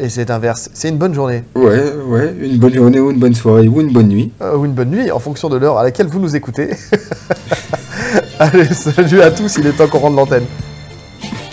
Et 0.00 0.08
c'est 0.08 0.30
inverse. 0.30 0.70
C'est 0.74 0.88
une 0.88 0.96
bonne 0.96 1.12
journée. 1.12 1.44
Ouais, 1.56 1.92
ouais, 2.06 2.34
une 2.40 2.58
bonne 2.58 2.74
journée 2.74 3.00
ou 3.00 3.10
une 3.10 3.18
bonne 3.18 3.34
soirée 3.34 3.66
ou 3.68 3.80
une 3.80 3.92
bonne 3.92 4.08
nuit. 4.08 4.32
Euh, 4.40 4.56
ou 4.56 4.64
une 4.64 4.72
bonne 4.72 4.90
nuit, 4.90 5.10
en 5.10 5.18
fonction 5.18 5.48
de 5.48 5.56
l'heure 5.56 5.76
à 5.76 5.82
laquelle 5.82 6.06
vous 6.06 6.20
nous 6.20 6.36
écoutez. 6.36 6.70
Allez, 8.38 8.64
salut 8.66 9.20
à 9.20 9.30
tous, 9.32 9.58
il 9.58 9.66
est 9.66 9.72
temps 9.72 9.88
qu'on 9.88 9.98
rende 9.98 10.16
l'antenne. 10.16 10.46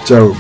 Ciao. 0.06 0.36